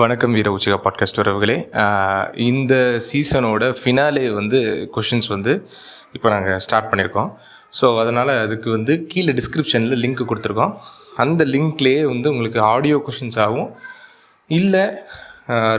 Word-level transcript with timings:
வணக்கம் 0.00 0.34
வீர 0.36 0.48
Uchiha 0.56 0.76
podcast 0.84 1.18
உறவுகளே. 1.20 1.54
இந்த 2.50 2.74
சீசனோட 3.06 3.64
ஃபினாலே 3.78 4.22
வந்து 4.36 4.58
கொஷின்ஸ் 4.94 5.28
வந்து 5.32 5.52
இப்போ 6.16 6.28
நாங்கள் 6.34 6.60
ஸ்டார்ட் 6.64 6.88
பண்ணியிருக்கோம் 6.90 7.28
ஸோ 7.78 7.88
அதனால் 8.02 8.32
அதுக்கு 8.44 8.68
வந்து 8.76 8.94
கீழே 9.10 9.32
டிஸ்கிரிப்ஷனில் 9.40 10.00
லிங்க் 10.04 10.22
கொடுத்துருக்கோம். 10.30 10.72
அந்த 11.24 11.44
லிங்க்லேயே 11.54 12.02
வந்து 12.12 12.30
உங்களுக்கு 12.34 12.60
ஆடியோ 12.72 12.98
கொஷின்ஸாகவும் 13.08 13.70
இல்லை 14.50 14.84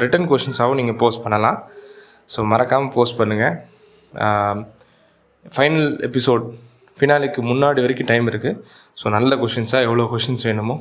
ரிட்டன் 0.04 0.30
கொஷின்ஸாகவும் 0.34 0.80
நீங்கள் 0.82 1.00
போஸ்ட் 1.04 1.23
பண்ணலாம். 1.25 1.59
ஸோ 2.36 2.45
மறக்காமல் 2.54 2.93
போஸ்ட் 2.98 3.20
பண்ணுங்கள் 3.21 3.55
ஃபைனல் 5.57 5.91
எபிசோட் 6.09 6.45
ஃபினாலிக்கு 6.98 7.43
முன்னாடி 7.52 7.82
வரைக்கும் 7.86 8.11
டைம் 8.14 8.27
இருக்குது 8.34 8.59
ஸோ 9.02 9.18
நல்ல 9.18 9.36
கொஷின்ஸாக 9.45 9.88
எவ்வளோ 9.89 10.09
கொஷின்ஸ் 10.16 10.48
வேணுமோ 10.52 10.77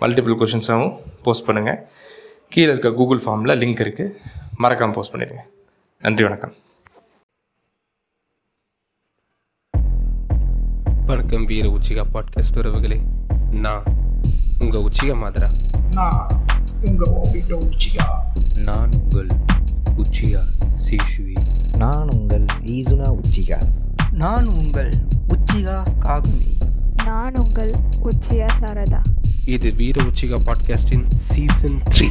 மல்டிபிள் 0.00 0.40
கொஷின்ஸாகவும் 0.40 0.94
போஸ்ட் 1.24 1.46
பண்ணுங்கள் 1.46 1.80
கீழே 2.50 2.70
இருக்க 2.70 2.92
கூகுள் 2.92 3.22
ஃபார்மில் 3.22 3.58
லிங்க் 3.58 3.80
இருக்குது 3.80 4.12
மறக்காமல் 4.56 4.94
போஸ்ட் 4.94 5.14
பண்ணிடுங்க. 5.14 5.38
நன்றி 6.00 6.22
வணக்கம். 6.22 6.54
வணக்கம் 11.06 11.44
வீர 11.44 11.68
உச்சிகா 11.68 12.04
பாட்காஸ்ட் 12.14 12.54
உறவுகளே. 12.54 13.00
நான் 13.50 13.82
உங்கள் 14.60 14.80
உச்சிகா 14.80 15.16
மாதரா. 15.16 15.48
நான் 15.90 16.26
உங்க 16.84 17.20
ஓபிட்டோ 17.20 17.52
உச்சிகா. 17.52 18.04
நான் 18.64 18.88
உங்கள் 19.02 19.28
உச்சியா 19.96 20.40
சீஷுவி. 20.88 21.36
நான் 21.76 22.08
உங்கள் 22.16 22.44
ஈசுனா 22.60 23.20
உச்சிகா. 23.20 23.62
நான் 24.12 24.46
உங்கள் 24.46 24.90
உச்சிகா 25.28 25.82
காகுமி. 26.00 26.59
நான் 27.04 27.32
உங்கள் 27.34 27.72
உச்சியா 28.02 28.46
சாரதா. 28.60 29.00
இது 29.46 29.72
வீர 29.72 30.04
உச்சிகா 30.04 30.38
பாட்காஸ்டின் 30.44 31.06
சீசன் 31.18 31.82
த்ரீ. 31.94 32.08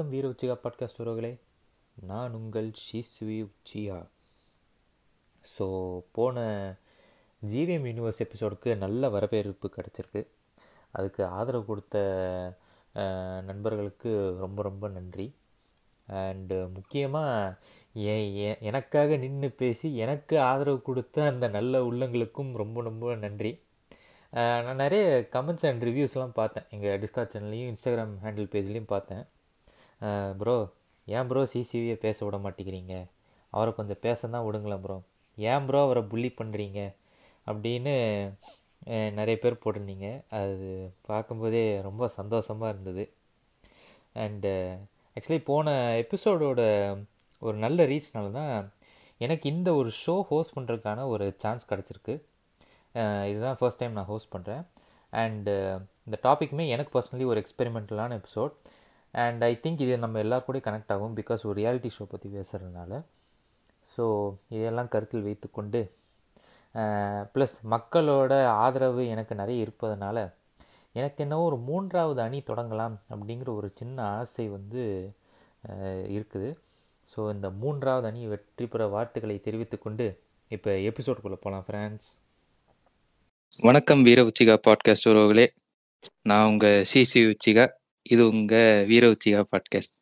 வணக்கம் 0.00 0.16
வீர 0.16 0.28
உச்சிகா 0.32 0.54
பாட்காஸ்ட் 0.60 1.00
உறவுகளே. 1.02 1.30
நான் 2.10 2.36
உங்கள் 2.36 2.68
ஷீஸ்வி 2.82 3.34
உச்சியா 3.46 3.96
ஸோ 5.44 5.64
போன 6.16 6.44
ஜிவிஎம் 7.42 7.88
யூனிவர்ஸ் 7.88 8.20
எபிசோடுக்கு 8.24 8.70
நல்ல 8.84 9.10
வரவேற்பு 9.14 9.68
கிடச்சிருக்கு. 9.74 10.20
அதுக்கு 10.96 11.22
ஆதரவு 11.38 11.64
கொடுத்த 11.70 12.04
நண்பர்களுக்கு 13.48 14.12
ரொம்ப 14.44 14.62
ரொம்ப 14.68 14.88
நன்றி. 14.96 15.26
அண்டு 16.20 16.60
முக்கியமாக 16.76 18.14
எனக்காக 18.70 19.18
நின்று 19.24 19.50
பேசி 19.62 19.90
எனக்கு 20.06 20.38
ஆதரவு 20.50 20.80
கொடுத்த 20.88 21.26
அந்த 21.32 21.48
நல்ல 21.58 21.82
உள்ளங்களுக்கும் 21.90 22.52
ரொம்ப 22.62 22.84
ரொம்ப 22.88 23.18
நன்றி. 23.26 23.52
நான் 24.68 24.82
நிறைய 24.84 25.04
கமெண்ட்ஸ் 25.36 25.68
அண்ட் 25.72 25.86
ரிவ்யூஸ்லாம் 25.90 26.34
பார்த்தேன். 26.40 26.66
எங்கள் 26.76 26.98
டிஸ்கார்ட் 27.04 27.34
சேனல்லையும் 27.34 27.70
இன்ஸ்டாகிராம் 27.74 28.16
ஹேண்டில் 28.24 28.50
பேஜ்லேயும் 28.56 28.90
பார்த்தேன். 28.94 29.22
ப்ரோ 30.40 30.56
ஏன் 31.06 31.28
ப்ரோ 31.30 31.42
சிசிவியை 31.52 31.96
பேச 32.06 32.18
விட 32.26 32.36
மாட்டேங்கிறீங்க? 32.44 32.94
அவரை 33.52 33.70
கொஞ்சம் 33.78 34.02
பேச 34.06 34.28
தான் 34.34 34.46
விடுங்களேன் 34.46 34.82
ப்ரோ 34.84 34.96
ஏன் 35.38 35.66
ப்ரோ 35.68 35.80
அவரை 35.86 36.02
புள்ளி 36.12 36.30
பண்ணுறீங்க 36.40 36.80
அப்படின்னு 37.46 37.94
நிறைய 39.18 39.36
பேர் 39.42 39.62
போட்டிருந்தீங்க. 39.62 40.08
அது 40.40 40.68
பார்க்கும்போதே 41.08 41.64
ரொம்ப 41.88 42.04
சந்தோஷமாக 42.18 42.72
இருந்தது. 42.72 43.04
அண்டு 44.24 44.52
ஆக்சுவலி 45.16 45.42
போன 45.50 45.74
எபிசோடோட 46.02 46.60
ஒரு 47.42 47.56
நல்ல 47.64 47.84
ரீச்னால 47.92 48.30
தான் 48.38 48.52
எனக்கு 49.20 49.46
இந்த 49.54 49.70
ஒரு 49.80 49.90
ஷோ 50.02 50.14
ஹோஸ்ட் 50.30 50.54
பண்ணுறதுக்கான 50.56 51.06
ஒரு 51.14 51.24
சான்ஸ் 51.42 51.70
கிடச்சிருக்கு. 51.70 52.14
இதுதான் 53.30 53.58
ஃபர்ஸ்ட் 53.60 53.80
டைம் 53.80 53.96
நான் 53.98 54.10
ஹோஸ்ட் 54.12 54.32
பண்ணுறேன் 54.34 54.62
அண்டு 55.12 55.54
இந்த 56.06 56.16
டாப்பிக்குமே 56.26 56.64
எனக்கு 56.74 56.92
பர்சனலி 56.96 57.24
ஒரு 57.32 57.38
எக்ஸ்பெரிமெண்டலான 57.42 58.16
எபிசோட் 58.20 58.54
அண்ட் 59.14 59.42
ஐ 59.44 59.52
திங்க் 59.62 59.84
இது 59.84 59.98
நம்ம 59.98 60.18
எல்லார் 60.18 60.44
கூட 60.44 60.58
கனெக்ட் 60.58 60.92
ஆகும் 60.94 61.16
பிகாஸ் 61.16 61.46
ஒரு 61.48 61.56
ரியாலிட்டி 61.60 61.90
ஷோ 61.96 62.04
பற்றி 62.10 62.28
பேசுகிறதுனால 62.36 62.92
ஸோ 63.96 64.04
இதெல்லாம் 64.48 64.90
கருத்தில் 64.94 65.26
வைத்துக்கொண்டு 65.28 65.80
ப்ளஸ் 67.34 67.56
மக்களோட 67.74 68.32
ஆதரவு 68.64 69.04
எனக்கு 69.06 69.34
நிறைய 69.34 69.64
இருப்பதனால 69.64 70.18
எனக்கு 70.94 71.18
என்னவோ 71.24 71.42
ஒரு 71.42 71.56
மூன்றாவது 71.56 72.20
அணி 72.20 72.38
தொடங்கலாம் 72.40 72.94
அப்படிங்கிற 73.12 73.50
ஒரு 73.56 73.68
சின்ன 73.74 73.96
ஆசை 74.18 74.48
வந்து 74.48 74.82
இருக்குது. 76.16 76.50
ஸோ 77.08 77.20
இந்த 77.34 77.50
மூன்றாவது 77.50 78.06
அணி 78.06 78.26
வெற்றி 78.26 78.66
பெற 78.66 78.86
வார்த்தைகளை 78.86 79.36
தெரிவித்துக்கொண்டு 79.46 80.06
இப்போ 80.48 80.70
எபிசோடுக்குள்ளே 80.70 81.38
போகலாம் 81.44 81.66
ஃப்ரெண்ட்ஸ் 81.66 82.10
வணக்கம் 83.62 84.02
வீர 84.02 84.22
உச்சிகா 84.22 84.56
பாட்காஸ்ட் 84.66 85.08
உறவுகளே. 85.10 85.46
நான் 86.22 86.46
உங்கள் 86.46 86.84
சிசி 86.92 87.22
உச்சிகா. 87.32 87.66
இது 88.02 88.28
உங்க 88.28 88.84
வீர 88.88 89.04
உச்சிகா 89.10 89.42
பாட்காஸ்ட் 89.52 89.96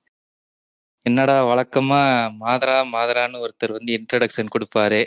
என்னடா 1.06 1.36
வழக்கமா 1.46 2.00
மாதரா 2.40 2.78
மாதரான்னு 2.94 3.42
ஒருத்தர் 3.44 3.72
வந்து 3.72 3.92
இன்ட்ரடக்ஷன் 3.98 4.52
கொடுப்பாரு. 4.54 5.06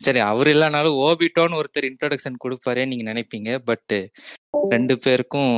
சரி 0.00 0.18
அவர் 0.18 0.46
இல்லைனாலும் 0.46 0.98
ஓபிட்டோன்னு 1.06 1.58
ஒருத்தர் 1.60 1.88
இன்ட்ரடக்ஷன் 1.90 2.40
கொடுப்பாரே 2.44 2.86
நீங்க 2.86 3.04
நினைப்பீங்க. 3.12 3.58
பட் 3.58 3.94
ரெண்டு 4.68 4.98
பேருக்கும் 4.98 5.54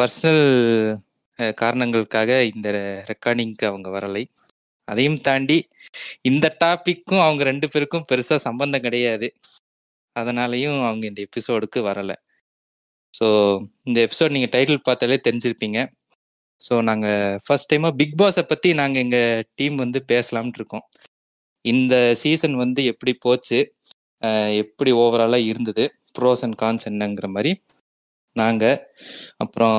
பர்சனல் 0.00 0.44
காரணங்களுக்காக 1.54 2.44
இந்த 2.44 2.68
ரெக்கார்டிங்க்கு 3.10 3.64
அவங்க 3.64 3.88
வரலை. 3.90 4.24
அதையும் 4.84 5.20
தாண்டி 5.20 5.68
இந்த 6.22 6.56
டாபிக்கும் 6.64 7.22
அவங்க 7.26 7.42
ரெண்டு 7.44 7.68
பேருக்கும் 7.68 8.08
பெருசா 8.12 8.36
சம்பந்தம் 8.36 8.80
கிடையாது. 8.80 9.28
அதனாலையும் 10.16 10.80
அவங்க 10.84 11.06
இந்த 11.06 11.20
எபிசோடுக்கு 11.28 11.80
வரல. 11.90 12.12
ஸோ 13.18 13.26
இந்த 13.88 13.98
எபிசோட் 14.06 14.34
நீங்கள் 14.36 14.52
டைட்டில் 14.54 14.86
பார்த்தாலே 14.88 15.18
தெரிஞ்சிருப்பீங்க. 15.26 15.78
ஸோ 16.60 16.74
நாங்கள் 16.88 17.38
ஃபர்ஸ்ட் 17.44 17.70
டைமாக 17.72 17.98
பிக் 18.00 18.16
பாஸை 18.20 18.42
பற்றி 18.52 18.68
நாங்கள் 18.80 19.02
எங்கள் 19.04 19.44
டீம் 19.58 19.76
வந்து 19.84 20.00
பேசலாம்னு 20.12 20.58
இருக்கோம். 20.60 20.84
இந்த 21.64 21.94
சீசன் 22.22 22.56
வந்து 22.64 22.80
எப்படி 22.92 23.12
போச்சு? 23.26 23.58
எப்படி 24.62 24.90
ஓவராலாக 25.02 25.48
இருந்தது? 25.52 25.84
ப்ரோஸ் 26.18 26.42
அண்ட் 26.46 26.58
கான்ஸ் 26.62 26.88
என்னங்கிற 26.90 27.28
மாதிரி 27.36 27.52
நாங்கள் 28.36 28.78
அப்புறம் 29.44 29.78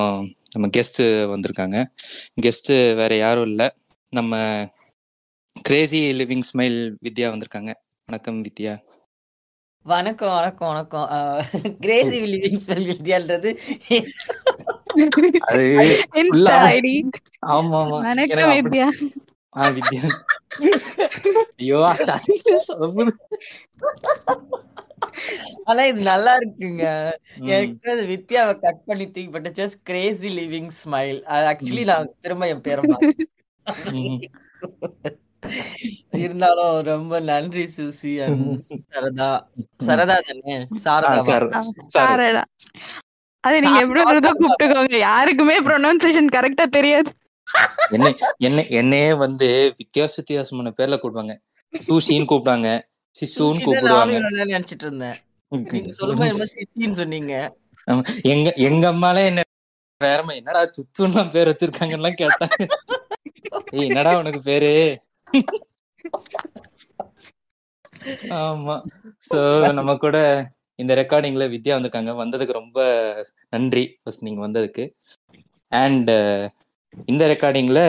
நம்ம 0.54 0.68
கெஸ்ட்டு 0.78 1.06
வந்திருக்காங்க. 1.34 1.78
கெஸ்ட்டு 2.46 2.76
வேறு 3.00 3.16
யாரும் 3.18 3.48
இல்லை. 3.52 3.68
நம்ம 4.14 4.34
கிரேசி 5.70 6.00
லிவிங் 6.20 6.46
ஸ்மைல் 6.50 6.78
வித்யா 7.06 7.28
வந்திருக்காங்க. 7.34 7.72
வணக்கம் 8.10 8.40
வித்யா. 8.48 8.74
வணக்கம் 9.86 10.34
வணக்கம் 10.34 10.68
வணக்கம். 10.68 11.08
கிரேசி 11.80 12.20
லிவிங் 12.24 12.60
ஸ்மெல் 12.66 12.86
வித்யான்றது 12.90 13.50
ஆமா 17.48 17.80
ஆமா. 17.82 17.98
வணக்கம் 18.02 18.54
வித்யா. 18.60 18.88
ஆ 19.56 19.70
வித்யா. 19.70 20.02
ஐயோ. 21.58 21.80
ஆனா 25.64 25.84
இது 25.84 26.02
நல்லா 26.02 26.38
இருக்குங்க. 26.38 26.86
எனக்கு 27.52 27.92
அது 27.92 28.04
வித்யாவை 28.06 28.60
கட் 28.60 28.84
பண்ணி 28.86 29.06
தூக்கி 29.06 29.30
பட்டு 29.30 29.50
ஜஸ்ட் 29.50 29.84
கிரேசி 29.84 30.32
லிவிங் 30.40 30.72
ஸ்மைல் 30.84 31.22
அது 31.34 31.46
ஆக்சுவலி 31.52 31.84
நான் 31.84 32.14
திரும்ப 32.22 32.48
என் 32.48 32.62
பேரை. 32.62 32.84
இருந்தாலும் 36.18 36.82
ரொம்ப 36.82 37.20
நன்றி 37.20 37.68
சூசி. 37.68 38.12
and 38.20 38.42
சரதா. 38.92 39.30
சரதா 39.86 40.16
தானே? 40.22 40.56
சாரதா. 40.84 41.20
சார், 41.22 41.46
ஆ, 41.52 41.60
சார். 41.60 41.88
சாரடா 41.96 42.44
அது 43.44 43.56
நீங்க 43.62 43.70
சாரதா, 43.70 43.84
எப்படி 43.86 44.02
வருதோ 44.04 44.28
சாரதா. 44.28 44.40
கூப்பிட்டுக்கோங்க. 44.42 44.98
யாருக்குமே 45.00 45.60
ப்ரொனவுன்சியேஷன் 45.60 46.34
கரெக்டா 46.36 46.66
தெரியாது. 46.70 47.10
என்ன 47.92 48.08
என்ன 48.40 48.60
என்னையே 48.74 49.14
வந்து 49.16 49.48
வித்தியாச 49.78 50.14
வித்தியாசமான 50.18 50.70
பேர்ல 50.78 50.98
கூப்பிடுவாங்க. 50.98 51.34
சூசின்னு 51.74 52.26
கூப்பிடுவாங்க 52.26 52.70
சிசுன்னு 53.16 53.64
கூப்பிடுவாங்க. 53.66 54.20
நினைச்சிட்டு 54.46 54.82
இருந்தேன். 54.82 55.18
நீங்க 55.52 55.92
சொல்லும்போது 55.92 56.30
என்ன 56.30 56.48
சிசின்னு 56.56 56.94
சொன்னீங்க. 56.94 57.34
எங்க 58.24 58.54
எங்க 58.62 58.92
அம்மாலே 58.92 59.26
என்ன 59.26 59.42
வேறமா 60.02 60.34
என்னடா 60.34 60.62
சுத்துலாம் 60.76 61.32
பேர் 61.32 61.50
வச்சிருக்காங்கன்னு 61.50 62.12
கேட்டாங்க 62.22 62.64
ஏய் 63.74 63.88
என்னடா 63.88 64.18
உனக்கு 64.18 64.42
பேரு? 64.42 64.72
ஆமா. 68.40 68.76
சோ 69.30 69.40
நம்ம 69.80 69.92
கூட 70.04 70.18
இந்த 70.82 70.94
ரெக்கார்டிங்ல 71.00 71.46
வித்யா 71.54 71.76
வந்திருக்காங்க. 71.76 72.12
வந்ததுக்கு 72.22 72.60
ரொம்ப 72.62 72.80
நன்றி 73.54 73.84
ஃபர்ஸ்ட் 74.02 74.26
நீங்க 74.28 74.42
வந்ததுக்கு. 74.48 74.86
அண்ட் 75.72 76.12
இந்த 77.12 77.24
ரெக்கார்டிங்ல 77.34 77.82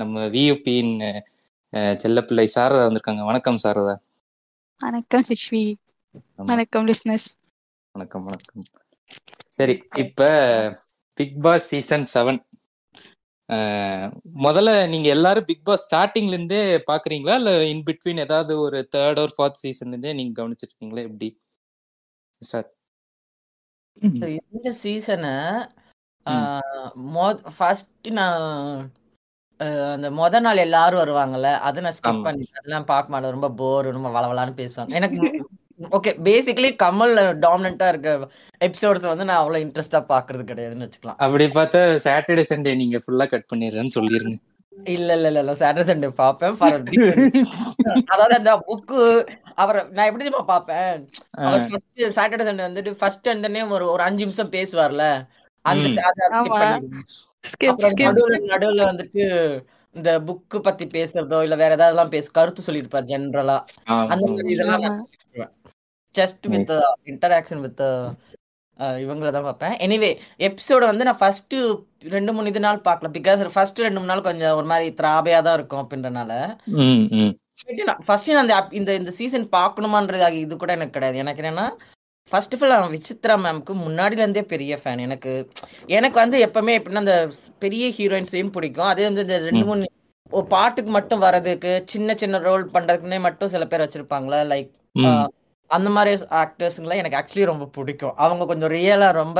நம்ம 0.00 0.26
வியூபியின் 0.36 0.94
செல்லப்பிள்ளை 2.02 2.46
சாரதா 2.56 2.84
வந்திருக்காங்க. 2.88 3.24
வணக்கம் 3.30 3.60
சாரதா. 3.64 3.94
வணக்கம் 4.80 5.24
சிஷ்வி. 5.28 5.62
வணக்கம் 6.50 6.86
லிஸ்னஸ் 6.90 7.28
வணக்கம் 7.94 8.24
வணக்கம். 8.28 8.64
சரி 9.56 9.74
இப்ப 10.04 10.28
பிக் 11.18 11.36
பாஸ் 11.44 11.68
சீசன் 11.72 12.06
செவன் 12.14 12.38
முதல்ல 14.42 14.70
நீங்க 14.88 15.08
எல்லாரும் 15.08 15.46
பிக் 15.46 15.64
பாஸ் 15.64 15.84
ஸ்டார்டிங்ல 15.84 16.36
இருந்தே 16.36 16.60
பாக்குறீங்களா? 16.90 17.34
இல்ல 17.34 17.52
இன் 17.64 17.84
பிட்வீன் 17.86 18.24
ஏதாவது 18.26 18.54
ஒரு 18.60 18.78
தேர்ட் 18.96 19.20
ஒரு 19.20 19.32
ஃபோர்த் 19.36 19.62
சீசன்ல 19.62 19.94
இருந்தே 19.94 20.12
நீங்க 20.12 20.34
கவனிச்சிருக்கீங்களா? 20.40 21.04
எப்படி? 21.08 21.28
ஸ்டார்ட் 22.42 22.72
இந்த 24.02 24.70
சீசனை 24.82 25.34
ஃபர்ஸ்ட் 27.56 28.08
நான் 28.12 28.42
அந்த 29.94 30.08
முத 30.10 30.40
நாள் 30.40 30.64
எல்லாரும் 30.64 31.00
வருவாங்கல்ல 31.00 31.48
அதை 31.60 31.78
நான் 31.82 31.96
ஸ்கிப். 31.96 32.24
பண்ணி 32.24 32.44
அதெல்லாம் 32.58 32.86
பார்க்க 32.86 33.12
மாட்டேன் 33.12 33.34
ரொம்ப 33.36 33.50
போர் 33.60 33.88
ரொம்ப 33.90 34.10
வளவலான்னு 34.16 34.54
பேசுவாங்க. 34.60 34.92
எனக்கு 34.98 35.18
ஓகே 35.80 36.10
பேசிக்கலி 36.22 36.70
கமல் 36.76 37.14
டாமினண்டா 37.40 37.88
இருக்க 37.88 38.12
எபிசோட்ஸ் 38.60 39.06
வந்து 39.06 39.24
நான் 39.24 39.36
அவ்வளவு 39.36 39.64
இன்ட்ரெஸ்டா 39.64 40.00
பாக்குறது 40.08 40.42
கிடையாதுன்னு 40.44 40.86
வச்சுக்கலாம். 40.86 41.18
அப்படி 41.18 41.44
பார்த்தா 41.54 41.80
சாட்டர்டே 42.06 42.44
சண்டே 42.50 42.76
நீங்க 42.76 42.98
ஃபுல்லா 42.98 43.26
கட் 43.28 43.50
பண்ணிடுறேன்னு 43.52 43.96
சொல்லிருங்க. 43.96 44.36
இல்ல 44.88 45.10
இல்ல 45.18 45.28
இல்ல 45.34 45.54
சாட்டர்டே 45.54 45.88
சண்டே 45.88 46.08
different- 46.88 47.38
அதாவது 48.06 48.34
அந்த 48.36 48.52
புக்கு 48.66 48.98
அவரை 49.54 49.80
நான் 49.90 50.06
எப்படி 50.06 50.24
தெரியுமா 50.24 50.44
ஃபர்ஸ்ட் 51.64 52.14
சாட்டர்டே 52.16 52.46
சண்டே 52.48 52.66
வந்துட்டு 52.66 52.92
ஃபர்ஸ்ட் 53.00 53.30
உடனே 53.34 53.62
ஒரு 53.70 53.86
ஒரு 53.90 54.02
அஞ்சு 54.02 54.24
நிமிஷம் 54.24 54.52
பேசுவார்ல? 54.52 55.06
அந்த 55.64 55.88
நடுவுல 58.50 58.82
வந்துட்டு 58.84 59.24
இந்த 59.96 60.10
புக்கு 60.20 60.58
பத்தி 60.60 60.84
பேசுறதோ 60.88 61.38
இல்ல 61.42 61.56
வேற 61.56 61.72
ஏதாவது 61.74 62.10
பேச 62.10 62.26
கருத்து 62.30 62.66
சொல்லிருப்பார் 62.66 63.08
ஜென்ரலா 63.08 63.56
அந்த 64.06 64.24
மாதிரி 64.26 64.52
இதெல்லாம் 64.54 64.82
நான் 64.86 64.98
ஜஸ்ட் 66.14 66.46
வித் 66.54 66.74
இன்டராக்ஷன் 67.12 67.62
வித் 67.66 67.84
இவங்கள 69.02 69.30
தான் 69.34 69.46
பார்ப்பேன் 69.46 69.74
எனிவே 69.84 70.10
எபிசோட 70.46 70.82
வந்து 70.90 71.06
நான் 71.08 71.20
ஃபர்ஸ்ட் 71.22 71.54
ரெண்டு 72.14 72.32
மூணு 72.34 72.50
இது 72.52 72.60
நாள் 72.66 72.84
பார்க்கல 72.88 73.08
பிகாஸ் 73.16 73.40
ஃபர்ஸ்ட் 73.54 73.80
ரெண்டு 73.84 73.98
மூணு 74.00 74.10
நாள் 74.12 74.26
கொஞ்சம் 74.28 74.56
ஒரு 74.58 74.66
மாதிரி 74.72 74.88
திராபையா 75.00 75.38
தான் 75.46 75.56
இருக்கும் 75.58 75.82
அப்படின்றனால. 75.84 76.32
ஃபர்ஸ்ட் 78.08 78.30
நான் 78.38 78.52
இந்த 78.80 78.92
இந்த 79.00 79.12
சீசன் 79.20 79.46
பார்க்கணுமான்றது 79.56 80.28
இது 80.44 80.56
கூட 80.56 80.72
எனக்கு 80.78 80.96
கிடையாது. 80.96 81.22
எனக்கு 81.24 81.42
என்னன்னா 81.42 81.66
ஃபர்ஸ்ட் 82.28 82.54
ஆஃப் 82.56 82.62
ஆல் 82.64 82.92
விசித்ரா 82.94 83.34
மேம்க்கு 83.44 83.74
முன்னாடில 83.84 84.22
இருந்தே 84.24 84.42
பெரிய 84.52 84.72
ஃபேன் 84.80 85.04
எனக்கு 85.06 85.32
எனக்கு 85.98 86.18
வந்து 86.22 86.38
எப்பவுமே 86.46 86.72
எப்படின்னா 86.78 87.02
அந்த 87.04 87.16
பெரிய 87.64 87.84
ஹீரோயின்ஸையும் 87.98 88.54
பிடிக்கும். 88.56 88.90
அதே 88.92 89.04
வந்து 89.08 89.24
இந்த 89.26 89.38
ரெண்டு. 89.46 89.64
மூணு 89.70 89.86
பாட்டுக்கு 90.54 90.90
மட்டும் 90.96 91.22
வர்றதுக்கு 91.26 91.70
சின்ன 91.92 92.14
சின்ன 92.22 92.38
ரோல் 92.48 92.64
பண்றதுக்குன்னே 92.74 93.20
மட்டும் 93.26 93.52
சில 93.54 93.66
பேர் 93.70 93.84
வச்சிருப்பாங்களா? 93.84 94.40
லைக் 94.52 94.72
அந்த 95.70 95.88
மாதிரி 95.90 96.10
ஆக்டர்ஸுங்களாம் 96.38 97.00
எனக்கு 97.00 97.18
ஆக்சுவலி 97.18 97.44
ரொம்ப 97.44 97.64
பிடிக்கும். 97.68 98.14
அவங்க 98.16 98.46
கொஞ்சம் 98.46 98.70
ரியலா 98.70 99.08
ரொம்ப 99.14 99.38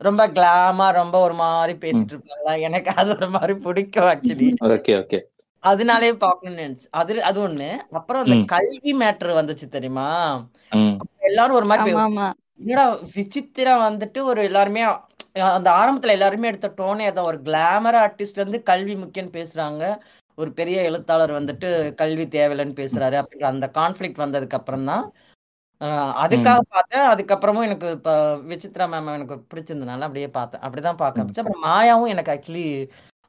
ரொம்ப 0.00 0.22
கிளாமா 0.28 0.86
ரொம்ப 0.92 1.16
ஒரு 1.18 1.34
மாதிரி 1.34 1.74
பேசிட்டு 1.78 2.14
இருப்பாங்களா 2.14 2.54
எனக்கு 2.60 2.90
அது 2.96 3.10
ஒரு 3.16 3.28
மாதிரி 3.30 3.54
பிடிக்கும் 3.58 4.08
ஆக்சுவலி 4.08 4.48
ஓகே 4.70 4.94
ஓகே 4.98 5.20
அதனாலே 5.64 6.10
பார்க்கணும்னு 6.16 6.62
நினைச்சு 6.62 6.86
அது 6.92 7.22
அது 7.22 7.38
ஒண்ணு. 7.48 7.68
அப்புறம் 7.92 8.22
அந்த 8.22 8.36
ம். 8.36 8.46
கல்வி 8.46 8.92
மேட்ரு 8.94 9.32
வந்துச்சு 9.36 9.66
தெரியுமா? 9.68 10.08
எல்லாரும் 11.22 11.56
ஒரு 11.56 11.66
மாதிரி 11.66 11.92
என்னடா 12.62 12.84
விசித்திரா 13.14 13.74
வந்துட்டு 13.82 14.20
ஒரு 14.22 14.40
எல்லாருமே 14.44 14.82
அந்த 15.50 15.68
ஆரம்பத்துல 15.72 16.10
எல்லாருமே 16.10 16.48
எடுத்த 16.48 16.68
டோனே 16.76 17.04
அதான். 17.08 17.28
ஒரு 17.30 17.38
கிளாமர் 17.42 17.98
ஆர்டிஸ்ட் 18.02 18.42
வந்து 18.42 18.58
கல்வி 18.62 18.94
முக்கியம்னு 18.96 19.36
பேசுறாங்க. 19.36 19.84
ஒரு 20.38 20.52
பெரிய 20.52 20.82
எழுத்தாளர் 20.82 21.32
வந்துட்டு 21.32 21.68
கல்வி 21.94 22.26
தேவையில்லைன்னு 22.26 22.78
பேசுறாரு 22.80 23.16
அப்படின்ற 23.20 23.44
அந்த 23.44 23.70
கான்ஃபிளிக் 23.74 24.22
வந்ததுக்கு 24.24 24.58
அப்புறம் 24.58 24.84
தான் 24.84 25.04
அதுக்காக 26.22 26.60
பார்த்தேன். 26.68 27.06
அதுக்கப்புறமும் 27.12 27.62
எனக்கு 27.62 27.90
இப்ப 27.90 28.10
விசித்ரா 28.36 28.84
மேம் 28.92 29.14
எனக்கு 29.14 29.36
பிடிச்சிருந்தனால 29.52 30.00
அப்படியே 30.00 30.28
பார்த்தேன். 30.28 30.60
அப்படிதான் 30.60 30.96
பார்க்க 30.96 31.18
ம். 31.18 31.22
ஆரம்பிச்சேன். 31.22 31.44
அப்புறம் 31.44 31.66
மாயாவும் 31.68 32.08
எனக்கு 32.08 32.32
ஆக்சுவலி 32.34 32.66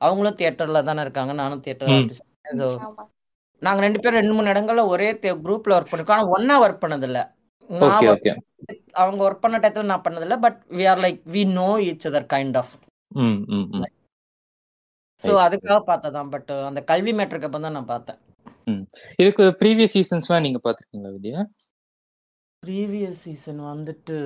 அவங்களும் 0.01 0.35
தியேட்டர்ல 0.35 0.83
தானே 0.83 1.01
இருக்காங்க. 1.01 1.33
நானும் 1.33 1.59
தியேட்டர் 1.59 1.89
ம். 1.89 1.91
ஆர்டிஸ்ட் 1.91 2.29
ஸோ 2.57 2.67
நாங்க 3.61 3.81
ரெண்டு 3.81 3.99
பேரும் 3.99 4.19
ரெண்டு 4.19 4.33
மூணு 4.33 4.51
இடங்கள்ல 4.51 4.87
ஒரே 4.87 5.11
குரூப்ல 5.13 5.75
ஒர்க் 5.75 5.91
பண்ணிருக்கோம். 5.91 6.17
ஆனா 6.17 6.33
ஒன்னா 6.35 6.55
ஒர்க் 6.65 6.83
பண்ணது 6.83 7.03
இல்ல 7.03 7.19
நான் 7.69 7.89
ஓகே 7.89 8.07
work- 8.07 8.15
ஓகே 8.15 8.33
அவங்க 8.93 9.29
ஒர்க் 9.29 9.43
பண்ண 9.43 9.59
டயத்துல 9.59 9.83
நான் 9.83 10.01
பண்ணது 10.01 10.21
இல்ல 10.21 10.37
but 10.37 10.57
we 10.69 10.89
are 10.89 10.99
like 10.99 11.21
we 11.31 11.51
know 11.51 11.69
each 11.79 12.07
other 12.09 12.27
kind 12.33 12.57
of 12.57 12.73
so 15.23 15.33
அதுக்காக 15.45 15.79
பார்த்ததான் 15.89 16.31
பட் 16.33 16.51
அந்த 16.69 16.79
கல்வி 16.91 17.11
மேட்ருக்கு 17.19 17.47
அப்புறம் 17.49 17.67
தான் 17.67 17.77
நான் 17.77 17.91
பார்த்தேன். 17.93 18.19
இதுக்கு 19.21 19.45
ப்ரீவியஸ் 19.61 19.95
சீசன்ஸ்லாம் 19.97 20.45
நீங்க 20.45 20.59
பாத்துருக்கீங்களா 20.65 21.13
வித்யா? 21.15 21.41
ப்ரீவியஸ் 22.63 23.23
சீசன் 23.25 23.61
வந்துட்டு 23.71 24.17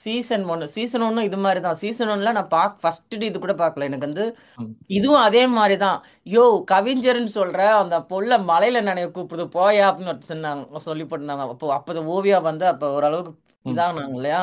சீசன் 0.00 0.44
ஒன்று 0.52 0.66
சீசன் 0.74 1.04
ஒன்று 1.06 1.24
இது 1.28 1.38
மாதிரி 1.44 1.60
தான் 1.60 1.78
சீசன் 1.80 2.10
ஒன்ல 2.12 2.32
நான் 2.36 2.50
பாக் 2.52 2.76
ஃபர்ஸ்ட் 2.82 3.14
இது 3.28 3.38
கூட 3.38 3.54
பார்க்கல. 3.62 3.86
எனக்கு 3.88 4.06
வந்து. 4.08 4.24
இதுவும் 4.96 5.22
அதே 5.26 5.42
மாதிரி 5.56 5.76
தான் 5.84 5.98
யோ 6.34 6.42
கவிஞர்னு 6.72 7.32
சொல்ற 7.38 7.62
அந்த 7.80 7.96
பொல்ல 8.12 8.38
மலையில 8.50 8.82
நினைவு 8.88 9.10
கூப்பிடுது 9.16 9.46
போயா 9.56 9.86
அப்படின்னு 9.88 10.12
ஒருத்தர் 10.12 10.32
சொன்னாங்க 10.34 10.82
சொல்லி 10.88 11.06
போட்டிருந்தாங்க. 11.06 11.46
அப்போ 11.54 11.72
அப்போ 11.78 12.04
ஓவியா 12.16 12.38
வந்து 12.50 12.66
அப்போ 12.72 12.88
ஓரளவுக்கு. 12.98 13.32
இதானாங்க 13.66 14.16
இல்லையா? 14.18 14.42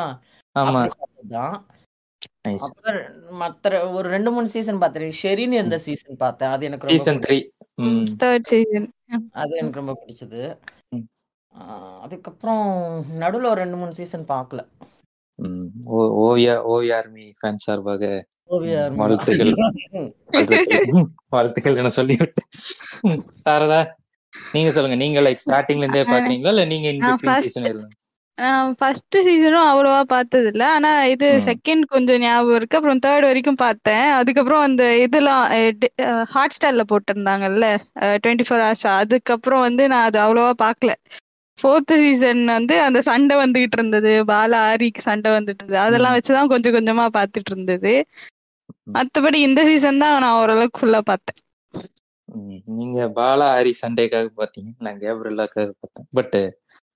ஆமா 0.56 0.68
அப்படி 0.74 1.00
பார்த்ததுதான் 1.02 1.56
நைஸ் 1.56 1.72
அப்புறம் 2.22 2.35
மற்ற 3.42 3.80
ஒரு 3.98 4.08
ரெண்டு 4.16 4.30
மூணு 4.32 4.48
சீசன் 4.54 4.82
பார்த்தேன். 4.82 5.18
ஷெரின்னு 5.22 5.62
எந்த 5.64 5.78
சீசன் 5.88 6.22
பார்த்தேன். 6.24 6.54
அது 6.56 6.68
எனக்கு 6.70 6.88
ரொம்ப 6.88 6.98
சீசன் 6.98 7.22
த்ரீ 7.26 7.38
தேர்ட் 8.24 8.50
சீசன் 8.54 8.88
அது 9.44 9.54
எனக்கு 9.62 9.82
ரொம்ப 9.82 9.96
பிடிச்சது. 10.02 10.42
அதுக்கப்புறம் 12.06 12.64
நடுவுல 13.22 13.52
ஒரு 13.54 13.60
ரெண்டு 13.64 13.78
மூணு 13.82 13.94
சீசன் 14.00 14.26
பார்க்கல. 14.32 14.62
ஓவியா 16.26 16.56
ஓவியா 16.74 16.96
ஆர்மி 16.98 17.26
ஃபேன் 17.40 17.62
சார்பாக 17.66 18.04
வாழ்த்துக்கள். 19.02 19.54
வாழ்த்துக்கள். 21.36 21.78
என 21.82 21.92
சொல்லிவிட்டு. 22.00 22.42
சாரதா 23.46 23.80
நீங்க 24.54 24.70
சொல்லுங்க. 24.76 24.98
நீங்க 25.04 25.20
லைக் 25.26 25.44
ஸ்டார்டிங்ல 25.46 25.86
இருந்தே 25.86 26.04
பாக்குறீங்களா 26.14 26.54
இல்ல 26.56 26.66
நீங்க 26.74 26.88
இன் 26.96 27.42
சீசன் 27.46 27.70
ஃபர்ஸ்ட் 28.80 29.16
சீசனும் 29.26 29.68
அவ்வளவா 29.68 30.00
பார்த்தது 30.08 30.48
இல்ல 30.52 30.64
ஆனா 30.76 30.92
இது 31.12 31.28
ம். 31.30 31.44
செகண்ட் 31.48 31.84
கொஞ்சம் 31.94 32.22
ஞாபகம் 32.24 32.58
இருக்கு. 32.58 32.78
அப்புறம் 32.80 33.02
தேர்ட் 33.06 33.28
வரைக்கும் 33.28 33.62
பார்த்தேன். 33.62 34.08
அதுக்கப்புறம் 34.18 34.64
அந்த 34.68 34.84
இதெல்லாம் 35.04 35.44
ஹாட் 36.34 36.56
ஸ்டார்ல 36.56 36.86
போட்டிருந்தாங்கல்ல 36.92 37.68
டுவெண்ட்டி 38.24 38.48
ஃபோர் 38.48 38.64
ஹவர்ஸ் 38.66 38.88
அதுக்கப்புறம் 38.96 39.64
வந்து 39.68 39.86
நான் 39.94 40.08
அது 40.10 40.20
அவ்வளவா 40.26 40.52
பார்க்கல. 40.64 40.94
ஃபோர்த் 41.58 41.94
சீசன் 42.02 42.42
வந்து 42.52 42.76
அந்த 42.86 43.00
சண்டை 43.08 43.36
வந்துகிட்டு 43.42 43.78
இருந்தது. 43.80 44.12
பாலா 44.32 44.60
ஆரிக்கு 44.72 45.02
சண்டை 45.02 45.30
வந்துட்டு 45.36 45.62
இருந்தது. 45.62 45.84
அதெல்லாம் 45.86 46.14
ம். 46.14 46.18
வச்சுதான் 46.18 46.52
கொஞ்சம் 46.54 46.76
கொஞ்சமா 46.78 47.06
பார்த்துட்டு 47.18 47.52
இருந்தது. 47.54 47.94
ம். 48.88 48.94
மத்தபடி 48.98 49.38
இந்த 49.48 49.62
சீசன் 49.70 50.02
தான் 50.04 50.22
நான் 50.24 50.40
ஓரளவுக்கு 50.42 50.80
ஃபுல்லா 50.82 51.02
பார்த்தேன். 51.06 51.40
ம், 52.30 52.60
நீங்க 52.78 53.00
பாலா 53.18 53.48
ஹரி 53.54 53.74
சண்டேக்காக 53.82 54.30
பாத்தீங்க 54.38 54.70
நான் 54.86 55.02
கேப்ரில்லாக்காக 55.02 55.70
பார்த்தேன். 55.76 56.08
பட் 56.18 56.38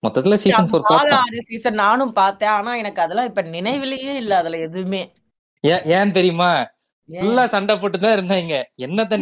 மொத்தத்துல 0.04 0.34
சீசன் 0.34 0.70
ஃபோர் 0.70 0.90
பார்த்தேன் 0.90 1.48
சீசன் 1.48 1.82
நானும் 1.86 2.14
பார்த்தேன். 2.14 2.50
ஆனா 2.50 2.76
எனக்கு 2.76 3.02
அதெல்லாம் 3.02 3.26
இப்ப 3.26 3.42
நினைவிலேயே 3.42 4.14
இல்ல 4.16 4.38
அதுல 4.38 4.58
எதுவுமே. 4.58 5.02
ஏன் 5.98 6.12
தெரியுமா? 6.12 6.52
ஃபுல்லா 7.10 7.44
சண்டை 7.46 7.78
போட்டு 7.78 7.98
தான் 8.00 8.16
இருந்தாங்க. 8.18 8.56
என்னத்த 8.78 9.18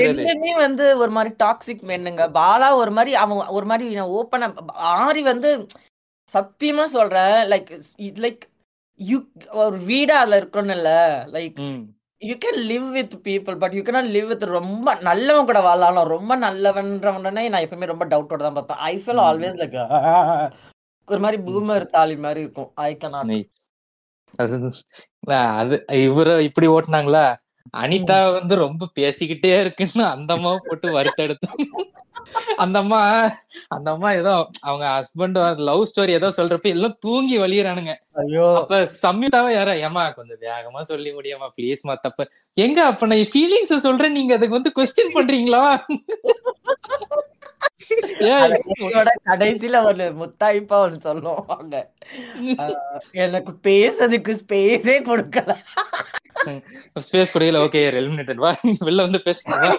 ரெண்டுமே 0.00 0.52
வந்து 0.56 0.98
ஒரு 0.98 1.10
மாதிரி 1.10 1.34
டாக்ஸிக் 1.44 1.84
மென்னுங்க 1.90 2.24
பாலா 2.30 2.68
ஒரு 2.74 2.90
மாதிரி 2.90 3.14
அவன் 3.14 3.46
ஒரு 3.46 3.66
மாதிரி 3.66 4.00
ஓப்பனா 4.18 4.48
ஆரி 4.96 5.22
வந்து 5.22 5.50
சத்தியமா 6.30 6.84
சொல்றேன். 6.96 7.36
லைக் 7.52 7.70
லைக் 8.24 8.42
யூ 9.00 9.18
ஒரு 9.62 9.78
வீடா 9.78 10.16
அதுல 10.16 10.40
இருக்கணும்ல. 10.40 10.92
Like 11.36 11.58
hmm. 11.68 11.82
You 12.28 12.34
can 12.44 12.58
live 12.70 12.88
with 12.96 13.14
people 13.26 13.56
but 13.58 13.74
you 13.76 13.82
can 13.82 14.08
live 14.16 14.26
with 14.30 14.42
ரொம்ப 14.56 14.94
நல்லவன் 15.06 15.48
கூட 15.50 15.60
வாழலாம் 15.66 16.10
ரொம்ப 16.14 16.32
நல்லவன்றவனே 16.46 17.44
நான் 17.52 17.64
எப்பவுமே 17.66 17.86
ரொம்ப 17.92 18.04
டவுட்டோட 18.12 18.42
தான் 18.46 18.56
பார்ப்பேன். 18.58 18.80
I 18.90 18.94
feel. 19.04 19.22
ஆல்வேஸ் 19.28 19.60
லைக் 19.62 19.78
ஒரு 21.12 21.20
மாதிரி 21.24 21.38
பூமர் 21.46 21.86
தாலி 21.94 22.16
மாதிரி 22.24 22.40
இருக்கும். 22.46 22.70
ஐ 22.74 22.90
கனாட் 23.00 23.32
அது 25.60 25.76
இவர 26.06 26.28
இப்படி 26.48 26.66
ஓட்டுனாங்களா? 26.74 27.24
அனிதா 27.80 28.18
வந்து 28.38 28.54
ரொம்ப 28.66 28.88
பேசிக்கிட்டே 28.98 29.52
இருக்குன்னு 29.60 30.04
அந்த 30.14 30.30
அம்மா 30.36 30.52
போட்டு 30.66 30.88
வறுத்தெடுத்து. 30.96 31.48
அந்த 32.62 32.76
அம்மா 32.82 32.98
அந்த 33.74 33.86
அம்மா 33.94 34.08
ஏதோ 34.12 34.32
அவங்க 34.60 34.84
ஹஸ்பண்ட் 34.96 35.38
லவ் 35.68 35.84
ஸ்டோரி 35.90 36.12
ஏதோ 36.18 36.28
சொல்றப்ப 36.38 36.74
எல்லாம் 36.76 36.96
தூங்கி 37.00 37.36
வழியறானுங்க 37.38 37.92
ஐயோ. 38.22 38.46
அப்ப 38.60 38.80
சம்யுதாவை 39.04 39.50
யாரா 39.54 39.74
ஏமா 39.86 40.04
கொஞ்சம் 40.18 40.42
வேகமா 40.48 40.82
சொல்லி 40.90 41.12
முடியாமா 41.18 41.48
ப்ளீஸ்மா 41.56 41.94
தப்பு. 42.06 42.24
எங்க 42.56 42.78
அப்ப 42.90 43.06
நான் 43.06 43.30
ஃபீலிங்ஸ் 43.34 43.84
சொல்றேன் 43.86 44.16
நீங்க 44.18 44.34
அதுக்கு 44.38 44.58
வந்து 44.58 44.74
கொஸ்டின் 44.78 45.16
பண்றீங்களா? 45.18 45.64
கடைசியில 49.30 49.76
ஒரு 49.84 50.04
முத்தாய்ப்பா 50.20 50.78
ஒண்ணு 50.84 50.98
சொல்லுவாங்க. 51.06 51.74
எனக்கு 53.24 53.52
பேசுறதுக்கு 53.64 54.32
ஸ்பேஸே 54.40 54.96
கொடுக்கல. 55.08 55.54
ஸ்பேஸ் 57.04 57.32
குடையில 57.32 57.62
ஓகே 57.64 57.80
எலிமினேட்டட் 57.92 58.42
வா 58.44 58.50
வெளில 58.86 59.04
வந்து 59.06 59.20
வா. 59.22 59.72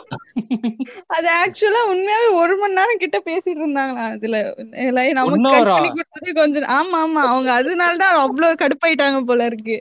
அது 1.10 1.28
ஆக்சுவலா 1.40 1.82
உண்மையாவே 1.92 2.28
ஒரு 2.42 2.56
மணி 2.56 2.74
நேரம் 2.74 3.02
கிட்ட 3.02 3.18
பேசிட்டு 3.30 3.62
இருந்தாங்களா 3.62 4.06
அதுல. 4.12 4.38
நமக்கு 5.20 6.34
கொஞ்சம் 6.34 6.68
ஆமா 6.78 7.00
ஆமா 7.06 7.24
அவங்க 7.32 7.52
அதனாலதான் 7.60 8.22
அவ்வளவு 8.24 8.62
கடுப்பாயிட்டாங்க 8.62 9.22
போல 9.24 9.46
இருக்கு. 9.46 9.78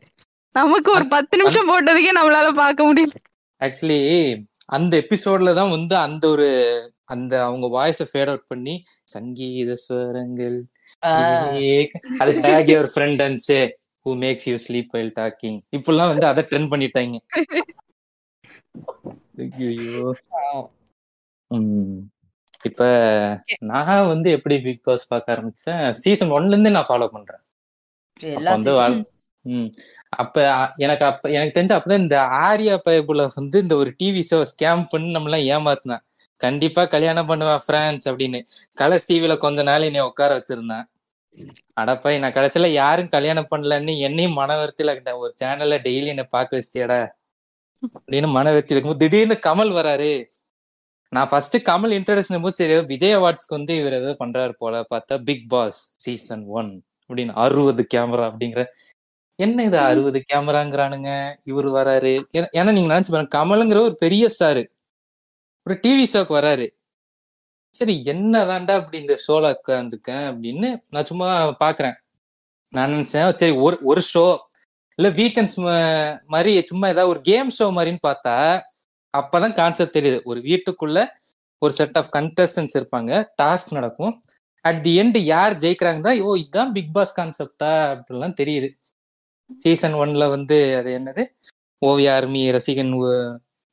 நமக்கு 0.55 0.91
ஒரு 0.91 1.07
பத்து 1.09 1.35
நிமிஷம் 1.41 1.69
போட்டதுக்கே 1.69 2.15
நம்மளால 2.17 2.49
பார்க்க 2.55 2.89
முடியல. 2.89 3.15
ஆக்சுவலி 3.61 4.01
அந்த 4.77 4.93
எபிசோட்ல 5.03 5.53
தான் 5.55 5.71
வந்து 5.71 5.95
அந்த 6.07 6.25
ஒரு 6.29 6.49
அந்த 7.11 7.33
அவங்க 7.45 7.67
வாய்ஸ 7.77 8.07
ஃபேட் 8.11 8.31
அவுட் 8.33 8.51
பண்ணி 8.53 8.75
சங்கீத 9.05 9.75
ஸ்வரங்கள் 9.85 10.59
அது 12.21 12.33
take 12.47 12.71
your 12.73 12.91
friend 12.95 13.23
and 13.27 13.43
say 13.49 13.59
who 14.07 14.13
makes 14.25 14.49
you 14.51 14.57
sleep 14.67 14.95
while 14.97 15.13
talking 15.21 15.59
இப்பெல்லாம் 15.77 16.13
வந்து 16.13 16.27
அதை 16.27 16.43
ட்ரெண்ட் 16.51 16.73
பண்ணிட்டாங்க. 16.73 17.17
இப்ப 22.65 22.83
நான் 23.71 24.09
வந்து 24.13 24.29
எப்படி 24.37 24.57
பிக் 24.61 24.83
பாஸ் 24.83 25.09
பார்க்க 25.09 25.35
ஆரம்பிச்சேன் 25.35 25.85
சீசன் 26.03 26.35
ஒன்ல 26.37 26.55
இருந்து 26.55 26.75
நான் 26.77 26.91
ஃபாலோ 26.91 27.09
பண்றேன். 27.15 27.43
வந்து. 28.85 29.07
அப்ப 30.23 30.37
எனக்கு 30.77 31.05
அப்ப 31.05 31.31
எனக்கு 31.31 31.55
தெரிஞ்ச 31.57 31.73
அப்பதான் 31.77 32.05
இந்த 32.05 32.17
ஆரியா 32.47 32.75
பைபுல 32.87 33.25
வந்து 33.37 33.57
இந்த 33.65 33.75
ஒரு 33.83 33.91
டிவி 34.01 34.23
ஷோ 34.31 34.39
ஸ்கேம் 34.53 34.83
பண்ணி 34.93 35.09
நம்மளாம் 35.15 35.47
ஏமாத்தினான். 35.55 36.05
கண்டிப்பா 36.41 36.85
கல்யாணம் 36.85 37.27
பண்ணுவேன் 37.27 37.59
பிரான்ஸ் 37.67 38.09
அப்படின்னு. 38.09 38.41
கலர்ஸ் 38.77 39.09
டிவில 39.09 39.37
கொஞ்ச 39.37 39.63
நாள் 39.63 39.83
என்னை 39.83 40.01
உட்கார 40.01 40.37
வச்சிருந்தேன். 40.37 40.85
அடப்பா 41.81 42.19
நான் 42.19 42.33
கடைசியில 42.33 42.67
யாரும் 42.67 43.09
கல்யாணம் 43.09 43.47
பண்ணலன்னு 43.51 43.99
என்னையும் 43.99 44.37
மனவருத்தில 44.37 45.15
ஒரு 45.17 45.35
சேனல்ல 45.45 45.79
டெய்லி 45.87 46.07
என்ன 46.07 46.23
பார்க்க 46.23 46.57
வச்சிட்டியாடா 46.57 47.01
அப்படின்னு 47.99 48.29
மனவருத்தி 48.37 48.73
இருக்கும்போது 48.73 49.09
திடீர்னு 49.09 49.39
கமல் 49.47 49.75
வராரு. 49.75 50.25
நான் 51.09 51.29
ஃபர்ஸ்ட் 51.29 51.57
கமல் 51.57 51.97
இன்ட்ரடக்ஷன் 51.99 52.43
போது 52.43 52.55
சரி 52.55 52.85
விஜய் 52.85 53.17
அவார்ட்ஸ்க்கு 53.17 53.57
வந்து 53.57 53.77
இவர் 53.77 53.93
ஏதோ 53.93 54.17
பண்றாரு 54.19 54.53
போல 54.59 54.87
பார்த்தா 54.95 55.19
பிக் 55.25 55.49
பாஸ் 55.49 55.95
சீசன் 55.97 56.45
ஒன் 56.45 56.83
அப்படின்னு 57.09 57.33
அறுபது 57.35 57.87
கேமரா 57.95 58.33
அப்படிங்கிற 58.33 58.65
என்ன 59.35 59.63
இது 59.63 59.79
அறுபது 59.79 60.25
கேமராங்கிறானுங்க 60.33 61.35
இவர் 61.45 61.69
வராரு. 61.69 62.13
ஏன்னா- 62.33 62.53
ஏன்னா 62.53 62.73
நீங்க 62.73 62.95
நினைச்சு 62.95 63.11
பாருங்க 63.11 63.39
கமலுங்கிற 63.39 63.81
ஒரு 63.81 63.95
பெரிய 63.95 64.29
ஸ்டாரு 64.39 64.63
ஒரு 65.67 65.75
டிவி 65.83 66.05
ஷோக்கு 66.13 66.33
வராரு. 66.39 66.67
சரி 67.75 67.95
என்னதான்டா 68.13 68.75
அப்படி 68.81 68.99
இந்த 69.01 69.15
ஷோல 69.25 69.51
உட்காந்துருக்கேன் 69.57 70.25
அப்படின்னு 70.31 70.69
நான் 70.95 71.09
சும்மா 71.11 71.29
பாக்குறேன். 71.65 71.97
நான் 72.75 72.91
நினைச்சேன் 72.93 73.37
சரி 73.41 73.55
ஒரு 73.67 73.77
ஒரு 73.91 74.03
ஷோ 74.13 74.25
இல்ல 74.99 75.09
வீக்கெண்ட்ஸ் 75.19 75.57
மாதிரி 76.35 76.53
சும்மா 76.71 76.87
ஏதாவது 76.89 77.13
ஒரு 77.13 77.21
கேம் 77.31 77.51
ஷோ 77.59 77.67
மாதிரின்னு 77.77 78.03
பார்த்தா 78.09 78.35
அப்பதான் 79.15 79.55
கான்செப்ட் 79.61 79.97
தெரியுது. 79.99 80.19
ஒரு 80.25 80.41
வீட்டுக்குள்ள 80.41 80.99
ஒரு 81.63 81.73
செட் 81.79 81.97
ஆஃப் 82.01 82.11
கண்டஸ்டன்ஸ் 82.17 82.77
இருப்பாங்க. 82.79 83.13
டாஸ்க் 83.43 83.77
நடக்கும். 83.79 84.15
அட் 84.65 84.83
தி 84.83 84.93
எண்ட் 85.03 85.19
யார் 85.19 85.55
ஜெயிக்கிறாங்க 85.57 86.01
தான் 86.01 86.21
ஓ 86.21 86.35
இதுதான் 86.43 86.73
பிக் 86.73 86.93
பாஸ் 86.93 87.17
கான்செப்டா 87.21 87.73
அப்படிலாம் 87.95 88.39
தெரியுது. 88.41 88.69
சீசன் 89.63 89.97
ஒன்ல 90.03 90.25
வந்து 90.31 90.59
அது 90.79 90.91
என்னது? 90.99 91.23
ஓவிய 91.83 92.15
ஆர்மி 92.15 92.43
ரசிகன் 92.57 92.93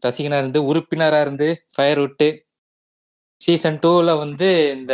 ரசிகனா 0.04 0.38
இருந்து 0.38 0.60
உறுப்பினரா 0.70 1.20
இருந்து 1.22 1.48
ஃபயர் 1.74 2.02
விட்டு 2.02 2.28
சீசன் 3.42 3.80
டூல 3.84 4.12
வந்து 4.20 4.48
இந்த 4.76 4.94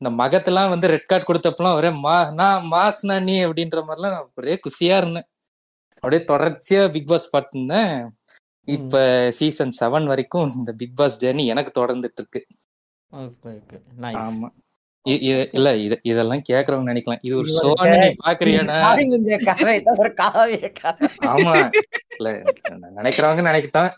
இந்த 0.00 0.10
மகத்தெல்லாம் 0.18 0.72
வந்து 0.72 0.86
ரெட் 0.92 1.08
கார்டு 1.10 1.24
கொடுத்தப்பெல்லாம் 1.24 1.78
ஒரே 1.78 1.90
மா 2.00 2.16
நான் 2.38 2.68
மாஸ்னா 2.72 3.16
நீ 3.26 3.36
அப்படின்ற 3.46 3.80
மாதிரிலாம் 3.86 4.16
ஒரே 4.38 4.54
குசியா 4.64 4.96
இருந்தேன் 5.00 5.26
அப்படியே 6.02 6.22
தொடர்ச்சியா 6.30 6.82
பிக் 6.94 7.10
பாஸ் 7.10 7.32
பார்த்துருந்தேன் 7.32 7.92
இப்ப 8.68 8.96
சீசன் 9.38 9.76
செவன் 9.78 10.06
வரைக்கும் 10.10 10.50
இந்த 10.56 10.72
பிக் 10.80 10.96
பாஸ் 10.98 11.20
ஜேர்னி 11.22 11.44
எனக்கு 11.52 11.70
தொடர்ந்துட்டு 11.78 12.20
இருக்கு. 12.22 12.40
ஆமா 14.22 14.48
இல்ல 15.54 15.68
இது 15.84 15.96
இதெல்லாம் 16.10 16.42
கேக்குறவங்க 16.48 16.90
நினைக்கலாம் 16.90 17.22
இது 17.26 17.34
ஒரு 17.40 17.50
ஷோன்னு 17.56 17.96
நீ 18.02 18.10
பாக்குறியானா 18.22 18.76
ஆமா 21.30 21.54
இல்ல 22.18 22.30
நினைக்கிறவங்க 22.98 23.44
நினைக்கத்தான் 23.48 23.90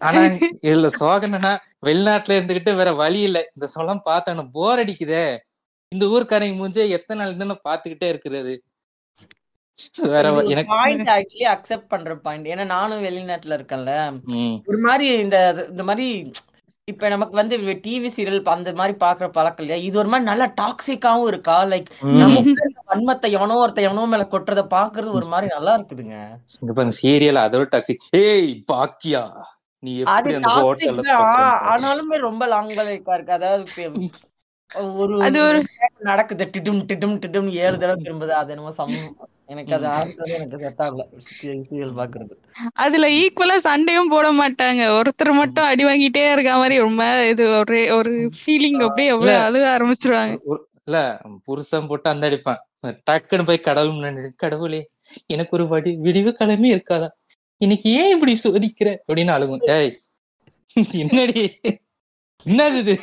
ஆனா 0.00 0.20
இதுல 0.64 0.88
என்னன்னா 1.24 1.52
வெளிநாட்டுல 1.82 2.36
இருந்துகிட்டு 2.38 2.74
வேற 2.74 2.92
வழி 2.94 3.20
இல்ல. 3.22 3.38
இந்த 3.50 3.68
சொல்லாம் 3.74 4.00
பார்த்தேன் 4.02 4.50
போர் 4.52 4.78
அடிக்குதே. 4.78 5.26
இந்த 5.92 6.04
ஊர்க்காரங்க 6.06 6.56
மூஞ்சே 6.56 6.88
எத்தனை 6.90 7.20
நாள் 7.20 7.36
தானே 7.36 7.56
பாத்துக்கிட்டே 7.64 8.08
இருக்குது 8.12 8.54
வேற 10.08 10.26
வ- 10.30 10.44
எனக்கு 10.48 10.72
பாயிண்ட் 10.74 11.10
ஆக்சுவலி 11.10 11.46
அக்செப்ட் 11.50 11.88
பண்ற 11.88 12.16
பாயிண்ட் 12.18 12.46
ஏன்னா 12.46 12.64
நானும் 12.66 13.04
வெளிநாட்டுல 13.04 13.56
இருக்கேன்ல. 13.58 13.92
ஒரு 14.66 14.78
மாதிரி 14.78 15.18
இந்த 15.18 15.38
இந்த 15.70 15.82
மாதிரி 15.82 16.06
இப்ப 16.88 17.08
நமக்கு 17.08 17.34
வந்து 17.34 17.54
டிவி 17.82 18.08
சீரியல் 18.08 18.50
அந்த 18.50 18.72
மாதிரி 18.72 18.98
பாக்குற 18.98 19.28
பழக்கம் 19.28 19.64
இல்லையா? 19.64 19.84
இது 19.84 19.98
ஒரு 19.98 20.08
மாதிரி 20.08 20.28
நல்லா 20.28 20.46
டாக்ஸிக்காவும் 20.60 21.26
இருக்கா? 21.26 21.64
லைக் 21.66 21.88
வன்மத்தை 22.90 23.30
எவனோ 23.30 23.56
ஒருத்த 23.56 23.80
எவனோ 23.80 24.06
மேல 24.06 24.28
கொட்டுறத 24.30 24.62
பாக்குறது 24.70 25.10
ஒரு 25.12 25.26
மாதிரி 25.26 25.52
நல்லா 25.54 25.78
இருக்குதுங்க. 25.78 26.16
சீரியல் 27.00 27.40
அதோட 27.42 27.66
டாக்ஸிக் 27.72 28.06
ஏய் 28.22 28.64
பாக்கியா? 28.72 29.22
நீ 29.82 29.92
அது 30.08 30.30
எப்படி 30.30 30.34
அந்த 30.38 30.50
ஹோட்டல்ல 30.58 31.02
ஆனாலுமே 31.72 32.16
ரொம்ப 32.26 32.42
லாங்கலைக்கா 32.52 33.14
இருக்கு. 33.16 33.36
அதாவது 33.38 33.64
ஒரு 35.00 35.18
அது 35.24 35.38
ஒரு 35.42 35.58
நடக்குது. 36.08 36.44
டிடும் 36.54 36.80
டிடும் 36.88 37.16
டிடும். 37.22 37.48
ஏழு 37.62 37.76
தடவை 37.76 37.98
திரும்புது. 37.98 38.32
அது 38.40 38.52
என்னமோ 38.54 38.72
சம் 38.78 38.94
எனக்கு 39.48 39.72
அது 39.76 39.86
ஆரம்பிச்சது 39.92 40.36
எனக்கு 40.38 40.62
செட் 40.64 40.82
ஆகல. 40.86 41.04
சீரியல் 41.30 41.98
பாக்குறது. 42.00 42.34
அதுல 42.82 43.06
ஈக்குவலா 43.20 43.56
சண்டையும் 43.66 44.12
போட 44.14 44.26
மாட்டாங்க. 44.38 44.82
ஒருத்தர் 44.98 45.32
மட்டும் 45.40 45.68
அடி 45.70 45.84
வாங்கிட்டே 45.86 46.24
இருக்க 46.32 46.52
மாதிரி 46.58 46.76
ரொம்ப 46.86 47.02
இது 47.32 47.44
ஒரு 47.58 47.78
ஒரு 47.98 48.12
ஃபீலிங் 48.38 48.80
அப்படியே 48.86 49.12
எவ்வளவு 49.14 49.44
அழுக 49.46 49.66
ஆரம்பிச்சிருவாங்க. 49.74 50.36
இல்ல 50.80 50.98
புருஷன் 51.46 51.88
போட்டு 51.88 52.08
அந்த 52.12 52.28
அடிப்பான். 52.28 52.60
டக்குன்னு 53.08 53.48
போய் 53.48 53.66
கடவுள் 53.68 53.98
கடவுளே 54.42 54.80
எனக்கு 55.34 55.52
ஒரு 55.58 55.64
வடி 55.72 55.90
விடிவு 56.04 56.30
கிழமை 56.34 56.68
இருக்காதா? 56.74 57.08
இன்னைக்கு 57.60 57.88
ஏன் 58.00 58.12
இப்படி 58.14 58.32
சோதிக்கிற 58.42 58.88
அப்படின்னு 59.06 59.32
அழுகும். 59.36 59.62
ஏய் 59.76 59.92
என்னடி? 61.02 61.42
என்னது 62.46 62.78
இது? 62.82 62.94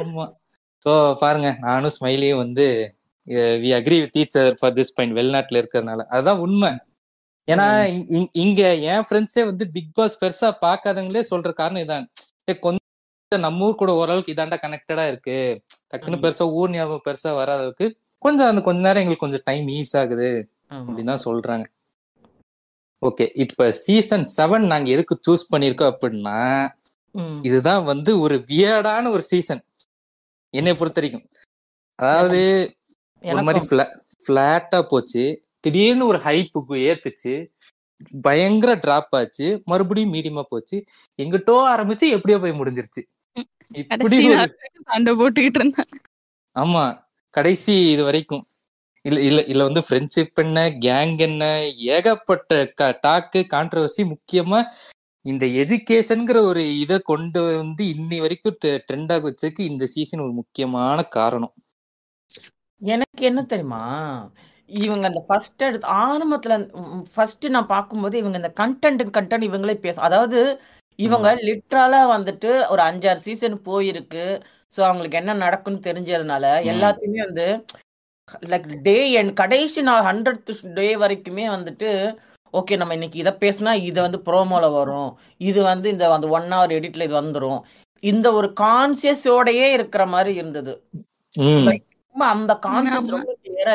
ஆமா. 0.00 0.24
சோ 0.84 0.92
பாருங்க 1.22 1.48
நானும் 1.64 1.94
ஸ்மைலியும் 1.96 2.42
வந்து 2.42 2.66
we 3.62 3.70
agree 3.78 3.98
with 4.02 4.14
teacher 4.16 4.50
for 4.60 4.76
this 4.78 4.94
point 4.96 5.16
வெளிநாட்டுல 5.18 5.60
இருக்கிறதுனால. 5.62 6.00
அதுதான் 6.14 6.42
உண்மை. 6.46 6.70
ஏன்னா 7.48 7.66
இங்க 8.44 8.62
என் 8.92 9.06
ஃப்ரெண்ட்ஸே 9.08 9.42
வந்து 9.50 9.64
பிக் 9.76 9.92
பாஸ் 9.98 10.18
பெருசா 10.22 10.48
பார்க்காதவங்களே 10.64 11.24
சொல்ற 11.32 11.52
காரணம் 11.60 11.84
இதான். 11.86 12.06
கொஞ்சம் 12.66 13.44
நம்ம 13.46 13.66
ஊர் 13.66 13.80
கூட 13.82 13.92
ஓரளவுக்கு 14.00 14.34
இதாண்டா 14.34 14.58
கனெக்டடா 14.64 15.04
இருக்கு. 15.12 15.38
டக்குன்னு 15.90 16.24
பெருசா 16.24 16.44
ஊர் 16.60 16.74
ஞாபகம் 16.74 17.06
பெருசா 17.08 17.30
வராத 17.40 17.62
அளவுக்கு 17.64 17.86
கொஞ்சம் 18.26 18.50
அந்த 18.50 18.60
கொஞ்ச 18.68 18.80
நேரம் 18.86 19.02
எங்களுக்கு 19.02 19.26
கொஞ்சம் 19.26 19.46
டைம் 19.48 19.66
ஈஸ் 19.78 19.94
ஆகுது. 20.02 20.28
அப்படின்னு 20.74 21.10
தான் 21.12 21.26
சொல்றாங்க. 21.28 21.66
ஓகே 23.00 23.30
இப்ப 23.32 23.72
சீசன் 23.72 24.28
செவன் 24.36 24.66
நாங்க 24.66 24.90
எதுக்கு 24.90 25.20
சூஸ் 25.28 25.54
பண்ணிருக்கோம் 25.56 25.96
அப்படின்னா 26.00 26.68
இதுதான் 27.42 27.84
வந்து 27.84 28.20
ஒரு 28.20 28.44
வியர்டான 28.48 29.10
ஒரு 29.10 29.22
சீசன் 29.22 29.64
என்னை 30.50 30.74
பொறுத்த 30.74 31.00
வரைக்கும். 31.00 31.30
அதாவது 31.94 32.76
ஒரு 33.22 33.42
மாதிரி 33.42 33.66
ஃபிளாட்டா 34.26 34.82
போச்சு. 34.82 35.42
திடீர்னு 35.60 36.06
ஒரு 36.06 36.18
ஹைப்புக்கு 36.18 36.68
ஏத்துச்சு. 36.68 37.52
பயங்கர 38.22 38.74
டிராப் 38.74 39.14
ஆச்சு. 39.14 39.62
மறுபடியும் 39.64 40.12
மீடியமா 40.12 40.42
போச்சு. 40.42 40.84
எங்கிட்டோ 41.22 41.56
ஆரம்பிச்சு 41.68 42.08
எப்படியோ 42.08 42.38
போய் 42.38 42.60
முடிஞ்சிருச்சு. 42.60 43.02
இப்படி 43.72 44.28
ஆமா. 46.58 47.02
கடைசி 47.30 47.90
இது 47.90 48.04
வரைக்கும். 48.04 48.44
இல்ல 49.04 49.18
இல்ல 49.22 49.40
இல்ல 49.44 49.62
வந்து 49.64 49.80
ஃப்ரெண்ட்ஷிப் 49.86 50.40
என்ன 50.42 50.58
கேங் 50.84 51.16
என்ன 51.24 51.44
ஏகப்பட்ட 51.94 52.52
டாக்கு 53.02 53.40
கான்ட்ரவர்சி 53.50 54.02
முக்கியமா 54.12 54.60
இந்த 55.24 55.44
எஜுகேஷன்ங்கிற 55.62 56.38
ஒரு 56.48 56.62
இதை 56.82 56.96
கொண்டு 57.04 57.40
வந்து 57.52 57.82
இன்னி 57.94 58.18
வரைக்கும் 58.20 58.56
ட்ரெண்டாக 58.82 59.22
வச்சதுக்கு 59.26 59.62
இந்த 59.70 59.84
சீசன் 59.94 60.24
ஒரு 60.26 60.34
முக்கியமான 60.40 60.98
காரணம். 61.16 61.54
எனக்கு 62.82 63.22
என்ன 63.26 63.40
தெரியுமா? 63.44 63.82
இவங்க 64.70 65.04
அந்த 65.10 65.20
ஃபர்ஸ்ட் 65.26 65.62
எடுத்து 65.62 65.88
ஆரம்பத்துல 66.02 66.54
ஃபர்ஸ்ட் 67.14 67.46
நான் 67.56 67.72
பார்க்கும்போது 67.72 68.16
இவங்க 68.22 68.36
இந்த 68.42 68.52
கண்டென்ட் 68.60 69.04
கண்டென்ட் 69.16 69.48
இவங்களே 69.48 69.76
பேச 69.84 69.96
அதாவது 70.00 70.40
இவங்க 70.98 71.28
லிட்ரலா 71.48 72.02
வந்துட்டு 72.14 72.50
ஒரு 72.72 72.82
அஞ்சாறு 72.88 73.20
சீசன் 73.26 73.56
போயிருக்கு. 73.68 74.24
ஸோ 74.74 74.80
அவங்களுக்கு 74.88 75.20
என்ன 75.22 75.32
நடக்கும்னு 75.42 75.86
தெரிஞ்சதுனால 75.88 76.44
எல்லாத்தையுமே 76.72 77.20
வந்து 77.28 77.46
லைக் 78.52 78.68
டே 78.86 78.96
என் 79.20 79.32
கடைசி 79.40 79.80
நாள் 79.88 80.06
ஹண்ட்ரட் 80.10 80.52
டே 80.78 80.88
வரைக்குமே 81.02 81.46
வந்துட்டு 81.56 81.90
ஓகே 82.54 82.74
நம்ம 82.80 82.94
இன்னைக்கு 82.96 83.18
இதை 83.22 83.32
பேசினா 83.42 83.72
இது 83.88 83.98
வந்து 84.04 84.18
ப்ரோமோல 84.26 84.64
வரும். 84.78 85.08
இது 85.48 85.60
வந்து 85.70 85.86
இந்த 85.94 86.04
அந்த 86.16 86.26
ஒன் 86.36 86.46
ஹவர் 86.54 86.74
எடிட்ல 86.76 87.06
இது 87.08 87.16
வந்துரும். 87.22 87.60
இந்த 88.02 88.26
ஒரு 88.38 88.48
கான்சியஸோடயே 88.60 89.66
இருக்கிற 89.76 90.02
மாதிரி 90.14 90.32
இருந்தது. 90.40 90.72
அந்த 92.32 92.52
கான்சியஸ் 92.66 93.10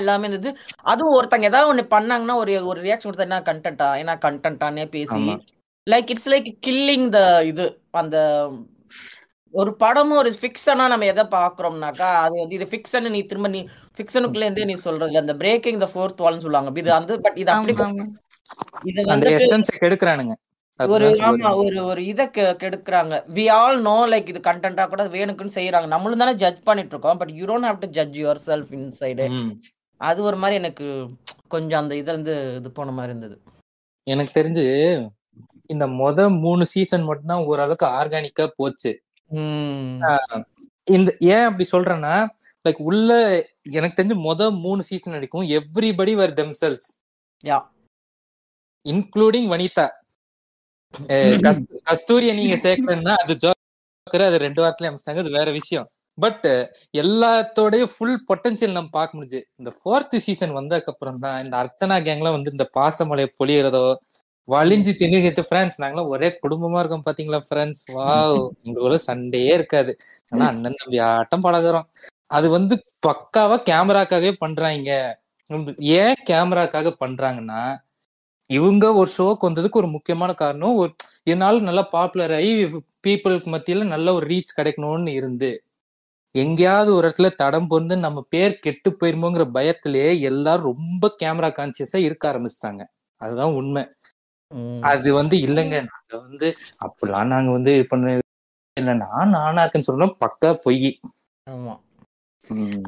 எல்லாமே 0.01 0.27
இருந்தது. 0.27 0.51
அதுவும் 0.91 1.15
ஒருத்தங்க 1.19 1.49
ஏதாவது 1.51 1.71
ஒண்ணு 1.71 1.83
பண்ணாங்கன்னா 1.95 2.35
ஒரு 2.43 2.53
ஒரு 2.71 2.79
ரியாக்ஷன் 2.85 3.09
கொடுத்தா 3.09 3.27
என்ன 3.29 3.41
கண்டென்ட்டா 3.49 3.89
என்ன 4.01 4.15
கண்டென்ட்டானே 4.25 4.85
பேசி. 4.95 5.23
Like 5.87 6.11
it's 6.13 6.31
like 6.33 6.49
killing 6.67 7.07
the 7.17 7.19
இது 7.51 7.65
அந்த 8.01 8.17
ஒரு 9.51 9.75
படமும் 9.75 10.17
ஒரு 10.17 10.35
ஃபிக்ஷனா 10.41 10.87
நம்ம 10.87 11.05
எதை 11.05 11.23
பாக்குறோம்னாக்கா 11.23 12.01
அது 12.01 12.39
வந்து 12.39 12.55
இது 12.55 12.65
ஃபிக்ஷன் 12.65 13.09
நீ 13.09 13.21
திரும்ப 13.21 13.47
நீ 13.47 13.67
ஃபிக்ஷனுக்குள்ள 13.97 14.37
இருந்தே 14.37 14.63
நீ 14.63 14.73
சொல்றது 14.73 15.05
இல்ல. 15.05 15.19
அந்த 15.19 15.35
பிரேக்கிங் 15.35 15.79
த 15.79 15.89
ஃபோர்த் 15.93 16.21
வால்னு 16.21 16.39
சொல்லுவாங்க. 16.39 16.79
இது 16.79 16.91
வந்து 16.91 17.21
பட் 17.21 17.37
இது 17.37 17.51
அப்படி 17.51 17.73
இது 18.83 19.05
வந்து 19.05 19.29
எசன்ஸை 19.29 19.75
கெடுக்கிறானுங்க. 19.79 20.31
ஒரு 20.87 21.09
ஆமா. 21.09 21.55
ஒரு 21.55 21.85
ஒரு 21.85 22.05
இதை 22.05 22.25
கெ- 22.25 22.55
கெடுக்குறாங்க. 22.55 23.23
வி 23.33 23.49
ஆல் 23.49 23.81
நோ 23.81 24.07
லைக் 24.07 24.27
இது 24.27 24.39
கண்டென்ட்டா 24.39 24.87
கூட 24.87 25.07
வேணுக்குன்னு 25.07 25.49
செய்யறாங்க 25.55 25.87
நம்மளும் 25.87 26.17
தானே 26.17 26.33
ஜட்ஜ் 26.33 26.63
பண்ணிட்டு 26.63 26.91
இருக்கோம் 26.91 27.17
but 27.17 27.29
you 27.29 27.45
don't 27.45 27.63
have 27.63 27.79
to 27.79 27.87
judge 27.87 28.19
yourself 28.45 28.91
inside. 29.05 29.55
அது 29.97 30.23
ஒரு 30.23 30.35
மாதிரி 30.35 30.57
எனக்கு 30.57 31.09
கொஞ்சம் 31.47 31.81
அந்த 31.81 31.95
இதுல 31.95 32.07
இருந்து 32.07 32.55
இது 32.55 32.71
போன 32.71 32.91
மாதிரி 32.91 33.17
இருந்தது. 33.17 33.41
எனக்கு 34.03 34.41
தெரிஞ்சு 34.41 35.07
இந்த 35.65 35.87
மொத 35.87 36.39
மூணு 36.39 36.65
சீசன் 36.65 37.03
மட்டும்தான் 37.03 37.43
ஓரளவுக்கு 37.43 37.85
ஆர்கானிக்கா 37.85 38.47
போச்சு. 38.55 38.99
இந்த 40.88 41.09
ஏன் 41.29 41.45
அப்படி 41.45 41.65
சொல்றேன்னா 41.71 42.13
லைக் 42.65 42.79
உள்ள 42.81 43.09
எனக்கு 43.71 43.98
தெரிஞ்சு 43.98 44.17
மொத 44.24 44.50
மூணு 44.62 44.81
சீசன் 44.83 45.13
வரைக்கும் 45.13 45.45
everybody 45.57 46.13
were 46.15 46.33
themselves 46.33 46.88
yeah. 47.43 47.57
Including 48.86 49.50
Vanitha 49.53 49.88
கஸ்தூரியை 51.88 52.33
நீங்க 52.33 52.55
சேர்க்கலன்னா 52.63 53.13
அது 53.24 53.33
ஜோக்கர் 53.43 54.27
அது 54.27 54.38
ரெண்டு 54.38 54.62
வாரத்துல 54.63 54.89
அமைச்சிட்டாங்க 54.89 55.24
அது 55.24 55.31
வேற 55.31 55.50
விஷயம். 55.51 55.88
பட் 56.17 56.45
எல்லாத்தோடய 56.93 57.83
ஃபுல் 57.86 58.17
பொட்டன்சியல் 58.29 58.75
நம்ம 58.77 58.89
பார்க்க 58.91 59.17
முடிஞ்சு. 59.17 59.39
இந்த 59.55 59.71
ஃபோர்த் 59.77 60.15
சீசன் 60.17 60.57
வந்ததுக்கு 60.57 60.91
அப்புறம் 60.93 61.19
தான் 61.19 61.38
இந்த 61.45 61.55
அர்ச்சனா 61.62 61.98
கேங்லாம் 62.07 62.36
வந்து 62.38 62.51
இந்த 62.51 62.65
பாசமலையை 62.77 63.29
பொழியறதோ 63.39 63.83
வலிஞ்சு 64.48 64.91
திணிக்கிட்டு 65.01 65.41
ஃப்ரெண்ட்ஸ் 65.50 65.79
நாங்களாம் 65.81 66.08
ஒரே 66.08 66.39
குடும்பமா 66.43 66.79
இருக்கோம் 66.79 67.05
பாத்தீங்களா 67.05 67.39
ஃப்ரெண்ட்ஸ் 67.50 67.84
வா 67.91 68.08
எங்களோட 68.65 68.96
சண்டையே 69.08 69.51
இருக்காது. 69.53 69.91
ஆனா 70.29 70.46
அண்ணன் 70.48 70.77
தம்பி 70.77 71.00
ஆட்டம் 71.10 71.43
பழகுறோம். 71.43 71.88
அது 72.27 72.50
வந்து 72.50 72.75
பக்காவா 73.08 73.58
கேமராக்காகவே 73.69 74.31
பண்றாங்க. 74.39 74.89
ஏன் 76.00 76.17
கேமராக்காக 76.29 76.89
பண்றாங்கன்னா 77.00 77.62
இவங்க 78.50 78.86
ஒரு 78.93 79.10
ஷோக்கு 79.17 79.48
வந்ததுக்கு 79.50 79.74
ஒரு 79.74 79.88
முக்கியமான 79.88 80.34
காரணம் 80.34 80.75
ஒரு 80.75 80.91
இதனால 81.25 81.60
நல்லா 81.60 81.84
பாப்புலர் 81.91 82.34
ஆகி 82.34 82.51
பீப்புளுக்கு 83.08 83.50
மத்தியில 83.51 83.84
நல்ல 83.86 84.13
ஒரு 84.13 84.25
ரீச் 84.27 84.58
கிடைக்கணும்னு 84.58 85.13
இருந்து 85.13 85.50
எங்கேயாவது 86.36 86.96
ஒரு 86.96 87.05
இடத்துல 87.08 87.29
தடம் 87.36 87.69
பொருந்து 87.69 87.96
நம்ம 87.98 88.19
பேர் 88.29 88.60
கெட்டு 88.60 88.89
போயிருமோங்கிற 88.91 89.46
பயத்திலேயே 89.53 90.19
எல்லாரும் 90.22 90.67
ரொம்ப 90.72 91.15
கேமரா 91.24 91.50
கான்சியஸா 91.60 92.00
இருக்க 92.08 92.24
ஆரம்பிச்சிட்டாங்க. 92.31 92.81
அதுதான் 93.22 93.53
உண்மை. 93.53 93.84
அது 94.89 95.09
வந்து 95.13 95.35
இல்லைங்க. 95.47 95.77
நாங்க 95.89 96.13
வந்து 96.25 96.47
அப்படிலாம் 96.85 97.31
நாங்க 97.33 97.51
வந்து 97.51 97.73
இது 97.75 97.85
பண்ண 97.87 98.15
இல்ல. 98.77 98.91
நான் 99.03 99.33
நானா 99.35 99.61
இருக்குன்னு 99.63 99.89
சொல்றோம் 99.89 100.17
பக்கா 100.23 100.51
பொய். 100.65 100.89
ஆமா. 101.47 101.75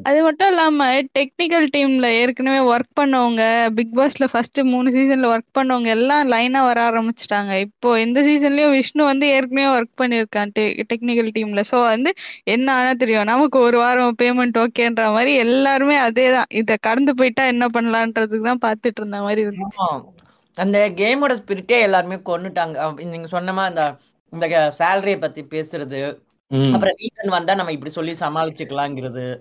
அது 0.08 0.20
மட்டும் 0.24 0.48
இல்லாம 0.50 0.84
டெக்னிக்கல் 1.16 1.66
டீம்ல 1.74 2.06
ஏற்கனவே 2.20 2.60
ஒர்க் 2.70 2.88
பண்ணவங்க 2.92 3.42
பிக் 3.76 3.92
பாஸ்ல 3.92 4.26
ஃபர்ஸ்ட் 4.32 4.60
மூணு 4.70 4.88
சீசன்ல 4.94 5.26
ஒர்க் 5.32 5.56
பண்ணவங்க 5.58 5.88
எல்லாம் 5.96 6.30
லைனா 6.32 6.60
வர 6.68 6.78
ஆரம்பிச்சிட்டாங்க. 6.88 7.52
இப்போ 7.66 7.90
இந்த 8.04 8.20
சீசன்லயும் 8.28 8.74
விஷ்ணு 8.76 9.02
வந்து 9.10 9.26
ஏற்கனவே 9.34 9.68
ஒர்க் 9.76 9.94
பண்ணியிருக்கான் 10.00 10.52
டெக்னிக்கல் 10.90 11.30
டீம்ல 11.36 11.62
சோ 11.70 11.78
வந்து 11.86 12.12
என்ன 12.54 12.66
ஆனா 12.78 12.92
தெரியும். 12.96 13.30
நமக்கு 13.32 13.58
ஒரு 13.66 13.78
வாரம் 13.82 14.18
பேமெண்ட் 14.18 14.58
ஓகேன்ற 14.64 15.06
மாதிரி 15.14 15.34
எல்லாருமே 15.44 15.98
அதேதான். 16.06 16.50
இத 16.60 16.78
கடந்து 16.88 17.14
போயிட்டா 17.20 17.44
என்ன 17.52 17.66
பண்ணலான்றதுக்கு 17.76 18.50
தான் 18.50 18.64
பாத்துட்டு 18.66 19.00
இருந்த 19.02 19.20
மாதிரி 19.26 19.42
இருந்துச்சு. 19.46 19.80
அந்த 20.54 20.88
கேமோட 20.88 21.30
ஸ்பிரிட்டே 21.30 21.80
எல்லாருமே 21.80 22.14
கொன்னுட்டாங்க. 22.14 22.74
அவ- 22.74 23.02
நீங்க 23.02 23.26
சொன்ன 23.26 23.52
மாதிரி 23.52 23.80
அந்த 23.80 23.96
இந்த 24.30 24.74
சேலரியை 24.78 25.20
பத்தி 25.20 25.44
பேசுறது. 25.44 26.18
அப்புறம் 26.72 26.94
வீக்கெண்ட் 26.98 27.28
வந்தா 27.28 27.54
நம்ம 27.54 27.72
இப்படி 27.72 27.92
சொல்லி 27.92 28.12
சமாளிச்சுக்கலாங்கிறது. 28.12 29.40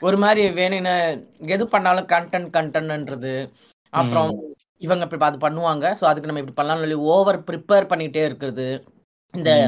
ஒரு 0.00 0.16
மாதிரி 0.16 0.48
வேணும்னு 0.48 1.24
எது 1.38 1.68
பண்ணாலும் 1.68 2.06
கண்டென்ட் 2.06 2.50
கண்டென்ட்ன்றது 2.52 3.48
அப்புறம் 3.90 4.42
இவங்க 4.76 5.08
இப்படி 5.10 5.24
அது 5.24 5.48
பண்ணுவாங்க. 5.48 5.94
ஸோ 6.00 6.04
அதுக்கு 6.04 6.32
நம்ம 6.32 6.40
இப்படி 6.40 6.68
பண்ணலாம்னு 6.68 6.78
சொல்லி 6.78 6.94
ஓவர் 6.94 7.44
ப்ரிப்பேர் 7.44 7.90
பண்ணிட்டே 7.90 8.24
இருக்கிறது. 8.24 8.84
இந்த. 9.32 9.66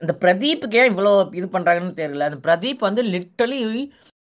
இந்த 0.00 0.16
பிரதீப்புக்கு 0.20 0.90
இவ்வளோ 0.92 1.34
இது 1.34 1.46
பண்றாங்கன்னு 1.46 1.94
தெரியல. 1.98 2.18
அந்த 2.18 2.56
பிரதீப் 2.56 2.78
வந்து 2.78 3.02
லிட்டரலி 3.02 3.90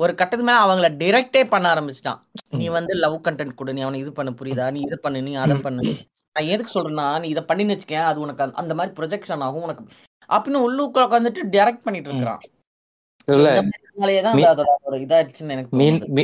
ஒரு 0.02 0.14
கட்டத்துக்கு 0.14 0.46
மேல 0.46 0.58
அவங்கள 0.64 0.92
டிரெக்டே 0.92 1.48
பண்ண 1.48 1.74
ஆரம்பிச்சிட்டான். 1.74 2.18
நீ 2.50 2.68
வந்து 2.68 2.94
லவ் 2.94 3.20
கண்டென்ட் 3.24 3.54
கொடு 3.54 3.72
நீ 3.72 3.80
அவனை 3.80 4.00
இது 4.00 4.12
பண்ண 4.12 4.34
புரியுதா? 4.42 4.70
நீ 4.70 4.80
இதை 4.80 4.98
பண்ணு 5.02 5.22
நீ 5.22 5.34
அதை 5.34 5.56
பண்ணு. 5.60 5.94
நான் 6.32 6.48
எதுக்கு 6.48 6.80
சொல்றேன்னா 6.80 7.20
நீ 7.20 7.28
இதை 7.28 7.42
பண்ணின்னு 7.42 7.78
வச்சுக்கேன் 7.78 8.04
அது 8.04 8.20
உனக்கு 8.20 8.50
அந்த- 8.54 8.74
மாதிரி 8.74 9.06
ப்ரொஜெக்ஷன் 9.06 9.38
ஆகும் 9.38 9.62
உனக்கு. 9.62 9.84
அப்படின்னு 10.28 10.62
உள்ளுக்குள்ள 10.62 11.00
உட்காந்துட்டு 11.00 11.38
டைரக்ட் 11.50 11.82
பண்ணிட்டு 11.82 12.08
இருக்கிறான். 12.08 12.40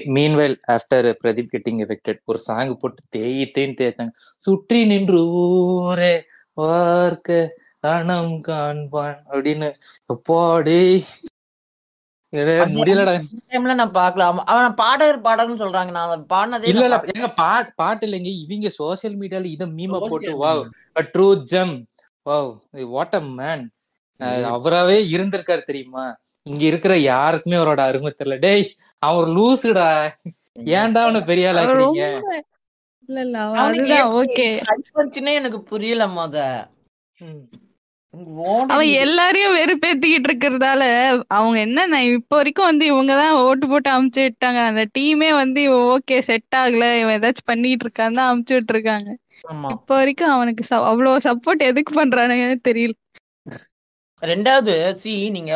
Meanwhile 0.04 0.60
after 0.68 1.14
Pradeep 1.24 1.48
getting 1.52 1.96
affected 2.04 2.18
ஒரு 2.24 2.38
சாங் 2.38 2.78
போட்டு 2.78 3.02
தேய் 3.08 3.50
தேய்ன்னு 3.54 3.74
தேய்ச்சாங்க. 3.80 4.10
சுற்றி 4.38 4.86
நின்று 4.86 5.26
ஊரே 5.26 6.24
பார்க்க 6.52 7.56
ரணம் 7.82 8.40
காண்பான் 8.48 9.16
அப்படின்னு 9.30 9.72
போடி 10.22 10.92
அந்த- 10.92 11.02
முடியலடா 11.02 11.33
டைம்ல 13.46 13.74
நான் 13.74 13.94
பார்க்கல. 13.94 14.24
அவன் 14.52 14.74
பாடகர் 14.74 15.24
பாடகர்னு 15.24 15.62
சொல்றாங்க. 15.62 15.92
நான் 15.92 16.26
பாடினதே 16.30 16.68
இல்ல 16.70 16.82
இல்ல. 16.86 16.96
எங்க 17.14 17.28
பாட்டு 17.78 18.04
இல்லைங்க. 18.06 18.30
இவங்க 18.44 18.68
சோசியல் 18.78 19.16
மீடியால 19.20 19.48
இத 19.50 19.64
மீமா 19.78 19.98
Social 19.98 20.10
போட்டு. 20.10 20.32
Wow 20.42 20.62
true 21.10 21.28
gem 21.50 21.74
wow 22.26 22.50
what 22.92 23.16
a 23.16 23.22
man 23.38 23.64
அவராவே 24.54 24.98
இருந்திருக்காரு 25.14 25.62
தெரியுமா? 25.62 26.04
இங்க 26.46 26.62
இருக்கிற 26.70 26.94
யாருக்குமே 27.04 27.56
அவரோட 27.56 27.80
அருமை 27.84 28.10
தெரியல. 28.12 28.36
டேய் 28.40 28.64
அவன் 29.02 29.20
ஒரு 29.20 29.30
லூசுடா. 29.36 29.88
ஏன்டா 30.74 31.00
அவனை 31.04 31.20
பெரிய 31.30 31.48
ஆள் 31.50 31.60
அவர் 31.60 31.62
ஆக்குறீங்க? 31.62 32.02
ரொம்ப 32.08 32.28
இல்ல 33.08 33.20
இல்ல 33.20 33.38
அதுதான் 33.62 34.08
ஓகே 34.18 34.48
எனக்கு 35.34 35.60
புரியல 35.70 36.04
மொத. 36.14 36.36
அவன் 38.72 38.90
எல்லாரையும் 39.04 39.56
வெறுப்பேத்திக்கிட்டு 39.56 40.28
இருக்கிறதால 40.28 40.82
அவங்க 41.28 41.56
என்ன 41.60 41.86
நான் 41.86 42.10
இப்போ 42.10 42.36
வரைக்கும் 42.36 42.68
வந்து 42.70 42.84
இவங்கதான் 42.92 43.38
ஓட்டு 43.42 43.66
போட்டு 43.68 43.90
அமுச்சு 43.90 44.20
விட்டாங்க. 44.24 44.60
அந்த 44.70 44.84
டீமே 44.98 45.30
வந்து 45.34 45.60
இவன் 45.62 45.86
ஓகே 45.94 46.18
செட் 46.20 46.56
ஆகல. 46.56 46.86
இவன் 47.00 47.16
ஏதாச்சும் 47.18 47.50
பண்ணிட்டு 47.52 47.86
இருக்கான்னு 47.86 48.18
தான் 48.20 48.30
அமுச்சு 48.30 48.54
விட்டுருக்காங்க. 48.56 49.10
ஆமா. 49.44 49.70
இப்போ 49.70 49.94
வரைக்கும் 49.94 50.34
அவனுக்கு 50.34 50.64
அவ்வளவு 50.90 51.24
சப்போர்ட் 51.24 51.62
எதுக்கு 51.62 51.94
பண்றானுங்கன்னு 52.00 52.60
தெரியல. 52.68 52.94
ரெண்டாவது 54.22 54.74
சி 54.94 55.14
நீங்க 55.30 55.54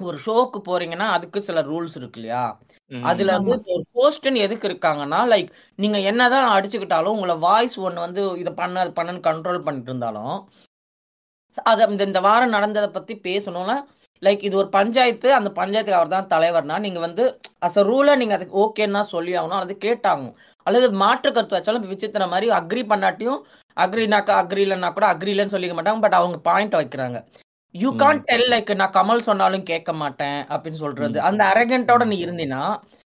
ஒரு 0.00 0.18
ஷோக்கு 0.26 0.58
போறீங்கன்னா 0.66 1.06
அதுக்கு 1.16 1.38
சில 1.40 1.60
ரூல்ஸ் 1.62 1.96
இருக்கு 1.96 2.18
இல்லையா. 2.20 2.44
அதுல 2.90 3.34
வந்து 3.38 3.52
ஒரு 3.74 3.84
ஹோஸ்ட்னு 3.94 4.44
எதுக்கு 4.46 4.66
இருக்காங்கன்னா 4.68 5.20
லைக் 5.32 5.50
நீங்க 5.74 5.98
என்னதான் 6.10 6.48
அடிச்சுக்கிட்டாலும் 6.54 7.14
உங்களை 7.14 7.34
வாய்ஸ் 7.44 7.76
ஒன்னு 7.78 8.00
வந்து 8.00 8.22
இதை 8.36 8.52
பண்ண 8.52 8.80
அது 8.80 8.92
பண்ணுன்னு 8.96 9.26
கண்ட்ரோல் 9.28 9.66
பண்ணிட்டு 9.66 9.90
இருந்தாலும் 9.90 10.34
அது 11.66 11.82
இந்த 11.88 12.02
இந்த 12.08 12.20
வாரம் 12.26 12.54
நடந்ததை 12.56 12.88
பத்தி 12.90 13.14
பேசணும்னா 13.24 13.76
லைக் 14.22 14.42
இது 14.46 14.56
ஒரு 14.62 14.68
பஞ்சாயத்து. 14.76 15.28
அந்த 15.38 15.50
பஞ்சாயத்துக்கு 15.58 15.98
அவர் 15.98 16.14
தான் 16.14 16.30
தலைவர்னா 16.32 16.76
நீங்க 16.84 17.00
வந்து 17.06 17.24
அஸ் 17.66 17.78
அ 17.78 17.84
ரூலா 17.88 18.14
நீங்க 18.20 18.34
அதுக்கு 18.38 18.56
ஓகேன்னு 18.64 19.02
சொல்லி 19.14 19.32
ஆகணும். 19.38 19.58
அல்லது 19.58 19.76
கேட்டாங்க 19.86 20.26
அல்லது 20.66 20.86
மாற்று 21.02 21.28
கருத்து 21.30 21.56
வச்சாலும் 21.56 21.86
விசித்திர 21.92 22.24
மாதிரி 22.32 22.46
அக்ரி 22.58 22.82
பண்ணாட்டியும் 22.90 23.40
அக்ரினாக்கா 23.76 24.32
அக்ரி 24.40 24.62
இல்லைன்னா 24.64 24.90
கூட 24.96 25.06
அக்ரி 25.12 25.30
இல்லைன்னு 25.34 25.54
சொல்லிக்க 25.54 25.74
மாட்டாங்க. 25.76 26.02
பட் 26.04 26.18
அவங்க 26.20 26.38
பாயிண்ட் 26.48 26.76
வைக்கிறாங்க. 26.80 27.18
யூ. 27.74 27.90
கான் 28.00 28.20
டெல் 28.28 28.48
லைக் 28.52 28.72
நான் 28.80 28.96
கமல் 28.96 29.26
சொன்னாலும் 29.28 29.66
கேட்க 29.70 29.90
மாட்டேன் 30.02 30.40
அப்படின்னு 30.52 30.80
சொல்றது. 30.84 31.18
அந்த 31.28 31.42
அரகண்டோட 31.52 32.04
நீ 32.12 32.18
இருந்தினா 32.26 32.62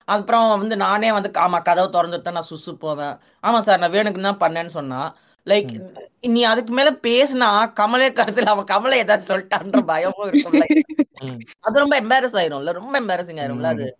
அப்புறம் 0.07 0.47
வந்து 0.55 0.75
நானே 0.83 1.09
வந்து 1.15 1.29
ஆமா 1.43 1.59
கதவை 1.67 1.87
திறந்துட்டு 1.91 2.27
தான் 2.27 2.37
நான் 2.37 2.51
சுசு 2.51 2.71
போவேன். 2.83 3.15
ஆமா 3.43 3.59
சார் 3.67 3.81
நான் 3.83 3.95
வேணுக்குன்னு 3.95 4.29
தான் 4.29 4.43
பண்ணேன்னு 4.43 4.73
சொன்னா 4.77 5.01
லைக் 5.45 6.03
நீ 6.21 6.43
அதுக்கு 6.43 6.73
மேல 6.73 6.91
பேசினா 6.91 7.69
கமலே 7.69 8.13
கருத்துல 8.13 8.41
அவன் 8.41 8.65
கமலை 8.65 8.95
ஏதாவது 8.95 9.37
சொல்லிட்டான்ற 9.37 9.85
பயமும் 9.85 10.31
இருக்கும்ல. 10.31 10.81
ம். 11.23 11.39
அது 11.59 11.79
ரொம்ப 11.79 12.01
எம்பாரஸ் 12.01 12.33
ஆயிரும்ல 12.33 12.71
ரொம்ப 12.71 13.01
எம்பாரசிங் 13.01 13.35
ஆயிரும்ல 13.35 13.63
அது. 13.63 13.97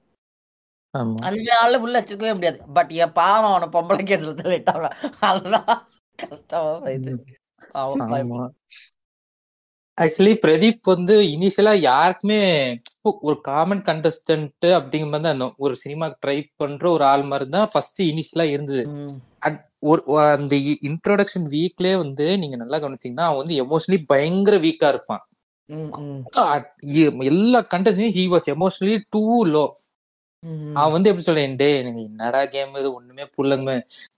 அந்த 1.22 1.58
ஆளு 1.58 1.82
உள்ள 1.82 2.02
வச்சுக்கவே 2.02 2.34
முடியாது. 2.34 2.62
பட் 2.74 2.92
என் 2.92 3.12
பாவம் 3.12 3.62
அவனை 3.62 3.68
பொம்பளை 3.68 4.08
கேத்துல 4.08 4.24
தள்ளிட்டாங்க. 4.24 4.92
அதுதான் 5.20 5.90
கஷ்டமா. 6.16 6.78
ஆமா. 7.74 8.50
ஆக்சுவலி 10.02 10.38
பிரதீப் 10.42 10.80
வந்து 10.82 11.22
இனிஷியலா 11.22 11.80
யாருக்குமே 11.80 12.80
ஒரு 13.02 13.42
காமன் 13.42 13.82
கண்டஸ்டன்ட் 13.82 14.52
அப்படிங்கிற 14.62 14.80
மாதிரி 14.82 15.10
தான் 15.10 15.24
இருந்தோம். 15.24 15.54
ஒரு 15.58 15.76
சினிமா 15.76 16.18
ட்ரை 16.26 16.46
பண்ற 16.56 16.90
ஒரு 16.90 17.04
ஆள் 17.04 17.22
மாதிரி 17.22 17.50
தான் 17.50 17.70
ஃபர்ஸ்ட் 17.72 18.02
இனிஷியலா 18.02 18.44
இருந்தது. 18.44 18.90
அட்- 19.40 19.74
ஒரு 19.90 20.02
அந்த 20.36 20.56
இன்ட்ரோடக்ஷன் 20.90 21.48
வீக்லயே 21.54 21.96
வந்து 22.04 22.26
நீங்க 22.42 22.56
நல்லா 22.62 22.78
கவனிச்சீங்கன்னா 22.84 23.26
அவன் 23.30 23.42
வந்து 23.44 23.56
எமோஷனலி 23.64 24.00
பயங்கர 24.12 24.58
வீக்கா 24.66 24.88
இருப்பான். 24.94 25.24
எல்லா 27.32 27.60
கண்டஸ்டையும் 27.74 28.16
he 28.18 28.24
was 28.34 28.48
emotionally 28.54 28.98
too 29.14 29.24
low. 29.56 29.66
அவன் 30.80 30.96
வந்து 30.96 31.10
எப்படி 31.10 31.26
சொல்றேன் 31.28 31.58
டே 31.62 31.70
எனக்கு 31.82 32.02
என்னடா 32.10 32.42
கேம் 32.56 32.76
இது? 32.82 32.90
ஒண்ணுமே 32.98 33.26
புள்ளங்க 33.38 33.72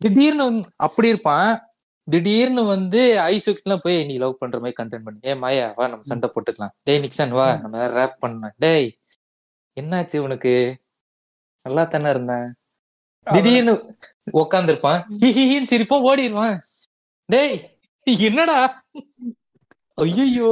திடீர்னு 0.03 0.45
அப்படி 0.87 1.07
இருப்பான். 1.13 1.51
திடீர்னு 2.07 2.61
வந்து 2.73 3.01
ஐசுக்குலாம் 3.31 3.83
போய் 3.85 3.97
நீ 4.09 4.13
லவ் 4.23 4.39
பண்ற 4.41 4.57
மாதிரி 4.63 4.77
கண்டென்ட் 4.79 5.05
பண்ணி. 5.07 5.19
ஏ 5.29 5.33
மாயா 5.43 5.65
வா 5.77 5.85
நம்ம 5.91 6.07
சண்டை 6.11 6.27
போட்டுக்கலாம். 6.33 6.73
டேய் 6.87 7.01
நிக்சன் 7.05 7.33
வா 7.37 7.47
நம்ம 7.63 7.87
ரேப் 7.97 8.21
பண்ணலாம். 8.23 8.55
டேய் 8.65 8.87
என்னாச்சு 9.81 10.17
உனக்கு? 10.27 10.53
நல்லா 11.65 11.83
தானே 11.93 12.09
இருந்தேன். 12.15 12.47
திடீர்னு 13.27 13.73
உக்காந்துருப்பான். 14.33 14.99
ஹிஹின்னு 15.23 15.71
சிரிப்பா 15.73 15.97
ஓடிடுவான் 16.09 16.57
டேய் 17.29 17.57
என்னடா? 18.27 18.57
ஐயோ 19.97 20.47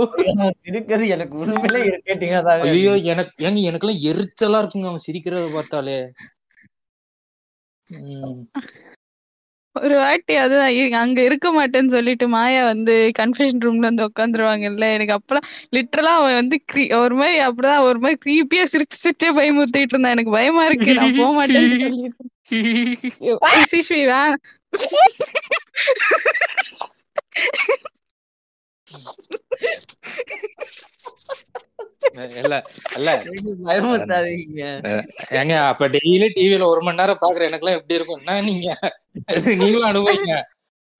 சிரிக்கிறது 0.61 1.07
எனக்கு 1.15 1.35
உண்மையிலே 1.41 1.81
இருக்கேட்டிங்க 1.89 2.37
ஐயோ 2.71 2.93
எனக்கு 3.13 3.45
ஏங்க 3.47 3.59
எனக்கெல்லாம் 3.69 4.03
எரிச்சலா 4.11 4.59
இருக்குங்க 4.61 4.89
அவன் 4.91 5.05
சிரிக்கிறத 5.07 5.47
பார்த்தாலே. 5.53 5.97
உம் 7.89 8.39
ஒரு 9.75 9.97
வாட்டி 9.97 10.37
அதுதான் 10.37 10.69
இ- 10.75 10.93
அங்க 10.99 11.23
இருக்க 11.23 11.53
மாட்டேன்னு 11.53 11.93
சொல்லிட்டு 11.93 12.29
மாயா 12.29 12.65
வந்து 12.65 13.11
கன்ஃபெஷன் 13.19 13.61
ரூம்ல 13.63 13.83
வந்து 13.83 14.07
உட்காந்துருவாங்கல்ல 14.07 14.95
எனக்கு 14.95 15.17
அப்பெல்லாம் 15.17 15.45
லிட்டரலா 15.75 16.11
அவன் 16.19 16.35
வந்து 16.35 16.59
cre- 16.69 16.99
ஒரு 16.99 17.15
மாதிரி 17.15 17.39
அப்படிதான் 17.47 17.83
ஒரு 17.87 17.99
மாதிரி 17.99 18.17
ஆ 18.57 18.69
சிரிச்சு 18.73 19.01
சிரிச்சே 19.01 19.29
பயமுறுத்திட்டு 19.37 19.93
இருந்தான் 19.93 20.11
எனக்கு 20.11 20.31
பயமா 20.31 20.65
இருக்கு 20.67 20.93
நான் 20.99 21.17
போக 21.17 21.31
மாட்டேன்னு 21.37 21.79
சொல்லிட்டு. 21.85 22.29
சிஸ்வி 23.71 24.01
வேணாம் 24.05 24.37
இல்ல 32.13 32.55
இல்ல. 32.95 33.23
பயமுறுத்தாதீங்க. 33.65 34.63
ஏங்க 35.31 35.67
அப்ப 35.67 35.87
டெய்லி 35.87 36.27
டிவில 36.35 36.63
ஒரு 36.63 36.81
மணி 36.81 36.97
நேரம் 36.97 37.17
பாக்குற 37.21 37.47
எனக்கெல்லாம் 37.47 37.77
எப்படி 37.79 37.93
இருக்கும்? 37.93 38.19
என்ன 38.19 38.41
நீங்க? 38.41 38.69
நீங்களும் 39.45 39.89
அனுபவிங்க. 39.91 40.41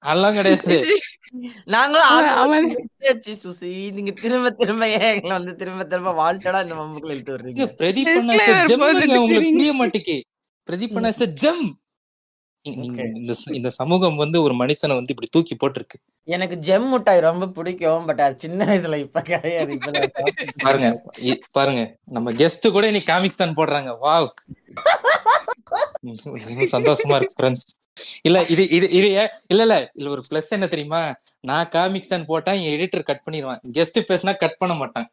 அதெல்லாம் 0.04 0.34
கிடையாது. 0.34 0.76
நாங்களும் 1.65 2.74
சுசி. 3.44 3.91
நீங்க 3.91 4.12
திரும்ப 4.12 4.50
திரும்ப 4.50 4.89
ஏன் 4.89 5.02
எங்களை 5.02 5.32
வந்து 5.38 5.56
திரும்ப 5.56 5.84
திரும்ப 5.84 6.12
வாண்டடா 6.12 6.62
இந்த 6.62 6.76
மம்புக்குள்ள 6.76 7.10
இழுத்து 7.10 7.32
வர்றீங்க 7.32 7.65
பிரதீப் 7.80 8.10
உங்களுக்கு 10.89 11.28
ஜெம். 11.44 11.65
இந்த 12.65 13.34
இந்த 13.54 13.69
சமூகம் 13.78 14.15
வந்து 14.15 14.38
ஒரு 14.41 14.54
மனுஷனை 14.54 14.95
வந்து 14.95 15.13
இப்படி 15.13 15.30
தூக்கி 15.32 15.56
போட்டிருக்கு. 15.56 15.97
எனக்கு 16.28 16.56
ஜெம் 16.67 16.88
மிட்டாய் 16.89 17.19
ரொம்ப 17.21 17.45
பிடிக்கும் 17.49 18.06
பட் 18.08 18.21
அது 18.21 18.36
சின்ன 18.39 18.65
வயசுல 18.65 18.99
இப்ப 19.04 19.21
கிடையாது 19.21 19.75
பாருங்க 20.63 20.89
பாருங்க 21.51 21.82
நம்ம 22.10 22.34
கெஸ்ட் 22.39 22.67
கூட 22.69 22.86
இன்னைக்கு 22.88 23.12
காமிக்ஸ் 23.13 23.41
தான் 23.41 23.58
போடுறாங்க. 23.58 23.91
வாவ் 24.06 24.30
ரொம்ப 26.47 26.65
சந்தோஷமா 26.73 27.15
இருக்கு 27.15 27.38
ஃப்ரெண்ட்ஸ் 27.39 27.67
இல்ல 28.28 28.38
இது 28.49 28.63
இது 28.69 28.88
இது 28.91 29.08
ஏ- 29.15 29.32
இல்ல 29.47 29.62
இல்ல 29.63 29.75
இல்ல 29.93 30.08
ஒரு 30.10 30.23
பிளஸ் 30.30 30.49
என்ன 30.49 30.67
தெரியுமா? 30.67 31.01
நான் 31.43 31.69
காமிக்ஸ் 31.69 32.13
தான் 32.13 32.25
போட்டா 32.25 32.51
என் 32.60 32.73
எடிட்டர் 32.75 33.08
கட் 33.10 33.25
பண்ணிடுவான். 33.25 33.62
கெஸ்ட் 33.73 33.99
பேசினா 34.10 34.34
கட் 34.38 34.58
பண்ண 34.58 34.73
மாட்டான். 34.75 35.08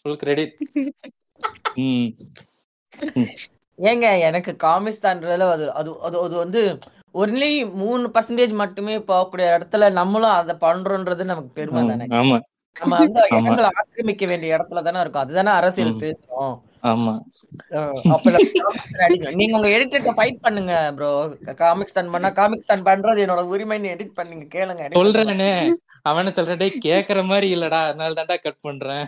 ஃபுல் 0.00 0.16
கிரெடிட் 0.16 0.54
ம். 1.82 2.08
ஏங்க 3.78 4.06
எனக்கு 4.28 4.52
காமிஸ்தான்றதுல 4.62 5.48
அது 5.54 5.64
அது 5.72 5.90
அது 6.00 6.16
அது 6.20 6.34
வந்து 6.44 6.60
ஒன்லி 7.14 7.50
மூணு 7.80 8.06
பர்சன்டேஜ் 8.14 8.52
மட்டுமே 8.62 8.94
போகக்கூடிய 9.10 9.46
இடத்துல 9.56 9.90
நம்மளும் 9.92 10.36
அதை 10.40 10.54
பண்றோன்றது 10.66 11.24
நமக்கு 11.24 11.50
பெருமை 11.58 11.82
தானே 11.88 12.06
நம்ம 12.76 12.96
வந்து. 13.00 13.20
இடங்களை 13.32 13.68
ஆக்கிரமிக்க 13.72 14.24
வேண்டிய 14.26 14.56
இடத்துல 14.56 14.82
தானே 14.82 15.02
இருக்கும். 15.02 15.24
அதுதானே 15.24 15.52
அரசியல். 15.58 16.00
பேசுறோம். 16.02 16.54
நீங்க 19.38 19.54
உங்க 19.58 19.68
எடிட்டர்ட்ட 19.76 20.12
ஃபைட் 20.18 20.42
பண்ணுங்க 20.42 20.74
ப்ரோ 20.96 21.10
காமிக்ஸ் 21.62 21.96
தான் 21.98 22.12
பண்ணா 22.14 22.30
காமிக்ஸ் 22.40 22.70
தான் 22.72 22.86
பண்றது 22.90 23.22
என்னோட 23.24 23.44
உரிமைன்னு 23.52 23.92
எடிட் 23.94 24.18
பண்ணுங்க 24.18 24.44
கேளுங்க. 24.56 24.90
சொல்றேனே. 24.98 25.50
அவன 26.10 26.32
சொல்றேன் 26.38 26.60
டேய் 26.62 26.84
கேக்குற 26.88 27.22
மாதிரி 27.30 27.48
இல்லடா. 27.56 27.80
அதனால 27.90 28.18
தான்டா 28.20 28.38
கட் 28.38 28.64
பண்றேன். 28.68 29.06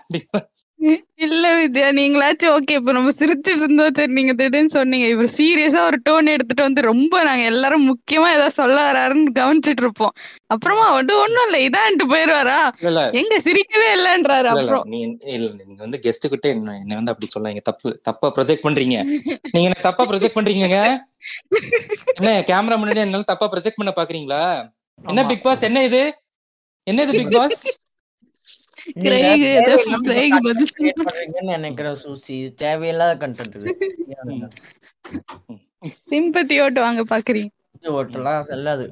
இல்ல 1.24 1.46
வித்யா 1.56 1.86
நீங்களாச்சும் 1.96 2.52
ஓகே 2.56 2.74
இப்ப 2.78 2.92
நம்ம 2.92 3.12
சிரிச்சிட்டு 3.16 3.62
இருந்தோம் 3.62 3.94
சரி 3.96 4.12
நீங்க 4.12 4.32
திடீர்னு 4.32 4.74
சொன்னீங்க. 4.76 5.06
இவர் 5.06 5.28
சீரியஸா 5.36 5.80
ஒரு 5.86 5.98
டோன் 6.02 6.32
எடுத்துட்டு 6.34 6.62
வந்து 6.62 6.82
ரொம்ப 6.82 7.22
நாங்க 7.22 7.44
எல்லாரும் 7.44 7.86
முக்கியமா 7.88 8.28
ஏதாவது 8.32 8.56
சொல்ல 8.58 8.76
வராருன்னு 8.88 9.32
கவனிச்சிட்டு 9.38 9.82
இருப்போம் 9.84 10.14
அப்புறமா 10.48 10.86
வந்து 10.98 11.14
ஒண்ணும் 11.18 11.46
இல்ல 11.48 11.58
இதான்ட்டு 11.66 12.06
போயிருவாரா? 12.12 12.60
எங்க 13.20 13.34
சிரிக்கவே 13.46 13.88
இல்லன்றாரு 13.96 14.46
இல்ல 14.46 14.54
இல்ல. 14.54 14.62
அப்புறம். 14.64 14.84
இல்ல 15.34 15.48
நீங்க 15.60 15.82
வந்து 15.82 16.00
கெஸ்ட் 16.04 16.30
கிட்ட 16.30 16.48
என்ன 16.48 16.76
என்ன 16.82 16.94
வந்து 16.94 17.12
அப்படி 17.14 17.28
சொல்லாங்க 17.28 17.62
தப்பு 17.62 17.90
தப்பா 18.08 18.30
ப்ரொஜெக்ட் 18.36 18.66
பண்றீங்க. 18.66 18.96
நீங்க 19.52 19.66
என்ன 19.68 19.80
தப்பா 19.88 20.04
ப்ரொஜெக்ட் 20.10 20.38
பண்றீங்கங்க? 20.38 20.80
என்ன 22.18 22.30
கேமரா 22.50 22.78
முன்னாடி 22.78 23.04
என்னால 23.04 23.28
தப்பா 23.32 23.48
ப்ரொஜெக்ட் 23.52 23.80
பண்ண 23.80 23.92
பாக்குறீங்களா? 23.98 24.42
என்ன. 25.04 25.20
பிக் 25.30 25.44
பாஸ் 25.44 25.66
என்ன 25.68 25.82
இது? 25.84 26.02
என்ன 26.86 27.02
இது 27.06 27.14
பிக் 27.20 27.36
பாஸ் 27.36 27.62
நினைக்கிறேன் 31.50 31.98
சூசி. 32.02 32.36
தேவையில்லாத 32.62 33.12
கண்டென்ட் 33.22 33.56
சிம்பத்தி 36.10 36.54
ஓட்டு 36.62 36.80
வாங்க 36.84 37.02
பாக்குறீங்க. 37.10 37.50
ஓட்டலாம் 37.94 38.46
செல்லாது. 38.48 38.86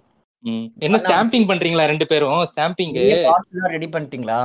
என்ன 0.85 0.97
ஸ்டாம்பிங் 1.03 1.47
பண்றீங்களா 1.49 1.85
ரெண்டு 1.93 2.07
பேரும்? 2.11 2.43
ஸ்டாம்பிங் 2.51 2.93
வெளியே 2.97 3.17
பாட்ஸ் 3.27 3.53
எல்லாம் 3.55 3.73
ரெடி 3.75 3.89
பண்ணிட்டீங்களா? 3.95 4.41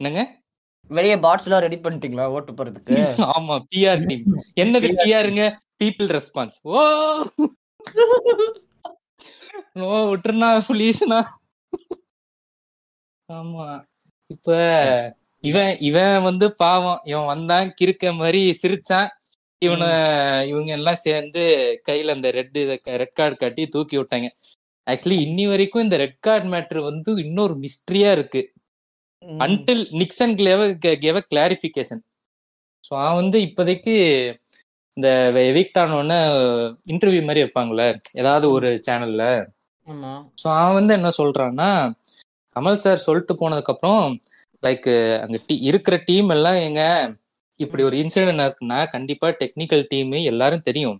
என்னங்க? 0.00 0.22
வெளியே 0.90 1.16
பாட்ஸ் 1.24 1.46
எல்லாம் 1.46 1.64
ரெடி 1.64 1.78
பண்ணிட்டீங்களா 1.80 2.24
ஓட்டு 2.36 2.52
போறதுக்கு 2.52 2.94
ஆமா 3.34 3.56
பிஆர் 3.70 4.00
டீம் 4.06 4.24
என்னது 4.62 4.88
பிஆருங்க 4.98 5.42
பீப்புள் 5.80 6.08
ரெஸ்பான்ஸ் 6.14 6.56
ஓ! 6.70 6.80
நோ 9.76 9.90
விட்டுருனா 10.10 10.48
ப்ளீஸ்னா 10.68 11.20
ஆமா. 13.28 13.66
இப்ப 14.30 14.48
இவன் 15.44 15.72
இவன் 15.80 16.16
வந்து 16.22 16.46
பாவம். 16.54 17.00
இவன் 17.04 17.30
வந்தான் 17.32 17.68
கிறுக்க 17.80 18.12
மாதிரி 18.14 18.42
சிரிச்சான். 18.62 19.08
இவனை 19.62 19.88
இவங்க 20.46 20.70
எல்லாம் 20.72 21.02
சேர்ந்து 21.06 21.42
கையில 21.88 22.14
அந்த 22.16 22.28
ரெட் 22.30 22.58
ரெட் 23.02 23.16
கார்டு 23.16 23.36
காட்டி 23.36 23.64
தூக்கி 23.68 23.96
விட்டாங்க. 23.98 24.28
ஆக்சுவலி 24.86 25.18
இன்னி 25.26 25.44
வரைக்கும் 25.48 25.82
இந்த 25.82 25.96
ரெட் 25.96 26.20
கார்டு 26.20 26.46
மேட்ரு 26.48 26.80
வந்து 26.82 27.10
இன்னொரு 27.24 27.54
மிஸ்ட்ரியா 27.64 28.10
இருக்கு. 28.12 28.42
Until 29.44 29.84
Nixen 30.00 30.36
gave 31.02 31.16
clarification 31.32 32.02
so 32.84 32.92
அவன் 32.98 33.18
வந்து 33.22 33.38
இப்போதைக்கு 33.40 33.94
இந்த 34.96 35.08
எவிக்ட் 35.50 35.78
ஆனோடனே 35.78 36.18
இன்டர்வியூ 36.86 37.22
மாதிரி 37.24 37.42
வைப்பாங்கல்ல 37.44 37.84
ஏதாவது 38.12 38.46
ஒரு 38.50 38.68
சேனல்ல 38.86 39.24
ஸோ 40.42 40.46
அவன் 40.54 40.74
வந்து 40.74 40.92
என்ன 40.94 41.10
சொல்றான்னா 41.18 41.68
கமல் 42.56 42.82
சார் 42.84 43.04
சொல்லிட்டு 43.06 43.34
போனதுக்கு 43.40 43.72
அப்புறம் 43.74 44.04
லைக் 44.62 44.88
அங்க 45.22 45.36
டீ 45.48 45.54
இருக்கிற 45.70 45.96
டீம் 46.08 46.30
எல்லாம் 46.36 46.58
எங்க 46.68 46.82
இப்படி 47.60 47.82
ஒரு 47.88 47.96
இன்சிடென்ட் 48.02 48.44
இருக்குன்னா 48.46 48.78
கண்டிப்பா 48.94 49.28
டெக்னிக்கல் 49.40 49.84
டீம் 49.92 50.12
எல்லாரும் 50.32 50.66
தெரியும். 50.68 50.98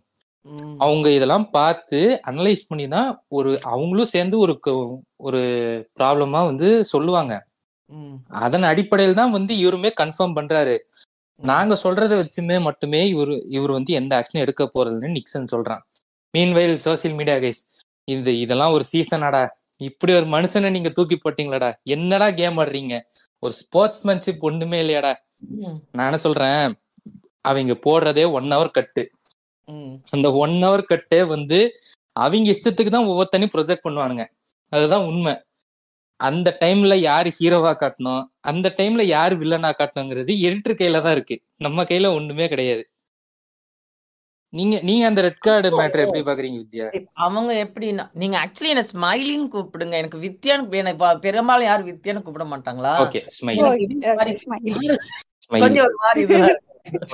அவங்க 0.85 1.07
இதெல்லாம் 1.17 1.47
பார்த்து 1.57 1.99
அனலைஸ் 2.31 2.63
பண்ணி 2.69 2.87
தான் 2.97 3.09
ஒரு 3.39 3.51
அவங்களும் 3.75 4.13
சேர்ந்து 4.15 4.37
ஒரு 4.45 4.55
ஒரு 5.27 5.41
ப்ராப்ளமா 5.99 6.41
வந்து 6.51 6.69
சொல்லுவாங்க. 6.93 7.35
அதன் 8.45 8.67
அடிப்படையில் 8.71 9.19
தான் 9.21 9.35
வந்து 9.37 9.53
இவருமே 9.63 9.91
கன்ஃபார்ம் 10.03 10.37
பண்றாரு. 10.39 10.77
நாங்க 11.41 11.75
சொல்றத 11.85 12.13
வச்சுமே 12.23 12.57
மட்டுமே 12.69 13.01
இவர் 13.15 13.33
இவர் 13.57 13.73
வந்து 13.79 13.93
எந்த 14.01 14.13
ஆக்ஷன் 14.21 14.45
எடுக்க 14.45 14.65
போறதுன்னு 14.75 15.17
நிக்சன் 15.19 15.53
சொல்றான். 15.55 15.83
மீன்வெயில் 16.35 16.77
சோசியல் 16.87 17.17
மீடியா 17.21 17.37
கைஸ் 17.45 17.63
இது 18.09 18.33
இதெல்லாம் 18.45 18.75
ஒரு 18.77 18.85
சீசனாடா 18.93 19.43
இப்படி 19.81 20.13
ஒரு 20.19 20.27
மனுஷனை 20.27 20.71
நீங்க 20.71 20.89
தூக்கி 20.89 21.17
போட்டீங்களாடா? 21.17 21.71
என்னடா 21.95 22.27
கேம் 22.31 22.59
ஆடுறீங்க? 22.59 22.97
ஒரு 23.43 23.53
ஸ்போர்ட்ஸ்மேன்ஷிப் 23.61 24.47
ஒண்ணுமே 24.49 24.79
இல்லையாடா. 24.83 25.13
நான் 25.93 26.07
என்ன 26.09 26.19
சொல்றேன்? 26.27 26.65
அவங்க 27.51 27.75
போடுறதே 27.87 28.25
ஒன் 28.39 28.49
ஹவர் 28.53 28.77
கட்டு. 28.79 29.03
அந்த 30.15 30.29
ஒன் 30.43 30.57
ஹவர் 30.65 30.91
கட்டே 30.93 31.21
வந்து 31.35 31.59
அவங்க 32.17 32.51
இஷ்டத்துக்கு 32.55 32.93
தான் 32.95 33.09
ஒவ்வொருத்தனையும் 33.11 33.55
ப்ரொஜெக்ட் 33.55 33.87
பண்ணுவானுங்க. 33.87 34.25
அதுதான் 34.73 35.07
உண்மை. 35.11 35.35
அந்த 36.21 36.49
டைம்ல 36.61 36.95
யாரு 37.09 37.29
ஹீரோவா 37.39 37.73
காட்டணும்? 37.83 38.23
அந்த 38.51 38.67
டைம்ல 38.79 39.03
யாரு 39.17 39.35
வில்லனா 39.43 39.71
காட்டணுங்கிறது 39.79 40.33
எடிட்டர் 40.47 40.79
கையில 40.81 41.01
தான் 41.03 41.15
இருக்கு. 41.17 41.37
நம்ம 41.57 41.85
கையில 41.85 42.11
ஒண்ணுமே 42.19 42.49
கிடையாது. 42.49 42.83
நீங்க 44.53 44.77
நீங்க 44.83 45.07
அந்த 45.07 45.21
ரெட் 45.21 45.39
கார்டு 45.39 45.69
மேட்டர் 45.73 46.03
எப்படி 46.05 46.23
பாக்குறீங்க 46.23 46.59
வித்யா? 46.61 46.87
அவங்க 47.13 47.53
எப்படின்னா 47.65 48.05
நீங்க 48.13 48.37
ஆக்சுவலி 48.39 48.69
என்ன 48.69 48.85
ஸ்மைலின்னு 48.93 49.49
கூப்பிடுங்க. 49.53 49.95
எனக்கு 49.95 50.19
வித்யான்னு 50.19 50.67
பெரும்பாலும் 51.21 51.65
யாரும் 51.65 51.89
வித்யான்னு 51.89 52.23
கூப்பிட 52.23 52.45
மாட்டாங்களா? 52.45 52.95
ஓகே 52.99 53.21
ஸ்மைல் 53.37 53.61
கொஞ்சம் 55.55 55.85
ஒரு 55.85 55.97
மாதிரி 55.99 56.25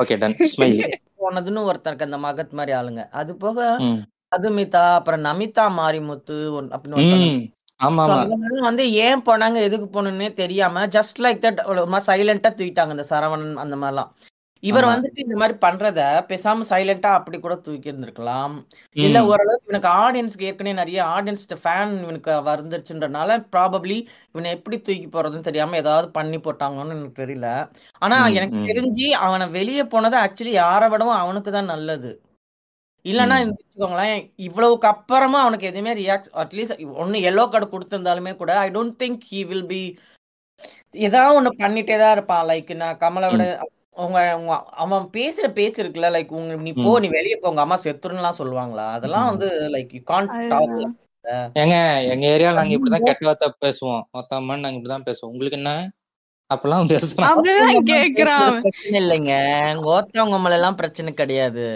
ஓகே 0.01 0.17
டன் 0.19 0.37
ஸ்மைல் 0.51 0.81
போனதுன்னு 1.21 1.67
ஒருத்தருக்கு 1.69 2.09
அந்த 2.09 2.19
மகத் 2.19 2.53
மாதிரி 2.53 2.73
ஆளுங்க. 2.79 3.05
அது 3.13 3.37
போக 3.37 3.59
ம். 3.81 4.01
மதுமிதா 4.33 4.95
அப்புறம் 4.95 5.25
நமிதா 5.25 5.65
மாரிமுத்து 5.79 6.37
அப்படின்னு 6.73 7.45
வந்து 8.61 8.85
ஏன் 8.99 9.23
போனாங்க 9.23 9.59
எதுக்கு 9.63 9.87
போகணும்னே 9.87 10.33
தெரியாம 10.35 10.87
ஜஸ்ட் 10.87 11.19
லைக் 11.19 11.43
தட் 11.43 11.61
சைலண்டா 12.07 12.51
தூக்கிட்டாங்க 12.53 12.91
இந்த 12.91 13.07
சரவணன் 13.11 13.55
அந்த 13.57 13.77
மாதிரிலாம். 13.77 14.11
இவர். 14.67 14.87
வந்துட்டு 14.91 15.21
இந்த 15.25 15.37
மாதிரி 15.37 15.55
பண்றத 15.63 16.01
பேசாம 16.29 16.67
சைலண்டா 16.69 17.11
அப்படி 17.17 17.37
கூட 17.39 17.55
தூக்கி 17.65 17.91
இருந்திருக்கலாம் 17.91 18.55
இல்ல. 18.97 19.17
ஓரளவுக்கு 19.29 19.67
இவனுக்கு 19.69 19.91
ஆடியன்ஸ்க்கு 20.01 20.49
ஏற்கனவே 20.49 20.75
நிறைய 20.79 20.99
ஆடியன்ஸ் 21.15 21.45
ஃபேன் 21.59 21.95
இவனுக்கு 22.03 22.33
வந்துருச்சுன்றனால 22.49 23.39
ப்ராபப்ளி 23.53 23.99
இவனை 24.31 24.51
எப்படி 24.57 24.79
தூக்கி 24.81 25.09
போறதுன்னு 25.09 25.49
தெரியாம 25.49 25.79
ஏதாவது 25.83 26.09
பண்ணி 26.17 26.41
போட்டாங்கன்னு 26.41 26.97
எனக்கு 26.97 27.21
தெரியல 27.23 27.49
ஆனா 28.03 28.19
எனக்கு. 28.39 28.61
தெரிஞ்சு 28.71 29.09
அவனை 29.25 29.47
வெளியே 29.57 29.85
போனது 29.93 30.19
ஆக்சுவலி 30.23 30.55
யாரை 30.57 30.89
விடவும் 30.89 31.21
அவனுக்கு 31.23 31.53
தான் 31.53 31.73
நல்லது 31.73 32.13
இல்லைன்னா. 33.05 33.37
வச்சுக்கோங்களேன் 33.49 34.17
இவ்வளவுக்கு 34.47 34.87
அப்புறமா 34.93 35.39
அவனுக்கு 35.43 35.69
எதுவுமே 35.69 35.93
ரியாக்ட் 35.99 36.31
அட்லீஸ்ட் 36.43 36.73
ஒன்னு 37.03 37.19
எல்லோ 37.31 37.45
கார்டு 37.49 37.67
கொடுத்திருந்தாலுமே 37.69 38.33
கூட 38.37 38.53
I 38.63 38.69
don't 38.75 38.97
think 39.03 39.25
he 39.31 39.43
will 39.51 39.69
be 39.69 39.83
ஏதாவது 41.07 41.37
ஒண்ணு 41.39 41.51
பண்ணிட்டே 41.59 41.97
தான் 42.01 42.15
இருப்பான் 42.15 42.47
லைக் 42.49 42.71
நான் 42.81 43.01
கமலை 43.01 43.29
விட 43.33 43.45
உங்க 43.97 44.39
உங்க 44.39 44.55
அவன் 44.83 45.05
பேசுற 45.13 45.47
பேச்சு 45.53 45.81
இருக்குல்ல 45.85 46.09
லைக் 46.17 46.37
உங்க 46.39 46.55
நீ 46.57 46.73
போ. 46.73 46.99
நீ 47.01 47.09
வெளியே 47.09 47.37
போ 47.37 47.49
உங்க 47.49 47.61
அம்மா 47.61 47.79
செத்துருன்னுலாம் 47.79 48.39
சொல்லுவாங்களா? 48.39 48.87
அதெல்லாம். 48.91 49.27
வந்து 49.27 49.49
லைக் 49.75 49.93
யூ 49.93 50.03
கான்ட். 50.13 50.33
ஏங்க 51.61 51.77
எங்க 52.13 52.25
ஏரியால 52.27 52.59
நாங்க 52.59 52.75
இப்படிதான் 52.77 53.07
கெட்ட 53.09 53.27
வார்த்தை 53.29 53.49
பேசுவோம். 53.65 54.03
மொத்தமா 54.17 54.59
நாங்க 54.59 54.79
இப்படிதான் 54.79 55.07
பேசுவோம். 55.09 55.33
உங்களுக்கு 55.33 55.59
என்ன? 55.59 55.73
அப்பெல்லாம் 56.51 56.89
பிரச்சனை 56.89 57.31
இல்லைங்க. 59.01 59.33
ஓத்தவங்க 59.95 60.39
மேல 60.43 60.59
எல்லாம் 60.61 60.79
பிரச்சனை 60.81 61.13
கிடையாது. 61.15 61.67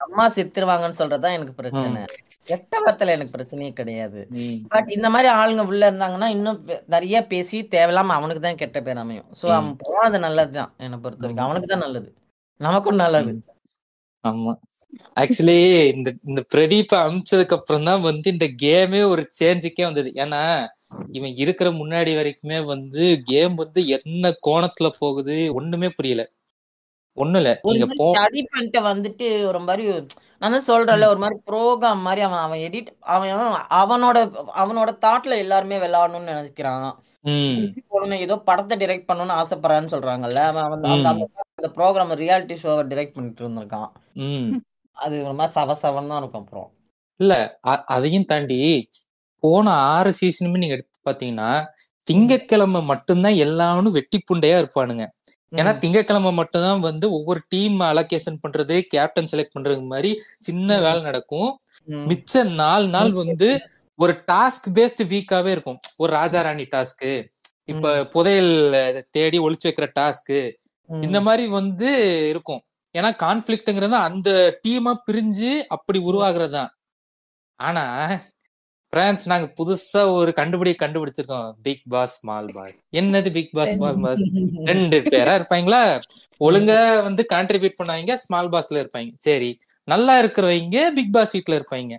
அம்மா 0.00 0.24
செத்துருவாங்கன்னு 0.34 0.98
சொல்றதுதான் 0.98 1.32
எனக்கு 1.32 1.54
பிரச்சனை. 1.54 2.02
கெட்ட 2.46 2.74
வார்த்தையில 2.80 3.14
எனக்கு 3.16 3.34
பிரச்சனையே 3.36 3.72
கிடையாது. 3.72 4.20
பட் 4.68 4.88
இந்த 4.90 5.08
மாதிரி 5.10 5.28
ஆளுங்க 5.34 5.64
உள்ள 5.66 5.90
இருந்தாங்கன்னா 5.90 6.28
இன்னும் 6.28 6.58
நிறைய 6.86 7.26
பேசி 7.26 7.58
தேவையில்லாம 7.72 8.16
அவனுக்கு 8.18 8.42
தான் 8.42 8.56
கெட்ட 8.56 8.80
பேர் 8.80 8.96
அமையும். 8.96 9.28
சோ. 9.40 9.46
அவன் 9.50 9.76
போனது 9.84 10.18
நல்லதுதான் 10.18 10.72
என்னை 10.78 10.98
பொறுத்த 10.98 11.24
வரைக்கும் 11.24 11.46
அவனுக்கு 11.46 11.68
தான் 11.68 11.84
நல்லது. 11.86 12.08
நமக்கும் 12.60 13.02
நல்லது. 13.04 13.32
ஆமா. 14.24 14.52
ஆக்சுவலி 15.16 15.58
இந்த 15.92 16.08
இந்த 16.24 16.40
பிரதீப் 16.54 16.94
அமிச்சதுக்கு 17.00 17.56
அப்புறம் 17.58 17.84
தான் 17.84 18.02
வந்து 18.02 18.28
இந்த 18.30 18.46
கேமே 18.62 19.00
ஒரு 19.08 19.22
சேஞ்சுக்கே 19.40 19.84
வந்தது. 19.84 20.10
ஏன்னா 20.16 20.42
இவன் 21.12 21.34
இருக்கிற 21.36 21.70
முன்னாடி 21.72 22.12
வரைக்குமே 22.16 22.58
வந்து 22.66 23.04
கேம் 23.24 23.54
வந்து 23.54 23.80
என்ன 23.96 24.32
கோணத்துல 24.46 24.90
போகுது 24.98 25.36
ஒண்ணுமே 25.54 25.90
புரியல. 25.90 26.24
ஒண்ணு 27.22 27.38
இல்ல 27.40 27.50
நீங்க 27.68 27.86
ஸ்டடி 28.00 28.40
பண்ணிட்டு 28.52 28.80
வந்துட்டு 28.88 29.26
ஒரு 29.50 29.60
மாதிரி 29.66 29.84
நான் 30.42 30.54
தான் 30.56 30.68
சொல்றேன்ல 30.68 31.08
ஒரு 31.12 31.20
மாதிரி 31.22 31.36
ப்ரோக்ராம் 31.48 32.06
மாதிரி 32.06 32.20
அவன் 32.26 32.42
அவன் 32.44 32.62
எடிட் 32.66 32.90
அவன் 33.14 33.32
அவனோட 33.80 34.18
அவனோட 34.62 34.90
தாட்ல 35.04 35.36
எல்லாருமே 35.44 35.78
விளையாடணும்னு 35.84 36.32
நினைக்கிறான். 36.32 36.86
போகணும் 37.90 38.22
ஏதோ 38.26 38.36
படத்தை 38.48 38.74
டிரெக்ட் 38.82 39.08
பண்ணணும்னு 39.08 39.38
ஆசைப்படுறான்னு 39.40 39.92
சொல்றாங்கல்ல 39.94 40.42
அவன் 40.50 40.86
அந்த 41.12 41.68
ப்ரோக்ராம் 41.76 42.14
ரியாலிட்டி 42.22 42.56
ஷோவை 42.62 42.84
டிரெக்ட் 42.92 43.16
பண்ணிட்டு 43.16 43.44
இருந்திருக்கான். 43.44 43.90
அது 44.96 45.16
ஒரு 45.26 45.36
மாதிரி 45.40 45.54
சவ 45.58 45.76
சவன் 45.84 46.10
தான் 46.12 46.20
இருக்கும் 46.22 46.42
அப்புறம். 46.44 46.68
இல்ல 47.20 47.34
அதையும் 47.94 48.28
தாண்டி 48.30 48.58
போன 49.42 49.66
ஆறு 49.92 50.10
சீசனுமே 50.20 50.62
நீங்க 50.62 50.76
எடுத்து 50.78 50.98
பாத்தீங்கன்னா 51.08 51.50
திங்கட்கிழமை 52.06 52.80
மட்டும்தான் 52.90 53.36
எல்லாரும் 53.44 53.96
வெட்டி 53.96 54.18
புண்டையா 54.30 54.56
இருப்பானுங்க. 54.62 55.04
ஏன்னா 55.52 55.72
திங்கட்கிழமை 55.78 56.32
மட்டும்தான் 56.32 56.80
வந்து 56.80 57.06
ஒவ்வொரு 57.12 57.40
டீம் 57.48 57.78
அலோகேஷன் 57.80 58.38
பண்றது 58.42 58.76
கேப்டன் 58.92 59.30
செலக்ட் 59.32 59.54
பண்றது 59.56 59.82
மாதிரி 59.86 60.10
சின்ன. 60.38 60.78
வேலை 60.80 61.00
நடக்கும். 61.02 61.50
மிச்ச 61.88 62.42
நாலு 62.54 62.86
நாள் 62.88 63.12
வந்து 63.12 63.48
ஒரு 63.98 64.12
டாஸ்க் 64.32 64.68
பேஸ்ட் 64.74 65.02
வீக்காவே 65.12 65.50
இருக்கும். 65.56 65.78
ஒரு 65.96 66.10
ராஜா 66.12 66.40
ராணி 66.40 66.66
டாஸ்க் 66.74 67.10
இப்ப 67.64 67.94
புதையல் 68.06 68.52
தேடி 69.10 69.38
ஒளிச்சு 69.38 69.66
வைக்கிற 69.68 69.88
டாஸ்க். 70.00 70.38
இந்த 70.90 71.18
மாதிரி 71.20 71.44
வந்து 71.48 71.88
இருக்கும். 72.28 72.62
ஏன்னா 72.94 73.10
கான்ஃபிளிக்ட்ங்கிறது 73.24 73.98
அந்த 74.08 74.30
டீமா 74.62 74.92
பிரிஞ்சு 75.08 75.50
அப்படி 75.68 75.98
உருவாகிறது 76.08 76.52
தான் 76.52 76.70
ஆனா 77.60 77.84
பிரான்ஸ் 78.92 79.26
நாங்க 79.26 79.52
புதுசா 79.56 80.10
ஒரு 80.10 80.32
கண்டுபிடி 80.36 80.74
கண்டுபிடிச்சிருக்கோம். 80.78 81.52
பிக் 81.62 81.82
பாஸ் 81.88 82.18
ஸ்மால் 82.18 82.52
பாஸ் 82.52 82.82
என்னது 82.92 83.32
பிக் 83.32 83.52
பாஸ் 83.52 83.74
ஸ்மால் 83.74 84.00
பாஸ் 84.00 84.30
ரெண்டு 84.64 85.00
பேரா 85.00 85.34
இருப்பாங்களா? 85.38 86.00
ஒழுங்கா 86.40 87.02
வந்து 87.02 87.26
கான்ட்ரிபியூட் 87.32 87.74
பண்ணுவாங்க 87.82 88.14
ஸ்மால் 88.14 88.48
பாஸ்ல 88.48 88.70
இருப்பாங்க. 88.70 89.10
சரி 89.14 89.60
நல்லா 89.84 90.22
இருக்கிறவங்க 90.22 90.90
பிக் 90.90 91.12
பாஸ் 91.12 91.32
வீட்ல 91.32 91.58
இருப்பாங்க. 91.58 91.96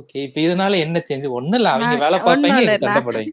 ஓகே 0.00 0.22
இப்ப 0.22 0.40
இதனால 0.40 0.78
என்ன 0.78 1.02
சேஞ்ச் 1.10 1.28
ஒண்ணும் 1.28 1.52
இல்ல 1.52 1.70
அவங்க 1.70 2.08
வேலை 2.08 2.42
இங்க 2.42 2.76
சண்டை 2.76 3.02
போடுவாங்க. 3.02 3.30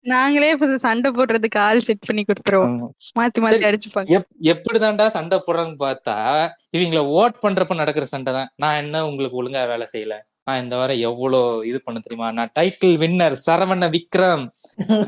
நாங்களே 0.00 0.50
இப்ப 0.50 0.78
சண்டை 0.78 1.10
போடுறதுக்கு 1.10 1.58
ஆள் 1.58 1.80
செட் 1.80 2.04
பண்ணி 2.06 2.24
கொடுத்துருவோம். 2.26 2.88
மாத்தி 3.20 3.38
மாத்தி. 3.38 3.62
அடிச்சுப்பாங்க. 3.62 4.20
எப்- 4.20 4.42
எப்படிதான்டா 4.42 5.06
சண்டை 5.06 5.42
போடுறான்னு 5.46 5.76
பார்த்தா 5.78 6.48
இவங்கள 6.76 7.00
ஓட் 7.20 7.34
பண்றப்ப 7.42 7.74
நடக்கிற 7.74 8.06
சண்டை 8.06 8.32
தான். 8.32 8.52
நான் 8.56 8.82
என்ன 8.82 9.06
உங்களுக்கு 9.06 9.42
ஒழுங்கா 9.42 9.66
வேலை 9.66 9.86
செய்யல? 9.92 10.30
நான் 10.46 10.62
இந்த 10.62 10.74
வாரம் 10.76 11.02
எவ்வளவு 11.08 11.40
இது 11.68 11.78
பண்ண 11.82 11.98
தெரியுமா? 12.00 12.28
நான் 12.30 12.52
டைட்டில் 12.58 12.96
வின்னர் 13.02 13.36
சரவண 13.46 13.88
விக்ரம். 13.94 14.44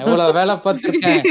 எவ்வளவு 0.02 0.36
வேலை 0.38 0.54
பார்த்திருக்கேன். 0.64 1.22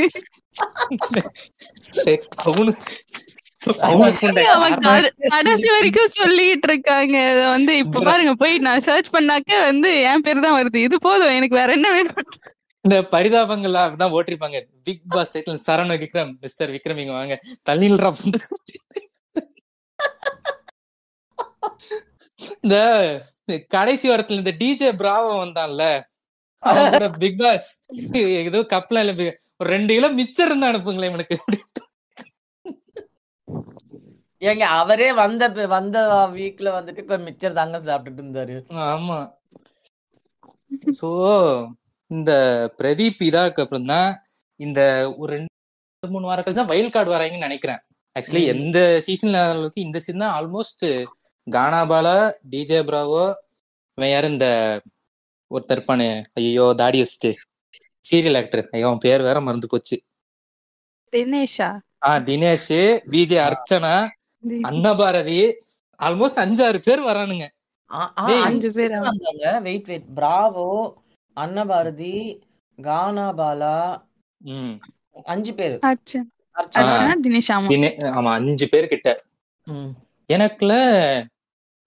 கடைசி 5.34 5.68
வரைக்கும் 5.74 6.16
சொல்லிட்டு 6.18 6.68
இருக்காங்க. 6.70 7.18
வந்து 7.54 7.74
இப்ப 7.84 8.02
பாருங்க 8.08 8.34
போய் 8.42 8.56
நான் 8.60 8.86
சர்ச் 8.88 9.14
பண்ணாக்க 9.14 9.52
வந்து 9.68 9.90
என் 10.10 10.26
பேர் 10.26 10.46
தான் 10.46 10.58
வருது. 10.58 10.80
இது 10.88 10.98
போதும் 11.00 11.36
எனக்கு 11.38 11.60
வேற 11.62 11.72
என்ன 11.78 11.92
வேணும்? 11.96 12.28
இந்த 12.86 12.98
பரிதாபங்கள் 13.14 13.78
அப்படிதான் 13.84 14.16
ஓட்டிருப்பாங்க. 14.18 14.58
Big 14.84 15.06
boss 15.08 15.34
title 15.36 15.64
Saravana 15.68 15.96
Vikram 16.04 16.34
mister 16.42 16.74
Vikram 16.76 17.02
இங்க 17.04 17.16
வாங்க. 17.20 17.38
தள்ளிடுறா 17.70 18.12
இந்த 22.64 22.78
கடைசி 23.76 24.06
வாரத்துல 24.10 24.42
இந்த 24.42 24.54
டிஜே 24.62 24.90
பிராவோ 25.02 25.32
வந்தான்ல 25.44 25.86
பிக் 27.24 27.42
பாஸ் 27.46 27.70
ஏதோ 28.50 28.60
கப்ல 28.74 29.02
இல்ல 29.04 29.14
ஒரு 29.60 29.70
ரெண்டு 29.76 29.96
கிலோ 29.96 30.10
மிச்சம் 30.20 30.48
இருந்தா 30.48 30.70
அனுப்புங்களேன் 30.72 31.12
இவனுக்கு. 31.12 31.38
ஏங்க 34.42 34.66
அவரே 34.80 35.10
வந்த 35.22 35.44
வந்த 35.76 35.98
வீக்ல 36.38 36.70
வந்துட்டு 36.78 37.02
கொஞ்சம் 37.10 37.28
மிச்சர் 37.30 37.58
தாங்க 37.60 37.78
சாப்பிட்டுட்டு 37.88 38.24
இருந்தாரு. 38.24 38.56
ஆமா. 38.94 39.20
சோ 41.00 41.10
இந்த 42.12 42.32
பிரதீப் 42.80 43.22
இதாக்கு 43.28 43.64
அப்புறம் 43.64 43.90
தான் 43.94 44.10
இந்த 44.60 44.82
ஒரு 45.22 45.30
ரெண்டு 45.36 46.12
மூணு 46.16 46.30
வாரம் 46.30 46.46
கழிச்சு 46.46 46.72
வயல் 46.72 46.94
கார்டு 46.96 47.14
வராங்கன்னு 47.16 47.48
நினைக்கிறேன். 47.48 47.82
ஆக்சுவலி. 48.16 48.44
எந்த 48.56 48.80
சீசன்ல 49.06 49.44
அளவுக்கு 49.52 49.86
இந்த 49.88 49.98
சீசன் 50.06 50.24
தான் 50.26 50.36
ஆல்மோஸ்ட் 50.40 50.86
கானாபாலா 51.48 52.16
டிஜே 52.52 52.80
பிராவோ 52.84 53.24
இவன் 53.98 54.12
யாரு 54.12 54.28
இந்த 54.30 54.48
ஒருத்தர் 55.52 55.78
இருப்பானு? 55.78 56.08
ஐயோ 56.40 56.66
தாடி 56.76 57.00
வச்சுட்டு 57.02 57.32
சீரியல் 58.04 58.40
ஆக்டர் 58.40 58.64
ஐயோ 58.74 58.88
அவன் 58.88 59.04
பேர் 59.04 59.28
வேற 59.28 59.38
மறந்து 59.42 59.68
போச்சு. 59.70 59.96
தினேஷா? 61.14 61.70
ஆ 62.02 62.12
தினேஷ் 62.26 62.70
விஜய் 63.14 63.44
அர்ச்சனா 63.46 63.94
அன்னபாரதி. 64.68 65.38
ஆல்மோஸ்ட் 66.00 66.42
அஞ்சாறு 66.42 66.80
பேர் 66.86 67.02
வரானுங்க. 67.04 67.46
அஞ்சு 68.44 68.70
பேர் 68.76 68.94
வந்தாங்க 69.02 69.46
wait 69.66 69.88
wait 69.88 70.08
Bravo 70.18 70.70
Annabharathi 71.38 72.14
Gana 72.80 73.28
Bala 73.36 73.76
ம். 74.42 74.74
அஞ்சு 75.26 75.52
பேர். 75.54 75.76
அர்ச்சனா. 75.90 76.24
அர்ச்சனா. 76.56 77.14
தினேஷ் 77.68 78.00
ஆமா 78.14 78.32
அஞ்சு 78.40 78.66
பேர் 78.70 78.92
கிட்ட. 78.94 79.10
ம். 79.68 79.92
எனக்குல 80.30 80.74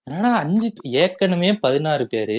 என்னடா 0.07 0.33
அஞ்சு 0.39 0.69
ஏற்கனவே 1.03 1.51
பதினாறு 1.59 2.05
பேரு. 2.07 2.39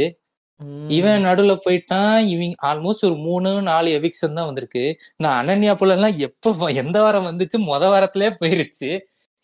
இவன் 0.90 1.26
நடுவுல 1.26 1.54
போயிட்டான் 1.66 2.18
இவங்க 2.28 2.56
ஆல்மோஸ்ட் 2.70 3.06
ஒரு 3.08 3.18
மூணு 3.26 3.50
நாலு 3.64 3.90
எவிக்ஷன் 4.00 4.38
தான் 4.38 4.46
வந்திருக்கு. 4.46 4.84
நான் 5.18 5.38
அனன்யா 5.42 5.74
புள்ள 5.80 5.98
எல்லாம் 5.98 6.18
எப்ப 6.28 6.54
எந்த 6.84 6.98
வாரம் 7.02 7.28
வந்துச்சு? 7.30 7.58
முத 7.70 7.84
வாரத்திலே 7.94 8.30
போயிருச்சு. 8.42 8.90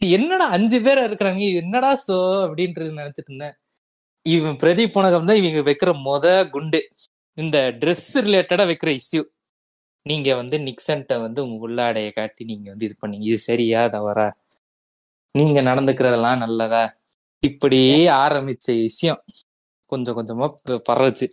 என்னடா 0.01 0.47
அஞ்சு 0.49 0.79
பேர் 0.81 1.01
இருக்கிறாங்க 1.07 1.43
என்னடா 1.61 1.91
சோ? 2.07 2.17
அப்படின்றது 2.45 2.91
நினைச்சிட்டு 2.99 3.31
இருந்தேன். 3.31 3.55
இவன் 4.25 4.57
பிரதீப் 4.63 4.95
புனகம் 4.95 5.29
தான் 5.29 5.41
இவங்க 5.41 5.61
வைக்கிற 5.69 5.91
மொத 6.07 6.25
குண்டு. 6.51 6.81
இந்த 7.37 7.57
ட்ரெஸ் 7.81 8.09
ரிலேட்டடா 8.27 8.65
வைக்கிற 8.71 8.91
இஷ்யூ 8.99 9.23
நீங்க 10.05 10.29
வந்து 10.35 10.57
நிக்சன்ட்ட 10.59 11.13
வந்து 11.21 11.39
உங்க 11.45 11.67
உள்ளாடைய 11.67 12.09
காட்டி 12.13 12.43
நீங்க 12.45 12.67
வந்து 12.71 12.85
இது 12.85 12.95
பண்ணீங்க. 13.01 13.25
இது 13.31 13.39
சரியா? 13.49 13.81
தவறா? 13.89 14.27
நீங்க 15.35 15.59
நடந்துக்கிறதெல்லாம் 15.63 16.41
நல்லதா? 16.45 16.83
இப்படி 17.43 18.07
ஆரம்பிச்ச 18.07 18.65
விஷயம் 18.65 19.23
கொஞ்சம் 19.85 20.17
கொஞ்சமா 20.17 20.53
பரவுச்சு. 20.89 21.27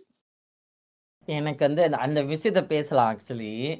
எனக்கு 1.25 1.65
வந்து 1.65 1.95
அந்த- 1.97 2.23
விஷயத்த 2.23 2.61
பேசலாம் 2.65 3.09
ஆக்சுவலி 3.11 3.79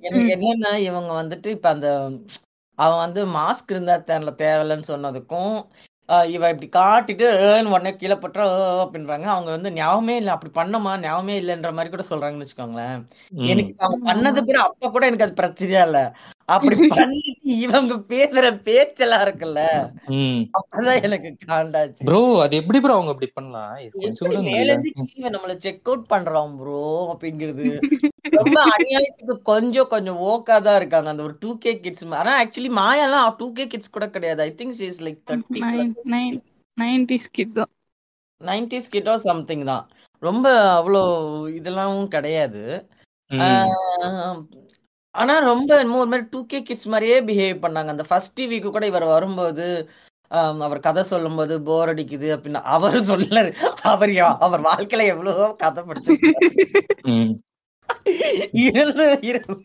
எனக்கு 0.00 0.36
என்னன்னா 0.38 0.74
இவங்க 0.74 1.12
வந்துட்டு 1.22 1.46
இப்ப 1.46 1.68
அந்த 1.68 2.10
அவன் 2.74 2.98
வந்து 2.98 3.26
மாஸ்க் 3.26 3.70
இருந்தா 3.70 3.96
தேவையில்ல 3.96 4.34
தேவையில்லன்னு 4.42 4.82
சொன்னதுக்கும் 4.88 5.66
இவ 6.26 6.48
இப்படி 6.48 6.68
காட்டிட்டு 6.68 7.64
உடனே 7.64 7.96
கீழே 7.96 8.14
போட்டா 8.14 8.44
அப்படின்றாங்க. 8.84 9.22
அவங்க 9.22 9.50
வந்து 9.50 9.72
ஞாபகமே 9.72 10.16
இல்லை 10.16 10.32
அப்படி 10.32 10.52
பண்ணமா? 10.52 10.98
ஞாபகமே 10.98 11.40
இல்லைன்ற 11.40 11.72
மாதிரி 11.72 11.96
கூட 11.96 12.04
சொல்றாங்கன்னு 12.08 12.46
வச்சுக்கோங்களேன். 12.46 13.06
எனக்கு 13.48 13.74
அவங்க 13.78 14.14
பண்ணது 14.14 14.44
கூட 14.44 14.60
அப்ப 14.60 14.90
கூட 14.90 15.06
எனக்கு 15.06 15.24
அது 15.24 15.40
பிரச்சனையா 15.42 15.82
இல்ல. 15.82 16.16
அப்படி 16.50 16.76
பண்ணிட்டு 16.94 17.32
இவங்க 17.64 17.94
பேசுற 18.10 18.46
பேச்செல்லாம் 18.66 19.22
இருக்குல்ல 19.26 19.62
ம். 20.14 20.40
அப்பதான் 20.58 21.02
எனக்கு 21.06 21.30
காண்டாச்சு. 21.44 22.02
ப்ரோ 22.08 22.20
அது 22.44 22.54
எப்படி 22.60 22.78
ப்ரோ 22.84 22.96
அவங்க 22.96 23.12
அப்படி 23.14 23.28
பண்ணலாம்? 23.30 23.74
மேல 24.48 24.68
இருந்து 24.72 24.90
கீழே 25.02 25.30
நம்மள 25.34 25.54
செக் 25.64 25.88
அவுட் 25.90 26.06
பண்றான் 26.12 26.54
ப்ரோ 26.60 26.80
அப்படிங்கிறது. 27.12 27.68
ரொம்ப 28.32 28.58
அநியாயத்துக்கு 28.74 29.36
கொஞ்சம் 29.50 29.90
கொஞ்சம் 29.92 30.20
ஓக்கா 30.30 30.56
தான் 30.66 30.78
இருக்காங்க. 30.80 31.08
அந்த 31.12 31.22
ஒரு 31.22 31.36
டூ 31.42 31.52
கே 31.58 31.72
கிட்ஸ் 31.84 32.06
ஆனா 32.20 32.34
ஆக்சுவலி 32.42 32.72
மாயாலாம் 32.80 33.36
டூ 33.40 33.48
கே 33.52 33.66
கிட்ஸ் 33.66 33.94
கூட 33.96 34.08
கிடையாது. 34.16 34.42
I 34.42 34.52
think 34.60 34.82
is 34.88 35.02
like 35.06 35.20
thirty 35.30 35.62
nine 35.66 35.92
nine 36.14 36.38
nineties 36.78 37.30
kid 37.30 37.54
தான். 37.54 37.72
நைன்டிஸ் 38.40 38.92
கிட்டோ 38.92 39.14
சம்திங் 39.24 39.64
தான். 39.70 39.84
ரொம்ப 40.22 40.46
அவ்வளோ 40.78 41.02
இதெல்லாம் 41.58 41.98
கிடையாது. 42.08 42.62
ஆனா 45.14 45.38
ரொம்ப 45.42 45.78
என்னமோ 45.78 45.98
ஒரு 45.98 46.08
மாதிரி 46.08 46.26
டூ 46.30 46.46
கே 46.46 46.62
கிட்ஸ் 46.62 46.86
மாதிரியே 46.86 47.16
பிஹேவ் 47.22 47.62
பண்ணாங்க. 47.62 47.86
அந்த 47.86 48.02
ஃபர்ஸ்ட் 48.02 48.40
டிவிக்கு 48.40 48.70
கூட 48.70 48.86
இவர் 48.86 49.04
வரும்போது 49.06 49.66
ஆம், 50.30 50.60
அவர் 50.60 50.80
கதை 50.80 51.02
சொல்லும்போது 51.02 51.62
போர் 51.62 51.88
அடிக்குது 51.88 52.28
அப்படின்னு 52.34 52.60
அவர் 52.70 52.96
சொல்லல 53.02 53.40
அவர் 53.84 54.08
யா- 54.10 54.36
அவர் 54.38 54.62
வாழ்க்கையில 54.62 55.06
எவ்வளவோ 55.06 55.46
கதை 55.54 55.84
படிச்சிருக்காரு. 55.84 56.50
ம். 57.06 57.32
இருந்து 58.66 59.18
இருந்து. 59.22 59.56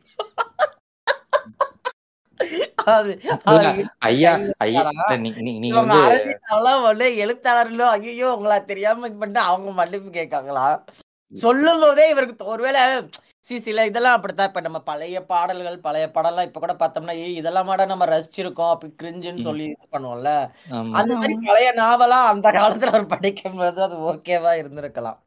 அது 2.88 3.12
இல்ல 3.20 3.36
அவர் 3.46 3.68
ஐயா 4.06 4.32
ஐயா 4.58 4.82
இருக்காரா? 4.82 5.06
இல்ல, 5.08 5.18
நீ- 5.22 5.36
நீ- 5.38 5.60
நீங்க 5.60 5.68
இவங்க 5.68 5.94
வந்து 5.94 6.10
அரசியலாம் 6.10 6.82
வந்து 6.82 7.06
எழுத்தாளர்களோ 7.24 7.88
ஐயோ 7.92 8.28
உங்களா 8.36 8.58
தெரியாம 8.66 9.08
இது 9.08 9.18
பண்ணிட்டு 9.18 9.46
அவங்க 9.46 9.72
மன்னிப்பு 9.72 10.10
கேட்காங்களா? 10.10 10.66
சொல்லும் 11.34 11.80
போதே 11.80 12.10
இவருக்கு 12.10 12.46
ஒருவேளை 12.46 12.82
சி 13.46 13.56
சில 13.60 13.86
இதெல்லாம் 13.86 14.16
அப்படித்தான். 14.18 14.50
இப்ப 14.50 14.62
நம்ம 14.62 14.80
பழைய 14.84 15.18
பாடல்கள் 15.26 15.78
பழைய 15.80 16.06
படம்லாம் 16.16 16.48
இப்ப 16.48 16.60
கூட 16.60 16.74
பார்த்தோம்னா 16.76 17.16
ஏய் 17.24 17.36
இதெல்லாம் 17.36 17.68
மாட 17.68 17.86
நம்ம 17.86 18.06
ரசிச்சிருக்கோம் 18.08 18.72
அப்படி 18.72 18.92
கிரிஞ்சுன்னு. 19.02 19.42
சொல்லி 19.42 19.66
இது 19.68 19.86
பண்ணுவோம்ல. 19.92 20.32
அந்த 21.00 21.12
மாதிரி 21.16 21.36
பழைய 21.48 21.70
நாவலா 21.82 22.20
அந்த 22.32 22.48
காலத்துல 22.58 22.94
அவர் 22.94 23.14
படிக்கும் 23.16 23.60
போது 23.60 23.82
அது 23.88 23.98
ஓகேவா 24.12 24.54
இருந்திருக்கலாம். 24.62 25.20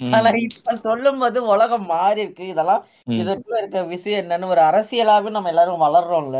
ஆனா 0.00 0.30
இப்ப 0.46 0.74
சொல்லும் 0.84 1.20
போது 1.20 1.38
உலகம் 1.52 1.86
மாறி 1.92 2.20
இருக்கு. 2.24 2.44
இதெல்லாம் 2.52 2.82
இதுக்குள்ள 3.14 3.56
இருக்க 3.62 3.80
விஷயம் 3.94 4.20
என்னன்னு 4.22 4.50
ஒரு 4.52 4.62
அரசியலாவே 4.70 5.30
நம்ம 5.30 5.50
எல்லாரும் 5.52 5.84
வளர்றோம்ல. 5.86 6.38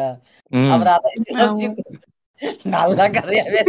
அவர் 0.70 0.90
அதை 0.94 1.10
நல்ல 2.74 3.02
கதையாவே. 3.16 3.60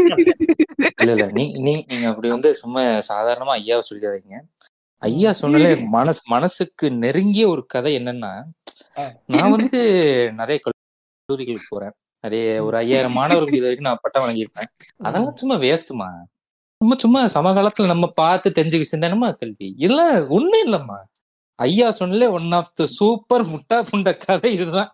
இல்ல 1.00 1.12
இல்ல. 1.16 1.26
நீ 1.38 1.46
நீ 1.66 1.74
நீங்க 1.90 2.06
அப்படி 2.12 2.30
வந்து 2.30 2.50
சும்மா 2.62 2.82
சாதாரணமா 3.10 3.54
ஐயாவை 3.60 3.84
சொல்லிடாதீங்க. 3.90 4.38
ஐயா 5.04 5.32
சொன்னாலே 5.34 5.72
மனசு 5.96 6.22
மனசுக்கு 6.26 6.86
நெருங்கிய 7.04 7.46
ஒரு 7.50 7.66
கதை 7.66 7.92
என்னன்னா. 7.98 8.32
நான் 9.34 9.54
வந்து 9.56 9.80
நிறைய 10.34 10.58
கல்லூரிகளுக்கு 10.66 11.68
போறேன். 11.70 11.96
நிறைய 12.24 12.44
ஒரு 12.66 12.78
ஐயாயிரம் 12.78 13.12
மாணவர்களுக்கு 13.12 13.58
இது 13.58 13.66
வரைக்கும் 13.66 13.90
நான் 13.90 14.02
பட்டம் 14.02 14.24
வழங்கியிருப்பேன் 14.24 14.70
அதெல்லாம் 15.06 15.36
சும்மா 15.36 15.56
வேஸ்ட்டுமா 15.56 16.10
சும்மா 16.82 16.96
சும்மா 16.96 17.20
சமகாலத்துல 17.36 17.86
நம்ம 17.86 18.08
பார்த்து 18.08 18.50
தெரிஞ்ச 18.50 18.78
விஷயம் 18.78 19.04
தானேமா 19.04 19.30
கல்வி? 19.40 19.68
இதெல்லாம் 19.78 20.16
உண்மை 20.28 20.60
இல்லம்மா. 20.68 20.98
ஐயா 21.60 21.92
சொன்னலே 21.92 22.28
ஒன் 22.28 22.52
ஆஃப் 22.52 22.74
த 22.74 22.86
சூப்பர் 22.98 23.44
முட்டா 23.46 23.78
புண்ட 23.92 24.18
கதை 24.26 24.52
இதுதான். 24.54 24.92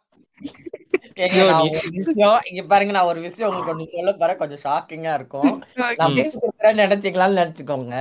விஷயம் 1.92 2.40
இங்க 2.46 2.64
பாருங்க 2.64 2.92
நான் 2.92 3.06
ஒரு 3.06 3.22
விஷயம் 3.22 3.50
உங்களுக்கு 3.50 3.74
ஒண்ணு 3.74 3.94
சொல்ல 3.94 4.12
போறேன். 4.14 4.36
கொஞ்சம் 4.36 4.62
ஷாக்கிங்கா 4.64 5.14
இருக்கும். 5.14 5.52
நான் 6.00 6.12
ம். 6.12 6.16
பேசி 6.16 6.36
கொடுக்குறேன்னு 6.38 6.84
நினைச்சீங்களான்னு 6.86 7.40
நினைச்சுக்கோங்க. 7.42 7.96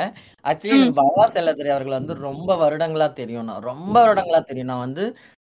ஆக்சுவலி 0.45 0.89
பவா 0.97 1.25
செல்லதுரை 1.37 1.69
அவர்கள் 1.69 1.99
வந்து 1.99 2.15
ரொம்ப 2.21 2.51
வருடங்களா 2.63 3.13
தெரியும். 3.13 3.45
நான் 3.45 3.63
ரொம்ப 3.63 3.97
வருடங்களா 4.05 4.41
தெரியும். 4.43 4.67
நான் 4.67 4.79
வந்து 4.79 5.05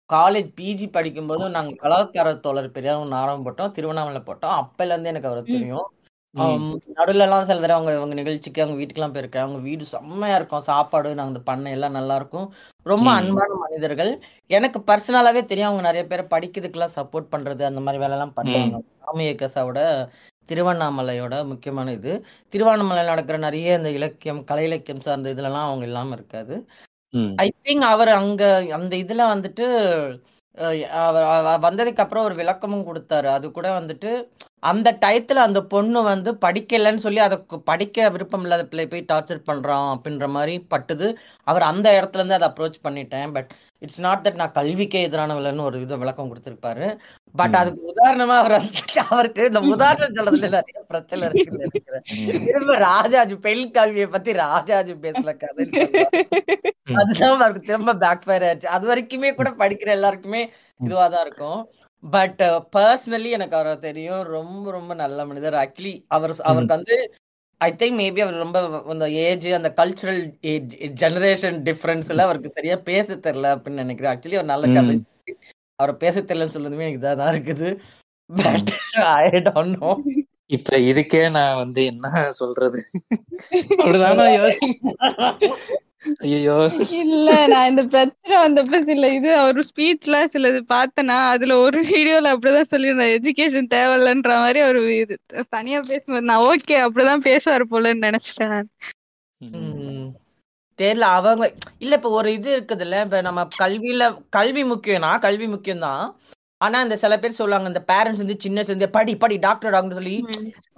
காலேஜ் 0.09 0.49
பிஜி 0.61 0.91
படிக்கும்போது 0.91 1.49
நாங்க 1.49 1.71
கலாச்சார 1.77 2.33
தோழர் 2.37 2.71
பெரியார் 2.71 3.07
நாடகம் 3.07 3.45
போட்டோம். 3.45 3.71
திருவண்ணாமலை 3.71 4.21
போட்டோம். 4.21 4.55
அப்பல 4.61 4.93
இருந்து 4.93 5.09
எனக்கு 5.09 5.27
அவரை 5.27 5.43
தெரியும். 5.47 5.87
ம். 6.35 6.79
நடுவில் 6.93 7.19
எல்லாம் 7.19 7.45
சில 7.45 7.59
தடவை 7.59 7.75
அவங்க 7.75 7.95
அவங்க 7.95 8.15
நிகழ்ச்சிக்கு 8.15 8.61
அவங்க 8.61 8.77
வீட்டுக்கெல்லாம் 8.79 9.13
போயிருக்கேன். 9.13 9.37
அவங்க 9.37 9.57
வீடு 9.59 9.85
செம்மையா 9.85 10.35
இருக்கும். 10.35 10.61
சாப்பாடு 10.61 11.15
நாங்க 11.15 11.27
இந்த 11.27 11.39
பண்ணை 11.39 11.71
எல்லாம் 11.71 11.91
நல்லா 11.91 12.15
இருக்கும். 12.15 12.47
ரொம்ப 12.85 13.11
ம். 13.11 13.15
அன்பான 13.15 13.53
மனிதர்கள். 13.55 14.11
எனக்கு 14.47 14.79
பர்சனலாவே 14.79 15.45
தெரியும் 15.45 15.69
அவங்க 15.69 15.81
நிறைய 15.81 16.07
பேரை 16.07 16.25
படிக்கிறதுக்கெல்லாம் 16.29 16.95
சப்போர்ட் 16.95 17.31
பண்றது 17.31 17.61
அந்த 17.61 17.79
மாதிரி 17.79 17.97
வேலை 17.97 18.17
எல்லாம் 18.17 18.33
பண்ணுவாங்க 18.35 18.79
சாமி 19.05 19.25
இயக்கசாவோட 19.25 19.79
திருவண்ணாமலையோட 20.49 21.45
முக்கியமான 21.45 21.91
இது. 21.91 22.11
திருவண்ணாமலையில் 22.53 23.05
நடக்கிற 23.05 23.37
நிறைய 23.37 23.77
இந்த 23.77 23.89
இலக்கியம் 23.89 24.43
கலை 24.43 24.63
இலக்கியம் 24.63 24.99
சார்ந்த 24.99 25.33
இதுலலாம் 25.33 25.67
அவங்க 25.67 25.85
இல்லாம 25.85 26.13
இருக்காது. 26.13 26.55
ம். 27.13 27.33
ஐ 27.35 27.53
திங்க் 27.63 27.85
அவர் 27.87 28.07
அங்க 28.09 28.43
அந்த 28.71 28.95
இதுல 28.95 29.23
வந்துட்டு 29.33 29.65
வந்ததுக்கு 31.65 32.03
அப்புறம் 32.03 32.25
ஒரு 32.27 32.35
விளக்கமும் 32.35 32.85
கொடுத்தாரு. 32.89 33.27
அது 33.37 33.45
கூட 33.51 33.67
வந்துட்டு 33.79 34.11
அந்த 34.71 34.89
டயத்துல 35.01 35.41
அந்த 35.47 35.59
பொண்ணு 35.73 35.99
வந்து 36.03 36.29
படிக்கலைன்னு 36.45 37.03
சொல்லி 37.05 37.19
அதை 37.25 37.37
படிக்க 37.71 38.07
விருப்பம் 38.09 38.43
இல்லாத 38.45 38.63
பிள்ளை 38.71 38.85
போய் 38.87 39.09
டார்ச்சர் 39.11 39.41
பண்றான் 39.49 39.87
அப்படின்ற 39.95 40.27
மாதிரி 40.37 40.55
பட்டுது. 40.73 41.07
அவர் 41.47 41.65
அந்த 41.71 41.87
இடத்துல 41.99 42.21
இருந்து 42.21 42.37
அதை 42.39 42.49
அப்ரோச் 42.51 42.79
பண்ணிட்டேன். 42.87 43.33
பட் 43.35 43.51
இட்ஸ் 43.85 43.99
நாட் 43.99 44.27
தட் 44.27 44.35
நான் 44.35 44.51
கல்விக்கே 44.51 45.03
எதிரானவளன்னு 45.07 45.61
ஒரு 45.61 45.81
இது 45.81 45.97
விளக்கம் 45.97 46.29
கொடுத்திருப்பாரு. 46.31 46.97
பட். 47.35 47.55
அதுக்கு 47.55 47.93
உதாரணமா 47.95 48.37
அவர் 48.37 48.63
அவருக்கு 49.09 49.45
இந்த 49.45 49.59
உதாரணம் 49.59 50.13
சொல்றதுல 50.13 50.49
நிறைய 50.49 50.81
பிரச்சனை 50.87 51.29
இருக்குன்னு 51.29 51.67
நினைக்கிறேன். 51.71 52.41
ம். 52.41 52.45
திரும்ப 52.45 52.75
ராஜாஜி 52.75 53.35
பெண் 53.35 53.71
கல்வியை 53.71 54.07
பத்தி 54.07 54.33
ராஜாஜி 54.33 54.93
பேசல. 54.93 55.37
ம். 56.87 56.95
அதுதான் 56.95 57.35
அவருக்கு 57.35 57.61
திரும்ப 57.61 57.95
பேக் 57.95 58.23
ஃபயர் 58.25 58.43
ஆச்சு. 58.43 58.67
அது 58.67 58.95
வரைக்குமே 58.95 59.33
கூட 59.33 59.49
படிக்கிற 59.49 59.87
எல்லாருக்குமே 59.87 60.51
இதுவா 60.79 61.07
தான் 61.07 61.25
இருக்கும். 61.25 61.69
பட் 62.09 62.41
பர்சனலி 62.77 63.29
எனக்கு 63.29 63.55
அவரை 63.55 63.79
தெரியும். 63.79 64.23
ரொம்ப 64.23 64.71
ரொம்ப 64.71 64.93
நல்ல 64.93 65.25
மனிதர். 65.25 65.53
ஆக்சுவலி 65.53 66.03
அவர் 66.07 66.35
அவருக்கு 66.43 66.75
வந்து 66.75 67.13
ஐ 67.61 67.69
திங்க் 67.73 67.97
மேபி 67.99 68.21
அவர் 68.21 68.43
ரொம்ப 68.43 68.59
அந்த 68.93 69.05
ஏஜ் 69.23 69.45
அந்த 69.57 69.69
கல்ச்சுரல் 69.77 70.21
ஜெனரேஷன் 71.03 71.57
டிஃபரன்ஸ்ல 71.67 72.25
அவருக்கு 72.25 72.49
சரியா 72.51 72.75
பேச 72.89 73.07
தெரியல 73.17 73.53
அப்படின்னு 73.55 73.83
நினைக்கிறேன். 73.83 74.11
ஆக்சுவலி 74.13 74.39
ஒரு 74.41 74.49
நல்ல 74.53 74.65
கதை 74.73 74.95
அவரை 75.79 75.93
பேச 75.95 76.15
தெரியலன்னு 76.21 76.55
சொல்லுறதுமே 76.55 76.85
எனக்கு 76.85 77.01
இதாக 77.01 77.15
தான் 77.15 77.33
இருக்குது 77.33 77.69
பட் 78.29 78.71
ஐ 79.15 79.41
டோன்ட் 79.47 79.77
நோ 79.77 79.91
இப்ப 80.49 80.77
இதுக்கே 80.89 81.21
நான் 81.31 81.57
வந்து 81.57 81.81
என்ன 81.85 82.07
சொல்றது? 82.39 82.79
அப்படிதானா 83.79 84.27
யோசி 84.37 84.67
ஐயோ 86.25 86.55
இல்ல 87.01 87.29
நான் 87.47 87.69
இந்த 87.69 87.83
பிரச்சனை 87.91 88.35
வந்தப்ப 88.37 88.79
சில 88.89 89.07
இது 89.15 89.29
அவர் 89.37 89.59
ஸ்பீச்லாம் 89.69 90.31
சிலது 90.33 90.59
பார்த்தேனா 90.71 91.17
அதுல 91.33 91.57
ஒரு 91.65 91.79
வீடியோல 91.89 92.33
அப்படிதான் 92.33 92.71
சொல்லியிருந்தேன். 92.73 93.13
எஜுகேஷன் 93.17 93.71
தேவையில்லைன்ற 93.73 94.33
மாதிரி 94.43 94.61
அவர் 94.65 94.79
இது 94.95 95.15
தனியா 95.55 95.79
பேசும்போது 95.89 96.29
நான் 96.31 96.45
ஓகே 96.51 96.77
அப்படிதான் 96.85 97.25
பேசுவாரு 97.29 97.65
போலன்னு 97.73 98.07
நினைச்சிட்டேன். 98.07 98.67
தெரியல 100.79 101.07
அவங்க 101.17 101.45
இல்ல 101.83 101.93
இப்ப 101.99 102.09
ஒரு 102.19 102.29
இது 102.37 102.49
இருக்குதுல்ல 102.55 103.03
இப்ப 103.05 103.19
நம்ம 103.27 103.43
கல்வியில 103.61 104.05
கல்வி 104.37 104.63
முக்கியம்னா 104.71 105.11
கல்வி 105.25 105.47
முக்கியம் 105.53 105.85
தான் 105.85 106.03
ஆனா 106.61 106.77
இந்த 106.85 106.95
சில 107.01 107.13
பேர் 107.21 107.37
சொல்லுவாங்க 107.39 107.67
இந்த 107.71 107.81
பேரண்ட்ஸ் 107.89 108.21
வந்து 108.23 108.35
சின்ன 108.43 108.59
சேர்ந்து 108.67 108.87
படி 108.97 109.13
படி 109.23 109.35
டாக்டர் 109.45 109.73
டாக்டர் 109.75 109.97
சொல்லி 109.99 110.13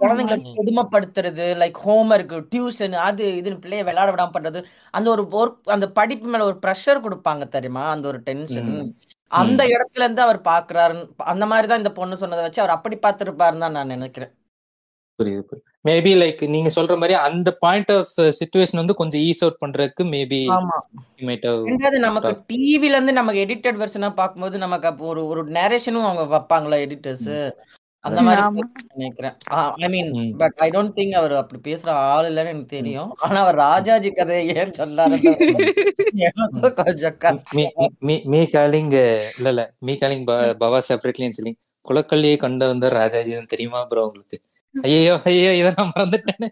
குழந்தைங்களை 0.00 0.38
கொடுமைப்படுத்துறது 0.56 1.46
லைக் 1.60 1.78
ஹோம்ஒர்க் 1.84 2.34
டியூஷன் 2.52 2.96
அது 3.06 3.26
இதுன்னு 3.40 3.62
பிள்ளைய 3.64 3.84
விளையாட 3.88 4.08
விடாம 4.14 4.32
பண்றது. 4.36 4.60
அந்த 4.94 5.08
ஒரு 5.14 5.24
ஒர்க் 5.40 5.70
அந்த 5.76 5.88
படிப்பு 5.98 6.28
மேல 6.32 6.48
ஒரு 6.50 6.58
ப்ரெஷர் 6.64 7.04
கொடுப்பாங்க 7.06 7.46
தெரியுமா? 7.56 7.84
அந்த 7.94 8.06
ஒரு 8.12 8.20
டென்ஷன். 8.28 8.72
அந்த 9.30 9.62
இடத்துல 9.74 10.04
இருந்து 10.04 10.22
அவர் 10.26 10.40
பாக்குறாரு 10.52 10.94
அந்த 11.32 11.44
மாதிரி 11.52 11.66
தான் 11.70 11.82
இந்த 11.82 11.92
பொண்ணு 11.98 12.20
சொன்னதை 12.22 12.44
வச்சு 12.46 12.62
அவர் 12.62 12.76
அப்படி 12.76 12.96
பார்த்திருப்பாருன்னு 13.06 13.64
தான் 13.66 13.76
நான் 13.78 13.94
நினைக்கிறேன். 13.96 14.32
புரியுது 15.18 15.42
புரியுது. 15.50 15.88
மேபி 15.88 16.10
லைக் 16.16 16.48
நீங்க 16.48 16.82
சொல்ற 16.82 16.88
மாதிரி 16.88 17.12
அந்த 17.12 17.52
பாயிண்ட் 17.52 17.90
ஆஃப் 17.90 18.06
சிச்சுவேஷன் 18.16 18.76
வந்து 18.76 18.94
கொஞ்சம் 18.94 19.20
ஈஸ் 19.20 19.40
அவுட் 19.40 19.60
பண்றதுக்கு 19.66 20.04
மேபி 20.04 20.40
ஆமா. 20.48 20.78
ரெண்டாவது 21.20 21.98
நமக்கு 21.98 22.28
டிவில 22.52 22.82
இருந்து 22.82 23.12
நமக்கு 23.12 23.44
எடிட்டட் 23.44 23.76
வெர்ஷனா 23.76 24.10
பார்க்கும்போது 24.10 24.58
நமக்கு 24.58 24.88
அப்போ 24.88 25.06
ஒரு 25.06 25.26
ஒரு 25.26 25.44
நேரேஷனும் 25.44 26.04
அவங்க 26.04 26.36
வைப்பாங்களா 26.36 26.80
எடிட்டர்ஸ் 26.80 27.50
அந்த 28.00 28.22
மாதிரி. 28.22 28.60
நினைக்கிறேன். 28.94 29.32
I 29.44 29.88
mean. 29.88 30.36
But 30.36 30.52
I 30.56 30.68
don't 30.70 30.96
think 30.96 31.14
அவர் 31.14 31.32
அப்படி 31.32 31.74
பேசுற 31.74 31.88
ஆள் 31.88 32.26
இல்லைன்னு 32.26 32.36
எனக்கு 32.36 32.64
தெரியும். 32.64 33.14
ஆனா 33.16 33.40
அவர் 33.40 33.54
ராஜாஜி 33.54 34.10
கதையை 34.10 34.56
ஏன் 34.56 34.70
சொல்லாரு 34.70 35.22
கொஞ்சம் 36.74 37.12
மீ. 37.12 37.18
கஷ்டம். 37.18 37.62
மீ- 38.00 38.24
மீ 38.24 38.44
காலிங் 38.44 38.90
இல்ல 38.90 39.30
இல்ல. 39.38 39.72
மீ 39.78 39.94
காலிங் 39.96 40.24
பவா 40.24 40.78
செப்பரேட்லின்னு 40.88 41.30
சொல்லி 41.30 41.56
குலக்கல்லியை 41.88 42.36
கொண்டு 42.36 42.66
வந்த 42.66 42.88
ராஜாஜி 42.88 43.44
தெரியுமா 43.44 43.84
ப்ரோ 43.84 44.02
உங்களுக்கு? 44.02 44.40
ஐயோ 44.74 45.14
ஐயோ 45.30 45.52
இதை 45.60 45.70
நான் 45.78 45.92
மறந்துட்டேனே. 45.94 46.48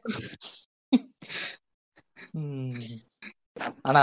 ஆனா 3.89 4.03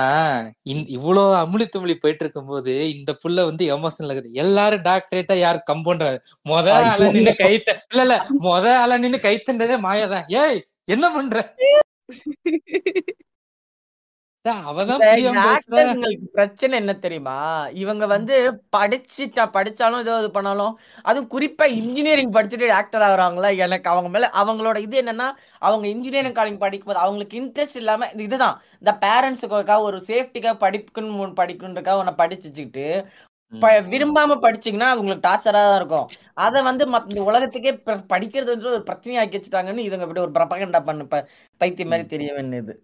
இந்த- 0.71 0.89
இவ்வளோ 0.95 1.23
அமுளி 1.41 1.65
துமளி 1.67 1.95
போயிட்டு 1.97 2.23
இருக்கும்போது 2.25 2.73
இந்த 2.95 3.11
புள்ள 3.23 3.39
வந்து 3.49 3.63
எமோஷனல் 3.75 4.13
இருக்குது. 4.13 4.37
எல்லாரும் 4.43 4.85
டாக்டரேட்டா 4.87 5.35
யார் 5.39 5.59
கம்பவுண்டர் 5.71 6.17
முத 6.45 6.67
ஆள 6.79 7.09
நின்னு 7.17 7.33
கைத்த 7.43 7.69
இல்ல 7.91 8.03
இல்ல 8.07 8.15
முத 8.47 8.65
ஆள 8.81 8.97
நின்னு 9.03 9.19
கைத்தண்டதே 9.27 9.77
மாயாதான். 9.87 10.27
ஏய் 10.43 10.61
என்ன 10.87 11.05
பண்ற 11.15 11.35
டேய், 11.59 11.77
அவதான் 11.77 12.11
இந்த 12.11 12.41
புரியாம 12.41 12.81
பேசுறா 12.83 13.01
ஆக்டர்ங்களுக்கு 13.01 13.21
பிரச்சனை 16.31 16.77
என்ன 16.77 16.93
தெரியுமா? 16.93 17.67
இவங்க 17.67 18.07
வந்து 18.07 18.51
படிச்சுட்டா 18.77 19.49
படிச்சாலும் 19.53 19.99
ஏதோ 19.99 20.17
இது 20.17 20.31
பண்ணாலும் 20.31 20.79
அதுவும் 21.01 21.41
குறிப்பா 21.41 21.65
இன்ஜினியரிங் 21.65 22.31
படிச்சுட்டு 22.31 22.71
ஆக்டர் 22.71 23.01
ஆகுறாங்களா? 23.01 23.57
எனக்கு 23.57 23.89
அவங்க 23.89 24.09
மேல 24.09 24.29
அவங்களோட 24.33 24.77
இது 24.77 25.01
என்னன்னா 25.01 25.31
அவங்க 25.57 25.87
இன்ஜினியரிங் 25.87 26.33
காலேஜ் 26.33 26.57
படிக்கும்போது 26.57 27.05
அவங்களுக்கு 27.05 27.39
இன்ட்ரெஸ்ட் 27.41 27.75
இல்லாம 27.75 28.05
இது- 28.05 28.19
இதுதான். 28.19 28.61
இந்த 28.79 28.97
பேரண்ட்ஸுக்காக 29.01 29.79
ஒரு 29.79 30.03
சேஃப்டிக்காக 30.07 30.57
படிக்கணும் 30.59 31.33
படிக்கணுன்றக்காக 31.39 31.97
உன்னை 31.97 32.13
படிச்சு 32.13 32.49
வச்சுக்கிட்டு 32.49 33.05
ப- 33.59 33.81
விரும்பாம 33.81 34.37
படிச்சீங்கன்னா 34.41 34.79
அது 34.79 34.99
உங்களுக்கு 34.99 35.29
டார்ச்சரா 35.29 35.51
தான் 35.51 35.75
இருக்கும். 35.75 36.07
அதை 36.33 36.63
வந்து 36.63 36.85
இந்த 36.85 37.23
உலகத்துக்கே 37.23 37.77
ப- 37.77 38.03
படிக்கிறது 38.09 38.45
வந்து 38.45 38.65
ஒரு 38.65 38.83
பிரச்சனையாக்கி 38.85 39.41
வச்சுட்டாங்கன்னு 39.41 39.85
இதுங்க 39.85 40.01
இப்படி 40.01 40.19
ஒரு 40.19 40.31
பிரபகண்டா 40.31 40.83
பண்ணு 40.83 41.07
ப- 41.07 41.27
பைத்தியம் 41.57 41.89
மாதிரி 41.89 42.07
தெரிய 42.07 42.33
வேண்டியது. 42.33 42.83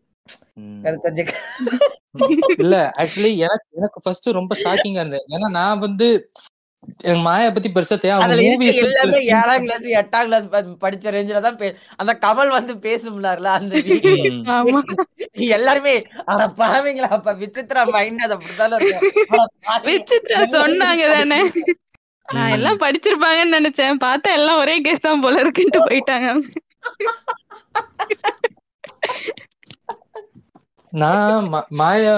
அது 0.85 0.97
கொஞ்சம் 0.99 1.31
இல்ல 2.63 2.75
ஆக்சுவலி 3.01 3.31
எனக்கு 3.45 3.67
எனக்கு 3.79 4.03
ஃபர்ஸ்ட் 4.03 4.37
ரொம்ப 4.37 4.53
ஷாக்கிங்கா 4.61 5.01
இருந்தது. 5.03 5.25
ஏன்னா 5.35 5.49
நான் 5.57 5.83
வந்து 5.83 6.07
எனக்கு 7.01 7.21
மாயா 7.25 7.47
பத்தி 7.55 7.69
பெருசா 7.69 7.95
எல்லாமே 8.35 8.67
ஏழாம் 9.31 9.65
கிளாஸ் 9.65 9.87
எட்டாம் 9.99 10.27
கிளாஸ் 10.27 10.45
படிச்ச 10.83 11.11
ரேஞ்சில 11.15 11.41
தான் 11.45 11.57
அந்த 12.01 12.13
கமல் 12.23 12.51
வந்து 12.55 12.73
பேசும்னார்ல 12.85 13.49
அந்த 13.57 13.73
எல்லாருமே 15.57 15.95
அட 16.31 16.45
பாவீங்களா 16.61 17.09
அப்ப 17.17 17.33
விசித்ரா 17.41 17.83
மைண்ட் 17.95 18.25
அது 18.25 18.35
அப்படித்தானே. 18.37 18.79
விசித்ரா 19.87 20.39
சொன்னாங்க 20.57 21.03
தானே. 21.13 21.41
நான் 22.29 22.53
எல்லாம் 22.55 22.81
படிச்சிருப்பாங்கன்னு 22.81 23.57
நினைச்சேன். 23.57 24.01
பார்த்தா 24.05 24.31
எல்லாம் 24.39 24.61
ஒரே 24.63 24.75
கேஸ் 24.87 25.05
தான் 25.05 25.23
போல 25.23 25.43
இருக்குன்ட்டு 25.43 25.81
போயிட்டாங்க. 25.87 26.27
நான் 30.93 31.47
மாயா 31.81 32.15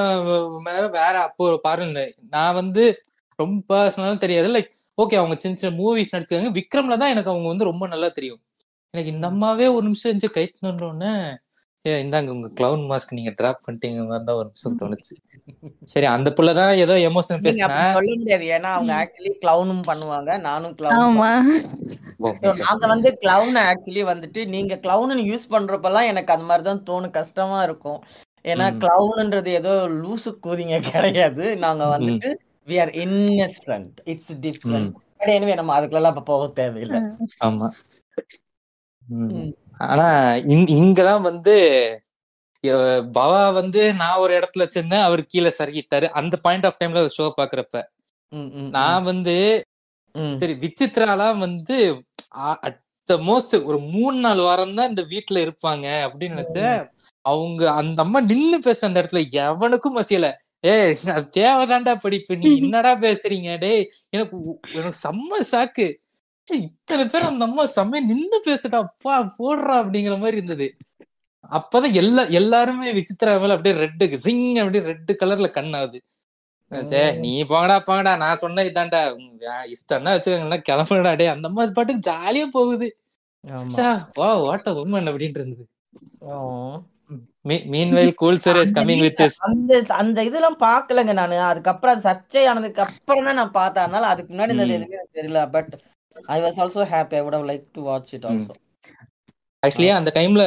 மேல 0.67 0.83
வேற 0.99 1.15
அப்போ 1.27 1.41
ஒரு 1.49 1.57
பாருங்க 1.67 2.03
நான் 2.35 2.57
வந்து 2.61 2.83
ரொம்ப 3.39 3.59
பர்சனலா 3.71 4.17
தெரியாது. 4.25 4.47
லைக் 4.55 4.71
ஓகே 4.97 5.17
அவங்க 5.19 5.35
சின்ன 5.43 5.57
சின்ன 5.59 5.75
மூவிஸ் 5.81 6.13
நடிச்சாங்க 6.15 6.51
விக்ரம்ல 6.59 6.97
தான் 7.01 7.13
எனக்கு 7.13 7.31
அவங்க 7.33 7.47
வந்து 7.53 7.69
ரொம்ப 7.71 7.85
நல்லா 7.93 8.09
தெரியும். 8.17 8.41
எனக்கு 8.93 9.13
இந்த 9.15 9.25
அம்மாவே 9.31 9.67
ஒரு 9.75 9.83
நிமிஷம் 9.87 10.09
இருந்துச்சு 10.09 10.35
கைத்துனோடனே 10.37 11.13
ஏ 11.85 11.91
இந்தாங்க 12.03 12.29
உங்க 12.33 12.47
கிளவுன் 12.57 12.83
மாஸ்க் 12.89 13.15
நீங்க 13.17 13.31
டிராப் 13.37 13.63
பண்ணிட்டீங்க 13.65 14.01
மாதிரி 14.09 14.25
தான் 14.25 14.39
ஒரு 14.39 14.47
நிமிஷம் 14.49 14.79
தோணுச்சு. 14.81 15.13
சரி 15.91 16.07
அந்த 16.15 16.29
புள்ளதான் 16.37 16.73
ஏதோ 16.83 16.95
எமோஷன் 17.07 17.43
பேசினேன் 17.45 17.95
சொல்ல 17.97 18.11
முடியாது. 18.19 18.45
ஏன்னா 18.55 18.69
அவங்க 18.77 18.93
ஆக்சுவலி 18.99 19.31
கிளவுனும் 19.43 19.87
பண்ணுவாங்க. 19.89 20.31
நானும் 20.47 20.75
கிளவுன் 20.79 20.99
ஆமா. 21.05 21.29
நாங்க 22.63 22.83
வந்து 22.93 23.11
கிளவுன் 23.23 23.59
ஆக்சுவலி 23.69 24.03
வந்துட்டு 24.11 24.43
நீங்க 24.55 24.75
கிளவுன் 24.85 25.23
யூஸ் 25.31 25.51
பண்றப்பெல்லாம் 25.55 26.09
எனக்கு 26.11 26.33
அந்த 26.35 26.45
மாதிரி 26.49 26.65
தான் 26.69 26.85
தோணும். 26.89 27.15
கஷ்டமா 27.19 27.59
இருக்கும். 27.69 27.99
ஏன்னா. 28.43 28.87
கிளவுன்ன்றது 28.87 29.47
ஏதோ 29.47 29.87
லூசு 29.87 30.37
கூதிங்க 30.43 30.91
கிடையாது. 30.91 31.57
நாங்க 31.57 31.85
வந்துட்டு 31.85 32.33
we 32.65 32.79
are 32.79 32.89
innocent 32.89 33.95
it's 34.03 34.33
different 34.33 34.91
எனவே 35.17 35.53
நம்ம 35.53 35.79
அதுக்குள்ளெல்லாம் 35.79 36.07
இப்ப 36.07 36.21
போக 36.21 36.47
தேவையில்லை. 36.47 36.99
ஆமா. 37.45 37.69
ஆனா 39.77 40.35
இங்க- 40.35 40.73
இங்கதான் 40.73 41.21
வந்து 41.21 41.55
பவா 42.67 43.53
வந்து 43.53 43.93
நான் 43.93 44.17
ஒரு 44.17 44.39
இடத்துல 44.39 44.59
வச்சிருந்தேன் 44.59 45.01
அவர் 45.01 45.25
கீழே 45.25 45.53
சறுக்கிட்டாரு. 45.59 46.07
அந்த 46.07 46.37
பாயிண்ட் 46.37 46.65
ஆஃப் 46.65 46.75
டைம்ல 46.83 47.09
ஷோ 47.17 47.31
பாக்குறப்ப. 47.41 47.83
நான் 48.69 49.03
வந்து. 49.03 49.61
சரி 50.37 50.53
விசித்ராலாம் 50.53 51.37
வந்து 51.37 52.03
அட் 52.29 52.81
த 53.03 53.15
மோஸ்ட் 53.15 53.63
ஒரு 53.63 53.79
மூணு 53.79 54.19
நாலு 54.19 54.43
வாரம் 54.43 54.75
தான் 54.75 54.89
இந்த 54.89 55.01
வீட்டுல 55.01 55.33
இருப்பாங்க 55.33 56.09
அப்படின்னு 56.09 56.37
நினைச்சேன். 56.39 56.89
அவங்க 57.25 57.61
அந்த 57.79 57.99
அம்மா 58.01 58.19
நின்னு 58.29 58.57
பேசின 58.65 58.87
அந்த 58.89 59.01
இடத்துல 59.01 59.21
எவனுக்கும் 59.43 59.97
மசியல 59.97 60.29
அது 61.11 61.25
தேவைதான்டா 61.37 61.93
படிப்பு. 61.97 62.33
நீ 62.41 62.47
என்னடா 62.61 62.91
பேசுறீங்க? 63.03 63.49
டேய் 63.59 63.83
எனக்கு 64.13 64.35
எனக்கு 64.75 64.99
செம்ம 65.05 65.39
சாக்கு 65.51 65.85
இத்தனை 66.47 67.03
பேர் 67.07 67.29
அந்த 67.29 67.43
அம்மா 67.47 67.63
செம்ம 67.75 68.01
நின்னு 68.09 68.37
பேசுடா 68.47 68.79
அப்பா 68.85 69.15
போடுறா 69.37 69.75
அப்படிங்கிற 69.81 70.15
மாதிரி 70.19 70.39
இருந்தது. 70.39 70.67
அப்பதான் 71.51 71.95
எல்லா 72.01 72.23
எல்லாருமே 72.39 72.89
விசித்ரா 72.97 73.31
மேல 73.41 73.55
அப்படியே 73.55 73.75
ரெட்டு 73.81 74.05
ஜிங் 74.23 74.41
அப்படியே 74.61 74.83
ரெட்டு 74.87 75.13
கலர்ல 75.21 75.47
கண்ணாகுது 75.55 75.99
சே 76.87 77.01
நீ 77.21 77.31
போங்கடா 77.43 77.77
போங்கடா. 77.81 78.11
நான் 78.21 78.41
சொன்ன 78.43 78.63
இதான்டா. 78.69 79.01
இஷ்டம்னா 79.75 80.13
வச்சுக்கோங்களா 80.15 80.59
கிளம்புடா 80.69 81.13
டே 81.15 81.27
அந்த 81.35 81.47
மாதிரி 81.55 81.73
பாட்டுக்கு 81.73 82.07
ஜாலியா 82.09 82.45
போகுது. 82.53 82.87
வா 84.13 84.29
அ 84.63 84.73
உமன் 84.81 85.09
அப்படின்னு 85.09 85.39
இருந்தது. 85.39 85.65
ஆ. 87.45 87.55
Mean 87.71 87.91
well 87.95 88.11
cool 88.15 88.41
sir 88.43 88.57
is 88.61 88.73
coming 88.75 89.03
with 89.03 89.21
அந்த 89.47 89.71
அந்த 89.97 90.17
இதெல்லாம் 90.23 90.57
பாக்கலங்க 90.61 91.13
நானு. 91.19 91.37
அதுக்கப்புறம் 91.47 91.93
அது 91.95 92.03
சர்ச்சை 92.07 92.43
ஆனதுக்கு 92.49 92.81
அப்புறம் 92.85 93.27
தான் 93.27 93.39
நான் 93.39 93.55
பார்த்தேன். 93.55 93.85
அதனால 93.85 94.09
அதுக்கு 94.11 94.31
முன்னாடி 94.33 94.53
இந்த. 94.55 94.65
எதுவுமே 94.69 94.97
எனக்கு 94.97 95.17
தெரியல. 95.19 95.41
But 95.53 95.71
I 96.29 96.39
was 96.43 96.59
also 96.63 96.85
happy 96.91 97.17
I 97.17 97.23
would 97.23 97.47
like 97.49 97.65
to 97.73 97.83
watch 97.87 98.13
it 98.17 98.27
also 98.29 98.53
actually 99.63 99.89
அந்த 99.95 100.11
டைம்ல 100.15 100.43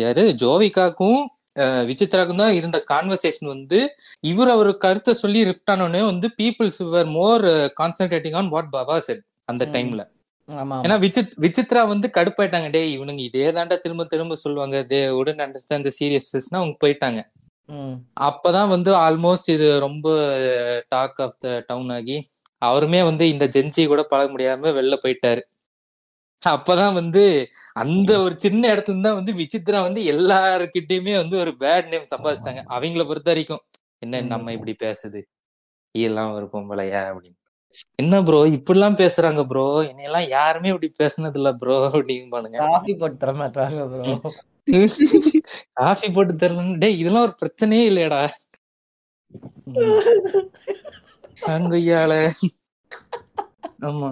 யாரு? 0.00 0.22
ஜோவிகாக்கும் 0.40 1.20
விசித்ராக்கும் 1.88 2.40
தான் 2.40 2.56
இருந்த 2.58 2.78
கான்வர்சேஷன் 2.90 3.50
வந்து 3.52 3.78
இவர் 4.26 4.50
அவர் 4.50 4.70
கருத்தை 4.84 5.12
சொல்லி 5.16 5.40
ரிஃப்ட் 5.48 5.72
ஆனோடனே 5.72 6.02
வந்து 6.06 6.26
peoples 6.38 6.80
were 6.92 7.08
more 7.16 7.44
concentrating 7.80 8.36
on 8.40 8.50
what 8.54 8.72
Baba 8.72 8.96
said 9.06 9.22
அந்த. 9.48 9.64
டைம்ல 9.74 10.02
ஏன்னா 10.86 10.96
விசித் 11.04 11.34
விசித்ரா 11.40 11.88
வந்து 11.88 12.10
கடுப்பாயிட்டாங்க. 12.14 12.70
டேய் 12.70 12.98
இவனுங்க 12.98 13.18
இதே 13.18 13.50
தாண்டா 13.50 13.78
திரும்ப 13.78 14.04
திரும்ப 14.04 14.36
சொல்லுவாங்க. 14.36 14.76
தே 14.90 15.08
உடன் 15.10 15.42
அண்டர்ஸ்டாண்ட் 15.46 15.86
த 15.88 15.92
சீரியஸ்னஸ்னா 16.00 16.58
அவங்க 16.60 16.76
போயிட்டாங்க. 16.84 17.20
அப்பதான் 18.20 18.68
வந்து 18.68 18.90
ஆல்மோஸ்ட் 18.96 19.50
இது 19.50 19.80
ரொம்ப 19.80 20.06
டாக் 20.88 21.20
ஆஃப் 21.20 21.38
த 21.38 21.64
டவுன் 21.66 21.90
ஆகி 21.90 22.16
அவருமே 22.62 23.04
வந்து 23.04 23.28
இந்த 23.28 23.46
ஜென்சி 23.46 23.86
கூட 23.86 24.02
பழக 24.02 24.28
முடியாம 24.32 24.72
வெளில 24.78 24.96
போயிட்டாரு. 25.04 25.42
அப்பதான் 26.42 26.92
வந்து 26.92 27.22
அந்த 27.72 28.20
ஒரு 28.20 28.34
சின்ன 28.38 28.62
இடத்துல 28.74 28.94
இருந்தா 28.94 29.12
வந்து 29.14 29.32
விசித்ரா 29.32 29.80
வந்து 29.80 30.02
எல்லாருக்கிட்டயுமே 30.12 31.14
வந்து 31.16 31.36
ஒரு 31.38 31.52
பேட் 31.60 31.88
நேம் 31.88 32.10
சம்பாதிச்சிட்டாங்க. 32.14 32.62
அவங்கள 32.76 33.06
பொறுத்த 33.06 33.30
வரைக்கும் 33.30 33.62
என்ன 33.98 34.20
இந்த 34.20 34.34
அம்மா 34.34 34.50
இப்படி 34.50 34.74
பேசுது? 34.84 35.20
இதெல்லாம் 35.94 36.32
ஒரு 36.32 36.46
பொம்பளையா? 36.52 37.02
அப்படின்னு. 37.10 37.39
என்ன 38.00 38.20
ப்ரோ 38.22 38.38
இப்படிலாம் 38.56 39.00
பேசுறாங்க 39.00 39.40
ப்ரோ 39.46 39.64
என்னையெல்லாம் 39.88 40.28
யாருமே 40.30 40.70
இப்படி 40.72 40.88
பேசுனது 41.00 41.38
இல்ல 41.40 41.50
ப்ரோ 41.54 41.76
அப்படின்னு 41.90 42.32
பானுங்க 42.32 42.58
காஃபி 42.64 42.94
போட்டு 43.00 43.18
தர 43.18 43.32
மாட்டாங்க 43.40 43.84
ப்ரோ 43.92 44.06
காஃபி 45.80 46.08
போட்டு 46.10 46.34
தரலன்னு 46.40 46.80
டேய் 46.82 46.98
இதெல்லாம் 47.00 47.26
ஒரு 47.26 47.34
பிரச்சனையே 47.40 47.84
இல்லையடா. 47.90 48.20
அங்கய்யால 51.52 52.12
ஆமா. 53.82 54.10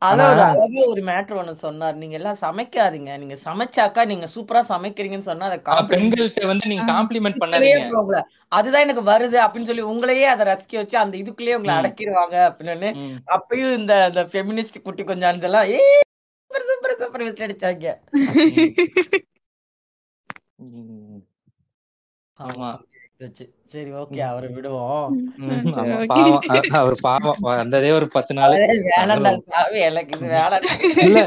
ஒரு 0.00 0.16
ஆனா- 0.22 0.48
அழகிய 0.48 0.86
ஒரு 0.86 1.02
மேட்ரு 1.02 1.40
ஒண்ணு 1.40 1.52
சொன்னார். 1.52 1.94
நீங்க 1.94 2.14
எல்லாம் 2.14 2.36
சமைக்காதீங்க. 2.40 3.18
நீங்க 3.18 3.36
சமைச்சாக்கா 3.44 4.06
நீங்க 4.06 4.26
சூப்பரா 4.34 4.62
சமைக்கிறீங்கன்னு 4.68 5.18
சொன்னா 5.18 5.46
அதை 5.46 5.60
பெண்கள்கிட்ட 5.62 6.46
வந்து 6.46 6.66
நீங்க 6.66 6.92
காம்ப்ளிமெண்ட் 6.92 7.36
பண்ணாதீங்க. 7.44 8.22
அதுதான் 8.48 8.88
எனக்கு 8.88 9.02
வருது 9.02 9.42
அப்படின்னு 9.42 9.64
சொல்லி 9.64 9.82
உங்களையே 9.82 10.22
அதை 10.22 10.46
ரசிக்க 10.46 10.72
வச்சு 10.72 10.98
அந்த 10.98 11.18
இதுக்குள்ளேயே 11.18 11.54
உங்களை. 11.54 11.74
அடக்கிடுவாங்க 11.80 12.34
அப்படின்னு. 12.34 12.94
அப்பயும் 13.26 13.78
இந்த 13.78 14.06
இந்த 14.06 14.24
ஃபெமினிஸ்ட் 14.24 14.82
குட்டி 14.82 15.04
கொஞ்சம் 15.04 15.40
எல்லாம் 15.40 15.64
ஏ 15.64 15.80
சூப்பர் 16.46 16.66
சூப்பர் 16.66 16.96
சூப்பர் 16.96 17.22
விசில் 17.22 17.56
அடிச்சாங்க. 17.56 18.00
ஆமா. 22.38 22.78
சரி 23.64 23.90
ஓகே 23.92 24.20
அவரை 24.22 24.48
விடுவோம். 24.48 25.14
அவர் 26.72 26.94
பாவம். 27.00 27.40
வந்ததே 27.40 27.90
ஒரு 27.90 28.08
பத்து 28.08 28.34
நாள். 28.34 28.54
எனக்கு 29.86 30.18
இது 30.18 30.28
இல்ல 31.06 31.18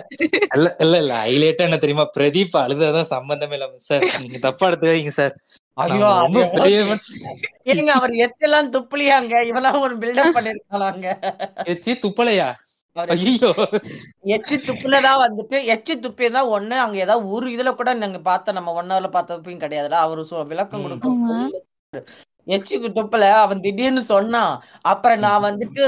இல்ல 0.55 0.75
இல்ல 0.79 0.97
இல்ல. 0.97 1.13
ஹைலைட்டா 1.25 1.65
என்ன 1.67 1.77
தெரியுமா? 1.77 2.09
பிரதீப் 2.17 2.57
அழுததான் 2.57 3.11
சம்பந்தமே 3.11 3.53
இல்லாம 3.53 3.81
சார். 3.87 4.05
நீங்க 4.19 4.37
தப்பா 4.37 4.69
எடுத்துக்காதீங்க 4.69 5.13
சார். 5.19 5.35
ஏங்க 7.71 7.91
அவர் 7.97 8.13
எத்தெல்லாம் 8.25 8.71
துப்புலியாங்க. 8.75 9.33
இவெல்லாம் 9.51 9.79
ஒரு 9.79 9.97
பில்டப் 9.97 10.35
பண்ணிருக்காங்க 10.37 11.07
எச்சி 11.65 11.99
துப்பலையா? 12.05 12.49
எச்சி 14.27 14.55
துப்புலதான் 14.67 15.21
வந்துட்டு 15.25 15.57
எச்சி 15.65 15.93
துப்பியதான் 15.97 16.49
ஒண்ணு 16.55 16.75
அங்க 16.77 16.97
ஏதாவது 16.97 17.29
ஒரு 17.29 17.45
இதுல 17.49 17.75
கூட 17.75 17.93
நாங்க 17.93 18.19
பார்த்த 18.19 18.51
நம்ம 18.51 18.73
ஒன் 18.73 18.89
ஹவர்ல 18.89 19.09
பார்த்த 19.09 19.37
துப்பியும் 19.37 19.63
கிடையாதுல 19.63 19.99
அவரு 20.05 20.23
விளக்கம். 20.47 20.83
கொடுக்கும். 20.83 21.51
ஆமா. 21.93 22.01
எச்சி 22.47 22.75
துப்புல 22.89 23.25
அவன் 23.41 23.63
திடீர்னு 23.63 24.01
சொன்னான். 24.11 24.53
அப்புறம் 24.83 25.19
நான் 25.19 25.45
வந்துட்டு 25.47 25.85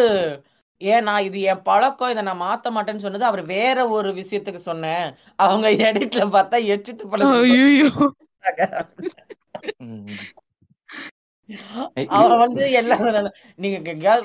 ஏன் 0.82 1.04
நான் 1.04 1.26
இது 1.26 1.40
என் 1.44 1.62
பழக்கம் 1.62 2.10
இதை 2.10 2.22
நான் 2.24 2.42
மாத்த 2.42 2.72
மாட்டேன்னு 2.76 3.06
சொன்னது 3.06 3.26
அவர் 3.26 3.42
வேற 3.52 3.78
ஒரு 3.88 4.10
விஷயத்துக்கு 4.14 4.62
சொன்னேன். 4.64 5.06
அவங்க 5.40 5.68
எடிட்ல 5.86 6.24
பார்த்தா 6.36 6.58
ஐயோ 7.44 7.90
ம். 9.86 10.18
அவன் 12.18 12.42
வந்து 12.44 12.64
எல்லாம் 12.72 13.02
நீங்க 13.60 13.78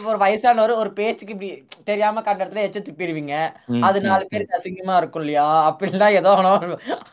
ஒரு 0.05 0.19
வயசானவர் 0.19 0.73
ஒரு 0.75 0.91
பேச்சுக்கு 0.93 1.35
இப்படி 1.35 1.51
தெரியாம 1.85 2.23
கண்ட 2.23 2.45
இடத்துல 2.45 2.65
எச்ச 2.67 2.81
துப்பிடுவீங்க. 2.81 3.35
அது 3.83 3.99
நாலு 4.07 4.25
பேருக்கு 4.31 4.57
அசிங்கமா 4.59 4.97
இருக்கும் 4.97 5.23
இல்லையா? 5.23 5.47
அப்படிலாம் 5.71 6.17
ஏதோ 6.21 6.33
அவன 6.35 6.53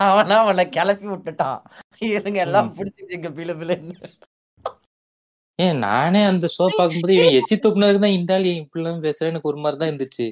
அவனா 0.07 0.37
அவனை 0.43 0.65
கிளப்பி 0.69 1.07
விட்டுட்டான். 1.07 1.59
இதுங்க 2.11 2.39
எல்லாம் 2.39 2.69
பிடிச்சிருச்சுங்க 2.77 3.31
பிளு 3.37 3.55
பிளுன்னு. 3.61 3.95
ஏன் 5.59 5.77
நானே 5.85 6.21
அந்த 6.29 6.47
ஷோ 6.55 6.65
பார்க்கும்போது 6.71 7.13
இவன் 7.17 7.35
எச்சி 7.39 7.55
துப்புனதுக்கு 7.57 8.03
தான் 8.05 8.17
இந்த 8.17 8.31
ஆள் 8.37 8.47
இப்படிலாம் 8.53 9.03
பேசுறேன் 9.05 9.31
எனக்கு 9.31 9.49
ஒரு 9.51 9.59
மாதிரி 9.63 9.77
தான் 9.81 9.91
இருந்துச்சு. 9.91 10.25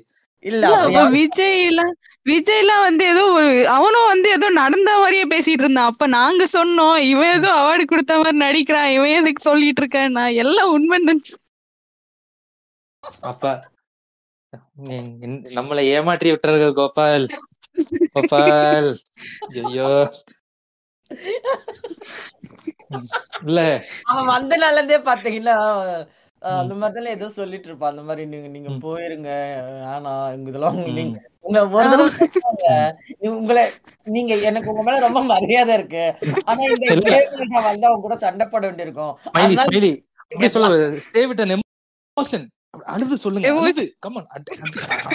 இல்ல 0.46 0.70
விஜய் 1.16 1.62
எல்லாம் 1.68 1.92
விஜய் 2.26 2.62
எல்லாம் 2.64 2.84
வந்து 2.88 3.04
ஏதோ 3.14 3.24
ஒரு 3.38 3.52
அவனும் 3.76 4.10
வந்து 4.12 4.28
ஏதோ 4.38 4.48
நடந்த 4.60 4.92
மாதிரியே 5.02 5.26
பேசிட்டு 5.34 5.64
இருந்தான். 5.66 5.90
அப்ப 5.92 6.08
நாங்க 6.18 6.44
சொன்னோம் 6.56 6.98
இவன் 7.12 7.34
ஏதோ 7.38 7.50
அவார்டு 7.60 7.86
கொடுத்த 7.92 8.18
மாதிரி 8.22 8.38
நடிக்கிறான் 8.46 8.92
இவன் 8.98 9.16
எதுக்கு 9.20 9.48
சொல்லிட்டு 9.50 9.84
இருக்கான் 9.84 10.18
நான் 10.20 10.38
எல்லாம் 10.44 10.74
உண்மை 10.78 11.00
நினைச்சு 11.04 11.34
அப்ப 13.24 13.46
நம்மளை 15.58 15.84
ஏமாற்றி 15.96 16.30
விட்டுறார்கள் 16.32 16.78
கோபால். 16.80 17.28
கோபால். 18.16 18.90
ஐயோ 19.62 19.92
இல்ல. 23.46 23.62
அவன் 24.04 24.26
வந்த 24.26 24.58
நாள்லந்தே 24.58 24.98
பாத்தீங்கன்னா. 25.10 25.56
அந்த 26.42 26.74
மாதிரிலாம் 26.74 27.16
ஏதோ 27.18 27.30
சொல்லிட்டு 27.30 27.68
இருப்பான் 27.68 27.90
அந்த 27.90 28.02
மாதிரி 28.02 28.24
நீங்க 28.28 28.48
நீங்க. 28.48 28.70
போயிருங்க. 28.88 29.30
ஆனா 29.86 30.30
இங்க 30.30 30.50
இதெல்லாம். 30.50 30.80
நீங்க 31.00 31.20
உங்க 31.40 31.60
ஒரு 31.70 31.90
தடவை 31.90 32.10
உங்களை 33.20 33.64
நீங்க 34.04 34.36
எனக்கு 34.50 34.72
உங்க 34.72 34.84
மேல 34.84 35.00
ரொம்ப 35.00 35.24
மரியாதை 35.24 35.74
இருக்கு. 35.78 36.06
ஆனா 36.46 36.60
இந்த 36.62 36.94
வந்து 37.50 37.88
அவங்க 37.88 38.02
கூட 38.02 38.18
சண்டை 38.18 38.48
போட 38.48 38.64
வேண்டியிருக்கும். 38.68 39.14
emotion. 42.18 42.44
அழுது 42.86 43.18
சொல்லுங்க. 43.18 43.48
அழுது. 43.62 43.84
கமன் 44.06 44.28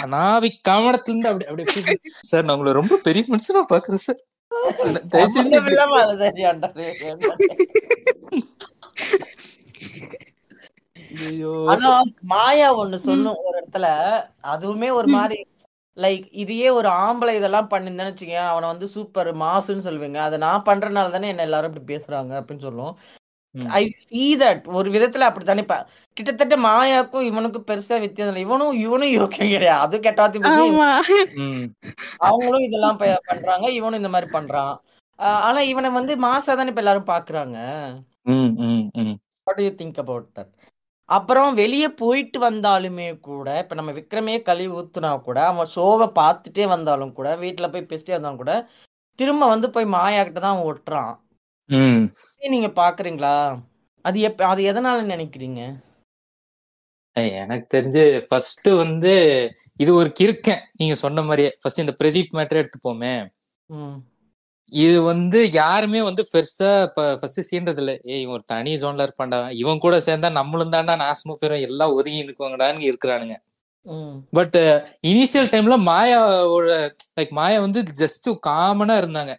நாவி 0.05 0.49
கவனத்துல 0.69 1.09
இருந்து 1.09 1.29
அப்படி 1.29 1.45
அப்படி 1.45 1.97
சார் 2.03 2.43
நான் 2.43 2.57
உங்களை 2.57 2.73
ரொம்ப 2.73 2.97
பெரிய 2.97 3.23
மனுஷனா 3.29 3.61
பாக்குறேன் 3.69 4.03
சார். 4.07 4.19
ஆனா 11.65 11.89
மாயா 12.23 12.75
ஒண்ணு 12.77 12.95
சொன்னும் 12.99 13.35
ஒரு 13.45 13.59
இடத்துல 13.59 13.87
அதுவுமே 14.53 14.91
ஒரு 14.91 15.07
மாதிரி 15.07 15.39
லைக் 15.97 16.27
இதையே 16.31 16.69
ஒரு 16.69 16.89
ஆம்பளை 16.89 17.33
இதெல்லாம் 17.35 17.69
பண்ணிருந்தேன்னு 17.69 18.13
வச்சுக்கேன் 18.13 18.47
அவனை 18.47 18.69
வந்து 18.69 18.87
சூப்பர் 18.87 19.35
மாசுன்னு 19.35 19.85
சொல்லுவீங்க. 19.85 20.15
அதை 20.17 20.37
நான் 20.39 20.63
பண்றதுனால 20.65 21.11
தானே 21.11 21.27
என்ன 21.27 21.41
எல்லாரும் 21.41 21.73
இப்படி 21.73 21.95
பேசுறாங்க 21.95 22.31
அப்படின்னு 22.39 22.61
சொல்லும். 22.61 22.93
ம். 22.93 23.18
ஐ 23.77 23.83
see 23.99 24.27
தட் 24.37 24.65
ஒரு 24.69 24.87
விதத்துல 24.91 25.27
அப்படித்தானே. 25.29 25.61
இப்ப 25.61 25.77
கிட்டத்தட்ட 26.17 26.55
மாயாக்கும் 26.57 27.27
இவனுக்கும் 27.29 27.67
பெருசா 27.67 27.99
வித்தியாசம் 27.99 28.33
இல்லை. 28.33 28.45
இவனும் 28.47 28.75
இவனும் 28.79 29.13
யோக்கியம் 29.13 29.53
கிடையாது. 29.53 29.81
அது 29.81 29.97
கெட்டாத்தி 29.99 30.39
பேசி 30.39 30.61
ஆமா. 30.65 30.89
ம். 31.37 31.65
அவங்களும் 32.19 32.65
இதெல்லாம் 32.67 32.99
பண்றாங்க. 33.27 33.65
இவனும் 33.71 33.99
இந்த 34.01 34.09
மாதிரி 34.09 34.29
பண்றான். 34.31 34.73
ஆனா 35.41 35.59
இவனை 35.61 35.89
வந்து 35.91 36.15
மாசா 36.17 36.51
தானே 36.51 36.71
இப்ப 36.73 36.81
எல்லாரும் 36.81 37.11
பாக்குறாங்க. 37.11 37.57
யூ 39.61 39.69
திங்க் 39.77 39.97
அபவுட் 39.97 40.27
தட் 40.35 40.51
அப்புறம் 41.09 41.53
வெளியே 41.53 41.87
போயிட்டு 41.93 42.39
வந்தாலுமே 42.39 43.19
கூட 43.19 43.57
இப்ப 43.59 43.75
நம்ம 43.75 43.91
விக்ரமே 43.91 44.41
கழுவி 44.41 44.73
ஊத்துனா 44.73 45.11
கூட 45.19 45.39
அவன் 45.45 45.71
ஷோவை 45.75 46.07
பார்த்துட்டே 46.15 46.67
வந்தாலும் 46.67 47.13
கூட 47.13 47.29
வீட்டுல 47.35 47.67
போய் 47.71 47.89
பேசிட்டே 47.89 48.11
வந்தாலும் 48.11 48.37
கூட 48.37 48.53
திரும்ப 49.19 49.47
வந்து 49.47 49.69
போய் 49.69 49.85
மாயா 49.85 50.23
கிட்ட 50.23 50.39
தான் 50.39 50.55
அவன் 50.55 50.69
ஒட்டுறான். 50.71 51.13
ம். 51.69 52.03
நீங்க 52.49 52.67
பாக்குறீங்களா? 52.75 53.35
அது 54.05 54.19
எப்ப 54.19 54.47
அது 54.47 54.61
எதனால 54.63 55.01
நினைக்கிறீங்க? 55.05 55.61
எனக்கு 57.35 57.65
தெரிஞ்சு 57.75 58.03
ஃபர்ஸ்ட் 58.27 58.67
வந்து 58.75 59.13
இது 59.77 59.91
ஒரு 59.93 60.09
கிறுக்கன் 60.19 60.63
நீங்க 60.77 60.95
சொன்ன 60.95 61.21
மாதிரியே. 61.21 61.57
ஃபர்ஸ்ட் 61.61 61.79
இந்த 61.79 61.95
பிரதீப் 62.01 62.35
மேட்டர் 62.37 62.61
எடுத்துப்போமே. 62.61 63.13
ம். 63.69 63.97
இது 64.71 65.01
வந்து 65.01 65.51
யாருமே 65.51 66.01
வந்து 66.01 66.23
பெருசா 66.33 66.83
இப்ப 66.83 67.15
ஃபர்ஸ்ட் 67.15 67.41
சீன்றது 67.49 67.77
இல்ல. 67.77 67.99
ஏய் 68.03 68.21
இவன் 68.21 68.33
ஒரு 68.33 68.43
தனி 68.45 68.75
ஜோன்ல 68.75 69.07
இருப்பான்டா. 69.07 69.51
இவன் 69.53 69.77
கூட 69.77 69.97
சேர்ந்தா 69.99 70.31
நம்மளும் 70.31 70.71
தான்டா 70.71 70.95
நாசமா 71.05 71.35
போயிரும். 71.35 71.61
எல்லாம் 71.61 71.93
ஒதுங்கி 71.93 72.23
நிக்குவாங்கடான்னு 72.23 72.89
இருக்கிறானுங்க. 72.89 73.37
பட் 74.33 74.57
இனிஷியல் 75.03 75.51
டைம்ல 75.51 75.75
மாயாவோட 75.85 76.71
லைக் 77.17 77.31
மாயா 77.31 77.59
வந்து 77.59 77.81
ஜஸ்ட் 78.01 78.27
காமனா 78.47 78.95
இருந்தாங்க. 79.01 79.33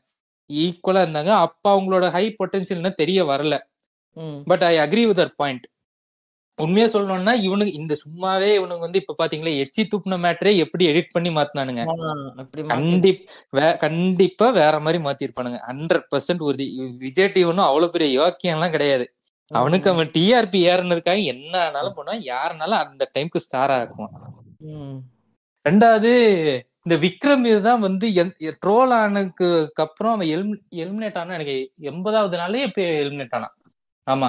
ஈக்குவலா 0.60 1.02
இருந்தாங்க. 1.04 1.32
அப்ப 1.44 1.64
அவங்களோட 1.74 2.06
ஹை 2.10 2.24
பொட்டன்ஷியல்னு 2.38 2.92
தெரிய 2.94 3.20
வரல. 3.26 3.54
But 4.46 4.64
I 4.64 4.74
agree 4.78 5.02
with 5.06 5.18
their 5.18 5.36
point 5.36 5.66
உண்மையா 6.58 6.86
சொல்லணும்னா 6.88 7.34
இவனுக்கு 7.44 7.72
இந்த 7.74 7.94
சும்மாவே 8.00 8.48
இவனுக்கு 8.54 8.86
வந்து 8.86 9.00
இப்ப 9.02 9.14
பாத்தீங்களா 9.20 9.52
எச்சி 9.60 9.82
துப்புன 9.84 10.18
மேட்டரே 10.24 10.52
எப்படி 10.64 10.84
எடிட் 10.90 11.14
பண்ணி 11.14 11.30
மாத்தினானுங்க. 11.30 11.82
கண்டிப்பா 13.80 14.46
வேற 14.58 14.74
மாதிரி 14.80 14.98
மாத்திருப்பானுங்க. 15.02 15.60
ஹண்ட்ரட் 15.68 16.08
பர்சன்ட் 16.12 16.44
உறுதி. 16.48 16.66
விஜய் 17.04 17.32
டிவனும் 17.36 17.68
அவ்வளவு 17.68 17.94
பெரிய 17.94 18.10
யோக்கியம் 18.18 18.56
எல்லாம் 18.56 18.74
கிடையாது 18.76 19.06
அவனுக்கு 19.50 19.88
அவன் 19.90 20.10
டிஆர்பி 20.14 20.58
ஏறினதுக்காக 20.66 21.22
என்ன 21.32 21.54
ஆனாலும் 21.64 21.96
பண்ணுவான் 21.96 22.26
யாருனாலும் 22.28 22.80
அந்த 22.82 23.04
டைம்க்கு 23.14 23.44
ஸ்டார் 23.44 23.72
ஆக்குவான் 23.76 24.12
ம். 24.72 24.98
ரெண்டாவது 25.66 26.12
இந்த 26.86 26.96
விக்ரம் 26.96 27.44
இதுதான் 27.46 27.80
வந்து 27.80 28.06
ட்ரோல் 28.62 28.92
ஆனதுக்கு 28.98 29.48
அப்புறம் 29.84 30.12
அவன் 30.14 30.30
எலிமினேட் 30.78 31.18
ஆனா 31.18 31.34
எனக்கு 31.34 31.56
எண்பதாவது 31.90 32.36
நாளே 32.36 32.62
இப்ப 32.62 32.80
எலிமினேட் 33.02 33.34
ஆனான். 33.38 33.54
ஆமா. 34.06 34.28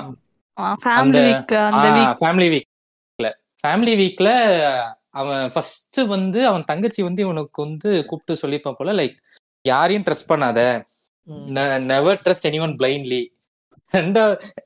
ஃபேமிலி 2.21 2.47
வீக்ல 2.53 3.27
ஃபேமிலி 3.61 3.93
வீக்ல 4.01 4.29
அவன் 5.11 5.49
ஃபர்ஸ்ட் 5.49 5.99
வந்து 6.07 6.47
அவன் 6.47 6.63
தங்கச்சி 6.63 7.01
வந்து 7.01 7.21
இவனுக்கு 7.21 7.61
வந்து 7.63 8.05
கூப்பிட்டு 8.05 8.41
சொல்லிப்பான் 8.41 8.77
போல 8.77 8.93
லைக் 8.93 9.15
யாரையும் 9.65 10.03
ட்ரஸ்ட் 10.03 10.31
பண்ணாத. 10.31 10.59
Never 11.85 12.21
trust 12.25 12.49
any 12.49 12.59
one 12.61 12.75
blindly 12.77 13.21
ரெண்டா 13.93 14.23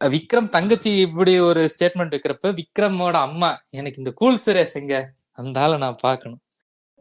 விக்ரம் 0.10 0.50
தங்கச்சி 0.50 0.92
இப்படி 1.00 1.40
ஒரு 1.40 1.62
ஸ்டேட்மெண்ட் 1.74 2.16
வைக்கிறப்ப 2.16 2.52
விக்ரமோட 2.60 3.16
அம்மா 3.28 3.50
எனக்கு 3.70 3.98
இந்த 3.98 4.12
கூல் 4.14 4.42
சுரேஷ் 4.46 4.76
எங்க? 4.76 4.96
அந்த 5.38 5.62
ஆளை 5.62 5.78
நான் 5.78 6.02
பார்க்கணும். 6.02 6.42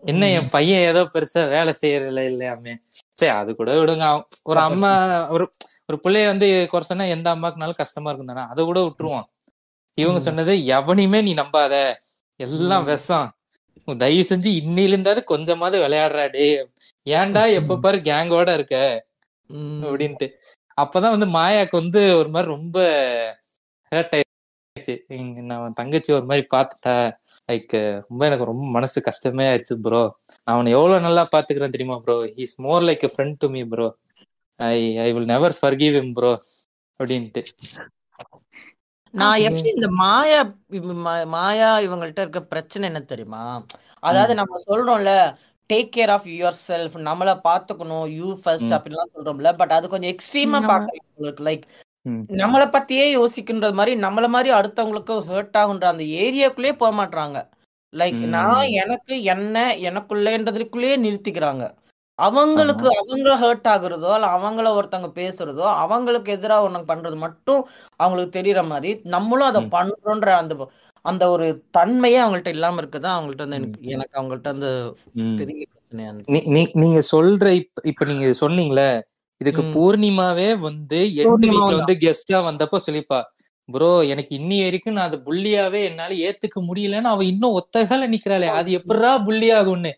என்ன 0.05 0.29
என் 0.31 0.49
பையன் 0.49 0.87
ஏதோ 0.87 1.01
பெருசா 1.13 1.43
வேலை 1.49 1.73
செய்யறதில்ல 1.83 2.23
இல்லையாமே. 2.31 2.75
சரி 3.17 3.33
அது 3.33 3.51
கூட 3.55 3.71
விடுங்க. 3.75 4.07
ஒரு 4.43 4.61
அம்மா 4.61 4.91
ஒரு 5.29 5.45
ஒரு 5.89 5.97
பிள்ளைய 6.05 6.27
வந்து 6.27 6.47
குறை 6.69 6.85
சொன்னா 6.85 7.05
எந்த 7.15 7.29
அம்மாக்குனாலும் 7.35 7.81
கஷ்டமா 7.83 8.11
இருக்கும் 8.11 8.33
தானே? 8.33 8.45
அதை 8.49 8.65
கூட 8.65 8.81
விட்டுருவான். 8.81 9.27
இவங்க. 9.99 10.21
சொன்னது 10.21 10.53
எவனையுமே 10.77 11.23
நீ 11.23 11.35
நம்பாத. 11.35 11.75
எல்லாம். 12.41 12.85
விஷம். 12.85 13.29
தயவு 14.01 14.25
செஞ்சு 14.29 14.51
இன்னில 14.61 14.95
இருந்தாவது 14.95 15.23
கொஞ்சமாவது 15.25 15.77
விளையாடுறா 15.83 16.31
டே 16.31 16.45
ஏன்டா 17.07 17.53
எப்ப 17.53 17.79
பாரு 17.79 17.99
கேங்கோட 18.05 18.49
இருக்க. 18.55 18.77
அப்படின்ட்டு. 19.87 20.27
அப்பதான் 20.81 21.15
வந்து 21.17 21.29
மாயாக்கு 21.29 21.71
வந்து 21.73 22.17
ஒரு 22.17 22.29
மாதிரி 22.29 22.53
ரொம்ப 22.53 22.79
ஹேர்ட் 23.93 24.15
ஆயிடுச்சு. 24.17 24.95
நான் 25.43 25.73
தங்கச்சி 25.73 26.13
ஒரு 26.13 26.25
மாதிரி 26.25 26.47
பார்த்துட்டா. 26.55 26.95
லைக் 27.49 27.75
ரொம்ப 28.05 28.23
எனக்கு 28.27 28.51
ரொம்ப 28.51 28.67
மனசு 28.71 28.99
கஷ்டமே 29.03 29.45
ஆயிடுச்சு 29.49 29.75
ப்ரோ 29.81 30.03
நான் 30.37 30.55
அவனை 30.55 30.71
எவ்வளவு 30.73 31.07
நல்லா 31.07 31.25
பாத்துக்கிறேன் 31.33 31.75
தெரியுமா 31.75 31.99
bro 32.05 32.17
is 32.45 32.57
more 32.61 32.87
like 32.89 33.05
friend 33.15 33.41
to 33.41 33.49
me 33.49 33.63
bro 33.73 33.89
I 34.61 34.77
I 34.99 35.09
will 35.13 35.31
never 35.33 35.57
forgive 35.61 35.97
him 35.99 36.09
bro 36.15 36.33
அப்படின்ட்டு. 37.01 37.43
நான் 39.15 39.43
எப்படி 39.49 39.69
இந்த 39.75 39.89
மாயா 40.03 40.41
மாயா 41.35 41.71
இவங்கள்ட்ட 41.79 42.25
இருக்க 42.25 42.41
பிரச்சனை 42.53 42.85
என்ன 42.89 43.01
தெரியுமா? 43.05 43.43
அதாவது 44.03 44.33
நம்ம 44.35 44.59
சொல்றோம்ல 44.67 45.11
take 45.71 45.93
care 45.97 46.13
of 46.15 46.27
your 46.33 46.59
self 46.69 46.97
நம்மள 47.09 47.31
பாத்துக்கணும் 47.45 48.07
யூ 48.19 48.29
ஃபர்ஸ்ட். 48.43 48.73
அப்படிலாம் 48.79 49.13
சொல்றோம்ல. 49.15 49.51
பட் 49.61 49.75
அது 49.77 49.93
கொஞ்சம் 49.93 50.13
எக்ஸ்ட்ரீமா. 50.15 50.61
பாக்குறவங்களுக்கு 50.71 51.47
லைக் 51.49 51.65
ம். 52.07 52.23
நம்மள 52.39 52.63
பத்தியே 52.73 53.05
யோசிக்கின்றது 53.15 53.75
மாதிரி 53.75 53.95
நம்மள 54.01 54.27
மாதிரி 54.29 54.51
அடுத்தவங்களுக்கு 54.57 55.15
ஹர்ட் 55.29 55.57
ஆகுன்ற 55.61 55.87
அந்த 55.91 56.05
ஏரியாக்குள்ளேயே 56.21 56.75
போக 56.77 56.93
மாட்றாங்க 56.97 57.39
லைக் 57.93 58.21
ம். 58.21 58.31
நான் 58.31 58.69
எனக்கு 58.81 59.15
என்ன 59.33 59.57
எனக்குள்ளேன்றதுக்குள்ளேயே 59.89 60.97
நிறுத்திக்கிறாங்க 61.05 61.65
அவங்களுக்கு 62.19 62.87
அவங்க 62.99 63.31
ஹர்ட் 63.41 63.69
ஆகுறதோ 63.71 64.11
இல்ல 64.15 64.27
அவங்கள 64.37 64.67
ஒருத்தவங்க 64.77 65.11
பேசுறதோ 65.17 65.65
அவங்களுக்கு 65.81 66.33
எதிராக 66.33 66.67
ஒண்ணு 66.67 66.91
பண்றது 66.91 67.17
மட்டும் 67.19 67.63
அவங்களுக்கு 68.01 68.39
தெரியற 68.39 68.63
மாதிரி 68.69 68.91
நம்மளும் 69.09 69.49
அதை 69.49 69.63
ம். 69.63 69.71
பண்றோன்ற 69.71 70.31
அந்த 70.39 70.55
அந்த 71.05 71.25
ஒரு 71.31 71.47
தன்மையே 71.71 72.21
அவங்கள்ட்ட 72.21 72.49
இல்லாம 72.49 72.81
இருக்குதா 72.83 73.11
அவங்கள்ட்ட 73.15 73.45
வந்து 73.45 73.59
எனக்கு 73.59 73.91
எனக்கு 73.91 74.15
அவங்கள்ட்ட 74.21 74.49
அந்த 74.49 74.69
ம். 75.23 75.35
பெரிய 75.39 75.65
பிரச்சனையா 75.73 76.09
இருந்துச்சு 76.11 76.33
நீ- 76.35 76.47
நீ- 76.55 76.73
நீங்க 76.75 77.01
சொல்ற 77.13 77.49
இப்ப 77.59 77.83
இப்ப 77.85 78.05
நீங்க 78.05 78.29
சொன்னீங்களே 78.41 78.89
இதுக்கு. 79.45 79.63
பூர்ணிமாவே 79.77 80.49
வந்து 80.67 80.99
பூர்ணிமாவும் 81.29 81.55
வீக்ல. 81.55 81.79
வந்து 81.81 81.97
கெஸ்டா 82.05 82.41
வந்தப்போ 82.49 82.81
சொல்லிப்பா 82.87 83.21
ப்ரோ 83.69 83.91
எனக்கு 84.13 84.33
இன்னி 84.39 84.57
வரைக்கும் 84.63 84.97
நான் 84.97 85.09
அது 85.11 85.19
புள்ளியாவே 85.27 85.81
என்னால 85.91 86.17
ஏத்துக்க 86.29 86.59
முடியலன்னு 86.69 87.13
அவ 87.13 87.25
இன்னும் 87.33 87.57
ஒத்தகால 87.61 88.09
நிக்கிறாளே. 88.15 88.49
அது 88.59 88.71
எப்படிரா 88.79 89.13
புள்ளி 89.27 89.49
ஆகும்னு 89.59 89.93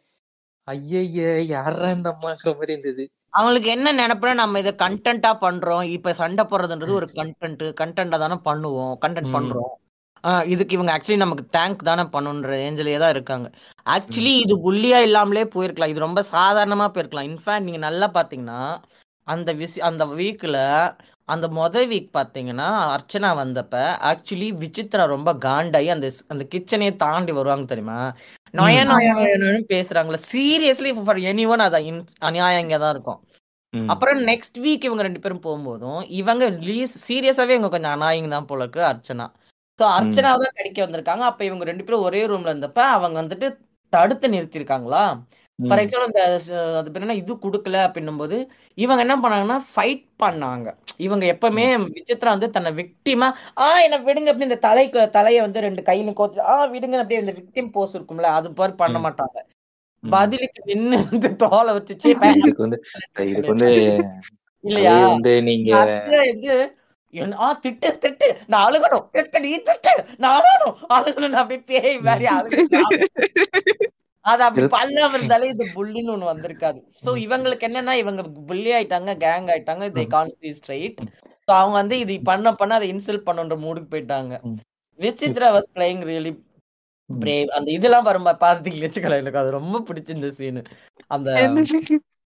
ஐயய்ய 0.69 1.25
யாரா 1.55 1.89
இந்த 1.97 2.09
அம்மாங்கிற 2.15 2.53
மாதிரி 2.59 2.73
இருந்தது? 2.75 3.03
அவங்களுக்கு 3.39 3.69
என்ன 3.75 3.89
நினைப்புனா 4.01 4.35
நம்ம 4.41 4.61
இதை 4.63 4.73
கண்டென்ட்டா 4.85 5.31
பண்றோம். 5.43 5.83
இப்ப 5.97 6.13
சண்டை 6.21 6.45
போடுறதுன்றது 6.51 6.93
ஒரு 7.01 7.09
கண்டென்ட் 7.19 7.65
கண்டென்ட்டா 7.81 8.19
தானே 8.25 8.37
பண்ணுவோம். 8.49 8.95
கண்டென்ட். 9.05 9.35
பண்றோம். 9.37 9.75
இதுக்கு 10.53 10.77
இவங்க 10.77 10.93
ஆக்சுவலி 10.95 11.21
நமக்கு 11.23 11.45
தேங்க் 11.57 11.89
தானே 11.89 12.05
பண்ணுன்ற 12.15 12.49
ரேஞ்சிலே 12.55 12.97
தான் 13.03 13.15
இருக்காங்க. 13.17 13.49
ஆக்சுவலி 13.87 14.33
இது 14.45 14.55
புள்ளியா 14.67 15.01
இல்லாமலே 15.09 15.45
போயிருக்கலாம். 15.55 15.93
இது 15.95 16.07
ரொம்ப 16.07 16.23
சாதாரணமா 16.35 16.87
போயிருக்கலாம். 16.95 17.29
இன்ஃபேக்ட் 17.31 17.67
நீங்க 17.69 17.81
நல்லா 17.89 18.09
பாத்தீங்கன்னா 18.17 18.61
அந்த 19.27 19.51
விசி 19.61 19.79
அந்த 19.89 20.05
வீக்ல 20.19 20.59
அந்த 21.29 21.47
மொத 21.57 21.77
வீக் 21.91 22.11
பாத்தீங்கன்னா 22.17 22.67
அர்ச்சனா 22.95 23.31
வந்தப்ப 23.41 23.77
ஆக்சுவலி 24.11 24.49
விசித்ரா 24.63 25.05
ரொம்ப 25.15 25.31
காண்டாயி 25.47 25.89
அந்த 25.95 26.09
அந்த 26.33 26.43
கிச்சனையே 26.53 26.93
தாண்டி 27.03 27.33
வருவாங்க 27.39 27.67
தெரியுமா? 27.73 28.01
நொய 28.55 28.77
நொயன்னு 28.91 29.51
பேசுறாங்களே 29.73 30.21
சீரியஸ்லி 30.33 30.91
ஃபார் 30.99 31.21
எனி 31.31 31.47
ஒன் 31.53 31.65
அது 31.67 31.81
இங்கே 32.63 32.79
தான் 32.85 32.95
இருக்கும். 32.95 33.21
அப்புறம் 33.75 34.21
நெக்ஸ்ட் 34.31 34.59
வீக் 34.65 34.87
இவங்க 34.89 35.03
ரெண்டு 35.07 35.23
பேரும் 35.25 35.45
போகும்போதும் 35.47 36.01
இவங்க 36.21 36.45
சீரியஸாவே 37.07 37.55
இவங்க 37.57 37.71
கொஞ்சம் 37.75 37.95
அனாயிங் 37.97 38.35
தான் 38.35 38.49
போல 38.51 38.65
இருக்கு 38.65 38.83
அர்ச்சனா. 38.91 39.27
ஸோ 39.81 39.85
அர்ச்சனாவை 39.99 40.39
தான் 40.45 40.57
கடிக்க 40.59 40.79
வந்திருக்காங்க. 40.85 41.25
அப்ப 41.31 41.43
இவங்க 41.49 41.65
ரெண்டு 41.71 41.85
பேரும் 41.87 42.07
ஒரே 42.09 42.23
ரூம்ல 42.31 42.53
இருந்தப்ப 42.53 42.81
அவங்க 42.97 43.17
வந்துட்டு 43.23 43.49
தடுத்து 43.93 44.27
நிறுத்திருக்காங்களா? 44.35 45.03
ஃபார் 45.59 45.79
ம். 45.79 45.83
எக்ஸாம்பிள் 45.83 46.09
இந்த 46.09 46.23
அது 46.79 46.91
பேர் 46.91 47.05
என்ன? 47.05 47.15
இது 47.19 47.35
கொடுக்கல 47.43 47.77
அப்படின்னும் 47.85 48.19
போது 48.19 48.37
இவங்க 48.79 49.01
என்ன 49.05 49.15
பண்ணாங்கன்னா 49.21 49.59
ஃபைட் 49.69 50.03
பண்ணாங்க. 50.23 50.67
இவங்க 50.99 51.25
எப்பவுமே 51.33 51.65
விசித்ரா 51.95 52.33
வந்து 52.35 52.49
தன்னை 52.57 52.71
விக்டிமா 52.79 53.29
ஆ 53.59 53.69
என்ன 53.85 53.99
விடுங்க 54.07 54.31
அப்படி 54.33 54.49
இந்த 54.49 54.59
தலைக்கு 54.67 55.07
தலையை 55.15 55.41
வந்து 55.43 55.65
ரெண்டு 55.67 55.83
கையில 55.87 56.13
கோத்து 56.15 56.45
ஆ 56.49 56.57
விடுங்க 56.75 57.01
அப்படியே 57.01 57.23
இந்த 57.23 57.35
விக்டிம் 57.39 57.71
போஸ் 57.75 57.95
இருக்கும்ல 57.97 58.31
அது 58.37 58.51
பாரு 58.59 58.75
பண்ண 58.83 58.99
ம். 58.99 59.05
மாட்டாங்க. 59.07 59.39
ம். 60.05 60.13
பதிலுக்கு 60.13 60.61
நின்னு 60.71 60.99
வந்து 61.05 61.31
தோலை 61.43 61.73
வச்சு 61.77 61.95
சீ, 61.97 62.11
பே- 62.17 62.35
இதுக்கு 62.43 62.65
வந்து 62.65 62.79
இதுக்கு 63.27 63.53
வந்து 63.55 63.71
இல்லையா? 64.65 64.93
அது 64.97 65.09
வந்து 65.11 65.33
நீங்க 65.45 65.71
அர்ச்சனா 65.81 66.21
வந்து 66.27 66.55
என்ன- 67.15 67.41
ஆ 67.41 67.49
திட்டு 67.63 67.89
திட்டு 68.03 68.29
நான் 68.47 68.65
அழுகணும் 68.67 69.05
திட்டு 69.15 69.39
நீ 69.43 69.53
திட்டு 69.67 69.93
நான் 70.19 70.37
அழகணும் 70.39 70.79
அழுகணும் 70.97 71.33
நான் 71.33 71.43
அப்படியே 71.45 71.63
பேய் 71.73 72.01
மாதிரி 72.07 72.27
அழுகணும் 72.35 73.93
அது 74.31 74.43
அப்படி 74.47 74.67
பண்ணாம 74.77 75.17
இருந்தாலே 75.19 75.49
இது 75.55 75.65
புல்லின்னு 75.77 76.13
ஒண்ணு 76.15 76.31
வந்திருக்காது. 76.33 76.79
சோ 77.05 77.11
இவங்களுக்கு 77.25 77.67
என்னன்னா 77.69 77.95
இவங்க 78.03 78.23
புள்ளி 78.49 78.71
ஆயிட்டாங்க 78.77 79.13
கேங் 79.25 79.49
ஆயிட்டாங்க 79.55 79.87
they 79.99 80.05
can 80.15 80.35
see 80.39 80.51
straight 80.59 80.99
so 81.49 81.53
அவங்க 81.61 81.77
வந்து 81.83 81.97
இது 82.05 82.15
பண்ண 82.31 82.53
பண்ண 82.61 82.79
அதை 82.79 82.89
இன்சல்ட் 82.95 83.27
பண்ணுன்ற 83.29 83.57
மூடுக்கு 83.65 83.93
போயிட்டாங்க. 83.95 84.35
Vichitra 84.99 85.49
was 85.57 85.71
playing 85.77 86.05
really. 86.11 86.33
Brave 87.11 87.51
அந்த 87.57 87.69
இதெல்லாம் 87.77 88.07
வரும்போது 88.09 88.43
பாத்தீங்க 88.45 88.81
வச்சுக்கலாம் 88.85 89.23
எனக்கு 89.23 89.41
அது 89.43 89.51
ரொம்ப 89.59 89.81
பிடிச்சிருந்த 89.89 90.31
சீன் 90.39 90.61
அந்த 91.17 91.29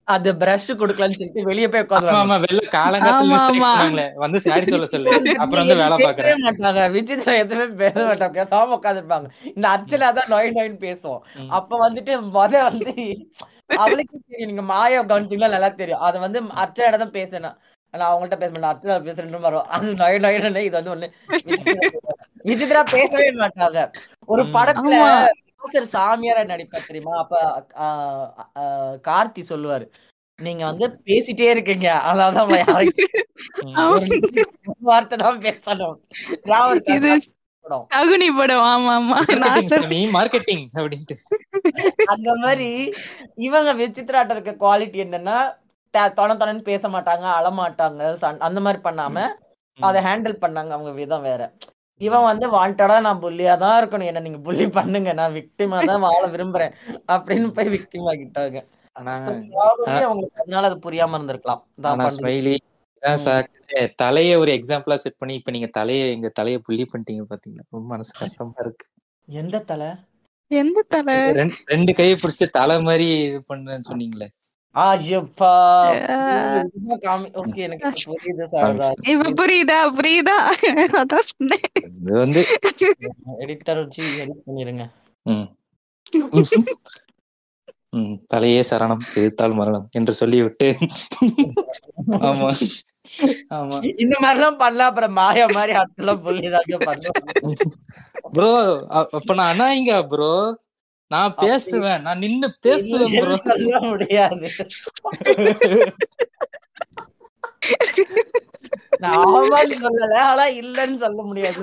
அது 0.09 0.28
பிரஷ் 0.40 0.68
கொடுக்கலன்னு 0.78 1.16
சொல்லிட்டு 1.16 1.48
வெளியே 1.48 1.68
போய் 1.68 1.84
உட்காந்து 1.84 2.12
ஆமா 2.14 2.36
வெளில 2.44 2.62
காலங்காத்துல. 2.74 3.38
பண்ணாங்களே 3.54 4.06
வந்து 4.22 4.38
சாரி 4.44 4.66
சொல்ல 4.66 4.86
சொல்லு. 4.92 5.11
அப்புறம் 5.42 5.62
வந்து 5.62 5.76
வேலை 5.82 5.96
பாக்குறேன் 5.98 6.44
மாட்டாங்க. 6.46 6.82
விசித்ரா 6.96 7.34
எதுவுமே 7.42 7.66
பேச 7.82 7.96
மாட்டாங்க. 8.09 8.34
பேசாம 8.38 8.76
உட்காந்துருப்பாங்க 8.78 9.28
இந்த 9.50 9.66
அர்ச்சனா 9.74 10.09
தான் 10.18 10.30
நொய் 10.32 10.54
நொயின்னு 10.56 10.80
பேசும் 10.86 11.18
ம். 11.38 11.50
அப்ப 11.59 11.80
வந்துட்டு 11.84 12.04
மொத 12.36 12.52
வந்து 12.68 12.92
அவளுக்கு 13.76 14.16
தெரியும். 14.22 14.50
நீங்க 14.50 14.64
மாயா 14.68 15.00
கவனிச்சிங்களா? 15.04 15.54
நல்லா 15.54 15.70
தெரியும். 15.80 16.04
அது 16.06 16.18
வந்து 16.24 16.38
அர்ச்சனா 16.62 16.98
தான் 16.98 17.16
பேசணும் 17.16 17.46
நான். 17.46 17.59
அவங்கள்ட்ட 17.94 18.36
பேச 18.40 18.52
மாட்டேன். 18.52 18.70
அர்ச்சனா 18.72 18.96
பேசுறேன் 19.06 19.46
வரும் 19.46 19.68
அது 19.74 19.92
நொய் 20.00 20.22
நொயின்னு 20.24 20.62
இது 20.66 20.76
வந்து 20.78 20.94
ஒண்ணு. 20.94 21.09
விசித்ரா. 21.48 21.84
விசித்ரா 22.44 22.82
பேசவே 22.94 23.28
மாட்டாங்க. 23.42 23.78
ஒரு. 24.28 24.42
படத்துல 24.56 24.96
நாசர் 25.68 25.92
சாமியாரா 25.94 26.42
நடிப்பா 26.50 26.78
தெரியுமா? 26.86 27.14
அப்ப 27.16 27.34
கார்த்தி 29.08 29.42
சொல்லுவாரு. 29.48 29.86
நீங்க 30.38 30.62
வந்து 30.64 30.86
பேசிட்டே 31.04 31.46
இருக்கீங்க. 31.50 31.88
அதனாலதான் 32.08 32.52
யாரையும் 32.56 32.96
வார்த்தை 34.90 35.16
தான் 35.18 35.40
பேசணும். 35.40 35.96
தகுனி 37.94 38.28
படம். 38.36 38.64
ஆமா 38.72 38.92
ஆமா. 38.98 39.16
மார்க்கெட்டிங் 40.16 40.64
அப்படின்ட்டு. 40.74 41.16
அந்த 42.04 42.28
மாதிரி 42.34 42.70
இவங்க 43.46 43.70
விசித்ராட்ட 43.82 44.36
இருக்க 44.36 44.52
குவாலிட்டி 44.64 45.00
என்னன்னா 45.06 45.38
தொண 45.94 46.30
தொணன்னு 46.34 46.62
பேச 46.70 46.88
மாட்டாங்க 46.88 47.26
அழமாட்டாங்க 47.38 48.02
அந்த 48.48 48.60
மாதிரி 48.60 48.82
பண்ணாம. 48.88 49.26
அதை 49.80 49.98
ஹேண்டில் 50.02 50.42
பண்ணாங்க 50.44 50.72
அவங்க 50.76 50.92
விதம் 50.92 51.22
வேற. 51.22 51.42
இவன் 51.99 52.22
வந்து 52.22 52.53
வாண்டடா 52.53 53.01
நான் 53.01 53.22
புள்ளியா 53.22 53.57
தான் 53.57 53.88
இருக்கணும். 53.88 54.05
என்ன 54.05 54.20
நீங்க 54.20 54.38
புள்ளி 54.38 54.68
பண்ணுங்க. 54.68 55.12
நான் 55.12 55.32
விக்டிமா 55.32 55.84
தான் 55.84 56.01
வாழ 56.01 56.26
விரும்புறேன். 56.26 56.72
அப்படின்னு 57.09 57.51
போய் 57.51 57.68
விக்டிம் 57.68 58.09
ஆகிட்டாங்க. 58.09 58.64
அவங்களுக்கு 58.92 60.40
அதனால 60.40 60.66
அது 60.66 60.90
புரியாம 60.90 61.20
இருந்திருக்கலாம். 61.20 61.62
தலைய 64.03 64.36
ஒரு 64.36 64.53
எக்ஸாம்பிளா 64.53 64.94
செட் 64.94 65.16
பண்ணி 65.16 65.34
இப்ப 65.34 65.51
நீங்க 65.51 65.70
தலைய 65.78 66.11
எங்க 66.11 66.32
தலைய 66.40 66.59
புள்ளி 66.59 66.84
பண்ணிட்டீங்க 66.84 67.24
பாத்தீங்களா? 67.30 67.62
ரொம்ப 67.70 67.86
மனசு 67.86 68.18
கஷ்டமா 68.18 68.53
இருக்கு. 68.59 68.86
எந்த 69.26 69.59
தலை? 69.59 69.86
எந்த 70.46 70.84
தலை? 70.88 71.14
ரெண்டு- 71.14 71.57
ரெண்டு 71.64 71.94
கையை 71.94 72.18
பிடிச்சு 72.22 72.46
தலை 72.51 72.82
மாதிரி 72.82 73.22
இது 73.22 73.44
பண்ணேன்னு 73.49 73.80
சொன்னீங்களே. 73.90 74.28
ஆஜப்பா 74.74 75.52
ஓகே 77.40 77.60
எனக்கு 77.66 77.90
புரியுது 78.04 78.46
சாரதா 78.52 78.88
இப்ப 79.12 79.32
புரியுதா 79.40 79.78
புரியுதா 79.98 80.36
அதான் 81.00 81.28
சொன்னேன் 81.30 81.66
இது 82.00 82.12
வந்து 82.18 82.42
எடிட்டர் 83.38 83.80
வச்சு 83.82 84.04
எடிட் 84.22 84.44
பண்ணிருங்க 84.46 84.86
தலையே 88.30 88.62
சரணம் 88.70 89.04
எதிர்த்தால் 89.14 89.58
மரணம் 89.58 89.86
என்று 89.92 90.12
சொல்லிவிட்டு 90.20 90.68
ஆமா 92.26 92.48
ஆமா 93.56 93.76
இந்த 94.02 94.14
மாதிரிலாம் 94.24 94.58
பண்ணலாம் 94.58 94.90
அப்புறம் 94.90 95.14
மாயா 95.14 95.46
மாதிரி 95.54 95.72
ஆட்கள்லாம் 95.80 96.24
புள்ளிதாங்க 96.24 96.78
ப்ரோ 98.34 98.50
அப்ப 99.16 99.30
நான் 99.34 99.52
அண்ணாங்க 99.52 99.94
ப்ரோ 100.10 100.32
நான் 101.11 101.34
பேசுவேன். 101.34 102.02
நான் 102.02 102.18
நின்னு 102.18 102.48
பேசுவேன் 102.61 103.40
சொல்ல 103.42 103.80
முடியாது. 103.80 104.50
நான் 108.98 109.18
ஆமான்னு 109.26 109.76
சொல்லல 109.84 110.18
ஆனா 110.30 110.44
இல்லன்னு 110.61 110.98
சொல்ல 111.04 111.22
முடியாது. 111.22 111.62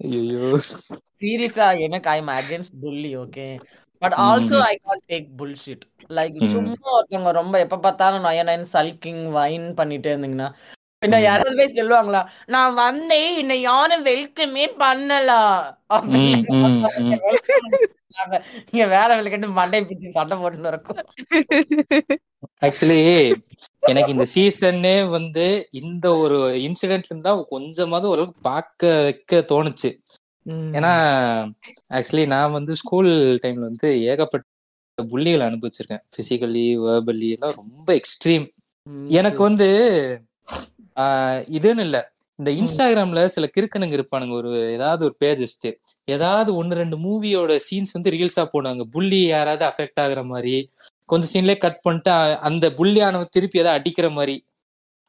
ஐயோ 0.00 0.58
சீரியஸா 1.20 1.66
எனக்கு 1.80 2.08
I 2.10 2.20
against 2.20 2.78
bully 2.82 3.12
okay 3.22 3.46
but 4.02 4.16
also 4.26 4.58
I 4.60 4.74
call 4.84 5.02
take 5.08 5.28
bullshit 5.38 5.84
like. 6.10 6.38
சும்மா 6.54 6.88
ஒருத்தவங்க 6.96 7.32
ரொம்ப 7.32 7.54
எப்ப 7.64 7.78
பார்த்தாலும் 7.78 8.24
நொய 8.26 8.42
நயன் 8.48 8.72
சல்கிங் 8.72 9.24
வைன் 9.32 9.68
பண்ணிட்டே 9.78 10.12
இருந்தீங்கன்னா 10.12 10.48
என்ன. 11.02 11.16
யாராவது 11.20 11.56
போய் 11.56 11.76
சொல்லுவாங்களா 11.78 12.20
நான் 12.46 12.74
வந்தேன் 12.74 13.30
என்னை 13.40 13.56
யாரும் 13.62 14.04
வெல்கமே 14.06 14.66
பண்ணல. 14.82 15.30
நீங்க 18.70 18.86
வேலை 18.86 19.12
விளக்கட்டு 19.16 19.48
மண்டை 19.58 19.80
பிச்சு 19.82 20.16
சண்டை 20.16 20.36
போட்டு 20.38 20.70
இருக்கும் 20.72 21.00
ஆக்சுவலி 22.62 22.98
எனக்கு 23.90 24.14
இந்த 24.14 24.26
சீசன்னே 24.34 24.96
வந்து 25.08 25.46
இந்த 25.80 26.06
ஒரு 26.16 26.38
இன்சிடென்ட்ல 26.66 27.12
இருந்தா 27.12 27.32
கொஞ்சமாவது 27.54 28.10
ஓரளவுக்கு 28.10 28.48
பார்க்க 28.50 28.92
வைக்க 29.06 29.40
தோணுச்சு 29.52 29.90
ஏன்னா 30.76 30.92
ஆக்சுவலி 31.98 32.26
நான் 32.26 32.56
வந்து 32.58 32.72
ஸ்கூல் 32.76 33.12
டைம்ல 33.44 33.64
வந்து 33.70 33.90
ஏகப்பட்ட 34.12 34.46
புள்ளிகளை 35.04 35.44
அனுபவிச்சிருக்கேன். 35.48 36.02
பிசிக்கலி 36.16 36.66
வேர்பலி 36.84 37.28
எல்லாம் 37.36 37.56
ரொம்ப 37.60 37.88
எக்ஸ்ட்ரீம் 38.00 38.46
எனக்கு 39.18 39.40
வந்து 39.48 39.68
இதுன்னு 41.56 41.84
இல்ல. 41.88 41.98
இந்த 42.38 42.50
இன்ஸ்டாகிராம்ல 42.60 43.20
சில 43.34 43.46
கிறுக்கனுங்க 43.56 43.94
இருப்பானுங்க. 43.98 44.34
ஒரு 44.40 44.50
ஏதாவது 44.76 45.02
ஒரு 45.08 45.14
பேஜ் 45.18 45.40
வச்சுட்டு 45.44 45.70
ஏதாவது 46.14 46.50
ஒன்னு 46.60 46.78
ரெண்டு 46.80 46.96
மூவியோட 47.04 47.52
சீன்ஸ் 47.66 47.94
வந்து 47.96 48.12
ரீல்ஸா 48.14 48.44
போடுவாங்க. 48.54 48.84
புள்ளி 48.94 49.20
யாராவது 49.26 49.64
அஃபெக்ட் 49.70 50.00
ஆகுற 50.04 50.22
மாதிரி 50.32 50.54
கொஞ்சம் 51.06 51.30
சீன்லயே 51.34 51.58
கட் 51.64 51.80
பண்ணிட்டு 51.82 52.12
அந்த 52.48 52.66
புள்ளியானவன் 52.78 53.32
திருப்பி 53.36 53.62
ஏதாவது 53.62 53.78
அடிக்கிற 53.78 54.08
மாதிரி. 54.10 54.36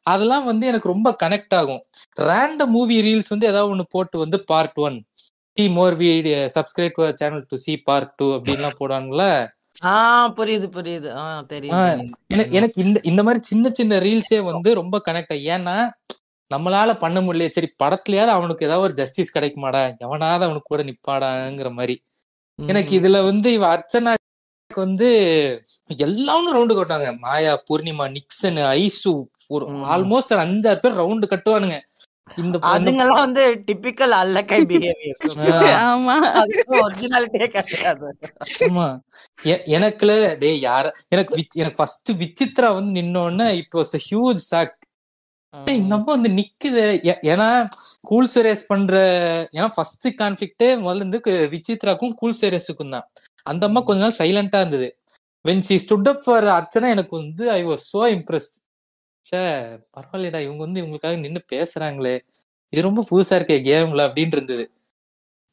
அதெல்லாம் 0.06 0.46
வந்து 0.50 0.64
எனக்கு 0.66 0.92
ரொம்ப 0.94 1.08
கனெக்ட் 1.22 1.54
ஆகும். 1.60 1.82
ரேண்டம் 2.28 2.72
மூவி 2.76 2.96
ரீல்ஸ் 3.06 3.32
வந்து 3.34 3.50
ஏதாவது 3.52 3.72
ஒண்ணு 3.74 3.84
போட்டு 3.94 4.16
வந்து 4.18 4.38
part 4.50 4.78
one 4.86 4.98
see 5.56 5.64
more 5.76 5.94
we 6.00 6.08
subscribe 6.56 6.96
to 6.98 7.04
channel 7.20 7.44
to 7.48 7.56
see 7.56 7.74
part 7.88 8.12
two 8.16 8.26
அப்படின்லாம் 8.36 8.78
போடுவாங்கல்ல 8.80 9.24
ஆஹ் 9.26 9.46
புரியுது 10.36 10.66
புரியுது. 10.72 11.08
ஆஹ் 11.14 11.46
தெரியும். 11.46 11.78
எனக்கு 12.50 12.82
இந்த 12.82 13.00
இந்த 13.02 13.22
மாதிரி 13.22 13.44
சின்ன 13.44 13.70
சின்ன 13.72 13.98
ரீல்ஸே 13.98 14.44
வந்து 14.44 14.74
ரொம்ப 14.74 15.02
கனெக்ட் 15.04 15.34
ஏன்னா 15.48 15.76
நம்மளால 16.50 16.98
பண்ண 16.98 17.20
முடியல 17.20 17.48
சரி 17.48 17.74
படத்துலயாவது 17.82 18.26
அவனுக்கு 18.28 18.66
ஏதாவது 18.66 18.84
ஒரு 18.84 18.92
ஜஸ்டிஸ் 18.92 19.38
கிடைக்குமாடா? 19.38 19.98
எவனாவது 19.98 20.44
அவனுக்கு 20.44 20.62
கூட 20.62 20.82
நிப்பாடாங்கிற 20.82 21.72
மாதிரி. 21.72 22.02
எனக்கு 22.58 23.00
இதுல 23.00 23.24
வந்து 23.24 23.52
இவ 23.52 23.76
அர்ச்சனா 23.76 24.12
வந்து 24.70 25.08
எல்லாரும் 25.86 26.56
ரவுண்டு 26.56 26.74
கட்டுவாங்க 26.74 27.18
மாயா 27.18 27.62
பூர்ணிமா 27.68 28.16
நிக்சன் 28.16 28.66
ஐசு 28.76 29.10
ஒரு. 29.46 29.64
ஆல்மோஸ்ட் 29.88 30.32
ஒரு 30.32 30.42
அஞ்சாறு 30.42 30.78
பேர் 30.78 30.98
ரவுண்டு 30.98 31.26
கட்டுவானுங்க. 31.30 31.76
இந்த 32.28 32.56
அதுங்கெல்லாம் 32.70 33.24
வந்து 33.24 33.42
டிபிக்கல் 33.66 34.14
அல்லக்கை 34.16 34.58
பிஹேவியர் 34.70 35.20
ஆமா. 35.84 36.16
ஒரிஜினாலிட்டியே 36.80 37.48
கிடையாது. 37.50 38.08
ஆமா. 38.66 38.86
எனக்குல 39.76 40.10
டேய் 40.42 40.58
யார 40.66 40.84
எனக்கு 41.14 41.32
எனக்கு 41.56 41.78
ஃபர்ஸ்ட் 41.80 42.10
விசித்ரா 42.22 42.70
வந்து 42.76 42.92
நின்னோடனே 42.98 43.48
இட் 43.60 43.76
வாஸ் 43.78 43.94
ஹியூஜ் 44.06 44.42
சாக் 44.50 44.74
டேய் 45.54 45.80
இந்த 45.82 45.94
அம்மா 45.98 46.10
வந்து 46.16 46.30
நிக்குது. 46.38 46.84
ஏன்னா 47.32 47.48
கூல் 48.10 48.30
சுரேஷ் 48.34 48.68
பண்ற 48.70 48.94
ஏன்னா 49.56 49.68
ஃபர்ஸ்ட் 49.76 50.08
கான்ஃபிளிக்டே 50.20 50.70
முதல்ல 50.82 51.02
இருந்து 51.02 51.20
விசித்ராக்கும் 51.54 52.14
கூல் 52.20 52.38
சுரேஷுக்கும் 52.40 52.94
தான். 52.96 53.06
அந்த 53.46 53.62
அம்மா 53.68 53.80
கொஞ்ச 53.88 54.00
நாள் 54.04 54.18
சைலண்டா 54.20 54.60
இருந்தது. 54.62 54.88
When 55.44 55.66
she 55.66 55.76
stood 55.82 56.10
up 56.12 56.22
for 56.24 56.46
Archana 56.56 56.88
எனக்கு 56.94 57.14
வந்து 57.20 57.44
ஐ 57.52 57.62
வாஸ் 57.66 57.84
சோ 57.92 58.02
இம்ப்ரெஸ்ட் 58.16 58.56
சே 59.26 59.40
பரவாயில்லடா 59.94 60.38
இவங்க 60.38 60.62
வந்து 60.64 60.80
இவங்களுக்காக 60.82 61.18
நின்னு 61.18 61.40
பேசுறாங்களே. 61.52 62.16
இது 62.72 62.88
ரொம்ப 62.88 63.04
புதுசா 63.10 63.36
இருக்கே 63.38 63.58
கேம்ல 63.68 64.06
அப்படின்னு 64.08 64.36
இருந்தது 64.36 64.64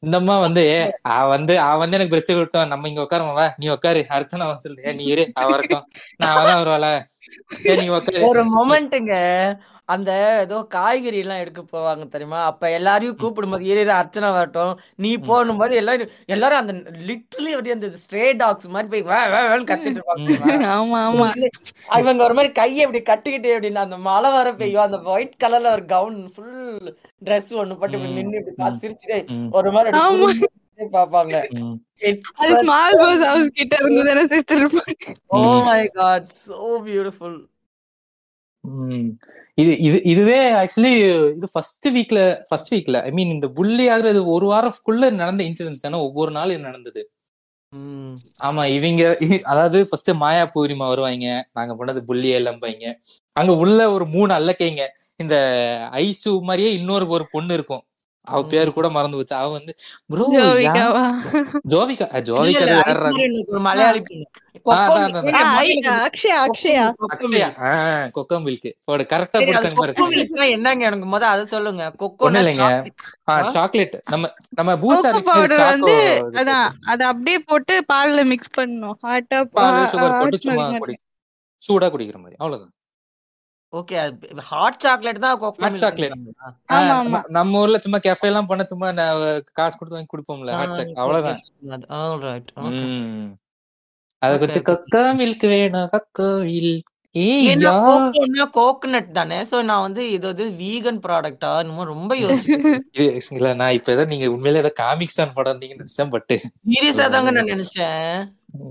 இந்த 0.02 0.16
அம்மா 0.16 0.34
வந்து 0.38 0.62
ஏ 0.68 0.78
அவ 1.10 1.26
வந்து 1.28 1.54
அவ 1.60 1.76
வந்து 1.82 1.96
எனக்கு 1.96 2.14
பிரச்சனை 2.14 2.34
விட்டோம் 2.38 2.70
நம்ம 2.72 2.88
இங்க 2.88 3.02
உட்காருமா 3.02 3.34
வா 3.34 3.46
நீ 3.58 3.66
உட்காரு. 3.68 4.00
அர்ச்சனா 4.16 4.48
வந்து 4.50 4.64
சொல்லு 4.66 4.94
நீ 4.98 5.04
இரு 5.04 5.24
அவ 5.34 5.46
வரட்டும். 5.50 5.84
நான் 6.18 6.34
அவதான் 6.34 6.60
வருவாள? 6.60 6.88
நீ 7.80 7.86
உட்காரு. 7.90 8.24
ஒரு 8.28 8.42
மொமெண்ட்டுங்க 8.50 9.14
அந்த 9.88 10.10
ஏதோ 10.38 10.58
காய்கறி 10.70 11.18
எல்லாம் 11.18 11.40
எடுக்க 11.40 11.62
போவாங்க 11.64 12.04
தெரியுமா? 12.08 12.38
அப்ப 12.44 12.70
எல்லாரையும் 12.70 13.18
கூப்பிடும்போது 13.18 13.64
இரு 13.64 13.80
இரு, 13.80 13.92
அர்ச்சனா 13.92 14.30
வரட்டும். 14.32 14.72
நீ 14.96 15.10
போகணும் 15.22 15.58
போது 15.58 15.74
எல்லாரும் 15.76 16.12
எல்லாரும் 16.28 16.60
அந்த 16.60 16.74
லிட்டரலி 17.08 17.52
அப்படியே 17.52 17.74
அந்த 17.74 17.90
ஸ்ட்ரே 18.02 18.24
டாக்ஸ் 18.36 18.68
மாதிரி 18.68 18.88
போய் 18.88 19.04
வே 19.08 19.18
வேன்னு 19.34 19.68
கத்திட்டு 19.70 19.98
இருப்பாங்க 19.98 20.26
தெரியுமா? 20.30 20.70
ஆமா 20.74 20.98
ஆமா. 21.08 21.26
இவங்க 21.98 22.24
ஒரு 22.24 22.34
மாதிரி 22.34 22.52
கையை 22.52 22.82
இப்படி 22.82 23.02
கட்டிக்கிட்டு 23.04 23.54
அப்படின்னு 23.54 23.84
அந்த 23.84 23.98
மழை 24.06 24.30
வர 24.32 24.52
பெய்யும். 24.54 24.86
அந்த 24.86 25.00
ஒயிட் 25.12 25.40
கலர்ல 25.42 25.72
ஒரு 25.72 25.86
கவுன் 25.92 26.18
ஃபுல் 26.34 26.88
Dress 27.22 27.46
ஒண்ணு 27.58 27.76
போட்டு 27.76 27.96
இப்படி 27.96 28.10
ம், 28.10 28.18
நின்னு 28.18 28.40
இப்படி 28.40 28.56
பார்த்து 28.58 28.82
சிரிச்சுட்டே 28.82 29.18
ஒரு 29.52 29.68
மாதிரி 29.72 29.92
அது 32.38 32.48
such- 32.48 32.62
ஸ்மால் 32.62 32.96
பாஸ் 33.00 33.24
ஹவுஸ் 33.26 33.50
கிட்ட 33.52 33.74
இருந்து 33.80 34.02
தானே 34.04 34.24
சிஸ்டர் 34.26 34.64
oh. 35.34 35.52
இது 39.58 39.72
இது 39.86 39.98
இதுவே 40.12 40.38
ஆக்சுவலி 40.60 40.92
இது 41.36 41.48
ஃபர்ஸ்ட் 41.52 41.86
வீக்ல 41.96 42.20
ஃபர்ஸ்ட் 42.48 42.70
வீக்ல 42.74 42.98
ஐ 43.08 43.10
மீன் 43.18 43.32
இந்த 43.36 43.48
புள்ளி 43.58 43.84
ஆகுறது 43.94 44.20
ஒரு 44.34 44.46
வாரத்துக்குள்ள 44.52 45.10
நடந்த 45.22 45.42
இன்சிடென்ட்ஸ் 45.50 45.84
தானே? 45.86 45.98
ஒவ்வொரு 46.08 46.32
நாள் 46.38 46.52
இது 46.54 46.62
நடந்தது. 46.68 47.02
ஆமா 48.46 48.62
இவங்க 48.76 49.02
அதாவது 49.52 49.78
ஃபர்ஸ்ட் 49.90 50.10
மாயா 50.22 50.44
பூரிமா 50.54 50.86
வருவாங்க 50.92 51.28
நாங்க 51.58 51.72
பண்ணது 51.80 52.00
புள்ளி 52.10 52.30
எல்லம்பாங்க 52.40 52.84
அங்க 53.40 53.52
உள்ள 53.64 53.80
ஒரு 53.96 54.06
மூணு 54.16 54.32
அல்லக்கைங்க. 54.38 54.84
இந்த 55.22 55.36
ஐசு 56.04 56.30
மாதிரியே 56.48 56.70
இன்னொரு 56.78 57.06
ஒரு 57.16 57.26
பொண்ணு 57.34 57.54
இருக்கும். 57.58 57.84
அவ 58.26 58.40
பேரு 58.50 58.70
கூட 58.72 58.86
மறந்து 58.90 59.18
போச்சு. 59.18 59.34
அவ 59.34 59.48
வந்து 59.56 59.72
ப்ரோ 60.10 60.26
ஜோவிகா 61.72 62.06
ஜோவிகா 62.28 62.66
அது 62.84 63.02
மலையாளி 63.66 64.00
கொக்கோ 64.66 64.94
அதான், 64.98 65.24
மில்க். 65.26 65.40
கொக்கோ 66.48 66.76
கொக்கோ 68.16 68.36
போட 68.86 69.02
கரெக்டா 69.12 69.38
அது 69.38 69.46
பிடிச்சாங்க 69.48 69.78
கொக்கோ 69.80 70.06
என்னங்க 70.54 70.84
எனக்கு 70.90 71.08
முத 71.12 71.24
அதை 71.32 71.44
சொல்லுங்க. 71.46 71.84
கொக்கோனா 72.02 72.40
இல்லைங்க. 72.42 72.66
சாக்லேட். 73.54 73.96
நம்ம 74.12 74.24
நம்ம 74.58 74.70
பூஸ்டர் 74.82 75.26
பவுடர் 75.28 75.64
வந்து 75.72 75.96
அதான் 76.40 76.64
அத 76.92 77.00
அப்படியே 77.12 77.38
போட்டு 77.44 77.74
பால்ல 77.92 78.24
மிக்ஸ் 78.32 78.54
பண்ணணும். 78.58 78.96
ஹாட்டா 79.02 79.40
பால் 79.56 79.80
சுகர் 79.92 80.18
போட்டு 80.20 80.38
சும்மா 80.46 80.66
குடி 80.82 80.96
சூடா 81.62 81.88
குடிக்கிற 81.88 82.18
மாதிரி. 82.18 82.38
அவ்வளவுதான். 82.38 82.73
ஓகே 83.74 83.96
ஹாட் 84.48 84.82
சாக்லேட் 84.82 85.20
தான்? 85.20 85.38
ஆஹ் 86.70 86.90
ஆமா, 86.94 87.20
நம்ம- 87.30 87.58
ஊர்ல 87.60 87.78
சும்மா 87.84 87.98
கேஃபே 88.04 88.28
எல்லாம் 88.30 88.50
பண்ண 88.50 88.64
சும்மா 88.70 88.88
நான் 88.92 89.20
காசு 89.52 89.76
கொடுத்து 89.76 89.96
வாங்கி 89.96 90.12
குடிப்போம்ல 90.12 90.56
ஹாட் 90.58 90.76
சாக் 90.78 91.00
அவ்வளவுதான். 91.02 91.40
அது 91.72 91.86
all 91.98 92.18
right, 92.22 92.48
okay. 92.58 92.82
ம். 92.88 93.30
அத 94.22 94.34
கொஞ்சம். 94.42 94.66
கொக்கோ 94.68 95.04
மில்க் 95.18 95.46
வேணும் 95.52 95.88
கொக்கோ 95.94 96.28
மில்க் 96.44 96.90
கோகனட் 98.54 99.10
தானே 99.16 99.36
சோ 99.50 99.56
நான் 99.64 99.82
வந்து 99.82 100.02
இது 100.14 100.24
வந்து 100.30 100.46
வீகன் 100.60 101.02
ப்ராடக்ட்டா 101.04 101.50
ரொம்ப 101.90 102.12
யோசிச்சேன் 102.22 102.64
இல்ல 103.36 103.50
நான் 103.60 103.74
இப்ப 103.76 103.92
ஏதோ 103.94 104.04
நீங்க 104.12 104.26
உண்மையிலே 104.32 104.62
ஏதோ 104.62 104.72
காமிக் 104.80 105.12
ஸ்டான் 105.12 105.36
படம் 105.36 105.52
இருந்தீங்கன்னு 105.52 105.84
நினைச்சேன் 105.84 106.12
பட்டு 106.12 106.36
சீரியஸா 106.68 107.06
தாங்க 107.14 107.30
நான் 107.30 107.52
நினைச்சேன். 107.52 108.08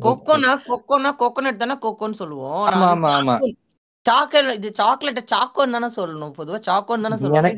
கொக்கோனா 0.01 0.51
கொக்கோனா 0.67 1.11
கோகனட் 1.21 1.61
தானே 1.61 1.75
கொக்கோன்னு 1.85 2.19
சொல்லுவோம். 2.21 2.61
ஆமா 2.69 2.89
ஆமா 2.93 3.09
ஆமா. 3.19 3.35
சாக்லேட் 4.09 4.53
இது 4.53 4.73
சாக்லேட் 4.73 5.17
சாக்கோன்னு 5.17 5.71
தானே 5.71 5.85
சொல்லணும். 5.85 6.33
பொதுவா 6.37 6.59
சாக்கோன்னு 6.59 7.01
தானே 7.01 7.17
சொல்லுவாங்க 7.17 7.49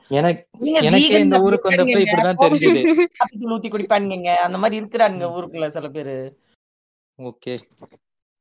எனக்கு- 0.00 1.20
இந்த 1.20 1.40
ஊருக்கு 1.40 1.70
வந்தப்ப 1.70 1.72
இப்படிதான் 1.72 2.34
தெரிஞ்சது. 2.38 3.04
ஊத்தி 3.52 3.68
குடிப்பானுங்க 3.68 4.34
அந்த 4.34 4.58
மாதிரி 4.58 4.84
இருக்கிறானுங்க 4.84 5.26
ஊருக்குள்ள 5.28 5.68
சில 5.68 5.88
பேரு. 5.88 6.38
ஓகே. 7.22 7.58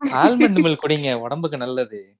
ஆல்மண்ட் 0.05 0.61
மில்க் 0.63 0.83
குடிங்க. 0.83 1.13
உடம்புக்கு 1.13 1.57
நல்லது. 1.57 2.17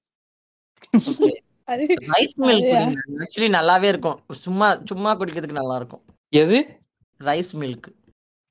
ரைஸ் 0.98 2.38
மில்க் 2.38 2.38
குடிங்க. 2.38 2.96
ஆக்சுவலி 3.18 3.56
நல்லாவே 3.58 3.84
இருக்கும். 3.84 4.24
சும்மா 4.32 4.82
சும்மா 4.86 5.18
குடிக்கிறதுக்கு 5.18 5.52
நல்லா 5.52 5.76
இருக்கும் 5.76 6.06
எது? 6.30 6.80
ரைஸ் 7.20 7.52
மில்க் 7.54 7.90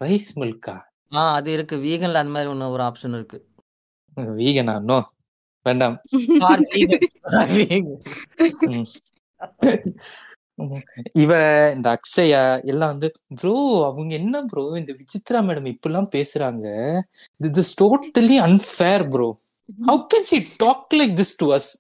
ரைஸ் 0.05 0.31
மில்கா 0.35 0.81
ஆ 1.15 1.33
அது 1.33 1.53
இருக்கு. 1.53 1.77
வீகன்ல 1.77 2.15
அந்த 2.15 2.25
மாதிரி 2.25 2.53
ஒண்ணு 2.53 2.71
ஒரு 2.71 2.83
ஆப்ஷன் 2.83 3.15
இருக்கு. 3.15 3.49
வீகனா 4.17 4.81
நோ 4.81 5.11
வேண்டாம். 5.67 5.97
இவ 11.23 11.33
இந்த 11.75 11.87
அக்ஷயா 11.97 12.43
எல்லாம் 12.71 12.93
வந்து 12.95 13.09
ப்ரோ 13.41 13.55
அவங்க 13.89 14.13
என்ன 14.23 14.43
ப்ரோ 14.53 14.65
இந்த 14.81 14.93
விசித்ரா 15.03 15.41
மேடம் 15.49 15.71
இப்பெல்லாம் 15.75 16.11
பேசுறாங்க. 16.17 16.67
This 17.59 17.77
totally 17.83 18.39
unfair 18.49 19.05
bro 19.15 19.29
how 19.91 20.03
can 20.15 20.29
she 20.33 20.41
talk 20.65 20.99
like 21.01 21.15
this 21.23 21.39
to 21.43 21.49
us 21.59 21.71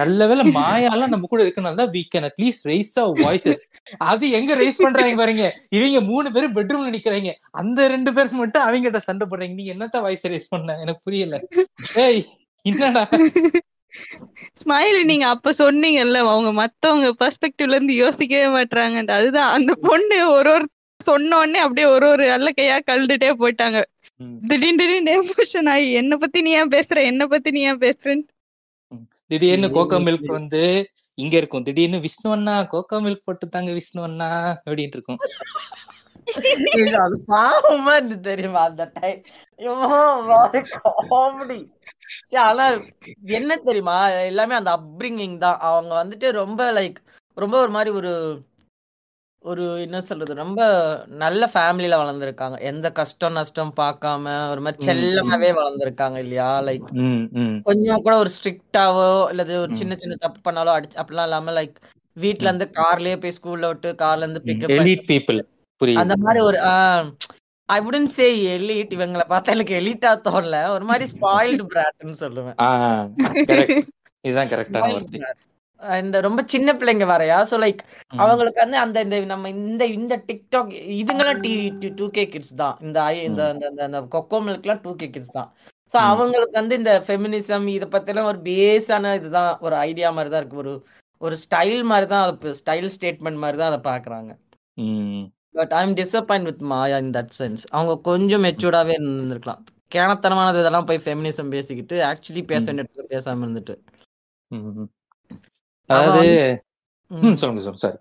நல்ல 0.00 0.20
வேளை 0.28 0.44
மாயாலாம் 0.56 1.12
நம்ம 1.12 1.26
கூட 1.30 1.40
இருக்கனால 1.44 1.78
தான் 1.80 1.90
we 1.94 2.02
can 2.12 2.26
at least 2.28 2.66
raise 2.70 2.92
our 3.02 3.18
voices 3.24 3.62
அது 4.10 4.24
எங்க 4.38 4.52
ரைஸ் 4.60 4.80
பண்றாங்க 4.84 5.16
பாருங்க. 5.20 5.44
இவங்க 5.76 6.00
மூணு 6.10 6.28
பேரும் 6.34 6.54
பெட்ரூம்ல 6.58 6.92
நிக்கிறாங்க. 6.94 7.32
அந்த 7.60 7.88
ரெண்டு 7.94 8.10
பேருக்கு 8.16 8.38
மட்டும் 8.42 8.64
அவங்க 8.66 8.86
கிட்ட 8.86 9.00
சண்டை 9.08 9.26
போடுறாங்க. 9.26 9.56
நீங்க 9.58 9.72
என்னத்த 9.74 10.00
வாய்ஸ் 10.06 10.24
ரைஸ் 10.34 10.52
பண்ண? 10.54 10.76
எனக்கு 10.84 11.04
புரியல. 11.08 11.40
ஏய் 12.04 12.22
என்னடா? 12.64 13.02
ஸ்மைல் 14.60 14.98
நீங்க 15.04 15.26
அப்ப 15.34 15.52
சொன்னீங்கல்ல 15.58 16.18
அவங்க 16.32 16.50
மத்தவங்க 16.52 17.08
பெர்ஸ்பெக்டிவ்ல 17.22 17.76
இருந்து 17.78 17.94
யோசிக்கவே 18.02 18.48
மாட்டாங்கன்ட்டு 18.56 19.14
அதுதான் 19.18 19.52
அந்த 19.56 19.72
பொண்ணு 19.86 20.18
ஒரு 20.36 20.50
ஒரு 20.56 20.66
சொன்ன 21.00 21.36
உடனே 21.38 21.60
அப்படியே 21.64 21.86
ஒரு 21.86 22.06
ஒரு 22.08 22.24
அல்ல 22.36 22.48
கையா 22.58 22.76
கழுந்துட்டே 22.90 23.30
போயிட்டாங்க. 23.42 23.78
திடீர்னு 24.48 24.80
திடீர்னு 24.80 25.14
எமோஷன் 25.20 25.68
ஆகி 25.74 25.88
என்ன 25.92 26.16
பத்தி 26.16 26.38
நீ 26.46 26.50
ஏன் 26.60 26.72
பேசுற? 26.76 26.98
என்ன 27.12 27.26
பத்தி 27.26 27.50
நீ 27.56 27.60
ஏன் 27.70 27.82
பேசுறேன்னு 27.84 28.26
திடீர்னு 29.30 29.68
கோகோ 29.68 29.98
மில்க் 30.06 30.30
வந்து 30.38 30.62
இங்க 31.18 31.34
இருக்கும். 31.36 31.64
திடீர்னு 31.66 31.98
விஷ்ணு 32.04 32.28
அண்ணா 32.30 32.54
கோகோ 32.72 32.98
மில்க் 33.06 33.24
போட்டு 33.24 33.46
தாங்க 33.48 33.72
விஷ்ணு 33.78 34.00
அண்ணா 34.02 34.28
அப்படின்னு 34.66 34.96
இருக்கும். 34.96 35.20
பாவமா 37.32 37.92
இருந்து 37.98 38.16
தெரியுமா 38.20 38.62
அந்த 38.70 38.84
டைம் 38.96 39.20
காமெடி. 41.10 41.60
ஆனா 42.48 42.64
என்ன 43.38 43.52
தெரியுமா? 43.64 43.96
எல்லாமே 44.24 44.54
அந்த 44.54 44.70
அப்ரிங்கிங் 44.78 45.38
தான். 45.38 45.58
அவங்க 45.70 45.92
வந்துட்டு 46.02 46.28
ரொம்ப 46.32 46.62
லைக் 46.72 46.98
ரொம்ப 47.36 47.56
ஒரு 47.60 47.70
மாதிரி 47.70 47.90
ஒரு 47.96 48.12
ஒரு 49.44 49.64
என்ன 49.80 49.98
சொல்றது? 50.00 50.32
ரொம்ப 50.34 50.60
நல்ல 51.16 51.42
ஃபேமிலில 51.52 51.98
வளர்ந்துருக்காங்க. 52.00 52.56
எந்த 52.60 52.86
கஷ்டம் 52.92 53.32
நஷ்டம் 53.32 53.70
பார்க்காம 53.76 54.24
ஒரு 54.50 54.60
மாதிரி 54.60 54.86
செல்லமாவே 54.88 55.50
வளர்ந்துருக்காங்க 55.58 56.16
இல்லையா? 56.16 56.48
லைக் 56.60 56.88
கொஞ்சம் 57.62 58.02
கூட 58.02 58.14
ஒரு 58.16 58.30
ஸ்ட்ரிக்டாவோ 58.36 59.06
இல்லது 59.30 59.54
ஒரு. 59.60 59.72
சின்ன 59.76 59.96
சின்ன 59.96 60.16
தப்பு 60.16 60.40
பண்ணாலோ 60.48 60.74
அடிச்சு 60.76 61.00
அப்படிலாம் 61.02 61.28
இல்லாம 61.30 61.54
லைக் 61.60 61.76
வீட்ல 62.16 62.50
இருந்து 62.50 62.68
கார்லயே 62.72 63.16
போய் 63.20 63.36
ஸ்கூல்ல 63.38 63.66
விட்டு 63.66 63.88
கார்ல 64.02 64.26
இருந்து 64.26 64.42
பிக்கப் 64.46 64.70
பண்ணி 64.70 64.84
எலிட் 64.86 65.08
பீப்புள் 65.10 65.40
புரியுது. 65.80 66.00
அந்த 66.02 66.14
மாதிரி 66.16 66.40
ஒரு 66.44 66.58
ஐ 67.68 67.76
வுடன் 67.84 68.08
சே 68.16 68.26
எலிட் 68.54 68.92
இவங்கள 68.96 69.22
பார்த்தா 69.32 69.54
எனக்கு 69.56 69.74
எலிட்டா 69.80 70.10
தோணல. 70.26 70.58
ஒரு 70.74 70.84
மாதிரி 70.90 71.06
ஸ்பாயில்டு 71.14 71.64
பிராட்னு 71.72 72.16
சொல்லுவேன். 72.24 72.56
இதுதான் 74.24 74.50
கரெக்டான 74.52 75.30
அண்ட் 75.82 76.16
ரொம்ப 76.26 76.40
சின்ன 76.52 76.70
பிள்ளைங்க 76.78 77.06
வரையா 77.10 77.36
ஸோ 77.50 77.56
லைக் 77.64 77.82
அவங்களுக்கு 78.22 78.60
வந்து 78.62 78.78
அந்த 78.84 79.02
இந்த 79.06 79.18
நம்ம 79.32 79.50
இந்த 79.58 79.84
இந்த 79.98 80.14
டிக்டாக் 80.28 80.70
இதுங்கெல்லாம் 81.00 81.42
டி 81.44 81.52
டூ 81.98 82.06
கே 82.16 82.24
கிட்ஸ் 82.32 82.54
தான். 82.62 82.76
இந்த 82.86 82.98
இந்த 83.28 83.42
இந்த 83.88 84.00
கொக்கோ 84.14 84.38
மில்க்லாம் 84.46 84.82
டூ 84.86 84.92
கே 85.02 85.08
கிட்ஸ் 85.16 85.36
தான். 85.38 85.50
ஸோ 85.94 85.96
ம். 85.98 86.06
அவங்களுக்கு 86.10 86.56
வந்து 86.60 86.78
இந்த 86.80 86.94
ஃபெமினிசம் 87.06 87.66
இதை 87.76 87.88
பத்திலாம் 87.94 88.30
ஒரு 88.32 88.40
பேஸான 88.48 89.14
இதுதான் 89.20 89.52
ஒரு 89.66 89.76
ஐடியா 89.88 90.10
மாதிரி 90.16 90.32
தான் 90.32 90.42
இருக்கு. 90.42 90.62
ஒரு 90.64 90.72
ஒரு 91.20 91.36
ஸ்டைல் 91.44 91.80
மாதிரி 91.92 92.08
தான் 92.14 92.24
ஸ்டைல் 92.62 92.90
ஸ்டேட்மெண்ட் 92.96 93.42
மாதிரி 93.44 93.58
தான் 93.62 93.70
அதை 93.72 93.80
பாக்குறாங்க. 93.90 94.30
But 95.58 95.72
I 95.72 95.80
am 95.86 95.94
disappoint 95.94 96.42
with 96.42 96.62
Maya 96.70 96.98
in 96.98 97.10
that 97.10 97.34
sense 97.38 97.62
அவங்க 97.70 97.92
கொஞ்சம் 98.00 98.44
மெச்சூர்டாவே 98.44 98.94
இருந்திருக்கலாம். 98.98 99.62
கேனத்தனமானது 99.94 100.60
இதெல்லாம் 100.60 100.84
போய் 100.84 101.04
ஃபெமினிசம் 101.04 101.50
பேசிக்கிட்டு 101.50 101.96
ஆக்சுவலி 102.02 102.42
பேச 102.46 102.64
வேண்டிய 102.72 103.06
பேசாம 103.10 103.44
இருந்துட்டு. 103.46 103.74
அதாவது. 105.90 106.32
சொல்லுங்க 107.10 107.60
சொல்லுங்க 107.60 107.82
சார் 107.84 107.96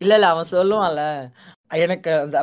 இல்ல 0.00 0.14
இல்ல 0.14 0.26
அவன் 0.28 0.50
சொல்லுவான்ல 0.50 1.02
எனக்கு 1.84 2.12
அந்த 2.18 2.38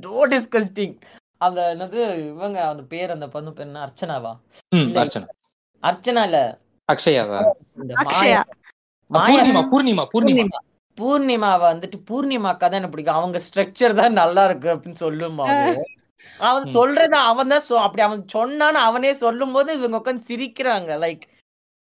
டோ 0.00 0.14
டிஸ்கஸ்டிங் 0.26 0.94
அந்த 1.40 1.60
என்னது 1.74 2.00
இவங்க 2.28 2.58
அந்த 2.68 2.82
பேர் 2.82 3.10
அந்த 3.10 3.26
பொண்ணு 3.28 3.52
பேர் 3.52 3.66
என்ன? 3.66 3.80
அர்ச்சனாவா? 3.86 4.32
அர்ச்சனா. 5.00 5.26
அர்ச்சனா 5.82 6.22
இல்ல. 6.24 6.40
அக்ஷயாவா? 6.88 7.40
பூர்ணிமா 9.10 9.62
பூர்ணிமா. 9.72 10.04
பூர்ணிமா. 10.14 10.60
பூர்ணிமாவை 10.98 11.66
வந்துட்டு 11.72 11.98
பூர்ணிமாக்கா 12.10 12.66
தான் 12.66 12.80
எனக்கு 12.80 12.94
பிடிக்கும். 12.94 13.20
அவங்க 13.20 13.38
ஸ்ட்ரக்சர் 13.48 13.98
தான் 14.00 14.18
நல்லா 14.22 14.44
இருக்கு 14.50 14.68
அப்படின்னு 14.74 15.02
சொல்லும்போது 15.06 15.68
அவன். 16.48 16.66
சொல்றத 16.76 17.14
அவன் 17.30 17.52
தான் 17.52 17.64
அப்படி 17.86 18.02
அவன் 18.08 18.22
சொன்னான்னு 18.36 18.80
அவனே 18.88 19.12
சொல்லும் 19.24 19.54
போது 19.56 19.70
இவங்க 19.78 20.00
உட்காந்து 20.00 20.28
சிரிக்கிறாங்க. 20.32 20.90
லைக் 21.04 21.24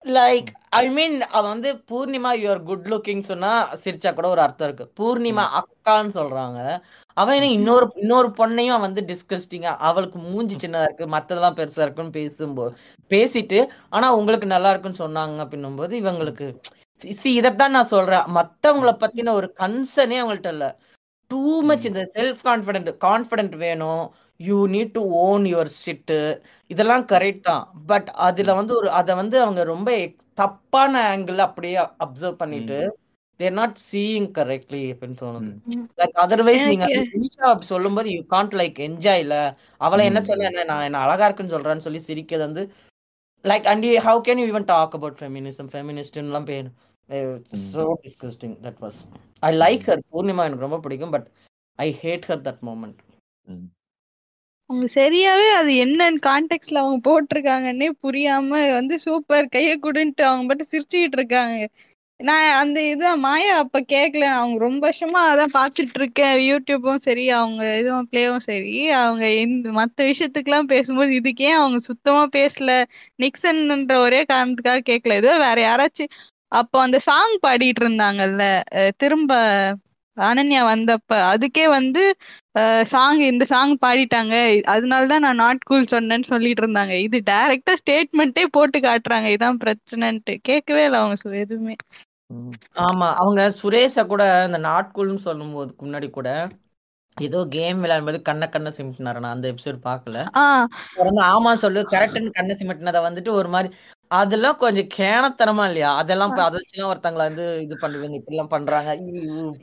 லைக் 0.05 0.49
ஐ 0.79 0.83
மீன் 0.97 1.15
அவன் 1.35 1.51
வந்து 1.53 1.69
பூர்ணிமா 1.89 2.31
யுவர் 2.43 2.61
குட் 2.67 2.85
லுக்கிங் 2.91 3.23
சொன்னா 3.31 3.49
சிரிச்சா 3.83 4.09
கூட 4.17 4.27
ஒரு 4.33 4.41
அர்த்தம் 4.45 4.67
இருக்கு. 4.67 4.85
பூர்ணிமா 4.99 5.45
அக்கான்னு 5.59 6.13
சொல்றாங்க. 6.19 6.59
அவன் 7.17 7.35
என்ன 7.37 7.49
இன்னொரு 7.57 7.85
இன்னொரு 8.03 8.29
பொண்ணையும் 8.39 8.75
அவன் 8.75 8.87
வந்து 8.87 9.03
டிஸ்கஸ்டிங்கா 9.09 9.71
அவளுக்கு 9.87 10.17
மூஞ்சி 10.27 10.55
சின்னதா 10.63 10.85
இருக்கு 10.87 11.05
மத்ததெல்லாம் 11.15 11.57
பெருசா 11.59 11.81
இருக்குன்னு 11.85 12.17
பேசும்போது 12.19 12.73
பேசிட்டு 13.11 13.59
ஆனா 13.95 14.09
உங்களுக்கு 14.19 14.47
நல்லா 14.55 14.71
இருக்குன்னு 14.73 15.03
சொன்னாங்க 15.05 15.43
அப்படின்னும் 15.45 15.79
போது 15.81 15.93
இவங்களுக்கு 16.03 16.47
சி 17.01 17.33
இதைத்தான் 17.33 17.71
நான் 17.71 17.83
சொல்றேன். 17.85 18.25
மத்தவங்கள 18.35 18.91
பத்தின 19.03 19.31
ஒரு 19.31 19.53
கன்சர்னே 19.57 20.17
அவங்கள்ட்ட 20.21 20.47
இல்ல. 20.47 20.67
டூ 21.31 21.61
மச் 21.61 21.85
இந்த 21.85 22.09
செல்ஃப் 22.15 22.41
கான்ஃபிடென்ட் 22.43 22.89
கான்ஃபிடென்ட் 22.97 23.55
வேணும். 23.55 24.03
You 24.39 24.67
need 24.67 24.91
to 24.91 25.01
own 25.25 25.43
your 25.43 25.71
shit 25.85 26.19
இதெல்லாம் 26.67 27.05
கரெக்ட் 27.05 27.41
தான். 27.41 27.63
பட் 27.85 28.09
அதுல 28.27 28.53
வந்து 28.53 28.75
ஒரு 28.75 28.91
அதை 28.91 29.15
வந்து 29.15 29.41
அவங்க 29.41 29.63
ரொம்ப 29.63 29.89
தப்பான 30.33 30.93
ஆங்கிள் 31.13 31.37
அப்படியே 31.37 31.77
அப்சர்வ் 32.05 32.35
பண்ணிட்டு 32.35 32.79
தேர் 33.39 33.51
நாட் 33.51 33.77
சீயிங் 33.91 34.29
கரெக்ட்லி 34.37 34.83
அப்படின்னு 34.93 35.17
தோணுது. 35.21 35.51
லைக் 35.97 36.17
அதர்வைஸ் 36.25 36.65
நீங்க 36.65 36.85
நிஷா 37.23 37.45
அப்படி 37.51 37.65
சொல்லும்போது 37.65 38.09
யூ 38.11 38.21
காண்ட் 38.29 38.55
லைக் 38.61 38.79
என்ஜாய் 38.87 39.19
இல்ல. 39.19 39.35
அவளை 39.77 40.05
என்ன. 40.05 40.21
சொல்ல 40.21 40.43
என்ன 40.43 40.63
நான் 40.63 40.83
என்ன 40.83 40.97
அழகா 40.97 41.25
இருக்குன்னு 41.25 41.55
சொல்றேன்னு 41.57 41.85
சொல்லி 41.87 41.99
சிரிக்கிறது 41.99 42.45
வந்து 42.47 42.63
like 43.45 43.67
and 43.67 43.85
how 44.07 44.21
can 44.27 44.39
you 44.41 44.47
even 44.53 44.65
talk 44.65 44.95
about 44.95 45.19
feminism 45.19 45.69
ஃபெமினிஸ்ட்லாம் 45.73 46.45
பேர். 46.45 46.69
So 47.65 47.83
disgusting 48.03 48.55
that 48.65 48.81
was 48.81 48.99
I 49.43 49.51
like 49.57 49.85
her 49.89 50.03
Poornima 50.11 50.45
எனக்கு 50.45 50.67
ரொம்ப 50.67 50.79
பிடிக்கும் 50.79 51.13
but 51.15 51.27
I 51.79 51.89
hate 52.01 52.27
her 52.29 52.43
that 52.47 52.63
moment 52.69 52.99
அவங்க 54.69 54.87
சரியாவே 54.95 55.47
அது 55.59 55.71
என்னன்னு 55.83 56.19
கான்டெக்ட்ல 56.25 56.81
அவங்க 56.81 56.97
போட்டிருக்காங்கன்னே 57.07 57.87
புரியாம 58.03 58.49
வந்து 58.73 58.95
சூப்பர் 59.05 59.47
கைய 59.55 59.71
குடுன்ட்டு 59.85 60.23
அவங்க 60.23 60.43
மட்டும் 60.49 60.71
சிரிச்சுக்கிட்டு 60.73 61.17
இருக்காங்க. 61.19 61.55
நான் 62.19 62.47
அந்த 62.61 62.79
இது 62.89 63.09
மாயா 63.17 63.53
அப்ப 63.59 63.79
கேக்கல 63.91 64.25
அவங்க 64.37 64.57
ரொம்ப 64.65 64.81
வருஷமா 64.87 65.19
அதான் 65.29 65.53
பாத்துட்டு 65.53 65.97
இருக்கேன் 65.99 66.33
யூடியூப்பும் 66.47 67.03
சரி 67.05 67.25
அவங்க 67.37 67.61
இதுவும் 67.79 68.09
பிளேவும் 68.11 68.45
சரி 68.47 68.73
அவங்க 68.97 69.23
இந்த 69.43 69.69
மத்த 69.77 70.07
விஷயத்துக்குலாம் 70.09 70.71
பேசும்போது 70.73 71.13
இதுக்கே 71.19 71.49
அவங்க 71.59 71.79
சுத்தமா 71.89 72.23
பேசல. 72.35 72.71
நிக்சன்ன்ற 73.23 73.95
ஒரே 73.99 74.21
காரணத்துக்காக 74.31 74.83
கேட்கல 74.91 75.19
ஏதோ 75.21 75.33
வேற 75.45 75.57
யாராச்சும் 75.63 76.13
அப்போ 76.51 76.77
அந்த 76.81 76.97
சாங் 77.07 77.35
பாடிட்டு 77.43 77.81
இருந்தாங்கல்ல 77.83 78.43
திரும்ப 78.97 79.31
அனன்யா 80.17 80.61
வந்தப்ப 80.65 81.11
அதுக்கே 81.31 81.65
வந்து 81.69 82.01
சாங் 82.85 83.21
இந்த 83.29 83.43
சாங் 83.45 83.73
பாடிட்டாங்க. 83.83 84.33
அதனால 84.73 85.07
தான் 85.07 85.25
நான் 85.25 85.41
நாட் 85.43 85.61
கூல் 85.63 85.91
சொன்னேன்னு 85.93 86.29
சொல்லிட்டு 86.31 86.63
இருந்தாங்க 86.63 86.95
இது 87.05 87.19
டைரக்டா 87.29 87.75
ஸ்டேட்மெண்ட்டே 87.81 88.45
போட்டு 88.57 88.79
காட்டுறாங்க. 88.81 89.29
இதான் 89.35 89.61
பிரச்சனைன்ட்டு. 89.63 90.35
கேட்கவே 90.49 90.83
இல்லை 90.87 90.99
அவங்க 91.01 91.15
எதுவுமே. 91.43 91.75
ஆமா 92.83 93.07
அவங்க 93.21 93.41
சுரேஷ 93.59 94.05
கூட 94.07 94.23
இந்த 94.47 94.59
நாட்குள்னு 94.65 95.21
சொல்லும் 95.23 95.53
போதுக்கு 95.53 95.81
முன்னாடி 95.85 96.07
கூட 96.11 96.29
ஏதோ 97.17 97.39
கேம் 97.55 97.79
விளையாடும்போது 97.83 98.19
கண்ண 98.27 98.43
கண்ண 98.49 98.69
சிமிட்டினாரு. 98.75 99.19
நான் 99.19 99.35
அந்த 99.35 99.47
எபிசோட் 99.51 99.79
வந்து 100.99 101.23
ஆமா 101.29 101.51
சொல்லு 101.63 101.81
கரெக்ட்னு 101.93 102.37
கண்ண 102.37 102.51
சிமிட்டினதை 102.59 103.01
வந்துட்டு 103.07 103.31
ஒரு 103.39 103.49
மாதிரி 103.55 103.69
அதெல்லாம் 104.11 104.59
கொஞ்சம் 104.61 104.89
கேணத்தனமா 104.95 105.63
இல்லையா? 105.65 105.89
அதெல்லாம் 106.01 106.31
அதை 106.45 106.57
வச்சுலாம் 106.59 106.91
ஒருத்தங்கள 106.91 107.23
வந்து 107.29 107.45
இது 107.65 107.75
பண்ணுவீங்க 107.81 108.15
இப்படி 108.19 108.35
எல்லாம் 108.35 108.53
பண்றாங்க 108.53 108.93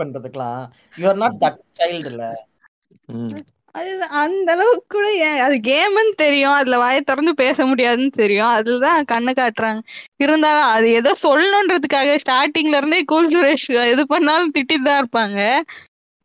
பண்றதுக்கெல்லாம். 0.00 0.60
You are 0.94 1.22
not 1.22 1.40
that 1.44 1.60
child 1.80 2.10
இல்ல 2.12 2.26
அது 3.74 3.90
அந்த 4.20 4.48
அளவுக்கு 4.54 4.86
கூட 4.94 5.06
ஏன்? 5.24 5.40
அது 5.46 5.56
கேம்னு 5.66 6.12
தெரியும். 6.22 6.54
அதுல 6.58 6.76
வாயை 6.82 7.00
திறந்து 7.00 7.32
பேச 7.42 7.66
முடியாதுன்னு 7.66 8.12
தெரியும். 8.20 8.52
அதுலதான் 8.58 9.08
கண்ணு 9.12 9.32
காட்டுறாங்க. 9.40 9.80
இருந்தாலும் 10.24 10.68
அது 10.74 10.86
ஏதோ 11.00 11.10
சொல்லணுன்றதுக்காக 11.24 12.14
ஸ்டார்டிங்ல 12.24 12.78
இருந்தே 12.80 13.00
கூல் 13.12 13.30
சுரேஷ் 13.34 13.66
எது 13.92 14.04
பண்ணாலும் 14.14 14.54
திட்டிட்டு 14.56 14.88
தான் 14.88 15.02
இருப்பாங்க. 15.02 15.40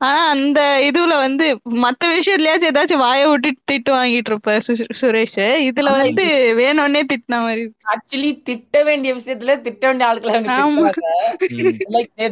ஆனா 0.02 0.22
அந்த 0.32 0.60
இதுல 0.86 1.14
வந்து 1.20 1.46
மத்த 1.82 2.04
விஷயத்துலயாச்சும் 2.12 2.70
ஏதாச்சும் 2.70 3.04
வாயை 3.04 3.26
விட்டு 3.28 3.50
திட்டு 3.72 3.92
வாங்கிட்டு 3.96 4.32
இருப்ப 4.32 4.56
சு- 4.68 4.90
சுரேஷ். 5.00 5.36
இதுல 5.68 5.90
வந்து 5.98 6.26
வேணும்னே 6.60 7.02
திட்டின 7.10 7.40
மாதிரி. 7.44 7.64
ஆக்சுவலி 7.92 8.32
திட்ட 8.44 8.84
வேண்டிய 8.84 9.12
விஷயத்துல 9.16 9.56
திட்ட 9.62 9.84
வேண்டிய 9.88 10.10
ஆட்களை 10.10 10.40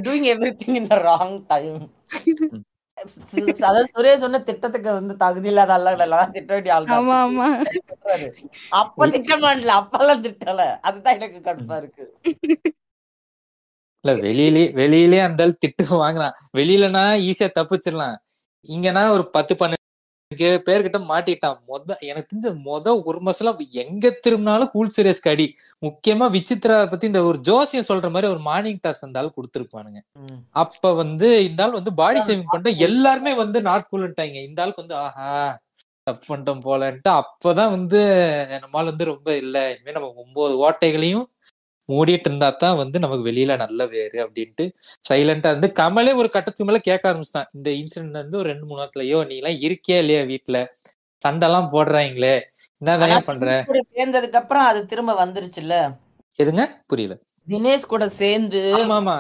doing 0.01 0.27
everything 0.59 0.77
in 0.77 0.89
wrong 1.03 1.37
time 1.47 1.79
அதாவது 3.59 3.85
சுரேஷ் 3.91 4.23
சொன்ன 4.23 4.39
திட்டத்துக்கு 4.45 4.89
வந்து 4.93 5.13
தகுதி 5.17 5.47
இல்லாத 5.47 5.75
ஆள்லாம் 5.75 6.33
திட்ட 6.33 6.51
வேண்டிய 6.53 6.73
ஆள் 6.75 6.87
ஆமா 6.95 7.17
ஆமா. 7.21 7.45
அப்ப 8.79 9.07
திட்ட 9.13 9.33
மாட்டல 9.37 9.77
அப்பெல்லாம் 9.79 10.23
திட்டல. 10.25 10.59
அதுதான் 10.81 11.17
எனக்கு 11.17 11.39
கடுப்பா 11.45 11.77
இருக்கு. 11.77 12.05
இல்ல 14.05 14.11
வெளியிலே 14.25 14.63
வெளியிலே 14.79 15.19
அந்த 15.25 15.43
ஆள் 15.45 15.59
திட்டு 15.63 15.83
வாங்குறான். 16.01 16.35
வெளியிலனா 16.57 17.01
ஈஸியா 17.29 17.49
தப்பிச்சிடலாம். 17.57 18.15
இங்கன்னா 18.65 19.03
ஒரு 19.15 19.23
பத்து 19.35 19.53
பன்னெண்டு 19.59 19.77
பேர்கிட்ட 20.67 20.99
மாட்டிட்டான். 21.09 21.57
மொத 21.69 21.95
எனக்கு 22.09 22.29
தெரிஞ்ச 22.31 22.49
மொத 22.67 22.87
ஒரு 23.09 23.19
மாசம் 23.27 23.47
எங்க 23.83 24.05
திரும்பினாலும் 24.25 24.71
கூல் 24.73 24.93
சீரியஸ்க்கு 24.95 25.31
அடி 25.33 25.45
முக்கியமா 25.83 26.25
விசித்ரா 26.35 26.77
பத்தி 26.91 27.09
இந்த 27.11 27.21
ஒரு 27.29 27.39
ஜோசியம் 27.47 27.87
சொல்ற 27.89 28.09
மாதிரி 28.15 28.29
ஒரு 28.33 28.41
மார்னிங் 28.49 28.81
டாஸ் 28.83 29.05
அந்த 29.07 29.21
ஆள் 29.21 29.35
கொடுத்துருப்பானுங்க. 29.37 29.99
அப்ப 30.63 30.93
வந்து 31.01 31.29
இந்த 31.47 31.63
ஆள் 31.65 31.77
வந்து 31.79 31.93
பாடி 32.01 32.21
சேவிங் 32.27 32.51
பண்ணிட்டு 32.51 32.83
எல்லாருமே 32.87 33.33
வந்து 33.43 33.61
நாட் 33.69 33.89
கூல்ட்டாங்க 33.91 34.39
இந்த 34.47 34.63
ஆளுக்கு 34.63 34.83
வந்து 34.83 34.97
ஆஹா 35.05 35.31
தப்பு 36.07 36.23
பண்ணிட்டோம் 36.27 36.63
போலன்ட்டு 36.67 37.11
அப்பதான் 37.21 37.73
வந்து 37.75 37.99
நம்மால் 38.63 38.89
வந்து 38.91 39.05
ரொம்ப 39.11 39.29
இல்ல. 39.43 39.57
இனிமே 39.73 39.95
நம்ம 39.97 40.11
ஒன்பது 40.23 40.53
ஓட்டைகளையும் 40.65 41.27
மூடிட்டு 41.89 42.27
இருந்தா 42.29 42.49
தான் 42.55 42.77
வந்து 42.77 42.97
நமக்கு 42.99 43.23
வெளியில 43.29 43.55
நல்ல 43.57 43.85
வேறு 43.87 44.17
அப்படின்ட்டு 44.25 44.65
சைலண்டா 45.09 45.51
இருந்து 45.53 45.69
கமலே 45.79 46.13
ஒரு 46.21 46.29
கட்டத்துக்கு 46.29 46.67
மேல 46.69 46.79
கேட்க 46.81 47.03
ஆரம்பிச்சிட்டான். 47.11 47.49
இந்த 47.53 47.69
இன்சிடென்ட் 47.79 48.21
வந்து 48.21 48.37
ஒரு 48.37 48.49
ரெண்டு 48.51 48.67
மூணு 48.67 48.81
வாரத்துல 48.81 49.05
ஐயோ 49.07 49.21
நீ 49.29 49.37
எல்லாம் 49.37 49.59
இருக்கியா 49.67 49.97
இல்லையா 49.97 50.21
வீட்டுல 50.31 50.59
சண்டைலாம் 51.21 51.71
போடுறாங்களே. 51.71 52.35
என்னதான் 52.81 53.25
பண்ற? 53.25 53.47
சேர்ந்ததுக்கு 53.89 54.39
அப்புறம் 54.41 54.67
அது 54.67 54.79
திரும்ப 54.85 55.13
வந்துருச்சுல்ல? 55.23 55.75
எதுங்க? 56.39 56.63
புரியல. 56.87 57.15
தினேஷ் 57.47 57.91
கூட 57.93 58.05
சேர்ந்து 58.21 58.61
ஆமா 58.79 59.17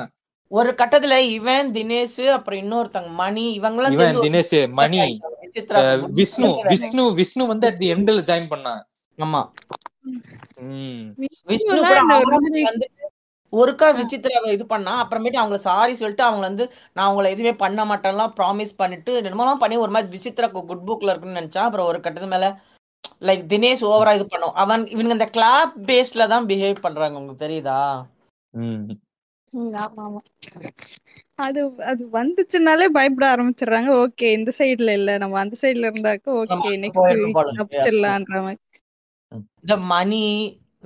ஒரு 0.51 0.71
கட்டத்துல 0.77 1.15
இவன் 1.31 1.67
தினேஷ் 1.73 2.21
அப்புறம் 2.35 2.59
இன்னொருத்தங்க 2.61 3.09
மணி 3.15 3.43
இவங்கெல்லாம் 3.59 3.95
இவன் 3.97 4.21
தினேஷ் 4.23 4.55
மணி 4.79 4.99
விஷ்ணு 6.19 6.49
விஷ்ணு 6.71 7.03
விஷ்ணு 7.13 7.43
வந்து 7.47 7.67
அட் 7.69 7.79
தி 7.81 7.89
எண்ட்ல 7.93 8.23
ஜாயின் 8.29 8.49
பண்ணான். 8.53 8.81
ஆமா. 9.17 9.41
ஒருக்கா 13.53 13.87
விசித்ராவை 13.97 14.49
இது 14.55 14.65
பண்ணா 14.67 14.91
அப்புறமேட்டு 15.01 15.41
அவங்க 15.41 15.57
சாரி 15.63 15.93
சொல்லிட்டு 15.95 16.23
அவங்க 16.23 16.43
வந்து 16.45 16.65
நான் 16.95 17.09
உங்களை 17.11 17.31
எதுவுமே 17.31 17.53
பண்ண 17.57 17.85
மாட்டேன்லாம் 17.85 18.35
ப்ராமிஸ் 18.37 18.73
பண்ணிட்டு 18.77 19.13
என்னமோலாம் 19.21 19.61
பண்ணி 19.63 19.77
ஒரு 19.77 19.93
மாதிரி 19.95 20.13
விசித்ரா 20.15 20.49
குட் 20.53 20.85
புக்ல 20.87 21.11
இருக்குன்னு 21.11 21.39
நினைச்சா 21.39 21.63
அப்புறம் 21.65 21.89
ஒரு 21.91 21.99
கட்டத்து 21.99 22.29
மேல 22.29 22.49
லைக் 23.21 23.43
தினேஷ் 23.51 23.83
ஓவரா 23.87 24.11
இது 24.17 24.25
பண்ணும். 24.27 24.55
அவன் 24.55 24.83
இவனுங்க 24.91 25.17
இந்த 25.17 25.27
கிளாப் 25.35 25.73
பேஸ்ல 25.89 26.27
தான் 26.27 26.47
பிஹேவ் 26.49 26.85
பண்றாங்க 26.85 27.19
உங்களுக்கு 27.19 27.45
தெரியுதா? 27.45 27.79
உம் 28.53 28.83
ம், 29.53 29.73
ஆமா 29.83 30.01
ஆமா. 30.05 30.19
அது 31.39 31.59
அது 31.91 32.03
வந்துச்சுனாலே 32.13 32.85
பயப்பட 32.97 33.25
ஆரம்பிச்சிடுறாங்க. 33.33 33.89
ஓகே 34.03 34.27
இந்த 34.31 34.51
சைடுல 34.59 34.93
இல்ல. 34.99 35.11
நம்ம 35.17 35.39
அந்த 35.39 35.55
சைடுல 35.61 35.89
இருந்தாக்க 35.89 36.35
ஓகே 36.41 36.71
நெக்ஸ்ட். 36.83 37.13
தப்பிச்சிடலான்ற 37.59 38.39
மாதிரி. 38.47 38.59
இந்த 39.61 39.75
மணி 39.89 40.23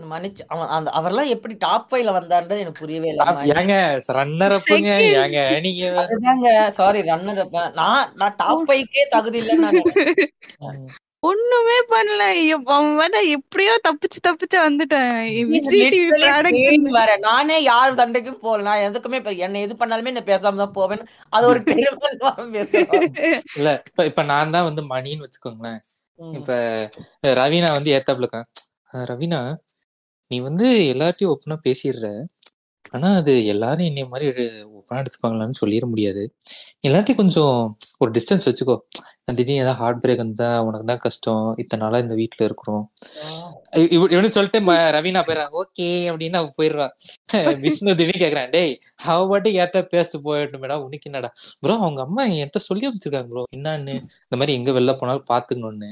மன்னிச்சு 0.06 0.44
அவன் 0.48 0.72
அந்த 0.76 0.90
அவர்லாம் 1.00 1.32
எப்படி 1.34 1.56
டாப் 1.60 1.90
ஃபைவ்ல 1.90 2.12
வந்தாருன்றது 2.16 2.62
எனக்கு 2.62 2.82
புரியவே 2.82 3.10
இல்லை 3.10 3.26
மணி. 3.30 3.52
ஏங்க 3.56 3.76
ரன்னர் 4.16 4.56
அப்புங்க. 4.56 4.92
ஏங்க 5.20 5.40
நீங்க 5.66 5.84
அதுதாங்க 6.04 6.48
சாரி 6.78 7.02
ரன்னர் 7.10 7.42
நான் 7.78 8.10
நான் 8.22 8.38
டாப் 8.40 8.64
ஃபைவ்க்கே 8.68 9.04
தகுதி 9.14 9.40
இல்லைன்னு 9.42 9.66
நான் 9.66 9.78
நினைக்கிறேன். 9.78 10.30
ஒண்ணுமே 11.24 11.76
பண்ணல 11.92 12.24
ஐயோ, 12.32 12.56
அவன் 12.68 12.96
வேணா 12.98 13.20
எப்படியோ 13.36 13.74
தப்பிச்சு 13.86 14.20
தப்பிச்சு 14.26 14.58
வந்துட்டேன் 14.60 15.12
Vijay 15.52 15.84
TV 15.86 16.08
Literally 16.08 16.24
product 16.24 16.58
same 16.66 16.88
வேற. 16.96 17.12
நானே 17.26 17.58
யார் 17.64 17.98
சண்டைக்கும் 18.00 18.42
போகல 18.42 18.66
நான் 18.68 18.86
எதுக்குமே 18.88 19.20
இப்ப 19.22 19.34
என்ன 19.46 19.62
எது 19.66 19.76
பண்ணாலுமே 19.82 20.14
நான் 20.16 20.30
பேசாம 20.30 20.62
தான் 20.62 20.76
போவேன் 20.76 21.04
அது 21.34 21.46
ஒரு 21.52 21.60
பெருமை 21.70 22.10
பேசுறேன் 22.58 23.08
இல்ல 23.54 23.70
இப்ப 23.88 24.06
இப்ப 24.10 24.24
நான் 24.32 24.54
தான் 24.56 24.68
வந்து 24.70 24.84
மணின்னு 24.92 25.26
வச்சுக்கோங்களேன். 25.26 25.80
இப்ப 26.20 26.52
ரவீனா 27.40 27.70
வந்து 27.72 27.92
ஏத்தாப்புல 27.94 28.26
இருக்கான் 28.26 28.48
"அஹ் 28.94 29.08
ரவீனா 29.12 29.40
நீ 30.32 30.40
வந்து 30.42 30.68
எல்லார்ட்டையும் 30.94 31.32
ஓப்பனா 31.34 31.58
பேசிடுற. 31.66 32.08
ஆனா 32.94 33.10
அது 33.16 33.34
எல்லாரும் 33.46 33.88
என்னைய 33.90 34.08
மாதிரி 34.10 34.28
ஓப்பனா 34.72 35.02
எடுத்துப்பாங்களான்னு 35.02 35.60
சொல்லிட 35.62 35.86
முடியாது. 35.88 36.24
எல்லார்ட்டையும் 36.88 37.22
கொஞ்சம் 37.22 37.58
ஒரு 38.00 38.12
டிஸ்டன்ஸ் 38.12 38.48
வச்சுக்கோ. 38.50 38.78
திடீர்னு 39.32 39.62
ஏதாவது 39.62 39.80
ஹார்ட் 39.80 40.02
பிரேக் 40.04 40.24
வந்தா 40.24 40.50
உனக்கு 40.62 40.88
தான் 40.88 41.04
கஷ்டம். 41.06 41.46
இத்தனை 41.62 41.82
நாளா 41.86 42.00
இந்த 42.00 42.16
வீட்ல 42.16 42.42
இருக்கிறோம். 42.46 42.84
இவனு 44.08 44.30
சொல்லிட்டு 44.34 44.60
ரவீனா 44.96 45.22
போயிடுறா 45.24 45.46
ஓகே 45.62 45.88
அப்படின்னு 46.10 46.40
அவன் 46.40 46.56
போயிடுறா. 46.58 46.86
விஷ்ணு 47.66 47.94
திவி 48.00 48.16
கேக்குறான் 48.16 48.52
டேய் 48.52 48.74
அவ 49.08 49.20
பாட்டுக்கு 49.30 49.62
ஏத்த 49.64 49.82
பேசிட்டு 49.94 50.20
போயிடணும் 50.26 50.64
மேடம் 50.64 50.84
உனக்கு 50.86 51.08
என்னடா? 51.10 51.30
ப்ரோ 51.64 51.76
அவங்க 51.80 52.02
அம்மா 52.06 52.24
என்கிட்ட 52.32 52.62
சொல்லி 52.68 52.86
அமைச்சிருக்காங்க 52.90 53.30
ப்ரோ 53.32 53.44
என்னன்னு? 53.58 53.96
இந்த 54.24 54.38
மாதிரி 54.40 54.56
எங்க 54.60 54.72
வெளில 54.78 54.94
போனாலும் 55.00 55.28
பாத்துக்கணும்னு. 55.32 55.90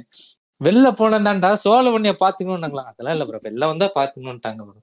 வெளில 0.62 0.88
போனதாண்டா 0.98 1.50
சோழ 1.62 1.86
உன்னைய 1.96 2.16
பாத்துக்கணும்னாங்களா 2.22 2.86
அதெல்லாம் 2.92 3.16
இல்ல 3.16 3.28
ப்ரோ 3.30 3.42
வெளில 3.48 3.70
வந்தா 3.72 3.88
பாத்துக்கணும்ட்டாங்க 3.98 4.62
ப்ரோ. 4.68 4.80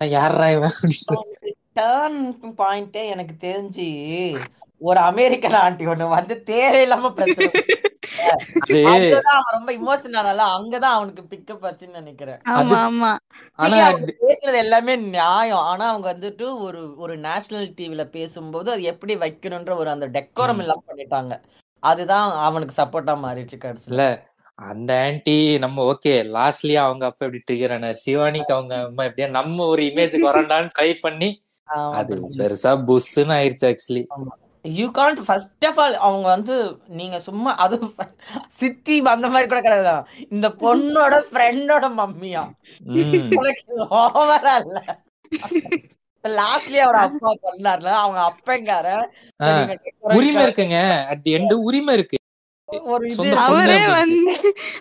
ஆனா 0.00 0.06
யாரா 0.12 0.46
இவன்? 0.52 0.76
டேர்ன் 1.76 2.18
பாயிண்டே 2.58 3.02
எனக்கு 3.12 3.34
தெரிஞ்சு 3.40 3.88
ஒரு 4.82 5.00
அமெரிக்கன் 5.02 5.58
ஆண்டி 5.60 5.86
ஒண்ணு 5.86 6.08
வந்து 6.08 6.34
தேவையில்லாம 6.46 7.10
ரொம்ப 9.52 9.70
இமோஷனல் 9.72 10.42
அங்கதான் 10.48 10.96
அவனுக்கு 10.96 11.22
பிக்கப் 11.30 11.64
ஆச்சுன்னு 11.66 11.98
நினைக்கிறேன். 12.00 12.40
ஆமா 12.52 12.78
ஆமா. 12.82 13.10
ஆனா 13.58 13.76
பேசுறது 14.20 14.58
எல்லாமே 14.58 14.94
நியாயம். 15.08 15.64
ஆனா 15.70 15.88
அவங்க 15.88 16.08
வந்துட்டு 16.12 16.46
ஒரு 16.60 16.96
ஒரு 16.96 17.14
நேஷனல் 17.18 17.70
டிவில 17.78 18.04
பேசும்போது 18.10 18.70
அது 18.70 18.82
எப்படி 18.84 19.16
வைக்கணும்ன்ற 19.16 19.74
ஒரு 19.76 19.90
அந்த 19.90 20.08
டெக்கோரம் 20.08 20.56
ம். 20.56 20.60
இல்லாம 20.60 20.84
பண்ணிட்டாங்க. 20.90 21.34
அதுதான் 21.82 22.28
அவனுக்கு 22.40 22.74
சப்போர்ட்டா 22.82 23.14
மாறிடுச்சு 23.24 23.58
கடைசியில. 23.58 24.04
அந்த 24.68 24.90
ஆன்டி 25.04 25.36
நம்ம 25.58 25.84
ஓகே 25.84 26.12
லாஸ்ட்லயே 26.34 26.78
அவங்க 26.78 27.04
அப்பா 27.06 27.26
எப்படி 27.26 27.42
ட்ரிகர் 27.46 27.72
ஆனார்? 27.72 28.02
சிவானிக்கு 28.02 28.52
அவங்க 28.52 28.74
அம்மா 28.82 29.04
எப்படியா 29.04 29.28
நம்ம 29.30 29.66
ஒரு 29.66 29.82
இமேஜுக்கு 29.82 30.28
வரண்டான்னு 30.30 30.74
ட்ரை 30.76 30.90
பண்ணி 31.00 31.30
அது 31.94 32.14
பெருசா 32.38 32.72
புஷ்ன்னு 32.86 33.34
ஆயிருச்சு 33.36 33.66
actually 33.68 34.02
you 34.62 34.86
can't 34.90 35.20
first 35.26 35.66
of 35.66 35.80
all 35.80 35.96
அவங்க 35.96 36.26
வந்து 36.28 36.78
நீங்க 36.86 37.18
சும்மா 37.18 37.56
அது 37.56 37.76
சித்தி 38.48 38.96
அந்த 39.14 39.28
மாதிரி 39.28 39.48
கூட 39.48 39.60
கிடையாது 39.60 40.08
இந்த 40.30 40.48
பொண்ணோட 40.48 41.14
ஃப்ரெண்டோட 41.30 41.86
மம்மியா. 42.00 42.44
ஓவரா 44.20 44.54
இல்ல. 44.64 44.80
லாஸ்ட்லயே 46.24 46.82
அவரோட 46.86 47.04
அப்பா 47.06 47.30
பண்ணார்ல 47.42 47.92
அவங்க 48.02 48.20
அப்பங்கார 48.30 48.88
உரிமை 49.98 50.44
இருக்குங்க. 50.46 51.06
அட் 51.06 51.28
எண்டு 51.36 51.52
உரிமை 51.52 51.94
இருக்கு. 51.94 52.18
அவரே. 53.44 53.78
வந்து 53.94 54.34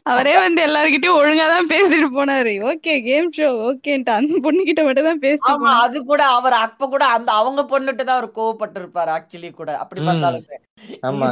அவரே 0.05 0.33
வந்து 0.37 0.61
எல்லார்கிட்டயும் 0.67 1.17
ஒழுங்கா 1.19 1.47
தான் 1.53 1.69
பேசிட்டு 1.71 2.09
போனாரு. 2.15 2.53
ஓகே 2.69 2.93
கேம் 3.07 3.29
ஷோ 3.37 3.47
ஓகேன்ட்டு 3.67 4.13
அந்த 4.17 4.39
பொண்ணு 4.45 4.61
கிட்ட 4.63 4.83
மட்டும் 4.87 5.09
தான் 5.09 5.23
பேசிட்டு 5.23 5.73
அது 5.77 5.97
கூட 6.05 6.21
அவர் 6.35 6.57
அப்ப 6.61 6.89
கூட 6.89 7.03
அந்த 7.15 7.31
அவங்க 7.39 7.63
பொண்ணுட்டு 7.71 8.03
தான் 8.03 8.17
அவர் 8.17 8.29
கோவப்பட்டு 8.37 8.79
இருப்பாரு 8.81 9.11
ஆக்சுவலி 9.15 9.51
கூட. 9.53 9.71
அப்படி. 9.83 10.01
பார்த்தாலுமே. 10.07 10.59
ஆமா. 11.03 11.29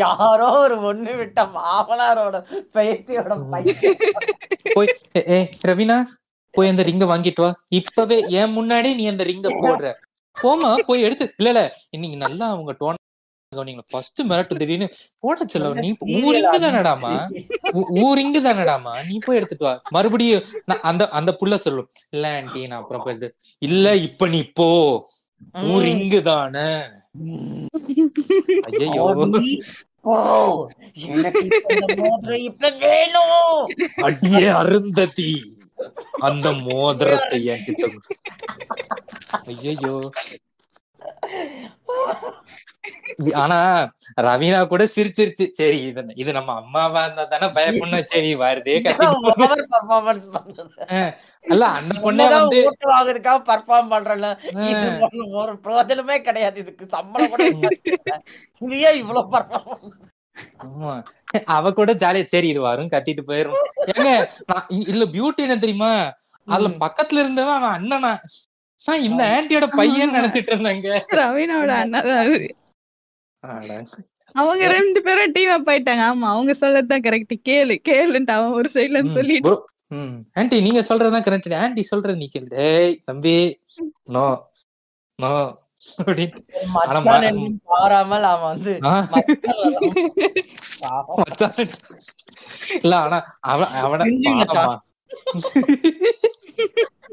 யாரோ 0.00 0.48
ஒரு 0.58 0.76
ஒண்ணு 0.88 1.12
விட்ட 1.20 1.40
மாமனாரோட 1.54 2.36
பேத்தியோட 2.74 3.36
பையன். 3.52 3.80
போய் 4.76 4.90
ஏ 5.30 5.38
ரவீனா 5.64 5.96
போய் 6.54 6.70
அந்த 6.72 6.82
ரிங்க 6.88 7.04
வாங்கிட்டு 7.10 7.42
வா. 7.44 7.50
இப்பவே 7.78 8.18
என் 8.38 8.54
முன்னாடி 8.56 8.90
நீ 8.94 9.06
அந்த 9.08 9.24
ரிங்க 9.30 9.48
போடுற. 9.62 9.86
போமா 10.36 10.70
போய் 10.86 11.04
எடுத்து 11.06 11.26
இல்ல 11.38 11.48
இல்ல. 11.50 11.62
இன்னைக்கு 11.90 12.18
நல்லா 12.22 12.46
அவங்க 12.52 12.72
டோன் 12.80 13.00
நீங்க 13.62 13.82
ஃபர்ஸ்ட் 13.90 14.22
மிரட்டு 14.22 14.56
திடீர்னு 14.56 14.88
போட 15.20 15.44
செல்லம் 15.52 15.78
நீ 15.78 15.90
ஊர் 16.20 16.36
இங்கு 16.36 16.58
தானடாமா? 16.60 17.12
ஊர் 18.02 18.18
இங்கு 18.18 18.40
தானடாமா? 18.42 18.92
நீ 19.06 19.18
போய் 19.18 19.36
எடுத்துட்டு 19.36 19.64
வா. 19.64 19.74
மறுபடியும் 19.90 20.46
அந்த 20.82 21.08
அந்த 21.10 21.36
புள்ள 21.40 21.54
சொல்லும் 21.56 21.88
இல்ல 22.10 22.34
ஆண்டி 22.36 22.66
நான் 22.66 22.80
அப்புறம் 22.80 23.02
போய் 23.04 23.14
எடுத்து- 23.14 23.36
இல்ல 23.62 23.96
இப்ப 24.04 24.26
நீ 24.26 24.42
போ. 24.52 24.68
ஊர் 25.68 25.86
இங்கு 25.86 26.22
தானே. 26.22 26.68
ஐயோ 28.68 29.06
அடியே 34.04 34.48
அருந்ததி 34.54 35.30
அந்த 36.20 36.52
மோதிரத்தை 36.62 37.40
என்கிட்ட 37.48 37.86
ஐயோ 39.52 39.94
ஆனா 43.42 43.58
ரவீனா 44.26 44.60
கூட 44.72 44.82
சிரிச்சிருச்சு. 44.94 45.44
சரி 45.58 45.78
இது 45.88 46.02
இது 46.22 46.30
நம்ம 46.38 46.54
அம்மாவா 46.62 47.02
இருந்தா 47.06 47.24
தானே 47.32 47.48
பயப்படணும் 47.58 48.08
சரி 48.14 48.30
வருதே 48.42 48.76
அல்ல 51.44 51.64
அந்த 51.78 51.94
பொண்ணே 52.04 52.26
வந்து 52.34 52.58
வாங்குறதுக்காக 52.92 53.40
பர்ஃபார்ம் 53.48 53.90
பண்றல 53.94 54.26
ஒரு 55.40 55.54
பிரயோஜனமே 55.64 56.16
கிடையாது. 56.28 56.56
இதுக்கு 56.64 56.84
சம்பளம் 56.94 57.32
கூட 57.34 57.42
இல்ல. 57.54 57.66
இது 58.62 58.76
ஏன் 58.88 59.00
இவ்வளவு 59.02 59.32
பர்ஃபார்ம் 59.34 59.70
ஆமா. 60.64 60.92
அவ 61.56 61.70
கூட 61.78 61.90
ஜாலியா 62.02 62.26
சரி 62.32 62.48
இது 62.52 62.60
வரும் 62.68 62.92
கத்திட்டு 62.94 63.22
போயிரும். 63.28 63.58
ஏங்க 63.92 64.10
இல்ல 64.92 65.04
பியூட்டி 65.14 65.44
என்ன 65.46 65.56
தெரியுமா? 65.64 65.92
அதுல 66.48 66.70
பக்கத்துல 66.84 67.22
இருந்தவன் 67.24 67.58
அவன் 67.58 67.76
அண்ணனா. 67.78 68.12
நான் 68.80 69.04
இந்த 69.08 69.22
ஆன்ட்டியோட 69.34 69.66
பையன் 69.78 70.16
நினைச்சிட்டு 70.16 70.52
இருந்தேங்க. 70.52 70.88
ரவீனாவோட 71.20 71.72
அண்ணா. 71.84 72.00
அவங்க 74.34 74.68
ரெண்டு 74.68 75.02
பேரும் 75.02 75.32
டீம் 75.32 75.50
அப் 75.50 75.68
ஆயிட்டாங்க. 75.68 76.06
ஆமா 76.06 76.28
அவங்க 76.34 76.54
சொல்லதான் 76.60 77.04
கரெக்ட் 77.06 77.34
கேளு 77.48 77.80
கேளுன்ட்டு 77.88 78.30
அவன் 78.30 78.52
ஒரு 78.52 78.70
சைடுல 78.74 79.12
சொல்லிட்டு. 79.12 79.66
ஆன்ட்டி 80.34 80.62
நீங்க 80.62 80.82
சொல்றதுதான் 80.88 81.26
கரெக்ட் 81.26 81.62
ஆன்ட்டி 81.62 81.82
சொல்றது 81.82 82.16
நீ 82.16 82.30
கேளு. 82.32 82.54
டேய் 82.54 83.00
தம்பி. 83.04 83.60
No 84.10 84.50
no. 85.18 85.62
பாராமல் 87.64 88.24
அவன் 88.24 88.52
வந்து. 88.52 88.78
இல்ல 92.82 92.98
ஆனா 92.98 93.38
அவன் 93.44 93.68
அவன 93.82 94.04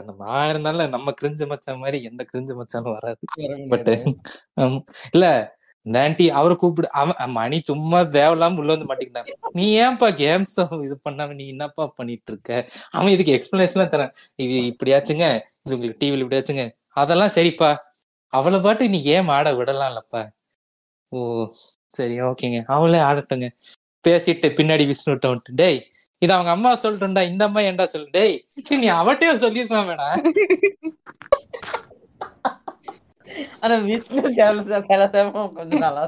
அந்த 0.00 0.12
நான் 0.22 0.48
இருந்தாலும் 0.48 0.94
நம்ம 0.94 1.12
கிரிஞ்சு 1.20 1.44
மச்சான் 1.50 1.82
மாதிரி 1.82 1.98
எந்த 2.10 2.22
கிரிஞ்சு 2.30 2.54
மச்சானும் 2.60 2.96
வராது. 2.96 3.20
பட் 3.72 3.90
இல்ல 5.14 5.26
இந்த 5.86 5.96
ஆன்ட்டி 6.04 6.26
அவரை 6.38 6.54
கூப்பிடு 6.56 6.88
அவன் 7.00 7.32
மணி 7.32 7.56
சும்மா 7.70 7.98
தேவையில்லாம 8.16 8.60
உள்ள 8.60 8.74
வந்து 8.74 8.88
மாட்டிக்கிட்டான் 8.90 9.52
நீ 9.58 9.66
ஏன்பா 9.84 10.08
கேம்ஸ் 10.22 10.54
இது 10.86 10.96
பண்ணாம 11.06 11.34
நீ 11.40 11.46
என்னப்பா 11.48 11.84
பண்ணிட்டு 11.98 12.30
இருக்க 12.32 12.50
அவன் 12.96 13.12
இதுக்கு 13.16 13.34
எக்ஸ்பிளனேஷன் 13.38 13.92
தரான் 13.94 14.14
இது 14.44 14.56
இப்படியாச்சுங்க 14.72 15.26
இது 15.64 15.74
உங்களுக்கு 15.76 16.00
டிவில 16.02 16.24
இப்படியாச்சுங்க. 16.24 16.64
அதெல்லாம் 17.02 17.34
சரிப்பா. 17.36 17.70
அவளை 18.32 18.58
பாட்டு 18.60 18.88
நீ 18.94 18.98
கேம் 19.02 19.28
ஆட 19.36 19.48
விடலாம்லப்பா 19.60 20.22
ஓ 21.12 21.18
சரி 21.94 22.16
ஓகேங்க. 22.28 22.60
அவளே 22.76 23.00
ஆடட்டுங்க. 23.08 23.48
பேசிட்டு 24.04 24.48
பின்னாடி 24.58 24.84
விஷ்ணுட்ட 24.90 25.26
வந்துட்டு 25.30 25.58
டேய் 25.60 25.78
இது 26.22 26.32
அவங்க 26.34 26.50
அம்மா 26.50 26.70
சொல்லிட்டுண்டா 26.82 27.22
இந்த 27.30 27.42
அம்மா 27.44 27.60
ஏன்டா 27.60 27.86
சொல்லு 27.92 28.08
டேய் 28.10 28.36
நீ 28.82 28.88
அவட்டையே 29.00 29.34
சொல்லிருக்கலாம் 29.44 29.90
வேணாம் 29.90 30.20
ஆனா 33.62 33.74
விஷ்ணு 33.86 34.22
கொஞ்சம் 34.22 35.84
நல்லா 35.84 36.02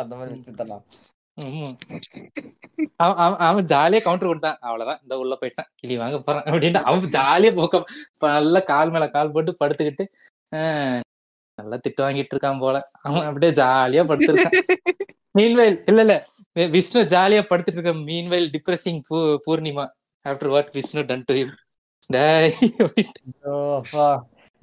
அந்த 0.00 0.14
மாதிரி 0.16 0.32
விஷயத்தெல்லாம். 0.34 0.82
ம். 1.36 1.72
அவன் 3.46 3.68
ஜாலியா 3.72 4.00
கவுண்டர் 4.02 4.30
கொடுத்தான். 4.30 4.58
அவ்வளவுதான். 4.60 5.00
இந்த 5.04 5.14
உள்ள 5.18 5.34
போயிட்டான். 5.40 5.68
கிளி 5.80 5.94
வாங்க 5.96 6.18
போறான் 6.18 6.46
அப்படின்ட்டு 6.46 6.82
அவன் 6.88 7.14
ஜாலியா 7.16 7.52
போக்க 7.54 7.80
நல்லா 8.36 8.60
கால் 8.70 8.92
மேல 8.94 9.08
கால் 9.10 9.32
போட்டு 9.36 9.52
படுத்துக்கிட்டு 9.62 10.04
நல்லா 11.58 11.76
திட்டு 11.84 12.04
வாங்கிட்டு 12.04 12.34
இருக்கான் 12.34 12.62
போல. 12.64 12.76
அவன் 13.02 13.26
அப்படியே 13.28 13.52
ஜாலியா 13.60 14.04
படுத்திருக்கான். 14.10 14.58
மீன்வைல் 15.38 15.76
இல்ல 15.86 16.00
இல்ல. 16.00 16.14
விஷ்ணு 16.52 17.00
ஜாலியா 17.04 17.42
படுத்துட்டு 17.50 17.76
இருக்க 17.76 17.92
meanwhile 18.08 18.48
depressing 18.54 19.00
Poornima. 19.46 19.84
After 20.24 20.48
what 20.48 20.72
Vishnu 20.72 21.04
done 21.04 21.26
to 21.26 21.34
him 21.34 21.54
டேய் 22.08 22.54
அப்படின்ட்டு. 22.78 23.22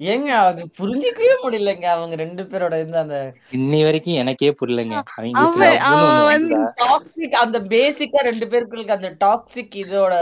ஏங்க 0.00 0.30
அது 0.48 0.70
புரிஞ்சிக்கவே 0.78 1.34
முடியலங்க. 1.42 1.82
அவங்க 1.82 2.16
ரெண்டு 2.16 2.42
பேரோட 2.42 2.74
இந்த 2.84 2.98
அந்த 2.98 3.34
இன்னி 3.50 3.84
வரைக்கும் 3.84 4.14
எனக்கே 4.14 4.54
புரியலங்க. 4.60 4.96
டாக்ஸிக் 6.82 7.34
அந்த 7.44 7.60
பேசிக்கா 7.60 8.20
ரெண்டு 8.28 8.46
பேருக்குள்ள 8.46 8.90
அந்த 8.90 9.10
டாக்ஸிக் 9.24 9.74
இதோட 9.82 10.12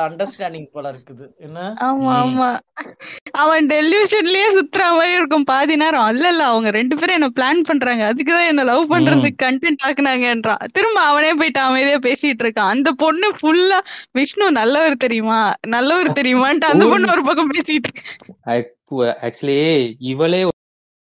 அண்டர்ஸ்டாண்டிங் 0.00 0.68
போல 0.72 0.92
இருக்குது. 0.92 1.26
என்ன? 1.38 1.74
ஆமா 1.82 2.12
ஆமா. 2.22 2.58
அவன் 3.30 3.66
டெலிவிஷன்லயே 3.66 4.46
சுத்துற 4.58 4.82
மாதிரி 4.90 5.12
இருக்கும். 5.12 5.44
பாதி 5.44 5.76
நேரம். 5.76 6.08
இல்ல 6.08 6.28
இல்ல 6.28 6.44
அவங்க 6.44 6.70
ரெண்டு 6.70 6.96
பேரும் 6.96 7.16
என்ன 7.18 7.30
பிளான் 7.40 7.62
பண்றாங்க. 7.62 8.12
அதுக்குதான் 8.12 8.46
என்ன 8.46 8.64
லவ் 8.64 8.90
பண்றதுக்கு 8.92 9.42
கண்டென்ட் 9.42 9.84
ஆக்குனாங்கன்றான் 9.86 10.64
திரும்ப 10.72 11.00
அவனே 11.00 11.32
போயிட்டு 11.32 11.60
அமைதியா 11.60 11.98
பேசிட்டு 11.98 12.44
இருக்கான். 12.46 12.72
அந்த 12.76 12.92
பொண்ணு 12.92 13.28
ஃபுல்லா 13.42 13.78
விஷ்ணு 14.10 14.50
நல்லவர் 14.50 14.96
தெரியுமா? 14.96 15.54
நல்லவர் 15.66 16.16
தெரியுமான்ட்டு 16.20 16.72
அந்த 16.72 16.86
பொண்ணு 16.88 17.10
ஒரு 17.10 17.24
பக்கம் 17.24 17.52
பேசிட்டு 17.52 17.92
ஆக்சுவலி 19.26 19.58
இவளே 20.10 20.40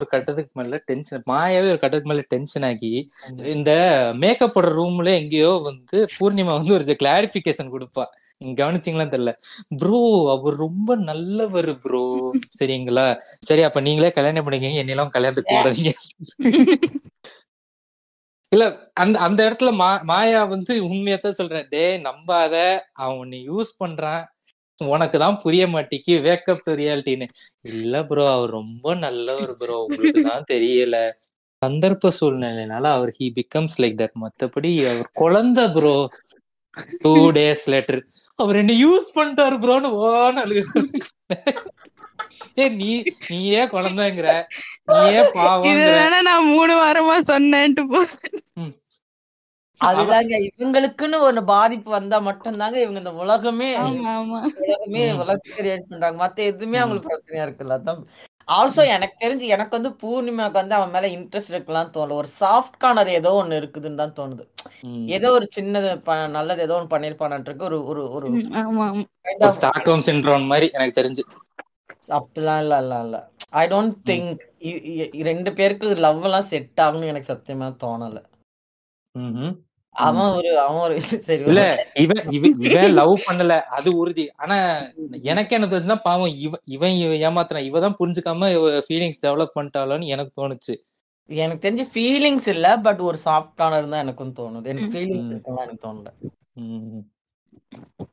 ஒரு 0.01 0.07
கட்டத்துக்கு 0.11 0.53
மேல 0.59 0.79
டென்ஷன் 0.91 1.25
மாயாவே 1.31 1.69
ஒரு 1.73 1.81
கட்டத்துக்கு 1.83 2.11
மேல 2.13 2.25
டென்ஷன் 2.29 2.67
ஆகி 2.71 2.93
இந்த 3.55 3.71
மேக்கப் 4.23 4.55
போடுற 4.55 4.73
ரூம்ல 4.79 5.11
எங்கேயோ 5.21 5.53
வந்து 5.69 5.99
பூர்ணிமா 6.17 6.53
வந்து 6.59 6.77
ஒரு 6.79 6.97
கிளாரிபிகேஷன் 7.03 7.73
கொடுப்பா. 7.75 8.05
கவனிச்சீங்களா 8.59 9.05
தெரியல. 9.07 9.33
ப்ரோ 9.81 9.99
அவர் 10.35 10.55
ரொம்ப 10.57 10.97
நல்லவர் 11.11 11.71
ப்ரோ 11.85 12.05
சரிங்களா? 12.59 13.07
சரி 13.39 13.63
அப்ப 13.63 13.81
நீங்களே 13.81 14.11
கல்யாணம் 14.17 14.47
பண்ணிக்கங்க 14.47 14.83
என்னெல்லாம் 14.85 15.15
கல்யாணத்துக்கு 15.17 15.55
கூடாதீங்க 15.55 15.93
இல்ல 18.53 18.65
அந்த 18.95 19.17
அந்த 19.19 19.41
இடத்துல 19.49 19.71
மா 19.75 19.91
மாயா 20.05 20.41
வந்து 20.47 20.73
உண்மையத்தான் 20.89 21.39
சொல்றேன். 21.39 21.69
டேய் 21.71 22.03
நம்பாத. 22.05 22.55
அவன் 22.95 23.21
உன்னை 23.23 23.39
யூஸ் 23.49 23.71
பண்றான். 23.79 24.25
உனக்கு 24.89 25.17
தான் 25.19 25.41
புரிய 25.45 25.65
மாட்டேங்கி 25.69 26.15
வேக்கப் 26.27 26.65
டு 26.65 26.73
ரியாலிட்டின்னு 26.81 27.27
இல்ல 27.73 28.03
ப்ரோ 28.09 28.25
அவர் 28.33 28.53
ரொம்ப 28.59 28.95
நல்லவர் 29.05 29.53
ப்ரோ 29.59 29.77
உங்களுக்கு 29.87 30.23
தான் 30.29 30.49
தெரியல. 30.53 30.97
சந்தர்ப்ப 31.63 32.11
சூழ்நிலைனால 32.17 32.85
அவர் 32.97 33.11
ஹி 33.19 33.27
பிகம்ஸ் 33.37 33.77
லைக் 33.83 33.99
தட் 34.01 34.17
மத்தபடி 34.23 34.71
அவர் 34.91 35.09
குழந்தை 35.21 35.65
ப்ரோ 35.75 35.95
டூ 37.05 37.15
டேஸ் 37.37 37.65
லேட்டர் 37.73 38.01
அவர் 38.39 38.59
என்ன 38.63 38.75
யூஸ் 38.83 39.09
பண்ணிட்டாரு 39.17 39.57
ப்ரோன்னு 39.65 39.91
அழுகு 40.45 40.63
ஏ 42.59 42.65
நீ 42.79 42.91
நீயே 43.31 43.63
குழந்தைங்கிற. 43.75 44.29
நீயே 44.91 45.21
இதுதானே 45.71 46.19
நான் 46.29 46.49
மூணு 46.53 46.75
வாரமா 46.81 47.17
சொன்னேன்ட்டு 47.31 47.85
போ. 47.93 48.01
அதுதாங்க 49.89 50.33
இவங்களுக்குன்னு 50.47 51.19
ஒரு 51.23 51.41
பாதிப்பு 51.51 51.91
வந்தா 51.91 52.19
மட்டும்தாங்க 52.27 52.77
இவங்க 52.81 53.01
இந்த 53.01 53.13
உலகமே 53.23 53.69
ஆமா 53.81 54.13
ஆமா 54.17 54.41
உலகமே 54.63 55.03
ம். 55.07 55.17
உலகத்தை 55.17 55.51
கிரியேட் 55.55 55.89
பண்றாங்க 55.89 56.19
மத்த 56.23 56.45
எதுவுமே. 56.49 56.79
அவங்களுக்கு 56.79 57.11
பிரச்சனையா 57.11 57.47
இருக்குல்ல 57.47 57.79
அதான் 57.79 58.03
ஆல்சோ 58.49 58.83
எனக்கு 58.93 59.17
தெரிஞ்சு 59.21 59.47
எனக்கு 59.49 59.77
வந்து 59.77 59.91
பூர்ணிமாக்கு 60.01 60.59
வந்து 60.59 60.75
அவன் 60.75 60.93
மேல 60.95 61.09
இன்ட்ரெஸ்ட் 61.13 61.53
இருக்கலாம் 61.53 61.93
தோணல 61.93 62.17
ஒரு 62.17 62.29
சாஃப்ட் 62.39 62.81
கார்னர் 62.81 63.11
ஏதோ 63.15 63.31
ஒண்ணு 63.39 63.61
இருக்குதுன்னு 63.61 64.01
தான் 64.01 64.17
தோணுது. 64.17 64.45
ஏதோ 65.11 65.29
ஒரு 65.33 65.47
சின்னது 65.55 65.91
ப- 66.01 66.29
நல்லது 66.31 66.63
ஏதோ 66.63 66.77
ஒன்று 66.77 66.93
பண்ணிருப்பான்ட்டு 66.95 67.67
ஒரு 67.69 67.79
ஒரு 67.89 68.03
ஒரு 68.17 68.27
ஸ்டாக்ஹோம் 69.55 70.05
சிண்ட்ரோம் 70.09 70.47
மாதிரி 70.47 70.69
எனக்கு 70.75 70.99
தெரிஞ்சு 70.99 71.25
அப்படிலாம் 72.13 72.61
இல்ல 72.63 72.77
இல்ல 72.79 72.95
இல்ல 73.05 73.17
ஐ 73.55 73.65
டோன்ட். 73.69 73.95
திங்க் 74.07 74.43
ரெண்டு 75.27 75.51
பேருக்கு 75.53 75.95
லவ் 76.01 76.25
எல்லாம் 76.25 76.49
செட் 76.49 76.81
ஆகும்னு 76.81 77.11
எனக்கு 77.13 77.33
சத்தியமா 77.33 77.69
தோணல. 77.81 78.19
அவன் 79.95 80.31
ஒரு 80.37 80.51
அவன் 80.61 80.83
ஒரு 80.83 80.95
சரி 81.27 81.43
இல்ல 81.45 81.63
இவன் 82.03 82.21
இவன் 82.37 82.55
இவன் 82.67 82.95
லவ் 82.99 83.15
பண்ணல. 83.27 83.55
அது 83.77 83.89
உறுதி. 83.99 84.25
ஆனா 84.43 84.57
எனக்கு 85.31 85.57
என்ன 85.57 85.67
தோணுச்சுன்னா 85.67 85.99
பாவம் 86.07 86.33
இவன் 86.45 86.63
இவன் 86.75 86.95
இவ 87.03 87.13
ஏமாத்துறான். 87.27 87.67
இவ 87.69 87.81
தான் 87.81 87.99
புரிஞ்சுக்காம 88.01 88.51
ஃபீலிங்ஸ் 88.87 89.23
டெவலப் 89.27 89.57
பண்ணிட்டாளோன்னு 89.57 90.13
எனக்கு 90.15 90.33
தோணுச்சு. 90.41 90.75
எனக்கு 91.29 91.65
தெரிஞ்சு 91.65 91.87
ஃபீலிங்ஸ் 91.93 92.49
இல்ல 92.55 92.69
பட் 92.87 93.03
ஒரு 93.09 93.19
சாஃப்ட் 93.27 93.57
கார்னர் 93.59 93.93
தான் 93.93 94.05
எனக்கும் 94.05 94.37
தோணுது. 94.39 94.71
எனக்கு. 94.73 94.93
ஃபீலிங்ஸ். 94.95 95.29
இருக்கலாம் 95.33 95.65
எனக்கு 95.65 95.85
தோணல. 95.87 96.09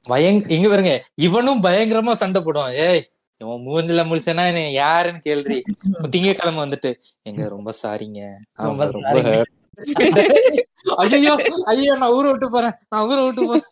பயங் 0.06 0.42
இங்க 0.56 0.68
பாருங்க 0.70 0.94
இவனும் 1.26 1.64
பயங்கரமா 1.66 2.14
சண்டை 2.22 2.42
போடுவான். 2.42 2.76
ஏய் 2.88 3.04
இவன் 3.42 3.64
மூஞ்சில 3.66 4.02
முழிச்சனா 4.08 4.44
என்ன 4.52 4.62
யாருன்னு 4.78 5.22
கேள்றி 5.28 5.58
திங்கக்கிழமை 6.14 6.60
வந்துட்டு 6.64 6.90
எங்க 7.24 7.44
ரொம்ப 7.50 7.72
சாரிங்க 7.82 8.22
ரொம்ப 8.60 8.86
ஐயோ 11.04 11.34
ஐயோ 11.72 11.94
நான் 12.02 12.14
ஊரை 12.16 12.30
விட்டு 12.32 12.48
போறேன். 12.50 12.76
நான் 12.92 13.06
ஊரை 13.10 13.22
விட்டு 13.26 13.44
போறேன். 13.50 13.68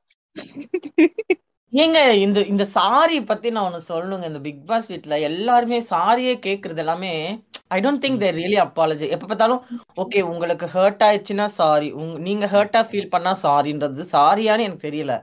ஏங்க 1.74 1.99
இந்த 2.18 2.39
இந்த 2.51 2.66
சாரி 2.76 3.18
பத்தி 3.30 3.47
நான் 3.55 3.68
ஒண்ணு 3.70 3.80
சொல்லணுங்க. 3.89 4.26
இந்த 4.30 4.39
பிக் 4.45 4.62
பாஸ் 4.70 4.88
வீட்ல 4.91 5.16
எல்லாருமே 5.30 5.80
சாரியே 5.89 6.34
கேக்குறது 6.45 6.82
எல்லாமே 6.84 7.12
I 7.76 7.80
don't 7.84 8.03
think 8.03 8.22
they 8.22 8.30
really 8.38 8.58
apology 8.66 9.08
எப்ப 9.16 9.26
பார்த்தாலும் 9.26 9.62
ஓகே 10.03 10.20
உங்களுக்கு 10.32 10.68
ஹர்ட் 10.76 11.03
ஆயிடுச்சுன்னா 11.08 11.47
சாரி 11.58 11.89
உங்க 11.99 12.16
நீங்க 12.28 12.45
ஹர்ட்டா 12.53 12.82
ஃபீல் 12.89 13.14
பண்ணா 13.16 13.34
சாரின்றது 13.43 14.05
சாரியான்னு 14.14 14.68
எனக்கு 14.68 14.88
தெரியல. 14.88 15.16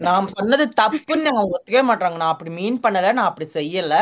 நான் 0.00 0.26
பண்ணது 0.36 0.64
தப்புன்னு 0.80 1.30
அவங்க 1.32 1.54
ஒத்துக்கவே 1.56 1.84
மாட்டாங்க 1.90 2.16
நான் 2.22 2.34
அப்படி 2.34 2.50
மீன் 2.58 2.82
பண்ணல 2.84 3.12
நான் 3.18 3.30
அப்படி 3.30 3.46
செய்யல. 3.54 3.94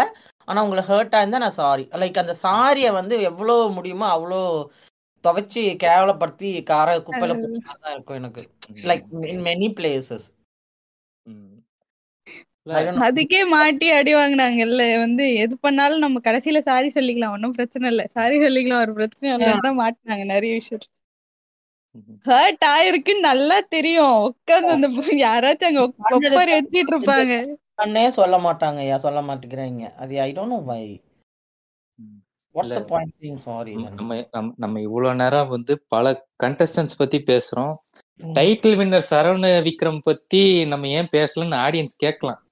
ஆனா 0.49 0.63
உங்களுக்கு 0.65 0.93
ஹர்ட் 0.93 1.15
ஆயிருந்தா 1.19 1.43
நான் 1.45 1.59
சாரி 1.61 1.85
லைக் 2.01 2.23
அந்த 2.23 2.35
சாரியை 2.45 2.91
வந்து 2.99 3.15
எவ்வளவு 3.31 3.63
முடியுமோ 3.77 4.07
அவ்வளோ 4.17 4.41
துவைச்சு 5.25 5.63
கேவலப்படுத்தி 5.83 6.49
கார 6.71 6.89
குப்பையில 7.07 7.37
தான் 7.83 7.95
இருக்கும் 7.95 8.21
எனக்கு 8.21 8.43
லைக் 8.91 9.05
இன் 9.33 9.45
மெனி 9.47 9.69
பிளேசஸ். 9.77 10.27
அதுக்கே 13.07 13.41
மாட்டி 13.51 13.87
அடி 13.97 14.13
வாங்குனாங்கல்ல 14.15 14.83
வந்து 15.01 15.25
எது 15.43 15.55
பண்ணாலும் 15.65 16.05
நம்ம 16.05 16.21
கடைசியில 16.27 16.61
சாரி 16.69 16.89
சொல்லிக்கலாம் 16.95 17.35
ஒன்னும் 17.37 17.57
பிரச்சனை 17.57 17.89
இல்ல 17.93 18.05
சாரி 18.15 18.37
சொல்லிக்கலாம் 18.45 18.83
ஒரு 18.85 18.93
பிரச்சனை 18.99 19.33
தான் 19.61 19.81
மாட்டினாங்க 19.81 20.25
நிறைய 20.33 20.53
விஷயம். 20.61 20.85
ஹர்ட் 22.27 22.65
ஆயிருக்குன்னு 22.71 23.29
நல்லா 23.29 23.57
தெரியும் 23.75 24.15
உட்கார்ந்து 24.29 24.73
அந்த 24.77 24.89
யாராச்சும் 25.21 25.71
அங்க 25.71 25.83
ஒப்பாரி 26.19 26.53
வச்சிட்டு 26.55 26.95
இருப்பாங்க 26.95 27.35
அண்ணே 27.83 28.05
சொல்ல 28.17 28.37
மாட்டாங்க 28.47 28.79
ஐயா 28.83 28.99
சொல்ல 29.05 29.21
மாட்டேங்கிறாங்க 29.29 29.87
அது 30.03 30.21
ஐ 30.23 30.31
டோன்ட் 30.37 30.55
நோ 30.55 30.61
வை 30.67 30.83
ம். 31.99 32.13
வாட்ஸ் 32.13 32.13
இல்ல. 32.13 32.13
த 32.13 32.13
பாயிண்ட் 32.15 32.23
சீயிங் 32.25 32.35
சாரி 32.35 32.44
நம்ம 34.57 34.81
இவ்வளவு 34.81 35.15
நேரம் 35.15 35.49
வந்து 35.49 35.85
பல 35.89 36.27
கண்டஸ்டன்ஸ் 36.43 36.97
பத்தி 36.97 37.19
பேசுறோம். 37.19 37.75
டைட்டில் 38.23 38.77
வின்னர் 38.77 39.03
சரவண 39.11 39.47
விக்ரம் 39.63 39.99
பத்தி 40.03 40.67
நம்ம 40.67 40.89
ஏன் 40.89 41.09
பேசலன்னு 41.13 41.57
ஆடியன்ஸ் 41.65 41.97
கேட்கலாம். 41.97 42.43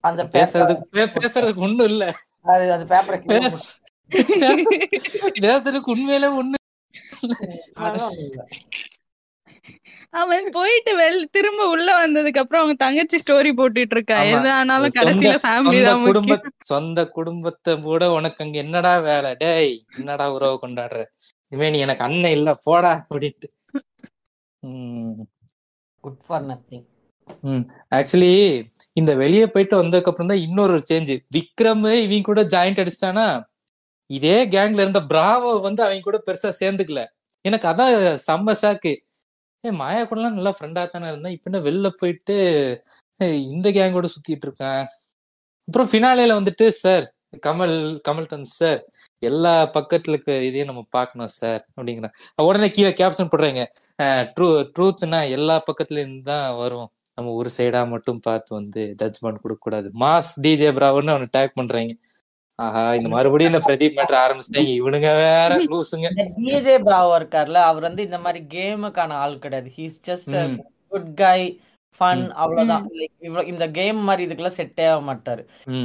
அந்த 0.00 0.24
பேசுறதுக்கு 0.24 0.82
பேசுறதுக்கு 0.92 1.56
ஒண்ணும் 1.56 1.86
இல்ல. 1.86 2.14
அது 2.42 2.72
அந்த 2.72 2.84
பேப்பரை 2.94 3.18
பேசுறதுக்கு 5.40 5.92
உண்மையில 5.94 6.26
ஒண்ணு. 6.38 6.54
அவன் 10.16 10.46
போயிட்டு 10.52 10.92
வெள் 10.96 11.18
திரும்ப 11.30 11.62
உள்ள 11.72 11.88
வந்ததுக்கு 11.96 12.40
அப்புறம் 12.42 12.62
அவங்க 12.62 12.76
தங்கச்சி 12.82 13.16
ஸ்டோரி 13.22 13.50
போட்டுட்டு 13.58 13.94
இருக்கா. 13.96 14.18
எது 14.30 14.48
ஆனாலும் 14.56 14.86
சொந்த 14.88 14.98
கடைசியில 15.00 15.36
ஃபேமிலி 15.44 15.80
தான் 15.82 16.04
குடும்ப 16.06 16.36
சொந்த 16.70 17.00
குடும்பத்தை 17.16 17.72
கூட 17.86 18.02
உனக்கு 18.12 18.44
அங்க 18.44 18.58
என்னடா 18.64 18.92
வேலை? 19.06 19.30
டேய் 19.42 19.72
என்னடா 19.98 20.26
உறவு 20.36 20.56
கொண்டாடுற? 20.62 21.00
இனிமே 21.52 21.68
நீ 21.70 21.80
எனக்கு 21.86 22.06
அண்ணன் 22.06 22.36
இல்ல 22.38 22.50
போடா 22.66 22.92
அப்படின்ட்டு. 23.02 23.48
உம் 24.62 25.16
குட் 26.04 26.22
ஃபார் 26.26 26.46
நத்திங் 26.48 26.86
ம். 27.46 27.62
ஆக்சுவலி 27.96 28.32
இந்த 28.96 29.12
வெளியே 29.22 29.46
போயிட்டு 29.46 29.76
வந்ததுக்கு 29.76 30.10
அப்புறம் 30.10 30.30
தான் 30.32 30.44
இன்னொரு 30.44 30.76
சேஞ்ச் 30.90 31.12
விக்ரம் 31.36 31.84
இவங்க 31.98 32.24
கூட 32.24 32.42
ஜாயிண்ட் 32.52 32.80
அடிச்சிட்டானா? 32.82 33.26
இதே 34.10 34.38
கேங்ல 34.52 34.82
இருந்த 34.84 35.00
பிராவோ 35.10 35.52
வந்து 35.64 35.82
அவங்க 35.84 36.04
கூட 36.04 36.18
பெருசா 36.26 36.50
சேர்ந்துக்கல. 36.60 37.00
எனக்கு 37.44 37.66
அதான் 37.68 37.94
செம்ம 38.26 38.54
ஷாக்கு 38.60 38.92
ஏ 39.66 39.72
மாயா 39.82 40.02
கூடலாம் 40.10 40.36
நல்லா 40.38 40.52
ஃப்ரெண்டாக 40.56 40.88
தானே 40.94 41.06
இருந்தேன். 41.12 41.34
இப்போ 41.36 41.48
என்ன 41.50 41.60
வெளில 41.68 41.88
போயிட்டு 42.00 42.36
இந்த 43.54 43.68
கேங்கோட 43.76 44.08
சுத்திட்டு 44.14 44.46
இருக்கேன். 44.48 44.82
அப்புறம் 45.68 45.90
ஃபினாலேல 45.92 46.34
வந்துட்டு 46.40 46.66
சார் 46.82 47.06
கமல் 47.46 47.76
கமல்டன் 48.08 48.44
சார் 48.58 48.80
எல்லா 49.28 49.54
பக்கத்துல 49.76 50.14
இருக்க 50.14 50.32
இதையும் 50.48 50.70
நம்ம 50.70 50.82
பார்க்கணும் 50.96 51.32
சார் 51.40 51.62
அப்படிங்கிற. 51.76 52.08
உடனே 52.48 52.68
கீழே 52.76 52.92
கேப்ஷன் 53.00 53.30
போடுறீங்க. 53.32 53.62
ட்ரூ 54.36 54.48
ட்ரூத்னா 54.74 55.20
எல்லா 55.36 55.56
பக்கத்துல 55.68 56.00
இருந்து 56.02 56.22
தான் 56.32 56.46
வரும். 56.62 56.88
நம்ம 57.16 57.32
ஒரு 57.40 57.50
சைடா 57.56 57.80
மட்டும் 57.94 58.20
பார்த்து 58.28 58.50
வந்து 58.60 58.82
ஜட்ஜ்மெண்ட் 59.02 59.42
கொடுக்க 59.44 59.60
கூடாது 59.66 59.88
மாஸ் 60.02 60.32
டிஜே 60.44 60.70
பிராவன்னு 60.78 61.14
அவனை 61.14 61.28
டேக் 61.36 61.58
பண்றாங்க. 61.60 61.92
ஆஹா 62.58 62.82
இந்த 62.98 63.08
மறுபடியும் 63.08 63.52
இந்த 63.52 63.60
பிரதீப் 63.64 63.96
மேட்ரு 63.96 64.16
ஆரம்பிச்சிட்டாங்க 64.20 64.72
இவனுங்க 64.78 65.08
வேற 65.18 65.56
லூசுங்க 65.64 66.10
டிஜே 66.38 66.76
பிராவோ 66.86 67.12
இருக்கார்ல 67.18 67.60
அவர் 67.70 67.86
வந்து 67.88 68.02
இந்த 68.02 68.18
மாதிரி 68.18 68.40
கேமுக்கான 68.54 69.16
ஆள் 69.24 69.42
கிடையாது 69.44 69.70
he's 69.78 69.98
just. 70.08 70.36
Good 70.92 71.10
guy 71.20 71.40
fun. 72.00 72.22
அவ்வளவுதான் 72.34 72.82
Like, 72.98 73.12
இவ்வளவு 73.20 73.50
இந்த 73.52 73.64
கேம் 73.76 74.00
மாதிரி 74.02 74.24
இதுக்கெல்லாம் 74.26 74.58
செட்டே 74.58 74.86
ஆக 74.92 75.00
மாட்டாரு. 75.00 75.42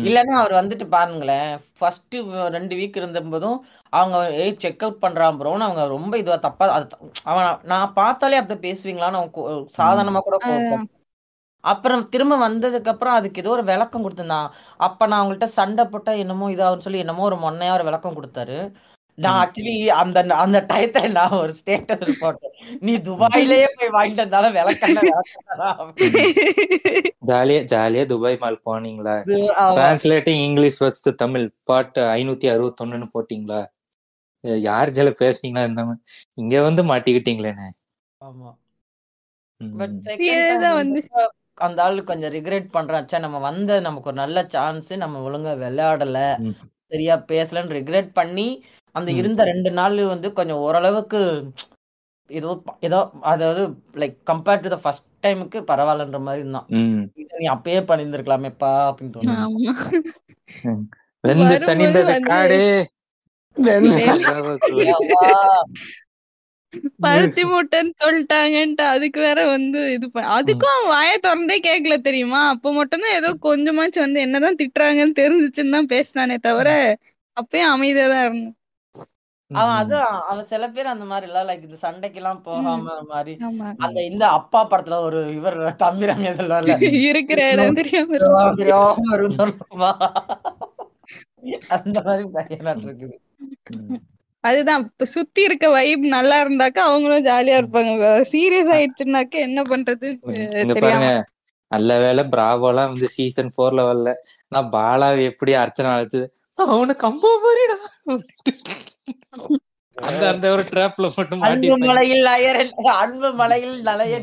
இல்லைன்னா 0.07 0.33
அவர் 0.39 0.53
வந்துட்டு 0.59 0.85
பாருங்களேன் 0.95 1.51
ஃபர்ஸ்ட் 1.77 2.15
ரெண்டு 2.55 2.73
வீக் 2.75 2.99
இருந்தபோதும் 3.01 3.59
அவங்க 3.93 4.17
ஏய் 4.43 4.57
செக் 4.57 4.83
அவுட் 4.83 5.03
பண்றான் 5.03 5.37
ப்ரோன்னு 5.39 5.67
அவங்க 5.67 5.85
ரொம்ப 5.87 6.17
இதுவா 6.17 6.37
தப்பா 6.37 6.65
அவன் 7.23 7.47
நான் 7.63 7.95
பார்த்தாலே 7.95 8.39
அப்படி 8.41 8.59
பேசுவீங்களான்னு 8.67 9.21
சாதாரணமா 9.79 10.21
கூட. 10.21 10.39
அப்புறம் 11.63 12.03
திரும்ப 12.09 12.35
வந்ததுக்கு 12.39 12.91
அப்புறம் 12.93 13.17
அதுக்கு 13.17 13.41
ஏதோ 13.43 13.51
ஒரு 13.51 13.63
விளக்கம் 13.69 14.03
கொடுத்திருந்தான் 14.03 14.47
அப்ப 14.79 15.07
நான் 15.07 15.21
அவங்கள்ட்ட 15.21 15.49
சண்டை 15.57 15.83
போட்டா 15.87 16.13
என்னமோ 16.23 16.47
இதாகும்னு 16.53 16.85
சொல்லி 16.85 17.03
என்னமோ 17.03 17.27
ஒரு 17.29 17.37
மொன்னையா 17.43 17.75
ஒரு 17.77 17.85
விளக்கம் 17.89 18.17
கொடுத்தாரு. 18.17 18.57
நான் 19.17 19.39
ஆக்சுவலி 19.41 19.73
அந்த 20.01 20.19
அந்த 20.43 20.57
டயத்துல 20.69 21.09
நான் 21.17 21.35
ஒரு 21.41 21.53
ஸ்டேட்டஸ் 21.57 22.21
போட்டேன் 22.21 22.53
நீ 22.81 22.93
துபாயிலேயே 23.07 23.67
போய் 23.75 23.95
வாங்கிட்டு 23.97 24.23
வந்தாலும் 24.25 24.55
விளக்கம் 24.57 24.97
ஜாலியா 27.29 27.59
ஜாலியா 27.71 28.03
துபாய் 28.11 28.37
மால் 28.41 28.57
போனீங்களா? 28.67 29.15
Translating 29.75 30.41
English 30.47 30.79
words 30.81 31.05
to 31.05 31.11
Tamil. 31.21 31.45
பாட்டு 31.69 32.01
ஐநூத்தி 32.15 32.47
அறுபத்தொன்னுன்னு 32.53 33.07
போட்டீங்களா? 33.15 33.59
யார் 34.63 34.93
ஜல 34.97 35.09
பேசுனீங்களா? 35.21 35.63
இந்த? 35.69 35.83
இங்க 36.41 36.55
வந்து 36.67 36.83
மாட்டிக்கிட்டீங்களேண்ணே 36.91 37.69
ஆமா. 38.21 38.49
அந்த 41.57 41.79
ஆளு 41.83 42.03
கொஞ்சம் 42.03 42.33
ரிக்ரெட் 42.33 42.67
பண்றான். 42.75 43.05
ச்சே 43.07 43.19
நம்ம 43.19 43.39
வந்த 43.39 43.79
நமக்கு 43.87 44.09
ஒரு 44.09 44.17
நல்ல 44.21 44.45
சான்ஸ் 44.47 44.91
நம்ம 45.03 45.21
ஒழுங்கா 45.29 45.53
விளையாடல. 45.63 46.19
சரியா 46.91 47.15
பேசலன்னு 47.31 47.75
ரிக்ரெட் 47.79 48.09
பண்ணி 48.13 48.47
அந்த. 48.95 49.09
இருந்த 49.19 49.43
ரெண்டு 49.43 49.71
நாள் 49.71 49.97
வந்து 50.05 50.29
கொஞ்சம் 50.33 50.63
ஓரளவுக்கு 50.67 51.19
ஏதோ 52.29 52.51
ஏதோ 52.87 52.99
அதாவது 53.31 53.61
like 54.01 54.17
compared 54.29 54.63
to 54.65 54.69
the 54.73 54.77
first 54.83 55.07
டைமுக்கு 55.25 55.59
பரவாயில்லன்ற 55.71 56.19
மாதிரி 56.27 56.41
இருந்தான். 56.43 56.67
நீ 57.39 57.47
அப்பயே 57.55 57.79
பண்ணியிருந்திருக்கலாமேப்பா 57.89 58.71
அப்படின்னு 58.89 59.13
தோணுச்சு. 59.15 59.35
பருத்தி 67.03 67.43
மூட்டைன்னு 67.49 67.91
சொல்லிட்டாங்கன்ட்டு 68.03 68.83
அதுக்கு 68.93 69.19
வேற 69.21 69.39
வந்து 69.49 69.79
இது 69.95 70.05
பண்ண 70.09 70.33
அதுக்கும் 70.35 70.73
அவன் 70.73 70.91
வாயை 70.93 71.15
திறந்தே 71.19 71.57
கேட்கல 71.67 71.95
தெரியுமா? 72.07 72.41
அப்ப 72.53 72.73
மட்டும்தான் 72.73 73.17
ஏதோ 73.19 73.29
கொஞ்சமாச்சும் 73.47 74.05
வந்து 74.05 74.23
என்னதான் 74.25 74.59
திட்டுறாங்கன்னு 74.61 75.19
தெரிஞ்சுச்சுன்னு 75.21 75.75
தான் 75.77 75.91
பேசினானே 75.93 76.37
தவிர 76.47 76.69
அப்பயும் 77.37 77.71
அமைதியா 77.73 78.07
தான் 78.13 78.25
இருந்தான். 78.25 78.57
அவன் 79.51 79.77
அது 79.79 79.95
அவன் 80.29 80.45
சில 80.51 80.65
பேர் 80.69 80.91
அந்த 80.91 81.05
மாதிரி 81.07 81.25
இல்ல 81.29 81.39
லைக் 81.47 81.65
இந்த 81.67 81.77
சண்டைக்கெல்லாம் 81.81 82.41
போகாம 82.45 82.69
அந்த 82.91 83.05
மாதிரி 83.09 83.33
ஆமா. 83.47 83.69
அந்த 83.85 83.99
இந்த 84.11 84.23
அப்பா 84.37 84.61
படத்துல 84.71 84.99
ஒரு 85.07 85.21
இவர் 85.37 85.57
தம்பி 85.81 86.09
ரம்யா 86.11 86.33
சொல்லுவார்ல. 86.37 86.77
இருக்கிற 87.09 87.39
இடம் 87.53 87.79
தெரியாம 87.81 88.19
அந்த 91.77 91.97
மாதிரி 92.01 92.23
இருக்குது. 92.83 93.15
அதுதான். 94.43 94.83
இப்ப 94.83 95.05
சுத்தி 95.05 95.41
இருக்க 95.43 95.69
வைப் 95.69 96.05
நல்லா 96.15 96.37
இருந்தாக்கா 96.43 96.83
அவங்களும் 96.89 97.25
ஜாலியா 97.25 97.57
இருப்பாங்க. 97.61 98.05
சீரியஸ் 98.31 98.71
ஆயிடுச்சுனாக்க 98.75 99.43
என்ன 99.47 99.61
பண்றது? 99.61 100.07
பாருங்க. 100.79 101.09
நல்ல 101.67 101.99
வேலை 101.99 102.23
பிராவோலாம் 102.31 102.91
வந்து 102.93 103.09
சீசன் 103.09 103.51
போர்ல 103.57 103.83
வரல. 103.89 104.13
நான் 104.47 104.69
பாலாவை 104.71 105.23
எப்படி 105.23 105.53
அர்ச்சனை 105.53 105.91
அழைச்சது? 105.91 106.27
அவனுக்கு 106.53 107.05
அம்மா 107.07 107.31
மாதிரிடா 107.43 107.77
அந்த 110.09 110.23
அந்த 110.31 110.45
ஒரு 110.55 110.63
ட்ராப்ல 110.71 111.07
மட்டும் 111.17 111.43
அன்பு 111.47 111.75
மலையில் 111.83 112.27
அயர 112.33 112.57
அன்பு 112.95 113.29
மலையில் 113.33 113.75
நலைய 113.81 114.15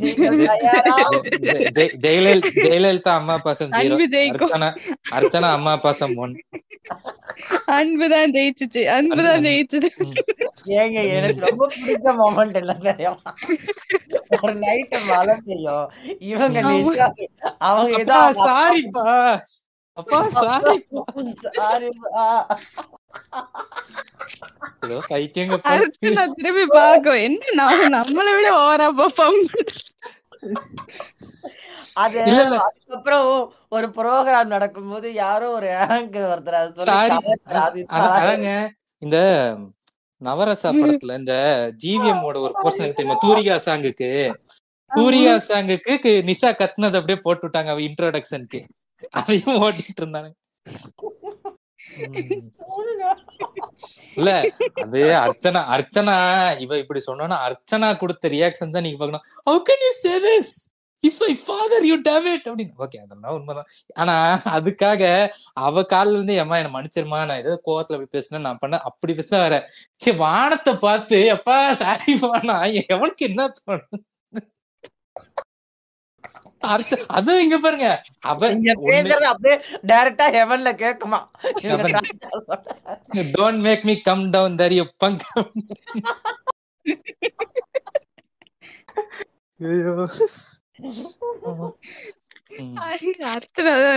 ஜெயலலிதா 2.05 2.55
ஜெயலலிதா 2.65 3.13
அம்மா 3.21 3.37
பாசம் 3.39 3.75
அர்ச்சனா 3.79 4.71
அர்ச்சனா 5.17 5.51
அம்மா 5.59 5.75
பாசம் 5.87 6.17
ஒன். 6.25 6.35
அன்புதான் 7.75 8.33
ஜெயிச்சுச்சு. 8.37 8.81
அன்புதான் 8.95 9.43
ஜெயிச்சுச்சு. 9.47 9.91
ஏங்க 10.79 10.99
எனக்கு 11.17 11.43
ரொம்ப 11.47 11.65
பிடிச்ச 11.75 12.15
மொமெண்ட் 12.21 12.57
இல்ல 12.61 12.75
தெரியுமா? 12.87 13.33
ஒரு 14.39 14.55
நைட் 14.65 14.97
மழை 15.11 15.35
பெய்யும். 15.47 15.87
இவங்க 16.31 16.59
அவங்க 17.69 17.91
ஏதோ 18.01 18.19
சாரிப்பா 18.47 19.07
அப்பா 19.99 20.19
சாரி. 20.37 20.75
ஏதோ 24.85 24.97
பைத்தியங்க 25.09 25.57
அடுத்து 25.73 26.11
நான் 26.17 26.35
திரும்பி 26.39 26.65
பாக்கும் 26.73 27.21
என்ன 27.23 27.55
நான் 27.61 27.95
நம்மளை 27.97 28.33
விட 28.37 28.49
ஓவரா 28.61 28.89
பெர்ஃபார்ம் 28.99 29.41
அது. 31.99 32.19
அதுக்கப்புறம் 32.59 33.29
ஒரு 33.77 33.87
ப்ரோக்ராம் 33.97 34.53
நடக்கும்போது 34.55 35.09
யாரோ 35.19 35.47
ஒரு 35.57 35.71
ஆங்கர் 35.87 36.29
ஒருத்தர் 36.29 37.75
இந்த 39.03 39.19
நவரசா 40.23 40.71
படத்துல 40.77 41.17
இந்த 41.21 41.35
ஜிவிஎம் 41.83 42.23
ஓட 42.25 42.37
ஒரு 42.47 42.55
போர்ஷன் 42.59 42.97
தெரியுமா 42.97 43.19
தூரிகா 43.25 43.57
சாங்குக்கு 43.67 44.11
தூரிகா 44.91 45.35
சாங்குக்கு 45.47 45.93
நிஷா 46.29 46.51
கத்துனது 46.61 46.99
அப்படியே 47.01 47.19
போட்டு 47.25 47.47
விட்டாங்க 47.47 47.73
அவ 47.75 47.83
இன்ட்ரோடக்ஷனுக்கு 47.89 48.61
அதையும் 49.21 49.59
ஓட்டிட்டு 49.63 50.03
இருந்தாங்க 50.03 50.31
உம். 52.05 52.49
இல்ல 54.17 54.31
அது 54.83 55.01
அர்ச்சனா 55.23 55.61
அர்ச்சனா 55.75 56.15
இவ 56.65 56.79
இப்படி 56.79 57.01
சொன்னோன்னா 57.07 57.37
அர்ச்சனா 57.47 57.89
கொடுத்த 57.97 58.29
ரியாக்ஷன் 58.29 58.75
தான் 58.75 58.85
நீங்க 58.87 58.99
பார்க்கணும். 58.99 59.27
How 59.47 59.61
can 59.69 59.85
you 59.87 59.93
say 60.01 60.15
this 60.27 60.53
is 61.05 61.19
my 61.23 61.33
father 61.43 61.85
you 61.89 61.97
it 61.97 62.11
அப்படின்னு. 62.11 62.75
ஓகே 62.79 62.99
அதெல்லாம் 63.05 63.37
உண்மைதான். 63.37 63.69
ஆனா 63.97 64.15
அதுக்காக 64.57 65.03
அவ 65.63 65.85
கால்ல 65.93 66.17
இருந்து 66.17 66.39
ஏமா 66.43 66.59
என்ன 66.61 66.73
மன்னிச்சிருமா 66.75 67.21
நான் 67.25 67.43
ஏதோ 67.45 67.57
கோவத்துல 67.67 67.99
போய் 68.01 68.15
பேசினேன் 68.17 68.47
நான் 68.49 68.63
பண்ண 68.65 68.81
அப்படி 68.91 69.15
பேசினா 69.15 69.41
வேற 69.47 69.59
வானத்தை 70.21 70.75
பார்த்து 70.87 71.19
எப்பா 71.37 71.59
சாரி 71.83 72.15
நான் 72.53 72.67
எவனுக்கு 72.89 73.25
என்ன 73.31 73.49
தோணும் 73.59 74.05
அதுவும் 77.11 77.43
இங்க 77.43 77.57
பாருங்க. 77.59 77.89
அவ 78.25 78.49
இங்க 78.55 78.73
பேசுறது 78.89 79.27
அப்படியே 79.29 79.57
டைரக்டா 79.87 80.27
ஹெவன்ல 80.37 80.71
கேக்குமா. 80.83 81.21
Don't 83.37 83.63
make 83.67 83.85
me 83.85 83.97
come 84.03 84.25
down 84.31 84.59
there 84.61 84.77
you 84.79 84.87
punk 84.99 85.25
ஐயோ. 89.61 89.95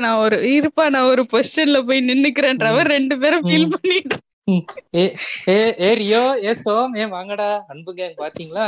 நான் 0.01 0.19
ஒரு 0.19 0.37
இருப்பா 0.55 0.83
நான் 0.89 1.09
ஒரு 1.11 1.23
பொசிஷன்ல 1.31 1.79
போய் 1.87 2.07
நின்னுக்கிறேன்றவர் 2.09 2.89
ரெண்டு 2.93 3.15
பேரும் 3.21 3.45
ஃபீல். 3.45 3.71
பண்ணிட்டு. 3.75 4.17
ஏ 4.95 5.03
ஏ 5.49 5.55
ஏ 5.81 5.89
ரியோ 5.99 6.21
ஏ 6.43 6.53
சோம் 6.61 6.93
ஏ 6.97 7.05
வாங்கடா 7.13 7.49
அன்பு 7.67 7.91
கேங் 7.97 8.15
பாத்தீங்களா? 8.21 8.65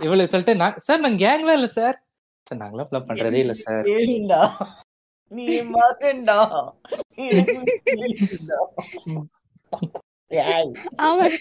இவ்வளவு 0.00 0.30
சொல்லிட்டு 0.32 0.54
நான் 0.56 0.80
சார் 0.86 1.00
நான் 1.00 1.20
கேங்லாம் 1.22 1.58
இல்ல 1.58 1.68
சார் 1.76 1.96
சார் 2.52 2.62
நாங்களாம் 2.62 2.88
ஃபிளப் 2.88 3.08
பண்றதே 3.10 3.40
இல்ல 3.44 3.54
சார் 3.64 3.86
நீ 5.32 5.44
மகன்டா. 5.74 6.38
நீ 7.18 7.26
கேளுண்டா. 7.86 8.58
ஏய், 10.30 10.70
அவன் 11.06 11.34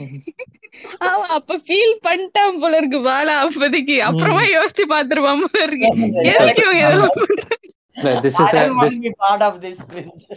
அவன் 1.10 1.32
அப்ப 1.38 1.58
ஃபீல் 1.68 1.96
பண்ணிட்டான் 2.06 2.60
போல 2.62 2.78
இருக்கு 2.82 3.00
பாலா 3.08 3.34
அப்போதைக்கு. 3.46 3.96
அப்புறமா 4.08 4.44
யோசிச்சு 4.56 4.86
பாத்துருவான் 4.94 5.44
போல 5.44 5.64
இருக்கு. 5.68 5.90
எதுக்கு 6.34 6.64
இவங்க 6.66 6.82
இதெல்லாம் 6.86 7.16
பண்றாங்க? 7.22 7.58
இல்ல 7.98 8.12
this 8.26 8.40
I 8.42 8.46
is 8.46 8.56
don't 8.58 8.76
want 8.78 8.84
this 8.84 8.98
to 8.98 9.04
be 9.08 9.14
part 9.24 9.42
of 9.50 9.56
this 9.66 9.80
cringe. 9.92 10.28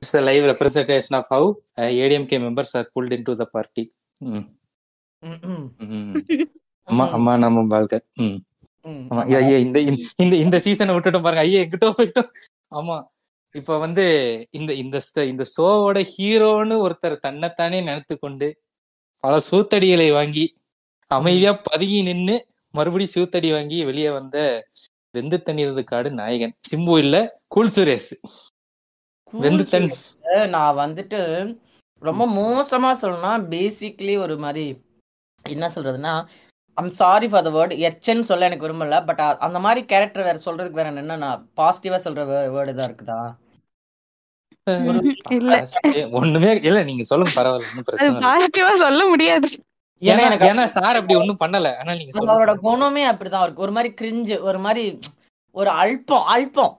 Is 0.00 0.14
a 0.20 0.24
live 0.28 0.44
representation 0.52 1.14
of 1.20 1.26
how 1.34 1.42
uh, 1.80 1.90
ADMK 2.02 2.32
members 2.46 2.72
are 2.80 2.86
pulled 2.94 3.12
into 3.18 3.34
the 3.42 3.48
party. 3.56 3.84
ம். 4.20 4.46
ம், 5.22 5.40
ம், 5.52 5.66
ம். 5.96 6.14
அம்மா 6.84 7.10
அம்மா 7.10 7.36
நாம 7.36 7.60
வாழ்க்கை. 7.60 8.00
ம். 8.14 8.36
ஆமா 8.88 9.36
ஐயா, 9.36 9.56
இந்த 9.56 9.80
இந்த- 9.80 10.36
இந்த 10.36 10.58
சீசனை 10.58 10.94
விட்டுட்டோம் 10.94 11.22
பாருங்க. 11.22 11.38
ஐயா 11.38 11.60
எங்கிட்ட 11.60 11.92
போயிட்டோம். 11.98 12.30
ஆமா. 12.70 13.04
இப்ப 13.52 13.78
வந்து 13.78 14.04
இந்த 14.50 14.72
இந்த 14.74 15.00
இந்த 15.14 15.44
ஷோவோட 15.56 16.06
ஹீரோன்னு 16.16 16.74
ஒருத்தர் 16.82 17.16
தன்னைத்தானே 17.16 17.80
நினைத்து 17.80 18.18
கொண்டு 18.18 18.62
பல 19.20 19.38
சூத்தடிகளை 19.50 20.12
வாங்கி 20.12 20.56
அமைதியா 21.06 21.60
பதுங்கி 21.62 22.02
நின்னு 22.02 22.46
மறுபடியும் 22.70 23.12
சூத்தடி 23.14 23.52
வாங்கி 23.52 23.84
வெளியே 23.84 24.10
வந்த 24.10 24.66
வெந்து 25.10 25.42
தண்ணீரது 25.44 25.84
காடு 25.84 26.10
நாயகன். 26.10 26.54
சிம்பு 26.70 26.98
இல்ல 26.98 27.40
கூல் 27.46 27.68
சுரேஷ். 27.68 28.14
வெந்து 29.32 29.64
தண்ணி 29.64 29.94
நான் 30.48 30.76
வந்துட்டு 30.76 31.20
ரொம்ப 31.98 32.28
மோசமா 32.28 32.96
சொல்லணும்னா 33.02 33.44
பேசிக்லி 33.50 34.18
ஒரு 34.18 34.38
மாதிரி 34.38 34.82
என்ன 35.42 35.72
சொல்றதுன்னா 35.74 36.26
I'm 36.76 36.90
sorry 36.98 37.26
for 37.30 37.44
the 37.46 37.50
word 37.50 37.74
எச்சன்னு 37.86 38.28
சொல்ல 38.28 38.48
எனக்கு 38.48 38.66
விரும்பல 38.66 38.98
பட் 39.08 39.20
அந்த 39.46 39.58
மாதிரி 39.64 39.80
கேரக்டர் 39.86 40.26
வேற 40.28 40.38
சொல்றதுக்கு 40.44 40.80
வேற 40.80 40.90
என்ன 40.96 41.18
நான் 41.22 41.42
பாசிட்டிவா 41.56 41.98
சொல்ற 42.06 42.22
வேர்டு 42.54 42.74
தான் 42.78 42.88
இருக்குதா? 42.88 43.20
இல்ல. 45.36 45.52
ஒண்ணுமே 46.18 46.50
இல்ல 46.68 46.80
நீங்க 46.90 47.04
சொல்லுங்க 47.10 47.32
பரவாயில்ல 47.36 48.20
பாசிட்டிவா 48.22 48.72
சொல்ல 48.84 49.02
முடியாது. 49.12 49.48
ஏன்னா 50.02 50.12
ஏன்னா 50.12 50.26
எனக்கு 50.28 50.48
ஏன்னா 50.50 50.64
சார் 50.76 50.98
அப்படி 50.98 51.16
ஒண்ணும் 51.18 51.42
பண்ணல 51.42 51.68
ஆனா 51.80 51.92
நீங்க 51.98 52.12
அவரோட 52.26 52.54
குணமே 52.64 53.02
அப்படிதான் 53.10 53.44
இருக்கு. 53.44 53.64
ஒரு 53.66 53.74
மாதிரி 53.76 53.90
கிரிஞ்சு 54.00 54.36
ஒரு 54.48 54.60
மாதிரி 54.66 54.84
ஒரு 55.54 55.70
அல்பம் 55.82 56.26
அல்பம். 56.34 56.74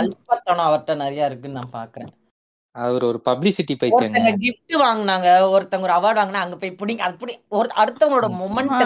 அல்பத்தனம் 0.00 0.66
அவர்கிட்ட 0.68 0.94
நிறைய 1.04 1.28
இருக்குன்னு 1.30 1.58
நான் 1.60 1.76
பாக்குறேன். 1.78 2.12
அவர் 2.76 3.04
ஒரு 3.04 3.18
பப்ளிசிட்டி 3.26 3.74
பைத்தியங்க. 3.76 4.20
ஒருத்தங்க 4.20 4.30
gift 4.42 4.72
வாங்குனாங்க 4.82 5.26
ஒருத்தங்க 5.54 5.86
ஒரு 5.88 5.94
அவார்டு 5.96 6.20
வாங்கினா 6.20 6.44
அங்க 6.44 6.56
போய் 6.56 6.78
பிடிங்க 6.80 7.04
அது 7.06 7.16
பிடி 7.18 7.34
ஒரு 7.56 7.68
அடுத்தவங்களோட 7.82 8.28
மொமெண்ட் 8.38 8.82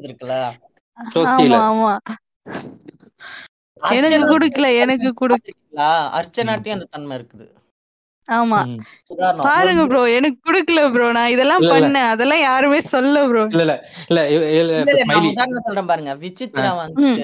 இருக்குல்ல 0.00 0.36
ஆமா 1.50 1.92
எனக்கு 3.98 4.22
குடுக்கல 4.32 4.68
எனக்கு 4.82 5.10
குடு 5.20 5.34
பாத்திருக்கீங்களா? 5.34 5.88
அர்ச்சனாட்டையும் 6.18 6.76
அந்த 6.76 6.88
தன்மை 6.90 7.14
இருக்குது. 7.18 7.46
ஆமா. 8.28 8.60
பாருங்க 9.44 9.82
ப்ரோ 9.90 10.02
எனக்கு 10.16 10.38
குடுக்கல 10.42 10.80
ப்ரோ 10.92 11.06
நான் 11.16 11.32
இதெல்லாம் 11.34 11.64
பண்ணேன் 11.70 12.08
அதெல்லாம் 12.12 12.42
யாருமே 12.42 12.80
சொல்ல 12.92 13.22
ப்ரோ 13.28 13.44
இல்ல 13.54 13.62
இல்ல. 14.10 14.22
இல்ல 14.90 15.00
சொல்றேன் 15.66 15.90
பாருங்க. 15.90 16.12
விசித்ரா 16.24 16.70
ம், 17.02 17.20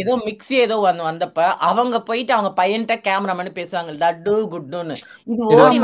ஏதோ 0.00 0.12
மிக்ஸி 0.26 0.54
ஏதோ 0.64 0.76
வந்து 0.82 1.04
வந்தப்ப 1.06 1.38
அவங்க 1.68 1.96
போயிட்டு 2.08 2.32
அவங்க 2.36 2.50
பையன்கிட்ட 2.56 2.96
கேமராமேன் 3.06 3.58
பேசுவாங்க 3.58 3.92
லட்டு 4.02 4.34
குட்டுன்னு. 4.52 4.96
இது 5.28 5.42
ஓடி 5.54 5.78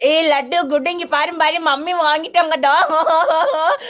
ஏய் 0.00 0.28
லட்டு 0.28 0.56
குட்டு 0.70 0.92
இங்க 0.94 1.06
பாரு 1.10 1.32
பாரு 1.40 1.58
மம்மி 1.66 1.92
வாங்கிட்டாங்கடா. 2.00 2.72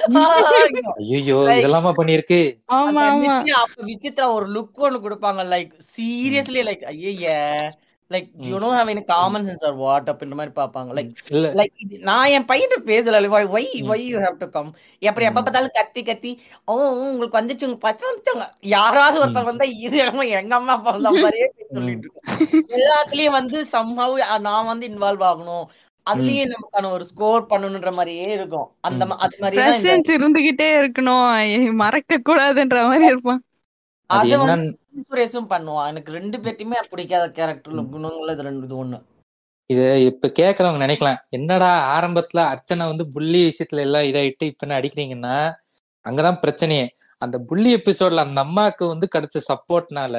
ஐயோ 1.03 1.37
இதெல்லாமா 1.53 1.91
பண்ணிருக்கு 1.99 2.41
ஆமா 2.77 3.03
ஆமா. 3.13 3.37
அப்ப 3.63 3.87
விசித்ரா 3.89 4.27
ஒரு 4.37 4.47
லுக் 4.57 4.83
ஒன்னு 4.87 5.05
கொடுப்பாங்க 5.05 5.43
லைக் 5.53 5.73
சீரியஸ்லி 5.93 6.63
லைக் 6.69 6.85
ஐய 6.93 7.27
like 8.13 8.29
you 8.47 8.57
don't 8.59 8.79
have 8.79 8.91
any 8.91 9.03
common 9.11 9.47
sense 9.49 9.65
or 9.69 9.77
what 9.81 10.09
அப்படின்ற 10.11 10.39
மாதிரி 10.39 10.55
பார்ப்பாங்க 10.57 10.97
லைக் 10.99 11.13
லைக் 11.59 11.77
நான் 12.09 12.33
என் 12.35 12.49
பையன்கிட்ட 12.51 12.79
பேசல 12.89 13.21
why 13.35 13.43
why 13.51 13.65
you 14.07 14.19
have 14.21 14.41
to 14.41 14.49
come 14.53 14.71
அப்புறம் 15.03 15.29
எப்ப 15.29 15.41
பார்த்தாலும் 15.41 15.77
கத்தி 15.77 16.03
கத்தி 16.05 16.33
ஓ 16.69 16.75
உங்களுக்கு 17.05 17.39
வந்துச்சு 17.39 17.67
உங்க 17.69 17.81
பசங்க 17.85 18.11
வந்துட்டாங்க 18.11 18.47
யாராவது 18.73 19.23
ஒருத்தர் 19.23 19.49
வந்தா 19.49 19.67
இது 19.83 19.97
என்னமோ 20.03 20.27
எங்க 20.37 20.55
அம்மா 20.57 20.75
அப்பா 20.77 20.93
வந்த 20.97 21.13
மாதிரியே 21.19 21.49
சொல்லிட்டு 21.73 22.07
இருக்கோம் 22.07 22.75
எல்லாத்துலயும் 22.79 23.39
வந்து 23.39 23.61
சம்ஹவ் 23.73 24.17
நான் 24.47 24.69
வந்து 24.69 24.87
இன்வால்வ் 24.91 25.25
ஆகணும் 25.29 25.65
ம், 25.65 25.71
அதுலயும் 26.07 26.53
நமக்கான 26.53 26.89
ஒரு 26.95 27.05
ஸ்கோர் 27.09 27.43
பண்ணணுன்ற 27.51 27.91
மாதிரியே 27.97 28.29
இருக்கும் 28.37 28.69
அந்த 28.87 29.03
அது 29.19 29.37
இந்த 29.37 29.51
பிரசன்ஸ் 29.57 30.11
இருந்துகிட்டே 30.15 30.69
இருக்கணும் 30.79 31.27
மறக்க 31.83 32.19
கூடாதுன்ற 32.23 32.81
மாதிரி 32.89 33.07
இருப்பான் 33.13 33.43
அது 34.11 34.33
சுரேஷும் 35.01 35.51
பண்ணுவான். 35.51 35.89
எனக்கு 35.89 36.13
ரெண்டு 36.13 36.39
பேர்த்தையுமே 36.39 36.79
பிடிக்காத 36.91 37.27
கேரக்டர்ல 37.39 37.83
ம். 37.83 37.91
குணங்கள் 37.91 38.33
இது 38.33 38.43
ரெண்டு 38.43 38.77
ஒண்ணு. 38.83 38.99
இது 39.71 39.85
இப்ப 40.05 40.29
கேக்குறவங்க 40.39 40.81
நினைக்கலாம். 40.85 41.21
என்னடா 41.31 41.69
ஆரம்பத்துல 41.95 42.41
அர்ச்சனா 42.53 42.87
வந்து 42.87 43.09
புள்ளி 43.09 43.41
விஷயத்துல 43.49 43.81
எல்லாம் 43.81 44.03
இதாயிட்டு 44.03 44.43
இப்ப 44.43 44.67
என்ன 44.67 44.79
அடிக்கிறீங்கன்னா 44.81 45.37
அங்கதான் 46.07 46.41
பிரச்சனையே. 46.43 46.87
அந்த 47.23 47.39
புள்ளி 47.41 47.77
எபிசோட்ல 47.77 48.25
அந்த 48.27 48.41
அம்மாவுக்கு 48.41 48.85
வந்து 48.87 49.09
கிடைச்ச 49.15 49.39
சப்போர்ட்னால 49.49 50.17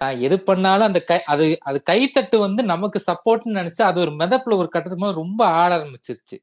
நான் 0.00 0.20
எது 0.20 0.36
பண்ணாலும் 0.42 0.86
அந்த 0.86 1.00
கை 1.00 1.18
அது 1.24 1.44
அது 1.62 1.78
கைத்தட்டு 1.90 2.36
வந்து 2.38 2.62
நமக்கு 2.64 2.98
சப்போர்ட்னு 3.06 3.58
நினைச்சு 3.60 3.82
அது 3.82 4.00
ஒரு 4.00 4.10
மிதப்புல 4.12 4.56
ஒரு 4.56 4.68
கட்டத்துக்கு 4.68 5.04
மேல 5.04 5.16
ரொம்ப 5.16 5.46
ஆட 5.58 5.70
ஆரம்பிச்சிருச்சு. 5.78 6.36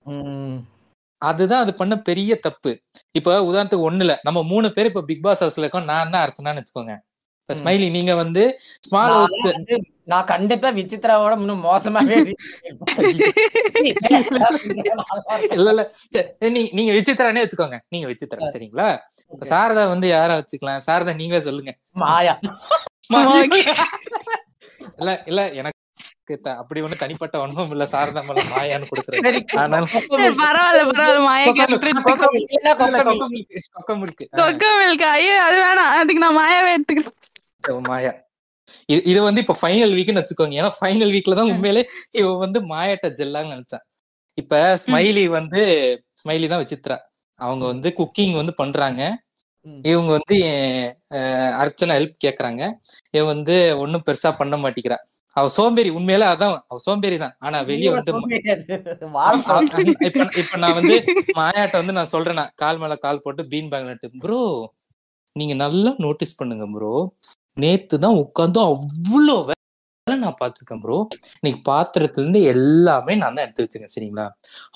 அதுதான் 1.22 1.62
அது 1.62 1.74
பண்ண 1.74 1.96
பெரிய 2.02 2.36
தப்பு. 2.40 2.72
இப்ப 3.12 3.34
உதாரணத்துக்கு 3.44 3.90
ஒண்ணுல 3.90 4.16
நம்ம 4.24 4.44
மூணு 4.44 4.72
பேர் 4.72 4.86
இப்ப 4.86 5.04
பிக் 5.04 5.24
பாஸ் 5.24 5.44
ஹவுஸ்ல 5.44 5.66
இருக்கோம். 5.66 5.86
நான் 5.86 6.10
தான் 6.10 6.24
அர்ச்சனான்னு 6.26 6.62
வச்சுக்கோங்க. 6.62 6.96
ஸ்மைலி 7.58 7.88
நீங்க 7.90 8.14
வந்து 8.16 8.44
ஸ்மால் 8.88 9.16
ஹவுஸ் 9.16 9.40
வந்து 9.50 9.76
நான் 10.08 10.30
கண்டிப்பா 10.32 10.70
விசித்ராவோட 10.78 11.34
இன்னும் 11.40 11.66
மோசமாவே 11.66 12.18
இல்ல 15.56 15.70
இல்ல. 15.74 15.84
நீங்க 16.78 16.92
விசித்திரானே 16.98 17.44
வச்சுக்கோங்க. 17.44 17.78
நீங்க 17.88 18.06
விசித்திரா 18.08 18.50
சரிங்களா? 18.54 18.88
இப்ப 19.34 19.46
சாரதா 19.52 19.84
வந்து 19.94 20.08
யாரா 20.12 20.36
வச்சுக்கலாம்? 20.40 20.82
சாரதா 20.88 21.14
நீங்களே 21.22 21.42
சொல்லுங்க. 21.42 21.74
மாயா. 22.04 22.36
இல்ல 25.00 25.12
இல்ல 25.26 25.42
எனக்கு 25.54 25.80
அப்படி 26.56 26.80
ஒண்ணு 26.82 26.96
தனிப்பட்ட 26.96 27.36
அனுபவம் 27.42 27.74
இல்ல. 27.76 27.86
சாரதா 27.94 28.22
மேல 28.28 28.44
மாயான்னு 28.52 28.90
கொடுக்குறேன். 28.92 29.24
அது 35.42 35.58
வேணாம். 35.62 35.92
அதுக்கு 35.96 36.24
நான் 36.24 36.38
மாயாவே 36.40 36.72
எடுத்துக்கிறேன். 36.76 37.18
மாயா. 37.88 38.12
இது 38.90 39.02
இது 39.12 39.20
வந்து 39.28 39.42
இப்ப 39.44 39.56
ஃபைனல் 39.62 39.94
வீக்னு 39.98 40.22
வச்சுக்கோங்க. 40.22 40.56
ஏன்னா 40.62 40.72
ஃபைனல் 40.78 41.14
வீக்ல 41.16 41.38
தான் 41.40 41.52
உண்மையிலே 41.54 41.84
இவ 42.20 42.28
வந்து 42.46 42.60
மாயாட்ட 42.72 43.08
ஜெல்லான்னு 43.20 43.54
நினைச்சேன் 43.56 43.84
இப்ப 44.38 44.56
ஸ்மைலி 44.84 45.24
வந்து 45.40 45.62
ஸ்மைலி 46.22 46.48
தான் 46.48 46.64
விசித்ரா 46.64 46.98
அவங்க 47.40 47.64
வந்து 47.74 47.90
குக்கிங் 48.00 48.36
வந்து 48.42 48.54
பண்றாங்க. 48.62 49.02
இவங்க 49.86 50.12
வந்து 50.18 50.36
அர்ச்சனா 51.62 51.96
ஹெல்ப் 51.98 52.16
கேக்குறாங்க. 52.26 52.62
இவ 53.16 53.24
வந்து 53.34 53.56
ஒண்ணும் 53.84 54.06
பெருசா 54.08 54.30
பண்ண 54.40 54.56
மாட்டேங்கிறா. 54.64 54.98
அவ 55.38 55.50
சோம்பேறி 55.58 55.90
உண்மையில 55.98 56.30
அதான். 56.34 56.56
அவ 56.70 56.78
சோம்பேறி 56.86 57.18
தான். 57.24 57.36
ஆனா 57.46 57.58
வெளிய 57.70 57.90
வந்து 57.96 58.12
இப்ப 60.08 60.26
இப்ப 60.42 60.58
நான் 60.64 60.78
வந்து 60.80 60.96
மாயாட்ட 61.36 61.76
வந்து 61.82 61.98
நான் 61.98 62.14
சொல்றேன். 62.16 62.42
கால் 62.64 62.82
மேல 62.84 62.96
கால் 63.06 63.24
போட்டு 63.26 63.44
பீன் 63.54 63.72
பேக் 63.74 63.90
நட்டு 63.90 64.10
ப்ரோ 64.24 64.42
நீங்க 65.36 65.54
நல்லா 65.64 65.92
நோட்டீஸ் 66.06 66.40
பண்ணுங்க 66.40 66.66
ப்ரோ 66.76 66.94
நேத்து 67.58 67.96
தான் 68.04 68.20
உட்காந்து 68.22 68.60
அவ்வளோ 68.68 69.36
வேலை 69.48 69.60
நான் 70.18 70.38
பார்த்திருக்கேன் 70.40 70.82
ப்ரோ 70.84 70.98
இன்னைக்கு 71.40 71.60
பாத்திரத்துல 71.68 72.22
இருந்து 72.22 72.40
எல்லாமே 72.54 73.14
நான் 73.22 73.36
தான் 73.36 73.46
எடுத்து 73.46 73.64
வச்சிருக்கேன் 73.64 73.96
சரிங்களா? 73.96 74.26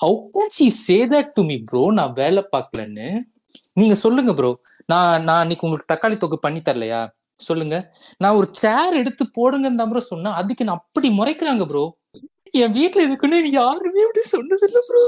How 0.02 0.16
can 0.34 0.52
she 0.56 0.66
say 0.78 0.98
that 1.12 1.32
to 1.36 1.42
me 1.42 1.56
bro 1.68 1.82
நான் 1.98 2.14
வேலை 2.20 2.42
பார்க்கலன்னு. 2.52 3.08
நீங்க 3.76 3.94
சொல்லுங்க 4.02 4.32
ப்ரோ 4.34 4.50
நான் 4.88 5.24
நான் 5.24 5.42
இன்னைக்கு 5.44 5.66
உங்களுக்கு 5.66 5.92
தக்காளி 5.92 6.16
தொக்கு 6.18 6.38
பண்ணி 6.38 6.60
தரலையா? 6.62 7.00
சொல்லுங்க. 7.40 7.76
நான் 8.20 8.36
ஒரு 8.36 8.48
சேர் 8.60 8.94
எடுத்து 9.00 9.24
போடுங்கன்னு 9.38 9.80
தான் 9.80 9.90
ப்ரோ 9.92 10.02
சொன்னேன். 10.06 10.36
அதுக்கு 10.40 10.66
நான் 10.68 10.80
அப்படி 10.80 11.08
முறைக்கிறாங்க 11.18 11.66
ப்ரோ 11.70 11.84
என் 12.58 12.76
வீட்டுல 12.76 13.04
இதுக்குன்னு 13.06 13.38
நீங்க 13.38 13.58
யாருமே 13.62 14.04
இப்படி 14.04 14.22
சொன்னது 14.34 14.66
இல்ல 14.68 14.80
ப்ரோ 14.88 15.02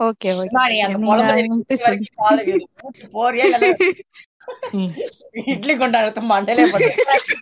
ஓகே 0.00 0.30
ஓகே 0.34 0.52
இட்லி 5.52 5.74
கொண்டாடுறது 5.74 6.20
மண்டையிலே 6.30 6.64
பண்ணு 6.72 6.88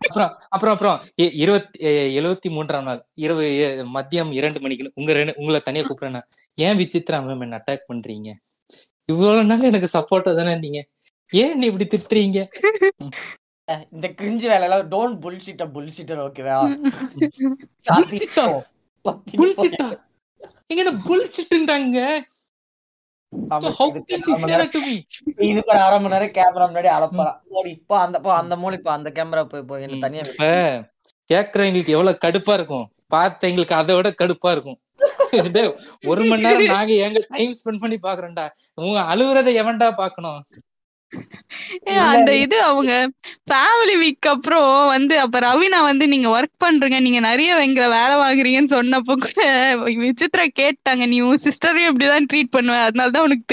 அப்புறம் 0.07 0.33
அப்புறம் 0.51 0.74
அப்புறம் 0.74 0.99
இருபத்தி 1.41 1.79
எ- 1.91 2.09
எழுவத்தி 2.19 2.49
மூன்றாம் 2.51 2.87
நாள் 2.89 3.01
இரவு 3.19 3.45
மதியம் 3.93 4.33
இரண்டு 4.33 4.61
மணிக்கு 4.61 4.93
உங்க 4.95 5.12
ரெண்டு 5.12 5.35
உங்களை 5.37 5.61
தனியா 5.61 5.85
கூப்பிடுறேன் 5.85 6.27
ஏன் 6.59 6.79
விசித்ரா 6.81 7.19
மேம் 7.23 7.45
என்ன 7.45 7.61
அட்டாக் 7.61 7.89
பண்றீங்க? 7.89 8.31
இவ்வளவு 9.09 9.45
நாள் 9.45 9.69
எனக்கு 9.70 9.89
சப்போர்ட்டா 9.95 10.33
தானே 10.35 10.53
இருந்தீங்க. 10.55 10.83
ஏன் 11.31 11.55
நீ 11.59 11.66
இப்படி 11.70 11.87
திட்டுறீங்க? 11.93 12.41
இந்த 13.93 14.07
கிரிஞ்சு 14.19 14.47
வேலை 14.49 14.65
எல்லாம் 14.65 14.91
டோன்ட் 14.91 15.19
புல்ஷிட்ட 15.23 15.65
புல்ஷிட்டர் 15.74 16.23
ஓகேவா 16.24 16.57
புல்சிட்டா 17.91 18.47
புல்சிட்டா 19.39 19.89
எங்க 20.70 20.83
என்ன 20.83 20.93
இதுக்கு 25.47 25.73
ஒரு 25.73 25.81
அரை 25.81 25.99
மணி 25.99 26.15
நேரம் 26.15 26.35
கேமரா 26.35 26.67
முன்னாடி 26.69 26.91
அலப்பறான் 26.93 27.39
இப்போ 27.67 27.99
அந்த 27.99 28.19
அந்த 28.35 28.57
மூளை 28.57 28.79
இப்போ 28.79 28.91
அந்த 28.93 29.11
கேமரா 29.11 29.45
போய் 29.45 29.63
போய் 29.63 29.87
தனியா 29.99 30.25
கேக்குறவங்களுக்கு 31.31 31.89
எவ்வளவு 31.89 32.19
கடுப்பா 32.19 32.53
இருக்கும். 32.53 32.87
பார்த்த 33.09 33.49
எங்களுக்கு 33.49 33.75
அதை 33.75 33.95
விட 33.95 34.09
கடுப்பா 34.11 34.51
இருக்கும். 34.53 34.79
ஒரு 36.07 36.25
மணி 36.25 36.43
நேரம் 36.43 36.67
நாங்க 36.67 36.93
எங்க 37.07 37.19
டைம் 37.29 37.53
ஸ்பெண்ட் 37.53 37.81
பண்ணி 37.81 37.99
பாக்குறோம்டா 38.03 38.47
உங்க 38.75 39.01
அழுகுறதை 39.03 39.53
எவன்டா 39.55 39.91
பாக்கணும் 39.95 40.41
அந்த 42.12 42.30
இது 42.36 42.62
அவங்க 42.62 42.93
ஃபேமிலி 43.51 43.94
வீக் 44.02 44.28
அப்புறம் 44.28 44.86
வந்து 44.86 45.14
அப்ப 45.20 45.39
ரவினா 45.39 45.80
வந்து 45.82 46.09
நீங்க 46.09 46.28
ஒர்க் 46.36 46.62
பண்றீங்க 46.64 47.01
நீங்க 47.01 47.20
நிறைய 47.20 47.56
எங்களை 47.66 47.89
வேலை 47.89 48.14
வாங்குறீங்கன்னு 48.22 48.74
சொன்னப்போ 48.76 49.14
கூட 49.24 49.40
விசித்ரா 50.02 50.47
கேட்டாங்க. 50.60 51.06
நீ 51.06 51.20
உன் 51.20 51.44
சிஸ்டரையும் 51.44 51.90
இப்படிதான் 51.93 52.28
ட்ரீட் 52.32 52.55
பண்ணுவ. 52.56 52.76
அதனாலதான் 52.89 53.26
உனக்கு 53.26 53.44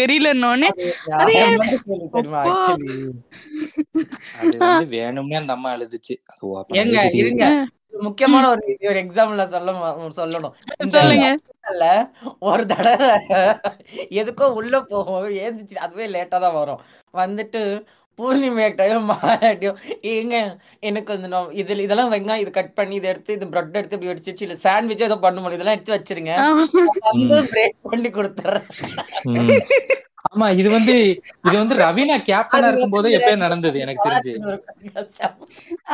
வந்து 4.69 4.97
வேணும்னே 4.97 5.35
அந்த 5.35 5.53
அம்மா 5.53 5.69
அழுதுச்சு. 5.75 6.15
முக்கியமான 7.93 8.43
ஒரு 8.53 8.61
ஒரு 8.89 8.99
எக்ஸாம்பிள் 9.03 9.39
சொல்ல 9.53 9.71
சொல்லணும். 10.17 10.53
இல்ல 11.71 11.85
ஒரு 12.49 12.63
தடவை 12.71 13.09
எதுக்கோ 14.19 14.47
உள்ள 14.59 14.75
போகும் 14.91 15.29
ஏந்துச்சு 15.45 15.77
அதுவே 15.85 16.07
லேட்டா 16.15 16.37
தான் 16.45 16.59
வரும். 16.59 16.81
வந்துட்டு 17.13 17.61
பூர்ணிமையாட்டையும் 18.19 19.09
மாயாட்டையும் 19.09 19.77
ஏங்க 20.11 20.35
எனக்கு 20.87 21.09
வந்து 21.15 21.29
இதுல 21.61 21.83
இதெல்லாம் 21.85 22.11
வெங்காயம் 22.13 22.43
இது 22.43 22.51
கட் 22.57 22.73
பண்ணி 22.79 22.95
இதை 22.99 23.09
எடுத்து 23.13 23.37
இது 23.37 23.45
பிரெட் 23.53 23.77
எடுத்து 23.79 23.97
இப்படி 23.97 24.11
வச்சிருச்சு 24.11 24.45
இல்ல 24.47 24.57
சாண்ட்விச் 24.65 25.05
ஏதோ 25.07 25.17
பண்ண 25.25 25.37
முடியும் 25.41 25.59
இதெல்லாம் 25.59 25.77
எடுத்து 25.77 25.95
வச்சிருங்க. 25.97 26.33
வந்து 27.09 27.39
பிரேக் 27.53 27.77
பண்ணி 27.91 28.11
கொடுத்துறேன். 28.17 28.67
ஆமா 30.27 30.47
இது 30.59 30.69
வந்து 30.69 30.93
இது 31.47 31.55
வந்து 31.59 31.75
ரவீனா 31.81 32.15
கேப்டனா 32.27 32.69
இருக்கும் 32.69 32.93
போதே 32.95 33.09
எப்பயும் 33.17 33.43
நடந்தது 33.43 33.77
எனக்கு 33.85 34.05
தெரிஞ்சு. 34.05 34.33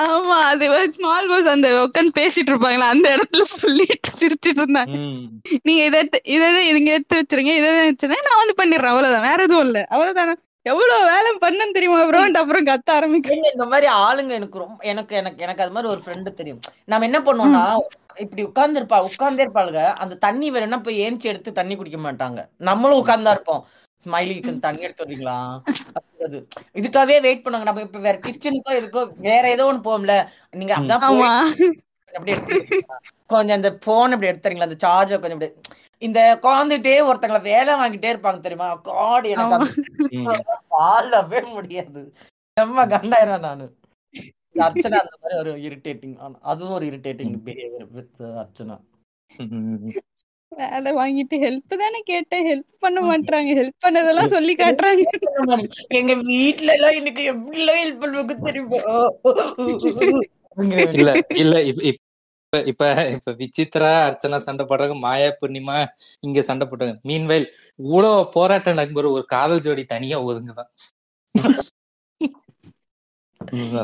ஆமா 0.05 0.37
அது 0.49 0.65
ஸ்மால் 0.95 1.29
பாஸ் 1.31 1.51
அந்த 1.53 1.69
உட்காந்து 1.83 2.17
பேசிட்டு 2.19 2.51
இருப்பாங்களா 2.53 2.87
அந்த 2.93 3.07
இடத்துல 3.15 3.45
சொல்லிட்டு 3.53 4.11
சிரிச்சிட்டு 4.21 4.61
இருந்தாங்க. 4.61 4.95
நீங்க 5.67 5.81
இதை 5.89 6.01
இதை 6.35 6.47
இதை 6.55 6.63
இங்க 6.73 6.91
எடுத்து 6.97 7.19
வச்சிருங்க 7.21 7.53
இதை 7.61 7.71
வச்சிருங்க 7.81 8.19
நான் 8.27 8.41
வந்து 8.41 8.57
பண்ணிடுறேன் 8.61 8.93
அவ்வளவுதான் 8.93 9.27
வேற 9.29 9.39
எதுவும் 9.47 9.65
இல்ல 9.67 9.81
அவ்வளவுதானே. 9.93 10.35
எவ்வளவு 10.65 11.09
வேலை 11.09 11.31
பண்ணன்னு 11.41 11.75
தெரியுமா 11.75 11.97
அப்புறம் 12.03 12.39
அப்புறம் 12.41 12.67
கத்த 12.69 12.89
ஆரம்பிக்க 12.95 13.33
ஏங்க, 13.33 13.49
இந்த 13.55 13.65
மாதிரி 13.71 13.87
ஆளுங்க 14.03 14.31
எனக்கு 14.39 14.57
ரொம்ப 14.63 14.77
எனக்கு 14.91 15.13
எனக்கு 15.19 15.43
எனக்கு 15.45 15.63
அது 15.65 15.75
மாதிரி 15.75 15.91
ஒரு 15.91 16.01
ஃப்ரெண்டு 16.03 16.31
தெரியும். 16.39 16.61
நம்ம 16.91 17.05
என்ன 17.09 17.19
பண்ணுவோம்னா 17.27 17.63
இப்படி 18.23 18.41
உட்கார்ந்து 18.47 18.79
இருப்பா 18.81 18.97
உட்கார்ந்தே 19.07 19.43
இருப்பாளுங்க 19.45 19.81
அந்த 20.03 20.17
தண்ணி 20.25 20.47
வேணும்னா 20.53 20.79
போய் 20.85 21.01
ஏஞ்சி 21.05 21.31
எடுத்து 21.31 21.51
தண்ணி 21.59 21.75
குடிக்க 21.75 21.99
மாட்டாங்க. 21.99 22.39
நம்மளும் 22.69 23.01
உட்கார்ந்தா 23.01 23.33
இருப்போம். 23.35 23.63
ஸ்மைலிக்கு 24.03 24.51
தண்ணி 24.59 24.85
எடுத்து 24.85 25.05
வரீங்களா 25.05 25.37
அது 26.25 26.37
இதுக்காகவே 26.75 27.17
வெயிட் 27.21 27.43
பண்ணுவாங்க 27.43 27.69
நம்ம 27.69 27.85
இப்ப 27.85 27.99
வேற 27.99 28.17
கிச்சனுக்கோ 28.25 28.73
இதுக்கோ 28.79 29.01
வேற 29.27 29.43
ஏதோ 29.55 29.65
ஒண்ணு 29.69 29.87
போகும்ல 29.87 30.15
நீங்க 30.53 30.73
அப்படி? 32.13 32.33
கொஞ்சம் 33.29 33.57
இந்த 33.57 33.69
போன் 33.85 34.13
இப்படி 34.13 34.29
எடுத்துறீங்களா? 34.31 34.67
அந்த 34.67 34.77
சார்ஜர் 34.83 35.21
கொஞ்சம் 35.21 35.39
இப்படி 35.39 35.73
இந்த 36.01 36.19
குழந்தைகிட்டே 36.43 36.93
ஒருத்தங்கள 37.07 37.39
வேலை 37.47 37.73
வாங்கிட்டே 37.75 38.11
இருப்பாங்க 38.13 38.39
தெரியுமா? 38.41 38.67
காட் 38.87 39.25
எனக்கு 39.31 39.55
ஆமா. 39.55 39.67
அது 39.67 39.83
வாழவே 40.73 41.41
முடியாது. 41.51 42.01
செம்ம 42.57 42.85
கண்டாயிரம் 42.93 43.45
நானு. 43.45 43.65
அர்ச்சனா 44.55 44.97
அந்த 45.03 45.15
மாதிரி 45.15 45.35
ஒரு 45.41 45.53
இரிட்டேட்டிங் 45.65 46.15
அதுவும் 46.45 46.75
ஒரு 46.77 46.85
இரிட்டேட்டிங் 46.91 47.33
பிஹேவியர் 47.45 47.89
வித் 47.91 48.13
அர்ச்சனா. 48.41 48.77
வேலை 50.55 50.91
வாங்கிட்டு 50.93 51.35
ஹெல்ப் 51.41 51.73
தானே 51.75 51.99
கேட்டேன். 52.05 52.45
ஹெல்ப் 52.49 52.71
பண்ண 52.79 52.99
மாட்டாங்க 53.01 53.51
ஹெல்ப் 53.59 53.83
பண்ணதெல்லாம் 53.85 54.33
சொல்லி 54.35 54.53
காட்டுறாங்க. 54.55 55.03
எங்க 55.99 56.13
வீட்ல 56.25 56.71
எல்லாம் 56.73 56.97
எனக்கு 56.99 57.23
எப்படி 57.33 57.59
எல்லாம் 57.61 57.81
ஹெல்ப் 57.81 58.01
பண்ணுவாங்க 58.03 58.35
தெரியுமா? 58.47 58.79
இல்ல 60.95 61.09
இல்ல 61.35 61.55
இப்ப 61.63 61.81
இப்ப 62.53 62.59
இப்ப 62.65 62.83
இப்ப 63.13 63.31
விசித்ரா 63.39 63.91
அர்ச்சனா 64.05 64.37
சண்டை 64.39 64.63
போடுறாங்க 64.65 64.95
மாயா 64.99 65.29
பூர்ணிமா 65.39 65.77
இங்க 66.19 66.41
சண்டை 66.41 66.65
போடுறாங்க 66.67 66.95
மீன்வயல் 67.03 67.47
இவ்வளவு 67.79 68.29
போராட்டம் 68.31 68.75
நடக்கும்போது 68.75 69.11
ஒரு 69.11 69.25
காதல் 69.27 69.63
ஜோடி 69.65 69.83
தனியா 69.85 70.19
ஒதுங்குதான். 70.25 70.71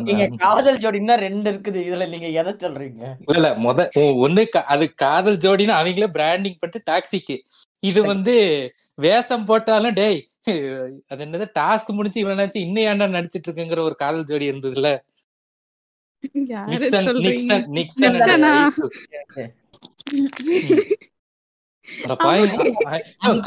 நீங்க 0.08 0.26
காதல் 0.42 0.80
ஜோடின்னா 0.84 1.16
ரெண்டு 1.24 1.48
இருக்குது. 1.52 1.80
இதுல 1.88 2.06
நீங்க 2.10 2.28
எதை 2.40 2.54
சொல்றீங்க? 2.62 3.04
இல்ல 3.24 3.38
இல்ல 3.38 3.50
முத 3.64 3.86
ஒண்ணு 4.24 4.44
கா- 4.54 4.68
அது 4.74 4.86
காதல் 5.02 5.42
ஜோடின்னு 5.44 5.78
அவங்களே 5.78 6.10
பிராண்டிங் 6.16 6.58
பண்ணிட்டு 6.58 6.82
டாக்ஸிக்கு 6.90 7.38
இது 7.84 8.00
வந்து 8.08 8.34
வேஷம் 9.00 9.48
போட்டாலும் 9.48 9.96
டேய் 9.96 10.20
அது 11.10 11.22
என்னது 11.26 11.48
டாஸ்க் 11.56 11.96
முடிச்சு 11.98 12.22
இவ்வளவு 12.22 12.40
நினைச்சு 12.40 12.66
இன்னும் 12.66 12.88
ஏன்டா 12.88 13.08
நடிச்சிட்டு 13.16 13.48
இருக்குங்கிற 13.48 13.82
ஒரு 13.88 13.98
காதல் 14.00 14.28
ஜோடி 14.30 14.52
இருந்ததுல 14.52 14.92
யாரு 16.50 16.72
நிக்சன் 16.74 17.08
சொல்றீங்க? 17.08 17.30
நிக்சன் 17.30 17.68
நிக்சன் 17.78 18.18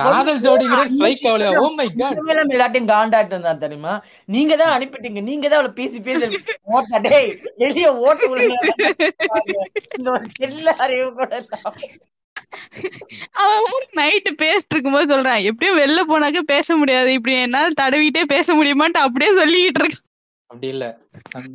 காதல் 0.01 0.41
ஜோடிங்கிற 0.45 0.83
ஸ்ட்ரைக் 0.95 1.27
ஆகலையா? 1.31 1.51
ஓ 1.63 1.65
மை 1.79 1.87
காட் 2.01 2.19
உண்மையில 2.21 2.45
எல்லாத்தையும் 2.57 2.91
காண்டாட்டு 2.93 3.35
இருந்தா 3.35 3.53
தெரியுமா? 3.65 3.95
நீங்க 4.37 4.53
தான் 4.63 4.75
அனுப்பிட்டீங்க. 4.77 5.23
நீங்க 5.31 5.47
தான் 5.49 5.61
அவளை 5.61 5.73
பேசி 5.81 6.01
பேசி 6.09 6.41
ஓட்ட 6.77 7.01
டேய் 7.09 7.31
வெளிய 7.63 7.89
ஓட்டு. 8.07 8.49
இந்த 10.49 10.75
அறிவு 10.87 11.09
கூட. 11.21 11.43
அவன் 13.45 13.87
நைட்டு 13.99 14.31
பேசிட்டு 14.43 14.75
இருக்கும்போது 14.75 15.07
சொல்றான் 15.13 15.45
எப்படியும் 15.51 15.79
வெளில 15.83 16.01
போனாக்க 16.11 16.41
பேச 16.55 16.77
முடியாது. 16.81 17.11
இப்படி 17.19 17.37
என்னால 17.47 17.77
தடவிட்டே 17.83 18.25
பேச 18.35 18.47
முடியுமான்ட்டு 18.59 19.05
அப்படியே 19.07 19.31
சொல்லிக்கிட்டு 19.41 19.83
இருக்கான் 19.83 20.04
அப்படி 20.55 20.69
இல்ல. 20.73 20.87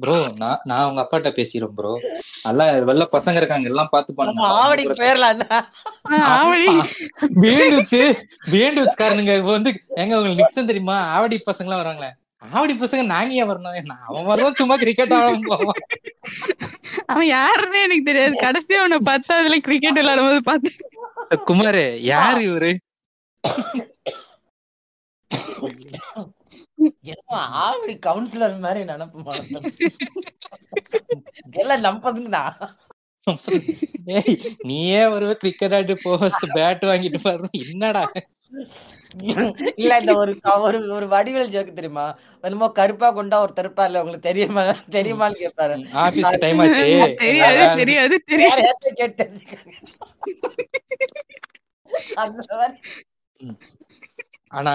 ப்ரோ 0.02 0.14
நான் 0.40 0.62
நான் 0.70 0.88
உங்க 0.88 1.02
அப்பாட்ட 1.04 1.30
பேசிடுறேன் 1.36 1.76
ப்ரோ 1.78 1.92
நல்லா 2.46 2.66
வெள்ள 2.90 3.04
பசங்க 3.14 3.40
இருக்காங்க 3.42 3.70
எல்லாம் 3.72 3.92
பாத்து 3.92 4.16
நம்ம 4.30 4.48
ஆவடிக்கு 4.58 4.96
போயிடலாம் 5.00 5.44
ஆவடி. 6.34 6.72
வேண்டுச்சு 7.46 8.02
வேண்டுச்சுக்காரனுங்க 8.56 9.36
இப்ப 9.40 9.52
வந்து 9.52 9.72
எங்க 10.02 10.18
உங்களுக்கு 10.18 10.42
நிக்சன் 10.42 10.70
தெரியுமா? 10.72 10.98
ஆவடி 11.14 11.38
பசங்க 11.48 11.68
எல்லாம் 11.68 11.84
வராங்களே 11.84 12.10
ஆவடி 12.50 12.74
பசங்க 12.76 13.04
நாங்க 13.08 13.34
ஏன் 13.36 13.50
வரணும்? 13.50 13.90
நான் 13.90 14.06
அவன் 14.10 14.28
வரலாம் 14.30 14.60
சும்மா 14.60 14.76
கிரிக்கெட் 14.84 15.16
ஆட 15.16 15.30
போவான் 15.50 15.82
அவன் 17.10 17.28
யாருன்னே 17.34 17.82
எனக்கு 17.88 18.10
தெரியாது. 18.10 18.36
கடைசியா 18.46 18.82
அவனை 18.84 19.00
பத்தாவதுல 19.10 19.60
கிரிக்கெட் 19.68 20.00
விளையாடும் 20.02 20.30
போது 20.30 20.42
பார்த்தேன் 20.50 20.78
குமாரு 21.50 21.84
யாரு 22.10 22.42
இவரு? 22.50 22.72
என்னமோ 27.06 27.38
ஆவடி 27.62 27.96
கவுன்சிலர் 28.06 28.56
மாதிரி 28.60 28.82
நினப்பு 28.86 29.24
எல்லாம் 31.56 31.86
நம்பதுங்க 31.88 32.32
தான் 32.38 32.56
ஏய், 34.12 34.36
நீயே 34.64 35.02
வருவ 35.14 35.32
கிரிக்கெட் 35.42 35.74
ஆடிட்டு 35.78 35.96
போ 36.04 36.12
பேட் 36.54 36.84
வாங்கிட்டு 36.90 37.20
பாரு 37.24 37.48
என்னடா? 37.64 38.04
இல்ல 39.78 39.92
இந்த 40.02 40.14
ஒரு 40.22 40.32
ஒரு 40.68 40.80
ஒரு 40.96 41.06
வடிவேல் 41.08 41.52
ஜோக்கு 41.54 41.74
தெரியுமா? 41.74 42.06
என்னமோ 42.44 42.68
கருப்பா 42.72 43.10
கொண்டா 43.12 43.40
ஒரு 43.42 43.54
தெருப்பா 43.54 43.86
இல்ல 43.86 44.02
உங்களுக்கு 44.02 44.28
தெரியுமா? 44.30 44.64
தெரியுமான்னு 44.98 45.42
கேட்பாரு 45.42 45.76
ஆபீஸ்க்கு 46.04 46.42
டைம் 46.46 46.62
ஆச்சு. 46.64 46.86
தெரியாது 47.22 47.68
தெரியாது 47.82 48.18
தெரியாது. 48.32 48.66
கேட்டு 49.00 49.18
தெரிஞ்சுக்கோங்க. 49.22 49.76
அந்த 52.24 52.42
மாதிரி. 52.54 52.78
ஆனா 54.52 54.74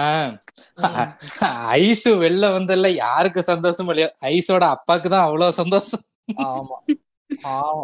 ஐசு 1.77 2.09
வெளில 2.21 2.45
வந்ததுல 2.55 2.89
யாருக்கு 2.97 3.41
சந்தோஷம் 3.49 3.89
இல்லையோ? 3.91 4.09
ஐஸோட 4.31 4.63
அப்பாக்கு 4.75 5.07
தான் 5.13 5.25
அவ்வளவு 5.27 5.57
சந்தோஷம். 5.61 6.03
ஆமா. 6.47 6.77
ஆமா. 7.57 7.83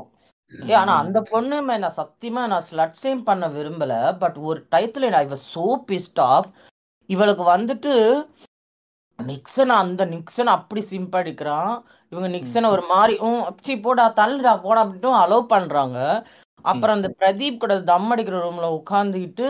ஏ 0.54 0.76
ஆனா 0.80 0.94
அந்த 1.04 1.20
பொண்ணு 1.32 1.58
நான் 1.76 1.98
சத்தியமா 1.98 2.42
நான் 2.52 2.66
ஸ்லட் 2.70 2.98
சேம் 3.02 3.22
பண்ண 3.28 3.46
விரும்பல 3.54 3.94
பட் 4.22 4.38
ஒரு 4.48 4.60
டயத்துல 4.72 5.12
I 5.20 5.28
was 5.28 5.46
so 5.54 5.66
pissed 5.90 6.22
off 6.28 6.48
இவளுக்கு 7.10 7.44
வந்துட்டு 7.52 7.94
நிக்சன் 9.20 9.74
அந்த 9.78 10.04
நிக்சன் 10.14 10.52
அப்படி 10.56 10.82
சிம்படிக்கிறான் 10.90 11.74
இவங்க 12.12 12.28
நிக்சனை 12.36 12.68
ஒரு 12.76 12.84
மாதிரி 12.90 13.14
உம் 13.26 13.38
சி 13.62 13.74
போடா 13.84 14.06
தள்ளுடா 14.18 14.54
போடா 14.64 14.82
அப்படின்ட்டு 14.84 15.12
அலோவ் 15.22 15.52
பண்றாங்க. 15.54 15.98
அப்புறம் 16.66 16.96
அந்த 16.98 17.10
பிரதீப் 17.20 17.62
கூட 17.62 17.74
தம் 17.90 18.10
அடிக்கிற 18.14 18.38
ரூம்ல 18.44 18.68
உட்காந்துக்கிட்டு 18.80 19.48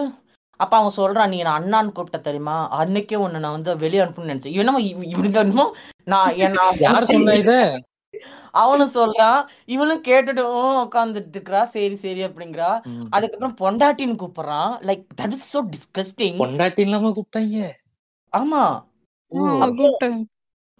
அப்ப 0.62 0.74
அவன் 0.80 0.98
சொல்றான் 0.98 1.32
நீ 1.32 1.38
என்ன 1.44 1.54
அண்ணான்னு 1.60 1.96
கூப்பிட்ட 1.96 2.20
தெரியுமா? 2.28 2.58
அன்னைக்கே 2.80 3.22
உன்னை 3.26 3.40
நான் 3.44 3.56
வந்து 3.58 3.72
வெளியே 3.84 4.02
அனுப்பணும்னு 4.04 4.34
நினைச்சேன். 4.34 4.56
இவனும் 4.58 4.80
இவனுக்கு 5.14 5.42
என்னமோ 5.44 5.66
நான் 6.14 6.36
என்ன 6.46 6.68
யார் 6.86 7.12
சொன்ன 7.12 7.36
இத? 7.44 7.54
அவனும் 8.62 8.94
சொல்றான் 8.96 9.40
இவளும் 9.74 10.02
கேட்டுட்டு 10.08 10.44
உட்காந்துட்டு 10.84 11.36
இருக்கிறா 11.36 11.62
சரி 11.74 11.96
சரி 11.96 12.22
அப்படிங்கிறா. 12.28 12.72
அதுக்கப்புறம் 13.16 13.58
பொண்டாட்டின்னு 13.62 14.22
கூப்பிடுறான். 14.24 14.74
Like 14.90 15.04
that 15.22 15.36
is 15.38 15.50
so 15.54 15.62
disgusting 15.76 16.40
பொண்டாட்டி 16.44 16.84
இல்லாம 16.88 17.12
கூப்பிட்டாங்க. 17.18 17.70
ஆமா. 18.34 18.64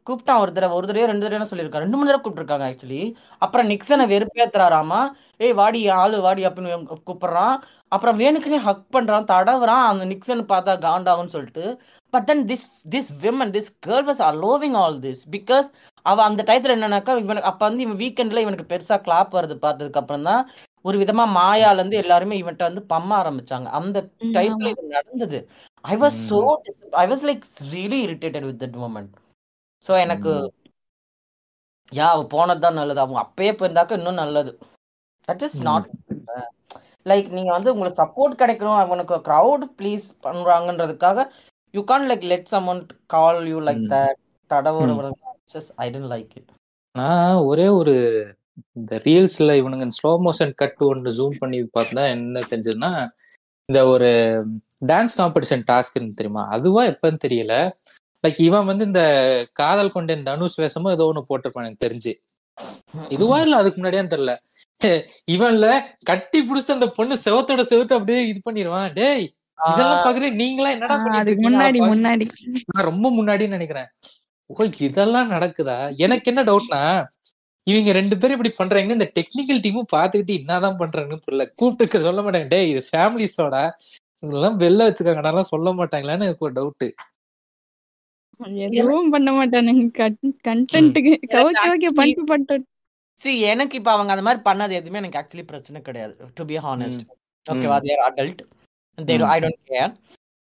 கூப்பிட்டேன் 0.08 0.42
ஒரு 0.44 0.52
தடவை 0.56 0.76
ஒரு 0.78 0.88
தடவை 0.90 1.08
ரெண்டு 1.10 1.26
தடவை 1.26 1.48
சொல்லியிருக்கான் 1.50 1.84
ரெண்டு 1.86 1.98
மூணு 1.98 2.10
தடவை 2.10 2.24
கூப்பிட்டுருக்காங்க 2.24 2.68
ஆக்சுவலி 2.70 3.04
அப்புறம் 3.44 3.70
நிக்சனை 3.70 4.06
வெறுப்பேத்துறாராமா? 4.14 5.02
ஏய் 5.46 5.56
வாடி 5.60 5.82
ஆளு 6.02 6.18
வாடி 6.22 6.42
அப்படின்னு 6.48 6.98
கூப்பிடுறான். 7.10 7.56
அப்புறம் 7.92 8.20
வேணுக்குனே 8.20 8.60
ஹக் 8.68 8.88
பண்றான் 8.96 9.30
தடவுறான். 9.32 9.86
அந்த 9.92 10.04
நிக்சன் 10.06 10.44
பார்த்தா 10.52 10.74
காண்டாகும்னு 10.88 11.36
சொல்லிட்டு. 11.36 11.66
But 12.14 12.28
then 12.30 12.44
this 12.52 12.68
this 12.94 13.12
women 13.24 13.54
this 13.56 13.72
girl 13.88 14.06
was 14.10 14.22
allowing 14.30 14.76
all 14.82 14.98
this 15.06 15.24
because 15.36 15.68
அவ 16.06 16.24
அந்த 16.24 16.42
டயத்துல 16.48 16.76
என்னன்னாக்கா 16.78 17.14
இவனுக்கு 17.24 17.50
அப்ப 17.52 17.62
வந்து 17.68 17.84
இவன் 17.86 18.00
வீக்கெண்ட்ல 18.04 18.44
இவனுக்கு 18.46 18.66
பெருசா 18.74 18.98
கிளாப் 19.06 19.36
வருது 19.38 19.56
பார்த்ததுக்கு 19.66 20.02
அப்புறம் 20.02 20.28
தான் 20.30 20.44
ஒரு 20.86 20.98
விதமா 21.02 21.26
மாயால 21.38 21.80
இருந்து 21.80 21.98
எல்லாருமே 22.04 22.36
இவன்ட்ட 22.42 22.64
வந்து 22.70 22.84
பம்ம 22.94 23.10
ஆரம்பிச்சாங்க. 23.22 23.68
அந்த 23.80 23.98
டைப்ல. 24.38 24.70
இது 24.76 24.88
நடந்தது. 24.98 25.40
I 25.86 25.96
was 25.98 26.18
so 26.30 26.40
I 27.04 27.06
was 27.12 27.26
like 27.30 27.44
really 27.74 28.00
irritated 28.08 28.48
with 28.50 28.62
that 28.64 28.80
moment 28.84 29.12
so 29.86 29.92
எனக்கு 30.06 30.32
யா 31.92 32.08
அவ 32.16 32.24
போனது 32.34 32.62
தான் 32.66 32.78
நல்லது. 32.80 33.00
அவங்க 33.04 33.20
அப்பயே 33.24 33.52
போயிருந்தாக்க 33.60 33.98
இன்னும் 34.00 34.22
நல்லது. 34.24 34.52
தட் 35.28 35.44
இஸ் 35.48 35.58
நாட் 35.68 35.88
லைக் 37.12 37.30
நீங்க 37.38 37.52
வந்து 37.56 37.72
உங்களுக்கு 37.74 38.02
சப்போர்ட் 38.04 38.40
கிடைக்கணும். 38.42 38.82
அவனுக்கு 38.84 39.16
crowd 39.28 39.66
please 39.80 40.06
பண்றாங்கன்றதுக்காக 40.28 41.26
you 41.74 41.82
can't 41.92 42.08
like 42.12 42.26
let 42.32 42.52
someone 42.54 42.82
call 43.16 43.42
you 43.54 43.60
like 43.70 43.84
that 43.96 44.20
தடவோட 44.52 45.12
I 45.84 45.88
tend 45.94 46.12
like 46.14 46.32
it 46.40 46.50
நான் 46.96 47.42
ஒரே 47.50 47.68
ஒரு 47.80 47.94
இந்த 48.80 48.94
ரீல்ஸ்ல 49.06 49.52
இவனுங்க 49.60 49.86
ஸ்லோ 49.98 50.12
மோஷன் 50.26 50.54
கட் 50.62 50.82
ஒன்று 50.90 51.12
ஜூம் 51.20 51.36
பண்ணி 51.42 51.60
பார்த்தா 51.78 52.04
என்ன 52.16 52.42
தெரிஞ்சதுன்னா 52.52 52.92
இந்த 53.70 53.80
ஒரு 53.94 54.10
டான்ஸ் 54.90 55.16
காம்படிஷன் 55.20 55.64
டாஸ்க்னு 55.70 56.18
தெரியுமா? 56.20 56.44
அதுவா 56.56 56.82
எப்பன்னு 56.92 57.20
தெரியல. 57.26 57.54
லைக் 58.24 58.40
இவன் 58.48 58.70
வந்து 58.70 58.84
இந்த 58.90 59.02
காதல் 59.60 59.94
கொண்டேன் 59.94 60.26
தனுஷ் 60.28 60.60
வேஷமும் 60.60 60.94
ஏதோ 60.96 61.06
ஒண்ணு 61.10 61.30
போட்டிருப்பான் 61.30 61.66
எனக்கு 61.66 61.86
தெரிஞ்சு. 61.86 62.12
இதுவா 63.12 63.38
இல்ல? 63.44 63.60
அதுக்கு 63.62 63.80
முன்னாடியான்னு 63.80 64.14
தெரியல. 64.16 64.34
இவன்ல 65.34 65.66
கட்டி 66.10 66.40
புடிச்சு 66.42 66.72
அந்த 66.76 66.88
பொண்ணு 66.96 67.16
செவத்தோட 67.26 67.62
செவத்து 67.70 67.98
அப்படியே 67.98 68.22
இது 68.32 68.40
பண்ணிடுவான் 68.48 68.88
டேய் 68.98 69.26
இதெல்லாம் 69.60 70.04
பாக்குறேன் 70.06 70.38
நீங்களா 70.42 70.70
என்னடா 70.76 70.96
அதுக்கு? 71.16 71.44
முன்னாடி 71.48 71.80
முன்னாடி. 71.86 72.26
நான் 72.70 72.88
ரொம்ப 72.90 73.08
முன்னாடின்னு 73.18 73.58
நினைக்கிறேன். 73.58 73.90
ஓ 74.50 74.56
இதெல்லாம் 74.88 75.32
நடக்குதா? 75.36 75.76
எனக்கு 76.06 76.30
என்ன 76.32 76.44
டவுட்னா 76.44 76.82
இவங்க 77.68 77.92
ரெண்டு 77.98 78.16
பேரும் 78.18 78.36
இப்படி 78.38 78.52
பண்றாங்க 78.54 78.96
இந்த 78.98 79.08
டெக்னிக்கல் 79.18 79.64
டீமும் 79.66 79.92
பாத்துக்கிட்டு 79.94 80.38
என்னதான் 80.40 80.80
பண்றாங்கன்னு 80.82 81.26
புரியல. 81.26 81.46
கூப்பிட்டு 81.60 82.06
சொல்ல 82.08 82.22
மாட்டாங்க. 82.22 82.50
டேய் 82.54 82.72
இது 82.72 82.82
ஃபேமிலிஸோட 82.90 83.56
இதெல்லாம் 84.24 84.58
வெளில 84.60 84.88
வச்சுக்காங்கடா 84.88 85.44
சொல்ல 85.52 85.70
மாட்டாங்களான்னு 85.78 86.28
எனக்கு 86.28 86.48
ஒரு 86.48 86.56
டவுட் 86.58 86.86
எதுவும் 88.68 89.10
பண்ண 89.10 89.32
மாட்டானுங்க 89.32 90.10
கண்டென்ட்டுக்கு 90.48 91.14
ஓகே 91.44 91.68
ஓகே 91.74 91.92
பண்ணிட்டு 92.00 92.26
பண்ணிட்டு 92.32 92.58
சி 93.20 93.32
எனக்கு 93.52 93.76
இப்ப 93.80 93.92
அவங்க 93.92 94.14
அந்த 94.14 94.26
மாதிரி 94.28 94.42
பண்ணது 94.46 94.78
எதுவுமே 94.80 95.02
எனக்கு 95.02 95.20
ஆக்சுவலி 95.22 95.46
பிரச்சனை 95.52 95.82
கிடையாது 95.82 96.14
டு 96.36 96.46
பி 96.46 96.58
ஹானஸ்ட் 96.68 97.04
ஓகேவா 97.46 97.78
they're 97.88 98.04
adult 98.08 98.42
they're 98.98 99.28
I 99.34 99.38
don't 99.40 99.62
care 99.72 99.92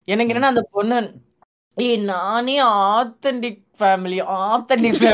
எனக்கு 0.07 0.31
என்னன்னா 0.31 0.53
அந்த 0.53 0.63
பொண்ணு 0.71 0.97
ஏய் 1.77 1.99
நானே 2.09 2.55
ஆத்தென்டிக் 2.93 3.61
ஃபேமிலி 3.79 4.19
ஆத்தென்டிக் 4.39 5.05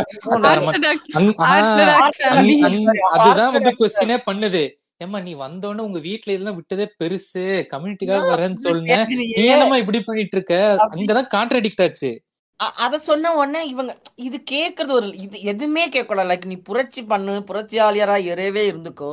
அதுதான் 3.16 3.54
வந்து 3.56 3.72
கொஸ்டினே 3.80 4.18
பண்ணுது. 4.26 4.64
ஏம்மா 5.02 5.20
நீ 5.20 5.34
வந்தோடனே 5.44 5.86
உங்க 5.88 6.00
வீட்ல 6.00 6.34
இதெல்லாம் 6.34 6.58
விட்டதே 6.58 6.86
பெருசு. 7.00 7.44
கம்யூனிட்டிக்காக 7.74 8.26
வரேன்னு 8.32 8.60
சொன்னேன் 8.66 9.06
நீ 9.36 9.46
என்னம்மா 9.54 9.78
இப்படி 9.84 10.00
பண்ணிட்டு 10.04 10.36
இருக்க? 10.38 10.56
அங்கதான் 10.96 11.30
கான்ட்ராடிக்ட் 11.36 11.84
ஆச்சு. 11.86 12.12
அத 12.60 13.00
சொன்ன 13.00 13.34
உடனே 13.36 13.62
இவங்க 13.68 13.92
இது 14.20 14.38
கேக்குறது 14.52 14.92
ஒரு 14.92 15.08
இது 15.16 15.38
எதுவுமே 15.42 15.84
கேட்கக்கூடாது 15.90 16.30
லைக் 16.32 16.50
நீ 16.52 16.58
புரட்சி 16.62 17.02
பண்ணு 17.04 17.36
புரட்சியாளியரா 17.50 18.18
இரவே 18.32 18.64
இருந்துக்கோ 18.72 19.12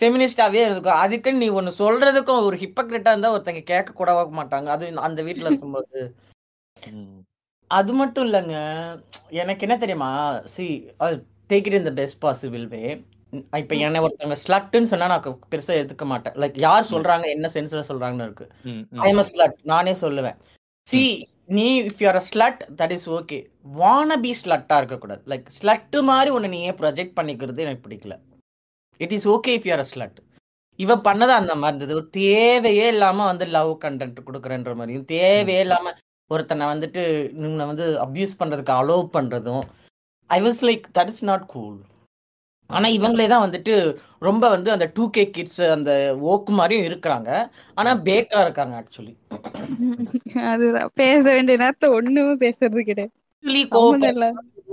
ஃபெமினிஸ்டாவே 0.00 0.60
இருந்துக்கோ 0.64 0.94
அதுக்கு 1.04 1.30
நீ 1.32 1.48
ஒன்னு 1.48 1.70
சொல்றதுக்கும் 1.82 2.46
ஒரு 2.48 2.56
ஹிப்பக்ரெட்டா 2.56 3.12
இருந்தா 3.12 3.34
ஒருத்தங்க 3.34 3.62
கேட்க 3.72 3.92
கூட 3.92 4.12
மாட்டாங்க. 4.38 4.68
அது 4.74 4.86
அந்த 5.08 5.20
வீட்ல 5.22 5.50
இருக்கும்போது. 5.50 6.00
அது 7.70 7.92
மட்டும் 7.92 8.26
இல்லைங்க. 8.26 8.56
எனக்கு 9.42 9.64
என்ன 9.66 9.76
தெரியுமா? 9.84 10.10
She 10.54 10.66
take 11.50 11.68
it 11.68 11.78
in 11.78 11.88
the 11.88 11.92
best 12.00 12.22
possible 12.24 12.66
way 12.74 12.82
இப்ப 13.60 13.74
என்ன 13.86 14.02
ஒருத்தவங்க 14.04 14.36
ஸ்லட்டுன்னு 14.44 14.90
சொன்னா 14.90 15.06
நான் 15.12 15.24
பெருசா 15.52 15.72
எடுத்துக்க 15.78 16.04
மாட்டேன். 16.12 16.36
லைக் 16.42 16.58
யார் 16.66 16.90
சொல்றாங்க 16.92 17.26
என்ன 17.36 17.50
சென்ஸ்ல 17.56 17.82
சொல்றாங்கன்னு 17.90 18.28
இருக்கு. 18.28 18.46
ஐ 19.06 19.10
எம் 19.14 19.28
ஸ்லட் 19.32 19.56
நானே 19.72 19.94
சொல்லுவேன். 20.04 20.38
சி 20.88 21.00
நீ 21.48 21.66
if 21.88 22.00
you're 22.02 22.18
a 22.20 22.24
slut 22.30 22.62
that 22.78 22.94
is 22.96 23.08
okay 23.16 23.38
wanna 23.80 24.16
be 24.24 24.30
ஸ்லட்டா 24.40 24.76
இருக்கக்கூடாது. 24.80 25.22
லைக் 25.32 25.46
ஸ்லட்டு 25.58 25.98
மாதிரி 26.10 26.30
ஒன்று 26.36 26.52
நீ 26.54 26.60
ஏன் 26.68 26.78
ப்ரொஜெக்ட் 26.80 27.16
பண்ணிக்கிறது 27.18 27.64
எனக்கு 27.66 27.84
பிடிக்கல. 27.86 28.14
It 29.00 29.14
is 29.16 29.28
okay 29.34 29.52
if 29.58 29.68
you're 29.68 29.84
a 29.84 29.88
slut 29.92 30.18
இவ 30.78 30.94
பண்ணது 31.08 31.32
அந்த 31.40 31.52
மாதிரி 31.60 31.72
இருந்தது. 31.72 31.96
ஒரு 32.00 32.08
தேவையே 32.20 32.86
இல்லாம 32.94 33.24
வந்து 33.30 33.46
லவ் 33.56 33.72
கண்டென்ட் 33.84 34.18
கொடுக்குறன்ற 34.28 34.72
மாதிரியும் 34.80 35.08
தேவையே 35.16 35.60
இல்லாம 35.66 35.92
ஒருத்தனை 36.30 36.64
வந்துட்டு 36.72 37.02
இவனை 37.40 37.66
வந்து 37.72 37.86
அப்யூஸ் 38.06 38.38
பண்றதுக்கு 38.40 38.72
அலோவ் 38.80 39.04
பண்றதும் 39.16 39.64
I 40.30 40.38
was 40.46 40.62
like 40.68 40.86
that 40.98 41.12
is 41.12 41.24
not 41.30 41.46
cool 41.54 41.76
ஆனா 42.70 42.86
இவங்களே 42.88 43.26
தான் 43.32 43.44
வந்துட்டு 43.44 43.74
ரொம்ப 44.18 44.44
வந்து 44.48 44.68
அந்த 44.74 44.86
டூ 44.94 45.04
கே 45.10 45.24
கிட்ஸ் 45.30 45.62
அந்த 45.74 45.90
ஓக்கு 46.32 46.52
மாதிரியும் 46.58 46.86
இருக்கிறாங்க. 46.88 47.30
ஆனா 47.78 47.90
பேக்கா 48.06 48.38
இருக்காங்க 48.44 48.74
ஆக்சுவலி 48.80 49.14
அதுதான். 50.52 50.90
பேச 50.94 51.24
வேண்டிய 51.34 51.56
நேரத்தை 51.62 51.88
ஒண்ணுமே 51.98 52.34
பேசுறது 52.44 52.82
கிடையாது. 52.90 53.14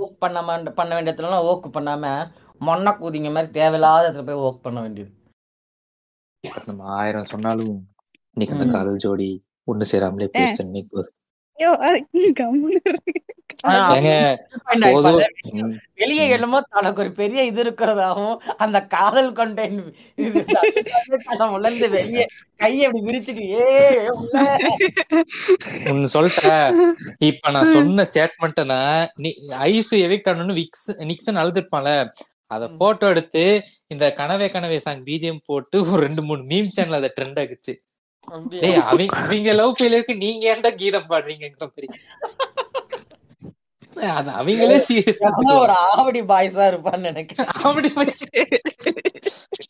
ஓக் 0.04 0.16
பண்ணாம 0.22 0.56
பண்ண 0.78 0.90
வேண்டிய 0.94 1.12
இடத்துலலாம் 1.12 1.48
ஓக்கு 1.50 1.68
பண்ணாம 1.76 2.04
மொன்ன 2.60 2.94
கூதிங்க 3.00 3.30
மாதிரி 3.32 3.52
தேவையில்லாத 3.58 4.04
இடத்துல 4.08 4.26
போய் 4.26 4.42
ஓக் 4.46 4.64
பண்ண 4.66 4.78
வேண்டியது. 4.80 5.12
நம்ம 6.68 6.84
ஆயிரம் 6.98 7.30
சொன்னாலும் 7.32 7.74
இன்னைக்கு 8.36 8.56
அந்த. 8.56 8.66
காதல் 8.74 9.02
ஜோடி 9.04 9.28
ஒண்ணு 9.68 9.84
சேராமலே 9.92 10.28
போயிடுச்சு 10.32 10.66
இன்னைக்கு 10.66 11.00
வெளியே 15.98 16.24
என்னமோ 16.34 16.58
தனக்கு 16.74 17.02
ஒரு 17.04 17.10
பெரிய 17.20 17.40
இது 17.44 17.60
இருக்கிறதாகவும் 17.64 18.34
அந்த 18.64 18.78
காதல் 18.94 19.30
கொண்டேன் 19.32 19.76
இது 20.18 20.40
உழந்து 21.56 21.88
வெளியே 21.94 22.24
கையை 22.60 22.82
அப்படி 22.86 23.02
விரிச்சுட்டு 23.08 23.44
ஏ 23.54 23.64
ஒன்னு 25.90 26.12
சொல்லிட்டேன் 26.14 26.68
இப்ப 27.28 27.52
நான் 27.56 27.72
சொன்ன 27.74 28.06
ஸ்டேட்மெண்ட் 28.10 28.62
தான் 28.64 28.92
நீ 29.24 29.32
ஐசு 29.68 29.98
எவிக்ட் 30.06 30.30
ஆனு 30.32 30.58
விக்ஸ் 30.60 30.88
நிக்சன் 31.10 31.40
அழுதுருப்பான்ல 31.42 31.92
அத 32.50 32.64
போட்டோ 32.80 33.06
எடுத்து 33.12 33.44
இந்த 33.90 34.04
கனவே 34.18 34.46
கனவே 34.54 34.78
சாங் 34.84 35.02
பிஜிஎம் 35.06 35.44
போட்டு 35.48 35.76
ஒரு 35.86 36.00
ரெண்டு 36.06 36.24
மூணு 36.28 36.42
மீம் 36.50 36.72
சேனல் 36.76 36.98
அதை 37.00 37.10
ட்ரெண்ட் 37.16 37.40
ஆகுச்சு 37.42 37.74
அவங்க 38.28 38.54
அவங்க 39.20 39.54
லவ் 39.58 39.74
ஃபெயிலியருக்கு 39.76 40.14
நீங்க 40.22 40.44
ஏன்டா 40.52 40.70
கீதம் 40.78 41.08
பாடுறீங்கிற 41.10 41.66
மாதிரி. 41.66 41.88
அது 44.12 44.30
அவங்களே 44.32 44.76
சீரியஸ் 44.86 45.20
ஒரு 45.56 45.74
ஆவடி 45.88 46.20
பாய்ஸா 46.30 46.64
இருப்பான்னு 46.70 47.08
நினைக்கிறேன். 47.10 47.50
அப்படி 47.64 47.88
போச்சு 47.90 48.28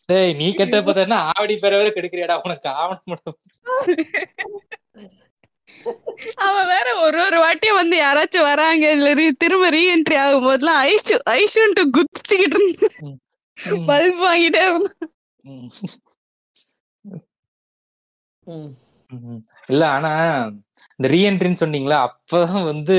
டேய் 0.07 0.35
நீ 0.35 0.47
கெட்ட 0.55 0.79
பார்த்தா 0.81 1.19
ஆவடி 1.31 1.57
பேர 1.63 1.73
வேற 1.77 1.91
கெடுக்கிறியாடா 1.91 2.37
உனக்கு? 2.45 2.69
ஆவணம் 2.77 3.11
மட்டும் 3.13 3.39
அவன் 6.45 6.69
வேற 6.69 6.89
ஒரு 7.03 7.19
ஒரு 7.25 7.39
வாட்டியும் 7.43 7.81
வந்து 7.81 7.97
யாராச்சும் 7.99 8.49
வராங்க 8.49 8.85
இல்ல 8.91 9.09
திரும்ப 9.43 9.71
ரீஎன்ட்ரி 9.71 10.17
ஆகும் 10.23 10.47
போதெல்லாம் 10.47 10.81
ஐஷு 10.89 11.17
ஐஷுன்ட்டு 11.35 11.85
குதிச்சுக்கிட்டு 11.97 12.59
இருந்து 12.59 12.89
பல்ப் 13.89 14.21
வாங்கிட்டே 14.25 14.63
இருந்தான். 14.67 15.11
இல்ல 19.69 19.83
ஆனா 19.89 20.13
இந்த 20.99 21.09
ரீஎன்ட்ரின்னு 21.09 21.63
சொன்னீங்களா 21.63 21.99
அப்பதான் 22.09 22.69
வந்து 22.73 22.97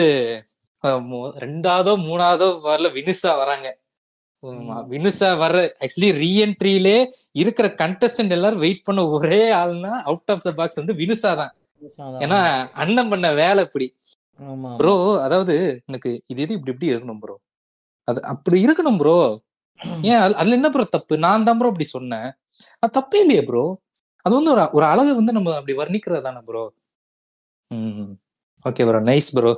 ரெண்டாவதோ 1.41 1.93
மூணாவதோ 2.05 2.47
வரல 2.65 2.87
வினுசா 2.97 3.31
வராங்க. 3.41 3.67
வினுசா 4.93 5.29
வர்ற 5.41 5.59
ஆக்சுவலி 5.83 6.09
ரீஎன்ட்ரியிலே 6.19 6.97
இருக்கிற 7.41 7.67
கண்டஸ்டன்ட் 7.81 8.35
எல்லாரும் 8.37 8.63
வெயிட் 8.65 8.85
பண்ண 8.87 9.01
ஒரே 9.15 9.41
ஆள்னா 9.59 9.93
out 10.09 10.31
of 10.33 10.43
the 10.43 10.53
box 10.59 10.81
Vinusha 10.81 10.95
வினுசா 11.01 11.31
தான். 11.41 11.53
ஏன்னா 12.23 12.39
அண்ணன் 12.81 13.11
பண்ண 13.13 13.27
வேலை 13.41 13.61
இப்படி. 13.67 13.87
ப்ரோ 14.79 14.93
அதாவது 15.25 15.55
எனக்கு 15.87 16.09
இது 16.31 16.39
இது 16.43 16.53
இப்படி 16.57 16.73
இப்படி 16.73 16.91
இருக்கணும் 16.91 17.21
ப்ரோ 17.21 17.35
அது 18.07 18.19
அப்படி 18.33 18.57
இருக்கணும் 18.65 18.99
ப்ரோ 19.01 19.17
ஏன் 20.09 20.21
அது- 20.23 20.37
அதுல 20.41 20.57
என்ன 20.57 20.69
ப்ரோ 20.73 20.83
தப்பு? 20.93 21.13
நான் 21.23 21.45
தான் 21.47 21.57
ப்ரோ 21.59 21.69
அப்படி 21.71 21.87
சொன்னேன். 21.89 22.27
அது 22.83 22.91
தப்பே 22.97 23.19
இல்லையே 23.23 23.43
ப்ரோ 23.47 23.63
அது 24.25 24.33
வந்து 24.37 24.51
ஒரு 24.53 24.63
ஒரு 24.77 24.85
அழகு 24.91 25.11
வந்து 25.17 25.35
நம்ம 25.37 25.55
அப்படி 25.57 25.73
வர்ணிக்கிறது 25.79 26.25
தானே 26.27 26.41
ப்ரோ 26.47 26.63
ம். 27.71 28.11
ஓகே 28.65 28.85
ப்ரோ 28.87 29.01
நைஸ் 29.09 29.29
ப்ரோ 29.35 29.51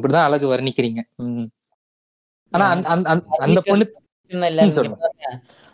இப்படிதான் 0.00 0.22
அழகு 0.22 0.54
வர்ணிக்கிறீங்க. 0.54 1.00
ஆனா 2.50 2.68
அந்த- 2.82 3.60
பொண்ணு. 3.64 3.94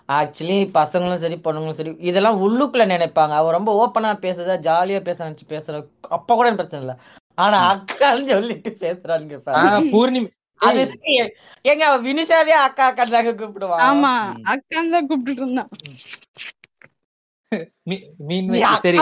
ஆக்சுவலி 0.08 0.68
பசங்களும் 0.74 1.16
சரி 1.16 1.36
பொண்ணுங்களும் 1.36 1.70
சரி 1.70 1.96
இதெல்லாம் 1.98 2.40
உள்ளுக்குள்ள 2.42 2.76
நினைப்பாங்க. 2.76 3.30
அவ 3.30 3.50
ரொம்ப 3.50 3.70
ஓப்பனா 3.86 4.04
பேசுறதா 4.04 4.56
ஜாலியா 4.60 5.00
பேச 5.00 5.30
நினைச்சு 5.30 5.48
பேசுற. 5.48 5.86
அப்ப 6.00 6.34
கூட 6.34 6.50
பிரச்சனை 6.50 6.86
இல்ல. 6.86 7.00
ஆனா 7.34 7.74
அக்கான்னு 7.74 8.24
சொல்லிட்டு 8.24 8.76
பேசுறான்னு 8.80 9.40
பூர்ணிமா. 9.90 10.30
அது 10.54 10.98
ஏய், 11.02 11.32
ஏங்க 11.64 11.78
அவ 11.78 12.12
வினுஷாவே 12.12 12.54
அக்கா 12.58 12.84
அக்கா 12.84 13.04
தாங்க 13.04 13.32
கூப்பிடுவா. 13.32 13.78
ஆமா 13.78 14.34
ம். 14.34 14.42
அக்கான் 14.42 14.90
தான் 14.90 15.08
கூப்பிட்டுட்டு 15.08 15.42
இருந்தான். 15.42 15.68
மீன் 17.82 18.46
நீ 18.46 18.62
சரி. 18.76 18.98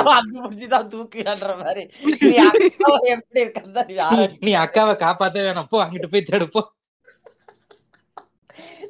நீ 4.40 4.54
அக்காவை 4.54 4.94
காப்பாத்த 5.02 5.38
வேணாம். 5.46 5.68
போ 5.68 5.84
அங்கிட்டு 5.84 6.10
போய் 6.10 6.24
தேடு 6.30 6.46
போ. 6.50 6.74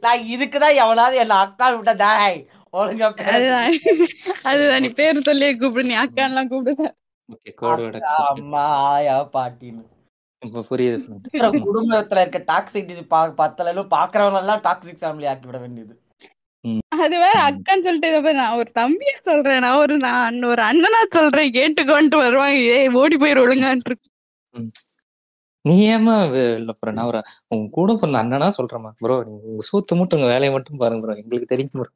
நான் 0.00 0.18
இதுக்குதான் 0.18 0.74
எவனாவது 0.74 1.16
என்ன 1.16 1.34
அக்கா 1.34 1.72
விட்டா 1.72 1.96
தாய் 1.96 2.46
ஒழுங்கா. 2.72 3.22
அதுதான். 3.22 3.72
அதுதான். 4.42 4.80
நீ 4.80 4.88
பேர் 4.88 5.22
சொல்லியே 5.22 5.56
கூப்பிடு. 5.56 5.86
நீ 5.86 5.94
அக்கா, 5.94 6.26
புரியுது 10.70 10.98
இருக்கிற 11.18 11.50
குடும்பத்துல 11.50 12.20
இருக்க 12.20 12.38
டாக்ஸிக் 12.52 13.06
பத்தலும் 13.10 13.92
பாக்குறவங்க 13.96 14.38
எல்லாம் 14.38 14.60
டாக்ஸிக் 14.60 15.00
ஃபேமிலி 15.00 15.28
ஆக்கி 15.28 15.46
விட 15.46 15.58
வேண்டியது. 15.58 16.00
அது 16.96 17.16
வேற 17.18 17.36
அக்கான்னு 17.46 17.84
சொல்லிட்டு 17.84 18.10
இதை 18.10 18.20
பாரு, 18.20 18.38
நான் 18.38 18.58
ஒரு 18.58 18.70
தம்பியா 18.74 19.14
சொல்றேன். 19.22 19.62
நான் 19.64 19.80
ஒரு 19.82 19.94
நான் 20.02 20.40
ஒரு 20.50 20.62
அண்ணனா 20.66 21.02
சொல்றேன். 21.10 21.54
கேட்டுக்கோன்ட்டு 21.56 22.22
வருவாங்க. 22.22 22.44
ஏய் 22.74 22.92
ஓடி 23.00 23.18
போயிரு 23.18 23.44
ஒழுங்கான்ட்டு 23.44 23.90
இருக்கு. 23.90 24.08
நீ 25.64 25.74
ஏமா 25.88 26.14
இல்ல 26.54 26.72
ப்ரோ 26.76 26.92
நான் 26.92 27.08
ஒரு 27.08 27.20
உங்க 27.52 27.66
கூட 27.72 27.96
சொன்ன 27.98 28.20
அண்ணனா 28.22 28.48
சொல்றேமா 28.58 28.90
ப்ரோ 28.98 29.16
நீங்க 29.26 29.42
உங்க 29.50 29.64
சூத்து 29.68 29.98
மட்டும் 30.00 30.18
உங்க 30.18 30.30
வேலையை 30.34 30.52
மட்டும் 30.54 30.80
பாருங்க 30.82 31.04
ப்ரோ 31.04 31.16
எங்களுக்கு 31.22 31.52
தெரியும் 31.52 31.74
ப்ரோ 31.74 31.86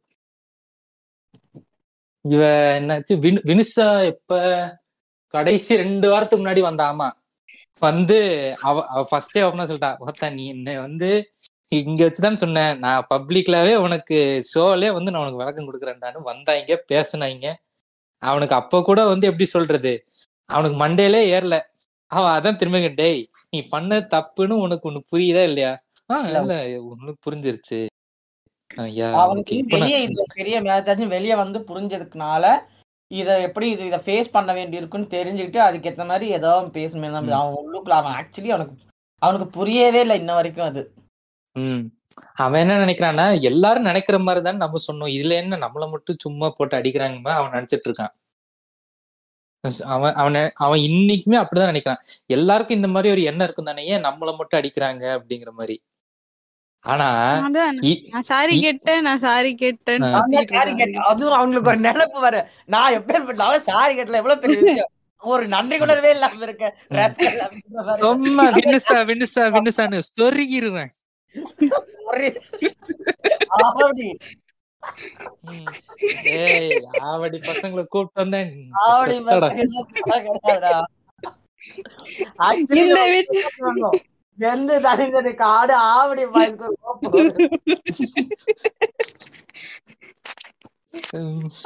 இவ 2.24 2.42
என்னாச்சு? 2.78 3.14
வினு 3.22 3.40
வினுஷா 3.44 3.84
எப்ப? 4.10 4.30
கடைசி 5.34 5.72
ரெண்டு 5.80 6.06
வாரத்துக்கு 6.10 6.42
முன்னாடி 6.42 6.62
வந்தா 6.64 6.86
ஆமா 6.90 7.08
வந்து 7.82 8.16
அவ 8.62 8.76
அவ 8.92 9.02
ஃபர்ஸ்டே 9.10 9.42
ஓப்பனா 9.44 9.66
சொல்லிட்டா. 9.68 9.92
ஒருத்தா 10.02 10.26
நீ 10.34 10.44
என்ன 10.54 10.74
வந்து 10.80 11.10
இங்க 11.72 12.00
வச்சுதான் 12.04 12.34
சொன்னேன். 12.34 12.78
நான் 12.78 13.06
பப்ளிக்லாவே 13.10 13.74
உனக்கு 13.76 14.16
ஷோலே 14.50 14.92
வந்து 14.92 15.10
நான் 15.10 15.22
உனக்கு 15.22 15.40
விளக்கம் 15.42 15.68
கொடுக்குறேன்டான்னு 15.68 16.20
வந்தாங்க 16.22 16.76
பேசுனாங்க. 16.92 17.46
அவனுக்கு 18.22 18.54
அப்ப 18.54 18.80
கூட 18.82 19.00
வந்து 19.06 19.26
எப்படி 19.26 19.46
சொல்றது? 19.48 19.92
அவனுக்கு 20.50 20.76
மண்டேலே 20.84 21.20
ஏறல. 21.34 21.56
அவன் 22.10 22.32
அதான் 22.36 22.56
திரும்ப 22.56 22.88
டேய் 23.00 23.20
நீ 23.50 23.58
பண்ண 23.68 23.98
தப்புன்னு 24.14 24.54
உனக்கு 24.64 24.88
ஒண்ணு 24.90 25.00
புரியுதா 25.12 25.42
இல்லையா? 25.42 25.72
ஆஹ் 26.12 26.26
இல்ல 26.28 26.54
உனக்கு 26.92 27.20
புரிஞ்சிருச்சு 27.26 27.80
பெரிய 30.36 30.56
மேட்சாச்சும் 30.60 31.14
வெளியே 31.14 31.34
வந்து 31.34 31.58
புரிஞ்சதுக்குனால 31.68 32.44
இத 33.10 33.40
எப்படி 33.40 33.66
இது 33.70 33.86
இதை 33.86 33.98
ஃபேஸ் 34.06 34.28
பண்ண 34.30 34.50
வேண்டி 34.52 34.76
இருக்குன்னு 34.76 35.14
தெரிஞ்சுக்கிட்டு 35.14 35.60
அதுக்கேத்த 35.68 36.06
மாதிரி 36.06 36.26
ஏதோ 36.30 36.50
பேசணும். 36.74 37.16
அவன் 37.40 37.56
உள்ளுக்குள்ள 37.60 37.96
அவன் 38.00 38.16
ஆக்சுவலி 38.18 38.48
அவனுக்கு 38.48 38.76
அவனுக்கு 39.22 39.48
புரியவே 39.50 40.00
இல்லை 40.00 40.18
இன்ன 40.18 40.34
வரைக்கும் 40.34 40.64
அது. 40.64 40.82
ம். 41.52 41.80
அவன் 42.34 42.68
என்ன 42.68 42.84
நினைக்கிறான்னா 42.84 43.40
எல்லாரும் 43.40 43.82
நினைக்கிற 43.82 44.18
மாதிரி 44.18 44.44
தான் 44.44 44.56
நம்ம 44.56 44.78
சொன்னோம். 44.92 45.12
இதுல 45.12 45.28
என்ன? 45.28 45.56
நம்மள 45.56 45.90
மட்டும் 45.90 46.16
சும்மா 46.18 46.50
போட்டு 46.50 46.76
அடிக்கிறாங்க 46.76 47.28
அவன் 47.28 47.50
நினைச்சிட்டு 47.50 47.88
இருக்கான். 47.88 48.18
அவன் 49.84 50.14
அவனை 50.14 50.50
அவன் 50.54 50.78
இன்னைக்குமே 50.78 51.46
அப்படிதான் 51.46 51.74
நினைக்கிறான். 51.74 51.96
எல்லாருக்கும் 52.26 52.76
இந்த 52.76 52.88
மாதிரி 52.88 53.12
ஒரு 53.12 53.22
எண்ணம் 53.22 53.44
இருக்கும் 53.44 53.64
தானே? 53.64 53.86
ஏன் 53.86 54.04
நம்மள 54.04 54.36
மட்டும் 54.36 54.60
அடிக்கிறாங்க 54.60 55.18
அப்படிங்கிற 55.18 55.50
மாதிரி. 55.50 55.82
ஆனா 56.80 57.34
அதான். 57.38 57.84
இ- 57.84 58.08
நான் 58.10 58.22
சாரி 58.22 58.58
இ- 58.58 58.60
கேட்டேன் 58.60 59.02
நான் 59.02 59.18
சாரி 59.18 59.54
கேட்டேன்னு 59.54 60.02
ஆ. 60.02 60.12
அவங்க 60.12 60.42
சுத்திட்டு 60.42 60.54
சாரி 60.54 60.70
இருக்காங்க. 60.70 60.74
கேட்டு 60.74 61.00
அதுவும் 61.00 61.34
அவங்களுக்கு 61.34 61.70
ஒரு 61.70 61.80
நினைப்பு 61.80 62.20
வர 62.20 62.50
நான் 62.66 62.94
எப்பேற்பட்ட 62.94 63.42
அவன் 63.42 63.60
சாரி 63.60 63.94
கேட்டல. 63.94 64.14
எவ்வளவு 64.14 64.38
பெரிய 64.38 64.60
விஷயம். 64.60 64.90
ஒரு 65.18 65.48
நன்றி 65.48 65.78
குணர்வே 65.78 66.10
இல்லாம 66.10 66.42
இருக்க. 66.42 66.78
rascal 66.88 67.38
அப்படின்ற 67.40 67.62
மாதிரி. 67.68 68.00
ரொம்ப 68.00 68.50
வினுசா 68.50 69.04
வினுசா 69.04 69.40
வினுசான்னு 69.40 70.00
சொருகிருவேன். 70.20 70.98
ஆவடி 73.60 74.08
ம். 75.48 75.66
ஏய் 76.36 76.76
ஆவடி 77.04 77.38
பசங்களை 77.42 77.84
கூப்பிட்டு 77.86 78.22
வந்தேன். 78.22 78.52
எந்த 84.38 84.78
தனிந்தது 84.80 85.32
காடு 85.34 85.74
ஆவடி. 85.90 86.22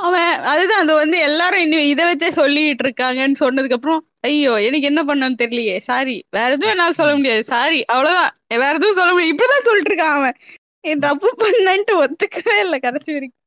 அவன் 0.04 0.30
அதுதான் 0.44 0.82
அது 0.82 0.94
வந்து 0.94 1.18
எல்லாரும் 1.18 1.60
இன்னும் 1.60 1.86
இதை 1.86 2.04
வச்சே 2.06 2.28
சொல்லிட்டு 2.32 2.84
இருக்காங்கன்னு 2.86 3.40
சொன்னதுக்கு 3.40 3.72
அப்புறம் 3.72 4.02
ஐயோ 4.24 4.52
எனக்கு 4.66 4.88
என்ன 4.90 5.00
பண்ணன்னு 5.04 5.40
தெரியலையே. 5.42 5.76
சாரி 5.88 6.16
வேற 6.30 6.48
எதுவும் 6.54 6.72
என்னால 6.74 6.94
சொல்ல 7.00 7.14
முடியாது. 7.16 7.42
சாரி 7.52 7.80
அவ்வளவுதான். 7.94 8.32
வேற 8.62 8.72
எதுவும் 8.78 8.98
சொல்ல 9.00 9.12
முடியாது. 9.12 9.32
இப்படிதான் 9.34 9.66
சொல்லிட்டு 9.68 9.92
இருக்கான் 9.92 10.16
அவன். 10.20 10.38
என் 10.84 11.04
தப்பு 11.06 11.28
பண்ணன்ட்டு 11.42 11.94
ஒத்துக்கவே 12.02 12.56
இல்லை 12.64 12.78
கடைசி 12.86 13.10
வரைக்கும். 13.16 13.42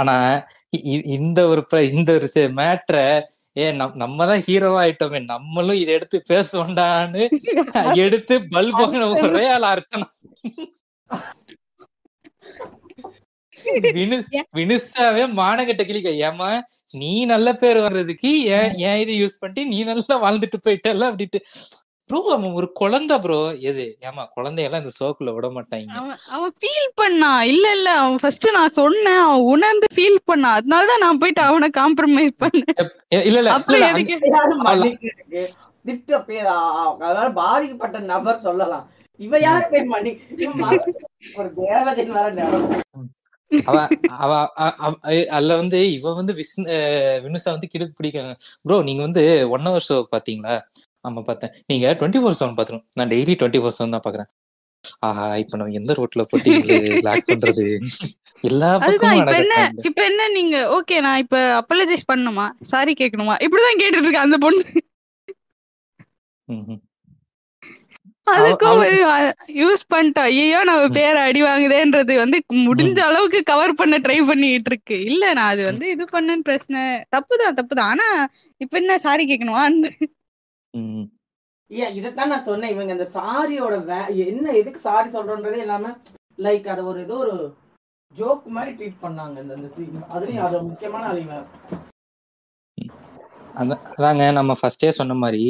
ஆனா 0.00 0.16
இந்த 1.14 1.40
ஒரு 1.52 1.62
இந்த 1.92 2.10
ஒரு 2.18 2.28
மேட்ரை 2.60 3.04
ஏ 3.56 3.64
நம் 3.78 3.96
நம்ம 4.02 4.26
தான் 4.30 4.42
ஹீரோவா 4.46 4.78
ஆயிட்டோமே. 4.82 5.20
நம்மளும் 5.32 5.80
இதை 5.82 5.92
எடுத்து 5.98 6.18
பேசுவோண்டான்னு 6.30 7.22
எடுத்து 8.04 8.34
பல்போன 8.54 9.06
ஒரே 9.28 9.46
ஆள் 9.54 9.66
அர்ச்சனா. 9.72 10.08
வினுசாவே 14.54 15.24
மானகட்ட 15.36 15.82
கிளிக்க. 15.84 16.10
ஏமா 16.26 16.60
நீ 16.92 17.24
நல்ல 17.24 17.54
பேர் 17.54 17.78
வர்றதுக்கு 17.78 18.44
ஏன் 18.44 18.74
ஏன் 18.74 18.98
இதை 18.98 19.24
யூஸ் 19.24 19.38
பண்ணிட்டு 19.38 19.70
நீ 19.70 19.84
நல்லா 19.84 20.14
வாழ்ந்துட்டு 20.22 20.58
போயிட்டல 20.66 21.10
அப்படின்ட்டு. 21.10 21.40
ப்ரோ 22.10 22.32
அவன் 22.32 22.52
ஒரு 22.52 22.72
குழந்தை 22.72 23.18
ப்ரோ 23.18 23.54
எது? 23.54 23.98
ஏமா 24.00 24.26
குழந்தையெல்லாம் 24.34 24.82
இந்த 24.82 24.92
சோக்குல 25.00 25.34
விட 25.34 25.46
மாட்டாங்க. 25.46 26.16
அவன் 26.30 26.52
ஃபீல் 26.60 26.88
பண்ணான் 27.00 27.40
இல்ல 27.40 27.72
இல்ல 27.72 27.90
அவன் 27.90 28.16
ஃபர்ஸ்ட் 28.16 28.50
நான் 28.50 28.68
சொன்னேன். 28.68 29.18
அவன் 29.18 29.40
உணர்ந்து 29.40 29.86
ஃபீல் 29.94 30.18
பண்ணான் 30.26 30.58
அதனாலதான் 30.58 31.00
நான் 31.00 31.18
போயிட்டு 31.18 31.42
அவனை 31.42 31.70
காம்ப்ரமைஸ் 31.76 32.32
பண்ணேன். 32.40 32.88
இல்ல 33.10 33.52
இல்ல 33.88 34.88
திட்ட 35.84 36.22
பேர் 36.22 36.46
அதனால 36.46 37.30
பாதிக்கப்பட்ட 37.30 37.98
நபர் 37.98 38.40
சொல்லலாம். 38.40 38.90
இவ 39.18 39.38
யாரு 39.38 39.66
போய் 39.70 39.84
மக- 39.84 40.84
ஒரு 41.34 41.50
தேவதைன்னு 41.56 42.32
நினைப்பு. 42.32 42.78
அவ 43.68 43.76
அவ 44.18 44.32
அதுல 45.30 45.56
வந்து 45.56 45.78
இவ 45.96 46.12
வந்து 46.14 46.32
விஷ்ணு 46.34 46.64
வினுசா 47.24 47.50
வந்து 47.50 47.70
கிடுக்கு 47.72 47.96
பிடிக்க 47.96 48.22
ப்ரோ 48.64 48.76
நீங்க 48.88 49.02
வந்து 49.02 49.22
ஒன் 49.54 49.66
ஹவர் 49.68 49.86
ஷோ 49.88 49.96
பாத்தீங்களா? 50.14 50.54
ஆமா 51.00 51.20
பார்த்தேன் 51.22 51.54
நீங்க 51.66 51.86
டுவெண்ட்டி 51.98 52.20
ஃபோர் 52.22 52.38
செவன் 52.40 52.56
பாத்துரும் 52.58 52.84
நான் 52.98 53.12
டெய்லி 53.12 53.34
டுவெண்ட்டி 53.40 53.62
ஃபோர் 53.62 53.76
செவன் 53.78 53.94
தான் 53.96 54.06
பாக்குறேன். 54.06 54.30
ஆஹா 55.06 55.24
இப்ப 55.42 55.56
நம்ம 55.56 55.78
எந்த 55.80 55.92
ரோட்ல 55.98 56.22
போட்டு 56.30 56.50
லாக் 57.06 57.30
பண்றது? 57.30 57.64
எல்லா 58.44 58.70
இப்ப 59.18 59.34
என்ன 59.38 59.54
இப்ப 59.88 60.00
என்ன 60.04 60.28
நீங்க 60.36 60.56
ஓகே 60.76 60.96
நான் 61.00 61.22
இப்ப 61.24 61.38
அப்பலஜைஸ் 61.60 62.08
பண்ணணுமா? 62.08 62.46
சாரி 62.70 62.94
கேட்கணுமா? 62.94 63.36
இப்படிதான் 63.46 63.80
கேட்டுட்டு 63.82 64.06
இருக்கா 64.06 64.26
அந்த 64.26 64.38
பொண்ணு. 64.40 64.64
அதுக்கும் 68.26 68.80
யூஸ் 69.60 69.82
பண்ணிட்டா 69.92 70.22
ஐயோ 70.30 70.58
நம்ம 70.68 70.82
பேர் 70.96 71.18
அடி 71.24 71.40
வாங்குதேன்றது 71.42 72.14
வந்து 72.22 72.38
முடிஞ்ச 72.66 72.98
அளவுக்கு 73.08 73.40
கவர் 73.50 73.78
பண்ண 73.80 73.98
ட்ரை 74.04 74.18
பண்ணிட்டு 74.28 74.70
இருக்கு 74.72 74.96
இல்ல 75.10 75.32
நான் 75.38 75.52
அது 75.54 75.62
வந்து 75.70 75.86
இது 75.94 76.04
பண்ணேன்னு 76.14 76.46
பிரச்சனை. 76.48 76.82
தப்புதான் 77.16 77.58
தப்புதான். 77.60 77.90
ஆனா 77.92 78.08
இப்ப 78.60 78.78
என்ன 78.82 78.98
சாரி 79.06 79.24
கேட்கணுமா 79.30 79.64
இதைத்தான் 81.96 82.30
நான் 82.32 82.46
சொன்னேன். 82.48 82.72
இவங்க 82.74 82.92
இந்த 82.96 83.06
சாரியோட 83.16 83.74
வே 83.88 83.98
என்ன 84.26 84.52
எதுக்கு 84.60 84.80
சாரி 84.86 85.08
சொல்றோன்றதே 85.16 85.60
இல்லாம 85.64 85.92
லைக் 86.38 86.66
அதை 86.72 86.82
ஒரு 86.90 87.00
ஏதோ 87.06 87.16
ஒரு 87.24 87.34
ஜோக் 88.16 88.46
மாதிரி 88.56 88.72
ட்ரீட் 88.78 89.02
பண்ணாங்க 89.04 89.36
இந்த. 89.44 89.54
அதுலயும் 90.14 90.46
அது 90.46 90.62
முக்கியமான 90.70 91.04
அழிவு. 91.12 91.38
அதாங்க 93.60 94.24
நம்ம 94.38 94.52
ஃபர்ஸ்டே 94.60 94.90
சொன்ன 94.98 95.14
மாதிரி 95.22 95.44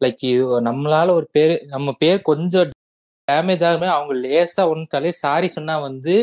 லைக் 0.00 0.24
இது 0.24 0.42
நம்மளால 0.62 1.08
ஒரு 1.10 1.28
பேர் 1.32 1.54
நம்ம 1.66 1.94
பேர் 1.98 2.20
கொஞ்சம் 2.22 2.74
டேமேஜ் 3.28 3.62
ஆகுமே 3.64 3.88
அவங்க 3.88 4.14
லேசா 4.24 4.62
ஒன்றாலே 4.70 5.10
சாரி 5.16 5.48
சொன்னா 5.48 5.74
வந்து 5.78 6.14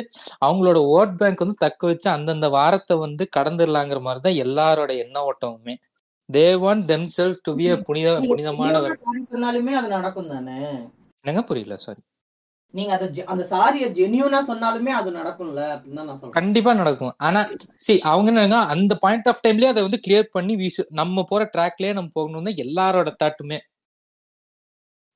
அவங்களோட 0.41 0.77
ஓட் 0.93 1.17
பேங்க் 1.17 1.43
வந்து 1.43 1.57
தக்க 1.57 1.87
வச்சு 1.87 2.09
அந்தந்த 2.09 2.47
வாரத்தை 2.49 2.95
வந்து 2.97 3.23
கடந்துடலாங்கிற 3.35 4.01
மாதிரி 4.01 4.23
தான் 4.23 4.39
எல்லாரோட 4.45 4.91
எண்ண 5.03 5.17
ஓட்டமுமே. 5.25 5.75
They 6.29 6.45
want 6.55 6.85
themselves 7.17 7.43
to 7.43 7.51
be 7.55 7.65
புனித 7.87 8.13
புனிதமானவர் 8.29 8.95
சாரி 8.99 9.21
சொன்னாலுமே 9.31 9.73
அது 9.73 9.89
நடக்கும் 9.89 10.29
தானே 10.29 10.57
என்னங்க 11.25 11.43
புரியல 11.43 11.77
சாரி 11.77 12.01
நீங்க 12.75 12.91
அதை 12.95 13.07
அந்த 13.33 13.43
சாரிய 13.51 13.85
ஜெனியூனா 13.99 14.39
சொன்னாலுமே 14.49 14.91
அது 14.99 15.09
நடக்கும்ல 15.19 15.61
அப்படின்னு 15.75 16.01
நான் 16.01 16.17
சொல்றேன். 16.19 16.37
கண்டிப்பா 16.39 16.71
நடக்கும். 16.73 17.13
ஆனா 17.27 17.41
சி 17.85 17.93
அவங்க 18.13 18.29
என்னன்னா 18.33 18.59
அந்த 18.73 18.93
பாயிண்ட் 19.03 19.29
ஆஃப் 19.31 19.43
டைம்லயே 19.45 19.71
அதை 19.73 19.83
வந்து 19.83 19.99
கிளியர் 20.07 20.33
பண்ணி 20.35 20.55
வீசு 20.55 20.83
நம்ம 20.99 21.23
போற 21.29 21.43
ட்ராக்லயே 21.55 21.93
நம்ம 21.99 22.11
போகணும் 22.13 22.49
தான் 22.49 22.61
எல்லாரோட 22.65 23.11
தாட்டுமே 23.23 23.59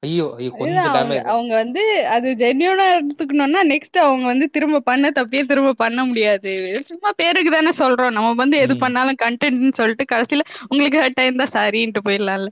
ஐயோ 0.03 0.26
ஐயோ 0.38 0.52
கொஞ்சம் 0.60 0.77
அவங்க 0.81 0.98
டேமேஜ் 0.98 1.26
அவங்க 1.31 1.53
வந்து 1.56 1.81
அது 2.15 2.27
ஜென்யூனா 2.41 2.86
எடுத்துக்கணும்னா 2.98 3.61
நெக்ஸ்ட் 3.72 3.98
அவங்க 4.03 4.26
வந்து 4.26 4.45
திரும்ப 4.49 4.81
பண்ண 4.81 5.10
தப்பே 5.10 5.41
திரும்ப 5.45 5.73
பண்ண 5.81 6.06
முடியாது. 6.06 6.53
சும்மா 6.91 7.10
பேருக்கு 7.22 7.52
தானே 7.56 7.72
சொல்றோம். 7.80 8.15
நம்ம 8.18 8.30
வந்து 8.34 8.57
எது. 8.65 8.76
பண்ணாலும் 8.84 9.19
கண்டென்ட்னு 9.23 9.73
சொல்லிட்டு 9.80 10.06
கடைசியில 10.14 10.45
உங்களுக்கு 10.69 11.02
ஹர்ட் 11.02 11.22
ஆயிருந்தா 11.23 11.48
சாரின்ட்டு 11.56 12.06
போயிடலாம்ல. 12.07 12.49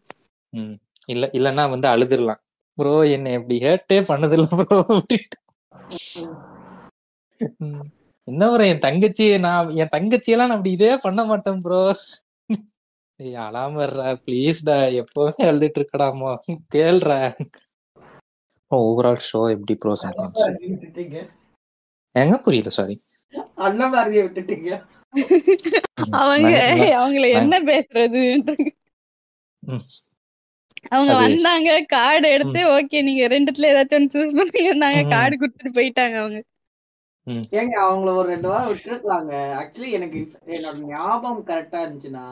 இல்ல 1.05 1.25
இல்லன்னா 1.33 1.65
வந்து 1.69 1.87
அழுதுடலாம். 1.87 2.41
ப்ரோ 2.77 2.95
என்ன 3.15 3.31
எப்படி 3.37 3.55
ஹேர்ட்டே 3.63 3.97
பண்ணதில்ல 4.09 4.47
ப்ரோ 4.53 4.77
அப்படின்ட்டு. 4.89 5.37
என்ன 8.27 8.43
ப்ரோ 8.51 8.63
என் 8.65 8.85
தங்கச்சி 8.85 9.25
நான் 9.39 9.69
என் 9.81 9.93
தங்கச்சியெல்லாம் 9.95 10.49
நான் 10.49 10.57
அப்படி 10.57 10.75
இதே 10.77 10.93
பண்ண 11.05 11.21
மாட்டேன் 11.25 11.61
ப்ரோ 11.61 11.81
அழாம 13.39 13.79
இருடா 13.85 14.09
ப்ளீஸ்டா 14.23 14.75
எப்பவுமே 15.01 15.43
அழுதுட்டு 15.49 15.79
இருக்கடாமா 15.79 16.31
கேள்றா 16.75 17.17
ஓவரால் 18.71 19.25
ஷோ 19.27 19.41
எப்படி 19.51 19.73
விட்டுட்டீங்க. 20.65 21.17
எங்க 22.15 22.35
புரியல 22.45 22.71
சாரி 22.77 22.95
அண்ணன் 23.57 23.93
பாரதியை 23.93 24.23
விட்டுட்டீங்க. 24.25 24.69
அவங்க 26.21 26.49
அவங்கள 26.97 27.25
என்ன 27.37 27.55
பேசுறது. 27.69 28.23
அவங்க 30.91 31.13
வந்தாங்க 31.19 31.69
கார்டு 31.93 32.27
எடுத்து 32.35 32.61
ஓகே 32.75 32.99
நீங்க 33.07 33.23
ரெண்டுத்துல 33.33 33.69
ஏதாச்சும் 33.71 33.97
ஒன்று 33.99 34.13
சூஸ் 34.15 34.37
பண்ணீங்கன்னாங்க 34.39 35.01
ம். 35.03 35.11
கார்டு 35.13 35.35
கொடுத்துட்டு 35.35 35.77
போயிட்டாங்க 35.77 36.15
அவங்க. 36.21 36.39
ஏங்க 37.53 37.75
அவங்கள 37.85 38.09
ஒரு 38.13 38.27
ரெண்டு 38.29 38.47
வாரம் 38.49 38.69
விட்டுருக்கலாங்க. 38.69 39.31
ஆக்சுவலி 39.59 39.89
எனக்கு 39.97 40.19
என்னோட 40.49 40.77
ஞாபகம் 40.91 41.41
கரெக்டா 41.49 41.79
இருந்துச்சுன்னா 41.83 42.25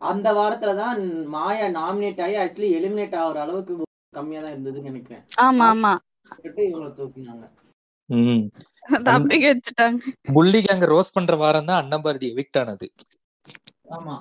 அந்த 0.00 0.28
வாரத்துல 0.38 0.72
தான் 0.80 0.98
மாயா 1.34 1.66
நாமினேட் 1.76 2.22
ஆகி 2.24 2.36
ஆக்சுவலி 2.42 2.70
எலிமினேட் 2.78 3.18
ஆகுற 3.20 3.40
அளவுக்கு 3.44 3.74
கம்மியா 4.12 4.40
தான் 4.42 4.54
இருந்ததுன்னு 4.54 4.90
நினைக்கிறேன். 4.90 5.22
ஆமா 5.44 5.66
ஆமா. 5.72 5.92
இவங்களை 6.58 6.88
தூக்குனாங்க. 6.92 7.44
புள்ளிக்கு 10.34 10.70
அங்க 10.74 10.86
ரோஸ் 10.86 11.14
பண்ற 11.14 11.34
வாரம் 11.36 11.68
தான் 11.70 11.80
அன்னபாரதி 11.82 12.26
எவிக்ட் 12.32 12.58
ஆனது. 12.60 12.86
ஆமா. 13.96 14.14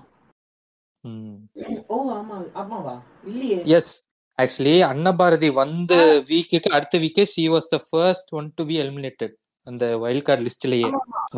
ஓ 1.89 1.97
ஆமா 2.15 2.37
ஆமாவா? 2.55 2.95
இல்லையே. 3.23 3.57
எஸ் 3.75 3.91
ஆக்சுவலி 4.39 4.75
அன்னபாரதி 4.87 5.49
வந்த 5.57 5.93
வீக்குக்கு 6.29 6.69
அடுத்த 6.77 6.97
வீக்கே 7.03 7.25
she 7.33 7.43
was 7.51 7.69
the 7.69 7.79
first 7.85 8.31
one 8.35 8.47
to 8.55 8.63
be 8.67 8.77
eliminated 8.83 9.35
அந்த 9.67 9.83
வைல்ட் 9.97 10.25
கார்டு 10.25 10.45
லிஸ்ட்லயே. 10.47 10.89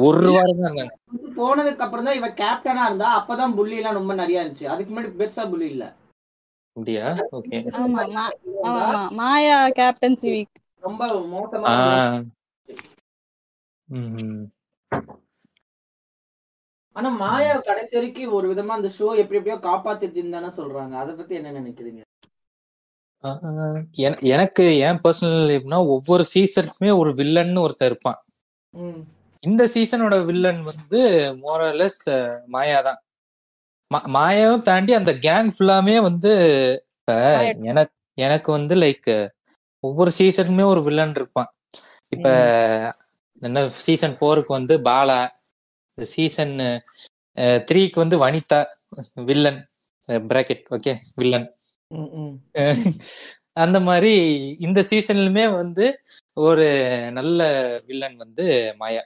ஒரு 0.05 0.29
வாரம் 0.29 0.61
தான் 0.61 0.71
இருந்தாங்க 0.71 0.83
வந்து 1.09 1.27
போனதுக்கு 1.37 1.83
அப்புறம் 1.85 2.07
தான் 2.07 2.17
இவ 2.17 2.27
கேப்டனா 2.39 2.85
இருந்தா 2.87 3.09
அப்பதான் 3.19 3.55
புள்ளி 3.57 3.77
எல்லாம் 3.77 3.99
ரொம்ப 3.99 4.13
நிறைய 4.15 4.41
இருந்துச்சு. 4.41 4.67
அதுக்கு 4.73 4.91
முன்னாடி 4.91 5.11
பெருசா 5.19 5.45
புள்ளி 5.51 5.67
இல்ல. 5.67 5.85
அப்படியா? 6.75 7.05
ஓகே. 7.37 7.59
ஆமா 7.79 8.01
ஆமா 8.67 8.83
மாயா 9.19 9.57
கேப்டன்சி 9.79 10.29
வீக் 10.29 10.55
ரொம்ப 10.83 11.03
மோசமா 11.31 11.71
ஆனா 16.97 17.09
மாயா 17.09 17.57
கடைசி 17.57 17.95
வரைக்கும் 17.95 18.31
ஒரு 18.31 18.47
விதமா 18.53 18.73
அந்த 18.77 18.87
ஷோ 18.87 19.15
எப்படி 19.15 19.39
எப்படியோ 19.39 19.55
காப்பாத்துச்சுன்னு 19.55 20.31
தானே 20.31 20.47
சொல்றாங்க. 20.47 20.91
அதை 21.01 21.15
பத்தி 21.15 21.35
என்ன 21.35 21.51
நினைக்கிறீங்க? 21.51 22.01
எனக்கு 24.25 24.63
ஏன் 24.77 24.99
பர்சனல் 25.03 25.53
எப்படின்னா 25.57 25.77
ஒவ்வொரு 25.77 26.23
சீசனுக்குமே 26.33 26.97
ஒரு 26.97 27.11
வில்லன்னு 27.13 27.59
ஒருத்தன் 27.59 27.89
இருப்பான். 27.89 28.23
இந்த 29.43 29.67
சீசனோட 29.75 30.25
வில்லன் 30.25 30.61
வந்து 30.63 30.99
மோரலஸ் 31.43 32.03
மாயா 32.45 32.81
தான். 32.81 32.99
மா- 33.93 34.07
மாயாவும் 34.15 34.61
தாண்டி 34.61 34.93
அந்த 34.93 35.11
கேங் 35.11 35.51
ஃபுல்லாமே 35.57 36.01
வந்து 36.01 36.33
எனக்கு 37.61 37.95
எனக்கு 38.13 38.51
வந்து 38.51 38.75
லைக் 38.75 39.27
ஒவ்வொரு 39.79 40.11
சீசனுமே 40.19 40.63
ஒரு 40.65 40.83
வில்லன் 40.83 41.13
இருப்பான். 41.15 41.49
இப்ப 42.09 42.27
என்ன 43.41 43.67
சீசன் 43.67 44.17
ஃபோருக்கு 44.19 44.45
வந்து 44.47 44.77
பாலா 44.77 45.19
சீசன் 45.97 46.55
த்ரீக்கு 47.67 47.97
வந்து 47.97 48.17
Vanitha 48.25 48.59
villain 49.27 49.61
bracket 50.29 50.65
okay 50.75 50.93
villain. 51.15 51.47
அந்த 53.57 53.77
மாதிரி 53.81 54.11
இந்த 54.59 54.79
சீசன்லுமே 54.89 55.45
வந்து 55.53 55.85
ஒரு 56.41 56.65
நல்ல 57.11 57.39
வில்லன் 57.87 58.17
வந்து 58.17 58.45
மாயா. 58.77 59.03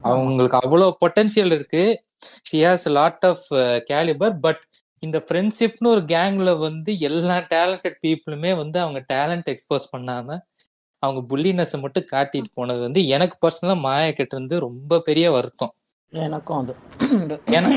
அவங்களுக்கு 0.00 0.58
அவ்வளோ 0.58 0.88
பொட்டன்சியல் 1.02 1.54
இருக்கு. 1.56 1.84
She 2.48 2.58
has 2.64 2.86
lot 2.98 3.24
of 3.30 3.46
calibre 3.90 4.34
but 4.40 4.62
இந்த 5.02 5.18
ஃப்ரெண்ட்ஷிப்னு 5.26 5.92
ஒரு 5.94 6.02
கேங்ல 6.14 6.50
வந்து 6.60 6.92
எல்லா 7.08 7.36
டேலண்டட் 7.52 7.98
பீப்புளுமே 8.04 8.52
வந்து 8.62 8.78
அவங்க 8.80 9.00
டேலண்ட் 9.14 9.50
எக்ஸ்போஸ் 9.54 9.86
பண்ணாம 9.94 10.38
அவங்க 11.02 11.20
புல்லினஸ் 11.30 11.74
மட்டும் 11.84 12.10
காட்டிட்டு 12.12 12.50
போனது 12.54 12.80
வந்து 12.80 13.00
எனக்கு 13.08 13.36
பர்சனலா 13.42 13.76
மாயா 13.80 14.10
கிட்ட 14.12 14.34
இருந்து 14.36 14.58
ரொம்ப 14.66 15.00
பெரிய 15.08 15.26
வருத்தம். 15.32 15.74
எனக்கும் 16.12 16.58
அது. 16.58 16.74
ஏன்னா 17.56 17.70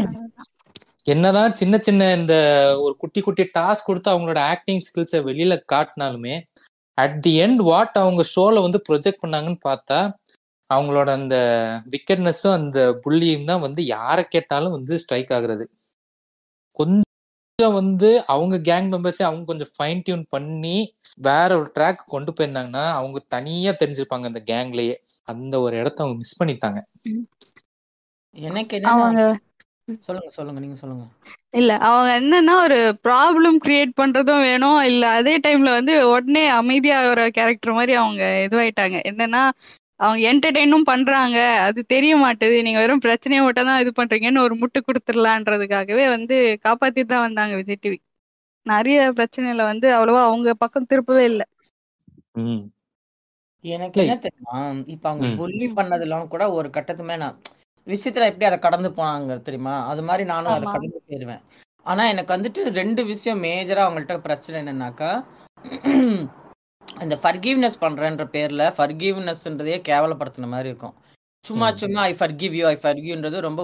என்னதான் 1.04 1.56
சின்ன 1.56 1.76
சின்ன 1.78 2.08
இந்த 2.16 2.36
ஒரு 2.80 2.94
குட்டி 2.98 3.22
குட்டி 3.22 3.44
டாஸ்க் 3.54 3.88
கொடுத்து 3.88 4.12
அவங்களோட 4.12 4.40
ஆக்டிங் 4.54 4.84
ஸ்கில்ஸை 4.88 5.20
வெளியில 5.30 5.54
காட்டினாலுமே 5.74 6.36
அட் 6.98 7.18
தி 7.22 7.34
எண்ட் 7.42 7.62
வாட் 7.70 7.98
அவங்க 7.98 8.24
ஷோல 8.34 8.62
வந்து 8.62 8.80
ப்ரொஜெக்ட் 8.90 9.24
பண்ணாங்கன்னு 9.24 9.60
பார்த்தா 9.70 10.00
அவங்களோட 10.70 11.10
அந்த 11.10 11.36
விக்கெட்னஸும் 11.90 12.58
அந்த 12.58 12.80
புள்ளியும் 13.06 13.50
தான் 13.52 13.64
வந்து 13.68 13.82
யாரை 13.86 14.24
கேட்டாலும் 14.28 14.76
வந்து 14.78 15.00
ஸ்ட்ரைக் 15.00 15.32
ஆகுறது. 15.38 15.66
கொஞ்சம் 16.80 17.76
வந்து 17.80 18.10
அவங்க 18.26 18.56
கேங் 18.70 18.90
மெம்பர்ஸே 18.94 19.24
அவங்க 19.24 19.46
கொஞ்சம் 19.46 19.72
ஃபைன் 19.76 20.04
டியூன் 20.06 20.26
பண்ணி 20.30 20.78
வேற 21.18 21.50
ஒரு 21.60 21.70
ட்ராக் 21.78 22.04
கொண்டு 22.06 22.32
போயிருந்தாங்கன்னா 22.32 22.86
அவங்க 23.00 23.20
தனியா 23.28 23.72
தெரிஞ்சிருப்பாங்க 23.82 24.26
அந்த 24.32 24.42
கேங்லயே 24.52 24.96
அந்த 25.24 25.56
ஒரு 25.62 25.76
இடத்த 25.78 26.04
அவங்க 26.04 26.18
மிஸ் 26.18 26.40
பண்ணிட்டாங்க. 26.44 26.80
எனக்கு 28.36 28.74
என்னன்னா 28.80 29.06
அவங்க 29.06 29.22
சொல்லுங்க 30.02 30.32
சொல்லுங்க 30.36 30.60
நீங்க 30.62 30.78
சொல்லுங்க. 30.78 31.06
இல்ல 31.60 31.72
அவங்க 31.86 32.10
என்னன்னா 32.20 32.56
ஒரு 32.64 32.78
ப்ராப்ளம் 33.06 33.58
கிரியேட் 33.64 33.94
பண்றதும் 34.00 34.44
வேணும். 34.46 34.80
இல்ல 34.90 35.04
அதே 35.18 35.34
டைம்ல 35.46 35.72
வந்து 35.78 35.94
உடனே 36.12 36.44
அமைதியா 36.60 36.98
ஒரு 37.12 37.26
கேரக்டர் 37.38 37.78
மாதிரி 37.78 37.96
அவங்க 38.02 38.24
இதுவாயிட்டாங்க. 38.46 38.98
என்னன்னா 39.12 39.44
அவங்க 40.00 40.22
என்டர்டெயினும் 40.30 40.86
பண்றாங்க. 40.88 41.38
அது 41.66 41.80
தெரிய 41.94 42.14
மாட்டுது. 42.18 42.58
நீங்க 42.66 42.80
வெறும் 42.82 43.04
பிரச்சனையை 43.06 43.42
மட்டும் 43.44 43.70
தான் 43.70 43.82
இது 43.84 43.92
பண்றீங்கன்னு 43.94 44.46
ஒரு 44.46 44.56
முட்டு 44.62 44.82
கொடுத்துடலான்றதுக்காகவே 44.82 46.06
வந்து 46.16 46.36
காப்பாத்திட்டு 46.66 47.12
தான் 47.14 47.26
வந்தாங்க 47.28 47.56
விஜய் 47.60 47.80
டிவி 47.80 47.98
நிறைய 48.66 49.00
பிரச்சனையில 49.18 49.66
வந்து 49.70 49.88
அவ்வளவா 49.96 50.22
அவங்க 50.28 50.50
பக்கம் 50.64 50.90
திருப்பவே 50.90 51.26
இல்லை. 51.32 51.46
ம். 52.38 52.64
எனக்கு 53.64 54.02
என்ன 54.02 54.16
தெரியுமா 54.24 54.58
இப்ப 54.94 55.06
அவங்க 55.10 55.28
பண்ணதெல்லாம் 55.78 56.30
கூட 56.30 56.44
ஒரு 56.58 56.70
கட்டத்துமே 56.76 57.18
நான் 57.18 57.38
விஷயத்துல 57.94 58.30
எப்படி 58.32 58.48
அதை 58.50 58.60
கடந்து 58.60 58.90
போனாங்க 59.00 59.42
தெரியுமா? 59.48 59.76
அது 59.92 60.02
மாதிரி 60.10 60.24
நானும் 60.32 60.56
அதை 60.56 60.68
கடந்து 60.74 61.02
போயிருவேன். 61.08 61.44
ஆனா 61.92 62.04
எனக்கு 62.14 62.32
வந்துட்டு 62.36 62.62
ரெண்டு 62.80 63.02
விஷயம் 63.12 63.44
மேஜரா 63.44 63.84
அவங்கள்ட்ட 63.86 64.18
பிரச்சனை 64.26 64.58
என்னன்னாக்கா 64.64 65.12
இந்த 67.04 67.16
ஃபர்கிவ்னஸ் 67.24 67.82
பண்றேன்ற 67.84 68.24
பேர்ல 68.36 68.64
ஃபர்கிவ்னஸ்ன்றதையே 68.78 69.78
கேவலப்படுத்தின 69.90 70.50
மாதிரி 70.54 70.70
இருக்கும். 70.72 70.96
சும்மா 71.48 71.68
சும்மா 71.82 72.02
ஐ 72.02 72.14
ஃபர்கிவ் 72.20 72.56
யூ 72.60 72.66
ஐ 72.68 72.78
ஃபர்கிவ்ன்றது 72.84 73.40
ரொம்ப 73.48 73.64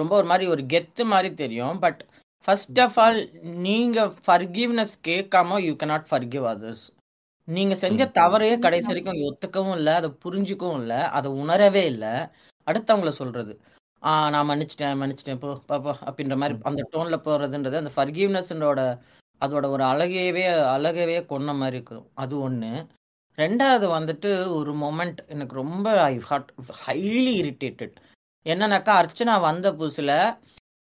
ரொம்ப 0.00 0.12
ஒரு 0.16 0.26
மாதிரி 0.30 0.44
ஒரு 0.54 0.62
கெத்து 0.72 1.04
மாதிரி 1.12 1.30
தெரியும். 1.34 1.78
பட் 1.84 2.00
ஃபர்ஸ்ட் 2.44 2.80
ஆஃப் 2.80 2.98
ஆல் 3.04 3.20
நீங்க 3.66 3.98
ஃபர்கிவ்னஸ் 4.26 4.94
கேட்காம 5.08 5.58
யூ 5.66 5.72
cannot 5.82 6.04
forgive 6.12 6.44
others. 6.52 6.80
நீங்க 7.48 7.74
செஞ்ச 7.82 8.04
தவறையே 8.18 8.54
கடைசி 8.58 8.86
வரைக்கும் 8.86 9.22
ஒத்துக்கவும் 9.28 9.76
இல்லை 9.80 9.92
அதை 9.98 10.10
புரிஞ்சுக்கவும் 10.24 10.80
இல்லை 10.84 11.00
அதை 11.18 11.28
உணரவே 11.42 11.84
இல்லை. 11.92 12.14
அடுத்தவங்கள 12.70 13.12
சொல்றது. 13.20 13.52
ஆ 14.02 14.10
நான் 14.34 14.48
மன்னிச்சிட்டேன் 14.50 15.00
மன்னிச்சிட்டேன். 15.00 15.40
போ 15.42 15.48
பாப்பா 15.70 15.92
அப்படின்ற 16.08 16.36
மாதிரி 16.42 16.54
அந்த 16.70 16.82
டோன்ல 16.92 17.16
போறதுன்றது 17.26 17.80
அந்த 17.82 17.92
ஃபர்கிவ்னஸ்ன்றோட 17.96 18.82
அதோட 19.40 19.66
ஒரு 19.74 19.84
அழகையவே 19.90 20.44
அழகவே 20.76 21.18
கொன்ன 21.28 21.50
மாதிரி 21.60 21.76
இருக்கும் 21.76 22.06
அது 22.14 22.34
ஒன்று 22.40 22.72
ரெண்டாவது 23.38 23.86
வந்துட்டு 23.96 24.30
ஒரு 24.58 24.72
மொமெண்ட் 24.74 25.20
எனக்கு 25.28 25.54
ரொம்ப 25.54 25.86
ஐ 26.04 26.14
ஹாட் 26.30 26.50
ஹைலி 26.84 27.34
இரிட்டேட்டட் 27.42 27.94
என்னன்னாக்கா 28.46 28.92
அர்ச்சனா 29.00 29.34
வந்த 29.40 29.68
புதுசில் 29.72 30.14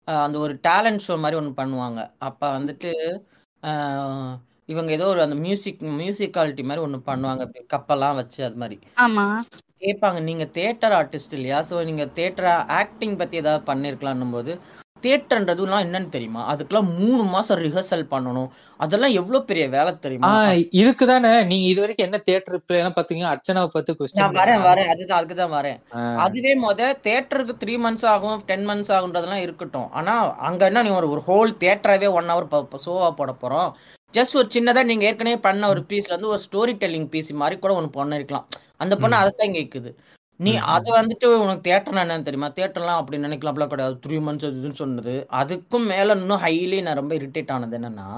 அந்த 0.08 0.36
ஒரு 0.38 0.54
டேலண்ட் 0.66 1.04
ஷோ 1.06 1.14
மாதிரி 1.22 1.38
ஒன்று 1.40 1.52
பண்ணுவாங்க. 1.60 2.00
அப்போ 2.18 2.46
வந்துட்டு 2.58 2.90
இவங்க 4.68 4.90
ஏதோ 4.92 5.06
ஒரு 5.06 5.20
அந்த 5.24 5.36
மியூசிக் 5.44 5.82
மியூசிக்காலிட்டி 6.00 6.62
மாதிரி 6.68 6.84
ஒன்று 6.86 6.98
பண்ணுவாங்க. 7.08 7.44
கப்பெல்லாம் 7.74 8.18
வச்சு 8.20 8.40
அது 8.44 8.56
மாதிரி. 8.62 8.76
ஆமா. 9.04 9.26
கேட்பாங்க. 9.86 10.20
நீங்கள் 10.30 10.52
தேட்டர் 10.58 10.96
ஆர்டிஸ்ட் 11.00 11.36
இல்லையா? 11.38 11.60
ஸோ 11.70 11.84
நீங்கள் 11.90 12.14
தேட்டர் 12.18 12.50
ஆக்டிங் 12.80 13.20
பற்றி 13.20 13.42
ஏதாவது 13.44 13.68
பண்ணியிருக்கலான்னும் 13.70 14.34
போது 14.38 14.54
தேட்டர்ன்றதுலாம் 15.04 15.82
என்னன்னு 15.84 16.08
தெரியுமா? 16.14 16.42
அதுக்கெல்லாம் 16.50 16.88
மூணு 17.00 17.22
மாதம் 17.32 17.58
ரிஹர்சல் 17.64 18.04
பண்ணணும். 18.12 18.48
அதெல்லாம் 18.84 19.14
எவ்வளோ 19.20 19.38
பெரிய 19.50 19.64
வேலை 19.74 19.90
தெரியுமா? 20.04 20.30
ஆஹ் 20.36 20.60
இதுக்கு 20.80 21.04
தானே 21.10 21.30
நீங்க 21.50 21.66
இது 21.72 21.82
வரைக்கும் 21.82 22.06
என்ன 22.06 22.18
தியேட்டர் 22.28 22.56
எல்லாம் 22.78 22.96
பாத்தீங்க? 22.98 23.24
அர்ச்சனாவை 23.32 23.68
பார்த்து 23.74 23.96
கொஸ்டின் 23.98 24.38
வரேன் 24.40 24.64
வரேன். 24.68 24.90
அதுதான் 24.92 25.18
அதுக்கு 25.18 25.36
தான் 25.42 25.54
வரேன் 25.58 25.78
அதுவே 26.24 26.54
முத 26.64 26.88
தேட்டருக்கு 27.08 27.60
த்ரீ 27.62 27.76
மந்த்ஸ் 27.84 28.06
ஆகும் 28.14 28.40
டென் 28.50 28.66
மந்த்ஸ் 28.70 28.92
ஆகுன்றதெல்லாம் 28.98 29.44
இருக்கட்டும். 29.46 29.88
ஆனா 30.00 30.14
அங்க 30.50 30.64
என்ன 30.70 30.84
நீ 30.88 30.92
ஒரு 31.00 31.22
ஹோல் 31.28 31.52
தேட்டராகவே 31.64 32.10
ஒன் 32.20 32.32
ஹவர் 32.32 32.82
ஷோவா 32.86 33.10
போட 33.20 33.34
போறோம். 33.44 33.70
ஜஸ்ட் 34.14 34.38
ஒரு 34.40 34.48
சின்னதா 34.54 34.82
நீங்க 34.90 35.04
ஏற்கனவே 35.10 35.38
பண்ண 35.46 35.68
ஒரு 35.74 35.80
பீஸ்ல 35.90 36.12
இருந்து 36.12 36.34
ஒரு 36.34 36.42
ஸ்டோரி 36.48 36.74
டெல்லிங் 36.82 37.10
பீஸ் 37.14 37.30
மாதிரி 37.42 37.56
கூட 37.64 37.72
ஒன்று 37.78 37.96
பண்ண 37.98 38.20
இருக்கலாம் 38.20 38.46
அந்த 38.80 38.94
பொண்ணு 39.02 39.16
அதைத்தான் 39.20 39.56
கேக்குது. 39.56 39.90
நீ 40.40 40.52
அதை 40.74 40.90
வந்துட்டு 40.98 41.26
உனக்கு 41.42 41.66
தேட்டர்னா 41.68 42.02
என்னன்னு 42.04 42.26
தெரியுமா? 42.26 42.48
தேட்டர்லாம் 42.58 43.00
அப்படி 43.00 43.18
நினைக்கலாம்லாம் 43.24 43.72
கிடையாது. 43.72 43.94
த்ரீ 44.04 44.16
மந்த்ஸ் 44.26 44.48
இதுன்னு 44.50 44.80
சொன்னது. 44.82 45.14
அதுக்கும் 45.40 45.86
மேல 45.92 46.16
இன்னும் 46.18 46.42
ஹைலி 46.44 46.78
நான் 46.86 47.00
ரொம்ப 47.00 47.14
இரிட்டேட் 47.20 47.52
ஆனது 47.56 47.78
என்னன்னா 47.78 48.08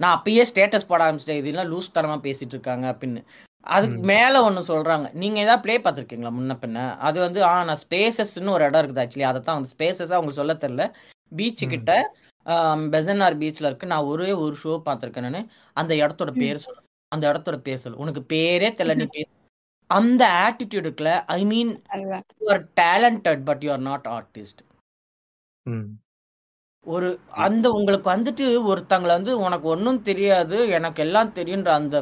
நான் 0.00 0.14
அப்பயே 0.16 0.44
ஸ்டேட்டஸ் 0.50 0.88
போட 0.90 1.00
ஆரம்பிச்சிட்டேன். 1.04 1.40
இதெல்லாம் 1.42 1.70
லூஸ் 1.72 1.94
தரமா 1.96 2.16
பேசிட்டு 2.24 2.54
இருக்காங்க 2.56 2.86
அப்படின்னு. 2.92 3.20
அதுக்கு 3.66 3.98
மேல 4.10 4.34
ஒன்று 4.46 4.62
சொல்றாங்க. 4.70 5.06
நீங்க 5.20 5.38
ஏதாவது 5.40 5.62
ப்ளே 5.64 5.74
பார்த்துருக்கீங்களா 5.78 6.32
முன்ன 6.38 6.54
பின்ன? 6.62 6.78
அது 7.08 7.18
வந்து 7.26 7.40
ஆ 7.48 7.54
நான் 7.68 7.82
ஸ்பேசஸ்னு 7.84 8.54
ஒரு 8.56 8.64
இடம் 8.68 8.82
இருக்குது 8.82 9.02
ஆக்சுவலி 9.02 9.26
அதை 9.30 9.40
தான் 9.40 9.58
அந்த 9.58 9.70
ஸ்பேசஸாக 9.74 10.16
அவங்களுக்கு 10.16 10.42
சொல்ல 10.42 10.56
தெரில 10.64 10.84
பீச்சு 11.32 11.66
கிட்ட 11.68 11.92
பெசனார் 12.92 13.36
பீச்ல 13.40 13.68
இருக்கு. 13.68 13.92
நான் 13.92 14.08
ஒரே 14.12 14.30
ஒரு 14.44 14.56
ஷோ 14.62 14.72
பார்த்துருக்கேன் 14.88 15.26
நான். 15.28 15.48
அந்த 15.76 15.92
இடத்தோட. 16.02 16.32
பேர் 16.40 16.64
சொல்லு 16.66 16.80
அந்த 17.12 17.24
இடத்தோட 17.30 17.56
பேர் 17.66 17.82
சொல்லு 17.84 18.02
உனக்கு 18.04 18.22
பேரே 18.34 18.70
தெரியல 18.72 18.96
நீ 19.00 19.06
பேர் 19.16 19.30
அந்த 19.92 20.22
ஆட்டிடியூட் 20.44 20.86
இருக்குல்ல 20.86 21.12
I 21.32 21.40
mean 21.44 21.70
you 22.40 22.48
are 22.50 22.64
talented 22.80 23.42
but 23.44 23.64
you 23.64 23.70
are 23.72 23.84
not 23.86 24.06
artist 24.12 24.62
ம். 25.66 25.86
ஒரு 26.86 27.08
அந்த 27.42 27.66
உங்களுக்கு 27.70 28.08
வந்துட்டு 28.10 28.44
ஒருத்தங்களை 28.70 29.12
வந்து 29.12 29.32
உனக்கு 29.38 29.66
ஒன்றும் 29.68 30.02
தெரியாது 30.02 30.56
எனக்கு 30.70 31.02
எல்லாம் 31.02 31.34
தெரியுன்ற 31.34 31.70
அந்த 31.74 31.96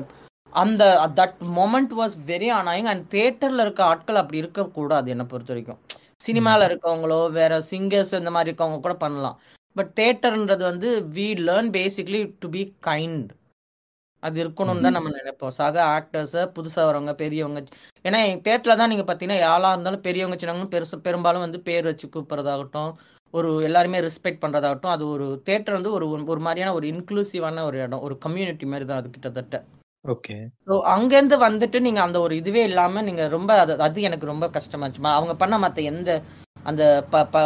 அந்த 0.52 0.84
that 1.18 1.40
moment 1.56 1.92
was 1.98 2.14
very 2.26 2.48
annoying 2.54 2.88
and 2.92 3.04
தேட்டரில் 3.12 3.62
இருக்க 3.62 3.82
ஆட்கள் 3.84 4.20
அப்படி 4.22 4.38
இருக்கக்கூடாது 4.38 5.10
என்னை 5.10 5.26
பொறுத்த 5.26 5.52
வரைக்கும். 5.52 5.80
சினிமாவில் 6.18 6.66
இருக்கவங்களோ 6.68 7.20
வேற 7.32 7.52
சிங்கர்ஸ் 7.70 8.14
இந்த 8.18 8.30
மாதிரி 8.30 8.50
இருக்கவங்க 8.50 8.80
கூட 8.80 8.94
பண்ணலாம். 8.96 9.36
பட் 9.76 9.92
தேட்டர்ன்றது 9.98 10.62
வந்து 10.62 10.88
we 11.14 11.28
learn 11.46 11.70
basically 11.76 12.20
to 12.40 12.48
be 12.48 12.62
kind 12.86 13.30
அது 14.22 14.36
இருக்கணும்னு 14.42 14.84
தான் 14.84 14.96
நம்ம 14.96 15.10
நினைப்போம். 15.14 15.54
சக 15.56 15.76
ஆக்டர்ஸை 15.92 16.42
புதுசாக 16.54 16.86
வரவங்க 16.86 17.12
பெரியவங்க. 17.20 17.60
ஏன்னா 18.04 18.18
தேட்டரில் 18.44 18.80
தான் 18.80 18.90
நீங்கள் 18.90 19.08
பார்த்தீங்கன்னா 19.08 19.40
யாராக 19.42 19.72
இருந்தாலும் 19.72 20.04
பெரியவங்க 20.04 20.36
சின்னவங்க 20.38 20.68
பெருசு 20.72 20.98
பெரும்பாலும் 21.04 21.44
வந்து 21.46 21.60
பேர் 21.62 21.88
வச்சு 21.88 22.06
கூப்பிட்றதாகட்டும் 22.08 22.90
ஒரு 23.34 23.50
எல்லாருமே 23.64 23.98
ரெஸ்பெக்ட் 24.04 24.42
பண்ணுறதாகட்டும் 24.42 24.92
அது 24.92 25.04
ஒரு 25.08 25.26
தேட்டர் 25.46 25.76
வந்து 25.76 25.92
ஒரு 25.96 26.04
ஒரு 26.28 26.40
மாதிரியான 26.40 26.72
ஒரு 26.74 26.86
இன்க்ளூசிவான 26.92 27.64
ஒரு 27.64 27.78
இடம் 27.82 28.04
ஒரு 28.06 28.14
கம்யூனிட்டி 28.24 28.66
மாதிரி 28.66 28.86
தான் 28.86 29.00
அது 29.00 29.10
கிட்டத்தட்ட. 29.10 29.56
ஓகே. 30.04 30.36
ஸோ 30.66 30.74
அங்கேருந்து 30.92 31.36
வந்துட்டு 31.42 31.78
நீங்கள் 31.80 32.04
அந்த 32.04 32.18
ஒரு 32.20 32.34
இதுவே 32.36 32.62
இல்லாமல் 32.64 33.04
நீங்கள் 33.04 33.30
ரொம்ப 33.30 33.50
அது 33.60 33.72
அது 33.82 34.02
எனக்கு 34.02 34.26
ரொம்ப 34.26 34.46
கஷ்டமாச்சு 34.54 35.00
ம- 35.00 35.16
அவங்க 35.16 35.34
பண்ண 35.36 35.58
மற்ற 35.58 35.80
எந்த 35.90 36.10
அந்த 36.64 36.82
ப 37.10 37.24
ப 37.26 37.38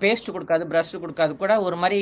பேஸ்ட் 0.00 0.32
கொடுக்காது 0.32 0.64
ப்ரஷ் 0.68 0.92
கொடுக்காது 1.00 1.32
கூட 1.36 1.52
ஒரு 1.62 1.76
மாதிரி 1.76 2.00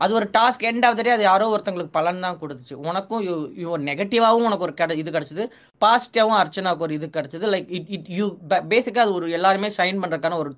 அது 0.00 0.12
ஒரு 0.18 0.26
task 0.36 0.64
end 0.70 0.86
of 0.88 0.96
the 0.98 1.02
day 1.06 1.12
அது 1.16 1.24
யாரோ 1.28 1.46
ஒருத்தங்களுக்கு 1.54 1.94
பலன் 1.98 2.24
தான் 2.26 2.38
கொடுத்துச்சு. 2.40 2.74
உனக்கும் 2.88 3.22
யூ 3.28 3.34
யூ 3.62 3.76
நெகட்டிவாகவும் 3.90 4.48
உனக்கு 4.48 4.66
ஒரு 4.68 4.74
கிடை 4.80 4.96
இது 5.02 5.10
கிடச்சிது. 5.16 5.44
பாசிட்டிவாகவும் 5.82 6.40
அர்ச்சனாவுக்கு 6.40 6.86
ஒரு 6.88 6.96
இது 6.98 7.08
கிடச்சிது. 7.16 7.46
லைக் 7.54 7.70
இட் 7.78 7.90
இட் 7.96 8.10
யூ 8.18 8.26
பேசிக்காக 8.74 9.04
அது 9.06 9.16
ஒரு 9.20 9.28
எல்லாருமே 9.38 9.70
ஷைன் 9.78 10.02
பண்ணுறதுக்கான 10.04 10.38
ஒரு 10.44 10.52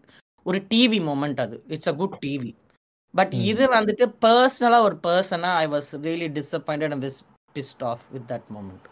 ஒரு 0.46 0.60
டிவி 0.72 1.00
மூமெண்ட் 1.08 1.40
அது. 1.46 1.56
It's 1.74 1.90
a 1.92 1.96
good 2.02 2.16
TV 2.26 2.52
but 3.14 3.34
இது 3.50 3.64
வந்துட்டு 3.76 4.04
பர்சனலாக 4.24 4.86
ஒரு 4.88 4.96
பர்சனாக 5.06 5.62
I 5.64 5.66
was 5.74 5.90
really 6.06 6.28
disappointed 6.38 6.94
and 6.96 7.06
pissed 7.56 7.84
off 7.90 8.04
with 8.14 8.28
that 8.32 8.48
moment 8.56 8.86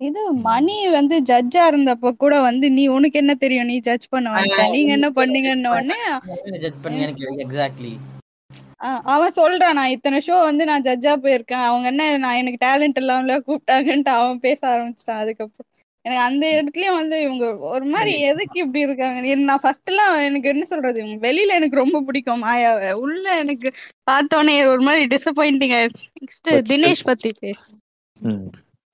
இது 0.00 0.20
மணி 0.44 0.74
வந்து 0.96 1.16
ஜட்ஜா 1.30 1.62
இருந்தப்ப 1.70 2.10
கூட 2.22 2.34
வந்து 2.48 2.66
நீ 2.76 2.82
உனக்கு 2.96 3.16
என்ன 3.22 3.32
தெரியும்? 3.44 3.68
நீ 3.70 3.76
ஜட்ஜ் 3.86 4.06
பண்ண 4.12 4.44
நீங்க 4.74 4.92
என்ன 4.98 5.08
பண்ணீங்கன்ன 5.16 5.72
உடனே 5.74 5.98
ஜட்ஜ் 6.64 6.82
பண்ணி 6.84 7.02
எனக்கு 7.06 7.24
எக்ஸாக்ட்லி 7.46 7.92
அவன் 9.04 9.36
சொல்றான் 9.36 9.72
நான் 9.72 9.88
இத்தனை 9.88 10.20
ஷோ 10.26 10.40
வந்து 10.42 10.64
நான் 10.64 10.82
ஜட்ஜா 10.82 11.12
போயிருக்கேன். 11.22 11.64
அவங்க 11.64 11.86
என்ன 11.88 12.18
நான் 12.18 12.36
எனக்கு 12.36 12.66
டேலண்ட் 12.66 13.00
இல்லாமல 13.00 13.36
கூப்பிட்டாங்கன்ட்டு 13.46 14.12
அவன் 14.12 14.38
பேச 14.38 14.60
ஆரம்பிச்சிட்டான் 14.68 15.22
அதுக்கப்புறம். 15.24 15.68
எனக்கு 16.04 16.22
அந்த 16.22 16.44
இடத்துலயும் 16.46 16.98
வந்து 17.00 17.22
இவங்க 17.22 17.56
ஒரு 17.56 17.84
மாதிரி 17.84 18.20
எதுக்கு 18.20 18.60
இப்படி 18.60 18.80
இருக்காங்க? 18.80 19.34
நான் 19.34 19.60
ஃபர்ஸ்ட் 19.60 19.86
எல்லாம் 19.86 20.20
எனக்கு 20.20 20.48
என்ன 20.48 20.64
சொல்றது? 20.64 21.02
வெளியில 21.02 21.54
எனக்கு 21.54 21.76
ரொம்ப 21.76 22.00
பிடிக்கும். 22.00 22.44
மாயாவை 22.44 22.92
உள்ள 22.92 23.38
எனக்கு 23.38 23.70
பார்த்தோன்னே 24.10 24.66
ஒரு 24.66 24.80
மாதிரி 24.80 25.04
டிசப்பாயிண்டிங் 25.06 25.74
ஆயிடுச்சு. 25.78 26.06
நெக்ஸ்ட் 26.20 26.50
தினேஷ் 26.72 27.04
பத்தி 27.04 27.32
பேச. 27.40 27.60
ம். 28.20 28.46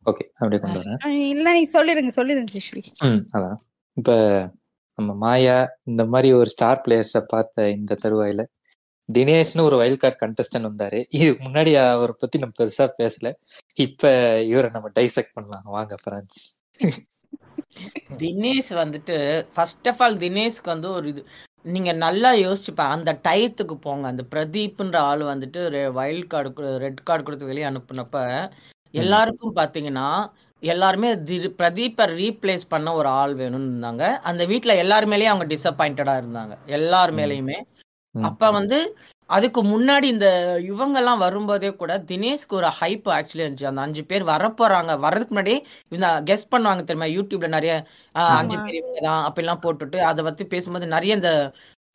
ஓகே 0.06 0.24
அப்படியே 0.35 0.61
கொண்டு 0.61 0.81
வரேன். 0.81 0.98
இல்ல 1.28 1.52
நீ 1.52 1.69
சொல்லிடுங்க 1.73 2.12
சொல்லிடுங்க 2.16 2.61
ம் 3.05 3.23
அதான். 3.32 3.59
இப்போ 3.97 4.16
நம்ம 4.98 5.15
மாயா 5.15 5.56
இந்த 5.82 6.05
மாதிரி 6.05 6.32
ஒரு 6.32 6.51
ஸ்டார் 6.51 6.82
பிளேயர்ஸை 6.89 7.23
பார்த்த 7.28 7.70
இந்த 7.70 7.98
தருவாயில 8.02 8.43
தினேஷ்னு 9.09 9.66
ஒரு 9.68 9.76
வைல்ட் 9.81 10.02
கார்டு 10.02 10.18
கண்டஸ்டன்ட் 10.22 10.68
வந்தாரு. 10.70 10.98
இதுக்கு 11.16 11.40
முன்னாடி 11.47 11.72
அவரை 11.94 12.14
பத்தி 12.18 12.39
நம்ம 12.43 12.55
பெருசா 12.60 12.86
பேசல. 13.01 13.31
இப்ப 13.86 14.12
இவரை 14.52 14.70
நம்ம 14.76 14.90
டைசெக்ட் 14.98 15.35
பண்ணலாம். 15.39 15.66
வாங்க 15.76 15.97
ஃப்ரெண்ட்ஸ் 16.02 16.43
தினேஷ் 18.22 18.70
வந்துட்டு 18.82 19.16
ஃபர்ஸ்ட் 19.55 19.89
ஆஃப் 19.90 20.02
ஆல் 20.05 20.16
தினேஷ்க்கு 20.24 20.70
வந்து 20.74 20.89
ஒரு 20.90 21.06
இது. 21.12 21.22
நீங்க 21.74 21.90
நல்லா 22.05 22.31
யோசிச்சுப்பா 22.44 22.86
அந்த 22.97 23.10
டயத்துக்கு 23.26 23.76
போங்க. 23.86 24.05
அந்த 24.12 24.24
பிரதீப்ன்ற 24.35 24.97
ஆள் 25.10 25.22
வந்துட்டு 25.32 25.60
வைல்ட் 25.98 26.31
கார்டு 26.35 26.78
ரெட் 26.85 27.05
கார்டு 27.09 27.26
கொடுத்து 27.26 27.51
வெளியே 27.51 27.66
அனுப்புனப்ப 27.70 28.18
எல்லாருக்கும் 29.02 29.56
பாத்தீங்கன்னா 29.56 30.09
எல்லாருமே 30.62 31.09
பிரதீப்பை 31.60 32.05
ரீப்ளேஸ் 32.20 32.64
பண்ண 32.68 32.89
ஒரு 33.01 33.09
ஆள் 33.20 33.32
வேணும்னு 33.40 33.70
இருந்தாங்க. 33.72 34.05
அந்த 34.31 34.43
வீட்ல 34.51 34.74
எல்லார் 34.82 35.06
மேலயும் 35.12 35.32
அவங்க 35.32 35.47
டிசப்பாயிண்டடா 35.55 36.14
இருந்தாங்க. 36.22 36.55
எல்லார் 36.78 37.12
மேலயுமே. 37.20 37.59
ம். 38.15 38.24
அப்ப 38.24 38.51
வந்து 38.53 38.78
அதுக்கு 39.31 39.61
முன்னாடி 39.65 40.07
இந்த 40.12 40.27
இவங்க 40.70 40.97
எல்லாம் 41.01 41.23
வரும்போதே 41.23 41.70
கூட 41.74 41.93
தினேஷ்க்கு 42.09 42.55
ஒரு 42.59 42.69
ஹைப் 42.81 43.07
ஆக்சுவலி 43.15 43.45
இருந்துச்சு. 43.45 43.70
அந்த 43.70 43.81
அஞ்சு 43.81 44.03
பேர் 44.11 44.24
வரப்போறாங்க. 44.31 44.93
வர்றதுக்கு 45.05 45.35
முன்னாடி 45.35 45.55
இந்த 45.93 46.09
கெஸ் 46.28 46.51
பண்ணுவாங்க 46.53 46.82
தெரியுமா? 46.85 47.09
யூடியூப்ல 47.15 47.49
நிறைய 47.55 47.73
அஞ்சு 48.35 48.57
ஆமா. 48.57 48.65
பேர் 48.66 48.78
இவங்க 48.81 49.01
தான் 49.07 49.23
அப்படிலாம் 49.28 49.62
போட்டுட்டு 49.65 50.01
அதை 50.11 50.23
பத்தி 50.24 50.45
பேசும்போது 50.53 50.89
நிறைய 50.95 51.19
இந்த 51.19 51.32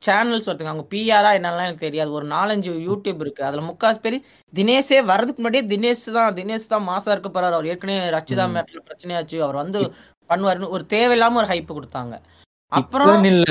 சேனல்ஸ் 0.02 0.48
ஒருத்தங்க 0.48 0.72
அவங்க 0.72 0.86
பிஆரா 0.92 1.30
என்னெல்லாம் 1.38 1.66
எனக்கு 1.66 1.86
தெரியாது. 1.86 2.10
ஒரு 2.18 2.26
நாலஞ்சு 2.28 2.70
யூடியூப் 2.86 3.22
இருக்கு. 3.24 3.42
அதுல 3.48 3.64
முக்காசு 3.66 3.98
பேர் 4.00 4.16
தினேஷே 4.52 5.00
வர்றதுக்கு 5.10 5.40
முன்னாடியே 5.40 5.64
தினேஷ் 5.72 6.06
தான் 6.18 6.36
தினேஷ் 6.38 6.72
தான் 6.74 6.88
மாசா 6.88 7.12
இருக்க 7.12 7.30
போறாரு. 7.30 7.56
அவர் 7.58 7.70
ஏற்கனவே 7.72 8.06
ரச்சிதா 8.16 8.46
ம். 8.46 8.54
மேட்ல 8.56 8.80
பிரச்சனையாச்சு 8.88 9.38
அவர் 9.42 9.62
வந்து 9.62 9.82
பண்ணுவாருன்னு 10.30 10.74
ஒரு 10.76 10.84
தேவையில்லாம 10.92 11.40
ஒரு 11.42 11.50
ஹைப் 11.52 11.76
கொடுத்தாங்க. 11.76 12.14
அப்புறம் 12.72 13.24
இல்ல. 13.26 13.46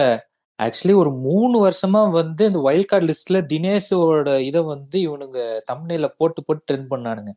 ஆக்சுவலி 0.60 0.94
ஒரு 0.96 1.12
மூணு 1.26 1.58
வருஷமா 1.66 2.02
வந்து 2.12 2.46
இந்த 2.46 2.60
வைல்ட் 2.60 2.88
கார்டு 2.88 3.08
லிஸ்ட்ல 3.08 3.40
தினேஷோட 3.52 4.30
இதை 4.50 4.62
வந்து 4.72 4.98
இவனுங்க 5.08 5.38
தம்னையில 5.72 6.08
போட்டு 6.18 6.44
போட்டு 6.44 6.68
ட்ரெண்ட் 6.68 6.92
பண்ணானுங்க. 6.94 7.32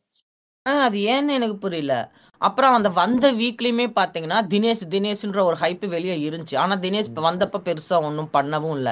அது 0.67 0.99
ஏன்னு 1.13 1.37
எனக்கு 1.39 1.57
புரியல. 1.59 1.95
அப்புறம் 2.41 2.75
அந்த 2.75 2.89
வந்த 2.99 3.27
வீக்லயுமே 3.33 3.87
பாத்தீங்கன்னா 3.97 4.39
தினேஷ் 4.53 4.85
தினேஷ்ன்ற 4.95 5.41
ஒரு 5.49 5.57
ஹைப் 5.57 5.85
வெளியே 5.95 6.17
இருந்துச்சு. 6.27 6.57
ஆனா 6.57 6.75
தினேஷ் 6.85 7.11
வந்தப்ப 7.29 7.61
பெருசா 7.69 7.97
ஒன்றும் 8.09 8.31
பண்ணவும் 8.33 8.77
இல்ல. 8.77 8.91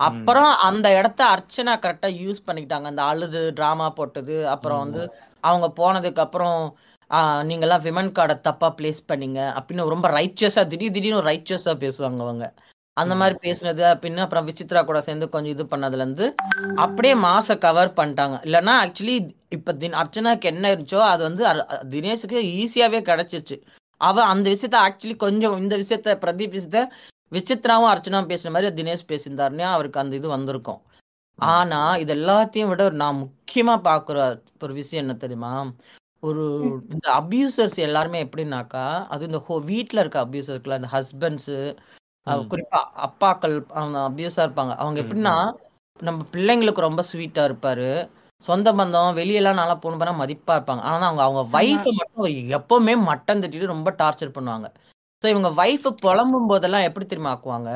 அப்புறம் 0.00 0.50
அந்த 0.68 0.86
இடத்த 0.98 1.20
அர்ச்சனா 1.34 1.74
கரெக்டா 1.84 2.08
யூஸ் 2.22 2.44
பண்ணிக்கிட்டாங்க. 2.46 2.88
அந்த 2.92 3.02
அழுது 3.04 3.52
டிராமா 3.58 3.86
போட்டது. 3.98 4.36
அப்புறம் 4.54 4.82
வந்து 4.84 5.02
அவங்க 5.44 5.66
போனதுக்கு 5.78 6.22
அப்புறம் 6.26 6.58
நீங்கெல்லாம் 7.48 7.84
விமன் 7.86 8.14
கார்டை 8.16 8.36
தப்பா 8.40 8.68
பிளேஸ் 8.78 9.00
பண்ணீங்க. 9.10 9.40
அப்படின்னு 9.58 9.92
ரொம்ப 9.94 10.08
ரைச்சியஸா 10.18 10.64
திடீர் 10.66 10.94
திடீர்னு 10.96 11.28
ரைச்சியஸா 11.30 11.74
பேசுவாங்க 11.84 12.20
அவங்க. 12.26 12.46
அந்த 12.96 13.14
மாதிரி 13.20 13.36
பேசுனது 13.42 13.82
அப்படின்னு 13.90 14.22
அப்புறம் 14.24 14.46
விசித்ரா 14.48 14.80
கூட 14.84 14.98
சேர்ந்து 15.06 15.26
கொஞ்சம் 15.28 15.54
இது 15.54 15.64
பண்ணதுல 15.72 16.04
இருந்து 16.04 16.26
அப்படியே 16.84 17.14
மாச 17.24 17.56
கவர் 17.58 17.90
பண்ணிட்டாங்க. 17.98 18.36
இல்லைன்னா 18.46 18.74
ஆக்சுவலி 18.84 19.16
இப்ப 19.56 19.72
தின் 19.82 19.96
அர்ச்சனாக்கு 20.00 20.46
என்ன 20.52 20.64
இருந்துச்சோ 20.72 21.00
அது 21.10 21.22
வந்து 21.28 21.42
தினேஷுக்கு 21.94 22.38
ஈஸியாவே 22.60 23.00
கிடைச்சிருச்சு. 23.10 23.56
அவ 24.00 24.24
அந்த 24.26 24.46
விஷயத்த 24.54 24.78
ஆக்சுவலி 24.86 25.16
கொஞ்சம் 25.24 25.56
இந்த 25.62 25.74
விஷயத்த 25.82 26.14
பிரதீப் 26.24 26.56
விஷயத்த 26.56 26.80
விசித்ராவும் 27.32 27.90
அர்ச்சனாவும் 27.92 28.30
பேசுன 28.32 28.52
மாதிரி 28.54 28.70
தினேஷ் 28.78 29.08
பேசியிருந்தாருன்னா 29.10 29.68
அவருக்கு 29.76 30.02
அந்த 30.02 30.16
இது 30.20 30.28
வந்திருக்கும். 30.28 30.80
ஆனா 31.38 31.80
இது 32.02 32.12
எல்லாத்தையும் 32.18 32.70
விட 32.72 32.84
நான் 33.02 33.20
முக்கியமா 33.24 33.76
பாக்குற 33.88 34.18
ஒரு 34.64 34.74
விஷயம் 34.80 35.04
என்ன 35.04 35.16
தெரியுமா? 35.24 35.52
ஒரு 36.22 36.44
இந்த 36.94 37.06
அபியூசர்ஸ் 37.18 37.78
எல்லாருமே 37.86 38.18
எப்படின்னாக்கா 38.24 38.84
அது 39.12 39.28
இந்த 39.28 39.40
ஹோ 39.46 39.56
வீட்டில் 39.70 40.02
இருக்க 40.02 40.18
அபியூசர்க்குல 40.24 40.78
அந்த 40.78 40.90
ஹஸ்பண்ட்ஸ். 40.94 41.52
குறிப்பா 42.48 42.78
அப்பாக்கள் 43.06 43.54
அவங்க 43.72 43.98
அபியூஸா 44.08 44.44
இருப்பாங்க. 44.46 44.72
அவங்க 44.76 44.98
எப்படின்னா 45.02 45.34
நம்ம 46.00 46.20
பிள்ளைங்களுக்கு 46.32 46.80
ரொம்ப 46.80 47.02
ஸ்வீட்டா 47.10 47.42
இருப்பாரு. 47.48 47.90
சொந்த 48.44 48.68
பந்தம் 48.74 49.16
வெளியெல்லாம் 49.18 49.60
நல்லா 49.60 49.76
போன 49.76 49.96
பண்ணா 49.96 50.14
மதிப்பா 50.18 50.54
இருப்பாங்க. 50.56 50.82
ஆனா 50.88 51.04
அவங்க 51.06 51.22
அவங்க 51.26 51.42
வைஃபை 51.54 51.92
மட்டும் 52.00 52.26
எப்பவுமே 52.58 52.94
மட்டம் 53.08 53.42
தட்டிட்டு 53.42 53.72
ரொம்ப 53.74 53.90
டார்ச்சர் 53.98 54.36
பண்ணுவாங்க. 54.36 54.68
ஸோ 55.24 55.28
இவங்க 55.28 55.50
வைஃப் 55.60 55.86
புலம்பும் 56.02 56.50
போதெல்லாம் 56.50 56.86
எப்படி 56.88 57.06
தெரியுமா 57.06 57.32
ஆக்குவாங்க? 57.34 57.70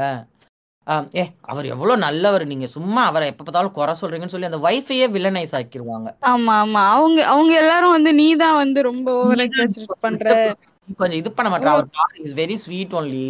ஏ 1.15 1.23
அவர் 1.51 1.67
எவ்வளவு 1.67 2.05
நல்லவர். 2.05 2.45
நீங்க 2.53 2.67
சும்மா 2.75 3.03
அவரை 3.07 3.27
எப்ப 3.31 3.43
பார்த்தாலும் 3.43 3.77
குறை 3.77 3.95
சொல்றீங்கன்னு 4.01 4.35
சொல்லி 4.35 4.51
அந்த 4.51 4.61
வைஃபையே 4.67 5.07
வில்லனைஸ் 5.15 5.57
ஆக்கிடுவாங்க 5.59 6.09
ஆமா 6.31 6.55
ஆமா. 6.63 6.83
அவங்க 6.95 7.21
அவங்க 7.33 7.53
எல்லாரும் 7.63 7.95
வந்து 7.97 8.11
நீதான் 8.21 8.61
வந்து 8.63 8.81
ரொம்ப 8.85 9.09
பண்ற. 10.01 10.27
கொஞ்சம் 10.99 11.21
இது 11.21 11.31
பண்ண 11.33 11.49
மாட்டா 11.51 11.73
அவர் 11.75 11.89
பாரு 11.97 12.15
இஸ் 12.25 12.37
வெரி 12.39 12.57
ஸ்வீட் 12.65 12.97
ஒன்லி 12.99 13.27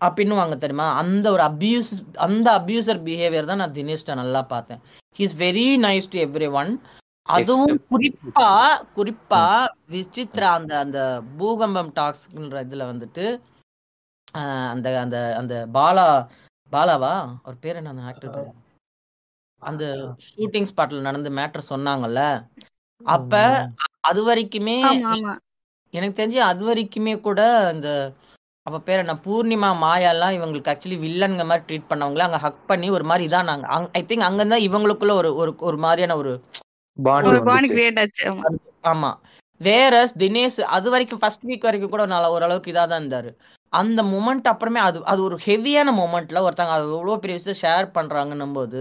அப்படின்னுவாங்க 0.00 0.54
தெரியுமா? 0.58 0.86
அந்த 1.00 1.26
ஒரு 1.32 1.42
அபியூஸ் 1.48 1.90
அந்த 2.26 2.46
அபியூசர் 2.58 3.00
பிஹேவியர் 3.06 3.50
தான் 3.50 3.62
நான் 3.62 3.76
தினேஷ்ட 3.76 4.14
நல்லா 4.20 4.40
பார்த்தேன். 4.52 4.80
He 5.16 5.24
is 5.24 5.36
very 5.40 5.66
nice 5.84 6.10
to 6.12 6.18
everyone 6.54 6.70
அதுவும் 7.28 7.78
குறிப்பா 7.90 8.48
குறிப்பா 8.96 9.42
விசித்ரா 9.90 10.48
அந்த 10.58 10.72
அந்த 10.84 10.98
பூகம்பம் 11.38 11.90
டாக்ஸ்ன்ற 11.96 12.62
இதுல 12.66 12.84
வந்துட்டு 12.92 13.24
ஆஹ் 14.34 14.68
அந்த 14.72 14.88
அந்த 15.02 15.18
அந்த 15.38 15.54
பாலா 15.74 16.06
பாலாவா? 16.72 17.12
அவர் 17.42 17.62
பேர் 17.62 17.78
என்ன 17.78 17.92
அந்த 17.92 18.02
ஆக்டர் 18.10 18.34
பேர்? 18.34 18.50
அந்த 19.62 19.84
ஷூட்டிங் 20.26 20.68
ஸ்பாட்ல 20.70 21.00
நடந்த 21.06 21.30
மேட்டர் 21.38 21.70
சொன்னாங்கல்ல? 21.70 22.20
அப்ப 23.00 23.32
அது 24.08 24.20
வரைக்குமே 24.26 24.76
எனக்கு 25.94 26.18
தெரிஞ்சு 26.18 26.40
அது 26.48 26.62
வரைக்குமே 26.66 27.14
கூட 27.20 27.40
இந்த 27.74 27.88
அவ 28.66 28.78
பேர் 28.80 29.02
என்ன 29.02 29.14
பூர்ணிமா 29.24 29.68
மாயாலாம் 29.82 30.34
இவங்களுக்கு 30.36 30.70
ஆக்சுவலி 30.72 30.98
வில்லன்ங்க 31.04 31.44
மாதிரி 31.46 31.64
ட்ரீட் 31.68 31.90
பண்ணவங்கள 31.90 32.24
அங்க 32.26 32.38
ஹக் 32.38 32.66
பண்ணி 32.66 32.88
ஒரு 32.90 33.04
மாதிரி 33.04 33.24
இதானாங்க. 33.28 33.66
ஐ 33.92 34.02
திங்க் 34.02 34.26
அங்க 34.28 34.44
தான் 34.44 34.66
இவங்களுக்குள்ள 34.68 35.14
ஒரு 35.20 35.30
ஒரு 35.42 35.52
ஒரு 35.68 35.78
மாதிரியான 35.78 36.16
ஒரு 36.16 36.32
பாண்டு 36.98 37.30
ஒரு 37.30 37.40
பாண்ட் 37.40 37.52
வந்துச்சு. 37.52 37.74
கிரியேட் 37.74 38.00
ஆச்சு. 38.02 38.26
ஆமா. 38.92 39.10
வேற 39.60 39.94
தினேஷ் 40.20 40.60
அது 40.76 40.88
வரைக்கும் 40.90 41.22
ஃபர்ஸ்ட் 41.22 41.46
வீக் 41.48 41.66
வரைக்கும் 41.68 41.94
கூட 41.94 42.04
நல்ல 42.06 42.28
ஓரளவுக்கு 42.34 42.72
இதாக 42.72 42.86
தான் 42.86 43.02
இருந்தாரு. 43.02 43.30
அந்த 43.72 44.00
மூமெண்ட் 44.12 44.46
அப்புறமே 44.52 44.80
அது 44.80 44.98
அது 45.04 45.20
ஒரு 45.22 45.36
ஹெவியான 45.46 45.88
மூமெண்ட்ல 45.98 46.40
ஒருத்தங்க 46.46 46.76
அது 46.76 46.86
எவ்வளோ 46.94 47.18
பெரிய 47.24 47.36
விஷயம் 47.38 47.60
ஷேர் 47.64 47.94
பண்றாங்கன்னும் 47.96 48.56
போது 48.58 48.80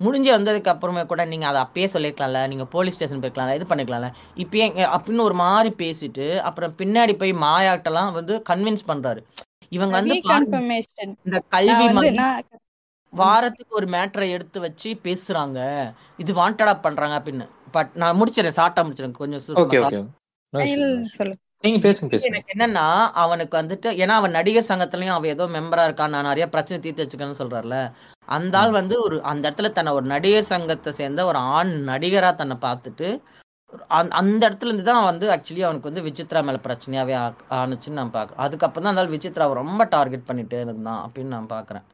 முடிஞ்சு 0.00 0.30
வந்ததுக்கு 0.34 0.72
அப்புறமே 0.72 1.02
கூட 1.10 1.22
நீங்க 1.32 1.46
அதை 1.48 1.58
அப்பயே 1.64 1.88
சொல்லிருக்கலாம்ல. 1.94 2.40
நீங்க 2.52 2.64
போலீஸ் 2.74 2.96
ஸ்டேஷன் 2.96 3.20
போயிருக்கலாம்ல. 3.22 3.56
இது 3.58 3.66
பண்ணிக்கலாம்ல 3.70 4.08
இப்பயே 4.44 4.66
அப்படின்னு 4.94 5.26
ஒரு 5.28 5.36
மாதிரி 5.42 5.70
பேசிட்டு 5.82 6.26
அப்புறம் 6.48 6.74
பின்னாடி 6.80 7.14
போய் 7.20 7.32
மாயாட்டெல்லாம் 7.46 8.12
வந்து 8.18 8.36
கன்வின்ஸ் 8.50 8.88
பண்றாரு. 8.90 9.22
இவங்க 9.72 9.94
வந்து 10.00 10.16
இந்த 11.26 11.38
கல்வி 11.54 11.86
வாரத்துக்கு 13.12 13.72
ஒரு 13.78 13.86
மேட்டரை 13.94 14.26
எடுத்து 14.36 14.58
வச்சு 14.66 14.90
பேசுறாங்க. 15.06 15.58
இது 16.22 16.32
வாண்டடா 16.40 16.74
பண்றாங்க 16.86 17.16
அப்படின்னு. 17.18 17.46
பட் 17.76 17.90
நான் 18.02 18.18
முடிச்சிடறேன் 18.20 18.58
ஷார்ட்டா 18.58 18.82
முடிச்சிடறேன். 18.84 19.18
கொஞ்சம் 19.20 19.42
எனக்கு 22.28 22.52
என்னன்னா 22.54 22.86
அவனுக்கு 23.22 23.54
வந்துட்டு 23.60 23.88
ஏன்னா 24.02 24.14
அவன் 24.20 24.36
நடிகர் 24.38 24.70
சங்கத்துலயும் 24.70 25.16
அவன் 25.16 25.32
ஏதோ 25.34 25.44
மெம்பரா 25.56 25.84
இருக்கான் 25.88 26.14
நான் 26.14 26.28
நிறைய 26.30 26.46
பிரச்சனை 26.54 26.78
தீர்த்து 26.84 27.04
வச்சுக்கேன்னு 27.04 27.40
சொல்றாருல 27.42 27.78
அந்த 28.28 28.58
ஆள் 28.58 28.70
வந்து 28.70 29.02
ஒரு 29.02 29.22
அந்த 29.22 29.50
இடத்துல 29.50 29.72
தன்னை 29.72 29.92
ஒரு 29.92 30.06
நடிகர் 30.06 30.50
சங்கத்தை 30.50 30.92
சேர்ந்த 30.92 31.24
ஒரு 31.24 31.38
ஆண் 31.52 31.72
நடிகரா 31.88 32.34
தன்னை 32.34 32.56
பார்த்துட்டு 32.60 33.08
அந்த- 33.90 34.14
அந்த 34.14 34.48
இடத்துல 34.48 34.66
இருந்து 34.66 34.82
தான் 34.82 35.04
வந்து 35.04 35.26
ஆக்சுவலி 35.28 35.60
அவனுக்கு 35.60 35.90
வந்து 35.90 36.02
விசித்ரா 36.02 36.44
மேல 36.44 36.58
பிரச்சனையாவே 36.62 37.14
ஆ- 37.18 37.36
ஆனுச்சுன்னு 37.58 37.98
நான் 37.98 38.12
பாக்குறேன் 38.12 38.36
அதுக்கப்புறம் 38.36 38.84
தான் 38.84 38.92
அந்த 38.92 39.00
ஆள் 39.00 39.14
விசித்ராவை 39.14 39.52
ரொம்ப 39.52 39.84
டார்கெட் 39.84 40.28
பண்ணிட்டே 40.28 40.60
இருந்தான் 40.60 41.00
அப்படின்னு 41.04 41.28
நான் 41.28 41.48
பாக்குறேன். 41.48 41.84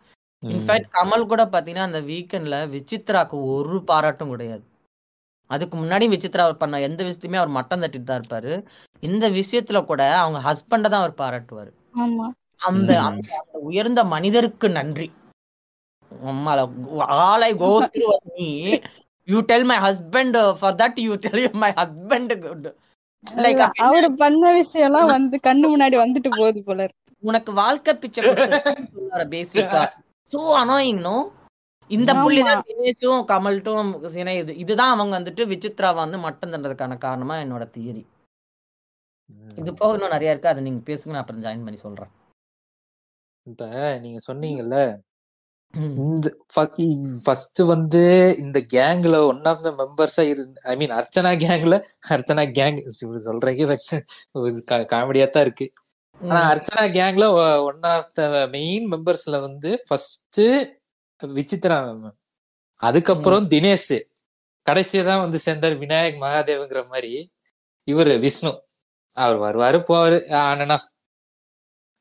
இன்ஃபேக்ட் 0.42 0.90
கமல் 0.92 1.26
கூட 1.26 1.44
பாத்தீங்கன்னா 1.44 1.80
அந்த 1.82 2.00
வீக்கெண்ட்ல 2.02 2.66
விசித்ராக்கு 2.68 3.36
ஒரு 3.52 3.84
பாராட்டும் 3.84 4.30
கிடையாது. 4.30 4.64
அதுக்கு 5.50 5.78
முன்னாடி 5.78 6.06
விசித்ரா 6.08 6.38
அவர் 6.38 6.56
பண்ண 6.56 6.80
எந்த 6.80 7.02
விஷயத்தையுமே 7.02 7.36
அவர் 7.36 7.48
மட்டம் 7.48 7.82
தட்டிட்டு 7.82 8.04
தான் 8.04 8.20
இருப்பாரு. 8.20 8.52
இந்த 9.02 9.30
விஷயத்துல 9.30 9.84
கூட 9.84 10.02
அவங்க 10.16 10.38
ஹஸ்பண்ட 10.40 10.88
தான் 10.88 11.00
அவர் 11.00 11.18
பாராட்டுவாரு. 11.18 11.70
அந்த 12.60 12.92
அந்த 13.02 13.30
உயர்ந்த 13.62 14.04
மனிதருக்கு 14.04 14.68
நன்றி. 14.70 15.08
அம்மால 16.28 16.60
all 17.18 17.44
I 17.44 17.52
go 17.60 17.70
through 17.88 18.08
me 18.30 18.48
you 19.28 19.38
tell 19.48 19.66
my 19.70 19.78
husband 19.84 20.38
for 20.60 20.76
that 20.80 21.00
you 21.04 21.14
tell 21.24 21.48
my 21.62 21.70
husband 21.78 22.34
good 22.44 22.68
like 23.40 23.58
அதுதான். 23.58 23.78
அவரு 23.86 24.08
பண்ண 24.20 24.50
விஷயம் 24.56 24.86
எல்லாம் 24.88 25.08
வந்து 25.14 25.36
கண்ணு 25.46 25.66
முன்னாடி 25.72 25.96
வந்துட்டு 26.02 26.30
போகுது 26.36 26.60
போல 26.62 26.80
இருக்கு. 26.84 27.04
உனக்கு 27.22 27.50
வாழ்க்கை 27.54 27.92
பிச்சை 27.96 28.20
கொடுத்துருக்காரு 28.22 29.26
பேசிக்கா 29.32 29.82
சோ 30.30 30.40
அனாயிங் 30.60 31.02
நோ 31.06 31.16
இந்த. 31.90 32.10
புள்ளி 32.18 32.40
தான் 32.42 32.64
தினேஷும் 32.68 33.22
கமல்ட்டும் 33.30 33.90
இணையுது 34.22 34.54
இதுதான் 34.62 34.92
அவங்க 34.94 35.12
வந்துட்டு 35.18 35.44
விசித்ரா 35.52 35.90
வந்து 35.96 36.18
மட்டம் 36.24 36.52
தண்டதுக்கான 36.54 36.98
காரணமா 37.04 37.36
என்னோட 37.42 37.66
தியரி 37.76 38.02
இது 39.58 39.70
போக 39.74 39.96
இன்னும் 39.96 40.14
நிறைய 40.14 40.32
இருக்கு 40.32 40.50
அதை 40.50 40.62
நீங்க 40.62 40.80
பேசுங்க 40.86 41.12
நான் 41.12 41.22
அப்புறம் 41.22 41.44
ஜாயின் 41.44 41.64
பண்ணி 41.64 41.80
சொல்றேன் 41.82 42.12
இப்ப 43.46 43.64
நீங்க 44.02 44.18
சொன்னீங்கல்ல. 44.28 44.78
இந்த 45.74 46.28
ஃபர்ஸ்ட் 47.24 47.58
வந்து 47.62 48.02
இந்த 48.38 48.58
கேங்ல 48.74 49.26
ஒன் 49.26 49.44
ஆஃப் 49.44 49.62
த 49.62 49.70
மெம்பர்ஸா 49.78 50.28
இருந்து 50.28 50.60
ஐ 50.62 50.76
மீன் 50.76 50.90
அர்ச்சனா 50.90 51.32
கேங்ல 51.42 51.74
அர்ச்சனா 52.08 52.44
கேங் 52.58 52.78
சொல்றீங்க 53.26 53.64
காமெடியா 54.92 55.30
தான் 55.30 55.42
இருக்கு. 55.42 55.66
ஆனா. 56.20 56.40
அர்ச்சனா 56.52 56.84
கேங்ல 56.98 57.26
ஒன் 57.62 57.82
ஆஃப் 57.82 58.12
த 58.12 58.22
மெயின் 58.50 58.86
மெம்பர்ஸ்ல 58.92 59.40
வந்து 59.40 59.82
ஃபர்ஸ்ட் 59.88 60.40
விசித்ரா 61.20 61.78
மேம். 62.00 62.16
அதுக்கப்புறம் 62.80 63.48
தினேஷ். 63.48 63.98
கடைசியா 64.66 65.04
தான் 65.04 65.20
வந்து 65.20 65.38
சேர்ந்தார் 65.38 65.78
விநாயக் 65.78 66.20
மகாதேவங்கிற 66.20 66.86
மாதிரி. 66.86 67.12
இவரு 67.88 68.20
விஷ்ணு. 68.20 68.52
அவர் 69.16 69.38
வருவாரு 69.40 69.78
போவாரு 69.88 70.18
ஆன் 70.40 70.60
அண்ட் 70.60 70.70
ஆஃப் 70.70 70.88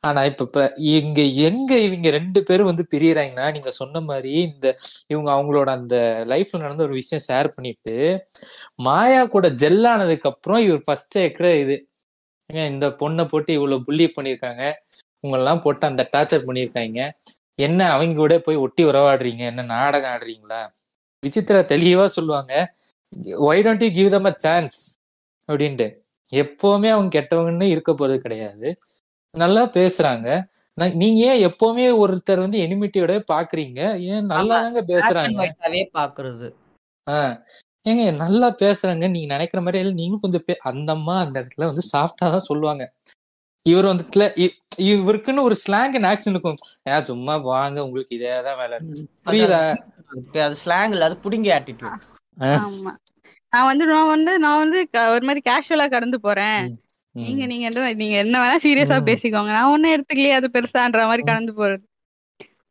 ஆனா 0.07 0.21
இப்ப 0.29 0.43
இப்ப 0.47 0.61
இங்க 0.95 1.19
எங்க 1.47 1.71
இவங்க 1.85 2.09
ரெண்டு 2.17 2.39
பேரும் 2.47 2.69
வந்து 2.69 2.83
பிரியறாங்கன்னா 2.93 3.45
நீங்க 3.55 3.71
சொன்ன 3.79 4.01
மாதிரி 4.07 4.33
இந்த 4.47 4.67
இவங்க 5.07 5.29
அவங்களோட 5.35 5.69
அந்த 5.77 5.95
லைஃப்ல 6.31 6.63
நடந்த 6.63 6.85
ஒரு 6.87 6.95
விஷயம் 6.99 7.25
ஷேர் 7.27 7.49
பண்ணிட்டு 7.55 7.95
மாயா 8.87 9.21
கூட 9.29 9.47
ஜெல்லானதுக்கு 9.63 10.29
அப்புறம் 10.31 10.61
இவர் 10.67 10.85
ஃபர்ஸ்ட் 10.87 11.17
இருக்கிற 11.21 11.49
இது. 11.63 11.77
இந்த 12.69 12.87
பொண்ணை 13.01 13.23
போட்டு 13.27 13.51
இவ்வளவு 13.53 13.85
புள்ளி 13.87 14.05
பண்ணிருக்காங்க 14.11 14.63
உங்களெல்லாம் 15.23 15.63
போட்டு 15.63 15.83
அந்த 15.89 16.03
டார்ச்சர் 16.13 16.47
பண்ணிருக்காங்க 16.47 16.99
என்ன 17.59 17.79
அவங்க 17.93 18.17
கூட 18.17 18.33
போய் 18.45 18.63
ஒட்டி 18.65 18.83
உறவாடுறீங்க? 18.89 19.43
என்ன 19.51 19.63
நாடகம் 19.73 20.11
ஆடுறீங்களா? 20.13 20.61
விசித்ரா 21.23 21.61
தெளிவா 21.71 22.05
சொல்லுவாங்க. 22.17 22.53
Why 23.47 23.63
don't 23.65 23.85
you 23.85 23.91
give 23.97 24.11
them 24.15 24.29
a 24.29 24.35
chance 24.45 24.77
அப்படின்ட்டு. 25.49 25.87
எப்பவுமே 26.31 26.89
அவங்க 26.93 27.11
கெட்டவங்கன்னு 27.17 27.67
இருக்க 27.73 27.91
போறது 27.93 28.17
கிடையாது. 28.19 28.67
நல்லா 29.37 29.65
பேசுறாங்க. 29.65 30.43
நீங்க 30.73 31.35
ஏன் 31.35 31.49
எப்பவுமே 31.49 31.99
ஒருத்தர் 31.99 32.39
வந்து 32.39 32.59
எனிமிட்டியோட 32.59 33.23
பாக்குறீங்க? 33.31 33.99
ஏன் 33.99 34.25
நல்லா 34.25 34.61
தாங்க 34.61 34.83
பேசுறாங்க? 34.87 35.53
பாக்குறது. 35.93 36.53
ஆஹ் 37.11 37.41
ஏங்க 37.89 38.15
நல்லா 38.15 38.51
பேசுறாங்க. 38.51 39.09
நீங்க 39.09 39.25
நினைக்கிற 39.25 39.61
மாதிரி 39.61 39.79
இல்ல. 39.79 39.93
நீங்களும் 39.93 40.19
கொஞ்சம் 40.19 40.43
பே- 40.51 40.55
அந்த 40.55 40.91
அம்மா 40.93 41.19
அந்த 41.19 41.41
இடத்துல 41.41 41.65
வந்து 41.65 41.81
சாஃப்டா 41.97 42.15
தான் 42.15 42.39
சொல்லுவாங்க. 42.39 42.93
இவர் 43.69 43.85
வந்துட்டுல 43.85 44.49
இவருக்குன்னு 44.77 45.41
ஒரு 45.41 45.55
ஸ்லாங் 45.67 45.95
ஆக்ஷன் 46.03 46.29
இருக்கும். 46.29 46.55
ஏன் 46.83 47.05
சும்மா 47.05 47.37
வாங்க 47.37 47.83
உங்களுக்கு 47.85 48.15
இதே 48.15 48.41
தான் 48.41 48.57
வேலை. 48.57 48.79
புரியுதா? 49.25 49.77
அது 50.41 50.55
ஸ்லாங் 50.65 50.91
இல்ல 50.91 51.05
அது 51.05 51.17
புடிங்க 51.23 51.59
ஆட்டிடியூட் 51.59 51.99
நான் 53.49 53.65
வந்து 53.65 53.85
நான் 53.85 54.07
வந்து 54.07 54.39
நான் 54.39 54.57
வந்து 54.57 54.89
ஒரு 54.93 55.25
மாதிரி 55.25 55.41
கேஷுவலா 55.45 55.89
கடந்து 55.89 56.21
போறேன். 56.21 56.79
நீங்க 57.19 57.43
நீங்க 57.45 57.67
நீங்க 57.95 58.15
என்ன 58.17 58.39
வேணா 58.39 58.57
சீரியஸா. 58.63 58.97
பேசிக்கோங்க. 59.07 59.51
நான் 59.55 59.71
ஒன்னும் 59.71 59.93
எடுத்துக்கலையே 59.93 60.37
அது 60.37 60.47
பெருசான்ற 60.53 61.05
மாதிரி 61.05 61.23
கடந்து 61.23 61.53
போறது. 61.53 61.83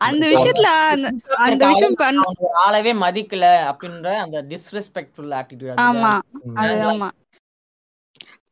அந்த 0.00 0.24
விஷயத்துல 0.32 0.70
அந்த 1.44 1.62
விஷயம் 1.66 2.00
பண்ண 2.00 2.24
ஆளவே 2.64 2.92
மதிக்கல 2.98 3.46
அப்படின்ற 3.70 4.08
அந்த 4.24 4.40
டிஸ்ரெஸ்பெக்ட்ஃபுல் 4.50 5.32
ஆட்டிடியூட் 5.38 5.80
ஆமா. 5.84 6.10
அது 6.56 6.74
ஆமா. 6.90 7.08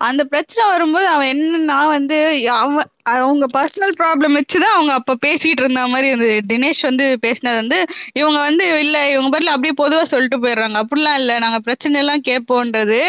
அந்த 0.00 0.22
பிரச்சனை 0.24 0.62
வரும்போது 0.70 1.06
அவன் 1.08 1.30
என்னன்னா 1.32 1.76
வந்து 1.88 2.16
அவன் 2.54 2.88
அவங்க 3.14 3.46
பர்சனல் 3.54 3.94
ப்ராப்ளம் 4.00 4.36
வச்சுதான் 4.38 4.74
அவங்க 4.74 4.92
அப்ப 4.92 5.16
பேசிட்டு 5.24 5.62
இருந்த 5.62 5.82
மாதிரி 5.86 6.08
இருந்தது. 6.08 6.38
தினேஷ் 6.50 6.82
வந்து 6.82 7.04
பேசினது 7.22 7.56
வந்து 7.56 7.78
இவங்க 8.12 8.38
வந்து 8.40 8.66
இல்ல 8.80 8.96
இவங்க 9.10 9.30
பதில் 9.30 9.54
அப்படியே 9.54 9.74
பொதுவா 9.78 10.04
சொல்லிட்டு 10.04 10.38
போயிடுறாங்க. 10.38 10.82
அப்படிலாம் 10.82 11.18
இல்ல. 11.18 11.38
நாங்க 11.38 11.60
பிரச்சனை 11.60 12.00
எல்லாம் 12.00 12.26
கேட்போன்றது 12.28 13.00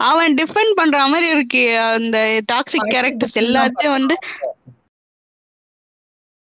அவன் 0.00 0.36
டிஃபெண்ட் 0.36 0.74
பண்ற 0.76 0.98
மாதிரி 1.06 1.28
இருக்கு 1.28 1.62
அந்த 1.90 2.18
டாக்ஸிக் 2.52 2.92
கேரக்டர்ஸ் 2.94 3.40
எல்லாத்தையும் 3.42 3.96
வந்து 3.98 4.16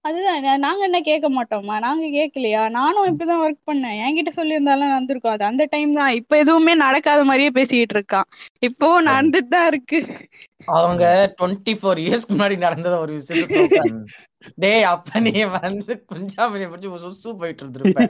அதுதான் 0.05 0.61
நாங்க 0.61 0.83
என்ன 0.85 0.99
கேட்க 1.01 1.27
மாட்டோமா? 1.29 1.75
நாங்க 1.79 2.05
கேட்கலையா? 2.09 2.61
நானும் 2.71 3.09
இப்படிதான் 3.09 3.43
ஒர்க் 3.45 3.69
பண்ணேன். 3.69 3.97
என்கிட்ட 4.03 4.31
சொல்லியிருந்தாலும் 4.37 4.93
நடந்திருக்கும். 4.93 5.33
அது 5.33 5.45
அந்த 5.45 5.65
டைம் 5.65 5.93
தான். 5.93 6.13
இப்ப 6.13 6.39
எதுவுமே 6.39 6.75
நடக்காத 6.75 7.25
மாதிரியே 7.25 7.51
பேசிட்டு 7.51 7.97
இருக்கான். 7.97 8.29
இப்போ 8.61 8.89
நடந்துட்டு 9.03 9.49
தான் 9.49 9.67
இருக்கு. 9.67 9.99
அவங்க 10.79 11.05
டுவெண்ட்டி 11.39 11.75
ஃபோர் 11.81 12.01
இயர்ஸ்க்கு 12.05 12.37
முன்னாடி 12.37 12.57
நடந்தத 12.59 12.95
ஒரு 12.99 13.13
விஷயத்த 13.19 13.85
டேய் 14.57 14.89
அப்ப 14.93 15.21
நீ 15.21 15.35
வந்து 15.59 15.93
குஞ்சாமணியை 16.11 16.69
பிடிச்சி 16.71 16.91
சுசு 17.07 17.37
போயிட்டு 17.43 17.65
இருந்திருப்ப. 17.65 18.07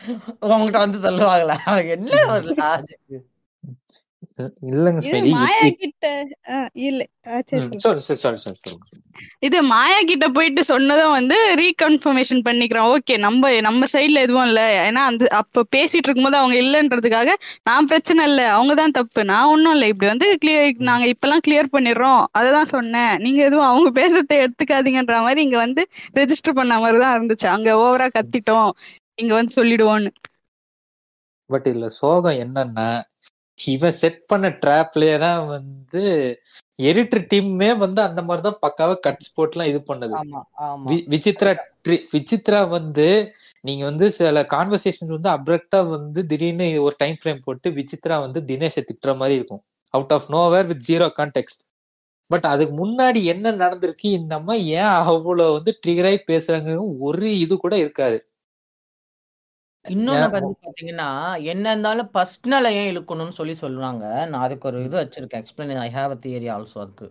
உங்ககிட்ட 0.44 0.78
வந்து 0.78 0.98
சொல்லுவாங்களா 1.04 1.56
என்ன 1.88 2.10
ஒரு 2.32 2.48
லாஜிக் 2.56 3.22
இது 4.38 5.18
மாயா 5.32 5.66
கிட்ட 5.74 6.06
இல்ல 6.82 7.02
போயிட்டு 10.36 10.62
சொன்னதும் 10.64 11.12
வந்து 11.12 11.36
ரீகன்ஃபர்மேஷன் 11.60 12.42
பண்ணிக்கிறோம். 12.48 12.88
ஓகே 12.94 13.14
நம்ம 13.16 13.52
நம்ம 13.60 13.86
சைடுல 13.92 14.24
எதுவும் 14.26 14.46
இல்ல. 14.46 14.60
ஏன்னா 14.88 15.02
அந்த 15.10 15.28
அப்ப 15.32 15.64
பேசிட்டு 15.76 16.08
இருக்கும்போது 16.08 16.36
அவங்க 16.36 16.56
இல்லன்றதுக்காக 16.56 17.30
நான் 17.62 17.86
பிரச்சனை 17.86 18.24
இல்ல. 18.26 18.40
அவங்க 18.48 18.74
தான் 18.74 18.90
தப்பு. 18.90 19.24
நான் 19.24 19.46
ஒண்ணும் 19.46 19.72
இல்ல. 19.72 19.86
இப்படி 19.86 20.10
வந்து 20.12 20.28
கிளியர் 20.42 20.82
நாங்க 20.90 21.06
இப்பெல்லாம் 21.06 21.44
கிளியர் 21.46 21.72
பண்ணிடுறோம். 21.76 22.22
அததான் 22.38 22.72
சொன்னேன். 22.74 23.14
நீங்க 23.18 23.40
எதுவும் 23.44 23.68
அவங்க 23.68 23.90
பேசுறதை 24.00 24.38
எடுத்துக்காதீங்கன்ற 24.46 25.18
மாதிரி 25.20 25.42
இங்க 25.42 25.56
வந்து 25.56 25.84
ரெஜிஸ்டர் 26.20 26.58
பண்ண 26.60 26.80
மாதிரி 26.80 26.98
தான் 26.98 27.16
இருந்துச்சு. 27.18 27.46
அங்க 27.46 27.70
ஓவரா 27.84 28.08
கத்திட்டோம். 28.18 28.70
இங்க 29.14 29.32
வந்து 29.34 29.52
சொல்லிடுவோம்னு. 29.60 30.12
பட் 31.50 31.66
இதுல 31.70 31.86
சோகம் 31.86 32.38
என்னன்னா 32.44 32.86
இவன் 33.58 33.98
செட் 34.00 34.22
பண்ண 34.26 34.46
ட்ராப்லயே 34.62 35.16
தான் 35.18 35.42
வந்து 35.48 36.02
எரிட்ரு 36.82 37.20
டீம்மே 37.32 37.68
வந்து 37.78 38.00
அந்த 38.02 38.20
மாதிரிதான் 38.22 38.62
பக்காவா 38.64 38.94
கட்ஸ் 39.06 39.34
போட்டுலாம் 39.36 39.70
இது 39.72 39.80
பண்ணது. 39.90 40.14
விசித்ரா 41.12 41.52
விசித்ரா 42.14 42.60
வந்து 42.68 43.06
நீங்க 43.60 43.82
வந்து 43.84 44.06
சில 44.10 44.42
கான்வர்சேஷன்ஸ் 44.54 45.14
வந்து 45.16 45.30
அப்ரக்டா 45.36 45.80
வந்து 45.90 46.20
திடீர்னு 46.26 46.66
ஒரு 46.82 46.94
டைம் 46.98 47.18
ஃப்ரேம் 47.20 47.44
போட்டு 47.44 47.70
விசித்ரா 47.70 48.18
வந்து 48.26 48.40
தினேஷை 48.50 48.82
திட்டுற 48.90 49.12
மாதிரி 49.16 49.38
இருக்கும். 49.40 49.62
Out 49.94 50.14
of 50.16 50.28
nowhere 50.34 50.68
with 50.72 50.84
zero 50.88 51.08
contact 51.18 51.60
but 52.30 52.46
அதுக்கு 52.46 52.74
முன்னாடி 52.76 53.20
என்ன 53.24 53.52
நடந்திருக்கு 53.62 54.08
இந்த 54.18 54.32
அம்மா 54.34 54.54
ஏன் 54.76 54.92
அவ்வளவு 55.10 55.56
வந்து 55.56 55.72
ட்ரிகராய் 55.82 56.18
பேசுறாங்க 56.30 56.70
ஒரு 57.08 57.28
இது 57.44 57.54
கூட 57.56 57.74
இருக்காது. 57.78 58.18
இன்னொன்னு 59.84 60.26
வந்து 60.34 60.54
பாத்தீங்கன்னா 60.64 61.08
என்ன 61.52 61.64
இருந்தாலும் 61.72 62.08
பர்சனலை 62.14 62.70
ஏன் 62.78 62.90
இழுக்கணும்னு 62.92 63.38
சொல்லி 63.38 63.54
சொல்லுவாங்க? 63.56 64.04
நான் 64.30 64.44
அதுக்கு 64.44 64.68
ஒரு 64.70 64.78
இது 64.84 64.96
வச்சிருக்கேன். 64.96 65.42
Explain 65.42 65.82
I 65.82 65.90
have 65.96 66.14
a 66.14 66.18
theory 66.24 66.48
also 66.54 66.78
அதுக்கு. 66.84 67.06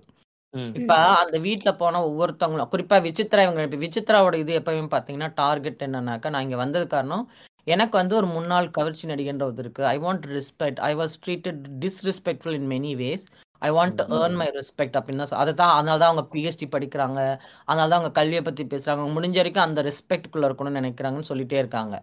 இப்ப 0.75 0.93
அந்த 1.21 1.37
வீட்ல 1.45 1.69
போன 1.75 2.01
ஒவ்வொருத்தவங்களும் 2.07 2.71
குறிப்பா 2.73 2.97
விசித்ரா 3.05 3.43
இவங்க 3.45 3.67
இப்ப 3.67 3.79
விசித்ராவோட 3.83 4.35
இது 4.41 4.59
எப்பவுமே 4.59 4.89
பாத்தீங்கன்னா 4.91 5.29
டார்கெட் 5.39 5.85
என்னன்னாக்கா 5.87 6.31
நான் 6.33 6.45
இங்க 6.47 6.59
வந்தது 6.61 6.87
காரணம் 6.87 7.25
எனக்கு 7.67 7.95
வந்து 7.97 8.13
ஒரு 8.15 8.27
முன்னாள் 8.35 8.67
கவர்ச்சி 8.71 9.05
நடிகன்ற 9.07 9.43
ஒரு 9.45 9.57
இருக்கு. 9.63 9.83
I 9.85 9.97
want 9.99 10.25
respect 10.33 10.81
I 10.83 10.93
was 10.95 11.15
treated 11.23 11.61
disrespectful 11.83 12.57
in 12.59 12.69
many 12.73 12.93
ways 12.97 13.25
I 13.67 13.69
want 13.77 13.95
to 13.99 14.17
earn 14.19 14.37
my. 14.41 14.47
Respect 14.59 14.97
அப்படின்னு 14.99 15.25
தான் 15.31 15.41
அதை 15.43 15.51
தான் 15.61 15.73
அதனால 15.77 15.97
தான் 16.01 16.11
அவங்க 16.11 16.25
பிஹெச்டி 16.33 16.67
படிக்கிறாங்க. 16.75 17.19
அதனால 17.69 17.87
தான் 17.89 17.99
அவங்க 17.99 18.13
கல்வியை 18.19 18.41
பத்தி 18.47 18.65
பேசுறாங்க. 18.73 19.05
முடிஞ்ச 19.15 19.37
வரைக்கும் 19.41 19.65
அந்த 19.67 19.81
ரெஸ்பெக்ட்குள்ள 19.89 20.49
இருக்கணும்னு 20.49 20.79
நினைக்கிறாங்கன்னு 20.81 21.29
சொல்லிட்டே 21.31 21.59
இருக்காங்க. 21.63 21.95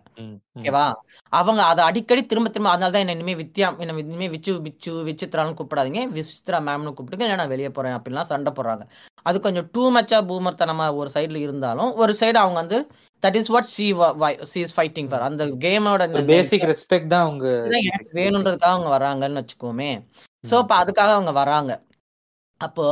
ஓகேவா 0.61 0.87
அவங்க 1.32 1.62
அதை 1.73 1.82
அடிக்கடி 1.89 2.23
திரும்ப 2.31 2.49
திரும்ப 2.55 2.70
அதனால 2.74 2.93
தான் 2.95 3.05
என்ன 3.05 3.16
இனிமே 3.19 3.35
வித்யா 3.43 3.69
என்ன 3.85 3.99
இனிமே 4.07 4.28
விச்சு 4.35 4.53
விச்சு 4.69 4.93
விசித்ரான்னு 5.11 5.59
கூப்பிடாதீங்க. 5.61 6.03
விசித்ரா 6.16 6.61
மேம்னு 6.69 6.97
கூப்பிடுங்க 6.97 7.27
இல்லை 7.27 7.39
நான் 7.43 7.53
வெளியே 7.55 7.70
போறேன் 7.77 7.97
அப்படின்லாம் 7.99 8.31
சண்டை 8.32 8.53
போடுறாங்க. 8.57 8.85
அது 9.28 9.37
கொஞ்சம் 9.47 9.69
டூ 9.74 9.82
மச்சா 9.95 10.19
பூமர்த்தனமா 10.31 10.89
ஒரு 11.01 11.11
சைடுல 11.16 11.41
இருந்தாலும் 11.47 11.93
ஒரு 12.03 12.12
சைடு 12.20 12.39
அவங்க 12.43 12.59
வந்து 12.62 12.78
that 13.23 13.37
is 13.39 13.51
what 13.55 13.70
she 13.74 13.87
she 14.51 14.59
is 14.66 14.74
fighting 14.77 15.09
for 15.11 15.24
அந்த 15.28 15.47
கேமோட 15.65 16.05
பேசிக் 16.31 16.65
ரெஸ்பெக்ட் 16.73 17.12
தான் 17.15 17.27
அவங்க 17.27 17.47
வேணுன்றதுக்காக 18.19 18.74
அவங்க 18.74 18.91
வராங்கன்னு 18.97 19.43
வச்சுக்கோமே. 19.43 19.91
ஸோ 20.45 20.55
இப்போ 20.65 20.77
அதுக்காக 20.83 21.11
அவங்க 21.17 21.33
வராங்க. 21.41 21.73
அப்போ 22.61 22.87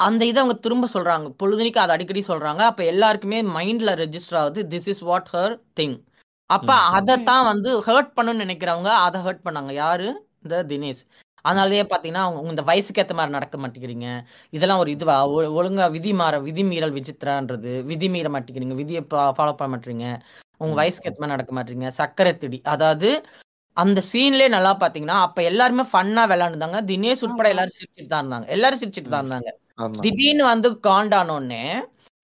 அந்த 0.00 0.22
இதை 0.30 0.38
அவங்க 0.42 0.56
திரும்ப 0.64 0.86
சொல்றாங்க. 0.94 1.28
பொழுதுனிக்கு 1.40 1.80
அதை 1.82 1.92
அடிக்கடி 1.96 2.22
சொல்றாங்க. 2.28 2.62
அப்ப 2.70 2.82
எல்லாருக்குமே 2.92 3.38
மைண்ட்ல 3.56 3.92
ரெஜிஸ்டர் 4.02 4.38
ஆகுது. 4.42 4.60
This 4.74 4.88
is 4.92 5.02
what 5.10 5.30
her 5.34 5.54
thing 5.80 5.96
அப்ப. 6.50 6.68
அதைத்தான் 6.98 7.44
வந்து 7.50 7.70
ஹர்ட் 7.88 8.12
பண்ணணும்னு 8.16 8.44
நினைக்கிறவங்க 8.44 8.90
அதை 9.06 9.18
ஹர்ட் 9.26 9.44
பண்ணாங்க. 9.46 9.72
யாரு? 9.84 10.08
இந்த 10.44 10.58
தினேஷ். 10.70 11.02
அதனாலயே 11.44 11.82
பாத்தீங்கன்னா 11.90 12.22
அவங்க 12.26 12.52
இந்த 12.54 12.64
வயசுக்கு 12.70 13.00
ஏத்த 13.02 13.14
மாதிரி 13.18 13.36
நடக்க 13.36 13.56
மாட்டேங்கிறீங்க. 13.62 14.06
இதெல்லாம் 14.52 14.80
ஒரு 14.82 14.90
இதுவா? 14.96 15.16
ஒழுங்கா 15.58 15.86
விதி 15.96 16.12
மாற 16.20 16.34
விதி 16.46 16.62
மீறல் 16.70 16.96
விசித்திரான்றது. 16.96 17.72
விதி 17.90 18.08
மீற 18.14 18.28
மாட்டேங்கிறீங்க. 18.34 18.76
விதியை 18.82 19.02
ஃபாலோ 19.36 19.54
பண்ண 19.60 19.70
மாட்டீங்க. 19.74 20.06
உங்க. 20.60 20.74
வயசுக்கு 20.80 21.08
ஏத்த 21.10 21.20
மாதிரி 21.22 21.36
நடக்க 21.36 21.52
மாட்டீங்க. 21.58 21.88
சக்கரை 22.00 22.32
திடி. 22.42 22.60
அதாவது 22.74 23.10
அந்த 23.78 24.00
சீன்லயே 24.10 24.48
நல்லா 24.54 24.72
பாத்தீங்கன்னா 24.80 25.18
அப்ப 25.26 25.42
எல்லாருமே 25.50 25.84
ஃபன்னா 25.90 26.22
விளையாண்டுதாங்க 26.32 26.80
தினேஷ் 26.90 27.24
உட்பட. 27.26 27.48
எல்லாரும் 27.54 27.76
சிரிச்சிட்டு 27.78 28.12
தான் 28.12 28.24
இருந்தாங்க. 28.24 28.48
எல்லாரும் 28.56 28.80
சிரிச்சிட்டு 28.82 29.12
தான் 29.12 29.24
இருந்தாங்க. 29.24 29.50
திடீர்னு 30.04 30.44
வந்து 30.52 30.68
காண்டானோடனே 30.88 31.62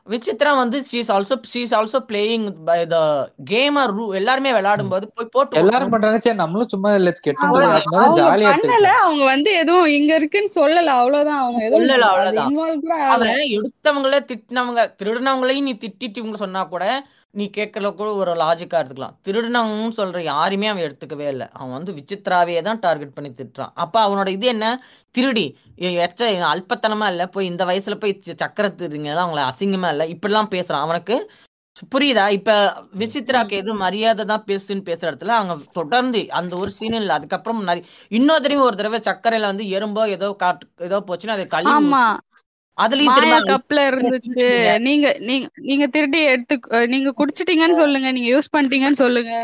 விசித்ரா 0.07 0.51
வந்து 0.59 0.79
she's 0.89 1.11
also 1.15 1.35
she's 1.51 1.71
also 1.77 1.99
playing 2.09 2.47
by 2.67 2.75
the 2.91 2.97
game 3.51 3.93
rule 3.99 4.05
எல்லாருமே 4.19 4.51
விளையாடும் 4.57 4.91
போது 4.93 5.07
போய் 5.15 5.31
போட்டு 5.35 5.61
எல்லாரும் 5.61 5.93
பண்றாங்க. 5.95 6.19
சரி 6.25 6.39
நம்மளும் 6.43 6.71
சும்மா 6.73 6.91
லெட்ஸ் 7.05 7.25
கெட் 7.27 7.41
ஜாலியா 8.19 8.51
பண்ணல. 8.57 8.91
அவங்க 9.05 9.25
வந்து 9.31 9.53
எதுவும் 9.63 9.89
இங்க 9.99 10.13
இருக்குன்னு 10.21 10.53
சொல்லல. 10.59 10.91
அவ்வளவுதான். 11.01 11.41
அவங்க 11.45 11.63
எதுவும் 11.69 11.85
சொல்லல, 11.85 12.11
அவ்வளவுதான். 12.11 12.53
அவன் 13.15 13.33
எடுத்தவங்கள 13.57 14.19
திட்டினவங்க 14.31 14.85
திருடினவங்களையும் 15.01 15.69
நீ 15.71 15.75
திட்டிட்டு 15.85 16.21
இவங்க 16.23 16.41
சொன்னா 16.45 16.65
கூட 16.75 16.85
நீ 17.35 17.45
கேட்கல 17.57 17.89
கூட 17.95 18.09
ஒரு 18.15 18.33
லாஜிக்காக 18.41 18.81
எடுத்துக்கலாம். 18.81 19.17
திருடினவங்கன்னு 19.27 19.97
சொல்ற 19.99 20.19
யாருமே 20.25 20.67
அவன் 20.67 20.85
எடுத்துக்கவே 20.87 21.27
இல்லை. 21.33 21.47
அவன் 21.55 21.77
வந்து 21.79 21.93
விசித்ராவே 21.99 22.57
தான் 22.69 22.81
டார்கெட் 22.81 23.17
பண்ணி 23.17 23.31
திட்டுறான். 23.33 23.73
அப்போ 23.85 23.99
அவனோட 24.07 24.29
இது 24.37 24.47
என்ன? 24.53 24.67
திருடி. 25.15 25.47
எச்ச 26.05 26.21
அல்பத்தனமா 26.53 27.07
இல்ல. 27.13 27.25
போய் 27.35 27.51
இந்த 27.53 27.65
வயசுல 27.71 27.97
போய் 28.03 28.15
சக்கரை 28.43 28.71
திருடுங்க 28.75 29.11
அவங்கள 29.19 29.43
அசிங்கமா 29.51 29.91
இல்ல. 29.95 30.07
இப்படிலாம் 30.15 30.53
பேசுறான். 30.55 30.85
அவனுக்கு 30.87 31.17
புரியுதா? 31.93 32.25
இப்ப 32.37 32.51
விசித்ராக்கு 33.01 33.55
எது 33.61 33.73
மரியாதை 33.81 34.25
தான் 34.25 34.45
பேசுன்னு 34.49 34.87
பேசுற 34.89 35.07
இடத்துல 35.11 35.35
அவங்க 35.39 35.55
தொடர்ந்து 35.79 36.21
அந்த 36.41 36.53
ஒரு 36.63 36.71
சீன் 36.77 36.99
இல்ல. 37.01 37.13
அதுக்கப்புறம் 37.19 37.63
நிறைய 37.65 37.85
இன்னொரு 38.11 38.45
தடவை 38.45 38.63
ஒரு 38.69 38.79
தடவை 38.81 39.01
சர்க்கரையில 39.09 39.51
வந்து 39.53 39.67
எறும்போ 39.77 40.05
ஏதோ 40.17 40.29
காட்டு 40.45 40.67
ஏதோ 40.89 41.01
போச்சுன்னா 41.09 41.37
அதை 41.39 41.47
கழுவி 41.49 41.91
அதுலயும் 42.79 43.17
கப்ல 43.51 43.81
இருந்துச்சு. 43.91 44.47
நீங்க 44.87 45.07
நீங்க 45.29 45.47
நீங்க 45.69 45.87
திருடி 45.97 46.21
எடுத்து 46.33 46.55
நீங்க 46.93 47.11
குடிச்சிட்டீங்கன்னு 47.21 47.81
சொல்லுங்க. 47.83 48.09
நீங்க 48.17 48.31
யூஸ் 48.35 48.55
பண்ணிட்டீங்கன்னு 48.55 49.03
சொல்லுங்க. 49.05 49.35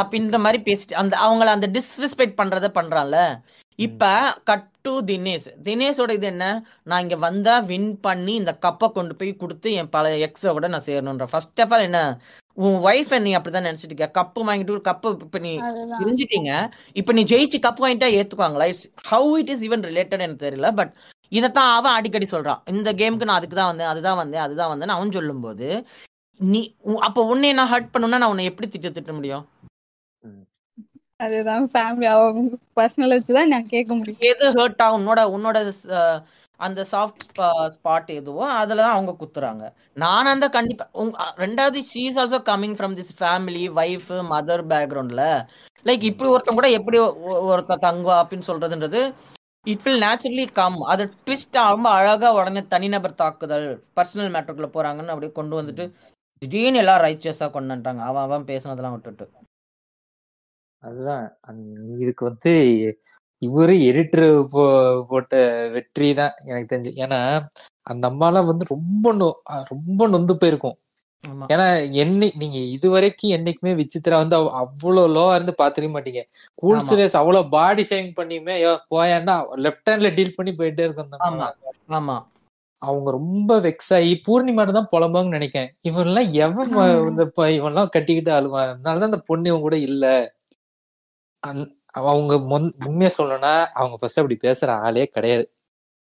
அப்படின்ற 0.00 0.38
மாதிரி 0.44 0.60
பேசிட்டு 0.68 1.00
அந்த 1.02 1.14
அவங்கள 1.26 1.50
அந்த 1.56 1.68
டிஸ்ரெஸ்பெக்ட் 1.76 2.40
பண்றத 2.40 2.70
பண்றான்ல. 2.78 3.18
இப்ப 3.78 4.08
கட் 4.48 4.68
டு 4.86 4.92
தினேஷ். 5.08 5.48
தினேஷோட 5.66 6.10
இது 6.18 6.26
என்ன? 6.32 6.46
நான் 6.90 7.02
இங்க 7.04 7.16
வந்தா 7.26 7.54
வின் 7.70 7.90
பண்ணி 8.06 8.34
இந்த 8.40 8.52
கப்பை 8.66 8.88
கொண்டு 8.96 9.14
போய் 9.20 9.32
கொடுத்து 9.36 9.68
என் 9.80 9.92
பழைய 9.94 10.26
எக்ஸ 10.26 10.52
கூட 10.56 10.68
நான் 10.74 10.88
சேரணுன்ற. 10.88 11.26
ஃபர்ஸ்ட் 11.32 11.62
ஆஃப் 11.64 11.72
ஆல் 11.76 11.86
என்ன? 11.88 12.00
உன் 12.56 12.76
ஒய்ஃப் 12.88 13.12
நீ 13.24 13.30
அப்படிதான் 13.36 13.66
நினைச்சிட்டு 13.68 13.92
இருக்க. 13.92 14.08
கப்பு 14.18 14.40
வாங்கிட்டு 14.48 14.74
ஒரு 14.76 14.84
கப்பு 14.90 15.08
இப்ப 15.26 15.38
நீ 15.46 15.52
தெரிஞ்சிட்டீங்க 16.00 16.50
இப்ப 17.00 17.12
நீ 17.18 17.22
ஜெயிச்சு 17.32 17.58
கப் 17.66 17.82
வாங்கிட்டா 17.84 18.10
ஏத்துக்குவாங்களா? 18.18 18.68
It's 18.72 18.86
how 19.12 19.32
it 19.42 19.52
is 19.54 19.64
even 19.68 19.84
related 19.90 20.24
எனக்கு 20.26 20.46
தெரியல. 20.46 20.70
பட் 20.80 20.92
இதைத்தான் 21.32 21.76
அவன் 21.76 21.92
அடிக்கடி 21.92 22.26
சொல்றான். 22.30 22.60
இந்த 22.66 22.92
கேமுக்கு 22.92 23.24
நான் 23.24 23.36
அதுக்கு 23.36 23.56
தான் 23.56 23.66
வந்தேன் 23.66 23.86
அதுதான் 23.86 24.16
வந்தேன் 24.16 24.40
அதுதான் 24.40 24.68
வந்தேன் 24.68 24.88
அவன் 24.88 25.12
சொல்லும்போது 25.12 25.68
நீ 26.40 26.60
அப்ப 27.00 27.24
உன்னை 27.24 27.52
நான் 27.52 27.72
ஹர்ட் 27.72 27.92
பண்ணுனா 27.94 28.08
நான் 28.08 28.22
உன்னை 28.24 28.44
எப்படி 28.44 28.68
திட்ட 28.68 28.88
திட்ட 28.90 29.12
முடியும்? 29.12 29.44
அதுதான் 31.16 31.70
ஃபேமிலி 31.72 32.04
அவங்க 32.04 32.56
பர்சனல் 32.76 33.14
வச்சுதான் 33.16 33.46
நான் 33.46 33.64
கேட்க 33.64 33.94
முடியும். 33.94 34.20
எது 34.22 34.52
ஹர்ட் 34.52 34.82
ஆகும் 34.82 35.02
உன்னோட 35.02 35.20
உன்னோட 35.36 35.58
அந்த 36.60 36.86
சாஃப்ட் 36.92 37.22
ஸ்பாட் 37.74 38.06
எதுவோ 38.06 38.50
அதுல 38.52 38.82
தான் 38.82 38.92
அவங்க 38.92 39.14
குத்துறாங்க. 39.20 39.64
நான் 39.94 40.26
அந்த 40.26 40.48
கண்டிப்பா 40.48 40.88
உங்க- 40.92 41.18
அ, 41.20 41.34
ரெண்டாவது 41.36 41.78
she's 41.92 42.18
also 42.22 42.38
coming 42.48 42.76
from 42.78 42.96
this 42.98 43.14
family 43.18 43.64
wife 43.80 44.10
mother 44.32 44.62
பேக்ரவுண்ட்ல 44.70 45.22
லைக் 45.86 46.02
இப்படி 46.02 46.30
ஒருத்தன் 46.30 46.54
கூட 46.54 46.68
எப்படி 46.70 46.98
ஒருத்த 47.48 47.74
தங்குவா 47.82 48.16
அப்படின்னு 48.20 48.48
சொல்றதுன்றது 48.50 49.00
இட் 49.64 49.82
வில் 49.82 50.02
நேச்சுரலி 50.02 50.52
கம் 50.52 50.80
அது 50.80 51.12
ட்விஸ்ட் 51.26 51.52
ரொம்ப 51.52 51.90
அழகா 51.90 52.32
உடனே 52.32 52.66
தனிநபர் 52.66 53.14
தாக்குதல் 53.14 53.84
பர்சனல் 53.96 54.30
மேட்டருக்குள்ள 54.30 54.68
போறாங்கன்னு 54.68 55.06
அப்படியே 55.06 55.32
கொண்டு 55.32 55.62
வந்துட்டு 55.62 55.92
திடீர்னு 56.38 56.78
எல்லாம் 56.78 57.00
ரைச்சியஸா 57.00 57.50
கொண்டு 57.50 57.74
வந்துட்டாங்க 57.74 57.98
அவன் 57.98 58.22
அவன் 58.22 58.44
பேசுனதெல்லாம் 58.44 58.90
விட்டுட்டு. 58.90 59.30
அதுதான். 60.78 61.38
இதுக்கு 61.98 62.24
வந்து 62.24 62.50
இவரு 63.40 63.74
எடிட்டர் 63.90 64.46
போ 64.50 65.06
போட்ட 65.08 65.68
வெற்றி 65.68 66.14
தான் 66.14 66.32
எனக்கு 66.44 66.76
தெரிஞ்சு. 66.76 66.98
ஏன்னா 66.98 67.46
அந்த 67.82 68.08
அம்மாலாம் 68.08 68.46
வந்து 68.46 68.66
ரொம்ப 68.68 69.14
நொ- 69.14 69.64
ரொம்ப 69.64 70.08
நொந்து 70.08 70.38
போயிருக்கும். 70.38 70.76
ஏன்னா 71.24 71.66
என்னை 71.92 72.32
நீங்க 72.38 72.56
இது 72.56 72.90
வரைக்கும் 72.90 73.30
என்னைக்குமே 73.30 73.72
விசித்திரா 73.72 74.14
வந்து 74.14 74.38
அவ்- 74.38 74.50
அவ்வளவு 74.52 75.08
லோவா 75.08 75.34
இருந்து 75.34 75.54
பாத்துக்க 75.62 75.92
மாட்டீங்க. 75.92 76.22
கூல் 76.54 76.78
ஆமா. 76.78 76.82
சுரேஷ் 76.82 77.16
அவ்வளவு 77.16 77.48
பாடி 77.48 77.86
ஷேவிங் 77.90 78.18
பண்ணியுமே 78.18 78.54
"யோ, 78.60 78.78
போயான்னா 78.90 79.34
லெஃப்ட் 79.56 79.90
ஹேண்ட்ல 79.90 80.14
டீல் 80.14 80.34
பண்ணி 80.34 80.52
போயிட்டே 80.52 80.80
இருக்கும் 80.80 81.10
ஆமா 81.90 82.16
அவங்க 82.82 83.10
ரொம்ப 83.10 83.60
வெக்ஸ் 83.60 83.94
ஆகி 83.94 84.22
பூர்ணிமாட்ட 84.28 84.72
தான் 84.72 84.88
புலம்பாங்கன்னு 84.92 85.28
நினைக்கிறேன். 85.28 85.76
இவன்லாம் 85.88 86.30
எவன் 86.30 86.68
இந்த 87.08 87.24
இவன்லாம் 87.36 87.88
கட்டிக்கிட்டு 87.88 88.32
அழுவான் 88.32 88.74
அதனாலதான் 88.74 89.00
அந்த 89.00 89.18
பொண்ணு 89.18 89.48
இவன் 89.48 89.60
கூட 89.60 89.76
இல்ல. 89.76 90.04
அவங்க 92.02 92.36
உண்மையா 92.86 93.10
சொல்லணும்னா 93.18 93.66
அவங்க 93.72 93.96
ஃபர்ஸ்ட் 93.96 94.20
அப்படி 94.20 94.38
பேசுற 94.42 94.66
ஆளே 94.80 95.06
கிடையாது. 95.06 95.44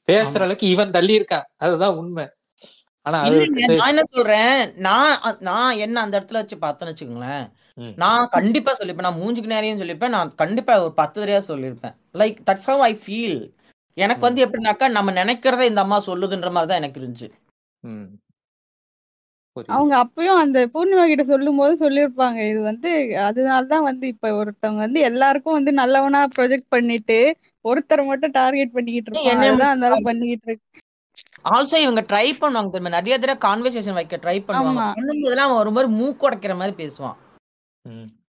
பேசுற. 0.08 0.38
அளவுக்கு 0.38 0.68
இவன் 0.68 0.90
தள்ளி 0.90 1.18
இருக்கான். 1.18 1.44
அதுதான் 1.56 1.94
உண்மை. 1.94 2.24
ஆனா 3.06 3.18
நான் 3.76 3.90
என்ன 3.92 4.02
சொல்றேன்? 4.12 4.56
நான் 4.86 5.12
நான் 5.48 5.78
என்ன 5.84 5.96
அந்த 6.04 6.14
இடத்துல 6.18 6.40
வச்சு 6.42 6.56
பார்த்தேன்னு 6.56 6.92
வச்சுக்கோங்களேன். 6.92 7.44
நான் 8.02 8.28
கண்டிப்பா 8.28 8.72
சொல்லிப்பேன். 8.72 9.06
நான் 9.08 9.20
மூஞ்சுக்கு 9.20 9.52
நேரையும் 9.54 9.82
சொல்லிப்பேன். 9.82 10.14
நான் 10.16 10.30
கண்டிப்பா 10.42 10.74
ஒரு 10.84 10.92
பத்து 11.00 11.16
தடவையா 11.20 11.42
சொல்லியிருப்பேன். 11.50 11.96
Like 12.20 12.38
that's 12.48 12.68
how 12.70 12.82
I 12.82 12.92
feel 13.02 13.38
எனக்கு 13.96 14.24
வந்து 14.26 14.44
எப்படின்னாக்கா 14.44 14.86
நம்ம 14.90 15.12
நினைக்கிறத 15.20 15.64
இந்த 15.70 15.80
அம்மா 15.80 15.98
சொல்லுதுன்ற 16.08 16.50
மாதிரி 16.50 16.70
தான் 16.70 16.80
எனக்கு 16.82 17.00
இருந்துச்சு. 17.00 17.28
அவங்க 19.68 19.94
அப்பயும் 20.04 20.40
அந்த 20.42 20.58
பூர்ணிமா 20.74 21.04
கிட்ட 21.08 21.24
சொல்லும் 21.24 21.58
போது 21.60 21.74
சொல்லியிருப்பாங்க. 21.82 22.38
இது 22.50 22.60
வந்து 22.68 22.90
அதனாலதான் 23.26 23.86
வந்து 23.88 24.04
இப்ப 24.12 24.30
ஒருத்தவங்க 24.38 24.82
வந்து 24.86 25.00
எல்லாருக்கும் 25.10 25.58
வந்து 25.58 25.72
நல்லவனா 25.80 26.20
ப்ரொஜெக்ட் 26.36 26.68
பண்ணிட்டு 26.68 27.18
ஒருத்தரை 27.64 28.04
மட்டும் 28.06 28.36
டார்கெட் 28.38 28.76
பண்ணிக்கிட்டு 28.76 29.10
இருப்பாங்க. 29.12 29.50
பண்ணிக்கிட்டு 30.08 30.48
இருக்கு. 30.50 30.66
ஆல்சோ 31.51 31.76
இவங்க 31.76 32.01
ட்ரை 32.01 32.30
பண்ணுவாங்க 32.40 32.70
தெரியுமா? 32.70 33.01
நிறைய 33.01 33.18
தடவை 33.18 33.51
கான்வர்சேஷன் 33.51 33.93
வைக்க 33.93 34.16
ட்ரை 34.16 34.43
பண்ணுவாங்க. 34.48 34.93
பண்ணும்போதெல்லாம் 34.97 35.47
அவன் 35.47 35.56
ஒரு 35.56 35.70
மாதிரி 35.70 35.94
மூக்குடைக்கிற 35.94 36.56
மாதிரி 36.56 36.86
பேசுவான். 36.86 37.16
ம். 37.89 38.20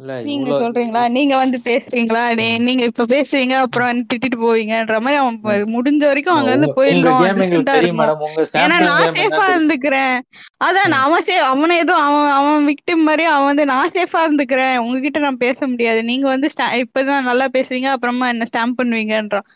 இல்ல 0.00 0.22
நீங்க 0.22 0.50
சொல்றீங்களா? 0.50 1.10
நீங்க 1.10 1.36
வந்து 1.36 1.60
பேசுறீங்களா? 1.64 2.34
நீ- 2.34 2.62
நீங்க 2.62 2.84
இப்ப 2.84 3.04
பேசுவீங்க 3.04 3.52
அப்புறம் 3.52 3.88
வந்து 3.88 4.06
திட்டிட்டு 4.14 4.40
போவீங்கன்ற 4.40 5.00
மாதிரி 5.00 5.14
அவன் 5.14 5.40
முடிஞ்ச 5.42 5.96
வரைக்கும் 5.96 6.34
அங்க 6.34 6.48
இருந்து 6.48 6.66
உங்க 6.66 8.44
ஏன்னா 8.52 8.84
நான் 8.84 9.08
சேஃபா 9.08 9.44
இருந்துக்கிறேன். 9.56 10.20
அதான் 10.64 10.90
அவன் 10.90 11.22
சே 11.22 11.36
அவனை 11.36 11.76
ஏதோ 11.76 11.94
அவன் 11.94 12.30
அவன் 12.30 12.66
விக்டிம் 12.66 13.02
மாதிரி 13.02 13.24
அவன் 13.24 13.44
வந்து 13.44 13.64
நான் 13.64 13.90
சேஃபா 13.90 14.16
இருந்துக்கிறேன். 14.16 14.76
உங்ககிட்ட 14.76 15.18
நான் 15.18 15.36
பேச 15.36 15.66
முடியாது. 15.66 16.04
நீங்க 16.04 16.28
வந்து 16.28 16.48
இப்பதான் 16.58 17.22
நல்லா 17.22 17.46
பேசுவீங்க 17.46 17.84
அப்புறமா 17.84 18.28
என்ன 18.28 18.44
ஸ்டாம்ப் 18.52 18.80
பண்ணுவீங்கன்றான் 18.82 19.46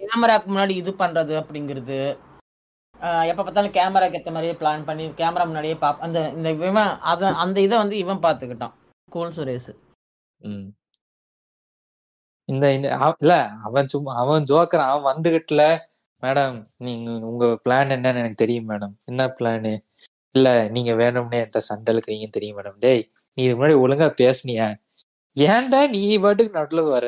கேமராக்கு 0.00 0.48
முன்னாடி 0.50 0.74
இது 0.74 0.92
பண்றது 0.98 1.34
அப்படிங்கிறது. 1.40 1.98
ஆஹ் 3.00 3.24
எப்ப 3.30 3.40
பார்த்தாலும் 3.42 3.76
கேமராக்கு 3.76 4.18
ஏத்த 4.18 4.30
மாதிரியே 4.30 4.56
பிளான் 4.60 4.84
பண்ணி 4.84 5.04
கேமரா 5.20 5.44
முன்னாடியே 5.44 5.76
பாப் 5.76 6.02
அந்த 6.06 6.18
இந்த 6.36 6.48
இவன் 6.62 6.76
அத 7.12 7.30
அந்த 7.44 7.58
இதை 7.60 7.76
வந்து 7.78 7.96
இவன் 7.98 8.24
பார்த்துக்கிட்டான் 8.24 8.74
கூல் 9.08 9.34
சுரேஷ். 9.36 9.72
ம். 10.40 10.66
இந்த 12.48 12.66
இந்த 12.74 12.88
இல்ல 13.20 13.34
அவன் 13.62 13.88
சும்மா 13.88 14.12
அவன் 14.22 14.46
ஜோக்கர் 14.50 14.84
அவன் 14.86 15.08
வந்துகிட்டுல 15.10 15.62
மேடம் 16.22 16.56
நீங்க 16.78 17.10
உங்க 17.30 17.44
பிளான் 17.64 17.92
என்னன்னு 17.96 18.22
எனக்கு 18.22 18.42
தெரியும் 18.42 18.68
மேடம். 18.70 18.94
என்ன 19.06 19.22
பிளானு 19.38 19.72
இல்ல 20.34 20.48
நீங்க 20.68 20.92
வேணும்னே 20.94 21.40
என்கிட்ட 21.40 21.60
சண்டை 21.68 21.90
இழுக்கிறீங்கன்னு 21.94 22.36
தெரியும் 22.38 22.58
மேடம். 22.58 22.78
டேய் 22.78 23.02
நீ 23.38 23.42
இதுக்கு 23.42 23.58
முன்னாடி 23.58 23.76
ஒழுங்கா 23.84 24.08
பேசுனியா? 24.20 24.66
ஏன்டா 25.36 25.80
நீ 25.94 26.02
பாட்டுக்கு 26.24 26.58
நடுல 26.58 26.80
வர? 26.88 27.06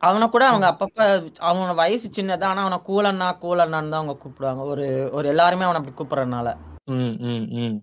அவனை 0.00 0.28
கூட 0.28 0.44
அவங்க 0.46 0.66
அப்பப்ப 0.70 0.98
அவனோட 1.40 1.74
வயசு 1.74 2.08
சின்னதான் 2.08 2.52
ஆனா 2.52 2.62
அவனை 2.62 2.78
கூலண்ணா 2.86 3.28
கூலண்ணான்னு 3.42 3.90
தான் 3.90 4.00
அவங்க 4.00 4.16
கூப்பிடுவாங்க. 4.16 4.62
ஒரு 4.64 4.84
ஒரு 5.12 5.28
எல்லாருமே 5.28 5.64
அவனை 5.64 5.80
அப்படி 5.80 5.96
கூப்பிடுறதுனால. 5.96 6.48
ம் 6.90 7.16
ம் 7.28 7.46
ம். 7.58 7.76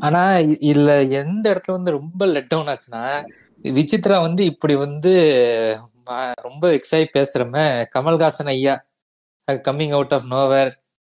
ஆனா 0.00 0.22
இ- 0.44 0.60
இதுல 0.68 0.92
எந்த 1.12 1.44
இடத்துல 1.50 1.72
வந்து 1.72 1.90
ரொம்ப 1.90 2.26
லெட் 2.26 2.46
டவுன் 2.46 2.66
ஆச்சுன்னா 2.66 3.02
விசித்ரா 3.70 4.20
வந்து 4.20 4.44
இப்படி 4.44 4.74
வந்து 4.76 5.12
ரொம்ப 6.42 6.68
எக்ஸாய் 6.70 7.12
பேசுறம 7.12 7.56
கமல்ஹாசன் 7.94 8.48
ஐயா. 8.48 8.74
கம்மிங் 9.68 9.92
அவுட் 9.92 10.12
ஆஃப் 10.12 10.26
நோவேர் 10.30 10.72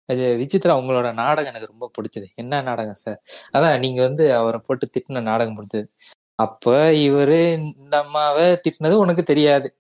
அது 0.09 0.23
விசித்ரா 0.39 0.73
உங்களோட 0.79 1.13
நாடகம் 1.13 1.49
எனக்கு 1.49 1.69
ரொம்ப 1.69 1.91
பிடிச்சது. 1.95 2.27
என்ன 2.35 2.61
நாடகம் 2.61 2.93
சார் 2.95 3.19
அதான் 3.53 3.79
நீங்க 3.79 4.01
வந்து 4.01 4.35
அவரை 4.35 4.59
போட்டு 4.65 4.89
திட்டின 4.89 5.21
நாடகம் 5.21 5.57
பிடிச்சது. 5.57 5.85
அப்ப 6.35 6.89
இவரு 6.89 7.73
இந்த 7.77 8.01
அம்மாவை 8.03 8.43
திட்டினது 8.43 8.93
உனக்கு 8.93 9.23
தெரியாது. 9.23 9.77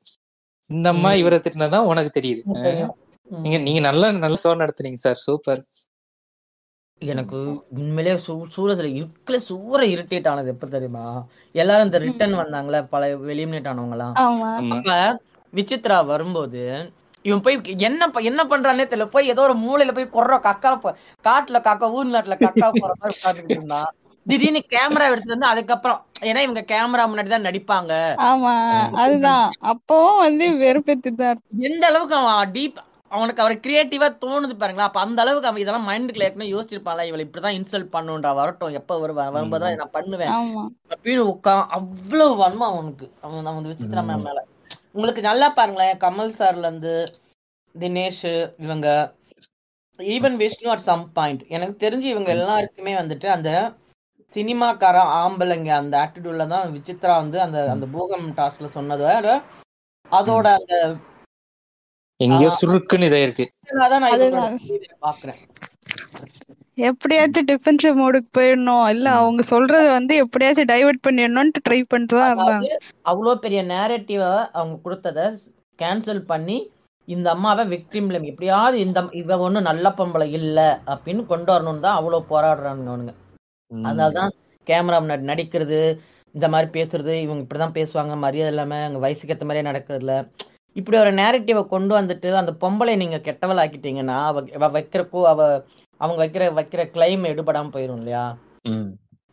இந்த 0.65 0.89
அம்மா. 0.89 1.13
இவரை 1.13 1.39
திட்டினதுதான் 1.39 1.85
உனக்கு 1.85 2.19
தெரியுது. 2.19 2.61
தெரியும். 2.61 2.95
நீங்க 3.23 3.57
நீங்க 3.57 3.79
நல்லா 3.79 4.11
நல்ல 4.11 4.37
ஷோ 4.43 4.47
நடத்துனீங்க 4.47 4.93
சார். 4.93 5.15
சூப்பர். 5.15 5.65
எனக்கு 6.99 7.63
உண்மையிலேயே 7.69 8.21
சூ 8.21 8.45
சூரஸ்ல 8.55 9.05
இருக்கல 9.05 9.39
சூற 9.49 9.85
இரிட்டேட் 9.85 10.27
ஆனது 10.27 10.49
எப்ப 10.49 10.67
தெரியுமா? 10.67 11.25
எல்லாரும் 11.51 11.85
இந்த 11.85 11.97
ரிட்டர்ன் 11.97 12.37
வந்தாங்களே 12.37 12.87
பல 12.89 13.15
எலிமினேட் 13.15 13.69
ஆனவங்கலாம் 13.71 14.13
ஆமா. 14.19 14.57
ஆமா. 14.59 14.77
அப்ப 14.77 15.21
விசித்ரா 15.53 16.05
வரும்போது 16.05 16.91
இவன் 17.21 17.41
போய் 17.41 17.61
என்ன 17.77 18.11
என்ன 18.13 18.43
பண்றானே 18.43 18.87
தெரியல. 18.87 19.05
போய் 19.05 19.27
ஏதோ 19.27 19.41
ஒரு 19.41 19.57
மூலையில 19.57 19.93
போய் 19.93 20.23
கொர்ற 20.23 20.39
கக்கா 20.39 20.79
போ- 20.79 21.27
காட்டுல 21.27 21.59
காக்கா 21.61 21.91
ஊர் 21.91 22.07
நாட்டுல 22.07 22.35
கக்கா 22.39 22.71
போற 22.79 22.93
மாதிரி 22.99 23.19
உட்காந்துட்டு 23.23 23.51
இருந்தான். 23.51 23.93
திடீர்னு 24.25 24.61
கேமரா 24.73 25.07
எடுத்துட்டு 25.07 25.35
வந்து 25.35 25.51
அதுக்கப்புறம் 25.51 25.99
ஏன்னா 26.23 26.41
இவங்க 26.41 26.61
கேமரா 26.71 27.03
முன்னாடி 27.07 27.29
தான் 27.29 27.47
நடிப்பாங்க. 27.47 27.93
ஆமா 28.27 28.53
அதுதான். 29.03 29.45
அப்பவும் 29.71 30.21
வந்து 30.21 30.45
வெறுப்பேத்தி 30.61 31.11
தான் 31.13 31.31
இருக்கும். 31.31 31.63
எந்த 31.69 31.85
அளவுக்கு 31.87 32.17
அவன் 32.19 32.53
டீப் 32.53 32.79
அவனுக்கு 33.11 33.43
அவர் 33.43 33.55
கிரியேட்டிவா 33.63 34.07
தோணுது 34.21 34.53
பாருங்களா 34.55 34.87
அப்ப 34.87 34.99
அந்த 35.01 35.19
அளவுக்கு 35.23 35.49
அவன் 35.49 35.61
இதெல்லாம் 35.61 35.87
மைண்டுக்குள்ள 35.87 36.27
ஏற்கனவே 36.27 36.51
யோசிச்சிருப்பான்ல 36.51 37.07
இவளை 37.09 37.23
இப்படிதான் 37.25 37.57
இன்சல்ட் 37.57 37.93
பண்ணுன்றா 37.95 38.31
வரட்டும் 38.37 38.77
எப்ப 38.79 38.99
வருவா 39.01 39.25
வரும்போது 39.35 39.71
நான் 39.81 39.95
பண்ணுவேன். 39.97 40.31
ஆமா. 40.37 40.63
அப்படின்னு 40.91 41.23
உட்கா 41.31 41.55
அவ்வளவு 41.77 42.35
வன்மம் 42.43 42.71
அவனுக்கு. 42.71 43.07
அவன் 43.21 43.49
அவன் 43.51 43.69
விசித்திரா 43.71 44.03
மேம் 44.09 44.25
மேல. 44.27 44.39
உங்களுக்கு 44.93 45.21
நல்லா 45.21 45.49
பாருங்களேன் 45.57 45.99
கமல் 45.99 46.37
சார்ல 46.37 46.65
இருந்து 46.65 46.93
தினேஷ் 47.75 48.25
இவங்க 48.65 48.87
even 49.99 50.35
Vishnu 50.39 50.71
at 50.71 50.87
some 50.87 51.05
point 51.13 51.43
எனக்கு 51.49 51.75
தெரிஞ்சு 51.83 52.07
இவங்க 52.07 52.29
எல்லாருக்குமே 52.37 52.93
வந்துட்டு 52.97 53.27
அந்த 53.33 53.49
சினிமாக்கார 54.33 54.97
ஆம்பளைங்க 55.19 55.71
அந்த 55.77 55.95
ஆட்டிடியூட்ல 56.03 56.45
தான் 56.53 56.73
விசித்ரா 56.75 57.15
வந்து 57.21 57.37
அந்த 57.45 57.57
அந்த 57.73 57.85
பூகம் 57.93 58.27
டாஸ்க்ல 58.37 58.69
சொன்னதோட 58.75 59.27
அதோட 60.11 60.47
அந்த 60.59 60.73
எங்கேயோ. 62.19 62.49
சுருக்குன்னு 62.57 63.07
இதா 63.09 63.19
இருக்கு. 63.25 63.45
பாக்குறேன் 65.05 65.39
எப்படியாச்சும் 66.87 67.47
டிஃபென்சிவ் 67.49 67.95
மோடுக்கு 67.99 68.29
போயிடணும். 68.37 68.85
இல்ல 68.93 69.07
அவங்க 69.19 69.41
சொல்றத 69.51 69.87
வந்து 69.95 70.13
எப்படியாச்சும் 70.23 70.69
டைவர்ட் 70.71 71.05
பண்ணிடணும்னு 71.07 71.61
ட்ரை 71.65 71.79
பண்ணிட்டு 71.83 72.15
இருந்தாங்க 72.15 72.43
அதாவது 72.43 72.69
அவ்வளோ 73.11 73.33
பெரிய 73.43 73.61
நேரட்டிவ 73.71 74.21
அவங்க 74.57 74.75
கொடுத்தத 74.85 75.19
கேன்சல் 75.79 76.23
பண்ணி 76.31 76.57
இந்த 77.07 77.27
அம்மாவை 77.35 77.63
விக்டிம்ல 77.71 78.19
எப்படியாவது 78.31 78.77
இந்த 78.85 78.99
இவ 79.21 79.37
ஒன்றும் 79.45 79.69
நல்ல 79.69 79.87
பொம்பளை 79.97 80.27
இல்ல 80.39 80.59
அப்படின்னு 80.93 81.23
கொண்டு 81.31 81.49
வரணும்னு 81.53 81.85
தான் 81.85 81.99
அவ்வளோ 81.99 82.21
போராடுறாங்க 82.31 82.89
அவனுங்க. 82.91 83.13
அதனால 83.71 84.11
தான் 84.11 84.31
கேமரா 84.67 84.97
முன்னாடி 85.03 85.25
நடிக்கிறது 85.31 85.79
இந்த 86.35 86.47
மாதிரி 86.47 86.69
பேசுறது 86.77 87.13
இவங்க 87.21 87.41
இப்படிதான் 87.45 87.77
பேசுவாங்க 87.77 88.17
மரியாதை 88.17 88.51
இல்லாம 88.53 88.83
அங்க 88.83 88.99
வயசுக்கு 88.99 89.33
ஏற்ற 89.33 89.45
மாதிரியே 89.45 89.69
நடக்கிறதுல. 89.69 90.13
இப்படி 90.75 90.97
ஒரு 90.97 91.11
நேரட்டிவை 91.11 91.67
கொண்டு 91.67 91.93
வந்துட்டு 91.99 92.29
அந்த 92.33 92.51
பொம்பளை 92.61 92.95
நீங்க 92.95 93.17
கெட்டவள் 93.17 93.61
ஆக்கிட்டீங்கன்னா 93.63 94.17
அவ 94.29 94.43
அவ 94.57 94.69
வைக்கிறக்கோ 94.79 95.21
அவ 95.23 95.39
அவங்க 96.01 96.19
வைக்கிற 96.23 96.43
வைக்கிற 96.59 96.81
கிளைம் 96.95 97.25
எடுபடாம 97.31 97.71
போயிடும் 97.73 97.97
இல்லையா. 97.97 98.25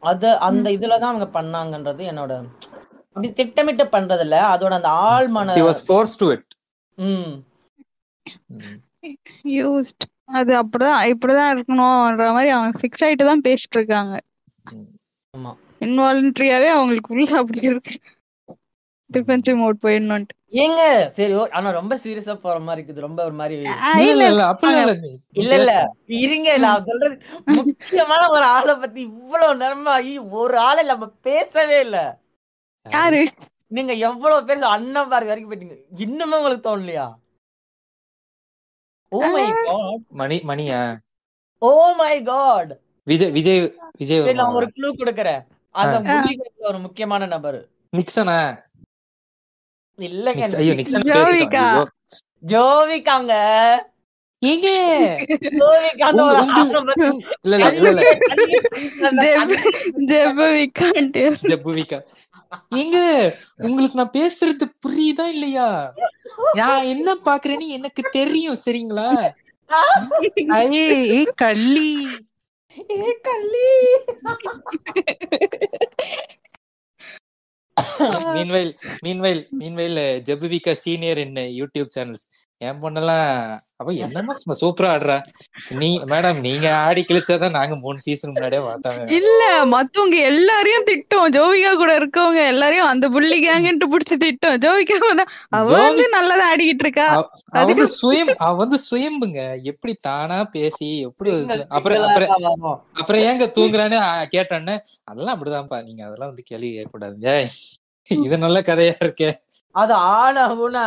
அது 0.03 0.29
அந்த 0.39 0.69
இதுலதான் 0.71 1.13
அவங்க 1.13 1.29
பண்ணாங்கன்றது 1.39 2.03
என்னோட 2.11 2.33
அப்படி 3.09 3.33
திட்டமிட்டு 3.33 3.85
பண்றது 3.85 4.21
இல்ல 4.21 4.37
அதோட 4.55 4.73
அந்த 4.79 4.91
ஆழ்மன 5.09 5.57
He 5.59 5.65
was 5.69 5.81
forced 5.91 6.19
to 6.19 6.29
it. 6.35 6.45
ம். 6.99 7.33
யூஸ்ட் 9.59 10.05
அது 10.31 10.53
அப்படிதான் 10.63 11.03
இப்படிதான் 11.13 11.53
இருக்கணும்ன்ற 11.55 12.27
மாதிரி 12.33 12.51
அவங்க 12.51 12.79
ஃபிக்ஸ் 12.81 13.05
ஆயிட்டு 13.07 13.25
தான் 13.25 13.45
பேசிட்டு 13.45 13.77
இருக்காங்க. 13.77 14.15
இன்வாலன்ட்ரியாவே 15.87 16.69
அவங்களுக்கு 16.77 17.13
உள்ள 17.15 17.31
அப்படி 17.41 17.61
இருக்கு. 17.71 17.95
டிஃபென்சிவ் 19.11 19.57
மோட் 19.57 19.79
போயிடணும்ட்டு 19.83 20.35
ஏங்க? 20.63 20.83
சரி 21.17 21.35
ஆனா 21.59 21.69
ரொம்ப 21.71 21.95
சீரியஸா 22.05 22.35
போற 22.35 22.57
மாதிரி 22.67 22.81
இருக்குது. 22.81 23.05
ரொம்ப 23.07 23.21
ஒரு 23.25 23.35
மாதிரி 23.41 23.55
இல்ல, 23.61 23.73
இல்ல 24.03 24.27
இல்ல, 25.43 25.57
இல்ல, 25.57 25.73
இருங்க 26.23 26.57
நான் 26.57 26.85
சொல்றது 26.85 27.15
முக்கியமான 27.45 28.23
ஒரு 28.29 28.47
ஆளை 28.57 28.75
பத்தி 28.75 29.01
இவ்வளவு 29.01 29.61
நேரமா 29.63 29.95
ஒரு 30.31 30.57
ஆளை 30.59 30.85
நம்ம 30.87 31.09
பேசவே 31.29 31.79
இல்ல. 31.87 31.99
யாரு? 32.87 33.23
நீங்க 33.77 33.93
எவ்வளவு 34.09 34.47
பேர் 34.49 34.71
அண்ணன் 34.75 35.11
பாரதி 35.11 35.31
வரைக்கும் 35.31 35.53
போயிட்டீங்க. 35.53 35.79
இன்னுமே 36.05 36.39
உங்களுக்கு 36.41 36.69
தோணலையா? 36.69 37.07
ஓ 39.13 39.21
மை 39.35 39.45
காட் 39.67 40.03
மணி 40.21 40.39
மணியா? 40.51 40.81
Oh 41.63 41.71
my 41.93 42.15
god 42.23 42.73
Vijay 43.09 43.31
Vijay 43.31 43.61
Vijay 43.99 44.21
சரி 44.21 44.33
நான்? 44.33 44.53
ஒரு 44.53 44.67
க்ளூ 44.77 44.89
கொடுக்கறேன். 44.99 45.43
அந்த. 45.75 45.97
புள்ளிகளுக்கு 46.01 46.67
ஒரு 46.69 46.79
முக்கியமான 46.79 47.27
நபர். 47.27 47.59
நிக்சனா? 47.97 48.39
இல்லங்க 49.99 50.43
ஐயோ 50.57 50.75
நிக்சன் 50.75 51.07
ஜோவிகா. 51.09 51.65
ஜோவிகாங்க. 52.47 53.33
ஏங்க? 54.43 54.69
ஜோவிகான்னு 55.61 56.21
ஒரு 56.25 56.43
இல்ல 57.43 57.57
இல்ல 57.57 57.69
இல்ல 57.71 57.89
இல்ல. 57.89 58.03
அந்த 59.09 59.23
ஜெப் 59.23 59.39
கண்ணு- 59.39 59.63
ஜெப் 60.11 60.43
விகாண்ட் 60.53 61.19
ஜப்புவிகா 61.43 61.99
ஏங்க 62.75 62.99
உங்களுக்கு 63.57 63.99
நான் 63.99 64.17
பேசுறது 64.19 64.65
புரியுதா 64.83 65.27
இல்லையா? 65.29 65.69
நான் 66.53 66.85
என்ன 66.85 67.17
பாக்குறேன்னு 67.25 67.67
எனக்கு 67.69 68.03
தெரியும் 68.11 68.57
சரிங்களா? 68.67 69.09
ஐயே 70.53 71.27
கள்ளி. 71.37 71.91
மீன்வைல் 78.37 78.71
மீன்வைல் 79.05 79.43
மீன்வைல் 79.53 79.99
ஜெபுவிகா 80.27 80.73
சீனியர் 80.83 81.19
இன் 81.19 81.37
யூடியூப் 81.53 81.91
சேனல்ஸ் 81.95 82.27
என் 82.61 82.79
பொண்ணெல்லாம் 82.81 83.27
அவ 83.81 83.93
என்னமா 84.05 84.33
சும்மா 84.35 84.55
சூப்பரா 84.61 84.89
ஆடுறா? 84.95 85.17
நீ 85.79 85.91
மேடம் 86.11 86.39
நீங்க 86.47 86.67
ஆடி 86.79 87.03
கிழிச்சாதான் 87.05 87.55
நாங்க 87.57 87.75
மூணு 87.79 87.99
சீசன் 88.05 88.33
முன்னாடியே 88.33 88.63
பார்த்தாங்க 88.65 89.03
இல்ல 89.19 89.43
மத்தவங்க 89.73 90.17
எல்லாரையும் 90.31 90.87
திட்டும் 90.89 91.29
ஜோவிகா 91.37 91.73
கூட 91.75 91.93
இருக்கவங்க 92.01 92.41
எல்லாரையும் 92.53 92.89
அந்த 92.89 93.09
புள்ளி 93.15 93.37
கேங்கன்ட்டு 93.45 93.91
புடிச்சு 93.93 94.17
திட்டும். 94.25 94.59
ஜோவிகா 94.65 94.99
வந்து 95.05 95.27
அவ 95.53 95.63
வந்து 95.79 96.07
நல்லதா 96.17 96.49
ஆடிக்கிட்டு 96.51 96.85
இருக்கா? 96.87 97.07
அவ 97.13 97.23
அவ 97.55 97.65
வந்து 97.71 97.87
சுயம் 97.95 98.33
அவ 98.41 98.53
வந்து 98.63 98.79
சுயம்புங்க. 98.89 99.41
எப்படி 99.71 99.95
தானா 100.03 100.39
பேசி 100.53 100.91
எப்படி 101.07 101.31
அப்புறம் 101.71 102.07
அப்புறம் 102.09 102.69
அப்புறம் 103.01 103.25
ஏங்க 103.25 103.47
தூங்குறான்னு 103.57 104.01
ஆ, 104.05 104.13
கேட்டோன்னே 104.35 104.77
அதெல்லாம் 105.09 105.35
அப்படிதான்ப்பா. 105.37 105.81
நீங்க 105.87 106.03
அதெல்லாம் 106.09 106.33
வந்து 106.33 106.49
கேள்வி 106.51 106.71
கேட்கக்கூடாது 106.73 107.17
ஏய் 107.35 107.51
இது 108.07 108.37
நல்ல 108.41 108.59
கதையா 108.67 108.97
இருக்கே. 109.01 109.31
அது 109.75 109.95
ஆனாகும்னா 110.15 110.87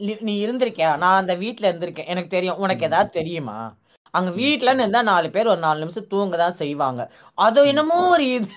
நீ- 0.00 0.42
இருந்திருக்கியா? 0.44 0.96
நான் 0.96 1.20
அந்த 1.20 1.34
வீட்ல 1.34 1.72
இருந்திருக்கேன். 1.72 2.06
எனக்கு 2.06 2.28
தெரியும். 2.28 2.56
உனக்கு 2.56 2.86
ஏதாவது 2.86 3.10
தெரியுமா? 3.10 3.76
அங்க 4.10 4.30
வீட்ல 4.30 4.72
இருந்தா 4.72 5.02
நாலு 5.02 5.30
பேர் 5.30 5.46
ஒரு 5.46 5.58
நாலு 5.58 5.78
நிமிஷம் 5.78 6.06
தூங்க 6.06 6.36
தான் 6.36 6.52
செய்வாங்க. 6.52 7.12
அது 7.34 7.66
என்னமோ 7.66 8.08
ஒரு 8.08 8.28
இது. 8.28 8.48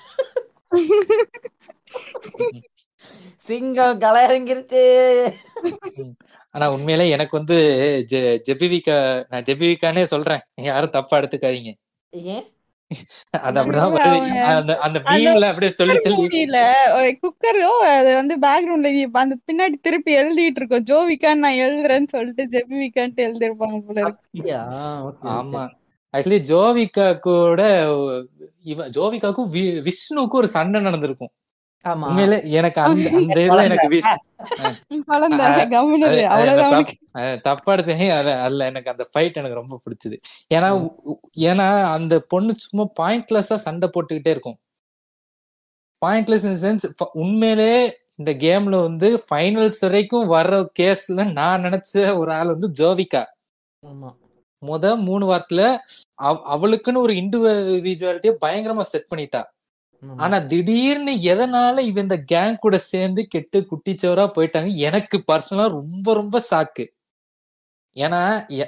சிங்கம் 3.37 3.97
களை 3.97 4.21
இறங்கிருச்சு 4.25 5.33
ஆனா 6.51 6.71
உண்மையிலே 6.71 7.09
எனக்கு 7.09 7.37
வந்து 7.37 7.55
ஜெபிவிகா 8.11 9.25
நான் 9.29 9.41
ஜெபிவிகானே 9.41 10.03
சொல்றேன். 10.03 10.39
யாரும் 10.55 10.89
தப்பா 10.89 11.17
எடுத்துக்காதீங்க. 11.17 11.73
ஏன்? 12.09 12.45
அது 13.29 13.61
அப்படிதான் 13.61 14.73
அந்த 14.73 14.99
மீன்ல 14.99 15.47
அப்படியே 15.47 15.71
சொல்லி 15.75 15.97
சொல்லி. 15.99 16.45
மூவில 16.45 16.71
குக்கரோ 16.97 17.77
அது 17.79 18.15
வந்து 18.15 18.37
பேக்ரவுண்ட்ல 18.37 19.05
அந்த 19.11 19.35
பின்னாடி 19.51 19.73
திருப்பி 19.81 20.15
எழுதிட்டு 20.15 20.63
இருக்கோம். 20.63 20.83
ஜோவிகான்னு 20.83 21.35
நான் 21.35 21.53
எழுதுறேன்னு 21.53 22.07
சொல்லிட்டு 22.07 22.47
ஜெபிவிகான்ட்டு 22.47 23.25
எழுதிருப்பாங்க 23.29 23.79
போல 23.79 24.01
இருக்கு. 24.01 24.53
ஆமா. 25.27 25.69
ஆக்சுவலி 26.17 26.43
ஜோவிகா 26.49 27.19
கூட 27.19 27.63
இவ 28.63 28.89
ஜோவிகாக்கும் 28.89 29.49
வி- 29.53 29.87
விஷ்ணுவுக்கும் 29.87 30.29
ஒரு 30.29 30.47
சண்டை 30.47 30.81
நடந்திருக்கும். 30.81 31.29
உண்மையிலே 32.07 32.49
எனக்கு 32.49 32.81
அந்த 32.81 33.09
அந்த 33.19 33.39
இதுல 33.39 33.63
எனக்கு 33.65 33.87
தப்பா 37.41 37.73
எடுத்தேன் 37.73 38.41
அதுல 38.41 38.65
எனக்கு 38.65 38.91
அந்த 38.91 39.09
ஃபைட் 39.13 39.33
எனக்கு 39.33 39.55
ரொம்ப 39.55 39.81
பிடிச்சது. 39.85 40.17
ஏன்னா 40.53 40.89
ஏன்னா 41.37 41.91
அந்த 41.91 42.19
பொண்ணு 42.19 42.53
சும்மா 42.57 42.87
பாயிண்ட்லெஸ்ஸா 43.01 43.55
சண்டை 43.55 43.89
போட்டுக்கிட்டே 43.93 44.27
இருக்கும். 44.27 44.57
பாயிண்ட்லெஸ் 46.05 46.55
இன் 46.55 46.61
சென்ஸ் 46.61 47.07
உண்மையிலே 47.11 47.97
இந்த 48.17 48.33
கேம்ல 48.33 48.81
வந்து 48.81 49.23
ஃபைனல்ஸ் 49.31 49.77
வரைக்கும் 49.79 50.33
வர்ற 50.33 50.67
கேஸ்ல 50.79 51.31
நான் 51.31 51.63
நினைச்ச 51.63 52.17
ஒரு 52.17 52.33
ஆள் 52.33 52.47
வந்து 52.47 52.71
ஜோவிகா. 52.79 53.25
ஆமா. 53.85 54.15
முத 54.65 54.97
மூணு 54.97 55.35
வாரத்துல 55.35 55.77
அவ- 56.13 56.57
அவளுக்குன்னு 56.57 56.97
ஒரு 56.97 57.13
இண்டிவிஜுவாலிட்டியை 57.13 58.35
பயங்கரமா 58.45 58.81
செட் 58.81 59.05
பண்ணிட்டா. 59.15 59.43
ஆனா 60.17 60.39
திடீர்னு 60.39 61.11
எதனால 61.11 61.79
இவ 61.79 61.99
இந்த 61.99 62.23
கேங் 62.31 62.55
கூட 62.55 62.77
சேர்ந்து 62.77 63.27
கெட்டு 63.27 63.65
குட்டிச்சவரா 63.69 64.25
போயிட்டாங்க? 64.35 64.75
எனக்கு 64.75 65.23
பர்சனலா 65.31 65.67
ரொம்ப 65.69 66.13
ரொம்ப 66.13 66.41
ஷாக்கு 66.51 66.85
ஏன்னா 67.95 68.21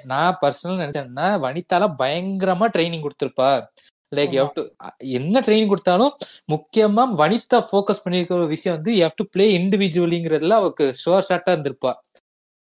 நான் 0.06 0.38
பர்சனல் 0.42 0.82
நினைச்சேன்னா 0.82 1.28
வனிதால 1.40 1.86
பயங்கரமா 1.98 2.68
ட்ரைனிங் 2.78 3.06
கொடுத்திருப்பா. 3.06 3.68
லைக் 4.16 4.36
ஆமா. 4.42 4.52
டு 4.54 4.62
என்ன 4.98 5.40
ட்ரைனிங் 5.40 5.68
கொடுத்தாலும் 5.68 6.14
முக்கியமா 6.52 7.04
வனிதா 7.22 7.68
ஃபோக்கஸ் 7.72 8.04
பண்ணிருக்கிற 8.06 8.34
ஒரு 8.34 8.48
விஷயம் 8.48 8.78
வந்து 8.78 8.96
யூ 8.96 9.08
டு 9.16 9.26
பிளே 9.32 9.58
இண்டிவிஜுவலிங்கிறதுல 9.58 10.50
அவருக்கு 10.50 10.94
ஷோர் 11.06 11.28
ஷாட்டா 11.30 11.52
இருந்திருப்பா. 11.56 11.94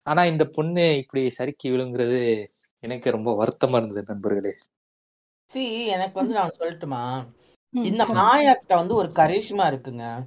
ஆனா 0.03 0.23
இந்த 0.23 0.45
பொண்ணு 0.45 0.97
இப்படி 0.97 1.30
சறுக்கி 1.30 1.72
விழுங்குறது 1.72 2.52
எனக்கு 2.80 3.11
ரொம்ப 3.11 3.45
வருத்தமா 3.45 3.76
இருந்தது 3.76 4.03
நண்பர்களே. 4.07 4.53
See, 5.49 5.88
எனக்கு 5.88 6.14
வந்து 6.14 6.34
நான் 6.34 6.56
சொல்லட்டுமா? 6.60 7.26
இந்த 7.84 8.06
மாயாக்கிட்ட 8.06 8.76
வந்து 8.76 8.95
ஒரு 8.95 9.10
கரிஷ்மா 9.15 9.57
இருக்குங்க. 9.57 10.23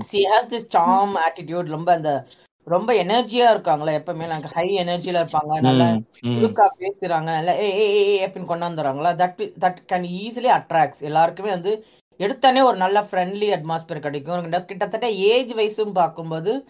She 0.00 0.24
has 0.24 0.52
this 0.52 0.64
same 0.68 1.16
attitude 1.16 1.64
ரொம்ப 1.64 1.92
அந்த 1.92 2.26
ரொம்ப 2.64 2.92
எனர்ஜியா 2.92 3.50
இருக்காங்களே 3.56 4.00
எப்பவுமே. 4.00 4.26
நாங்க 4.26 4.48
ஹை 4.48 4.68
எனர்ஜில 4.68 5.24
இருப்பாங்க. 5.24 5.60
நல்லா. 5.60 5.84
குடுக்கா 6.22 6.68
பேசுறாங்க. 6.78 7.22
நல்லா 7.22 7.52
ஏ 7.52 7.72
ஏ 7.76 8.06
ஏ 8.06 8.26
அப்படின்னு 8.26 8.40
கொண்டாந்துறாங்களா 8.40 9.10
that 9.14 9.52
that 9.60 9.76
can 9.92 10.06
easily 10.22 10.48
attracts 10.48 11.00
எல்லாருக்குமே 11.00 11.48
வந்து 11.48 11.84
எடுத்தானே 12.16 12.60
ஒரு 12.60 12.76
நல்ல 12.76 13.00
ஃப்ரெண்ட்லி 13.00 13.50
அட்மாஸ்பியர் 13.50 13.98
கிடைக்கும். 13.98 14.40
கிட்ட- 14.40 14.64
கிட்டத்தட்ட 14.64 15.10
ஏஜ் 15.10 15.52
வைஸும் 15.52 15.92
பார்க்கும்போது 15.92 16.66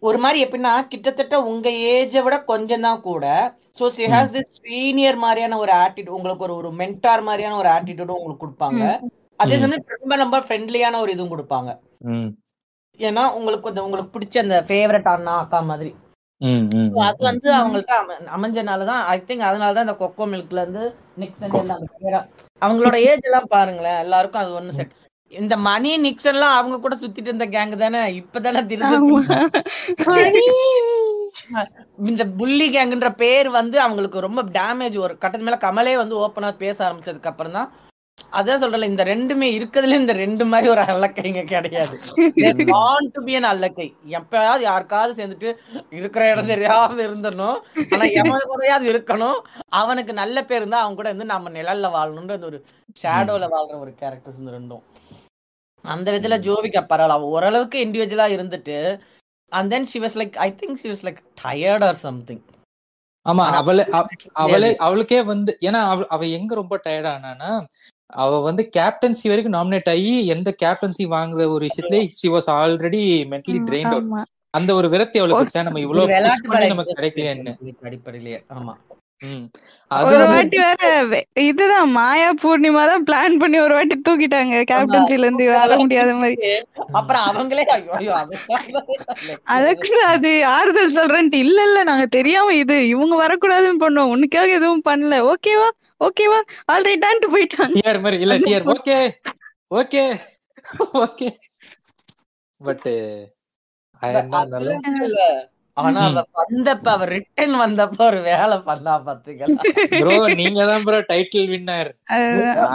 ஒரு 0.00 0.18
மாதிரி 0.18 0.44
எப்படின்னா 0.44 0.86
கிட்டத்தட்ட 0.88 1.40
உங்க 1.40 1.70
ஏஜை 1.70 2.22
விட 2.22 2.44
கொஞ்சம் 2.44 2.80
தான் 2.80 3.00
கூட. 3.00 3.54
So 3.78 3.88
she 3.88 4.04
has 4.04 4.34
this 4.34 4.40
senior 4.40 5.16
மாதிரியான 5.16 5.58
ஒரு 5.58 5.72
ஆட்டிடியூட் 5.72 6.08
உங்களுக்கு 6.08 6.44
ஒரு 6.44 6.54
ஒரு 6.54 6.70
மென்டார் 6.70 7.22
மாதிரியான 7.22 7.56
ஒரு 7.56 7.68
ஆட்டிடியூடும் 7.68 8.10
உங்களுக்கு 8.10 8.46
கொடுப்பாங்க. 8.46 9.00
அதே. 9.40 9.56
சமயம் 9.62 9.86
ரொம்ப 9.96 10.16
ரொம்ப 10.22 10.36
ஃப்ரெண்ட்லியான 10.44 11.00
ஒரு 11.00 11.12
இதுவும் 11.14 11.32
கொடுப்பாங்க. 11.32 11.70
ஏன்னா 13.00 13.22
உங்களுக்கு 13.36 13.66
கொஞ்சம் 13.66 13.86
உங்களுக்கு 13.86 14.14
பிடிச்ச 14.14 14.36
அந்த 14.40 14.56
ஃபேவரட் 14.68 15.10
அண்ணா 15.12 15.34
அக்கா 15.40 15.60
மாதிரி. 15.68 15.90
அது 17.04 17.22
வந்து 17.26 17.48
அவங்களுக்கு 17.56 17.92
அம- 17.96 18.28
அமைஞ்சனால 18.34 18.84
தான் 18.86 19.00
ஐ 19.08 19.18
திங்க் 19.22 19.46
அதனால 19.46 19.72
தான் 19.72 19.86
இந்த 19.86 19.96
கொக்கோ 19.98 20.24
மில்க்ல 20.32 20.62
இருந்து 20.64 20.84
நிக்சன் 21.22 21.54
எல்லாம் 21.60 21.80
அந்த 21.80 22.20
அவங்களோட 22.62 22.96
ஏஜ் 23.08 23.26
எல்லாம் 23.28 23.48
பாருங்களேன் 23.52 24.00
எல்லாருக்கும் 24.04 24.42
அது 24.42 24.52
ஒண்ணு 24.58 24.76
செட் 24.76 24.94
இந்த 25.32 25.54
மணி 25.64 25.90
நிக்சன்லாம் 26.04 26.54
அவங்க 26.56 26.76
கூட 26.78 26.94
சுத்திட்டு 27.00 27.30
இருந்த 27.30 27.46
கேங் 27.50 27.74
தானே 27.80 28.02
இப்பதானே 28.20 28.60
திருந்த 28.68 28.94
இந்த 32.06 32.24
புள்ளி 32.38 32.66
கேங்குன்ற 32.70 33.10
பேர் 33.20 33.48
வந்து 33.56 33.76
அவங்களுக்கு 33.82 34.18
ரொம்ப 34.22 34.40
டேமேஜ் 34.54 34.96
ஒரு 34.98 35.14
கட்டத்து 35.16 35.46
மேல 35.46 35.58
கமலே 35.64 35.94
வந்து 35.98 36.16
ஓப்பனா 36.22 36.50
பேச 36.62 36.78
ஆரம்பிச்சதுக்கு 36.86 37.30
அப்புறம் 37.32 37.56
தான் 37.58 37.68
அதான் 38.32 38.60
சொல்றல 38.60 38.84
இந்த 38.84 39.04
ரெண்டுமே 39.04 39.48
இருக்கிறதுல 39.54 39.94
இந்த 39.94 40.12
ரெண்டு 40.14 40.44
மாதிரி 40.44 40.68
ஒரு 40.68 40.80
அல்லக்கைங்க 40.86 41.44
கிடையாது. 41.44 41.96
அல்லக்கை 43.52 43.86
எப்பயாவது 44.10 44.58
யாருக்காவது 44.60 45.12
சேர்ந்துட்டு 45.18 45.50
இருக்கிற 45.90 46.30
இடம் 46.30 46.46
தெரியாம 46.46 47.02
இருந்தணும் 47.02 47.58
ஆனா 47.92 48.04
எவன் 48.20 48.50
கூடயாவது 48.50 48.86
இருக்கணும். 48.92 49.38
அவனுக்கு 49.74 50.12
நல்ல 50.12 50.44
பேர் 50.44 50.60
இருந்தா 50.60 50.80
அவன் 50.80 50.94
கூட 50.94 51.08
இருந்து 51.08 51.24
நம்ம 51.24 51.50
நிழல்ல 51.50 51.88
வாழணும்ன்ற 51.90 52.32
அந்த 52.32 52.46
ஒரு 52.46 52.60
ஷேடோல 53.02 53.48
வாழ்ற 53.48 53.78
ஒரு 53.78 53.94
கேரக்டர்ஸ் 54.00 54.38
இந்த 54.38 54.52
ரெண்டும். 54.58 54.84
அந்த 55.84 56.06
விதத்துல 56.10 56.38
ஜோவிகா 56.40 56.82
பரவாயில்ல. 56.84 57.16
அவ 57.16 57.28
ஓரளவுக்கு 57.28 57.84
இண்டிவிஜுவலா 57.84 58.28
இருந்துட்டு 58.36 58.76
and 59.52 59.70
then 59.70 59.84
she 59.84 60.00
was 60.00 60.16
like 60.16 60.36
I 60.38 60.50
think 60.52 60.74
she 60.74 60.90
was 60.90 61.04
like 61.04 61.20
tired 61.42 61.84
or 61.84 62.00
something 62.00 62.42
ஆமா 63.26 63.44
அவளே 63.52 63.84
அவ- 63.90 64.08
அவளே 64.42 64.76
அவளுக்கே 64.76 65.22
வந்து 65.22 65.58
ஏன்னா 65.60 65.80
அவ 65.86 66.06
அவ 66.08 66.26
எங்க 66.32 66.54
ரொம்ப 66.54 66.80
டயர்ட் 66.84 67.08
ஆனானா 67.08 67.50
அவ 68.16 68.40
வந்து 68.40 68.62
கேப்டன்சி 68.72 69.28
வரைக்கும் 69.28 69.54
நாமினேட் 69.54 69.90
ஆகி 69.90 70.12
எந்த 70.26 70.54
கேப்டன்சி 70.62 71.04
வாங்குற 71.10 71.46
ஒரு 71.48 71.66
விஷயத்துல 71.68 71.98
she 72.18 72.28
was 72.28 72.48
already 72.54 73.02
mentally 73.32 73.58
drained 73.68 73.94
out 73.94 74.08
அந்த 74.54 74.74
ஒரு 74.74 74.88
விரக்தி 74.88 75.18
அவளுக்கு 75.18 75.40
நம்ம 75.62 75.80
இவ்வளவு 75.80 76.06
நமக்கு 76.68 76.94
இருக்கு 76.94 77.24
அடிப்படையிலேயே 77.86 78.38
ஆமா. 78.56 78.74
ஒரு 79.90 80.24
வாட்டி 80.30 80.56
வேற 80.62 81.18
இதுதான் 81.44 81.88
மாயா 81.96 82.28
பூர்ணிமா 82.42 82.82
தான் 82.90 83.04
பிளான் 83.08 83.38
பண்ணி 83.42 83.58
ஒரு 83.64 83.74
வாட்டி 83.76 83.96
தூக்கிட்டாங்க. 83.98 84.54
கேப்டன்சில 84.70 85.26
இருந்து 85.26 85.44
வர 85.52 85.76
முடியாத 85.82 86.10
மாதிரி 86.20 86.36
அப்புறம் 86.98 87.24
அவங்களே 87.30 87.64
அதுக்கு 89.56 89.94
அது 90.12 90.30
ஆறுதல் 90.54 90.96
சொல்றேன்ட்டு. 90.98 91.40
இல்ல 91.46 91.58
இல்ல 91.68 91.82
நாங்க 91.90 92.06
தெரியாம 92.16 92.54
இது 92.62 92.76
இவங்க 92.94 93.16
வரக்கூடாதுன்னு 93.24 93.82
பண்ணோம். 93.84 94.12
உனக்காக 94.16 94.56
எதுவும் 94.58 94.86
பண்ணல. 94.90 95.18
ஓகேவா 95.32 95.68
ஓகேவா 96.06 96.40
ஆல்ரைட்டான்ட்டு 96.72 97.32
போயிட்டாங்க. 97.34 97.74
டிஆர் 97.78 98.02
மாதிரி 98.04 98.20
இல்ல 98.26 98.36
TR 98.44 98.68
okay 98.74 98.98
okay 99.80 100.04
okay 101.02 101.28
but 102.60 102.86
ஆனா 105.78 106.02
அவ 106.06 106.20
வந்தப்ப 106.38 106.86
அவ 106.92 107.04
ரிட்டர்ன் 107.12 107.54
வந்தப்ப 107.62 107.98
ஒரு 108.06 108.20
வேலை 108.28 108.56
பண்ணா 108.68 108.94
பாத்தீங்களா? 109.06 109.62
ப்ரோ 109.94 110.12
நீங்க 110.40 110.60
தான் 110.70 110.84
ப்ரோ 110.86 110.98
டைட்டில் 111.10 111.50
வின்னர். 111.52 111.90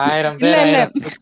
ஆயிரம் 0.03 0.37
இல்ல 0.41 0.55
பேர் 0.95 1.17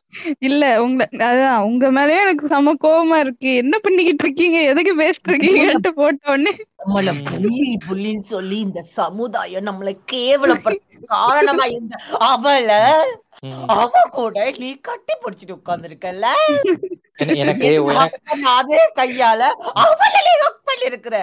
இல்ல. 0.47 0.63
உங்க 0.83 1.01
அதான் 1.27 1.65
உங்க 1.67 1.85
மேலயே 1.91 2.23
எனக்கு 2.23 2.45
செம 2.47 2.73
கோவமா 2.83 3.17
இருக்கு. 3.23 3.51
என்ன 3.63 3.75
பண்ணிக்கிட்டு 3.83 4.25
இருக்கீங்க? 4.25 4.59
எதுக்கு 4.71 4.93
பேசிட்டு 5.01 5.31
இருக்கீங்கன்ட்டு 5.31 5.91
போட்ட 5.99 6.31
உடனே 6.33 6.53
நம்மள 6.81 7.09
புள்ளி 7.29 7.55
புள்ளின்னு 7.87 8.25
சொல்லி 8.29 8.57
இந்த 8.59 8.81
சமுதாயம் 8.97 9.67
நம்மளை 9.69 9.93
கேவலப்படுத்த 10.13 10.87
காரணமா 11.15 11.65
இந்த 11.77 11.95
அவளை. 12.29 12.81
அவ 13.75 13.91
கூட 14.11 14.51
நீ 14.57 14.75
கட்டி 14.81 15.13
பிடிச்சிட்டு 15.21 15.55
உட்கார்ந்துருக்கல 15.55 16.25
என- 17.17 17.35
எனக்கு 17.35 17.67
அதே 18.51 18.81
கையால 18.99 19.41
அவளை 19.81 20.19
நீ 20.19 20.33
hug 20.41 20.57
பண்ணிருக்கிற. 20.67 21.15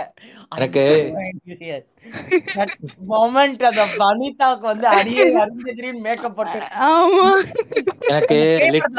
எனக்கு 0.52 0.82
மொமெண்ட் 3.08 3.62
அந்த 3.62 3.84
வனிதாக்கு 3.98 4.60
வந்து 4.62 4.86
அடியே 4.88 5.24
அருந்ததிரின்னு 5.36 6.00
மேக்கப் 6.00 6.36
போட்டு 6.36 6.60
ஆமா. 6.88 7.28
எனக்கு 8.66 8.96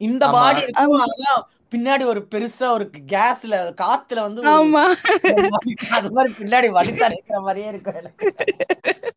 இந்த. 0.00 0.24
பாடி 0.34 0.60
இருக்கும் 0.62 1.46
பின்னாடி 1.72 2.04
ஒரு 2.06 2.20
பெருசா 2.30 2.66
ஒரு 2.70 2.84
கேஸ்ல 3.10 3.54
காத்துல 3.80 4.22
வந்து 4.22 4.42
அது 5.96 6.10
மாதிரி 6.10 6.32
பின்னாடி 6.38 6.68
வனிதா 6.76 7.08
நிக்கிற 7.12 7.40
மாதிரியே 7.40 7.68
இருக்கும் 7.68 7.98
எனக்கு. 7.98 8.26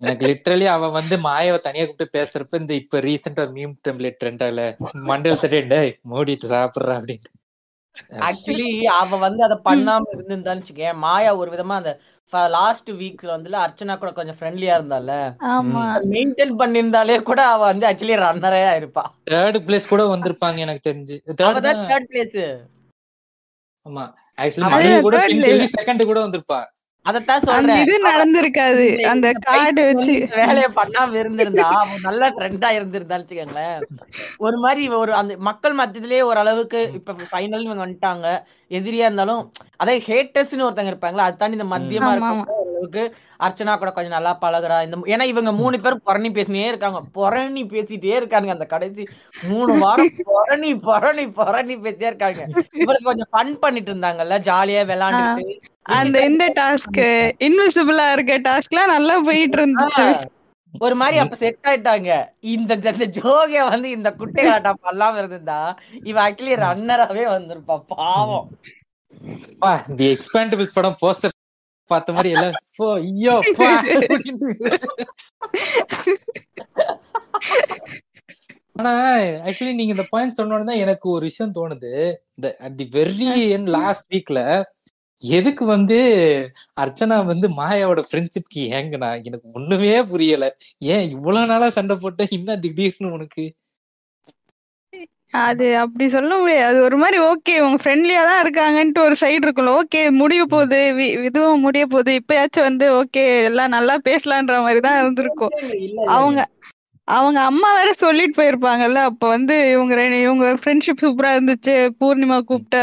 எனக்கு 0.02 0.24
லிட்டரலி 0.26 0.68
அவ 0.72 0.90
வந்து 0.98 1.18
மாயாவை 1.26 1.60
தனியா 1.62 1.84
கூப்பிட்டு 1.84 2.16
பேசுறப்ப 2.18 2.62
இந்த 2.62 2.74
இப்ப 2.82 3.02
ரீசெண்டா 3.06 3.44
ஒரு 3.46 3.54
மீம் 3.58 3.76
டெம்ப்ளேட் 3.88 4.20
ட்ரெண்டால 4.22 4.66
மண்டல் 5.10 5.40
தட்டே 5.40 5.62
டேய் 5.72 5.94
மூடிட்டு 6.12 6.52
சாப்பிடுறா 6.54 6.96
அப்படின்ட்டு 7.00 7.32
ஆக்சுவலி 8.26 8.68
அவ 8.98 9.18
வந்து 9.24 9.42
அதை 9.44 9.58
பண்ணாம 9.66 10.12
இருந்திருந்தான்னு 10.14 10.62
வச்சுக்கேன் 10.62 11.00
மாயா 11.02 11.32
ஒரு 11.38 11.50
விதமா 11.52 11.78
அந்த 11.80 11.92
லாஸ்ட் 12.34 12.92
வீக்ல 12.92 13.26
வந்து 13.26 13.52
அர்ச்சனா 13.52 13.98
கூட 13.98 14.12
கொஞ்சம் 14.12 14.36
ஃப்ரெண்ட்லியா 14.40 14.76
இருந்தால. 14.80 15.38
ஆமா. 15.40 15.98
மெயின்டைன் 16.10 16.54
பண்ணியிருந்தாலே 16.60 17.22
கூட 17.22 17.46
அவ 17.46 17.66
வந்து 17.66 17.88
ஆக்சுவலி 17.88 18.16
ரன்னரே 18.16 18.62
ஆயிருப்பா 18.74 19.04
தேர்ட் 19.32 19.58
பிளேஸ் 19.58 19.88
கூட 19.88 20.16
வந்திருப்பாங்க 20.16 20.58
எனக்கு 20.58 20.94
தெரிஞ்சு. 20.94 21.22
தேர்ட் 21.88 22.10
பிளேஸ் 22.10 22.62
ஆமா. 23.86 24.14
ஆக்சுவலி 24.38 25.02
கூட 25.02 25.18
செகண்ட் 25.82 26.06
கூட 26.06 26.28
வந்திருப்பா. 26.28 26.66
அதத்தான் 27.06 27.46
சொல்றேன். 27.48 27.80
இது 27.84 27.94
நடந்திருக்காது. 28.08 28.84
அந்த 29.12 29.28
கார்டு 29.46 29.82
வச்சு 29.88 30.16
வேலையை 30.40 30.68
பண்ணாம 30.80 31.16
இருந்திருந்தா 31.22 31.70
நல்ல 32.08 32.30
ட்ரெண்டா 32.38 32.70
இருந்திருந்தான்னு 32.78 33.24
வச்சுக்கோங்களேன். 33.24 33.80
ஒரு 34.46 34.58
மாதிரி 34.64 34.84
ஒரு 35.02 35.14
அந்த 35.20 35.36
மக்கள் 35.48 35.78
மத்தியத்திலேயே 35.80 36.22
ஓரளவுக்கு 36.32 36.82
இப்ப 37.00 37.16
ஃபைனல் 37.32 37.66
இவங்க 37.68 37.84
வந்துட்டாங்க. 37.86 38.28
எதிரியா 38.80 39.08
இருந்தாலும் 39.08 39.42
அதே 39.84 39.96
ஹேட்டர்ஸ்னு 40.10 40.68
ஒருத்தங்க 40.68 40.94
இருப்பாங்களா 40.94 41.26
அது 41.28 41.40
தாண்டி 41.42 41.60
இந்த 41.60 41.70
மத்தியமா 41.74 42.12
இருக்க 42.14 42.60
ஓரளவுக்கு 42.60 43.04
அர்ச்சனா 43.46 43.74
கூட 43.82 43.92
கொஞ்சம் 43.96 44.16
நல்லா 44.18 44.34
பழகுறா. 44.44 44.78
இந்த 44.86 44.98
ஏன்னா 45.14 45.26
இவங்க 45.32 45.52
மூணு 45.62 45.76
பேரும் 45.86 46.06
புரணி 46.08 46.30
பேசினே 46.38 46.70
இருக்காங்க. 46.72 47.02
புரணி 47.18 47.64
பேசிட்டே 47.74 48.16
இருக்காங்க 48.22 48.56
அந்த 48.56 48.68
கடைசி 48.76 49.04
மூணு 49.50 49.74
வாரம் 49.84 50.14
புரணி 50.32 50.72
புரணி 50.88 51.26
புரணி 51.40 51.78
பேசிட்டே 51.86 52.10
இருக்காங்க 52.12 52.42
இவளுக்கு 52.84 53.10
கொஞ்சம் 53.12 53.32
ஃபன் 53.34 53.54
பண்ணிட்டு 53.66 53.92
இருந்தாங்கல்ல 53.94 54.38
ஜாலியா 54.50 54.84
விளையாண்டுட்டு. 54.94 55.46
அந்த 55.86 56.26
இந்த 56.26 56.46
டாஸ்க் 56.56 57.00
இன்விசிபிளா 57.40 58.12
இருக்க 58.12 58.40
டாஸ்க்லாம் 58.40 58.92
நல்லா 58.92 59.20
போயிட்டு 59.20 59.58
இருந்துச்சு 59.58 60.06
ஒரு 60.74 60.96
மாதிரி 60.96 61.18
அப்ப 61.18 61.36
செட் 61.36 61.58
ஆயிட்டாங்க. 61.64 62.10
இந்த 62.48 62.74
இந்த- 62.76 63.10
ஜோகிய 63.18 63.70
வந்து 63.70 63.90
இந்த 63.90 64.14
குட்டை 64.14 64.46
காட்டா 64.46 64.74
பண்ணாம 64.84 65.18
இருந்திருந்தா 65.18 65.58
இவ 66.04 66.30
ஆக்சுவலி 66.30 66.56
ரன்னராவே 66.62 67.26
வந்திருப்பா 67.28 67.76
பாவம். 67.88 68.48
தி 69.96 70.06
எக்ஸ்பேண்டபிள்ஸ் 70.08 70.74
படம் 70.74 70.96
போஸ்டர் 71.02 71.36
பார்த்த 71.90 72.14
மாதிரி 72.14 72.30
எல்லாம் 72.34 72.58
போ 72.76 72.88
ஐயோ. 73.00 73.36
ஆனா 78.76 78.92
ஆக்சுவலி 79.46 79.74
நீங்க 79.74 79.94
இந்த 79.96 80.06
பாயிண்ட் 80.10 80.34
சொன்ன 80.34 80.54
உடனே 80.54 80.70
தான் 80.70 80.82
எனக்கு 80.82 81.10
ஒரு 81.10 81.24
விஷயம் 81.26 81.56
தோணுது. 81.56 81.92
இந்த 82.36 82.56
at 82.60 82.78
the 82.78 82.90
very 82.92 83.30
end 83.56 83.70
last 83.70 84.14
வீக்ல 84.14 84.40
எதுக்கு 85.22 85.64
வந்து 85.68 85.98
அர்ச்சனா 86.82 87.18
வந்து 87.26 87.48
மாயாவோட 87.58 88.02
ஃப்ரெண்ட்ஷிப்க்கு 88.08 88.62
ஏங்குனா? 88.78 89.10
எனக்கு 89.28 89.48
ஒண்ணுமே 89.54 89.92
புரியல. 90.12 90.48
ஏன் 90.90 91.06
இவ்வளவு 91.12 91.50
நாளா 91.52 91.70
சண்டை 91.78 91.98
போட்டு 91.98 92.26
இன்னும் 92.38 92.64
திடீர்னு 92.66 93.16
உனக்கு? 93.18 93.46
அது 95.42 95.66
அப்படி 95.82 96.06
சொல்ல 96.10 96.32
முடியாது. 96.40 96.66
அது 96.70 96.80
ஒரு 96.82 96.98
மாதிரி 96.98 97.18
ஓகே 97.28 97.54
உங்க 97.66 97.78
ஃப்ரெண்ட்லியா 97.82 98.22
தான் 98.30 98.42
இருக்காங்கன்ட்டு 98.44 99.06
ஒரு 99.06 99.16
சைடு 99.22 99.46
இருக்கும்ல. 99.46 99.76
ஓகே 99.82 100.02
முடிய 100.20 100.42
போகுது. 100.46 100.80
இதுவும் 101.28 101.64
முடிய 101.66 101.84
போகுது. 101.88 102.14
இப்பயாச்சும் 102.20 102.68
வந்து 102.70 102.88
ஓகே 103.00 103.24
எல்லாம் 103.50 103.76
நல்லா 103.78 103.96
பேசலான்ற 104.08 104.58
மாதிரி 104.66 104.82
தான் 104.88 105.00
இருந்திருக்கும். 105.02 105.54
அவங்க 106.16 106.42
அவங்க 107.08 107.40
அம்மா 107.50 107.70
வேற 107.74 107.92
சொல்லிட்டு 107.98 108.38
போயிருப்பாங்கல்ல. 108.38 109.00
அப்ப 109.12 109.24
வந்து 109.36 109.56
இவங்க 109.74 109.94
இவங்க 110.22 110.46
ஃப்ரெண்ட்ஷிப் 110.62 111.04
சூப்பரா 111.04 111.32
இருந்துச்சு. 111.36 111.76
பூர்ணிமா 112.00 112.38
கூப்பிட்ட 112.44 112.78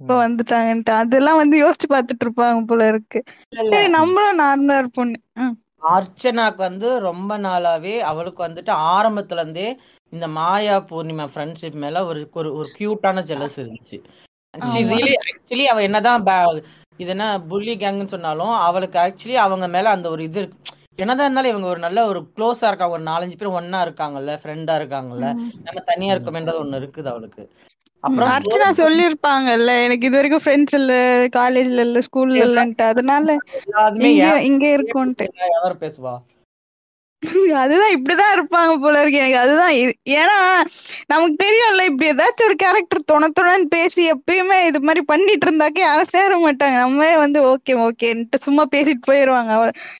இப்ப 0.00 0.14
வந்துட்டாங்கன்ட்டு. 0.20 0.92
அதெல்லாம் 0.94 1.36
வந்து 1.36 1.56
யோசிச்சு 1.60 1.88
பாத்துட்டு 1.88 2.24
இருப்பாங்க 2.24 2.62
போல 2.64 2.86
இருக்கு. 2.86 3.18
சரி 3.72 3.88
நம்மளும் 3.88 4.40
நார்மலா 4.40 4.78
இருப்போம். 4.78 5.12
ம். 5.36 5.54
அர்ச்சனாக்கு 5.90 6.60
வந்து 6.60 6.88
ரொம்ப 7.00 7.32
நாளாவே 7.38 7.94
அவளுக்கு 8.10 8.40
வந்துட்டு 8.44 8.72
ஆரம்பத்துல 8.92 9.42
இருந்தே 9.42 9.68
இந்த 10.12 10.26
மாயா 10.36 10.76
பூர்ணிமா 10.90 11.24
ஃப்ரெண்ட்ஷிப் 11.32 11.80
மேல 11.84 12.04
ஒரு 12.04 12.20
ஒரு 12.32 12.50
ஒரு 12.56 12.68
கியூட்டான 12.78 13.22
ஜெலஸ் 13.30 13.58
இருந்துச்சு. 13.62 13.98
ஆக்சுவலி 14.54 15.64
அவ 15.66 15.82
என்னதான் 15.82 16.24
இது 17.00 17.10
என்ன 17.10 17.24
புள்ளி 17.48 17.72
கேங்னு 17.76 18.04
சொன்னாலும் 18.06 18.52
அவளுக்கு 18.66 18.98
ஆக்சுவலி 18.98 19.36
அவங்க 19.44 19.66
மேல 19.68 19.90
அந்த 19.90 20.08
ஒரு 20.10 20.22
இது 20.22 20.38
இருக்கு. 20.40 20.58
என்னதான் 20.96 21.26
இருந்தாலும் 21.26 21.52
இவங்க 21.52 21.68
ஒரு 21.68 21.80
நல்ல 21.80 22.06
ஒரு 22.06 22.20
க்ளோஸா 22.36 22.66
இருக்காங்க. 22.70 22.96
ஒரு 22.96 23.04
நாலஞ்சு 23.04 23.36
பேர் 23.36 23.56
ஒண்ணா 23.58 23.78
இருக்காங்கல்ல 23.86 24.34
ஃப்ரெண்டா 24.42 24.74
இருக்காங்கல்ல. 24.80 25.28
நம்ம 25.66 25.80
தனியா 25.86 26.14
இருக்கோமேன்றது 26.14 26.62
ஒண்ணு 26.64 26.80
இருக்குது 26.82 27.10
அவளுக்கு. 27.12 27.44
அப்புறம் 28.04 28.30
அர்ச்சனா 28.32 28.68
சொல்லிருப்பாங்கல்ல 28.78 29.72
எனக்கு 29.84 30.08
இது 30.08 30.18
வரைக்கும் 30.18 30.44
ஃப்ரெண்ட்ஸ் 30.44 30.76
இல்ல 30.78 30.92
காலேஜ்ல 31.36 31.84
இல்ல 31.86 32.00
ஸ்கூல்ல 32.06 32.38
இல்லன்ட்டு 32.44 32.84
அதனால 32.90 33.36
இங்க 34.48 34.64
இருக்கும்ட்டு. 34.76 35.26
யார் 35.54 35.82
பேசுவா? 35.82 36.14
அதுதான் 37.60 37.92
இப்படிதான் 37.94 38.32
இருப்பாங்க 38.34 38.72
போல 38.82 39.00
இருக்கு 39.02 39.20
எனக்கு. 39.20 39.42
அதுதான் 39.42 39.74
ஏன்னா 40.16 40.38
நமக்கு 41.12 41.36
தெரியும்ல 41.42 41.84
இப்படி 41.90 42.10
ஏதாச்சும் 42.10 42.48
ஒரு 42.48 42.56
கேரக்டர் 42.62 43.08
தொண 43.10 43.28
தொணன்னு 43.32 43.68
பேசி 43.74 44.02
எப்பயுமே 44.14 44.58
இது 44.68 44.80
மாதிரி 44.82 45.02
பண்ணிட்டு 45.10 45.46
இருந்தாக்க 45.48 45.80
யாரும் 45.82 46.12
சேர 46.14 46.32
மாட்டாங்க. 46.44 46.76
நம்ம 46.84 47.08
வந்து 47.24 47.40
ஓகே 47.52 47.74
ஓகேன்ட்டு 47.86 48.44
சும்மா 48.46 48.64
பேசிட்டு 48.74 49.08
போயிருவாங்க. 49.10 49.52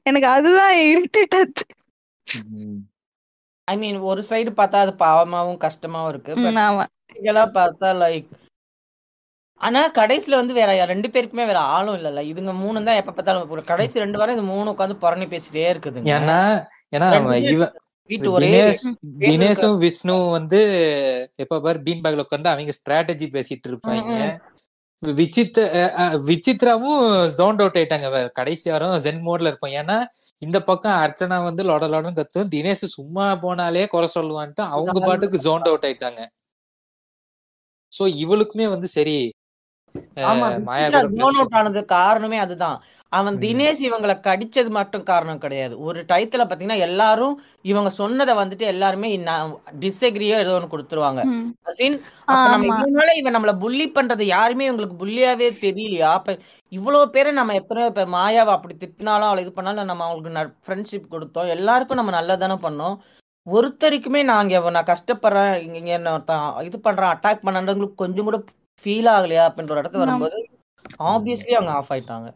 எனக்கு 0.05 0.29
அதுதான் 0.35 0.75
இரிட்டேட் 0.87 1.37
ஆச்சு 1.41 1.67
ஐ 3.69 3.75
மீன் 3.79 3.99
ஒரு 4.09 4.23
சைடு 4.29 4.51
பார்த்தா 4.59 4.79
அது 4.85 4.93
பாவமாவும் 5.01 5.61
கஷ்டமாவும் 5.63 6.11
இருக்கு 6.11 6.33
ம், 7.15 7.23
பட் 7.23 7.23
ஆமா 7.23 7.23
இதெல்லாம் 7.23 7.55
பார்த்தா 7.59 7.91
லைக் 8.03 8.31
ஆனா 9.61 9.81
கடைசியில 9.99 10.39
வந்து 10.39 10.55
வேற 10.59 10.70
ரெண்டு 10.91 11.09
பேருக்குமே 11.12 11.45
வேற 11.47 11.61
ஆளும் 11.74 11.97
இல்லல்ல. 11.99 12.23
இதுங்க 12.31 12.53
மூணு 12.62 12.85
தான் 12.89 13.01
எப்ப 13.01 13.12
பார்த்தாலும் 13.12 13.69
கடைசி 13.69 14.03
ரெண்டு 14.03 14.19
வாரம் 14.20 14.36
இந்த 14.36 14.47
மூணு 14.55 14.73
உட்காந்து 14.73 15.03
புறணி 15.05 15.27
பேசிட்டே 15.35 15.66
இருக்குதுங்க. 15.73 16.11
ஏன்னா 16.19 16.39
ஏன்னா 16.97 17.07
தினேஷும் 19.24 19.78
விஷ்ணு 19.85 20.15
வந்து 20.36 20.61
எப்ப 21.39 21.61
பாரு 21.66 21.78
பீன் 21.86 22.03
பேக்ல 22.05 22.24
உட்காந்து 22.27 22.53
அவங்க 22.53 22.74
ஸ்ட்ராட்டஜி 22.78 23.27
பேசிட்டு 23.36 23.69
இருப்பாங்க. 23.70 24.11
விசித் 25.03 25.59
விசித்ராவும் 26.28 27.01
ஜோன் 27.39 27.59
அவுட் 27.62 27.78
ஆயிட்டாங்க. 27.81 28.09
வேற 28.15 28.27
கடைசி 28.39 28.66
வாரம் 28.70 28.95
ஜென் 29.07 29.24
மோட்ல 29.27 29.51
இருப்போம். 29.51 29.74
ஏன்னா 29.81 29.97
இந்த 30.43 30.59
பக்கம் 30.70 30.99
அர்ச்சனா 31.05 31.39
வந்து 31.49 31.62
லொட 31.70 31.85
லொடன்னு 31.95 32.19
கத்தும். 32.20 32.53
தினேஷ் 32.55 32.86
சும்மா 32.99 33.27
போனாலே 33.45 33.85
குறை 33.95 34.09
சொல்லுவான்ட்டு 34.15 34.65
அவங்க 34.77 34.99
பாட்டுக்கு 35.09 35.45
ஜோன் 35.47 35.69
அவுட் 35.70 35.86
ஆயிட்டாங்க. 35.89 36.23
சோ 37.95 38.05
இவளுக்குமே 38.23 38.69
வந்து 38.69 38.89
சரி 38.97 39.19
ஆனது 41.59 41.81
காரணமே 41.93 42.39
அதுதான். 42.39 42.79
அவன். 43.12 43.37
தினேஷ் 43.43 43.83
இவங்களை 43.87 44.15
கடிச்சது 44.21 44.71
மட்டும் 44.71 45.03
காரணம் 45.03 45.39
கிடையாது. 45.39 45.75
ஒரு 45.79 45.99
டயத்துல 46.03 46.45
பாத்தீங்கன்னா 46.45 46.79
எல்லாரும் 46.79 47.35
இவங்க 47.65 47.91
சொன்னதை 47.99 48.35
வந்துட்டு 48.35 48.65
எல்லாருமே 48.73 49.09
டிஸ்அக்ரியோ 49.81 50.37
ஏதோ 50.39 50.55
ஒன்று 50.55 50.73
கொடுத்துருவாங்க. 50.73 51.21
ம். 51.31 51.45
அசின் 51.65 51.97
அப்ப 52.27 52.45
நம்ம 52.49 52.65
ஆமா. 52.65 52.77
இவ்வளவு 52.79 52.97
நாளா 52.99 53.12
இவன் 53.12 53.37
நம்மள 53.37 53.53
புள்ளி 53.59 53.87
பண்றது 53.91 54.25
யாருமே 54.33 54.69
இவங்களுக்கு 54.71 55.01
புள்ளியாவே 55.03 55.49
தெரியலையா? 55.62 56.11
அப்ப 56.19 56.37
இவ்வளவு 56.73 57.11
பேரை 57.11 57.33
நம்ம 57.33 57.55
எத்தனை 57.55 57.87
இப்ப 57.87 58.07
மாயாவை 58.16 58.55
அப்படி 58.57 58.77
திட்டினாலும் 58.77 59.29
அவளை 59.29 59.45
இது 59.45 59.53
பண்ணாலும் 59.53 59.91
நம்ம 59.93 60.05
அவங்களுக்கு 60.09 60.65
ஃப்ரெண்ட்ஷிப் 60.66 61.12
கொடுத்தோம். 61.15 61.53
எல்லாருக்கும் 61.57 62.01
நம்ம 62.03 62.15
நல்லதானே 62.19 62.59
பண்ணோம். 62.66 62.97
ஒருத்தருக்குமே 63.47 64.21
நாங்க 64.25 64.71
நான் 64.71 64.91
கஷ்டப்படுறேன். 64.93 65.55
இங்க 65.59 65.77
இங்க 65.79 66.12
ஒருத்தன் 66.12 66.47
இது 66.65 66.79
பண்றான் 66.79 67.12
அட்டாக் 67.15 67.45
பண்ணன்றவங்களுக்கு 67.45 68.03
கொஞ்சம் 68.03 68.29
கூட 68.29 68.39
ஃபீல் 68.85 69.11
ஆகலையா 69.15 69.45
அப்படின்ற 69.49 69.75
ஒரு 69.75 69.83
இடத்துல. 69.83 70.05
வரும்போது 70.05 70.39
ஆப்வியஸ்லி 71.11 71.53
அவங்க 71.53 71.73
ஆஃப் 71.73 71.93
ஆயிட்டாங்க. 71.93 72.29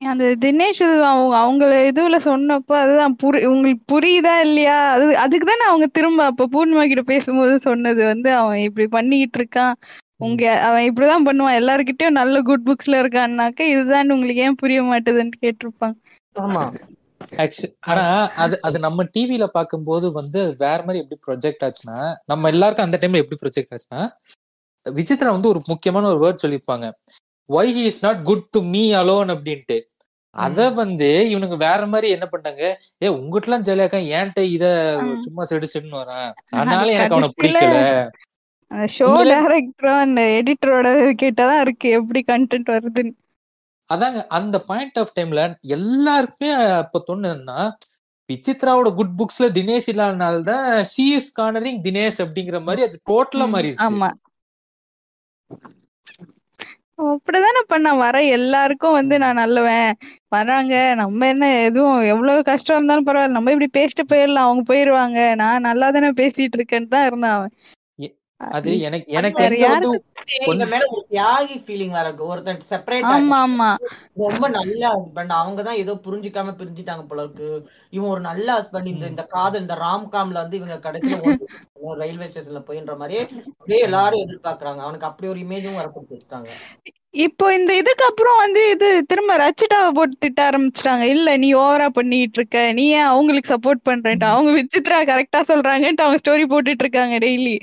அந்த 0.00 0.24
தினேஷ் 0.42 0.80
அவங்க 1.04 1.34
அவங்கள 1.36 1.68
இதுல 1.88 2.16
சொன்னப்போ 2.26 2.74
அதுதான் 2.74 3.14
புரி 3.22 3.38
உங்களுக்கு 3.46 3.82
புரியுதா 3.92 4.34
இல்லையா? 4.40 4.76
அது 4.94 5.04
அதுக்கு 5.16 5.46
தானே 5.46 5.64
அவங்க 5.64 5.86
திரும்ப 5.88 6.24
அப்ப 6.24 6.46
பூர்ணிமா 6.46 6.84
கிட்ட 6.86 7.04
பேசும்போது 7.04 7.54
சொன்னது 7.58 8.02
வந்து 8.04 8.30
அவன் 8.34 8.58
இப்படி 8.58 8.86
பண்ணிக்கிட்டு 8.88 9.38
இருக்கான். 9.40 9.74
உங்க 10.18 10.44
அவன் 10.60 10.86
இப்படிதான் 10.88 11.26
பண்ணுவான். 11.26 11.58
எல்லாருக்கிட்டயும் 11.60 12.18
நல்ல 12.20 12.42
குட் 12.42 12.66
புக்ஸ்ல 12.68 13.00
இருக்கான்னாக்க 13.02 13.60
இதுதான் 13.72 14.12
உங்களுக்கு 14.12 14.44
ஏன் 14.46 14.60
புரிய 14.62 14.82
மாட்டேதுன்னு 14.82 15.42
கேட்டிருப்பாங்க. 15.44 15.96
ஆமா. 16.36 16.64
ஆனா 17.82 18.04
அது 18.36 18.60
அது 18.62 18.78
நம்ம 18.78 19.04
டிவில 19.14 19.46
பார்க்கும்போது 19.46 20.12
வந்து 20.12 20.56
வேற 20.58 20.78
மாதிரி 20.82 21.02
எப்படி 21.02 21.20
ப்ரொஜெக்ட் 21.26 21.64
ஆச்சுன்னா 21.64 21.98
நம்ம 22.26 22.48
எல்லாருக்கும் 22.48 22.86
அந்த 22.86 22.98
டைம்ல 22.98 23.16
எப்படி 23.16 23.40
ப்ரொஜெக்ட் 23.42 23.74
ஆச்சுன்னா 23.74 24.02
விசித்ரா 24.86 25.26
வந்து 25.26 25.48
ஒரு 25.48 25.60
முக்கியமான 25.66 26.08
ஒரு 26.08 26.20
வேர்ட் 26.24 26.42
சொல்லியிருப்பாங்க. 26.42 26.86
Why 27.50 27.72
he 27.72 27.84
is 27.84 28.04
not 28.04 28.22
good 28.22 28.46
to 28.50 28.62
me 28.62 28.92
alone 28.92 29.30
அப்படின்ட்டு. 29.34 29.78
அத 30.36 30.70
வந்து 30.70 31.08
இவனுங்க 31.30 31.56
வேற 31.56 31.86
மாதிரி 31.86 32.08
என்ன 32.10 32.28
பண்ணிட்டாங்க 32.32 32.64
ஏ 33.02 33.08
உங்ககிட்ட 33.08 33.48
எல்லாம் 33.48 33.64
ஜாலியாக்கா 33.64 34.00
ஏன்ட்ட 34.18 34.40
இத 34.46 34.64
சும்மா 35.20 35.44
செடு 35.44 35.68
செடுன்னு 35.74 36.00
வரான் 36.02 36.28
அதனால 36.52 36.92
எனக்கு 36.92 37.16
அவனை 37.16 37.30
பிடிக்கல. 37.38 37.78
ஷோ 38.96 39.08
டைரக்டரும் 39.30 40.02
அந்த 40.02 40.20
எடிட்டரோட 40.38 40.88
கிட்டதான் 41.22 41.60
இருக்கு. 41.60 41.88
எப்படி 41.90 42.24
கண்டென்ட் 42.28 42.70
வருதுன்னு. 42.70 43.14
அதாங்க 43.90 44.20
அந்த 44.28 44.56
பாயிண்ட் 44.66 44.98
ஆஃப் 44.98 45.14
டைம்ல 45.16 45.42
எல்லாருக்குமே 45.76 46.50
அப்ப 46.78 47.04
தோணுன்னா 47.08 47.58
விசித்ராவோட 48.28 48.88
குட் 48.94 49.14
புக்ஸ்ல 49.18 49.46
தினேஷ் 49.52 49.90
இல்லாதனால்தான் 49.92 50.64
ஷீ 50.92 51.06
இஸ் 51.18 51.30
கார்னரிங் 51.38 51.80
தினேஷ் 51.84 52.18
அப்படிங்கிற 52.24 52.58
மாதிரி 52.62 52.82
அது 52.82 52.96
டோட்டலா 53.10 53.46
ம், 53.46 53.54
மாறிடுச்சு 53.54 53.86
ஆமா. 53.88 54.08
அப்படிதானே 57.08 57.60
பண்ண 57.68 57.88
வர 57.94 58.16
எல்லாருக்கும் 58.36 58.96
வந்து 58.96 59.18
நான் 59.18 59.34
நல்லவன். 59.34 59.90
வராங்க 60.28 60.72
நம்ம 60.94 61.26
என்ன 61.26 61.50
எதுவும் 61.62 62.00
எவ்வளவு 62.04 62.40
கஷ்டம் 62.42 62.76
இருந்தாலும் 62.76 63.06
பரவாயில்ல. 63.06 63.36
நம்ம 63.36 63.52
இப்படி 63.52 63.70
பேசிட்டு 63.76 64.04
போயிடலாம். 64.10 64.46
அவங்க 64.46 64.62
போயிருவாங்க. 64.62 65.18
நான் 65.34 65.60
நல்லா 65.60 65.88
தானே 65.90 66.10
பேசிட்டு 66.20 66.58
இருக்கேன்னு 66.58 66.88
தான் 66.88 67.06
இருந்தான் 67.06 67.36
அவன். 67.38 67.54
அது 68.40 68.72
எனக்கு 68.80 69.06
எனக்கு 69.12 69.44
ஒன்னு- 70.48 70.68
மேல 70.68 70.86
ஒரு 70.90 71.02
தியாகி 71.10 71.56
ஃபீலிங் 71.62 71.90
வர 71.90 72.08
ஒருத்தன் 72.26 72.60
செப்பரேட் 72.68 73.06
ஆமா 73.10 73.38
ஆமா. 73.44 73.68
ரொம்ப 74.24 74.48
நல்ல 74.50 74.82
ஹஸ்பண்ட் 74.94 75.34
அவங்க 75.36 75.62
தான் 75.62 75.76
ஏதோ 75.76 75.94
புரிஞ்சுக்காம 76.04 76.54
பிரிஞ்சுட்டாங்க 76.58 77.04
போல 77.06 77.22
இருக்கு. 77.22 77.48
இவன் 77.90 78.10
ஒரு 78.10 78.20
நல்ல 78.20 78.48
ஹஸ்பண்ட் 78.58 78.86
இந்த 78.86 79.06
இந்த 79.06 79.24
காதல் 79.30 79.60
இந்த 79.60 79.76
ராம்காம்ல 79.80 80.42
வந்து 80.42 80.56
இவங்க 80.56 80.78
கடைசியில 80.82 81.36
ரயில்வே 81.98 82.28
ஸ்டேஷன்ல 82.28 82.62
போயின்ற 82.64 82.94
மாதிரியே 82.96 83.22
அப்படியே 83.52 83.80
எல்லாரும் 83.80 84.24
எதிர்பார்க்கறாங்க. 84.24 84.80
அவனுக்கு 84.80 85.06
அப்படி 85.06 85.28
ஒரு 85.28 85.40
இமேஜும் 85.40 85.74
வர 85.74 85.88
கொடுத்துட்டாங்க 85.90 86.50
இப்போ 87.14 87.46
இந்த 87.54 87.72
இதுக்கு 87.76 88.04
அப்புறம் 88.04 88.38
வந்து 88.40 88.62
இது 88.72 88.88
திரும்ப 89.10 89.36
ரச்சிட்டாவை 89.36 89.90
போட்டு 89.92 90.16
திட்ட 90.24 90.40
ஆரம்பிச்சிட்டாங்க. 90.48 91.04
இல்ல 91.14 91.36
நீ 91.36 91.48
ஓவரா 91.60 91.86
பண்ணிட்டு 91.96 92.38
இருக்க 92.40 92.58
நீ 92.72 92.84
ஏன் 92.96 93.08
அவங்களுக்கு 93.12 93.50
சப்போர்ட் 93.52 93.80
பண்றேன்ட்டு 93.88 94.26
அவங்க 94.32 94.50
விசித்ரா 94.56 94.98
கரெக்டா 95.10 95.40
சொல்றாங்கன்ட்டு 95.50 96.04
அவங்க 96.04 96.18
ஸ்டோரி 96.22 96.44
போட்டுட்டு 96.50 96.84
இருக்காங்க 96.84 97.14
டெய்லி 97.24 97.54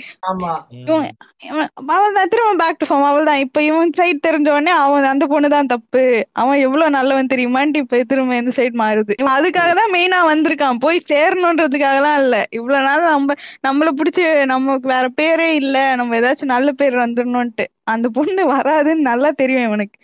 அவன் 1.92 2.16
தான் 2.18 2.32
திரும்ப 2.34 2.56
பேக் 2.64 2.82
டு 2.82 2.88
ஃபார்ம் 2.90 3.08
அவள் 3.10 3.30
தான் 3.30 3.44
இப்ப 3.46 3.62
இவன் 3.68 3.94
சைடு 4.00 4.18
தெரிஞ்ச 4.28 4.50
உடனே 4.56 4.74
அவன் 4.82 5.08
அந்த 5.12 5.28
பொண்ணு 5.34 5.54
தான் 5.56 5.72
தப்பு. 5.74 6.04
அவன் 6.42 6.64
எவ்வளவு 6.66 6.96
நல்லவன் 6.98 7.32
தெரியுமான்ட்டு 7.34 7.84
இப்ப 7.86 8.02
திரும்ப 8.12 8.42
இந்த 8.42 8.54
சைடு 8.58 8.76
மாறுது? 8.84 9.16
அதுக்காக 9.36 9.70
தான் 9.82 9.94
மெயினா 9.96 10.20
வந்திருக்கான். 10.32 10.82
போய் 10.86 11.06
சேரணுன்றதுக்காகலாம் 11.12 12.20
இல்ல. 12.24 12.36
இவ்வளவு 12.60 12.86
நாள் 12.90 13.08
நம்ம 13.10 13.38
நம்மள 13.68 13.90
பிடிச்சி 14.00 14.26
நமக்கு 14.54 14.90
வேற 14.96 15.06
பேரே 15.22 15.50
இல்ல. 15.62 15.78
நம்ம 16.02 16.20
ஏதாச்சும் 16.22 16.54
நல்ல 16.56 16.70
பேர் 16.82 17.04
வந்துடணும்ட்டு 17.06 17.68
அந்த 17.88 18.08
பொண்ணு 18.18 18.44
வராதுன்னு 18.56 19.10
நல்லா 19.12 19.30
தெரியும் 19.42 19.66
இவனுக்கு. 19.68 19.98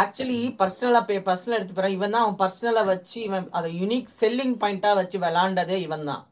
ஆக்சுவலி 0.00 0.40
பர்சனலா 0.58 1.00
பே 1.06 1.14
பர்சனல் 1.28 1.56
எடுத்து 1.58 1.76
போறான் 1.76 1.94
இவன் 1.96 2.12
தான் 2.14 2.24
அவன் 2.24 2.40
பர்சனலா 2.42 2.82
வச்சு 2.90 3.16
இவன் 3.28 3.46
அதை 3.58 3.70
யுனிக் 3.80 4.12
செல்லிங் 4.20 4.58
பாயிண்டா 4.62 4.90
வச்சு 4.98 5.18
விளாண்டதே 5.24 5.78
இவன் 5.86 6.04
தான். 6.10 6.22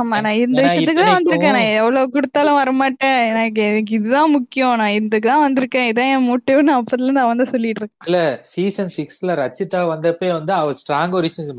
ஆமா 0.00 0.16
நான் 0.24 0.40
இந்த 0.44 0.60
விஷயத்துக்கு 0.64 1.02
தான் 1.04 1.16
வந்திருக்கேன். 1.16 1.56
நான் 1.58 1.76
எவ்வளவு 1.78 2.12
கொடுத்தாலும் 2.16 2.58
வரமாட்டேன். 2.60 3.20
எனக்கு 3.32 3.60
எனக்கு 3.68 3.92
இதுதான் 3.98 4.34
முக்கியம். 4.36 4.74
நான் 4.80 4.96
இதுக்கு 4.98 5.28
தான் 5.30 5.44
வந்திருக்கேன். 5.46 5.88
இதான் 5.92 6.10
என் 6.16 6.28
மோட்டிவ் 6.30 6.60
நான் 6.68 6.80
அப்பதுல 6.80 7.08
இருந்து 7.08 7.24
அவன் 7.24 7.40
தான் 7.42 7.52
சொல்லிட்டு 7.54 7.82
இருக்கேன். 7.82 8.06
இல்ல 8.08 8.20
சீசன் 8.52 8.92
சிக்ஸ்ல 8.98 9.36
ரச்சிதா 9.42 9.80
வந்தப்பே 9.92 10.30
வந்து 10.38 10.54
அவ 10.60 10.74
ஸ்ட்ராங் 10.82 11.16
ஒரு 11.18 11.26
ரீசன் 11.28 11.56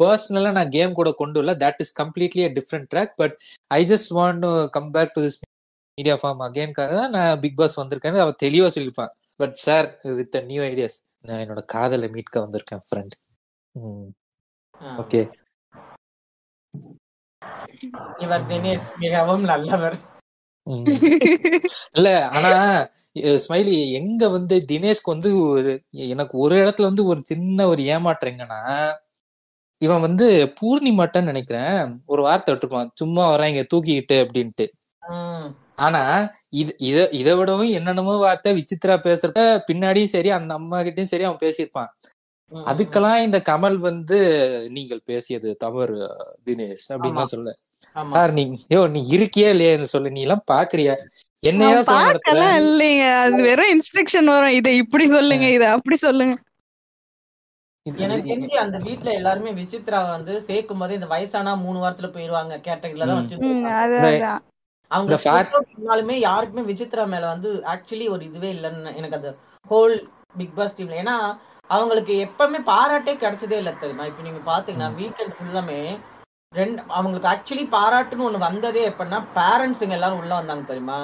பர்சனலா 0.00 0.50
நான் 0.58 0.74
கேம் 0.76 0.98
கூட 0.98 1.08
கொண்டு 1.18 1.38
வரல. 1.40 1.52
That 1.64 1.82
is 1.84 1.94
completely 2.00 2.44
different 2.58 2.88
track 2.92 3.12
but 3.22 3.34
I 3.78 3.82
just 3.92 4.12
want 4.20 4.42
to 4.46 4.52
come 4.76 4.88
back 4.96 5.12
to 5.16 5.22
this 5.26 5.38
media 5.98 6.14
form 6.22 6.40
அகேன்காக 6.40 6.92
தான் 6.94 7.10
நான் 7.10 7.40
பிக் 7.40 7.56
பாஸ் 7.56 7.80
வந்திருக்கேன்னு 7.80 8.22
அவ 8.22 8.32
தெளிவா 8.42 8.68
சொல்லியிருப்பான் 8.74 9.12
but 9.36 9.54
sir 9.64 9.86
with 10.18 10.38
new 10.44 10.62
ideas 10.62 10.98
நான் 11.20 11.42
என்னோட 11.42 11.62
காதலை 11.64 12.08
மீட்க 12.08 12.34
வந்திருக்கேன் 12.40 12.82
ஃப்ரெண்ட் 12.88 13.14
ஓகே 14.98 15.20
இவர் 18.18 18.44
தினேஷ் 18.50 18.88
மிகவும் 18.98 19.44
நல்லவர். 19.44 19.96
இல்ல 21.94 22.08
ஆனா 22.28 22.50
ஸ்மைலி 23.42 23.74
எங்க 23.90 24.28
வந்து 24.28 24.56
தினேஷ்க்கு 24.68 25.14
வந்து 25.14 25.30
ஒரு 25.46 25.72
எனக்கு 26.06 26.34
ஒரு 26.38 26.54
இடத்துல 26.56 26.88
வந்து 26.90 27.04
ஒரு 27.04 27.20
சின்ன 27.24 27.66
ஒரு 27.68 27.82
ஏமாற்றம் 27.94 28.32
எங்கன்னா 28.32 28.60
இவன் 29.82 30.04
வந்து 30.06 30.26
பூர்ணிமாட்டன்னு 30.58 31.30
நினைக்கிறேன். 31.32 31.78
ஒரு 32.06 32.22
வார்த்தை 32.22 32.50
விட்டுருப்பான். 32.54 32.90
சும்மா 32.94 33.24
வராங்க 33.30 33.62
தூக்கிக்கிட்டு 33.72 34.16
அப்படின்ட்டு. 34.24 34.66
ஆனா 35.78 36.02
இது 36.54 36.72
இத 36.88 36.98
இதை 37.18 37.32
விடவும் 37.34 37.72
என்னென்னமோ 37.76 38.14
வார்த்தை 38.20 38.50
விசித்ரா 38.58 38.96
பேசுறப்ப 39.04 39.40
பின்னாடியும் 39.68 40.12
சரி 40.12 40.30
அந்த 40.36 40.52
அம்மா 40.58 40.78
கிட்டயும் 40.82 41.12
சரி 41.12 41.26
அவன் 41.26 41.42
பேசியிருப்பான். 41.42 41.90
அதுக்கெல்லாம் 42.52 43.24
இந்த 43.24 43.38
கமல் 43.48 43.78
வந்து 43.86 44.18
நீங்கள் 44.74 45.00
பேசியது 45.04 45.48
தவறு 45.62 45.96
தினேஷ் 46.46 46.88
அப்படின்னு 46.92 47.32
சொல்ல 47.34 47.52
சார் 48.12 48.32
நீ 48.36 48.42
யோ 48.70 48.80
நீ 48.92 49.00
இருக்கியா 49.14 49.48
இல்லையான்னு 49.54 49.92
சொல்லு 49.92 50.12
நீ 50.12 50.22
எல்லாம் 50.26 50.44
பாக்குறியா? 50.50 50.94
என்னையா 51.42 51.78
இல்லைங்க. 52.60 53.06
அது 53.22 53.40
வெறும் 53.48 53.72
இன்ஸ்ட்ரக்ஷன் 53.74 54.30
வரும். 54.32 54.54
இதை 54.58 54.72
இப்படி 54.82 55.06
சொல்லுங்க 55.14 55.46
இதை 55.56 55.66
அப்படி 55.74 55.96
சொல்லுங்க. 56.02 56.34
இது- 57.86 58.02
எனக்கு 58.04 58.28
தெரிஞ்சு 58.30 58.56
அந்த 58.60 58.76
வீட்ல 58.84 59.08
எல்லாருமே 59.12 59.50
விசித்ரா 59.58 59.98
வந்து 60.08 60.34
சேர்க்கும் 60.46 60.80
போதே 60.80 60.94
இந்த 60.94 61.08
வயசானா 61.10 61.52
மூணு 61.62 61.78
வாரத்துல 61.80 62.08
போயிருவாங்க 62.14 62.54
கேட்டகரியில 62.64 63.08
தான் 63.10 63.18
ம். 63.48 63.66
அது 64.90 65.14
அவங்க 65.16 65.16
பண்ணாலுமே 65.68 66.16
யாருக்குமே 66.20 66.64
விசித்ரா 66.70 67.04
மேல 67.06 67.24
வந்து 67.26 67.50
ஆக்சுவலி 67.72 68.06
ஒரு 68.08 68.22
இதுவே 68.24 68.50
இல்லைன்னு 68.54 68.92
எனக்கு 68.96 69.18
அந்த 69.20 69.30
ஹோல் 69.66 69.94
பிக் 70.38 70.56
பாஸ் 70.56 70.76
டீம்ல 70.78 71.00
ஏன்னா 71.02 71.16
அவங்களுக்கு 71.70 72.14
எப்பவுமே 72.26 72.60
பாராட்டே 72.66 73.14
கிடைச்சதே 73.16 73.58
இல்லை 73.60 73.72
தெரியுமா? 73.74 74.06
இப்ப 74.06 74.22
நீங்க 74.22 74.40
பாத்தீங்கன்னா 74.46 74.90
வீக்கெண்ட் 74.98 75.36
ஃபுல்லாமே 75.36 75.80
ரெண்டு 76.52 76.80
அவங்களுக்கு 76.90 77.30
ஆக்சுவலி 77.30 77.64
பாராட்டுன்னு 77.72 78.26
ஒண்ணு 78.26 78.40
வந்ததே 78.40 78.82
எப்படின்னா 78.90 79.20
பேரண்ட்ஸுங்க 79.38 79.96
எல்லாரும் 79.98 80.20
உள்ள 80.22 80.32
வந்தாங்க 80.34 80.64
தெரியுமா? 80.64 80.98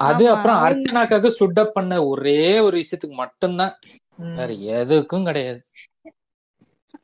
அது 0.00 0.24
அப்புறம் 0.34 0.60
அர்ச்சனாக்காக 0.66 1.30
சுட் 1.38 1.60
அப் 1.62 1.74
பண்ண 1.76 1.94
ஒரே 2.10 2.40
ஒரு 2.66 2.76
விஷயத்துக்கு 2.82 3.16
மட்டும்தான். 3.16 3.74
வேற 4.18 4.50
எதுக்கும் 4.76 5.26
கிடையாது. 5.28 5.60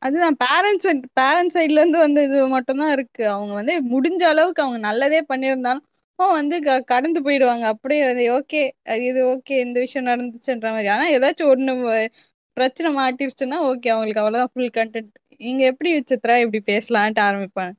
அதுதான் 0.03 0.37
பேரண்ட்ஸ் 0.43 0.87
பேரண்ட்ஸ் 1.19 1.57
சைட்ல 1.57 1.81
இருந்து 1.81 1.99
வந்து 2.05 2.21
இது 2.29 2.39
மட்டும் 2.55 2.81
தான் 2.83 2.93
இருக்கு. 2.97 3.23
அவங்க 3.35 3.53
வந்து 3.61 3.75
முடிஞ்ச 3.93 4.23
அளவுக்கு 4.33 4.65
அவங்க 4.65 4.81
நல்லதே 4.89 5.21
பண்ணியிருந்தாலும் 5.31 5.85
வந்து 6.17 6.63
க- 6.63 6.81
கடந்து 6.81 7.23
போயிடுவாங்க. 7.23 7.61
அப்படியே 7.61 8.07
வந்து 8.07 8.33
ஓகே 8.39 8.71
இது 9.01 9.27
ஓகே 9.27 9.51
இந்த 9.51 9.81
விஷயம் 9.81 10.09
நடந்துச்சுன்ற 10.09 10.71
மாதிரி. 10.71 10.89
ஆனா 10.89 11.11
ஏதாச்சும் 11.11 11.47
ஒண்ணு 11.47 11.87
வ- 11.89 12.09
பிரச்சனை 12.53 12.93
மாட்டிருச்சுன்னா 12.93 13.55
ஓகே 13.55 13.89
அவங்களுக்கு 13.89 14.21
அவ்வளவுதான் 14.21 14.49
ஃபுல் 14.53 14.71
கண்டென்ட் 14.75 15.35
இங்க 15.37 15.65
எப்படி 15.65 15.99
சித்ரா 15.99 16.41
இப்படி 16.41 16.63
பேசலான்ட்டு 16.67 17.23
ஆரம்பிப்பாங்க. 17.23 17.73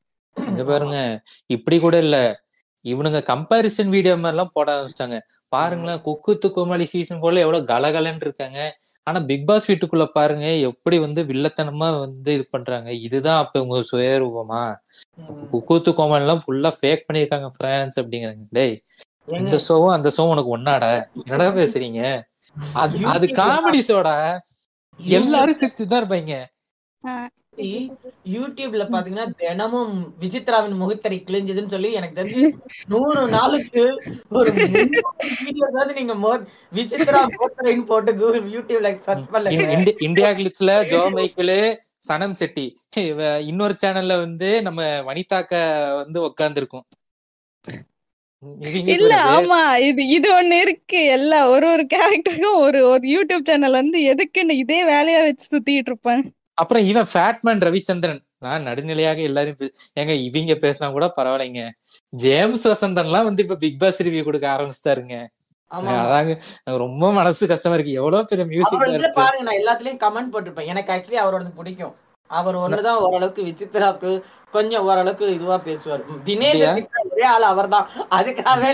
இங்க 0.47 0.63
பாருங்க 0.63 1.21
இப்படி 1.45 1.79
கூட 1.79 1.97
இல்ல. 1.97 2.43
இவனுங்க 2.83 3.23
கம்பாரிசன் 3.23 3.89
வீடியோ 3.89 4.15
மாதிரி 4.15 4.27
எல்லாம் 4.27 4.49
போட 4.53 4.71
ஆரம்பிச்சிட்டாங்க. 4.71 5.19
பாருங்களேன் 5.47 6.01
குக்கு 6.01 6.27
துக்குமாலி 6.27 6.83
சீசன் 6.83 7.19
போல 7.19 7.39
எவ்வளவு 7.39 7.65
கலகலன்னு 7.65 8.15
இருக்காங்க. 8.15 8.77
ஆனா 9.07 9.19
பிக் 9.25 9.47
பாஸ் 9.47 9.67
வீட்டுக்குள்ள 9.69 10.05
பாருங்க 10.13 10.45
எப்படி 10.69 10.97
வந்து 10.99 11.21
வில்லத்தனமா 11.23 11.87
வந்து 11.99 12.29
இது 12.33 12.45
பண்றாங்க. 12.51 12.89
இதுதான் 13.07 13.41
அப்ப 13.43 13.61
உங்க 13.65 13.79
சுயரூபமா? 13.91 14.61
குக்கூத்து 15.51 15.89
கோமாளி 15.93 16.23
எல்லாம் 16.23 16.43
ஃபுல்லா 16.43 16.71
ஃபேக் 16.77 17.05
பண்ணிருக்காங்க 17.07 17.49
பிரான்ஸ் 17.57 17.99
அப்படிங்கிறாங்க. 18.01 18.45
டேய் 18.51 18.75
இந்த 19.41 19.57
ஷோவும் 19.67 19.95
அந்த 19.95 20.09
ஷோவும் 20.15 20.33
உனக்கு 20.35 20.55
ஒன்னாடா 20.57 20.91
என்னடா 21.21 21.47
பேசுறீங்க? 21.61 22.01
அது 22.81 22.97
அது 23.13 23.25
காமெடி 23.39 23.81
ஷோடா 23.89 24.15
எல்லாரும் 24.99 25.59
சிரிச்சுதான் 25.61 26.01
இருப்பாங்க. 26.01 26.35
யூடியூப்ல 28.31 28.83
பாத்தீங்கன்னா 28.87 29.25
தினமும் 29.39 29.93
விசித்ராவின் 30.19 30.79
முகத்தறி 30.79 31.17
கிழிஞ்சதுன்னு 31.21 31.73
சொல்லி 31.73 31.89
எனக்கு 31.93 32.19
தெரிஞ்சு 32.19 32.43
நூறு 32.87 33.21
நாளுக்கு 33.33 33.83
ஒரு 34.31 34.51
வீடியோஸாவது 35.41 35.93
நீங்க 35.93 36.15
மோ 36.21 36.31
விசித்ரா 36.73 37.21
முகத்தறின்னு 37.31 37.85
போட்டு 37.85 38.13
கூகுள் 38.15 38.51
யூடியூப்ல 38.55 38.91
சர்ச் 39.07 39.31
பண்ணல 39.31 39.53
இந்- 39.55 39.71
இந்தி- 39.75 39.97
இந்தியா 40.01 40.29
கிளிட்ஸ்ல 40.33 40.75
ஜோ 40.91 41.01
மைக்கிள் 41.15 41.55
சனம் 42.07 42.37
செட்டி 42.39 42.65
இன்னொரு 43.45 43.75
சேனல்ல 43.83 44.15
வந்து 44.19 44.49
நம்ம 44.61 44.79
வனிதாக்க 45.05 45.53
வந்து 46.01 46.19
உட்கார்ந்துருக்கும் 46.27 46.85
இல்ல 48.93 49.13
ஆமா 49.29 49.59
இது 49.81 50.01
இது 50.07 50.27
ஒண்ணு 50.33 50.55
இருக்கு. 50.61 50.99
எல்லா 51.13 51.37
ஒரு 51.49 51.65
ஒரு 51.69 51.83
கேரக்டருக்கும் 51.93 52.57
ஒரு 52.59 52.79
ஒரு 52.87 53.05
யூடியூப் 53.13 53.47
சேனல் 53.47 53.79
வந்து 53.79 53.99
எதுக்குன்னு 54.11 54.59
இதே 54.59 54.79
வேலையா 54.89 55.21
வச்சு 55.23 55.45
சுத்திட்டு 55.45 55.91
இருப்பாங்க 55.91 56.25
அப்புறம் 56.61 56.83
இவன் 56.91 57.07
ஃபேட்மேன் 57.13 57.63
ரவிச்சந்திரன். 57.65 58.21
நான் 58.45 58.65
நடுநிலையாக 58.67 59.19
எல்லாரும் 59.29 59.71
ஏங்க 59.99 60.13
இவங்க 60.27 60.53
பேசினா 60.63 60.87
கூட 60.95 61.05
பரவாயில்லைங்க. 61.17 61.63
ஜேம்ஸ் 62.23 62.65
வசந்தன்லாம் 62.67 63.27
வந்து 63.29 63.43
இப்ப 63.43 63.57
பிக் 63.63 63.79
பாஸ் 63.79 64.03
ரிவ்யூ 64.03 64.23
கொடுக்க 64.23 64.45
ஆரம்பிச்சிட்டாருங்க. 64.55 65.17
அதாங்க 65.71 66.33
ரொம்ப 66.83 67.11
மனசு 67.13 67.47
கஷ்டமா 67.47 67.75
இருக்கு. 67.77 67.99
எவ்வளவு 67.99 68.29
பெரிய 68.31 68.45
மியூசிக் 68.47 68.79
அவரோட 68.79 69.11
பாருங்க 69.13 69.45
நான் 69.47 69.61
எல்லாத்துலயும் 69.61 70.01
கமெண்ட் 70.05 70.33
போட்டிருப்பேன். 70.33 70.71
எனக்கு 70.73 70.93
ஆக்சுவலி 70.93 71.19
அவரோடது 71.23 71.53
பிடிக்கும். 71.55 71.95
அவர் 72.29 72.55
ஒண்ணுதான் 72.55 73.01
ஓரளவுக்கு 73.05 73.41
விசித்ராக்கு 73.43 74.11
கொஞ்சம் 74.51 74.85
ஓரளவுக்கு 74.89 75.25
இதுவா 75.33 75.57
பேசுவார். 75.57 76.03
தினேஷ்? 76.23 76.63
ஒரே 77.11 77.25
ஆள் 77.33 77.49
அவர்தான். 77.53 77.89
அதுக்காகவே 78.17 78.69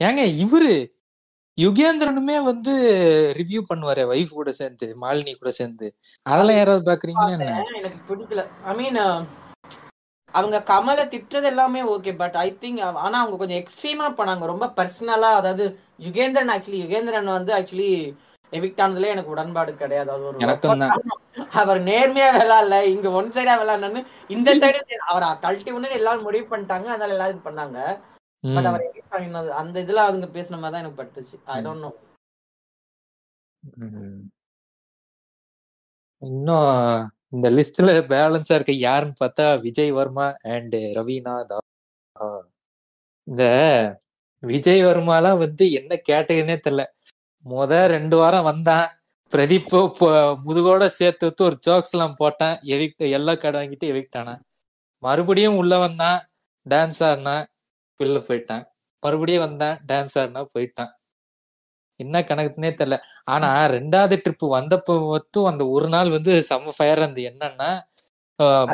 ஏங்க 0.00 0.22
இவரு 0.44 0.72
யுகேந்திரனுமே 1.62 2.36
வந்து 2.48 2.72
ரிவ்யூ 3.38 3.60
பண்ணுவாரு 3.70 4.02
வைஃப் 4.10 4.38
கூட 4.38 4.50
சேர்ந்து 4.58 4.86
மாலினி 5.02 5.32
கூட 5.34 5.50
சேர்ந்து. 5.58 5.86
அதெல்லாம் 6.26 6.58
யாராவது 6.58 6.84
பாக்குறீங்களா 6.90 7.34
எனக்கு 7.80 8.00
பிடிக்கல. 8.10 8.42
ஐ 8.70 8.74
மீன் 8.80 9.00
அவங்க 10.34 10.56
கமலை 10.70 11.04
திட்டுறது 11.12 11.46
எல்லாமே 11.52 11.80
ஓகே 11.92 12.12
பட் 12.20 12.36
ஐ 12.42 12.48
திங்க் 12.62 12.80
ஆனா 13.04 13.16
அவங்க 13.22 13.38
கொஞ்சம் 13.40 13.60
எக்ஸ்ட்ரீமா 13.62 14.08
பண்ணாங்க. 14.18 14.44
ரொம்ப 14.52 14.66
பர்சனலா 14.76 15.30
அதாவது 15.40 15.64
யுகேந்திரன் 16.06 16.52
ஆக்சுவலி 16.54 16.82
யுகேந்திரன் 16.84 17.36
வந்து 17.36 17.52
ஆக்சுவலி 17.58 17.88
எவிக்ட் 18.52 18.82
ஆனதுல 18.84 19.10
எனக்கு 19.14 19.32
உடன்பாடு 19.34 19.72
கிடையாது. 19.80 20.10
அது 20.12 20.24
ஒரு. 20.28 20.38
அவர் 21.60 21.80
நேர்மையா 21.88 22.28
விளையாடல 22.36 22.78
இங்க 22.94 23.08
ஒன் 23.18 23.34
சைடா 23.36 23.54
விளையாடணும்னு 23.60 24.02
இந்த 24.34 24.54
சைடு 24.62 24.80
அவர் 25.12 25.26
கழட்டி 25.44 25.72
ஒண்ணு 25.76 25.98
எல்லாரும் 25.98 26.26
முடிவு 26.28 26.46
பண்ணிட்டாங்க. 26.52 26.88
அதனால 26.94 27.14
எல்லாரும் 27.16 27.46
பண்ணாங்க. 27.48 27.78
பட். 28.44 28.68
அவர் 28.70 28.84
பண்ணினது 29.12 29.50
அந்த 29.62 29.76
இதுல 29.84 30.00
அதுங்க 30.08 30.28
பேசின 30.36 30.58
மாதிரி 30.60 30.74
தான் 30.74 30.82
எனக்கு 30.82 31.00
பட்டுச்சு. 31.00 31.36
I 31.54 31.56
don't 31.64 31.84
know. 31.86 31.90
இன்னும் 36.22 36.68
இந்த 37.34 37.46
லிஸ்ட்ல 37.56 37.90
பேலன்ஸா 38.12 38.54
இருக்க 38.58 38.72
யாருன்னு 38.86 39.20
பார்த்தா 39.22 39.44
விஜய் 39.66 39.92
வர்மா 39.98 40.26
அண்ட் 40.54 40.76
ரவீனா 40.98 41.34
தா. 41.50 41.58
இந்த 43.26 43.42
விஜய் 44.42 44.82
வர்மாலாம் 44.84 45.40
வந்து 45.44 45.64
என்ன 45.78 45.92
கேட்டதுன்னே 46.08 46.56
தெரியல 46.64 46.84
முத 47.44 47.72
ரெண்டு 47.94 48.16
வாரம் 48.20 48.48
வந்தான். 48.50 48.88
பிரதீப் 49.30 49.74
முதுகோட 50.46 50.86
சேர்த்து 50.98 51.26
வைத்து 51.26 51.44
ஒரு 51.48 51.56
ஜோக்ஸ் 51.66 51.94
எல்லாம் 51.94 52.16
போட்டான். 52.20 52.56
எவிக்ட் 52.74 53.04
எல்லா 53.18 53.34
கார்டு 53.34 53.58
வாங்கிட்டு 53.60 53.90
எவிக்ட் 53.92 54.18
ஆனான். 54.20 54.42
மறுபடியும் 55.02 55.58
உள்ள 55.60 55.74
வந்தான். 55.84 56.18
டான்ஸ் 56.66 57.00
ஆடினான். 57.08 57.46
வெளில 58.00 58.18
போயிட்டான். 58.28 58.64
மறுபடியும் 59.02 59.44
வந்தான் 59.46 59.76
டான்ஸ் 59.88 60.16
ஆடினா 60.18 60.42
போயிட்டான். 60.54 60.90
என்ன 62.00 62.20
கணக்குன்னே 62.20 62.70
தெரியல. 62.72 62.96
ஆனா 63.24 63.48
ரெண்டாவது 63.68 64.16
ட்ரிப் 64.24 64.44
வந்தப்போ 64.54 64.94
மட்டும் 65.08 65.44
அந்த 65.44 65.68
ஒரு 65.68 65.88
நாள் 65.88 66.10
வந்து 66.10 66.32
செம்ம 66.48 66.72
ஃபயர் 66.76 66.98
இருந்து 66.98 67.22
என்னன்னா 67.30 67.70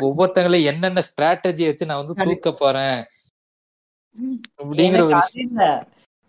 ஒவ்வொருத்தங்களையும் 0.01 0.69
என்னென்ன 0.71 1.01
ஸ்ட்ராட்டஜி 1.07 1.63
வச்சு 1.65 1.85
நான் 1.85 2.01
வந்து 2.03 2.23
தூக்க 2.23 2.51
போறேன். 2.53 2.99
அப்படிங்கிற 4.61 5.01
ஒரு 5.01 5.15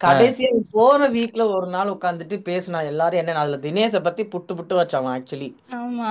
கடைசியா 0.01 0.49
போற 0.71 1.09
வீக்ல 1.11 1.43
ஒரு 1.55 1.67
நாள் 1.67 1.89
உட்காந்துட்டு 1.89 2.37
பேசினா 2.49 2.85
எல்லாரும் 2.85 3.21
என்ன 3.21 3.39
அதுல 3.39 3.57
தினேஷ 3.57 4.03
பத்தி 4.03 4.25
புட்டு 4.25 4.53
புட்டு 4.59 4.75
வச்சான் 4.81 5.09
ஆக்சுவலி 5.15 5.49
ஆமா. 5.79 6.09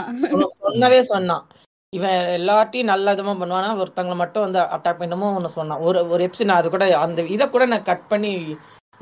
சொன்னவே 0.60 1.00
சொன்னான். 1.12 1.46
இவன் 1.96 2.18
எல்லாத்தையும் 2.40 2.90
நல்ல 2.92 3.14
விதமா 3.16 3.34
பண்ணுவானா 3.42 3.70
ஒருத்தங்களை 3.82 4.16
மட்டும் 4.22 4.46
வந்து 4.46 4.60
அட்டாக் 4.76 5.02
பண்ணமோ 5.02 5.28
ஒன்னு 5.36 5.50
சொன்னான். 5.58 5.84
ஒரு 5.88 6.00
ஒரு 6.14 6.22
எபிசோட் 6.28 6.50
நான் 6.50 6.62
அது 6.62 6.70
கூட 6.74 6.86
அந்த 7.06 7.26
இதை 7.36 7.46
கூட 7.50 7.66
நான் 7.74 7.88
கட் 7.90 8.08
பண்ணி 8.12 8.32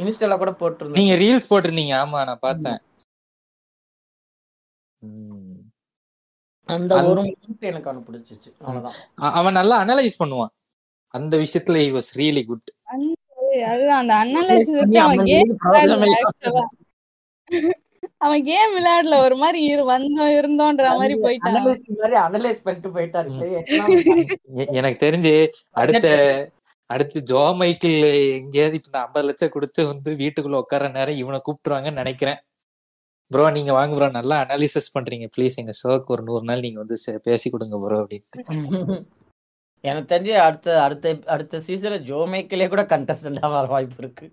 இன்ஸ்டால 0.04 0.38
கூட 0.42 0.52
போட்டிருந்தேன். 0.60 1.00
நீங்க 1.02 1.16
ரீல்ஸ் 1.24 1.52
போட்டிருந்தீங்க. 1.52 1.94
ஆமா 2.04 2.20
நான் 2.30 2.44
பார்த்தேன். 2.48 2.80
அந்த 6.76 6.92
ஒரு 7.10 7.24
எனக்கு 7.70 7.90
அவனை 7.90 8.04
பிடிச்சிச்சு. 8.08 8.50
அவ்வளவுதான். 8.60 9.00
அவன் 9.40 9.58
நல்லா 9.60 9.76
அனலைஸ் 9.84 10.22
பண்ணுவான். 10.24 10.54
அந்த 11.18 11.34
விஷயத்துல 11.44 11.82
he 11.86 11.90
was 11.98 12.08
really 12.22 12.44
குட் 12.52 12.72
அதுதான் 13.72 14.02
அந்த 14.04 14.14
அனலைஸ் 14.24 14.72
வச்சு 14.80 15.00
அவன் 15.08 16.72
அவன் 18.22 18.44
கேம் 18.44 18.74
விளையாடல 18.76 19.18
ஒரு 19.20 19.36
மாதிரி 19.36 19.60
இரு- 19.68 19.88
வந்தோம் 19.90 20.34
இருந்தோன்ற 20.36 20.84
மாதிரி 20.92 21.16
போயிட்டான். 21.16 21.50
அனலைஸ் 21.52 21.82
மாதிரி 22.02 22.18
அனலைஸ் 22.26 22.64
பண்ணிட்டு 22.64 22.90
போயிட்டாரு. 22.90 23.30
எனக்கு 24.74 25.06
தெரிஞ்சு 25.06 25.34
அடுத்த 25.76 26.08
அடுத்து 26.90 27.24
ஜோ 27.24 27.40
மைக்கிள் 27.60 27.98
எங்கேயாவது 28.32 28.76
இப்ப 28.76 28.90
இந்த 28.90 29.00
ஐம்பது 29.00 29.26
லட்சம் 29.26 29.50
கொடுத்து 29.50 29.86
வந்து 29.86 30.16
வீட்டுக்குள்ள 30.16 30.56
உட்கார 30.56 30.88
நேரம் 30.88 31.16
இவனை 31.16 31.42
கூப்பிட்டுருவாங்கன்னு 31.46 31.92
நினைக்கிறேன். 31.94 32.40
ப்ரோ 33.32 33.50
நீங்க 33.50 33.74
வாங்க 33.74 33.96
ப்ரோ 33.96 34.10
நல்லா 34.10 34.46
அனாலிசிஸ் 34.46 34.94
பண்றீங்க. 34.94 35.28
ப்ளீஸ் 35.36 35.56
எங்க 35.56 35.74
ஷோக்கு 35.82 36.06
ஒரு 36.06 36.24
நூறு 36.24 36.44
நாள் 36.44 36.60
நீங்க 36.60 36.84
வந்து 36.84 36.98
பேசி 37.24 37.50
கொடுங்க 37.50 37.80
ப்ரோ 37.80 38.00
அப்படின்ட்டு. 38.00 38.42
எனக்கு 39.84 40.16
தெரிஞ்சு 40.16 40.34
அடுத்த 40.40 40.84
அடுத்த 40.84 41.18
அடுத்த 41.26 41.62
சீசன்ல 41.68 41.98
ஜோ 42.02 42.18
மேக்கலே 42.26 42.68
கூட 42.70 42.84
கண்டஸ்டண்டா 42.84 43.50
வர 43.52 43.68
வாய்ப்பு 43.68 43.96
இருக்கு. 43.98 44.26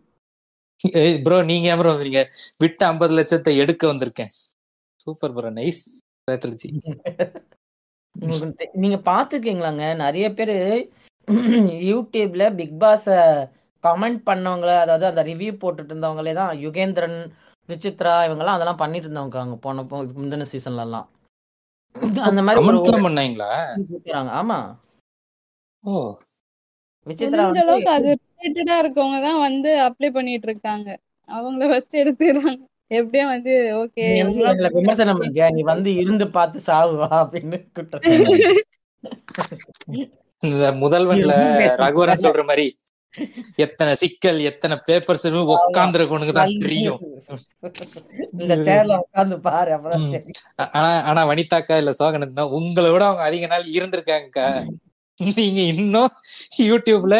ப்ரோ 1.24 1.36
நீங்க 1.50 1.76
ப்ரோ 1.78 1.92
நீங்க 2.00 2.20
விட்டு 2.60 2.82
ஐம்பது 2.88 3.14
லட்சத்தை 3.18 3.52
எடுக்க 3.62 3.82
வந்திருக்கேன். 3.90 4.32
சூப்பர் 5.00 5.34
ப்ரோ 5.36 5.50
நைஸ் 5.58 5.82
ஸ்ட்ராட்டஜி 6.18 6.68
நீங்க 8.82 8.96
பாத்துருக்கீங்களாங்க 9.06 9.84
நிறைய 10.02 10.26
பேரு 10.38 10.56
யூடியூப்ல 11.88 12.44
பிக் 12.58 12.76
பாஸ 12.82 13.06
கமெண்ட் 13.84 14.20
பண்ணவங்கள 14.28 14.72
அதாவது 14.84 15.06
அந்த 15.10 15.22
ரிவ்யூ 15.30 15.52
போட்டுட்டு 15.62 15.92
இருந்தவங்களே 15.92 16.34
தான் 16.40 16.52
யுகேந்திரன் 16.64 17.18
விசித்ரா 17.68 18.14
இவங்கெல்லாம் 18.26 18.56
அதெல்லாம் 18.56 18.82
பண்ணிட்டு 18.82 19.08
இருந்தவங்க 19.08 19.40
இதுக்கு 20.02 20.20
முந்தின 20.20 20.48
சீசன்ல 20.52 20.86
எல்லாம் 20.88 21.08
அந்த 22.28 22.40
மாதிரி 22.42 22.60
பண்ணாங்களா? 23.06 23.50
ஆமா. 24.40 24.58
ஓ. 25.84 25.94
விசித்ரா 27.06 27.44
முடிஞ்ச 27.44 27.62
வந்து 27.62 27.62
அளவுக்கு 27.64 27.92
அது 27.96 28.10
ரிலேட்டடா 28.40 28.76
இருக்கவங்க 28.82 29.18
தான் 29.26 29.40
வந்து 29.46 29.70
அப்ளை 29.86 30.10
பண்ணிட்டு 30.16 30.48
இருக்காங்க 30.50 30.88
அவங்கள 31.28 31.68
ஃபர்ஸ்ட் 31.70 32.00
எடுத்துறாங்க 32.02 32.60
எப்படியும் 32.90 33.32
வந்து 33.34 33.52
ஓகே 33.82 34.04
நீ 34.08 34.22
வந்து 34.22 34.42
எங்களை 34.50 34.70
விமர்சனம் 34.76 35.20
பண்ணியா 35.20 35.46
நீ 35.56 35.62
வந்து 35.70 35.90
இருந்து 36.00 36.26
பார்த்து 36.36 36.58
சாவுவா? 36.68 37.08
அப்படின்னு 37.22 37.58
இந்த 40.42 40.66
முதல்வன்ல 40.82 41.32
ரகுவரன் 41.82 42.24
சொல்ற 42.26 42.42
மாதிரி 42.44 42.66
எத்தனை 43.64 43.92
சிக்கல் 44.02 44.38
எத்தனை 44.50 44.76
பேப்பர்ஸ் 44.86 45.24
உட்காந்துருக்கவனுக்கு 45.56 46.34
தான் 46.36 46.54
தெரியும். 46.62 47.00
ஆனா 50.76 50.90
ஆனா 51.10 51.22
வனிதாக்கா 51.30 51.76
இல்ல 51.82 51.92
சோகனன்னா 52.00 52.44
உங்களை 52.58 52.90
விட 52.94 53.04
அவங்க 53.08 53.24
அதிக 53.28 53.46
நாள் 53.52 53.66
இருந்திருக்காங்கக்கா. 53.76 54.46
நீங்க 55.38 55.60
இன்னும் 55.72 56.12
யூடியூப்ல 56.68 57.16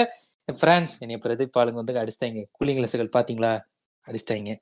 பிரான்ஸ் 0.49 0.95
என்னைய 1.03 1.19
பிரதீப் 1.25 1.59
ஆளுங்க 1.61 1.81
வந்து 1.81 2.01
அடிச்சிட்டாங்க. 2.03 2.43
கூலிங் 2.57 2.79
கிளாஸுகள் 2.79 3.15
பாத்தீங்களா? 3.17 3.53
அடிச்சிட்டாங்க. 4.07 4.53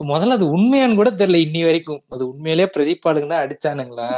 முதல்ல 0.00 0.36
அது 0.38 0.46
உண்மையான்னு 0.56 0.94
கூட 0.94 1.10
தெரியல 1.10 1.38
இன்னி 1.46 1.60
வரைக்கும். 1.64 2.02
அது 2.10 2.22
உண்மையிலேயே 2.28 2.68
பிரதீப் 2.76 3.06
ஆளுங்க 3.08 3.28
தான் 3.28 3.44
அடிச்சானுங்களா? 3.46 4.08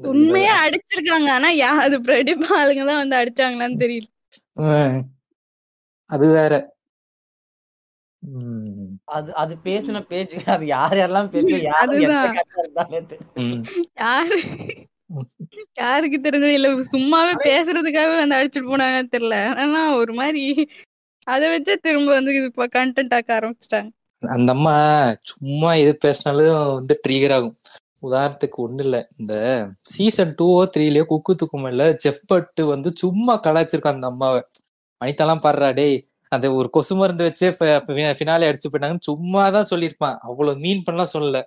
உண்மையா 0.00 0.54
அடிச்சிருக்காங்க. 0.64 1.28
ஆனா 1.30 1.48
யா 1.62 1.70
அது 1.86 1.96
பிரடிப் 2.00 2.48
ஆளுங்க 2.58 2.82
தான் 2.84 3.02
வந்து 3.02 3.16
அடிச்சாங்களான்னு 3.16 3.82
தெரியல. 3.84 4.08
அது 6.10 6.26
வேற. 6.28 6.52
உம் 8.22 8.86
அது 9.08 9.28
அது 9.34 9.54
பேசின 9.64 9.98
பேச்சு 10.06 10.38
அது 10.54 10.64
யார் 10.66 10.96
யாரெல்லாம் 10.98 11.30
பேச்சு 11.30 11.56
யாரு 11.62 11.98
யாரு? 13.98 14.38
யாருக்கு 15.80 16.18
தெரிஞ்சது 16.20 16.56
இல்ல 16.58 16.68
சும்மாவே 16.92 17.34
பேசுறதுக்காகவே 17.46 18.16
வந்து 18.18 18.38
அடிச்சிட்டு 18.38 18.70
போனாங்கன்னு 18.72 19.14
தெரியல. 19.14 19.36
ஆனா 19.62 19.80
ஒரு 20.00 20.12
மாதிரி 20.14 20.42
அத 21.26 21.42
வச்சே 21.52 21.74
திரும்ப 21.86 22.10
வந்து 22.12 22.32
இப்ப 22.40 22.66
கண்டென்ட் 22.76 23.14
ஆக்க 23.16 23.30
ஆரம்பிச்சிட்டாங்க. 23.38 23.90
அந்த 24.22 24.50
அம்மா 24.56 24.74
சும்மா 25.30 25.70
எது 25.82 25.92
பேசினாலும் 26.04 26.48
வந்து 26.78 26.94
ட்ரிகர் 27.04 27.34
ஆகும். 27.36 27.56
உதாரணத்துக்கு 28.02 28.58
ஒண்ணு 28.66 28.82
இல்ல. 28.86 28.96
இந்த 29.18 29.34
சீசன் 29.92 30.32
டூவோ 30.38 30.62
த்ரீலயோ 30.74 31.04
குக்கு 31.12 31.32
துக்குமல்ல 31.40 31.84
செஃப் 32.04 32.24
பட்டு 32.26 32.62
வந்து 32.72 32.88
சும்மா 33.02 33.34
கலாய்ச்சிருக்கான் 33.46 33.98
அந்த 33.98 34.08
அம்மாவை. 34.12 34.40
வனிதாலாம் 35.00 35.44
பாடுறா 35.44 35.68
டேய் 35.78 35.96
அந்த 36.32 36.46
ஒரு 36.58 36.68
கொசு 36.70 36.94
மருந்து 36.94 37.26
வச்சு 37.28 37.46
ஃபினாலே 38.18 38.48
அடிச்சு 38.48 38.68
போயிட்டாங்கன்னு 38.68 39.08
சும்மா 39.10 39.42
தான் 39.56 39.70
சொல்லியிருப்பான். 39.72 40.16
அவ்வளவு 40.28 40.62
மீன் 40.64 40.84
பண்ணலாம் 40.86 41.14
சொல்லல. 41.14 41.38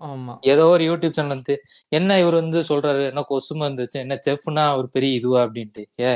ஆமா. 0.00 0.34
ஏதோ 0.44 0.62
ஒரு 0.66 0.84
யூடியூப் 0.84 1.16
சேனல் 1.16 1.34
வந்து 1.34 1.54
என்ன 1.92 2.18
இவர் 2.20 2.34
வந்து 2.34 2.60
சொல்றாரு? 2.62 3.02
என்ன 3.10 3.22
கொசு 3.22 3.54
மருந்து 3.54 3.84
வச்சு 3.84 3.98
என்ன 4.00 4.16
செஃப்னா 4.26 4.64
ஒரு 4.76 4.88
பெரிய 4.88 5.12
இதுவா? 5.14 5.40
அப்படின்ட்டு. 5.44 5.82
ஏ 6.02 6.12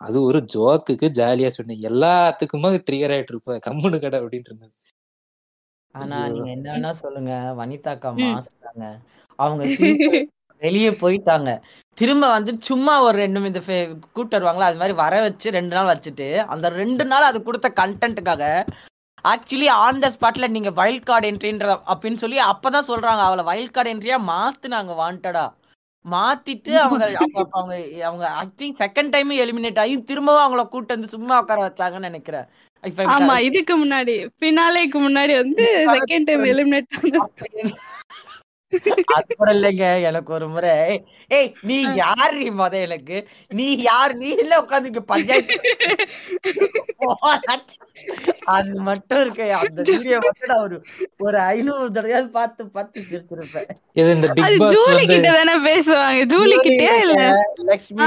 அது 0.00 0.18
ஒரு 0.22 0.38
ஜோக்குக்கு 0.52 1.06
ஜாலியா 1.18 1.48
சொன்னேன் 1.48 1.84
எல்லாத்துக்குமே 1.90 2.70
ட்ரிகர் 2.88 3.14
ஆயிட்டு 3.14 3.32
இருப்ப 3.34 3.58
கம்முனு 3.66 3.98
கடை 3.98 4.18
அப்படின்ட்டு 4.20 4.50
இருந்தது. 4.50 4.74
ஆனா. 5.94 6.18
நீங்க 6.28 6.50
என்ன 6.56 6.68
வேணா 6.74 6.90
சொல்லுங்க 7.02 7.32
வனிதாக்கா. 7.60 8.10
மாசுதாங்க 8.24 8.84
அவங்க 9.38 9.62
வெளியே 10.62 10.90
போயிட்டாங்க. 11.02 11.50
திரும்ப 11.98 12.24
வந்து 12.28 12.52
சும்மா 12.68 12.94
ஒரு 13.02 13.16
ரெண்டு 13.18 13.48
இந்த 13.50 13.60
கூப்பிட்டு 14.06 14.36
வருவாங்களா? 14.36 14.68
அது 14.70 14.80
மாதிரி 14.80 14.94
வர 15.02 15.14
வச்சு 15.20 15.48
ரெண்டு 15.50 15.74
நாள் 15.76 15.90
வச்சுட்டு 15.92 16.26
அந்த 16.54 16.66
ரெண்டு 16.80 17.04
நாள் 17.04 17.28
அது 17.30 17.38
கொடுத்த 17.42 17.68
கண்டென்ட்டுக்காக 17.80 18.44
ஆக்சுவலி 19.24 19.68
ஆன் 19.76 19.98
த 19.98 20.10
ஸ்பாட்ல 20.10 20.48
நீங்க 20.48 20.70
வைல்ட் 20.70 21.02
கார்டு 21.02 21.30
என்ட்ரின்ற 21.30 21.78
அப்படின்னு 21.86 22.14
சொல்லி 22.14 22.38
அப்பதான் 22.44 22.88
சொல்றாங்க. 22.88 23.22
அவளை 23.22 23.44
வைல்ட் 23.44 23.70
கார்டு 23.70 23.94
என்ட்ரியா 23.94 24.18
மாத்துனாங்க 24.28 24.94
வாண்டடா 24.94 25.46
மாத்திட்டு 26.04 26.72
அவங்க 26.78 27.04
அவங்க 27.50 27.74
அவங்க 28.04 28.28
ஆக்டிங் 28.34 28.76
செகண்ட் 28.78 29.10
டைம் 29.10 29.30
எலிமினேட் 29.38 29.78
ஆகி 29.78 30.02
திரும்பவும் 30.02 30.44
அவங்கள 30.44 30.68
கூட்டு 30.68 30.94
வந்து 30.94 31.08
சும்மா 31.08 31.40
உட்கார 31.40 31.68
வச்சாங்கன்னு 31.68 32.08
நினைக்கிறேன். 32.10 32.46
ஆமா 33.14 33.34
இதுக்கு 33.40 33.74
முன்னாடி 33.78 34.14
பினாலேக்கு 34.40 34.98
முன்னாடி 35.06 35.34
வந்து 35.34 35.64
செகண்ட் 35.96 36.26
டைம் 36.26 36.44
எலிமினேட் 36.44 36.88
அது 39.16 39.34
கூட 39.34 39.50
இல்லைங்க. 39.56 39.84
எனக்கு 40.08 40.30
ஒரு 40.36 40.46
முறை 40.48 40.72
ஏய் 41.30 41.48
நீ 41.68 41.76
யார் 42.00 42.34
நீ 42.38 42.48
முத 42.58 42.74
எனக்கு? 42.86 43.16
நீ 43.50 43.66
யார்? 43.86 44.12
நீ 44.20 44.28
இல்ல 44.42 44.58
உட்காந்து 44.62 44.90
இங்க 44.90 45.02
பஞ்சாயத்து 45.06 45.56
அது 48.54 48.72
மட்டும் 48.86 49.20
இருக்கு. 49.22 49.46
அந்த 49.58 49.80
வீடியோ 49.90 50.18
மட்டும் 50.26 50.50
நான் 50.50 50.62
ஒரு 50.66 50.76
ஒரு 51.20 51.38
ஐநூறு 51.48 51.88
தடவையாவது 51.96 52.30
பார்த்து 52.36 52.62
பார்த்து 52.76 53.04
சிரிச்சிருப்பேன். 53.08 53.68
இது 53.96 54.08
இந்த 54.16 54.28
பிக் 54.36 54.44
பாஸ் 54.62 54.72
ஜூலி 54.74 55.02
கிட்ட 55.06 55.28
தானே 55.38 55.54
பேசுவாங்க. 55.66 56.20
ஜூலி 56.32 56.56
கிட்டயா 56.60 56.94
இல்ல? 57.04 57.18
லக்ஷ்மி 57.70 58.04
ஆ. 58.04 58.06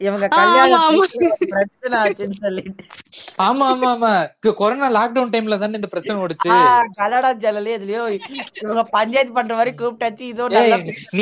இவங்க. 0.00 0.26
கல்யாணம் 0.30 1.00
பிரச்சனை 1.44 1.96
ஆச்சுன்னு 2.00 2.36
சொல்லிட்டு. 2.38 2.82
ஆமா 3.38 3.64
ஆமா 3.70 3.88
ஆமா. 3.90 4.10
கொரோனா 4.56 4.86
லாக்டவுன் 4.90 5.32
டைம்ல 5.32 5.58
தானே 5.58 5.78
இந்த 5.78 5.88
பிரச்சனை 5.88 6.16
ஓடுச்சு. 6.22 6.50
கல்லடா 6.98 7.30
ஜல்லி 7.42 7.70
எதுலயோ 7.76 8.02
இவங்க 8.60 8.82
பஞ்சாயத்து 8.90 9.32
பண்ற 9.32 9.54
மாதிரி 9.54 9.72
கூப்பிட்டாச்சு 9.76 10.24
இதோ 10.26 10.46
நீ 10.48 10.62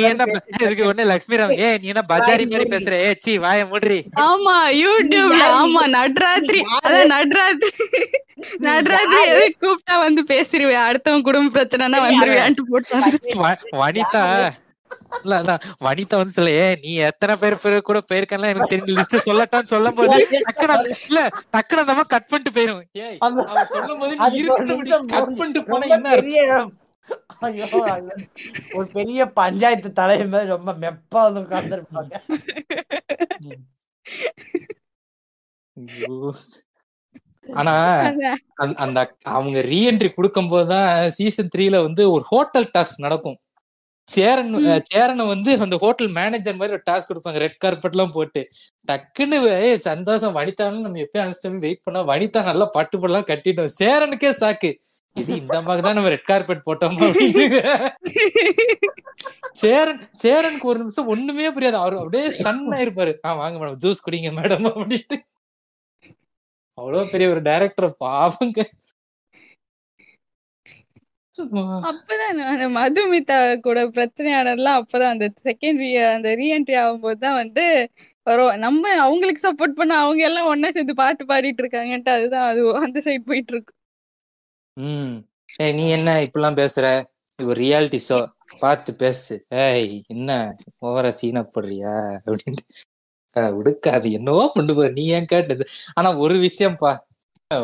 என்ன 0.05 0.27
இதுக்கு 0.61 0.87
ஒண்ணு 0.89 1.05
லட்சுமி 1.05 1.39
ராம் 1.41 1.55
ஏய் 1.59 1.77
நீ 1.81 1.87
என்ன 1.87 2.03
பஜாரி 2.09 2.45
மாதிரி 2.47 2.67
பேசுற? 2.69 2.93
ஏ 3.03 3.15
சி 3.19 3.33
வாய 3.39 3.65
மூடுறி. 3.65 3.99
ஆமா 4.25 4.55
யூடியூப்ல 4.79 5.43
ஆமா 5.57 5.83
நட்ராத்திரி. 5.95 6.61
அதான் 6.81 7.11
நட்ராத்திரி. 7.13 7.73
நட்ராத்திரி 8.67 9.21
எது 9.29 9.45
கூப்பிட்டா 9.61 9.95
வந்து 9.99 10.23
பேசிருவேன். 10.25 10.83
அடுத்தவன் 10.85 11.21
குடும்ப 11.21 11.53
பிரச்சனைனா 11.55 11.99
வந்துருவேன்ட்டு 12.05 12.65
போட்டாங்க 12.69 13.13
வ- 13.41 13.53
வனிதா. 13.81 14.23
இல்ல 15.23 15.35
வனிதா 15.81 16.17
வந்து 16.17 16.35
சொல்ல 16.35 16.53
ஏ 16.55 16.67
நீ 16.81 16.91
எத்தனை 17.07 17.33
பேர் 17.35 17.61
பேர் 17.61 17.77
கூட 17.81 17.99
போயிருக்கலாம் 18.09 18.51
எனக்கு 18.51 18.73
தெரிஞ்ச 18.73 18.95
லிஸ்ட் 18.97 19.25
சொல்லட்டான்னு 19.27 19.71
சொல்லும் 19.73 19.97
போது 19.97 20.17
டக்குனு 20.41 20.77
இல்ல 21.09 21.21
டக்குனு 21.53 21.83
அந்த 21.85 22.05
கட் 22.07 22.29
பண்ணிட்டு 22.29 22.53
போயிரும் 22.57 22.83
ஏய் 23.01 23.17
சொல்லும் 23.73 24.01
போது 24.01 24.13
கட் 25.13 25.33
பண்ணிட்டு 25.33 25.63
போனா 25.65 25.87
ரொம்ப 25.95 26.13
என்ன. 27.97 28.15
ஒரு 28.73 28.87
பெரிய 28.93 29.19
பஞ்சாயத்து 29.37 29.89
தலைவர் 29.93 30.27
மாதிரி 30.27 30.49
ரொம்ப 30.49 30.71
மெப்பா 30.81 31.21
வந்து 31.25 31.41
உட்கார்ந்துருப்பாங்க. 31.41 32.13
ஆனா. 37.55 37.73
அந்த- 38.55 38.77
அந்த 38.77 38.99
அவங்க 39.31 39.59
ரீஎன்ட்ரி 39.69 40.09
கொடுக்கும் 40.13 40.47
போதுதான் 40.47 40.89
சீசன் 41.09 41.51
த்ரீல 41.53 41.81
வந்து 41.81 42.03
ஒரு 42.11 42.23
ஹோட்டல் 42.27 42.71
டாஸ்க் 42.73 43.05
நடக்கும் 43.05 43.37
சேரன் 44.15 44.51
சேரனை 44.91 45.23
வந்து 45.31 45.51
அந்த 45.65 45.77
ஹோட்டல் 45.83 46.11
மேனேஜர் 46.19 46.59
மாதிரி 46.59 46.75
ஒரு 46.77 46.85
டாஸ்க் 46.89 47.09
கொடுப்பாங்க. 47.09 47.39
ரெட் 47.45 47.61
கார்பெட் 47.63 47.95
எல்லாம் 47.95 48.13
போட்டு. 48.17 48.41
டக்குன்னு 48.89 49.37
சந்தோஷம். 49.89 50.35
வனிதான்னு 50.37 50.85
நம்ம 50.85 51.01
எப்பயும் 51.05 51.23
அனுப்பிச்சு 51.23 51.65
வெயிட் 51.65 51.85
பண்ணா 51.87 52.01
வனிதா 52.11 52.43
நல்லா 52.51 52.67
பட்டு 52.77 52.97
படலாம் 53.01 53.29
கட்டிட்டோம் 53.31 53.73
சேரனுக்கே 53.81 54.31
சாக்கு 54.43 54.71
இது 55.15 55.31
இந்த 55.41 55.57
மாதிரி 55.67 55.81
தான் 55.85 55.97
நம்ம 55.97 56.09
ரெட் 56.13 56.29
கார்பெட் 56.31 56.65
போட்டோமா 56.67 57.05
அப்படின்னு. 57.07 57.61
சேரன் 59.61 60.01
சேரனுக்கு 60.23 60.69
ஒரு 60.71 60.79
நிமிஷம் 60.81 61.09
ஒண்ணுமே 61.13 61.47
புரியாது. 61.55 61.77
அவர் 61.83 61.95
அப்படியே 62.01 62.27
ஸ்டன் 62.37 62.61
ஆயிருப்பாரு. 62.77 63.13
ஆ 63.25 63.33
வாங்க 63.41 63.57
மேடம் 63.61 63.79
ஜூஸ் 63.83 64.05
குடிங்க 64.05 64.31
மேடம் 64.39 64.67
அப்படின்ட்டு. 64.71 65.17
அவ்வளவு 66.77 67.11
பெரிய 67.13 67.27
ஒரு 67.33 67.41
டைரக்டர் 67.49 67.89
பாவங்க. 68.05 68.59
அப்பதான் 71.89 72.31
அந்த 72.53 72.65
மதுமிதா 72.77 73.37
கூட 73.65 73.79
பிரச்சனையானதெல்லாம் 73.95 74.79
அப்பதான் 74.81 75.13
அந்த 75.15 75.27
செகண்ட் 75.45 75.81
அந்த 76.13 76.29
ரீஎன்ட்ரி 76.41 76.75
ஆகும்போது 76.81 77.19
தான் 77.19 77.39
வந்து 77.41 77.65
வரும். 78.27 78.53
நம்ம 78.65 78.83
அவங்களுக்கு 79.03 79.41
சப்போர்ட் 79.47 79.79
பண்ண 79.79 79.93
அவங்க 80.03 80.23
எல்லாம் 80.25 80.49
ஒண்ணா 80.49 80.69
சேர்ந்து 80.71 80.95
பாட்டு 81.01 81.23
பாடிட்டு 81.25 81.63
இருக்காங்கன்ட்டு 81.63 82.13
அதுதான் 82.17 82.47
அது 82.51 82.61
அந்த 82.81 82.99
சைடு 83.07 83.23
போயிட்டு 83.29 83.53
இருக்கு 83.55 83.73
ம். 84.77 85.15
ஏய் 85.59 85.73
நீ 85.73 85.85
என்ன 85.91 86.09
இப்படிலாம் 86.25 86.59
பேசுற? 86.61 86.85
இது 87.33 87.47
ஒரு 87.51 87.59
ரியாலிட்டி 87.63 87.99
ஷோ 88.07 88.19
பார்த்து 88.61 88.91
பேசு. 88.97 89.33
ஏய் 89.63 89.85
என்ன 90.13 90.29
ஓவரா 90.81 91.11
சீனா 91.19 91.41
போடுறியா? 91.49 91.93
அப்படின்ட்டு. 92.19 92.65
விடுக்காது 93.55 94.07
என்னவோ 94.17 94.43
கொண்டு 94.53 94.73
போற 94.75 94.87
நீ 94.91 95.03
ஏன் 95.17 95.29
கேட்டது? 95.33 95.63
ஆனா 95.95 96.09
ஒரு 96.17 96.35
விஷயம்ப்பா. 96.45 96.91
அஹ் 96.93 97.08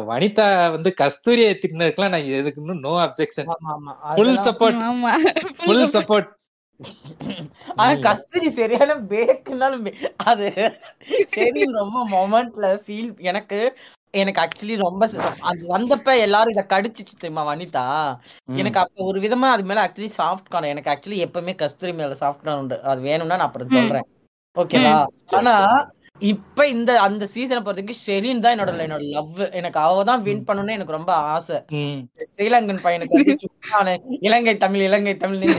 வனிதா 0.05 0.45
வந்து 0.75 0.89
கஸ்தூரியை 0.99 1.49
திட்டினதுக்கெல்லாம் 1.53 2.13
நான் 2.13 2.29
எதுக்கு 2.37 2.61
இன்னும் 2.61 2.85
நோ 2.85 2.93
அப்செக்ஷன் 3.03 3.49
ஆமா. 3.51 3.73
ஆமா. 3.73 3.91
ஃபுல் 4.13 4.37
சப்போர்ட் 4.45 4.79
ஃபுல் 5.59 5.83
சப்போர்ட் 5.95 6.29
ஆனா 7.77 7.91
கஸ்தூரி 8.05 8.47
சரியான 8.55 8.95
பேக்குனாலும் 9.11 9.85
அது 10.25 10.47
சரி 11.35 11.61
ரொம்ப 11.77 11.99
மொமெண்ட்ல 12.13 12.71
ஃபீல் 12.81 13.11
எனக்கு 13.29 13.59
எனக்கு 14.13 14.41
ஆக்சுவலி 14.43 14.75
ரொம்ப 14.81 15.03
அது 15.49 15.61
வந்தப்ப 15.71 16.09
எல்லாரும் 16.25 16.53
இத 16.53 16.63
கடிச்சிச்சு 16.67 17.15
தெரியுமா 17.15 17.43
வனிதா? 17.49 17.85
எனக்கு 18.55 18.79
அப்ப 18.83 19.05
ஒரு 19.05 19.19
விதமா 19.25 19.47
அது 19.53 19.63
மேல 19.69 19.83
ஆக்சுவலி 19.85 20.11
சாஃப்ட் 20.17 20.51
கார்னர் 20.51 20.73
எனக்கு 20.73 20.91
ஆக்சுவலி 20.93 21.19
எப்பவுமே 21.25 21.53
கஸ்தூரி 21.61 21.93
மேல 21.97 22.17
சாஃப்ட் 22.21 22.43
கார்னர் 22.43 22.61
உண்டு. 22.63 22.77
அது 22.91 23.01
வேணும்னா 23.01 23.35
நான் 23.35 23.47
அப்புறம். 23.49 23.73
சொல்றேன். 23.77 24.07
ஓகேவா 24.55 24.95
ஆனா 25.39 25.55
இப்ப 26.21 26.65
இந்த 26.67 26.91
அந்த 27.01 27.23
சீசனை 27.27 27.59
பொறுத்தவரைக்கும் 27.59 28.03
ஷெரீன் 28.03 28.39
தான் 28.39 28.53
என்னோட 28.53 28.71
என்னோட 28.83 29.03
லவ் 29.09 29.39
எனக்கு 29.51 29.79
அவ 29.81 30.03
தான் 30.03 30.21
வின் 30.21 30.45
பண்ணணும்னு 30.47 30.75
எனக்கு 30.75 30.91
ரொம்ப 30.91 31.11
ஆசை. 31.29 31.57
ம். 31.79 31.99
ஸ்ரீலங்கன் 32.29 32.79
பையனுக்கு 32.83 33.19
இலங்கை 34.21 34.53
தமிழ் 34.57 34.81
இலங்கை 34.81 35.15
தமிழ் 35.17 35.43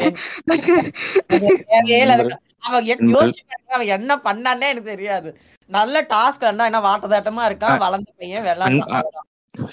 எ- 2.86 3.02
யோசிச்சு 3.12 3.43
அவன் 3.70 3.93
என்ன 3.94 4.12
பண்ணானே 4.25 4.67
எனக்கு 4.70 4.93
தெரியாது. 4.93 5.31
நல்ல 5.70 6.02
டாஸ்க் 6.10 6.49
என்ன 6.49 6.67
என்ன 6.67 6.81
வாட்டதாட்டமா 6.83 7.44
இருக்கான் 7.47 7.78
வளர்ந்த 7.78 8.10
பையன் 8.17 8.44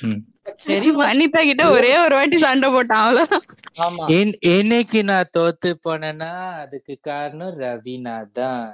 ம். 0.05 0.21
சரி 0.61 0.89
வனிதா 0.95 1.41
கிட்ட 1.43 1.63
ஒரே 1.69 1.91
ஒரு 1.99 2.15
வாட்டி 2.15 2.37
சண்டை 2.37 2.69
போட்டான் 2.69 3.03
அவ்வளவுதான். 3.03 3.45
ஆமா. 3.81 4.03
என்- 4.13 4.37
என்னைக்கு 4.51 4.99
நான் 5.03 5.31
தோத்து 5.37 5.69
போனேன்னா 5.85 6.31
அதுக்கு 6.61 6.95
காரணம் 7.03 7.55
ரவீனா 7.59 8.15
தான். 8.33 8.65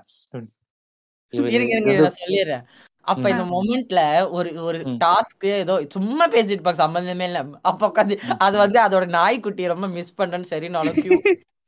இருங்க 1.33 1.73
இருங்க 1.73 1.91
ஏதோ- 1.91 2.01
நான் 2.01 2.19
சொல்லிடுறேன் 2.19 2.63
அப்ப. 3.07 3.29
இந்த 3.29 3.43
மொமெண்ட்ல 3.45 3.99
ஒரு 4.29 4.63
ஒரு. 4.63 4.79
டாஸ்க் 4.99 5.45
ஏதோ 5.53 5.85
சும்மா 5.89 6.27
பேசிட்டு 6.27 6.55
இருப்பாங்க 6.55 6.75
சம்பந்தமே 6.75 7.25
இல்ல 7.25 7.39
அப்ப 7.61 7.87
உட்காந்து 7.87 8.15
அது 8.39 8.57
வந்து 8.57 8.79
அதோட 8.79 9.07
நாய்க்குட்டி 9.09 9.67
ரொம்ப 9.67 9.87
மிஸ் 9.87 10.17
பண்றேன்னு 10.17 10.43
சரி. 10.45 10.69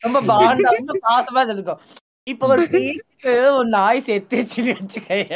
ரொம்ப 0.03 0.21
பாண்டா 0.29 0.69
ரொம்ப 0.77 0.99
பாசமா 1.03 1.49
இருக்கும் 1.49 1.81
இப்ப 2.27 2.47
ஒரு 2.47 2.63
பேருக்கு 2.67 3.33
ஒரு 3.53 3.67
நாய் 3.69 4.05
செத்துருச்சுன்னு 4.05 4.77
வச்சுக்கேன் 4.79 5.29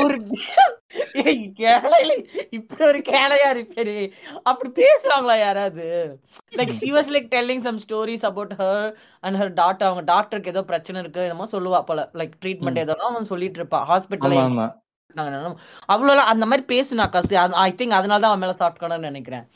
ஒரு 0.00 0.16
இப்படி 2.50 2.82
ஒரு 2.84 3.00
கேளையா 3.10 3.48
இருப்பேரு 3.54 3.96
அப்படி 4.42 4.68
பேசுறாங்களா 4.80 5.36
யாராவது? 5.38 5.86
Like 6.58 6.72
she 6.80 6.88
was 6.96 7.08
like 7.16 7.28
telling 7.36 7.60
some 7.66 7.78
stories 7.86 8.22
about 8.30 8.52
her 8.60 8.78
and 9.22 9.36
her 9.42 9.48
daughter. 9.60 9.86
அவங்க 9.88 10.04
டாக்டருக்கு 10.12 10.52
ஏதோ 10.54 10.62
பிரச்சனை 10.62 11.02
இருக்கு 11.02 11.24
என்னமோ 11.26 11.48
சொல்லுவா 11.52 11.80
போல. 11.90 12.10
லைக் 12.20 12.34
ட்ரீட்மெண்ட் 12.44 12.82
ஏதோ 12.84 12.96
அவன் 13.10 13.30
சொல்லிட்டு 13.32 13.60
இருப்பான் 13.62 13.86
ஹாஸ்பிட்டல் 13.92 14.36
ஆமா 14.44 14.66
அவ்வளோ 15.92 16.24
அந்த 16.32 16.46
மாதிரி 16.46 16.64
பேசுனா 16.74 17.04
கஸ்தி 17.16 17.36
ஐ 17.66 17.70
திங்க் 17.78 17.98
அதனால 17.98 18.20
தான் 18.20 18.32
அவன் 18.32 18.42
மேல 18.44 18.56
சாப்பிட்டோன்னு 18.62 19.08
நினைக்கிறேன். 19.10 19.46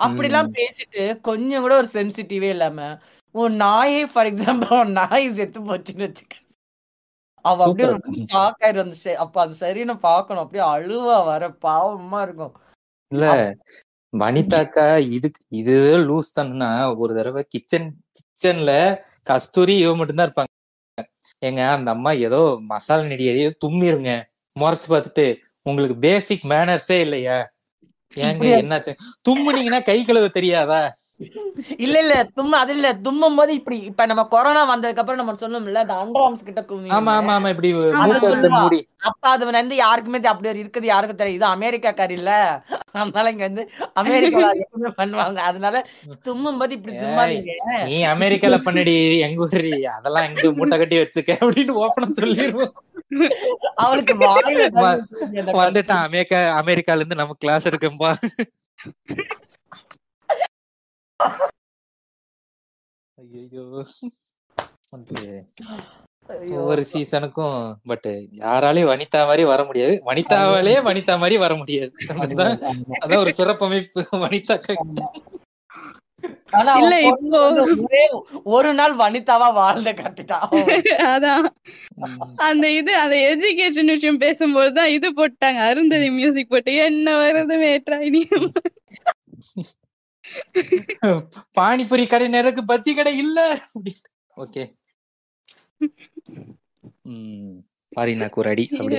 அப்படிலாம் 0.00 0.52
பேசிட்டு 0.60 1.02
கொஞ்சம் 1.28 1.64
கூட 1.64 1.74
ஒரு 1.82 1.88
சென்சிட்டிவே 1.92 2.48
இல்லாம 2.56 2.86
உன் 3.34 3.54
நாயே 3.60 4.00
ஃபார் 4.12 4.28
எக்ஸாம்பிள் 4.30 4.78
உன் 4.78 4.96
நாய் 5.00 5.26
செத்து 5.36 5.60
போச்சுன்னு 5.68 6.06
வச்சுக்க 6.06 6.36
அவ 7.44 7.64
அப்படியே 7.64 7.88
அந்த 8.82 8.96
செ- 9.04 9.14
அப்ப 9.14 9.40
அந்த 9.40 9.56
சரின்னு 9.60 9.98
பார்க்கணும். 10.00 10.42
அப்படியே 10.42 10.64
அழுவா 10.66 11.24
வர 11.24 11.48
பாவமா 11.62 12.22
இருக்கும். 12.22 12.54
இல்ல 13.12 13.26
வனிதாக்கா 14.12 14.98
இதுக்கு 15.10 15.40
இது 15.50 15.74
லூஸ் 15.98 16.32
தானா 16.32 16.70
ஒரு 16.94 17.14
தடவை 17.14 17.46
கிச்சன் 17.48 17.88
கிச்சன்ல 18.18 18.72
கஸ்தூரி 19.22 19.78
இவ 19.78 19.96
மட்டும்தான் 19.96 20.28
இருப்பாங்க. 20.28 20.50
ஏங்க 21.44 21.72
அந்த 21.72 21.90
அம்மா 21.90 22.10
ஏதோ 22.10 22.40
மசாலா 22.62 23.02
நெடி 23.02 23.24
ஏதோ 23.34 23.54
தும்மிருங்க. 23.64 24.12
முறைச்சு 24.56 24.88
பார்த்துட்டு 24.88 25.26
உங்களுக்கு 25.66 25.98
பேசிக் 25.98 26.44
மேனர்ஸே 26.44 27.00
இல்லையா? 27.00 27.38
ஏங்க 28.16 28.42
என்னாச்சு? 28.62 28.92
தும்முனீங்கன்னா 29.28 29.84
கை 29.84 30.04
கழுவ 30.04 30.28
தெரியாதா? 30.28 30.80
இல்ல 31.78 31.96
இல்ல 32.02 32.14
தும்ம 32.36 32.58
அது 32.58 32.72
இல்ல. 32.74 32.88
தும்மும் 33.02 33.36
போது 33.36 33.52
இப்படி 33.54 33.78
இப்ப 33.88 34.06
நம்ம 34.06 34.22
கொரோனா 34.30 34.62
வந்ததுக்கு 34.70 35.02
அப்புறம் 35.02 35.20
நம்ம 35.20 35.34
சொன்னோம்ல 35.42 35.82
அந்த 35.84 35.94
அண்டர் 35.96 36.24
ஆர்ம்ஸ் 36.24 36.44
கிட்ட 36.44 36.62
கும்மி. 36.64 36.90
ஆமா 36.96 37.12
ஆமா 37.18 37.34
ஆமா 37.36 37.50
இப்படி. 37.50 37.70
மூடி. 38.56 38.80
அப்ப 39.08 39.24
அது 39.30 39.44
வந்து 39.50 39.76
யாருக்குமே 39.76 40.18
அப்படி 40.32 40.50
ஒரு 40.50 40.60
இருக்குது 40.62 40.86
யாருக்கும் 40.86 41.20
தெரியும் 41.20 41.38
இது 41.38 41.46
அமெரிக்கா 41.50 41.92
காரி 41.92 42.14
இல்ல. 42.14 42.32
அதனால 42.96 43.30
இங்க 43.30 43.44
வந்து 43.48 43.64
எப்பவுமே 44.60 44.90
பண்ணுவாங்க. 44.98 45.38
அதனால 45.50 45.76
தும்மும் 46.26 46.60
போது 46.60 46.72
இப்படி 46.78 46.94
தும்மாதீங்க. 46.96 47.52
நீ 47.88 47.96
அமெரிக்கால 48.14 48.58
பண்ணடி 48.66 48.94
எங்க 49.26 49.40
ஊரி 49.48 49.74
அதெல்லாம் 49.94 50.26
எங்க 50.28 50.52
மூட்டை 50.58 50.78
கட்டி 50.78 50.98
வச்சுக்க 51.00 51.38
அப்படின்னு 51.42 51.74
ஓப்பனா 51.82 52.08
சொல்லிடுவோம் 52.20 52.72
அவளுக்கு 53.82 54.14
வந்துட்டான். 55.58 56.04
அமெரிக்கா 56.06 56.38
அமெரிக்கால 56.60 57.00
இருந்து 57.00 57.20
நம்ம 57.20 57.36
கிளாஸ் 57.42 57.68
எடுக்கும்பா 57.70 58.12
ஐயோ. 66.28 66.58
ஒவ்வொரு 66.58 66.84
சீசனுக்கும் 66.92 67.56
பட் 67.84 68.06
யாராலையும் 68.40 68.90
வனிதா 68.90 69.20
மாதிரி 69.22 69.44
வர 69.44 69.64
முடியாது. 69.64 69.94
வனிதாவாலே 70.06 70.74
வனிதா 70.82 71.18
மாதிரி 71.18 71.36
வர 71.38 71.54
முடியாது. 71.54 71.92
அதான் 73.00 73.16
ஒரு 73.16 73.32
சிறப்பமைப்பு 73.36 74.00
வனிதா 74.16 74.56
இல்ல, 76.76 76.94
இப்போ- 77.02 78.40
ஒரே 78.44 78.72
நாள் 78.72 78.96
வனிதாவா 78.96 79.52
வாழ்ந்த 79.52 79.92
கட்டுட்டா. 79.92 80.38
அதான். 81.12 81.46
அந்த 82.42 82.70
இது 82.70 82.96
அந்த 82.96 83.16
எஜுகேஷன் 83.30 83.84
விஷயம் 83.86 84.18
பேசும்போது 84.18 84.72
தான் 84.72 84.88
இது 84.88 85.08
போட்டாங்க. 85.12 85.60
அருந்ததி 85.68 86.10
மியூசிக் 86.10 86.48
போட்டு 86.48 86.74
என்ன 86.74 87.16
வருது 87.22 87.56
இனி 88.00 88.22
பானிபூரி 91.58 92.04
கடை 92.06 92.28
நேருக்கு 92.28 92.62
பஜ்ஜி 92.64 92.92
கடை 92.94 93.12
இல்ல. 93.18 93.38
ஓகே. 94.36 94.62
உம் 97.10 97.54
பாரினாக்கு 97.92 98.40
ஒரு 98.42 98.50
அடி 98.52 98.64
அப்படி 98.72 98.98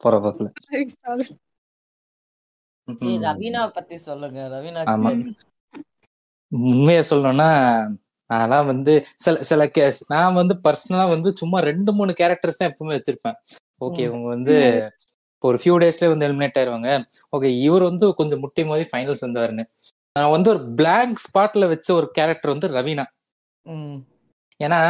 போற 0.00 0.16
போக்குல 0.24 0.48
சரி 2.88 3.14
ரவீனாவை 3.24 3.70
பத்தி 3.72 3.96
சொல்லுங்க 3.98 4.42
ரவீனா 4.52 4.82
ஆமா. 4.92 5.10
உண்மையை 6.52 7.02
சொல்லணும்னா 7.10 7.48
நான்லாம் 8.30 8.68
வந்து 8.70 8.92
சில 9.14 9.34
சில 9.42 9.62
கேஸ் 9.68 9.98
நான் 10.08 10.38
வந்து 10.38 10.54
பர்சனலா 10.64 11.04
வந்து 11.08 11.28
சும்மா 11.36 11.58
ரெண்டு 11.60 11.90
மூணு 11.92 12.12
கேரக்டர்ஸ் 12.12 12.60
தான் 12.60 12.70
எப்பவுமே 12.70 12.96
வச்சிருப்பேன். 12.96 13.36
ஓகே. 13.80 14.02
இவங்க 14.08 14.26
வந்து 14.28 14.54
ஒரு 15.44 15.56
ஃபியூ 15.60 15.74
டேஸ்ல 15.82 16.08
வந்து 16.08 16.26
எலிமினேட் 16.28 16.58
ஆயிருவாங்க. 16.60 16.90
ஓகே 17.36 17.50
இவர் 17.66 17.82
வந்து 17.82 18.06
கொஞ்சம் 18.14 18.42
முட்டி 18.44 18.62
மோதி 18.64 18.84
ஃபைனல்ஸ் 18.92 19.24
வந்தாருன்னு. 19.26 19.64
நான் 20.18 20.30
வந்து 20.30 20.50
ஒரு 20.50 20.60
பிளாங்க் 20.74 21.24
ஸ்பாட்ல 21.24 21.66
வச்ச 21.68 21.88
ஒரு 21.94 22.08
கேரக்டர் 22.10 22.54
வந்து 22.54 22.68
ரவீனா. 22.68 23.04
ம். 23.66 23.98
ஏன்னா 24.60 24.80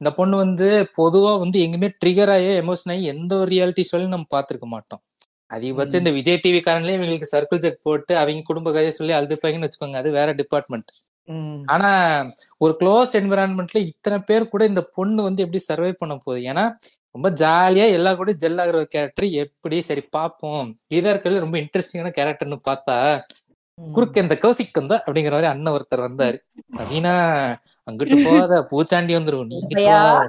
இந்த 0.00 0.10
பொண்ணு 0.12 0.36
வந்து 0.36 0.68
பொதுவா 0.98 1.32
வந்து 1.38 1.58
எங்குமே 1.60 1.88
ட்ரிகர் 2.02 2.32
ஆகி 2.32 2.50
எமோஷன் 2.62 2.92
ஆகி 2.92 3.04
எந்த 3.04 3.32
ஒரு 3.36 3.48
ரியாலிட்டி 3.50 3.84
ஷோலையும் 3.90 4.14
நம்ம 4.14 4.30
பார்த்திருக்க 4.34 4.66
மாட்டோம். 4.66 5.02
அதிகபட்சம் 5.50 6.02
இந்த 6.02 6.10
விஜய் 6.10 6.40
டிவி 6.44 6.60
காரங்களே 6.60 6.96
இவங்களுக்கு 6.98 7.32
சர்க்கிள் 7.32 7.58
செக் 7.58 7.82
போட்டு 7.82 8.12
அவங்க 8.16 8.42
குடும்ப 8.44 8.68
கதையை 8.70 8.92
சொல்லி 8.92 9.12
அழுதுப்பாங்கன்னு 9.14 9.66
வச்சுக்கோங்க 9.66 10.00
அது 10.02 10.10
வேற 10.10 10.32
டிபார்ட்மெண்ட் 10.32 10.90
ஆனா 11.66 11.90
ஒரு 12.58 12.72
க்ளோஸ் 12.80 13.12
என்விரான்மெண்ட்ல 13.12 13.80
இத்தனை 13.84 14.18
பேர் 14.20 14.48
கூட 14.48 14.62
இந்த 14.64 14.82
பொண்ணு 14.92 15.20
வந்து 15.22 15.42
எப்படி 15.42 15.60
சர்வை 15.68 15.92
பண்ண 15.92 16.14
போகுது? 16.16 16.40
ஏன்னா 16.52 16.64
ரொம்ப 17.14 17.28
ஜாலியா 17.42 17.86
எல்லா 17.90 18.10
கூட 18.14 18.30
ஜெல் 18.32 18.60
ஆகுற 18.62 18.78
கேரக்டர் 18.84 19.26
எப்படி 19.42 19.76
சரி 19.82 20.02
பார்ப்போம். 20.16 20.66
இதற்குள்ள 20.90 21.38
ரொம்ப 21.38 21.58
இன்ட்ரெஸ்டிங்கான 21.58 22.12
கேரக்டர்னு 22.18 22.58
பார்த்தா 22.68 22.96
குறுக்க 23.78 24.24
இந்த 24.24 24.34
கௌசிக் 24.42 24.78
வந்தா 24.78 24.96
அப்படிங்கிற 25.04 25.34
மாதிரி 25.34 25.48
அண்ணன் 25.52 25.74
ஒருத்தர் 25.76 26.06
வந்தாரு. 26.06 26.38
அப்படின்னா 26.78 27.14
அங்கிட்டு 27.88 28.16
போகாத 28.26 28.60
பூச்சாண்டி 28.70 29.12
வந்துரும் 29.18 29.48
நீ 29.50 29.56
இங்கிட்டு 29.60 29.78
பையா. 29.80 29.98
வா. 30.08 30.24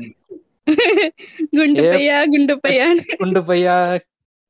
குண்டு 1.58 1.82
பையா 1.94 2.18
குண்டு 2.34 2.54
பையா 2.64 2.88
குண்டு 3.22 3.42
பையா? 3.50 3.76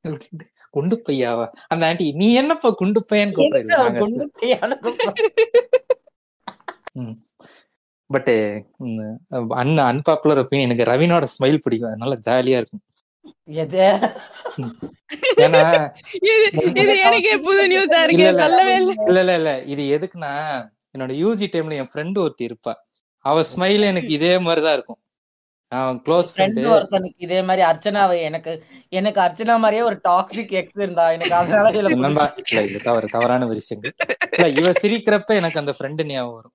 அப்படின்ட்டு, 0.04 0.46
குண்டு 0.76 0.96
பையாவா? 1.06 1.46
அந்த 1.72 1.82
ஆண்டி 1.88 2.06
நீ 2.20 2.26
என்னப்பா 2.40 2.70
குண்டு 2.80 3.00
பையன்னு 3.10 3.36
கூப்பிடுறீங்க? 3.36 3.98
குண்டு 4.02 4.26
பையான்னு 4.40 4.76
கூப்பிடுறா? 4.84 5.12
பட் 8.10 8.32
அன் 9.60 9.84
அன்பாப்புலர் 9.90 10.40
ஒப்பீனியன் 10.42 10.68
எனக்கு 10.68 10.90
ரவினோட 10.92 11.24
ஸ்மைல் 11.34 11.62
பிடிக்கும். 11.64 11.90
அதனால 11.92 12.18
ஜாலியா 12.28 12.58
இருக்கும். 12.62 12.84
எது? 13.48 13.82
ஏன்னா 15.40 15.60
இது 16.28 16.46
இது 16.80 16.94
எனக்கே 17.06 17.34
புது 17.44 17.62
நியூஸா 17.72 17.98
இல்ல, 17.98 18.04
இருக்கு. 18.06 18.24
இல்ல. 18.24 18.42
சொல்லவே 18.44 18.74
இல்ல. 18.80 18.92
இல்ல 19.08 19.20
இல்ல 19.24 19.34
இல்ல. 19.40 19.52
இது 19.72 19.82
எதுக்குன்னா 19.96 20.32
என்னோட 20.94 21.12
யூஜி 21.22 21.46
டைம்ல 21.52 21.80
என் 21.80 21.90
ஃப்ரெண்டு 21.92 22.18
ஒருத்தி 22.18 22.44
இருப்பா. 22.48 22.72
அவ 23.24 23.42
ஸ்மைல் 23.50 23.84
எனக்கு 23.84 24.12
இதே 24.18 24.32
மாதிரிதான் 24.38 24.76
இருக்கும். 24.78 25.00
அவன் 25.72 25.96
க்ளோஸ் 26.04 26.28
ஃப்ரெண்ட் 26.28 26.56
ஃப்ரெண்டு 26.56 26.72
ஒருத்தனுக்கு 26.74 27.24
இதே 27.26 27.38
மாதிரி 27.42 27.62
அர்ச்சனாவை 27.68 28.16
எனக்கு 28.26 28.52
எனக்கு 28.92 29.20
அர்ச்சனா 29.20 29.54
மாதிரியே 29.56 29.82
ஒரு 29.82 29.96
டாக்ஸிக் 30.04 30.52
எக்ஸ் 30.60 30.78
இருந்தா 30.78 31.06
எனக்கு 31.16 31.34
அதனால 31.34 31.72
இது 32.68 32.78
தவறு 32.84 33.08
தவறான 33.08 33.48
இல்ல 34.32 34.46
இவ 34.56 34.70
சிரிக்கிறப்ப 34.80 35.34
எனக்கு 35.40 35.60
அந்த 35.62 35.72
ஃப்ரெண்டு 35.76 36.06
ஞாபகம் 36.10 36.36
வரும். 36.38 36.54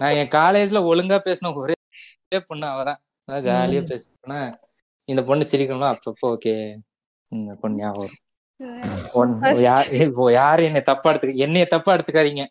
நான் 0.00 0.16
என் 0.20 0.32
காலேஜ்ல 0.34 0.80
ஒழுங்கா 0.90 1.18
பேசின 1.26 1.52
ஒரே 1.60 1.76
பொண்ணு 2.48 2.66
அவதான். 2.72 2.98
நல்லா 3.28 3.40
ஜாலியா 3.46 3.82
பேசினா 3.90 4.40
இந்த 5.12 5.22
பொண்ணு 5.24 5.44
சிரிக்கணும் 5.52 5.92
அப்பப்போ 5.92 6.26
ஓகே 6.32 6.54
இந்த 7.32 7.52
பொண்ணு 7.60 7.80
ஞாபகம் 7.80 8.02
வரும். 8.02 8.20
யாரும் 10.38 10.68
என்னை 10.68 10.82
தப்பா 10.82 11.10
எடுத்துக்க 11.12 11.44
என்னைய 11.46 11.66
தப்பா 11.66 11.90
எடுத்துக்காதீங்க. 11.94 12.44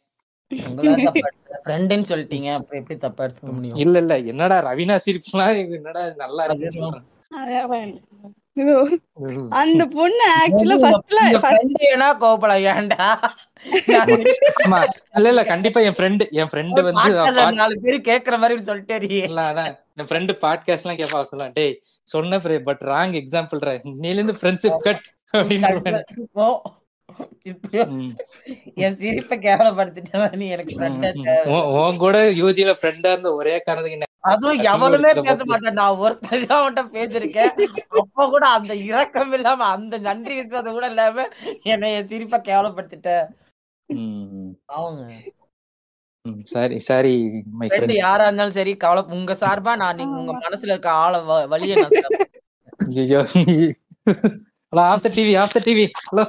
ஃப்ரெண்டுன்னு 1.63 2.09
சொல்லிட்டீங்க 2.11 2.49
அப்புறம் 2.57 2.79
எப்படி 2.81 2.97
தப்பா 2.99 3.21
எடுத்துக்க 3.25 3.51
முடியும்? 3.57 3.79
இல்ல 3.83 3.97
இல்ல 4.03 4.13
என்னடா 4.31 4.57
ரவினா 4.67 4.95
சிரிப்புலாம் 5.05 5.53
இது 5.63 5.75
என்னடா 5.79 6.03
நல்லா. 6.23 6.43
ஐயோ, 6.53 6.87
அந்த 9.49 9.85
பொண்ணு 9.85 10.25
ஆக்சுவலா 10.39 10.77
ஃபர்ஸ்ட்ல 10.83 11.19
ஃப்ரெண்ட் 11.39 11.75
வேணா 11.83 12.07
கோபப்படம் 12.21 12.63
ஏன்டா? 12.71 13.07
ஆமா. 14.61 14.79
இல்ல 15.15 15.29
இல்ல 15.29 15.43
கண்டிப்பா 15.43 15.81
என் 15.81 15.93
ஃப்ரெண்டு 15.93 16.29
என் 16.31 16.47
ஃப்ரெண்டு 16.51 16.83
வந்து 16.83 17.53
நாலு 17.53 17.79
பேர் 17.79 18.01
கேக்குற 18.01 18.37
மாதிரி 18.37 18.63
சொல்லிட்டே 18.63 18.97
இல்ல 19.23 19.41
அதான். 19.51 19.73
என் 19.95 20.05
ஃப்ரெண்டு 20.05 20.31
பாட்காஸ்ட் 20.41 20.85
எல்லாம் 20.85 20.97
கேப்பா 20.97 21.21
சொல்லலாம் 21.21 21.53
டேய் 21.53 21.81
சொன்ன 22.03 22.39
பட் 22.63 22.81
ராங் 22.85 23.15
எக்ஸாம்பிள் 23.21 23.81
நீல 23.83 24.13
இருந்து 24.13 24.37
ஃப்ரெண்ட்ஷிப் 24.41 24.79
கட் 24.79 25.05
அப்படின்னு. 25.33 26.80
என் 28.81 28.97
சிரிப்பை 28.99 29.35
கேவலப்படுத்திட்டா 29.39 30.29
நீ 30.35 30.47
எனக்கு 30.55 30.75
உன் 31.81 31.99
கூட 32.03 32.17
யூஜில 32.39 32.73
ஃப்ரெண்டா 32.79 33.11
இருந்த 33.13 33.31
ஒரே 33.39 33.55
காரணத்துக்கு 33.59 34.09
அதுவும் 34.31 34.59
எவனுமே 34.71 35.11
பேச. 35.19 35.37
மாட்டேன். 35.45 35.77
நான் 35.77 35.99
ஒருத்தர் 36.01 36.43
தான் 36.43 36.59
அவன்கிட்ட 36.59 36.81
பேசிருக்கேன் 36.95 37.53
அப்ப 38.01 38.25
கூட 38.33 38.43
அந்த 38.57 38.73
இரக்கம் 38.89 39.33
இல்லாம 39.37 39.67
அந்த 39.75 39.95
நன்றி 40.07 40.33
விசுவாசம் 40.39 40.75
கூட 40.75 40.87
இல்லாம 40.91 41.25
என்னை 41.71 41.89
என் 41.95 42.09
சிரிப்பை 42.11 42.39
கேவலப்படுத்திட்ட 42.43 43.09
ம். 43.89 44.51
அவங்க. 44.75 45.01
சாரி 46.47 46.75
சாரி 46.85 47.13
மை 47.57 47.67
யாரா 47.97 48.25
இருந்தாலும் 48.27 48.57
சரி 48.57 48.73
கவலை 48.77 49.01
உங்க 49.15 49.33
சார்பா 49.39 49.73
நான் 49.81 49.99
நீங்க 49.99 50.15
உங்க 50.19 50.33
மனசுல 50.43 50.73
இருக்க 50.73 50.91
ஆள 51.01 51.13
வழியை 51.53 51.75
நான். 51.77 51.97
ஐயோ 52.97 53.21
hello 54.73 54.83
off 54.89 55.03
the 55.03 55.09
TV 55.15 55.33
off 55.39 55.55
the 55.55 55.61
TV 55.65 55.85
hello. 56.03 56.23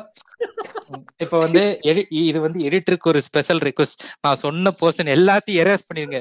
இப்போ 1.24 1.36
வந்து 1.38 1.60
எடி 1.90 2.02
இது 2.28 2.38
வந்து 2.44 2.60
எடிட்டருக்கு 2.68 3.10
ஒரு 3.12 3.20
ஸ்பெஷல் 3.26 3.60
ரெக்வஸ்ட் 3.66 4.02
நான் 4.20 4.40
சொன்ன 4.42 4.72
போர்ஷன் 4.80 5.12
எல்லாத்தையும் 5.16 5.60
எரேஸ் 5.62 5.86
பண்ணிருங்க. 5.88 6.18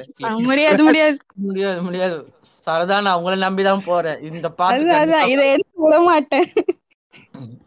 முடியாது 0.48 0.82
முடியாது. 0.88 1.18
முடியாது 1.48 1.80
முடியாது. 1.88 2.18
சரதா 2.68 2.98
நான் 3.08 3.18
உங்களை 3.20 3.38
நம்பிதான் 3.48 3.88
போறேன். 3.90 4.20
இந்த 4.30 4.50
பாட்டு 4.60 4.98
இதை 5.34 5.46
எடுத்து 5.54 5.86
விட 5.86 6.00
மாட்டேன். 6.10 6.50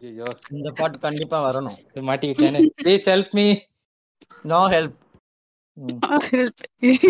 ஐயோ. 0.07 0.27
இந்த 0.55 0.69
பாட்டு 0.79 0.97
கண்டிப்பா 1.05 1.39
வரணும். 1.47 1.77
மாட்டிக்கிட்டேன்னு 2.09 2.61
please 2.83 3.07
help 3.13 3.33
me. 3.39 3.47
No 4.45 4.61
help 4.75 4.95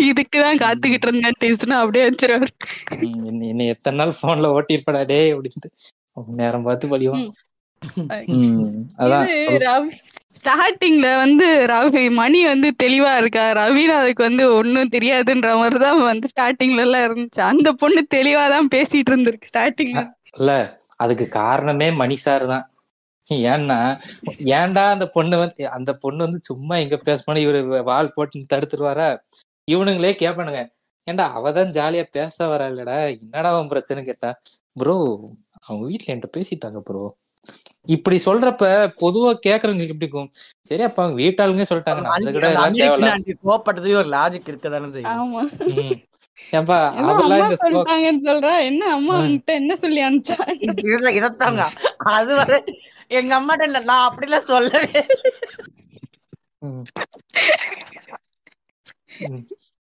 இதுக்குதான் 0.08 0.60
காத்துக்கிட்டு 0.62 1.06
இருந்தேன். 1.08 1.36
டேஸ்ட்னா 1.42 1.76
அப்படியே 1.82 2.04
வச்சிருவாரு 2.08 2.46
என்ன 3.40 3.66
எத்தனை 3.74 3.96
நாள் 4.00 4.18
போன்ல 4.22 4.50
ஓட்டிருப்படா 4.56 5.02
டே 5.12 5.18
அப்படின்ட்டு. 5.34 5.68
நேரம் 6.40 6.66
பார்த்து 6.66 6.88
இது 6.90 7.10
ரவி 7.10 7.22
ஸ்டார்டிங்ல 10.36 11.08
வந்து 11.22 11.46
ரவி 11.70 12.02
மணி 12.18 12.40
வந்து 12.44 12.68
தெளிவா 12.82 13.12
இருக்கா? 13.20 13.44
ரவினாவுக்கு 13.58 14.22
வந்து 14.22 14.44
ஒண்ணும் 14.58 14.92
தெரியாதுன்ற 14.94 15.50
மாதிரிதான் 15.60 16.00
வந்து 16.10 16.26
ஸ்டார்டிங்ல 16.32 16.84
எல்லாம் 16.86 17.06
இருந்துச்சு. 17.08 17.40
அந்த 17.50 17.68
பொண்ணு 17.82 18.02
தெளிவா 18.16 18.44
தான் 18.54 18.68
பேசிட்டு 18.68 19.12
இருந்திருக்கு 19.12 19.50
ஸ்டார்டிங்ல 19.52 20.02
இல்ல 20.38 20.52
அதுக்கு 20.96 21.26
காரணமே 21.38 21.88
மணி 22.00 22.16
சார் 22.24 22.44
தான். 22.52 22.64
ஏன்னா 23.46 23.78
ஏன்டா 24.56 24.84
அந்த 24.94 25.06
பொண்ணு 25.14 25.36
வந்து 25.38 25.62
அந்த 25.76 25.90
பொண்ணு 26.02 26.20
வந்து 26.26 26.40
சும்மா 26.50 26.74
எங்க 26.84 26.96
பேசணும் 27.06 27.44
இவரு 27.44 27.60
வால் 27.88 28.14
போட்டு 28.16 28.50
தடுத்துருவாரா? 28.52 29.08
இவனுங்களே 29.68 30.12
கேட்பானுங்க 30.20 30.60
ஏன்டா 31.06 31.24
அவதான் 31.38 31.74
ஜாலியா 31.76 32.04
பேச 32.10 32.36
வரா 32.52 32.66
இல்லடா? 32.72 32.96
என்னடா 33.14 33.50
அவன் 33.54 33.72
பிரச்சனை? 33.72 34.00
கேட்டா 34.04 34.30
ப்ரோ 34.76 34.96
அவங்க 35.62 35.82
வீட்ல 35.88 36.12
என்கிட்ட 36.12 36.30
பேசிட்டாங்க 36.36 36.80
ப்ரோ. 36.88 37.04
இப்படி 37.86 38.20
சொல்றப்ப 38.24 38.92
பொதுவா 39.00 39.36
கேக்குறவங்களுக்கு 39.46 39.88
எப்படி 39.88 39.98
இருக்கும்? 39.98 40.30
சரி 40.60 40.82
அப்ப 40.82 41.02
அவங்க 41.02 41.22
வீட்டாளுங்க 41.22 41.64
சொல்லிட்டாங்க. 41.68 42.00
நம்ம 42.00 42.30
கூட 42.30 42.48
ஒரு 43.82 44.08
லாஜிக் 44.08 44.48
இருக்கதானே 44.48 44.92
செய்யும். 44.92 45.34
ஆமா. 45.34 45.50
ம். 45.58 46.04
ஏன்பா 46.50 46.78
சொல்லிட்டாங்கன்னு 47.62 48.34
சொல்றா? 48.34 48.60
என்ன 48.60 48.92
அம்மா 48.92 49.16
ம். 49.16 49.20
உன்கிட்ட 49.20 49.44
என்ன 49.44 49.76
சொல்லி 49.76 50.04
அனுப்பிச்சா? 50.04 50.38
இதத்தாங்க. 51.20 51.66
அது 51.96 52.36
வரை 52.36 52.62
எங்க 53.08 53.40
அம்மாட்ட 53.40 53.60
என்ன- 53.60 53.80
நான் 53.80 54.14
அப்படிலாம் 54.14 54.40
சொல்லவே 54.40 55.06
இல்லை. 59.18 59.46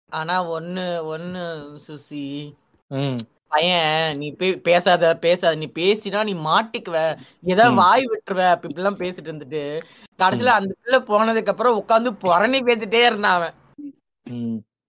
ஆனா 0.09 0.51
ஒண்ணு 0.51 1.03
ஒண்ணு 1.17 1.67
சுசி 1.89 2.53
ம். 2.87 3.19
பையன் 3.49 4.17
நீ 4.17 4.31
பே- 4.31 4.57
பேசாத 4.57 5.17
பேசாத 5.17 5.55
நீ 5.55 5.71
பேசினா 5.75 6.25
நீ 6.25 6.33
மாட்டிக்குவ. 6.35 7.19
ஏதாவது. 7.43 7.75
வாய் 7.75 8.05
விட்டுருவ 8.05 8.51
அப்படி 8.51 8.75
இப்படிலாம் 8.75 9.03
பேசிட்டு 9.03 9.27
இருந்துட்டு. 9.27 9.83
கடைசியில 10.19 10.45
அந்த 10.45 10.75
பிள்ளை 10.83 11.01
போனதுக்கு 11.01 11.47
அப்புறம் 11.47 11.85
உட்காந்து 11.89 12.19
புறணி 12.23 12.61
பேசிட்டே 12.63 13.07
இருந்தான் 13.07 13.37
அவன். 13.37 13.55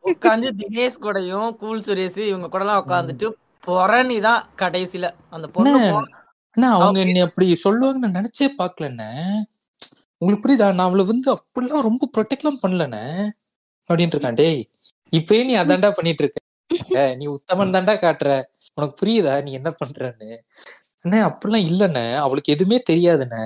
உட்காந்து 0.05 0.51
தினேஷ் 0.59 1.01
கூடயும் 1.01 1.57
கூல் 1.57 1.81
சுரேஷ் 1.81 2.19
இவங்க 2.19 2.49
கூட 2.49 2.65
எல்லாம் 2.65 2.89
உட்காந்துட்டு 2.89 3.31
புறணி 3.67 4.21
தான் 4.21 4.49
கடைசியில. 4.57 5.11
அந்த 5.31 5.49
பொண்ணு 5.49 6.07
அவங்க 6.71 7.01
என்னை 7.01 7.21
அப்படி 7.21 7.55
சொல்லுவாங்க 7.55 8.09
நான் 8.09 8.25
நினைச்சே 8.25 8.49
பாக்கலண்ணே 8.59 9.43
உங்களுக்கு 10.19 10.53
புரியுதா? 10.53 10.75
நான் 10.75 10.79
அவளை 10.79 11.05
வந்து 11.05 11.33
அப்படிலாம் 11.33 11.81
ரொம்ப 11.81 12.09
ப்ரொடெக்ட்லாம் 12.17 12.59
பண்ணலண்ணே. 12.63 13.31
அப்படின்ட்டு 13.89 14.15
இருக்கான். 14.17 14.35
டேய் 14.35 14.69
இப்பயே 15.11 15.45
நீ 15.45 15.57
அதான்டா 15.57 15.91
பண்ணிட்டு 15.91 16.23
இருக்க. 16.25 16.41
நீ 17.17 17.25
உத்தமன் 17.37 17.75
தான்டா 17.75 17.95
காட்டுற. 17.99 18.31
உனக்கு 18.77 18.95
புரியுதா? 19.01 19.35
நீ 19.45 19.53
என்ன 19.53 19.71
பண்றன்னு. 19.81 20.31
அண்ணே 21.05 21.21
அப்படிலாம் 21.29 21.69
இல்லண்ணே. 21.69 22.07
அவளுக்கு 22.25 22.55
எதுவுமே 22.55 22.79
தெரியாதுண்ணே. 22.91 23.43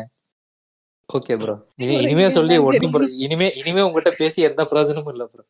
ஓகே 1.09 1.35
ப்ரோ 1.39 1.55
இனி 1.83 1.95
இனிமே 2.05 2.27
சொல்லி 2.31 2.57
ஒண்ணும் 2.67 2.93
bro. 2.95 3.07
இனிமே 3.25 3.49
இனிமே 3.61 3.83
உங்ககிட்ட 3.87 4.11
பேசி 4.21 4.41
எந்த 4.49 4.65
பிரயோஜனமும் 4.71 5.13
இல்ல 5.15 5.25
ப்ரோ 5.27 5.45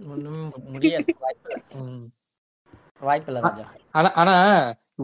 ஒண்ணும் 0.00 0.44
முடியாது. 0.74 1.12
வாய்ப்பில்லை. 3.02 3.40
ஆனா 3.94 4.08
ஆனா 4.20 4.34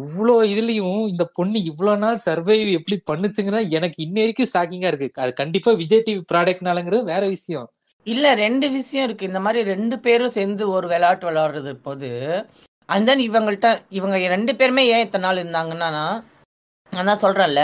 இவ்ளோ 0.01 0.35
இதுலயும் 0.53 1.01
இந்த 1.09 1.25
பொண்ணு 1.37 1.59
இவ்வளவு 1.71 2.03
நாள் 2.05 2.19
சர்வைவ் 2.27 2.69
எப்படி 2.79 2.97
பண்ணுச்சுங்கன்னா 3.11 3.63
எனக்கு 3.71 3.99
இன்ன 4.07 4.17
வரைக்கும் 4.21 4.53
ஷாக்கிங்கா 4.55 4.91
இருக்கு. 4.93 5.09
அது 5.25 5.33
கண்டிப்பா 5.35 5.71
விஜய் 5.83 6.05
டிவி 6.07 6.23
ப்ராடக்ட்னாலங்கிறது 6.33 7.05
வேற 7.05 7.23
விஷயம். 7.29 7.69
இல்ல 8.13 8.35
ரெண்டு 8.43 8.67
விஷயம் 8.71 9.07
இருக்கு. 9.07 9.29
இந்த 9.31 9.41
மாதிரி 9.45 9.61
ரெண்டு 9.73 9.97
பேரும் 9.99 10.35
சேர்ந்து 10.37 10.65
ஒரு 10.77 10.87
விளையாட்டு 10.89 11.29
விளையாடுறது 11.29 11.73
போது 11.87 12.11
அண்ட் 12.89 13.07
தென் 13.07 13.23
இவங்கள்ட்ட 13.29 13.69
இவங்க 13.99 14.19
ரெண்டு 14.35 14.53
பேருமே 14.59 14.83
ஏன் 14.95 15.05
இத்தனை 15.07 15.25
நாள் 15.27 15.43
இருந்தாங்கன்னா 15.43 15.89
நான் 16.93 17.09
தான் 17.11 17.25
சொல்றேன்ல 17.25 17.63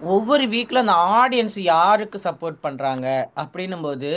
ஒவ்வொரு 0.00 0.44
வீக்ல 0.54 0.82
அந்த 0.84 0.94
ஆடியன்ஸ் 1.20 1.58
யாருக்கு 1.72 2.18
சப்போர்ட் 2.18 2.58
பண்றாங்க 2.60 3.06
அப்படின்னும் 3.42 3.82
போது 3.82 4.10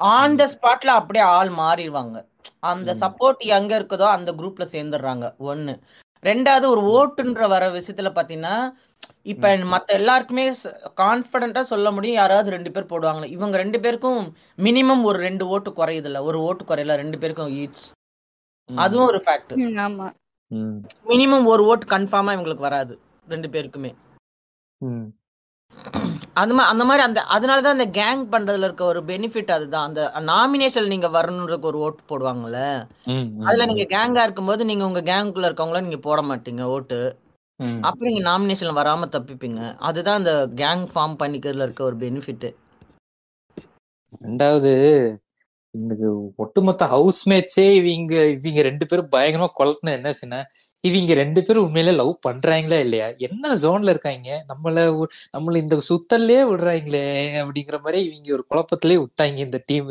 ஆன் 0.00 0.36
த 0.36 0.44
ஸ்பாட்ல 0.54 0.90
அப்படியே 1.00 1.24
ஆள் 1.36 1.50
மாறிடுவாங்க. 1.60 2.16
அந்த. 2.70 2.90
சப்போர்ட் 3.02 3.40
எங்க 3.56 3.72
இருக்குதோ 3.78 4.06
அந்த 4.16 4.30
குரூப்ல 4.32 4.64
சேர்ந்துடுறாங்க. 4.74 5.26
ஒண்ணு. 5.50 5.74
ரெண்டாவது 6.22 6.66
ஒரு 6.74 6.82
ஓட்டுன்ற 6.94 7.48
வர 7.48 7.64
விஷயத்துல 7.70 8.10
பாத்தீங்கன்னா 8.14 8.54
இப்ப 9.32 9.48
மத்த 9.72 9.88
எல்லாருக்குமே 9.92 10.44
கான்பிடண்டா 11.00 11.62
சொல்ல 11.70 11.88
முடியும் 11.90 12.20
யாராவது 12.20 12.48
ரெண்டு 12.50 12.70
பேர் 12.70 12.90
போடுவாங்க 12.90 13.26
இவங்க 13.36 13.56
ரெண்டு 13.56 13.78
பேருக்கும் 13.80 14.20
மினிமம் 14.66 15.02
ஒரு 15.04 15.18
ரெண்டு 15.18 15.44
ஓட்டு 15.48 15.70
குறையுது 15.72 16.08
இல்ல 16.10 16.20
ஒரு 16.22 16.38
ஓட்டு 16.40 16.64
குறையல 16.64 16.96
ரெண்டு 16.96 17.18
பேருக்கும் 17.18 17.54
ஈச் 17.62 17.82
அதுவும் 18.68 19.08
ஒரு 19.10 19.20
ஃபேக்ட் 19.26 19.52
மினிமம் 21.10 21.46
ஒரு 21.46 21.62
ஓட்டு 21.70 21.86
கன்ஃபார்மா 21.86 22.34
இவங்களுக்கு 22.36 22.66
வராது 22.66 22.94
ரெண்டு 23.26 23.48
பேருக்குமே. 23.54 23.90
ம், 24.80 25.06
அது 26.34 26.52
மா 26.54 26.64
அந்த 26.72 26.84
மாதிரி 26.84 27.02
அந்த 27.06 27.20
அதனால 27.34 27.62
தான் 27.62 27.76
அந்த 27.76 27.86
கேங் 27.98 28.22
பண்றதுல 28.32 28.66
இருக்க 28.68 28.84
ஒரு 28.84 29.00
பெனிஃபிட் 29.04 29.54
அதுதான். 29.56 29.86
அந்த 29.88 30.02
நாமினேஷன் 30.30 30.92
நீங்க 30.94 31.08
வரணுன்றதுக்கு 31.16 31.70
ஒரு 31.72 31.78
ஓட்டு 31.86 32.02
போடுவாங்கல்ல. 32.10 32.60
அதுல 33.46 33.66
நீங்க 33.70 33.84
கேங்கா 33.94 34.22
இருக்கும்போது 34.26 34.64
நீங்க 34.64 34.84
உங்க 34.84 35.02
கேங்குக்குள்ள 35.10 35.50
இருக்கவங்கள 35.50 35.80
நீங்க 35.80 36.00
போட 36.08 36.22
மாட்டீங்க 36.30 36.62
ஓட்டு. 36.76 37.00
ம். 37.60 37.80
அப்ப 37.82 38.04
நீங்க 38.06 38.22
நாமினேஷன்ல 38.28 38.72
வராம 38.74 39.08
தப்பிப்பீங்க. 39.12 39.60
அதுதான் 39.80 40.18
அந்த 40.18 40.32
கேங் 40.56 40.84
ஃபார்ம் 40.92 41.16
பண்ணிக்கிறதுல 41.18 41.62
இருக்க 41.62 41.82
ஒரு 41.84 41.96
பெனிஃபிட் 41.96 42.46
ரெண்டாவது 44.22 44.70
இந்த 45.74 45.94
ஒட்டுமொத்த 46.36 46.84
ஹவுஸ்மேட்ஸே 46.86 47.64
இவங்க 47.80 48.14
இவங்க 48.36 48.62
ரெண்டு 48.62 48.84
பேரும் 48.86 49.10
பயங்கரமா 49.12 49.48
குழப்பின 49.58 49.92
என்ன 49.92 50.12
சின்ன? 50.12 50.36
இவங்க 50.84 51.14
ரெண்டு 51.14 51.40
பேரும் 51.42 51.64
உண்மையிலே 51.64 51.92
லவ் 51.92 52.12
பண்றாங்களா 52.26 52.78
இல்லையா? 52.80 53.06
என்ன 53.18 53.54
ஜோன்ல 53.62 53.88
இருக்காங்க? 53.88 54.28
நம்மள 54.48 54.76
நம்மள 55.36 55.56
இந்த 55.56 55.76
சுத்தல்லே 55.88 56.38
விடுறாங்களே 56.50 57.04
அப்படிங்கிற 57.42 57.78
மாதிரி 57.80 58.00
இவங்க 58.04 58.32
ஒரு 58.32 58.44
குழப்பத்திலே 58.50 58.96
விட்டாங்க 59.04 59.38
இந்த 59.46 59.60
டீம் 59.66 59.90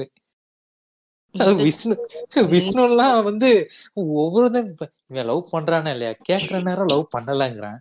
விஷ்ணு 1.62 1.96
விஷ்ணு 2.52 2.82
எல்லாம் 2.84 3.18
வந்து 3.24 3.50
ஒவ்வொருத்தன் 4.18 4.70
இப்ப 4.72 4.86
இவன் 5.12 5.30
லவ் 5.30 5.44
பண்றானா 5.54 5.92
இல்லையா? 5.96 6.14
கேக்குற 6.30 6.60
நேரம் 6.64 6.92
லவ் 6.94 7.06
பண்ணலாங்கிறான். 7.16 7.80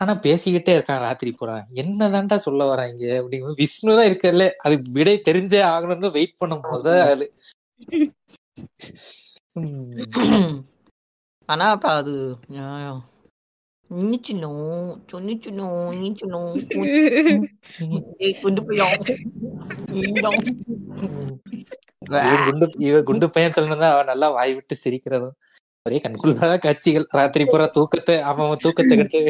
ஆனா 0.00 0.12
பேசிக்கிட்டே 0.24 0.72
இருக்கான் 0.74 1.04
ராத்திரி 1.04 1.30
போறான் 1.32 1.64
என்னதான்டா 1.82 2.36
சொல்ல 2.44 2.64
வராங்க 2.66 3.04
அப்படிங்கிற 3.18 3.54
விஷ்ணு 3.62 3.96
தான் 3.96 4.08
இருக்கறதுல 4.10 4.46
அது 4.64 4.74
விடை 4.90 5.16
தெரிஞ்சே 5.28 5.60
ஆகணும்னு 5.72 6.10
வெயிட் 6.16 6.38
பண்ணும் 6.40 6.66
போத 6.66 6.86
உம் 9.56 10.56
ஆனா 11.48 11.66
அப்ப 11.74 11.88
அது 11.94 12.14
நியாயம் 13.90 14.08
நீச்சணும் 14.08 14.88
சொன்னிச்சணும் 15.10 15.84
நீச்சணும் 16.00 16.50
கொண்டு 18.42 18.60
போய் 18.66 18.80
குண்டு 22.46 22.66
இவன் 22.86 23.06
குண்டு 23.08 23.26
பையன் 23.34 23.56
சொன்னதான் 23.58 23.92
அவன் 23.94 24.10
நல்லா 24.12 24.28
வாய் 24.36 24.54
விட்டு 24.54 24.74
சிரிக்கிறதும் 24.84 25.36
ஒரே 25.86 25.98
கண்குள்ளாத 26.04 26.54
காட்சிகள். 26.64 27.06
ராத்திரி 27.18 27.44
பூரா 27.50 27.66
தூக்கத்தை 27.76 28.16
அவன் 28.30 28.46
அவன் 28.46 28.62
தூக்கத்தை 28.64 28.94
கெடுத்து. 28.96 29.22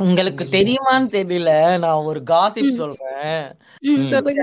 உங்களுக்கு 0.00 0.44
தெரியுமான்னு 0.50 1.08
தெரியல. 1.10 1.50
நான் 1.78 2.04
ஒரு 2.04 2.20
காசிப் 2.22 2.76
சொல்றேன். 2.76 3.38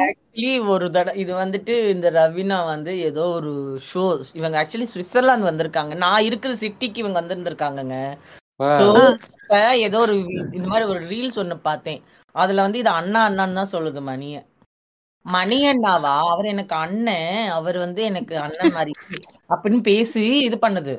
ஆக்சுவலி 0.03 0.65
ஒரு 0.67 0.91
தடவை 0.91 1.19
இது 1.19 1.33
வந்துட்டு 1.35 1.89
இந்த 1.89 2.11
ரவினா 2.11 2.65
வந்து 2.65 2.99
ஏதோ 2.99 3.23
ஒரு 3.29 3.51
ஷோ 3.89 4.03
இவங்க 4.33 4.55
ஆக்சுவலி 4.63 4.87
சுவிட்சர்லாந்து 4.93 5.49
வந்திருக்காங்க. 5.51 5.95
நான் 5.95 6.23
இருக்கிற 6.23 6.53
சிட்டிக்கு 6.53 6.97
இவங்க 6.97 7.21
வந்திருந்திருக்காங்கங்க. 7.21 7.97
வா. 8.59 8.69
சோ 8.79 8.85
இப்ப 9.39 9.55
ஏதோ 9.77 9.99
ஒரு 9.99 10.15
இந்த 10.53 10.67
மாதிரி 10.67 10.89
ஒரு 10.89 11.01
ரீல்ஸ் 11.05 11.39
ஒண்ணு 11.43 11.57
பார்த்தேன். 11.61 12.01
அதுல 12.35 12.61
வந்து 12.61 12.79
இது 12.79 12.89
அண்ணா 12.89 13.29
அண்ணான்னு 13.29 13.53
தான் 13.53 13.73
சொல்லுது 13.73 14.01
மணிய. 14.01 14.35
மணி 15.25 15.67
அண்ணாவா? 15.67 16.13
அவர் 16.31 16.45
எனக்கு 16.45 16.75
அண்ணன். 16.75 17.47
அவர் 17.49 17.77
வந்து 17.77 18.03
எனக்கு 18.03 18.37
அண்ணன் 18.37 18.73
மாதிரி. 18.73 18.91
அப்படின்னு 19.49 19.81
பேசி 19.81 20.23
இது 20.39 20.57
பண்ணுது. 20.61 20.93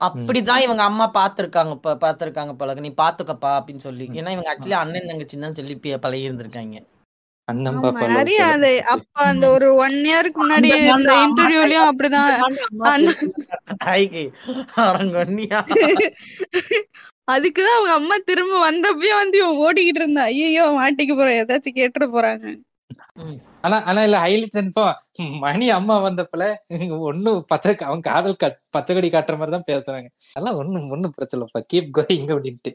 அப்படிதான் 0.00 0.62
இவங்க 0.62 0.82
அம்மா 0.82 1.10
பாத்திருக்காங்க 1.14 1.74
பாத்திருக்காங்க 2.02 2.52
பழகு 2.56 2.80
நீ 2.80 2.92
பாத்துக்கப்பா 2.96 3.50
அப்படின்னு 3.58 3.78
சொல்லி. 3.78 4.06
ஏன்னா 4.12 4.30
இவங்க 4.30 4.50
ஆக்சுவலி 4.52 4.78
அண்ணன் 4.78 5.08
தங்கச்சி 5.08 5.38
தான் 5.38 5.54
சொல்லி 5.54 5.74
பழகி 5.98 6.28
இருந்திருக்காங்க 6.28 6.82
நிறைய 8.14 8.40
அப்ப 8.92 9.24
அந்த 9.24 9.46
ஒரு 9.50 9.66
ஒன் 9.76 9.96
இயருக்கு 10.06 10.38
முன்னாடி 10.38 10.68
அந்த 10.94 11.12
இன்டர்வியூலயும் 11.24 11.88
அப்படிதான் 11.90 12.30
அதுக்குதான் 17.28 17.76
அவங்க 17.76 17.92
அம்மா 17.92 18.16
திரும்ப 18.24 18.58
வந்தப்பயே 18.62 19.14
வந்து 19.14 19.38
இவன் 19.38 19.60
ஓடிக்கிட்டு 19.62 20.00
இருந்தா 20.02 20.24
ஐயோ 20.32 20.64
மாட்டிக்க 20.76 21.12
போறேன். 21.16 21.38
ஏதாச்சும் 21.40 21.78
கேட்டுற 21.78 22.04
போறாங்க. 22.12 22.44
ஆனா 23.64 23.76
ஆனா 23.84 24.00
இல்ல 24.02 24.16
ஹைலைட் 24.24 24.58
இருப்போ 24.60 24.84
மணி 25.44 25.66
அம்மா 25.70 25.94
வந்தப்பல 26.02 26.44
ஒண்ணும் 27.08 27.44
பச்சை 27.48 27.72
அவன் 27.88 28.00
காதல் 28.00 28.40
கட் 28.42 28.58
பச்சைக்கடி 28.76 29.08
காட்டுற 29.12 29.36
மாதிரி 29.38 29.54
தான் 29.56 29.68
பேசுறாங்க. 29.72 30.08
அதெல்லாம் 30.34 30.58
ஒண்ணும் 30.60 30.90
ஒண்ணும் 30.90 31.14
பிரச்சனை 31.16 31.38
இல்லப்பா. 31.38 31.62
கீப் 31.72 31.90
கோயிங் 31.98 32.30
அப்படின்ட்டு. 32.34 32.72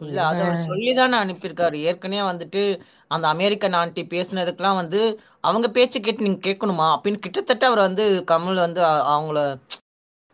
இல்ல 0.00 0.18
அது 0.26 0.42
சொல்லிதானே 0.68 1.16
அனுப்பியிருக்காரு. 1.24 1.76
ஏற்கனவே 1.88 2.22
வந்துட்டு 2.22 2.62
அந்த 3.08 3.26
அமெரிக்கன் 3.28 3.72
ஆண்டி 3.72 4.02
பேசுனதுக்கெல்லாம் 4.10 4.80
வந்து 4.82 5.00
அவங்க 5.40 5.66
பேச்சு 5.70 5.98
கேட்டு 6.00 6.26
நீங்க 6.26 6.42
கேட்கணுமா? 6.48 6.86
அப்படின்னு 6.94 7.24
கிட்டத்தட்ட 7.24 7.64
அவர் 7.66 7.86
வந்து 7.88 8.04
கமல் 8.30 8.64
வந்து 8.66 8.80
அவங்கள 9.14 9.40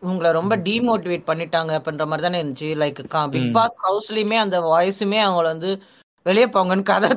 உங்களை 0.02 0.30
ரொம்ப 0.30 0.54
டீமோட்டிவேட் 0.56 1.28
பண்ணிட்டாங்க 1.28 1.72
அப்படின்ற 1.78 2.04
மாதிரி 2.06 2.24
தானே 2.26 2.40
இருந்துச்சு. 2.42 2.68
Like 2.82 3.00
big. 3.34 3.50
பாஸ் 3.56 3.78
ஹவுஸ்லயுமே 3.86 4.38
அந்த 4.44 4.58
வாய்ஸுமே 4.70 5.20
அவங்கள 5.26 5.46
வந்து 5.54 5.70
வெளியே 6.26 6.46
போங்கன்னு 6.46 6.90
கதை 6.92 7.10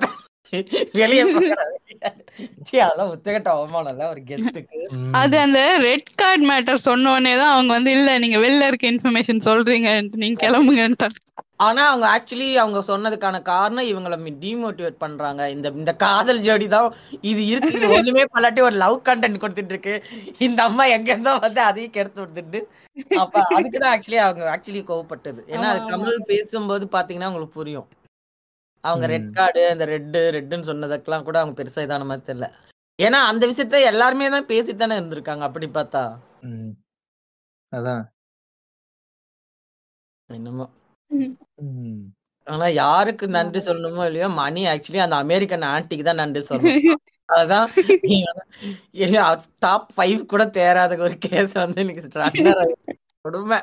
வெளியே 0.93 1.23
அதெல்லாம் 2.83 3.11
உச்சகட்ட 3.13 3.49
அவமானம் 3.53 3.91
இல்ல 3.93 4.03
ஒரு 4.09 4.21
கெஸ்ட்டுக்கு 4.29 4.79
அது 5.21 5.35
அந்த 5.37 5.61
ரெட் 5.87 6.11
கார்டு 6.21 6.45
மேட்டர் 6.51 6.85
சொன்ன 6.87 7.11
உடனே 7.11 7.33
தான் 7.35 7.53
அவங்க 7.55 7.71
வந்து 7.73 7.91
இல்ல 7.97 8.17
நீங்க 8.19 8.39
வெளில 8.45 8.69
இருக்க 8.69 8.87
இன்ஃபர்மேஷன் 8.93 9.47
சொல்றீங்க 9.49 9.89
நீங்க 10.23 10.37
கிளம்புங்கன்ட்டாங்க 10.45 11.19
ஆனா 11.65 11.81
அவங்க 11.89 12.05
ஆக்சுவலி 12.15 12.47
அவங்க 12.61 12.79
சொன்னதுக்கான 12.89 13.37
காரணம் 13.49 13.87
இவங்கள 13.89 14.17
டீமோட்டிவேட் 14.43 15.01
பண்றாங்க. 15.03 15.41
இந்த 15.55 15.67
இந்த 15.79 15.91
காதல் 16.03 16.43
ஜோடி 16.45 16.67
தான் 16.75 16.87
இது 17.31 17.41
இருக்கு. 17.51 17.73
இது 17.79 17.89
ஒண்ணுமே 17.97 18.23
பல்லாட்டி 18.33 18.61
ஒரு 18.67 18.77
லவ் 18.83 18.97
கண்டென்ட் 19.09 19.41
கொடுத்துட்டு 19.41 19.75
இருக்கு 19.75 19.95
இந்த 20.47 20.59
அம்மா 20.69 20.85
எங்க 20.95 21.09
இருந்தோ 21.13 21.33
வந்து 21.47 21.61
அதையும் 21.69 21.95
கெடுத்து 21.97 22.23
விட்டுட்டு. 22.23 22.61
அப்ப 23.23 23.43
அதுக்குதான் 23.57 23.93
ஆக்சுவலி 23.93 24.21
அவங்க 24.27 24.45
ஆக்சுவலி 24.55 24.83
கோவப்பட்டது. 24.91 25.41
ஏன்னா 25.53 25.69
அது 25.73 25.81
கமல் 25.93 26.27
பேசும்போது 26.33 26.87
பாத்தீங்கன்னா 26.97 27.31
உங்களுக்கு 27.31 27.59
புரியும். 27.61 27.87
அவங்க 28.83 29.05
ரெட் 29.13 29.31
கார்டு 29.37 29.61
அந்த 29.69 29.85
ரெட்டு 29.85 30.19
ரெட்டுன்னு 30.35 30.69
சொன்னதுக்கெல்லாம் 30.69 31.27
கூட 31.27 31.37
அவங்க 31.39 31.55
பெருசா 31.59 31.83
இதான 31.85 32.05
மாதிரி 32.05 32.27
தெரியல. 32.29 32.47
ஏன்னா 32.99 33.19
அந்த 33.31 33.43
விஷயத்த 33.47 33.81
எல்லாருமே 33.91 34.29
தான் 34.29 34.49
பேசிட்டு 34.51 34.81
தானே 34.81 34.97
இருந்திருக்காங்க 34.99 35.43
அப்படி 35.47 35.67
பார்த்தா. 35.77 36.03
அதான். 37.71 38.03
என்னமோ. 40.29 40.65
ஆனா 42.47 42.67
யாருக்கு 42.83 43.25
நன்றி 43.27 43.59
சொல்லணுமோ 43.59 44.03
இல்லையோ 44.09 44.27
மணி 44.41 44.61
ஆக்சுவலி 44.65 45.01
அந்த 45.05 45.15
அமெரிக்கன் 45.15 45.65
ஆன்ட்டிக்கு 45.73 46.05
தான் 46.07 46.21
நன்றி 46.23 46.41
சொல்லணும். 46.49 47.01
அதுதான் 47.29 47.67
டாப் 49.65 49.89
ஃபைவ் 49.95 50.21
கூட 50.25 50.43
தேராத 50.57 50.97
ஒரு 51.07 51.17
கேஸ் 51.25 51.53
வந்து 51.63 51.81
எனக்கு 51.83 52.29
கொடுமை. 53.25 53.59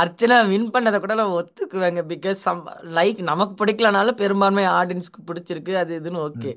அர்ச்சனா 0.00 0.36
வின் 0.50 0.70
பண்ணதை 0.74 0.98
கூட 1.00 1.14
நான் 1.20 1.36
ஒத்துக்குவேங்க. 1.38 2.02
பிகாஸ் 2.12 2.44
சம் 2.46 2.62
லைக் 2.98 3.20
நமக்கு 3.30 3.54
பிடிக்கலனாலும் 3.60 4.20
பெரும்பான்மை 4.22 4.64
ஆடியன்ஸ்க்கு 4.78 5.20
பிடிச்சிருக்கு. 5.28 5.72
அது 5.82 5.92
இதுன்னு 6.00 6.24
ஓகே. 6.28 6.52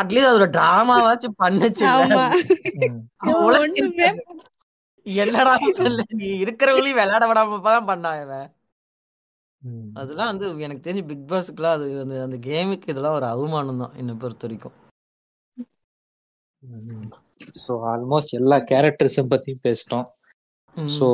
அட்லீஸ்ட் 0.00 0.28
அது 0.30 0.38
ஒரு 0.40 0.48
டிராமாவாச்சும் 0.56 1.38
பண்ணுச்சு 1.42 1.84
என்னடா? 5.06 5.54
நீ 6.20 6.26
இருக்கிறவங்களையும் 6.42 6.98
விளையாட 6.98 7.24
விடாம 7.30 7.60
தான் 7.68 7.88
பண்ணான் 7.90 8.20
இவன். 8.24 8.48
அதெல்லாம் 10.00 10.30
வந்து 10.30 10.46
எனக்கு 10.66 10.84
தெரிஞ்சு 10.84 11.08
பிக் 11.08 11.26
பாஸ்க்குலாம் 11.32 11.76
அது 11.78 11.86
அந்த 12.04 12.14
அந்த 12.26 12.36
கேமுக்கு 12.46 12.92
இதெல்லாம் 12.92 13.16
ஒரு 13.18 13.26
அவமானம் 13.34 13.82
தான் 13.82 13.96
என்னை 14.00 14.14
பொறுத்த 14.22 14.46
வரைக்கும். 14.46 14.76
ஸோ 17.64 17.72
ஆல்மோஸ்ட் 17.92 18.36
எல்லா 18.40 18.58
கேரக்டர்ஸும் 18.70 19.30
பத்தியும் 19.32 19.64
பேசிட்டோம். 19.66 20.06
ஸோ 20.76 21.06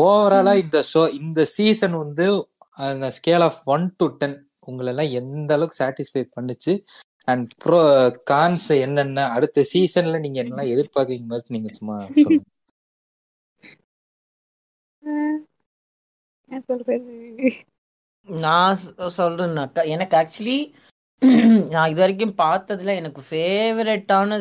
ஓவராலா 0.00 0.52
இந்த 0.62 0.78
ஷோ 0.90 1.02
இந்த 1.20 1.40
சீசன் 1.56 1.94
வந்து 2.02 2.26
அந்த 2.86 3.06
scale 3.18 3.40
of 3.40 3.60
one 3.74 3.86
to 4.00 4.06
ten 4.20 4.36
உங்களை 4.68 4.90
எல்லாம் 4.92 5.12
எந்த 5.20 5.50
அளவுக்கு 5.56 5.80
சாட்டிஸ்ஃபை 5.82 6.22
பண்ணுச்சு? 6.36 6.72
அண்ட் 7.28 7.46
ப்ரோ 7.62 7.78
கான்ஸ் 8.30 8.68
என்னென்ன? 8.78 9.24
அடுத்த 9.36 9.64
சீசன்ல 9.72 10.18
நீங்க 10.24 10.38
என்னெல்லாம் 10.42 10.72
எதிர்பார்க்குறீங்க 10.74 11.28
மாதிரி 11.32 11.54
நீங்க 11.56 11.70
சும்மா 11.78 11.96
சொல்லுங்க. 12.18 12.44
நான் 18.28 18.78
சொல்றேன்னாக்கா 19.16 19.82
எனக்கு 19.94 20.14
ஆக்சுவலி 20.20 20.56
நான் 21.72 21.90
இது 21.90 22.00
வரைக்கும் 22.02 22.32
பார்த்ததுல 22.40 22.94
எனக்கு 23.00 23.20
ஃபேவரட்டான 23.28 24.38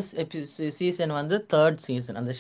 சீசன் 0.77 1.13
வந்து 1.19 1.37
தேர்ட் 1.53 1.83
சீசன் 1.85 2.17
அந்த 2.21 2.33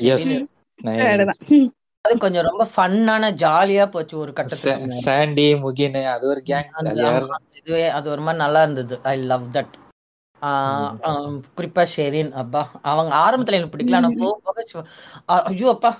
அது 2.05 2.17
கொஞ்சம் 2.17 2.45
ரொம்ப 2.45 2.63
ஃபன்னான 2.75 3.29
ஜாலியா 3.43 3.85
போச்சு 3.85 4.15
ஒரு 4.17 4.31
கட்டத்துல. 4.35 4.87
சாண்டி 5.03 5.47
முகின் 5.55 5.97
அது 6.05 6.27
ஒரு 6.27 6.41
கேங் 6.45 6.69
இதுவே 7.53 7.87
அது 7.89 8.09
ஒரு 8.09 8.21
மாதிரி 8.21 8.43
நல்லா 8.43 8.61
இருந்தது. 8.63 8.95
ஐ 9.03 9.15
லவ் 9.23 9.47
தட் 9.53 9.73
குறிப்பா 11.57 11.83
ஷெரின் 11.95 12.31
அப்பா. 12.33 12.61
அவங்க 12.83 13.11
ஆரம்பத்துல 13.15 13.53
எனக்கு 13.53 13.75
பிடிக்கல. 13.75 13.95
ஆனா 13.95 14.09
போக 14.19 14.35
போக 14.43 14.63
சிவ- 14.63 14.87
ஐயோ 15.25 15.69
அப்பா. 15.69 15.91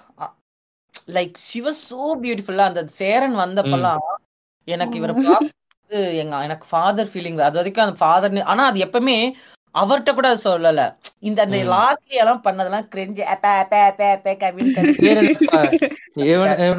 லைக் 1.07 1.33
ஷி 1.39 1.59
வாஸ் 1.61 1.81
சோ 1.89 2.01
பியூட்டிஃபுல்லா 2.21 2.65
அந்த 2.65 2.81
சேரன் 2.99 3.35
வந்தப்பெல்லாம் 3.35 4.03
எனக்கு 4.67 4.97
இவரை 4.97 5.15
பார்த்து 5.23 5.99
எங்க 6.17 6.35
எனக்கு 6.41 6.65
ஃபாதர் 6.69 7.09
ஃபீலிங் 7.13 7.41
அது 7.41 7.57
வரைக்கும் 7.57 7.85
அந்த 7.85 7.97
ஃபாதர் 7.97 8.41
ஆனா 8.43 8.63
அது 8.65 8.79
எப்பவுமே 8.85 9.17
அவர்கிட்ட 9.75 10.11
கூட 10.13 10.29
சொல்லல. 10.43 10.81
இந்த 11.21 11.41
அந்த. 11.45 11.71
லாஸ்ட்ல 11.71 12.21
எல்லாம் 12.21 12.43
பண்ணதெல்லாம் 12.43 12.87
கிரெஞ்சு 12.87 13.23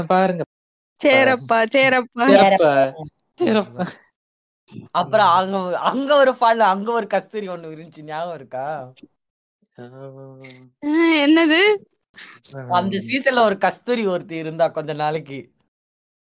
பாருங்க. 0.13 0.43
சேரப்பா 1.01 1.59
சேரப்பா. 1.75 2.27
சேரப்பா 2.31 2.75
சேரப்பா. 3.39 3.85
அப்புறம் 5.01 5.31
அங்க 5.39 5.57
அங்க 5.91 6.11
ஒரு 6.17 6.33
ஃபால் 6.39 6.63
அங்க 6.69 6.89
ஒரு 6.93 7.07
கஸ்தூரி 7.15 7.49
ஒண்ணு 7.49 7.73
இருந்துச்சு. 7.75 8.09
ஞாபகம் 8.09 8.39
இருக்கா? 8.39 8.67
என்னது? 11.21 11.61
அந்த 12.77 12.95
சீசன்ல 13.07 13.45
ஒரு 13.45 13.59
கஸ்தூரி 13.65 14.05
ஒருத்தி 14.09 14.37
இருந்தா 14.39 14.67
கொஞ்ச 14.77 14.93
நாளைக்கு. 14.97 15.39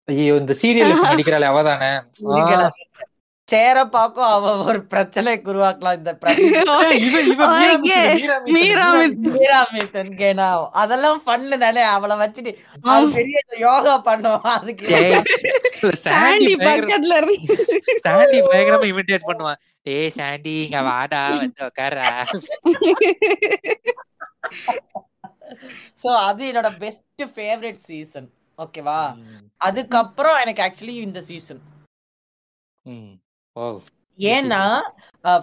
ஐயோ 0.08 0.34
இந்த 0.40 0.52
சீரியல் 0.60 0.92
நடிக்கிறாளே 1.06 1.46
அவதானே? 1.50 1.90
ஆ. 3.50 3.52
சேரப்பாக்கும் 3.52 4.28
அவ 4.28 4.50
ஒரு 4.64 4.80
பிரச்சனை 4.90 5.30
உருவாக்கலாம். 5.50 5.96
இந்த 5.98 6.12
கேனா. 10.18 10.48
அதெல்லாம் 10.80 11.20
பண்ணு 11.24 11.56
தானே. 11.62 11.82
அவளை 11.94 12.16
வச்சுட்டு 12.20 12.52
அவ 12.86 12.98
பெரிய 13.16 13.36
யோகா 13.62 13.94
பண்ணுவான் 14.06 14.56
அதுக்கு 14.56 14.86
ஏய், 14.98 15.16
சாண்டி 16.04 16.52
பக்கத்துல 16.66 17.16
இருந்து. 17.20 17.56
சாண்டி 18.06 18.40
பயங்கரமா 18.48 18.88
இமிட்டேட் 18.90 19.28
பண்ணுவான் 19.28 19.60
டேய் 19.86 20.14
சாண்டி 20.16 20.54
இங்க 20.62 20.80
வாடா 20.88 21.22
வந்து 21.34 21.64
உட்காரா 21.68 22.08
சோ 26.02 26.10
அது 26.26 26.42
என்னோட 26.50 26.68
பெஸ்ட் 26.80 27.04
ஃபேவரட் 27.32 27.80
சீசன் 27.86 28.28
ஓகேவா 28.58 29.00
அதுக்கப்புறம் 29.60 30.38
எனக்கு 30.42 30.62
ஆக்சுவலி 30.66 30.96
இந்த 31.02 31.20
சீசன் 31.26 31.60
ஏன்னா 34.18 34.60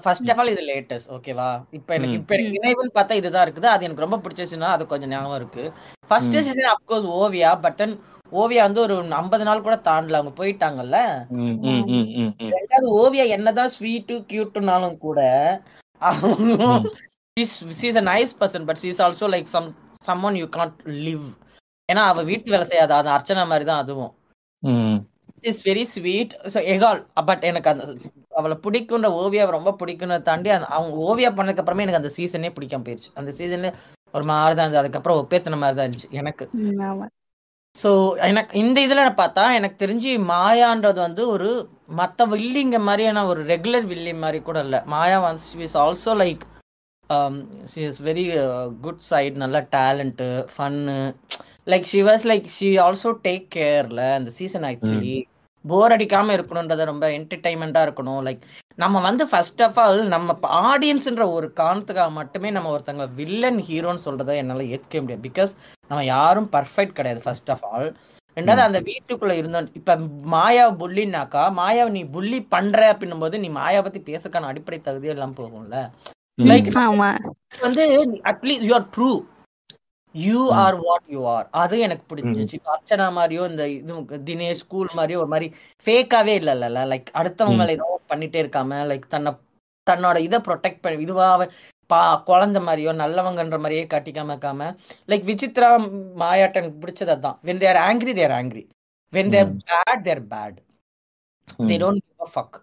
ஃபர்ஸ்ட் 0.03 0.30
ஆஃப் 0.32 0.40
ஆல் 0.42 0.52
இது 0.53 0.64
லேட்டஸ்ட் 0.69 1.10
ஓகேவா 1.16 1.48
இப்போ 1.77 1.92
எனக்கு 1.94 2.14
ம். 2.14 2.19
இப்போ 2.19 2.34
எனக்கு 2.36 2.58
நினைவுன்னு 2.58 2.94
பார்த்தா 2.95 3.18
இதுதான் 3.19 3.45
இருக்குது. 3.45 3.68
அது 3.68 3.86
எனக்கு 3.88 4.06
ரொம்ப 4.06 4.18
பிடிச்சிச்சுன்னா 4.24 4.69
அது 4.76 4.84
கொஞ்சம் 4.88 5.11
ஞாபகம் 5.14 5.40
இருக்கு. 5.40 5.64
First. 6.10 6.38
Season 6.40 6.72
of course 6.74 7.08
Oviya 7.18 7.52
but 7.64 7.77
then 7.82 7.95
Oviya 8.34 8.61
வந்து 8.68 8.82
ஒரு 8.86 8.95
ஐம்பது 9.19 9.44
நாள் 9.48 9.66
கூட 9.66 9.76
தாண்டல. 9.86 10.19
அவங்க 10.19 10.34
போயிட்டாங்கல்ல? 10.40 10.98
ம், 11.38 11.56
ம். 11.66 12.32
ரெண்டாவது 12.56 12.90
ஓவியா 13.02 13.26
என்னதான் 13.36 13.74
ஸ்வீட்டு 13.76 14.16
கியூட்டுனாலும் 14.32 14.98
கூட 15.00 15.19
she's 17.77 18.00
a 18.00 18.06
nice 18.08 18.34
person 18.40 18.66
but 18.68 18.82
she's 18.84 19.02
also 19.06 19.27
like 19.34 19.53
some 19.53 19.68
someone 20.24 20.38
you 20.42 20.48
can't 20.56 20.80
live 21.06 21.26
ஏன்னா 21.90 22.03
அவ 22.11 22.24
வீட்டு 22.24 22.53
வேலை 22.53 22.66
செய்யாத 22.66 22.95
அது 22.95 23.10
அர்ச்சனா 23.16 23.45
மாதிரி 23.52 23.66
தான் 23.66 23.84
அதுவும். 23.84 24.14
Is 25.43 25.61
very 25.67 25.83
sweet 25.93 26.33
so 26.53 26.59
equal. 26.74 27.01
But 27.30 27.43
எனக்கு 27.49 27.69
அந்த 27.72 27.83
அவளை 28.40 28.56
பிடிக்குன்ற 28.66 29.09
ஓவியாவை 29.22 29.51
ரொம்ப 29.57 29.72
பிடிக்கும்னு 29.82 30.17
தாண்டி 30.30 30.49
அந்த 30.56 30.67
அவங்க 30.77 30.95
ஓவியா 31.09 31.30
பண்ணதுக்கு 31.38 31.64
அப்புறமே 31.64 31.85
எனக்கு 31.85 32.01
அந்த 32.01 32.11
சீசனே 32.17 32.51
பிடிக்காம 32.57 32.85
போயிடுச்சு 32.88 33.11
அந்த 33.22 33.32
சீசன்ல 33.40 33.72
ஒரு 34.14 34.25
மாதிரி 34.32 34.56
தான் 34.57 34.66
இருந்தது. 34.66 34.82
அதுக்கப்புறம் 34.83 35.22
ஒப்பேத்தன 35.22 35.59
மாதிரி 35.61 35.77
தான் 35.77 35.88
இருந்துச்சு 35.88 36.11
எனக்கு. 36.22 36.45
ஸோ 37.75 37.90
எனக்கு 38.27 38.53
இந்த 38.61 38.77
இதில் 38.85 39.17
பார்த்தா 39.22 39.43
எனக்கு 39.57 39.77
தெரிஞ்சு 39.82 40.11
மாயான்றது 40.32 40.99
வந்து 41.07 41.24
ஒரு 41.33 41.49
மற்ற 41.99 42.25
வில்லிங்க 42.33 42.77
மாதிரியான 42.88 43.25
ஒரு 43.32 43.41
ரெகுலர் 43.51 43.90
வில்லி 43.91 44.14
மாதிரி 44.24 44.40
கூட 44.48 44.59
இல்லை. 44.66 44.80
Maya 44.93 45.17
once 45.25 45.49
is 45.66 45.77
also 45.83 46.14
like 46.22 46.45
she 47.72 47.82
is 47.90 48.01
very 48.07 48.24
good 48.85 49.03
side 49.09 49.38
நல்ல 49.43 49.57
talent 49.75 50.30
fun 50.53 50.95
like 51.67 51.83
she 51.83 51.99
was 52.01 52.23
like 52.27 52.47
she 52.47 52.69
also 52.79 53.11
take 53.23 53.47
கேர்ல 53.55 54.01
அந்த 54.15 54.29
சீசன் 54.31 54.63
ஆக்சுவலி 54.63 55.15
போர் 55.65 55.93
அடிக்காம 55.95 56.35
இருக்கணுன்றத 56.37 56.83
ரொம்ப 56.85 57.05
என்டர்டைன்மெண்ட்டாக 57.11 57.87
இருக்கணும். 57.87 58.21
லைக் 58.27 58.43
நம்ம 58.77 58.99
வந்து 59.01 59.23
ஃபர்ஸ்ட் 59.27 59.61
ஆஃப் 59.61 59.79
ஆல் 59.79 59.99
நம்ம 60.07 60.35
ஆடியன்ஸ்ன்ற 60.67 61.23
ஒரு 61.31 61.47
காரணத்துக்காக 61.55 62.11
மட்டுமே 62.11 62.49
நம்ம 62.51 62.71
ஒருத்தங்க 62.75 63.05
வில்லன் 63.15 63.59
ஹீரோன்னு 63.61 64.05
சொல்றதை 64.05 64.35
என்னால் 64.35 64.69
ஏற்க 64.69 65.01
முடியாது. 65.01 65.25
பிகாஸ் 65.29 65.53
நம்ம 65.91 66.03
யாரும் 66.05 66.49
பர்ஃபெக்ட் 66.51 66.93
கிடையாது 66.93 67.21
ஃபர்ஸ்ட் 67.23 67.51
ஆஃப் 67.51 67.65
ஆல் 67.65 67.89
ரெண்டாவது 68.37 68.61
அந்த 68.61 68.79
வீட்டுக்குள்ள 68.81 69.31
இருந்தோம் 69.31 69.69
இப்ப 69.73 69.91
மாயா 70.33 70.65
புள்ளினாக்கா 70.81 71.43
மாயாவை 71.59 71.89
நீ 71.89 72.03
புள்ளி 72.07 72.39
பண்ற 72.49 72.79
அப்படின்னும் 72.93 73.19
போது 73.19 73.39
நீ 73.39 73.49
மாயா 73.49 73.79
பத்தி 73.81 73.99
பேசக்கான 74.01 74.49
அடிப்படை 74.49 74.79
தகுதியே 74.81 75.13
எல்லாம் 75.15 75.37
போகும்ல 75.37 75.77
லைக் 76.39 76.69
ஆமா. 76.83 77.09
வந்து 77.61 77.83
at least 78.31 78.67
you 78.67 78.73
are 78.73 78.87
true 78.95 79.09
you 80.23 80.41
are 80.59 80.77
what 80.81 81.07
you 81.09 81.21
are 81.29 81.47
அது 81.61 81.75
எனக்கு 81.85 82.03
பிடிச்சிச்சு 82.09 82.57
இப்ப 82.57 82.71
அர்ச்சனா 82.73 83.07
மாதிரியோ 83.17 83.43
இந்த 83.49 83.63
இது 83.73 83.93
தினேஷ் 84.27 84.61
ஸ்கூல் 84.61 84.91
மாதிரியோ 84.97 85.19
ஒரு 85.19 85.31
மாதிரி 85.33 85.47
ஃபேக்காவே 85.85 86.35
இல்லைல்ல 86.39 86.83
லைக் 86.91 87.09
அடுத்தவங்களை 87.19 87.73
ஏதோ 87.77 87.89
பண்ணிட்டே 88.11 88.41
இருக்காம 88.43 88.79
லைக் 88.87 89.07
தன்னை 89.07 89.33
தன்னோட 89.87 90.17
இதை 90.23 90.39
ப்ரொடெக்ட் 90.47 90.83
பண்ணி 90.83 91.05
இதுவா 91.05 91.27
பா 91.89 91.99
குழந்தை 92.27 92.59
மாதிரியோ 92.63 92.91
நல்லவங்கன்ற 93.01 93.57
மாதிரியே 93.59 93.83
காட்டிக்காம 93.91 94.33
இருக்காம 94.33 94.69
லைக் 95.09 95.27
விசித்ரா 95.29 95.69
மாயாட்ட 96.21 96.61
எனக்கு 96.61 96.81
பிடிச்சது 96.81 97.13
அதான். 97.13 97.37
When 97.47 97.61
they're 97.61 97.79
angry 97.83 98.13
they're 98.13 98.33
angry 98.37 98.63
when 99.13 99.31
they're 99.33 99.51
bad 99.63 100.03
they're 100.05 100.23
bad 100.31 100.57
they 101.65 101.77
don't 101.83 102.03
fake 102.33 102.57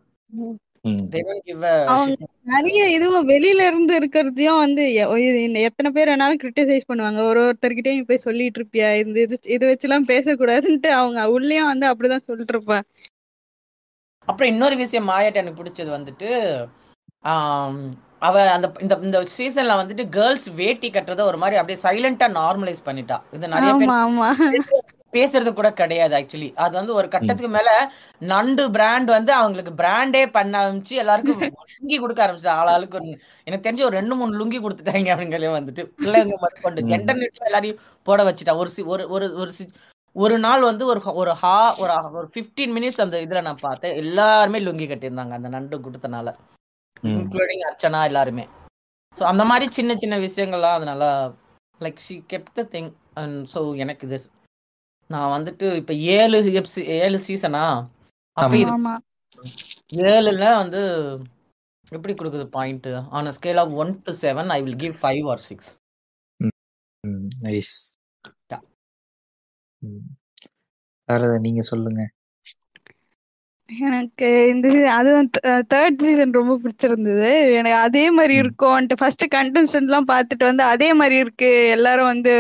நிறைய 2.46 2.80
இதுவும் 2.94 3.28
வெளியில 3.30 3.66
இருந்து 3.68 3.92
இருக்கிறதையும் 4.00 4.62
வந்து 4.64 4.82
எத்தனை 5.68 5.90
பேர் 5.90 6.10
வேணாலும் 6.10 6.40
கிரிட்டிசைஸ் 6.42 6.88
பண்ணுவாங்க. 6.90 7.20
ஒரு 7.30 7.40
ஒருத்தர்கிட்டயும் 7.44 8.08
போய் 8.10 8.24
சொல்லிட்டு 8.26 8.60
இருப்பியா? 8.60 8.88
இந்த 9.02 9.18
இது 9.26 9.36
இது 9.56 9.64
வச்சுலாம் 9.70 10.08
பேசக்கூடாதுன்ட்டு 10.12 10.90
அவங்க 11.00 11.26
உள்ளேயும் 11.36 11.70
வந்து 11.72 11.88
அப்படிதான் 11.90 12.26
சொல்லிட்டு 12.28 12.54
இருப்பேன் 12.56 12.84
அப்புறம் 14.28 14.50
இன்னொரு 14.52 14.76
விஷயம் 14.78 15.08
மாயாட்ட 15.08 15.42
எனக்கு 15.42 15.60
பிடிச்சது 15.60 15.90
வந்துட்டு 15.96 16.28
அவ 18.26 18.34
அந்த 18.52 18.66
இந்த 18.84 18.94
இந்த 19.06 19.18
சீசன்ல 19.34 19.74
வந்துட்டு 19.80 20.04
கேர்ள்ஸ் 20.14 20.46
வேட்டி 20.60 20.88
கட்டுறத 20.90 21.24
ஒரு 21.30 21.38
மாதிரி 21.42 21.58
அப்படியே 21.60 21.78
சைலண்டா 21.82 22.26
நார்மலைஸ் 22.38 22.86
பண்ணிட்டா. 22.86 23.16
இது 23.36 23.52
நிறைய 23.54 23.72
பேர் 23.72 23.92
ஆமா 23.96 23.98
ஆமா. 24.06 24.28
பேசுறது 25.14 25.52
கூட 25.52 25.72
கிடையாது 25.72 26.14
ஆக்சுவலி 26.16 26.52
அது 26.54 26.76
வந்து 26.76 26.94
ஒரு 26.94 27.08
கட்டத்துக்கு 27.08 27.48
மேல 27.48 27.70
நண்டு 28.18 28.70
பிராண்ட் 28.70 29.10
வந்து 29.10 29.32
அவங்களுக்கு 29.32 29.72
பிராண்டே 29.82 30.26
பண்ண 30.26 30.54
ஆரம்பிச்சு 30.62 30.94
எல்லாருக்கும் 30.94 31.40
லுங்கி 31.74 31.98
கொடுக்க 31.98 32.26
ஆரம்பிச்சு 32.26 32.50
ஆளாளுக்கு 32.50 32.98
எனக்கு 33.46 33.70
தெரிஞ்சு 33.70 33.84
ஒரு 33.84 33.96
ரெண்டு 33.96 34.14
மூணு 34.14 34.38
லுங்கி 34.38 34.60
கொடுத்துட்டாங்க 34.60 35.12
அப்படிங்களே 35.14 35.50
வந்துட்டு. 35.54 35.82
பிள்ளைங்க 35.96 36.36
முதற்கொண்டு 36.36 36.82
ஜெண்டர் 36.82 37.20
நெட்ல 37.20 37.44
எல்லாரையும் 37.44 37.80
போட 38.02 38.22
வச்சுட்டா. 38.24 38.56
ஒரு 38.56 38.70
சி- 38.76 38.86
ஒரு 38.86 39.08
ஒரு 39.08 39.34
ஒரு 39.34 39.52
ஒரு 40.16 40.38
நாள் 40.38 40.60
வந்து 40.60 40.86
ஒரு 40.86 41.00
ஒரு 41.14 41.32
ஹா 41.32 41.76
ஒரு 41.78 41.92
ஒரு 42.12 42.30
ஃபிஃப்டீன் 42.34 42.74
மினிட்ஸ் 42.74 43.00
அந்த 43.00 43.16
இதுல 43.20 43.42
நான் 43.42 43.56
பார்த்தேன். 43.60 43.96
எல்லாருமே 43.96 44.60
லுங்கி 44.60 44.86
கட்டியிருந்தாங்க 44.88 45.30
அந்த 45.30 45.48
நண்டு 45.48 45.78
கொடுத்தனால. 45.78 46.34
இன்க்ளூடிங் 47.02 47.64
அர்ச்சனா 47.68 48.04
எல்லாருமே. 48.04 48.48
ஸோ 49.18 49.22
அந்த 49.22 49.44
மாதிரி 49.44 49.70
சின்ன 49.72 49.96
சின்ன 49.96 50.18
விஷயங்கள்லாம் 50.18 50.74
அது 50.74 50.84
நல்லா 50.84 51.32
like 51.80 51.96
she 51.96 52.24
kept 52.32 52.54
the 52.54 52.62
thing 52.62 52.92
and 53.14 53.46
so 53.54 53.76
எனக்கு 53.76 54.06
இது 54.06 54.18
நான் 55.10 55.34
வந்துட்டு 55.36 55.66
இப்போ 55.80 55.94
ஏழு 56.16 56.38
எப்சி 56.60 56.82
ஏழு 56.98 57.18
சீசனா 57.26 57.64
அப்போ 58.36 58.56
ஏழுல 60.08 60.44
வந்து 60.62 60.82
எப்படி 61.92 62.12
கொடுக்குது 62.14 62.46
point 62.48 62.88
on 63.16 63.34
scale 63.38 63.60
of 63.62 63.74
one 63.82 63.92
to 64.06 64.14
seven 64.22 64.52
I 64.56 64.60
will 64.62 64.80
give 64.84 64.96
five 65.02 65.26
or 65.34 65.44
six 65.48 65.70
nice 67.44 67.74
நீங்க 71.46 71.62
சொல்லுங்க. 71.72 72.02
எனக்கு 73.88 74.28
இந்த 74.50 74.66
அதுவும் 74.94 75.28
தேர்ட் 75.72 76.02
சீசன் 76.02 76.36
ரொம்ப 76.38 76.54
பிடிச்சிருந்தது. 76.62 77.28
எனக்கு 77.58 77.78
அதே 77.86 78.04
மாதிரி. 78.10 78.34
இருக்கும்ன்ட்டு 78.42 78.98
ஃபர்ஸ்ட் 79.00 79.24
கண்டெஸ்டன்ட் 79.34 79.88
எல்லாம் 79.88 80.08
பார்த்துட்டு 80.10 80.44
வந்து 80.44 80.64
அதே 80.72 80.88
மாதிரி 80.92 81.16
இருக்கு. 81.16 81.50
எல்லாரும் 81.76 82.10
வந்து 82.12 82.32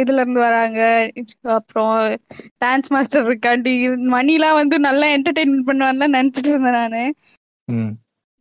இதுல 0.00 0.20
இருந்து 0.20 0.40
வராங்க. 0.40 0.80
அப்புறம் 1.56 1.92
டான்ஸ் 2.64 2.90
மாஸ்டர் 2.90 3.28
இருக்காண்டி 3.30 3.74
மணிலாம் 4.14 4.58
வந்து 4.60 4.78
நல்லா 4.88 5.08
என்டர்டெயின்மெண்ட் 5.16 5.68
பண்ணுவான்லாம் 5.70 6.16
நினைச்சிட்டு 6.18 6.50
இருந்தேன் 6.52 6.78
நானு. 6.80 7.02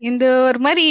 இந்த 0.02 0.26
ஒரு 0.48 0.60
மாதிரி 0.60 0.86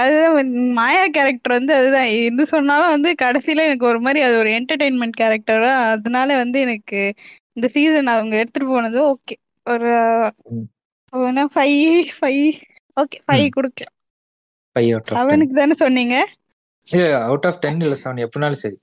அதுதான் 0.00 0.50
மாயா 0.78 1.04
கேரக்டர் 1.16 1.56
வந்து 1.58 1.72
அதுதான். 1.78 2.08
எது 2.20 2.44
சொன்னாலும் 2.52 2.92
வந்து 2.94 3.10
கடைசியில 3.22 3.64
எனக்கு 3.68 3.86
ஒரு 3.86 4.00
மாதிரி 4.00 4.20
அது 4.26 4.36
ஒரு 4.42 4.50
என்டர்டெயின்மெண்ட் 4.58 5.18
கேரக்டரா 5.22 5.72
அதனால 5.94 6.28
வந்து 6.42 6.58
எனக்கு 6.66 7.00
இந்த 7.56 7.66
சீசன் 7.74 8.14
அவங்க 8.14 8.34
எடுத்துட்டு 8.36 8.68
போனது 8.68 8.98
ஓகே 9.10 9.36
ஒரு. 9.66 9.92
Five 11.54 12.08
five 12.16 12.46
okay 12.96 13.18
five. 13.26 13.46
கொடுக்கலாம் 13.56 13.94
ஃபைவ் 14.76 14.88
அவுட் 14.94 15.08
ஆஃப் 15.08 15.14
டென் 15.14 15.20
அவனுக்கு 15.22 15.54
தானே 15.60 15.74
சொன்னீங்க? 15.84 16.16
அவுட் 17.28 17.46
ஆஃப் 17.50 17.60
டென் 17.64 17.82
இல்லை 17.84 17.98
செவன் 18.02 18.24
எப்படினாலும் 18.26 18.62
சரி. 18.64 18.78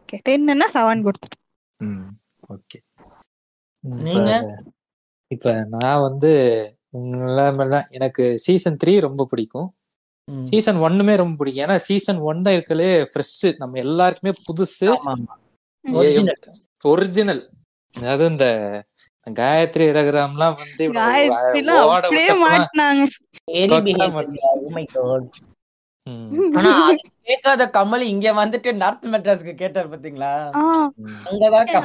ஓகே 0.00 0.18
டென்னா 0.26 0.68
செவன் 0.76 1.04
கொடுத்துட்டேன் 1.06 1.44
ம் 1.80 2.08
ஓகே 2.54 2.78
நீங்க? 4.04 4.30
இப்ப 5.30 5.52
நான் 5.74 6.04
வந்து 6.06 6.30
தான் 7.74 7.88
எனக்கு 7.96 8.24
சீசன் 8.44 8.78
த்ரீ 8.82 8.92
ரொம்ப 9.06 9.22
பிடிக்கும். 9.30 9.68
சீசன் 10.50 10.78
ஒன்னுமே 10.86 11.14
ரொம்ப 11.20 11.34
பிடிக்கும். 11.40 11.64
ஏன்னா 11.66 11.76
சீசன் 11.88 12.20
ஒன் 12.30 12.40
தான் 12.46 12.56
இருக்கலே 12.56 12.88
ஃப்ரெஷ் 13.10 13.34
நம்ம 13.62 13.78
எல்லாருக்குமே 13.84 14.32
புதுசு. 14.46 14.88
ஒரிஜினல் 16.84 17.42
அதாவது 17.94 18.24
இந்த 18.32 18.46
காயத்ரி 19.38 19.86
ரகுராம்லாம் 19.96 20.56
வந்து 20.58 20.84
அப்படியே 21.98 22.34
மாட்டினாங்க. 22.44 23.02
ம், 26.06 26.52
ஆனா 26.58 26.70
கேட்காத 27.28 27.62
கமல் 27.74 28.04
இங்க 28.10 28.28
வந்துட்டு 28.34 28.70
நார்த் 28.82 29.06
மெட்ராஸ்க்கு 29.12 29.52
கேட்டார் 29.54 29.90
பாத்தீங்களா? 29.92 30.30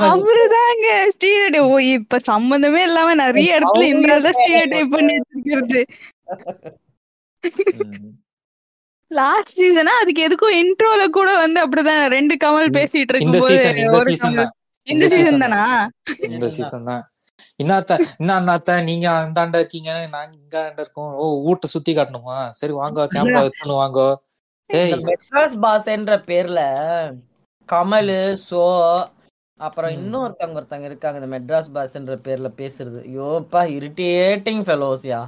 அவருதாங்க. 0.10 0.86
ஸ்டீரியோ 1.16 1.64
ஓ 1.68 1.80
இப்ப 1.90 2.20
சம்மந்தமே 2.30 2.82
இல்லாம 2.90 3.16
நிறைய 3.24 3.58
இடத்துல 3.58 3.84
இந்த 3.94 4.08
அவங்களே 4.10 4.34
ஸ்டீரியோ 4.40 4.66
டைப் 4.74 4.94
பண்ணி 4.96 5.14
வச்சிருக்கிறது. 5.18 5.82
லாஸ்ட் 9.12 9.56
சீசனா 9.58 9.94
அதுக்கு 10.02 10.22
எதுக்கும் 10.28 10.58
இன்ட்ரோல 10.62 11.02
கூட 11.18 11.30
வந்து 11.42 11.60
அப்படிதான் 11.64 12.04
ரெண்டு 12.16 12.36
கமல் 12.44 12.76
பேசிட்டு 12.78 13.22
இந்த 13.26 13.38
இருக்கும்போது 13.40 13.50
சீசன் 13.50 13.80
இந்த 14.88 15.06
சீசன் 15.14 15.44
தானா 15.44 15.64
இந்த 16.30 16.48
சீசன் 16.56 16.88
தான்? 16.90 17.04
இன்னாத்த 17.62 17.98
என்ன 18.20 18.32
அண்ணாத்த 18.40 18.76
நீங்க 18.90 19.08
அந்தாண்ட 19.22 19.60
இருக்கீங்க 19.62 19.92
நாங்க 20.16 20.34
இங்க 20.42 20.58
இருக்கோம். 20.82 21.12
ஓ 21.22 21.26
வீட்டை 21.46 21.68
சுத்தி 21.74 21.92
காட்டணுமா? 21.98 22.38
சரி 22.60 22.74
வாங்க 22.82 23.08
கேமரா 23.14 23.44
எடுத்துன்னு 23.46 23.82
வாங்க. 23.84 24.02
இந்த 24.70 24.98
மெட்ராஸ் 25.10 25.56
பாஸ்ன்ற 25.66 26.16
பேர்ல 26.30 26.62
கமல் 27.70 28.16
சோ 28.50 28.64
அப்புறம். 29.60 29.92
இன்னொருத்தவங்க 29.98 30.60
ஒருத்தங்க 30.60 30.88
இருக்காங்க 30.92 31.20
இந்த 31.22 31.30
மெட்ராஸ் 31.36 31.70
பாஸ்ன்ற 31.76 32.16
பேர்ல 32.28 32.50
பேசுறது. 32.62 33.02
யோப்பா 33.18 33.62
இரிட்டேட்டிங் 33.78 34.64
ஃபெலோஸ்யா 34.68 35.22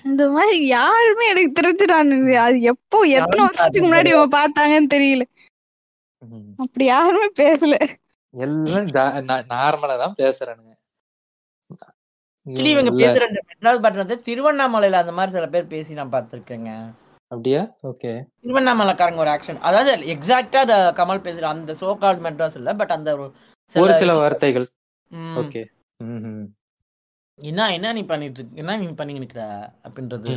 அந்த 0.00 0.22
மாதிரி 0.34 0.56
யாருமே 0.76 1.26
எனக்கு 1.32 1.56
தெரிஞ்சுடானுங்க 1.58 2.34
அது 2.46 2.58
எப்போ 2.72 2.98
எத்தனை 3.18 3.42
வருஷத்துக்கு 3.44 3.86
முன்னாடி 3.86 4.10
இவன் 4.14 4.34
பார்த்தாங்கன்னு 4.36 4.90
தெரியல. 4.94 5.24
அப்படி 6.64 6.84
யாருமே 6.94 7.28
பேசல. 7.42 7.76
எல்லாம் 8.34 9.46
நார்மலா 9.54 9.96
தான் 10.02 10.18
பேசுறானுங்க. 10.22 10.72
ஆக்சுவலி 12.46 12.70
இவங்க 12.74 12.90
பேசுற 12.98 13.24
இந்த 13.28 13.40
மெட்ராஸ் 13.50 13.82
பாட்டு 13.84 14.16
திருவண்ணாமலையில 14.28 14.98
அந்த 15.02 15.12
மாதிரி 15.12 15.34
சில 15.36 15.46
பேர் 15.54 15.72
பேசி 15.72 15.94
நான் 15.98 16.12
பார்த்திருக்கேங்க. 16.12 16.70
அப்படியா? 17.30 17.62
ஓகே. 17.82 18.10
திருவண்ணாமலைக்காரங்க 18.42 19.22
ஒரு 19.24 19.30
ஆக்ஷன் 19.30 19.58
அதாவது 19.68 19.92
எக்ஸாக்டா 20.14 20.62
கமல் 20.98 21.24
பேசுற 21.26 21.46
அந்த 21.54 21.72
சோ 21.80 21.88
கால்ட் 22.02 22.22
மெட்ராஸ் 22.26 22.58
இல்ல 22.60 22.74
பட் 22.74 22.94
அந்த 22.96 23.10
ஒரு 23.74 23.94
சில 24.02 24.14
வார்த்தைகள். 24.14 24.66
ஓகே. 25.42 25.62
என்ன 27.38 27.66
என்ன 27.72 27.92
நீ 27.92 28.02
பண்ணிட்டு 28.12 28.40
இருக்க 28.40 28.60
என்ன 28.62 28.76
நீ 28.76 28.86
பண்ணி 29.00 29.14
நிக்கிற 29.18 29.40
அப்படின்றது. 29.88 30.34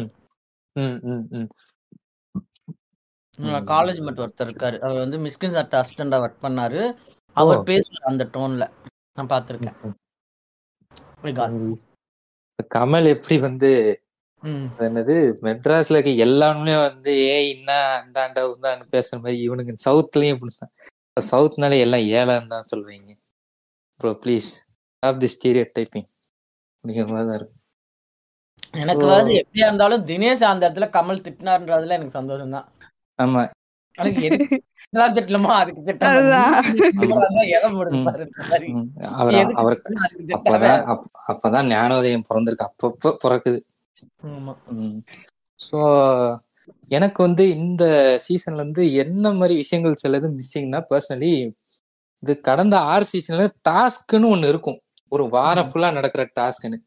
காலேஜ் 3.71 4.01
மட்டும் 4.05 4.25
ஒருத்தர் 4.25 4.49
இருக்காரு. 4.49 4.77
அவர் 4.88 5.03
வந்து 5.03 5.17
மிஸ்கின் 5.17 5.55
சட்ட 5.57 5.81
அசிஸ்டண்டா 5.81 6.17
ஒர்க் 6.25 6.43
பண்ணாரு. 6.47 6.81
அவர் 7.38 7.61
ஓ. 7.61 7.63
பேசுறாரு 7.69 8.09
அந்த 8.13 8.25
டோன்ல 8.33 8.65
நான் 9.13 9.31
God. 11.38 11.53
கமல் 12.75 13.07
எப்படி 13.15 13.35
வந்து 13.47 13.71
என்னது 14.79 15.15
மெட்ராஸ்ல 15.45 15.97
இருக்க 15.97 16.11
எல்லாருமே 16.25 16.75
வந்து 16.85 17.11
ஏ 17.25 17.38
என்ன 17.53 17.71
அந்தாண்ட 17.97 18.41
உந்தாண்டு 18.51 18.85
பேசுற 18.93 19.17
மாதிரி 19.23 19.38
இவனுங்க 19.47 19.73
சவுத்லயும் 19.85 20.35
இப்படிதான் 20.35 20.73
சவுத்னாலே 21.31 21.77
எல்லாம் 21.85 22.05
ஏழான்னு 22.17 22.53
தான் 22.53 22.69
சொல்லுவீங்க. 22.71 23.11
Bro 23.99 24.11
please 24.23 24.49
of 25.03 25.19
the 25.23 25.29
stereotyping 25.77 26.07
அப்படிங்கிற 26.73 27.07
மாதிரி 27.07 27.29
தான் 27.29 27.39
இருக்கும். 27.39 27.55
எனக்கு. 28.73 29.05
வந்து 29.11 29.33
எப்படியா 29.41 29.67
இருந்தாலும் 29.69 30.05
தினேஷ் 30.09 30.49
அந்த 30.51 30.63
இடத்துல 30.67 30.88
கமல் 30.97 31.23
திட்டினார்ன்றதுல 31.25 31.97
எனக்கு 31.97 32.17
சந்தோஷம் 32.19 32.55
தான் 32.57 32.67
ஆமா. 33.19 33.43
எனக்கு 33.97 34.21
இதெல்லாம் 34.89 35.15
திட்டலாமா 35.15 35.53
அதுக்கு. 35.53 35.83
திட்டம்? 35.83 36.15
அப்பதான் 40.27 40.83
அப்- 40.85 41.33
அப்பதான் 41.33 41.65
ஞானோதயம் 41.65 42.21
பிறந்திருக்கு. 42.33 42.67
அப்பப்போ 42.67 43.17
பிறக்குது. 43.23 43.59
ஆமா. 44.23 45.01
ஸோ 45.71 46.37
எனக்கு 46.87 47.23
வந்து 47.23 47.49
இந்த 47.49 48.19
சீசன்ல 48.29 48.53
இருந்து 48.53 48.93
என்ன 48.93 49.31
மாதிரி 49.31 49.55
விஷயங்கள் 49.55 49.95
சிலது 50.07 50.31
மிஸ்ஸிங்னா 50.31 50.83
பர்சனலி 50.89 51.51
இது 52.19 52.41
கடந்த 52.41 52.79
ஆறு 52.79 53.05
சீசன்ல 53.17 53.49
டாஸ்க்னு 53.69 53.89
ஒண்ணு 54.11 54.47
இருக்கும். 54.47 54.81
ஒரு 55.07 55.29
வாரம் 55.29 55.71
ஃபுல்லா 55.71 55.93
நடக்கிற 55.93 56.29
டாஸ்க்னு 56.39 56.77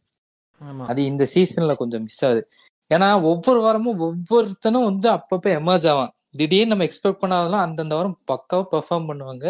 அது 0.87 1.05
இந்த 1.05 1.27
சீசன்ல 1.35 1.75
கொஞ்சம் 1.75 2.03
மிஸ் 2.03 2.25
ஆகுது. 2.25 2.49
ஏன்னா 2.95 3.23
ஒவ்வொரு 3.23 3.61
வாரமும் 3.61 4.01
ஒவ்வொருத்தனும் 4.01 4.85
வந்து 4.85 5.13
அப்பப்ப 5.13 5.47
எமர்ஜ் 5.47 5.89
ஆவான். 5.89 6.13
திடீர்னு 6.35 6.73
நம்ம 6.73 6.85
எக்ஸ்பெக்ட் 6.89 7.23
பண்ணாதெல்லாம் 7.23 7.65
அந்தந்த 7.67 7.95
வாரம் 7.99 8.19
பக்காவா 8.31 8.65
பெர்ஃபார்ம் 8.75 9.09
பண்ணுவாங்க. 9.11 9.47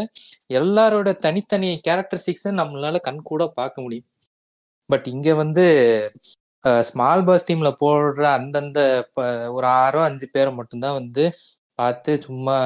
எல்லாரோட 0.60 1.10
தனித்தனி 1.26 1.68
கேரக்டரிஸ்டிக்ஸை 1.88 2.52
நம்மளால 2.60 3.00
கண் 3.08 3.20
கூட 3.30 3.42
பார்க்க 3.58 3.84
முடியும். 3.84 4.08
பட் 4.90 5.06
இங்க 5.14 5.28
வந்து 5.42 5.64
ஸ்மால் 6.88 7.24
பஸ் 7.28 7.46
டீம்ல 7.48 7.70
போடுற 7.82 8.24
அந்தந்த 8.38 8.80
ஒரு 9.56 9.66
ஆறோ 9.82 10.00
அஞ்சு 10.08 10.26
பேரை 10.34 10.50
மட்டும்தான் 10.58 10.98
வந்து 11.00 11.24
பார்த்து 11.78 12.10
சும்மா 12.26 12.56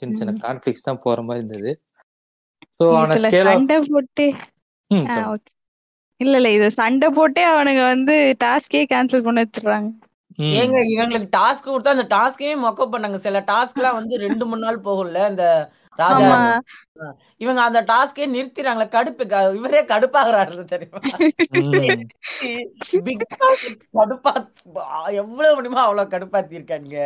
சின்ன 0.00 0.16
சின்ன. 0.20 0.34
கான்ஃபிளிக்ஸ் 0.46 0.88
தான் 0.88 1.02
போற 1.04 1.22
மாதிரி 1.28 1.42
இருந்தது. 1.42 1.70
ஸோ 2.76 2.84
ஆன 3.02 3.16
ஸ்கேல் 3.22 3.52
போட்டு. 3.94 4.26
இல்ல 6.20 6.34
இல்ல 6.38 6.48
இது 6.56 6.68
சண்டை 6.80 7.08
போட்டே 7.16 7.42
அவனுங்க 7.54 7.82
வந்து 7.94 8.14
டாஸ்கே 8.44 8.80
கேன்சல் 8.92 9.26
பண்ண 9.26 9.42
வச்சிடுறாங்க. 9.44 9.88
ஏங்க 10.38 10.78
இவங்களுக்கு 10.94 11.28
டாஸ்க் 11.38 11.72
கொடுத்தா 11.72 11.96
அந்த 11.96 12.06
டாஸ்கையே 12.16 12.54
மொக்க 12.64 12.84
பண்ணாங்க. 12.92 13.18
சில 13.26 13.40
டாஸ்க்லாம் 13.52 13.98
வந்து 14.00 14.14
ரெண்டு 14.24 14.46
மூணு 14.46 14.64
நாள் 14.66 14.86
போகும்ல 14.86 15.22
இந்த 15.32 15.46
ராஜா. 15.98 16.26
இவங்க 17.44 17.60
அந்த 17.68 17.80
டாஸ்கே 17.88 18.26
நிறுத்திடுறாங்க 18.34 18.84
கடுப்பு 18.94 19.24
இவரே 19.58 19.80
கடுப்பாகிறாரு 19.92 20.64
தெரியுமா? 20.74 21.00
பிக் 23.06 23.24
பாஸ் 23.40 23.64
கடுப்பா 23.98 24.32
எவ்வளவு 25.20 25.56
முடியுமோ 25.56 25.80
அவ்வளவு 25.86 26.12
கடுப்பாத்தி 26.14 26.58
இருக்காங்க 26.58 26.96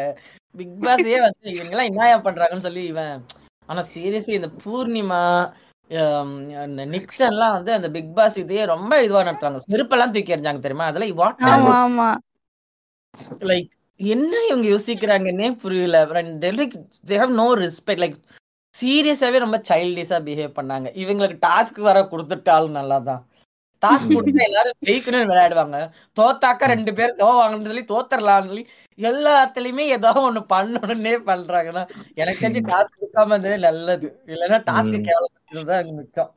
பிக் 0.54 0.76
பாஸே 0.84 1.18
வந்து 1.26 1.46
இவங்க 1.56 1.74
எல்லாம் 1.74 1.90
என்ன 1.90 2.22
பண்றாங்கன்னு 2.26 2.66
சொல்லி 2.68 2.84
இவன் 2.92 3.14
ஆனா 3.68 3.82
சீரியஸ்லி 3.94 4.34
இந்த 4.40 4.50
பூர்ணிமா 4.64 5.22
இந்த 6.66 6.84
நிக்சன்லாம் 6.94 7.56
வந்து 7.56 7.72
அந்த 7.76 7.88
பிக் 7.96 8.12
பாஸ் 8.18 8.36
இதையே 8.42 8.64
ரொம்ப 8.72 8.92
இதுவா 9.04 9.22
நடத்துறாங்க. 9.28 9.62
செருப்பெல்லாம் 9.70 10.12
தூக்கி 10.14 10.34
எறிஞ்சாங்க 10.36 10.62
தெரியுமா? 10.66 10.90
அதெல்லாம் 10.90 11.12
லைக் 13.50 13.68
என்ன 14.00 14.32
இவங்க 14.48 14.66
யோசிக்கிறாங்கன்னே 14.74 15.48
புரியல. 15.64 15.96
They 17.08 17.18
have 17.22 17.34
no 17.42 17.48
respect 17.64 18.02
like 18.04 18.16
சீரியஸாவே 18.74 19.38
ரொம்ப 19.44 19.58
சைல்டிஷா 19.70 20.18
பிஹேவ் 20.28 20.56
பண்ணாங்க. 20.58 20.88
இவங்களுக்கு 21.02 21.36
டாஸ்க் 21.48 21.80
வர 21.88 21.98
கொடுத்துட்டாலும் 22.12 22.78
நல்லாதான். 22.78 23.22
டாஸ்க் 23.82 24.14
கொடுத்தா 24.16 24.42
எல்லாரும் 24.48 24.76
ஜெயிக்கணும்னு 24.88 25.30
விளையாடுவாங்க. 25.30 25.78
தோத்தாக்கா 26.18 26.66
ரெண்டு 26.72 26.92
பேர் 26.98 27.18
தோவாங்கன்னு 27.22 27.70
சொல்லி 27.70 27.84
தோத்தரலாம்னு 27.92 28.50
சொல்லி 28.52 28.64
எல்லாத்துலயுமே 28.98 29.84
ஏதோ 29.96 30.10
ஒண்ணு 30.28 30.40
பண்ணணும்னே 30.54 31.14
பண்றாங்கன்னா 31.30 31.82
எனக்கு 32.20 32.42
தெரிஞ்சு 32.44 32.62
டாஸ்க் 32.72 32.98
கொடுக்காம 32.98 33.32
இருந்ததே 33.34 33.58
நல்லது. 33.68 34.08
இல்லைன்னா 34.32 34.58
டாஸ்க் 34.70 35.10
அங்க 35.80 35.92
மிச்சம். 35.98 36.32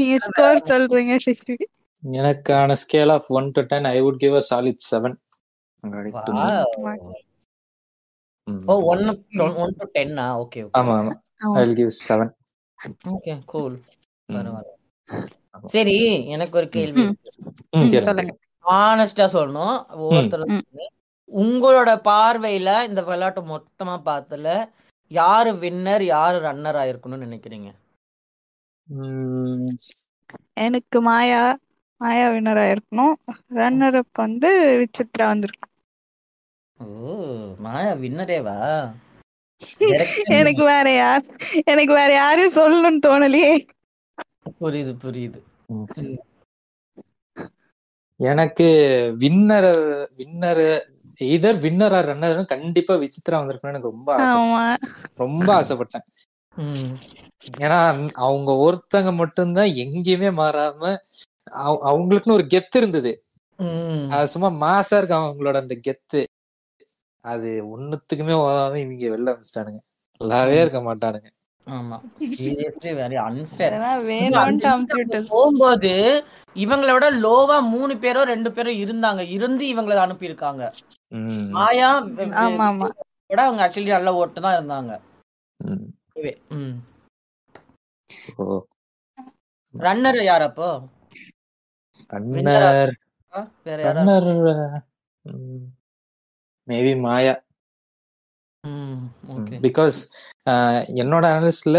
நீங்க 0.00 0.16
ஸ்கோர் 0.26 0.68
சொல்றீங்க 0.72 1.14
எனக்கான 2.02 2.72
scale 2.82 3.12
of 3.14 3.28
one 3.30 3.48
to 3.50 3.62
ten 3.70 3.88
I 3.88 3.96
would 4.00 4.20
give 4.20 4.34
a 4.34 4.42
solid 4.50 4.84
seven. 4.88 5.16
Oh 8.66 8.74
ஒன்னு 8.92 9.12
ஒன் 9.62 9.74
டு 9.78 9.86
டென்னா 9.96 10.26
ஓகே 10.42 10.60
ஆமா 10.78 10.94
ஆமா. 11.00 11.14
I 11.50 11.62
will 11.62 11.76
give 11.76 11.92
seven 12.00 12.30
okay 13.12 13.32
cool 13.46 13.76
சரி 15.70 15.96
எனக்கு 16.26 16.54
ஒரு 16.58 16.68
கேள்வி. 16.68 17.04
சொல்லுங்க. 18.00 18.32
ஆனஸ்டா 18.64 19.26
சொல்லணும் 19.32 19.76
ஒவ்வொருத்தர். 19.96 20.44
உங்களோட 21.30 21.90
பார்வையில 22.04 22.70
இந்த 22.88 23.00
விளையாட்டு 23.02 23.40
மொத்தமா 23.46 23.96
பார்த்தல 24.04 24.48
யாரு 25.10 25.50
வின்னர் 25.62 26.04
யாரு 26.06 26.38
ரன்னர் 26.38 26.78
ஆயிருக்கணும்னு 26.80 27.26
நினைக்கிறீங்க? 27.26 27.68
எனக்கு 30.66 30.98
மாயா 31.00 31.42
மாயா 32.00 32.26
வின்னர் 32.32 32.60
ஆயிருக்கணும் 32.62 33.14
ரன்னர் 33.58 33.98
அப் 34.00 34.14
வந்து 34.18 34.50
விசித்ரா 34.80 35.26
வந்திருக்கும் 35.30 35.72
ஓ 36.78 36.86
மாயா 37.60 37.92
வின்னரேவா? 38.00 38.58
எனக்கு 40.38 40.62
வேற 40.68 40.86
யார் 40.94 41.24
எனக்கு 41.66 41.92
வேற 41.94 42.10
யாரையும் 42.16 42.56
சொல்லணும்னு 42.58 43.04
தோணலையே. 43.06 43.54
புரியுது 44.56 44.92
புரியுது. 44.98 45.40
எனக்கு 48.20 48.66
winner 49.20 49.68
winner 50.18 50.62
either 51.28 51.58
winner 51.64 51.94
or 51.94 52.08
runner 52.10 52.40
கண்டிப்பா 52.52 52.94
விசித்ரா 53.02 53.38
வந்திருக்கணும்னு 53.38 53.74
எனக்கு 53.74 53.92
ரொம்ப 53.92 54.10
ரொம்ப 55.18 55.48
ஆசைப்பட்டேன். 55.58 56.06
ம். 56.54 56.94
ஏன்னா 57.62 57.78
அவங்க 58.24 58.50
ஒருத்தங்க 58.64 59.10
மட்டும்தான் 59.20 59.74
எங்கேயுமே 59.84 60.30
மாறாம 60.38 60.82
அவங்களுக்குன்னு 61.56 62.32
ஒரு 62.32 62.46
கெத்து 62.50 62.76
இருந்தது. 62.76 63.24
ம். 63.56 64.10
அது 64.10 64.26
சும்மா 64.26 64.66
மாசா 64.66 64.96
இருக்கு 64.96 65.14
அவங்களோட 65.14 65.56
அந்த 65.56 65.80
கெத்து. 65.88 66.24
அது 67.20 67.78
ஒண்ணுத்துக்குமே 67.78 68.32
உதவாம 68.32 68.94
இவங்க 68.94 69.06
வெளில 69.06 69.36
அமைச்சிட்டானுங்க. 69.36 69.78
நல்லாவே 70.20 70.60
இருக்க 70.60 70.94
மாட்டானுங்க. 70.94 71.26
போகும்போது 75.28 76.24
இவங்களோட 76.54 77.18
லோவா 77.18 77.60
மூணு 77.60 77.94
பேரோ 77.94 78.22
ரெண்டு 78.22 78.50
பேரோ 78.50 78.76
இருந்தாங்க. 78.76 79.28
இருந்து 79.28 79.74
இவங்களை 79.74 79.94
வெ- 82.04 82.28
ஆமா 82.28 82.62
ஆமா. 82.62 82.90
விட 83.26 83.42
அவங்க 83.42 83.68
ஆக்சுவலி 83.68 83.86
நல்ல 83.86 84.14
ஓட்டு 84.14 84.40
தான் 84.40 84.68
இருந்தாங்க. 84.68 85.00
ரன்னர் 89.78 90.22
யார் 90.22 90.42
அப்போ? 90.42 90.82
யாரா 92.52 92.70
ரன்னர் 93.94 94.28
மேபி 96.68 97.00
மாயா. 97.00 97.34
பிகாஸ் 99.66 99.98
என்னோட 101.00 101.24
அனலிஸ்ட்ல 101.34 101.78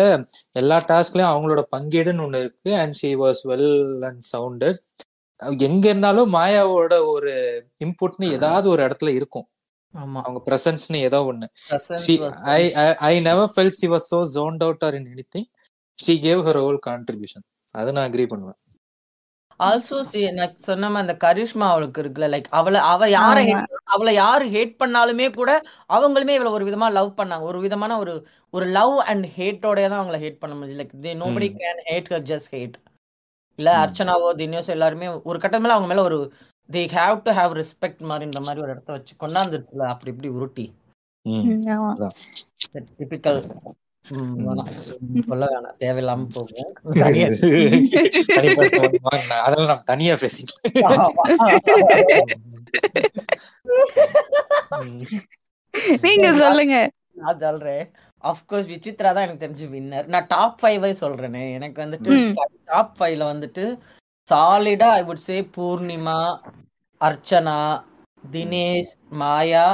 எல்லா 0.52 0.78
டாஸ்க்லயும் 0.88 1.32
அவங்களோட 1.34 1.62
பங்கீடுன்னு 1.76 2.24
ஒண்ணு 2.26 2.40
இருக்கு 2.40 2.76
and 2.76 2.94
she 2.94 3.16
was 3.16 3.42
well 3.44 3.72
and 4.06 4.24
sounded 4.32 4.80
எங்க 5.60 5.90
இருந்தாலும் 5.90 6.34
மாயாவோட 6.34 6.94
ஒரு 7.08 7.34
இன்புட்னு 7.86 8.32
ஏதாவது 8.32 8.70
ஒரு 8.70 8.82
இடத்துல 8.88 9.10
இருக்கும். 9.14 9.48
ஆமா. 9.94 10.22
அவங்க 10.22 10.42
பிரசன்ஸ்னு 10.46 10.96
ஏதோ 10.96 11.20
ஒண்ணு. 11.32 11.48
I, 12.56 12.74
I 12.74 12.96
I 12.96 13.24
never 13.26 13.46
felt 13.56 13.72
she 13.82 13.88
was 13.90 14.04
so 14.14 14.20
zoned 14.36 14.64
out 14.64 14.84
or 14.84 14.94
in 14.96 15.06
anything. 15.14 15.46
She 15.98 16.16
gave 16.26 16.42
her 16.48 16.58
whole 16.64 16.80
contribution. 16.88 17.42
அதை 17.72 17.92
நான் 17.94 18.12
அக்ரி 18.12 18.28
பண்ணுவேன். 18.28 18.60
ஆல்சோ 19.60 19.98
நான் 20.38 20.56
சொன்ன 20.68 20.90
மாதிரி 20.90 21.06
அந்த 21.06 21.16
கரிஷ்மா 21.24 21.66
அவளுக்கு 21.70 22.02
இருக்குல்ல 22.04 22.28
லைக் 22.34 22.50
அவளை 22.52 22.80
அவ 22.92 23.10
யாரை 23.10 23.44
அவளை 23.96 24.14
யாரு 24.16 24.46
ஹேட் 24.48 24.76
பண்ணாலுமே 24.82 25.28
கூட 25.34 25.52
அவங்களுமே 25.90 26.36
இவளை 26.38 26.52
ஒரு 26.52 26.66
விதமா 26.66 26.88
லவ் 26.92 27.18
பண்ணாங்க. 27.18 27.42
ஒரு 27.42 27.60
விதமான 27.60 27.98
ஒரு 28.00 28.14
ஒரு 28.54 28.66
லவ் 28.78 28.96
அண்ட் 29.12 29.26
ஹேட்டோடய 29.38 29.90
தான் 29.90 30.02
அவங்கள 30.02 30.20
ஹேட் 30.22 30.40
பண்ண 30.40 30.56
முடியும் 30.56 30.80
like 30.82 30.96
they 31.02 31.14
nobody 31.24 31.50
can 31.60 31.82
hate 31.90 32.12
her 32.14 32.26
just 32.32 32.52
hate 32.52 32.78
இல்ல. 33.60 33.70
அர்ச்சனாவோ 33.84 34.30
தினேஷோ 34.42 34.68
எல்லாருமே 34.70 35.08
ஒரு 35.24 35.40
கட்டம் 35.40 35.62
மேல 35.62 35.74
அவங்க 35.74 35.90
மேல 35.92 36.04
ஒரு 36.04 36.20
they 36.70 36.82
have 36.94 37.18
to 37.24 37.32
have 37.32 37.54
respect 37.60 38.04
மாதிரின்ற 38.10 38.40
மாதிரி 38.40 38.64
ஒரு 38.66 38.72
இடத்த 38.72 38.92
வச்சு 38.92 39.14
கொண்டாந்துருக்குல 39.20 39.88
அப்படி 39.94 40.12
இப்படி 40.12 40.30
உருட்டி. 40.38 40.66
டிபிக்கல் 43.00 43.40
சொல்ல 45.30 45.44
வேணாம். 45.52 45.76
தேவையில்லாம 45.84 46.28
போகும். 46.36 46.72
அதெல்லாம் 49.46 49.72
நம்ம 49.72 49.88
தனியா 49.92 50.14
பேசிக்கலாம். 50.24 50.64
நீங்க 56.06 56.28
சொல்லுங்க. 56.44 56.78
நான் 57.22 57.42
சொல்றேன். 57.46 57.84
அஃப்கோர்ஸ் 58.32 58.70
விசித்ரா 58.74 59.10
தான் 59.16 59.26
எனக்கு 59.26 59.44
தெரிஞ்சு 59.46 59.66
வின்னர் 59.74 60.08
நான் 60.14 60.30
டாப் 60.34 60.58
ஃபைவே 60.62 60.92
சொல்றேனே. 61.04 61.44
எனக்கு 61.58 61.78
வந்துட்டு. 61.84 62.12
டாப் 62.72 62.96
ஃபைவ்ல 63.00 63.24
வந்துட்டு 63.34 63.66
சாலிடா 64.28 64.90
I 65.00 65.04
would 65.10 65.26
say 65.28 65.38
Poornima 65.58 66.18
Archana 67.02 67.58
Dinesh 68.32 68.94
Maya 69.22 69.68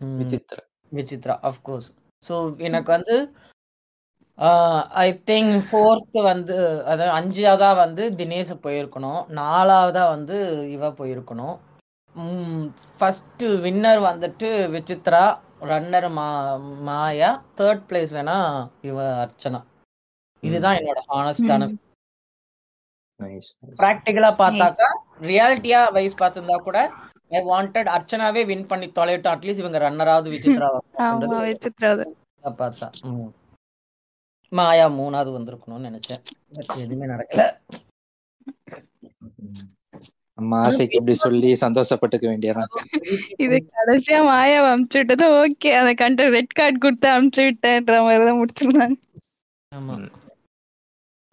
Vichitra 0.00 0.58
Vichitra. 0.92 1.36
Of course 1.50 1.88
so 2.24 2.34
எனக்கு 2.68 2.90
வந்து 2.96 3.16
ஐ 4.98 5.08
திங்க் 5.28 5.54
ஃபோர்த்து 5.66 6.18
வந்து 6.28 6.56
அதாவது 6.84 7.10
அஞ்சாவதா 7.18 7.70
வந்து 7.76 8.02
தினேஷ் 8.18 8.52
போயிருக்கணும். 8.64 9.20
நாலாவதா 9.38 10.04
வந்து 10.14 10.36
இவ 10.76 10.90
போயிருக்கணும். 10.98 11.56
ஃபர்ஸ்ட் 12.98 13.44
வின்னர் 13.64 14.00
வந்துட்டு 14.06 14.48
விசித்ரா 14.74 15.24
ரன்னர் 15.70 16.08
மா 16.16 16.26
மாயா 16.88 17.30
தேர்ட் 17.58 17.84
பிளேஸ் 17.88 18.14
வேணா 18.16 18.36
இவ 18.82 18.96
அர்ச்சனா. 19.24 19.60
இதுதான் 20.42 20.78
என்னோட 20.80 21.00
ஹானஸ்டான 21.10 21.68
நைஸ் 23.20 23.50
ப்ராக்டிக்கலா 23.80 24.30
பார்த்தாக்கா 24.40 24.88
ரியாலிட்டியா 25.28 25.80
வைஸ் 25.96 26.20
பார்த்திருந்தா 26.20 26.58
கூட 26.60 26.78
ஐ 27.30 27.40
வாண்டட் 27.48 27.90
அர்ச்சனாவே 27.94 28.42
வின் 28.46 28.68
பண்ணி 28.70 28.86
தொலைவிட்டோம் 28.96 29.34
அட்லீஸ்ட் 29.34 29.62
இவங்க 29.64 29.78
ரன்னராவது 29.84 30.28
விசித்ரா 30.34 30.68
ஆமா 31.08 31.40
விசித்ராது 31.46 32.04
பார்த்தா. 32.58 32.86
மாயா 34.52 34.84
மூணாவது 34.98 35.30
வந்திருக்கணும்னு 35.34 35.88
நினைச்சேன். 35.88 36.20
எதுவுமே 36.84 37.06
நடக்கல. 37.12 37.42
நம்ம 40.38 40.58
ஆசைக்கு 40.66 40.96
இப்படி 40.98 41.14
சொல்லி 41.18 41.48
சந்தோஷப்பட்டுக்க 41.62 42.26
வேண்டியதான் 42.30 42.70
இது 43.44 43.56
கடைசியா 43.72 44.18
மாயா 44.28 44.58
அமுச்சு 44.70 44.98
விட்டது 45.00 45.26
ஓகே 45.40 45.70
அதை 45.80 45.92
கண்டு 46.02 46.26
ரெட் 46.36 46.56
கார்டு 46.58 46.78
கொடுத்து 46.84 47.08
அமுச்சு 47.14 47.42
விட்டேன்ற 47.48 47.96
மாதிரி 48.06 48.24
தான் 48.28 48.40
முடிச்சிருந்தாங்க. 48.40 48.96
ஆமா. 49.72 49.94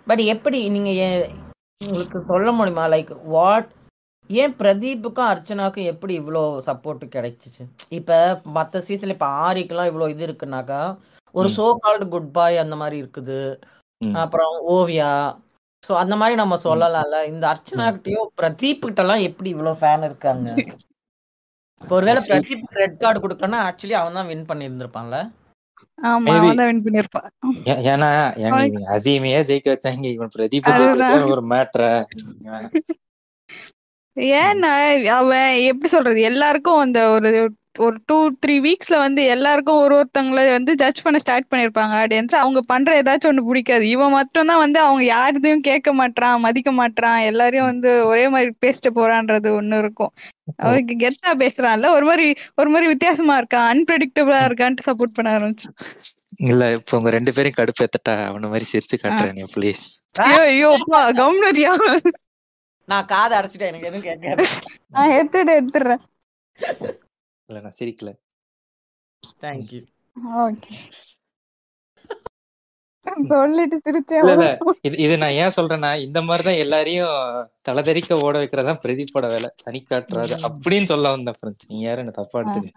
பட் 0.08 0.24
எப்படி 0.34 0.58
நீங்க 0.76 0.92
உங்களுக்கு 1.82 2.20
சொல்ல 2.30 2.50
முடியுமா? 2.58 2.86
லைக் 2.94 3.12
வாட் 3.34 3.70
ஏன் 4.30 4.54
பிரதீப்புக்கும் 4.60 5.30
அர்ச்சனாவுக்கும் 5.32 5.90
எப்படி 5.92 6.14
இவ்வளோ 6.22 6.44
சப்போர்ட் 6.68 7.04
கிடைச்சிச்சு? 7.16 7.64
இப்ப 7.98 8.12
மத்த 8.58 8.82
சீசன்ல 8.88 9.16
இப்ப 9.18 9.28
ஆரிக்கெல்லாம் 9.48 9.90
இவ்வளோ 9.92 10.08
இது 10.14 10.24
இருக்குனாக்கா 10.28 10.82
ஒரு. 11.36 11.50
சோ 11.58 11.66
கால்டு 11.84 12.06
குட் 12.14 12.30
பாய் 12.38 12.64
அந்த 12.64 12.76
மாதிரி 12.82 12.98
இருக்குது. 13.04 13.40
அப்புறம் 14.24 14.56
ஓவியா. 14.76 15.12
சோ 15.84 15.92
அந்த 16.04 16.14
மாதிரி 16.20 16.36
நம்ம 16.42 16.56
சொல்லலாம்ல. 16.66 17.18
இந்த 17.32 17.46
அர்ச்சனா 17.54 17.86
கிட்டயும் 17.96 18.30
பிரதீப் 18.40 18.84
கிட்ட 18.86 19.02
எல்லாம் 19.06 19.26
எப்படி 19.30 19.50
இவ்வளவு 19.56 19.80
ஃபேன் 19.82 20.06
இருக்காங்க? 20.10 20.48
இப்போ 21.82 21.94
ஒருவேளை 22.00 22.22
பிரதீப் 22.30 22.78
ரெட் 22.82 23.00
கார்டு 23.04 23.24
கொடுக்கணும்னா 23.24 23.62
ஆக்சுவலி 23.70 23.98
அவன் 24.02 24.18
தான் 24.20 24.30
வின் 24.32 24.50
பண்ணியிருந்திருப்பான்ல? 24.52 25.18
ஏன்னா 27.92 28.10
அசீமையே 28.96 29.40
ஜெயிக்க 29.50 29.68
வச்சாங்க. 29.76 30.06
இவன் 30.18 30.36
பிரதீப் 30.38 30.70
ஒரு 31.36 31.44
மேட்ர 31.54 31.82
ஏன்னா 34.40 34.72
அவன் 35.20 35.50
எப்படி 35.70 35.90
சொல்றது? 35.90 36.20
எல்லாருக்கும் 36.22 36.84
அந்த 36.86 37.00
ஒரு 37.16 37.30
ஒரு 37.86 37.98
டூ 38.10 38.18
த்ரீ 38.44 38.54
வீக்ஸ்ல 38.66 38.98
வந்து 38.98 39.22
எல்லாருக்கும் 39.26 39.80
ஒரு 39.86 39.94
ஒருத்தவங்கள 40.00 40.42
வந்து 40.52 40.74
ஜட்ஜ் 40.76 41.02
பண்ண 41.02 41.18
ஸ்டார்ட் 41.24 41.50
பண்ணிருப்பாங்க 41.52 41.94
ஆடியன்ஸ் 42.02 42.36
அவங்க 42.42 42.60
பண்ற 42.62 42.92
ஏதாச்சும் 43.02 43.32
ஒண்ணு 43.32 43.48
பிடிக்காது. 43.50 43.86
இவன் 43.88 44.16
மட்டும் 44.18 44.50
தான் 44.52 44.62
வந்து 44.64 44.80
அவங்க 44.80 45.04
யாருதையும் 45.08 45.66
கேட்க 45.70 45.94
மாட்றான் 45.94 46.44
மதிக்க 46.46 46.72
மாட்றான். 46.72 47.20
எல்லாரையும் 47.22 47.70
வந்து 47.72 47.92
ஒரே 48.06 48.26
மாதிரி 48.30 48.52
பேசிட்டு 48.66 48.92
போறான்றது 49.00 49.52
ஒண்ணு 49.60 49.80
இருக்கும். 49.80 50.14
அவனுக்கு 50.64 50.96
கெத்தா 50.96 51.34
பேசுறான்ல. 51.44 51.90
ஒரு 51.98 52.06
மாதிரி 52.06 52.28
ஒரு 52.56 52.70
மாதிரி 52.70 52.88
வித்தியாசமா 52.94 53.36
இருக்கான். 53.42 53.70
அன்பிரடிக்டபிளா 53.74 54.42
இருக்கான்ட்டு 54.50 54.88
சப்போர்ட் 54.90 55.18
பண்ண 55.18 55.38
ஆரம்பிச்சு. 55.38 55.70
இல்ல 56.44 56.64
இப்ப 56.72 56.98
உங்க 56.98 57.10
ரெண்டு 57.10 57.32
பேரும் 57.36 57.58
கடுப்பேத்தட்டா 57.60 58.14
அவன 58.30 58.50
மாதிரி 58.54 58.66
சிரிச்சு 58.72 58.98
காட்டுறேன் 59.04 59.52
ப்ளீஸ் 59.56 59.84
ஐயோ 60.26 60.70
அப்பா 60.78 61.02
கம்னரியா 61.20 61.74
நான் 62.88 63.06
காதை 63.06 63.34
அடைச்சிட்டேன் 63.40 63.72
எனக்கு 63.72 63.90
எதுவும் 63.90 64.08
கேட்காது. 64.10 64.44
நான் 64.96 65.16
எடுத்துட்டு 65.18 65.54
எடுத்துடுறேன். 65.60 66.04
இல்ல 67.50 67.60
நான் 67.66 67.78
சிரிக்கல. 67.80 68.12
Thank you 69.44 69.82
okay. 70.44 70.76
சொல்லிட்டு 73.30 73.78
திருச்சே 73.86 74.16
இல்ல 74.22 74.46
இது 74.88 74.96
இது 74.98 75.16
நான் 75.18 75.38
ஏன் 75.42 75.56
சொல்றேன்னா 75.58 75.92
இந்த 76.06 76.20
மாதிரிதான் 76.22 76.62
எல்லாரையும் 76.64 77.12
தலதெறிக்க 77.68 78.20
ஓட 78.26 78.36
வைக்கிறதா 78.42 78.74
பிரதீப்போட 78.84 79.26
வேலை. 79.34 79.50
தனி 79.64 79.80
காட்டுறாரு. 79.84 80.36
அப்படின்னு 80.48 80.92
சொல்ல 80.94 81.14
வந்தேன் 81.16 81.38
ஃப்ரெண்ட்ஸ் 81.40 81.70
நீங்க 81.70 81.86
யாரும் 81.88 82.04
என்ன 82.06 82.16
தப்பா 82.20 82.42
எடுத்துக்க. 82.42 82.72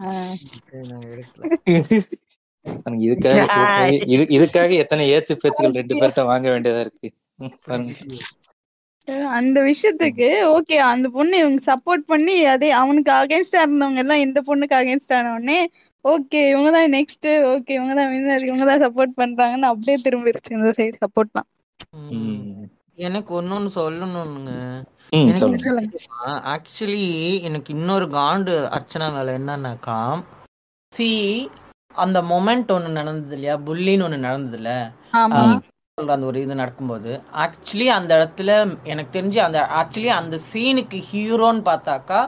எனக்கு 2.80 3.04
இதுக்காக 3.06 3.38
இதுக்காக 4.36 4.70
எத்தனை 4.82 5.04
ஏச்சு 5.14 5.34
பேச்சுகள் 5.42 5.78
ரெண்டு 5.80 5.94
பேர்ட்ட 6.00 6.22
வாங்க 6.30 6.48
வேண்டியதா 6.50 6.82
இருக்கு. 6.86 7.08
அந்த 9.36 9.58
விஷயத்துக்கு 9.66 10.28
ஓகே 10.52 10.76
அந்த 10.88 11.06
பொண்ணு 11.14 11.34
இவங்க 11.38 11.60
சப்போர்ட் 11.68 12.04
பண்ணி 12.08 12.34
அதே 12.52 12.70
அவனுக்கு 12.78 13.12
அகைன்ஸ்டா 13.16 13.60
இருந்தவங்க 13.64 14.02
எல்லாம் 14.04 14.24
இந்த 14.24 14.40
பொண்ணுக்கு 14.48 14.76
அகைன்ஸ்ட் 14.78 15.14
ஆன 15.18 15.32
உடனே 15.34 15.58
ஓகே 16.04 16.40
இவங்க 16.50 16.70
தான் 16.74 16.92
நெக்ஸ்ட் 16.94 17.28
ஓகே 17.52 17.72
இவங்க 17.78 17.94
தான் 17.98 18.10
வின்னர் 18.12 18.48
இவங்க 18.48 18.66
தான் 18.66 18.84
சப்போர்ட் 18.84 19.14
பண்றாங்கன்னு 19.18 19.70
அப்படியே 19.70 19.96
திரும்பிருச்சு 20.04 20.56
இந்த 20.56 20.72
சைடு 20.78 20.96
சப்போர்ட்லாம் 21.04 21.48
ம். 22.12 22.44
எனக்கு 22.98 23.30
ஒன்னொன்னு 23.38 23.70
சொல்லணும்னுங்க. 23.76 24.52
ஆக்சுவலி 26.52 27.04
எனக்கு 27.46 27.70
இன்னொரு 27.74 28.06
காண்டு 28.14 28.54
அர்ச்சனா 28.76 29.06
மேல 29.14 29.36
என்னன்னாக்கா 29.38 29.98
சி 30.92 31.08
அந்த 31.94 32.18
மொமெண்ட் 32.28 32.72
ஒன்று 32.74 32.90
நடந்தது 32.98 33.34
இல்லையா? 33.36 33.54
புல்லின்னு 33.66 34.06
ஒன்று 34.06 34.18
நடந்தது 34.26 34.58
இல்ல 34.60 34.72
சொல்ற 35.98 36.16
அந்த 36.16 36.26
ஒரு 36.30 36.38
இது 36.44 36.60
நடக்கும்போது 36.62 37.12
ஆக்சுவலி 37.44 37.86
அந்த 37.98 38.10
இடத்துல 38.18 38.50
எனக்கு 38.92 39.10
தெரிஞ்சு 39.16 39.40
அந்த 39.46 39.60
ஆக்சுவலி 39.80 40.10
அந்த 40.20 40.36
சீனுக்கு 40.50 41.00
ஹீரோன்னு 41.10 41.62
பார்த்தாக்கா 41.70 42.20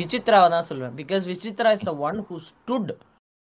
விசித்ராவை 0.00 0.48
தான் 0.54 0.68
சொல்லுவேன். 0.68 0.96
Because 1.00 1.24
Vichitra 1.32 1.72
is 1.76 1.88
the 1.90 1.94
one 2.08 2.18
who 2.28 2.36
stood 2.50 2.90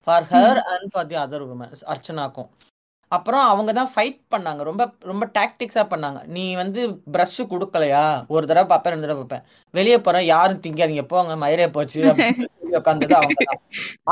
for 0.07 0.25
her 0.33 0.59
and 0.73 0.89
for 0.93 1.09
the 1.11 1.17
other 1.23 1.45
woman 1.45 1.73
அர்ச்சனாக்கும். 1.93 2.49
அப்புறம் 3.11 3.43
அவங்க 3.51 3.71
தான் 3.77 3.91
ஃபைட் 3.93 4.19
பண்ணாங்க. 4.33 4.61
ரொம்ப 4.69 4.83
ரொம்ப 5.11 5.23
டாக்டிக்ஸா 5.37 5.83
பண்ணாங்க. 5.93 6.19
நீ 6.35 6.43
வந்து 6.61 6.81
ப்ரஷ் 7.13 7.39
கொடுக்கலையா? 7.53 8.03
ஒரு 8.35 8.43
தடவை 8.49 8.67
பார்ப்பேன் 8.71 8.93
ரெண்டு 8.93 9.07
தடவை 9.07 9.19
பார்ப்பேன். 9.21 9.45
வெளியே 9.77 9.97
போறேன் 10.07 10.25
யாரும் 10.33 10.61
திங்காதீங்க. 10.65 11.05
போங்க 11.13 11.35
மயிரே 11.43 11.67
போச்சு? 11.77 12.01
உட்காந்தது 12.79 13.15
அவங்க 13.19 13.57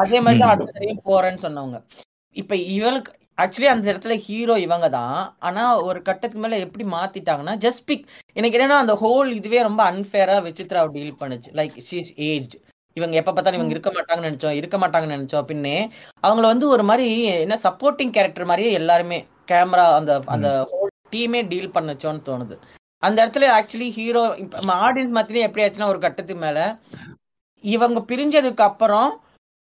அதே 0.02 0.20
மாதிரி 0.26 0.42
தான் 0.44 0.54
அடுத்த 0.54 0.96
போறேன்னு 1.10 1.44
சொன்னவங்க. 1.46 1.80
இப்ப 2.36 2.56
இவளுக்கு 2.78 3.12
ஆக்சுவலி 3.38 3.70
அந்த 3.72 3.86
இடத்துல 3.92 4.14
ஹீரோ 4.26 4.54
இவங்க 4.58 4.88
தான் 4.90 5.18
ஆனா 5.40 5.64
ஒரு 5.80 6.00
கட்டத்துக்கு 6.02 6.44
மேல 6.44 6.60
எப்படி 6.60 6.86
மாத்திட்டாங்கன்னா 6.94 7.54
ஜஸ்ட் 7.66 7.84
பிக் 7.86 8.06
எனக்கு 8.36 8.58
என்னன்னா 8.58 8.80
அந்த 8.84 8.94
ஹோல் 8.96 9.30
இதுவே 9.32 9.60
ரொம்ப 9.62 9.82
அன்ஃபேரா 9.92 10.38
விசித்ரா 10.48 10.82
டீல் 10.96 11.20
பண்ணுச்சு. 11.20 11.50
லைக் 11.60 11.76
ஷீஸ் 11.90 12.12
ஏஜ் 12.30 12.56
இவங்க 12.98 13.16
எப்ப 13.18 13.32
பார்த்தாலும் 13.32 13.60
இவங்க 13.60 13.76
இருக்க 13.76 13.92
மாட்டாங்கன்னு 13.92 14.30
நினைச்சோம் 14.30 14.58
இருக்க 14.60 14.78
மாட்டாங்கன்னு 14.78 15.18
நினைச்சோம் 15.18 15.46
பின்னே 15.46 15.76
அவங்கள 16.24 16.46
வந்து 16.46 16.68
ஒரு 16.68 16.84
மாதிரி 16.84 17.08
என்ன 17.44 17.58
சப்போர்ட்டிங் 17.66 18.14
கேரக்டர் 18.16 18.50
மாதிரியே 18.52 18.72
எல்லாருமே 18.72 19.20
கேமரா 19.52 19.86
அந்த 20.00 20.14
அந்த 20.28 20.50
ஹோல் 20.72 20.94
டீமே 21.12 21.42
டீல் 21.52 21.76
பண்ணுச்சோன்னு 21.76 22.28
தோணுது. 22.30 22.56
அந்த 23.04 23.18
இடத்துல 23.24 23.48
ஆக்சுவலி 23.58 23.90
ஹீரோ 23.98 24.22
ஆடியன்ஸ் 24.86 25.16
மத்தியிலே 25.18 25.46
எப்படி 25.48 25.64
ஆச்சுன்னா 25.64 25.92
ஒரு 25.94 26.00
கட்டத்துக்கு 26.00 26.42
மேல 26.42 26.60
இவங்க 27.64 28.00
பிரிஞ்சதுக்கு 28.10 28.64
அப்புறம் 28.70 29.10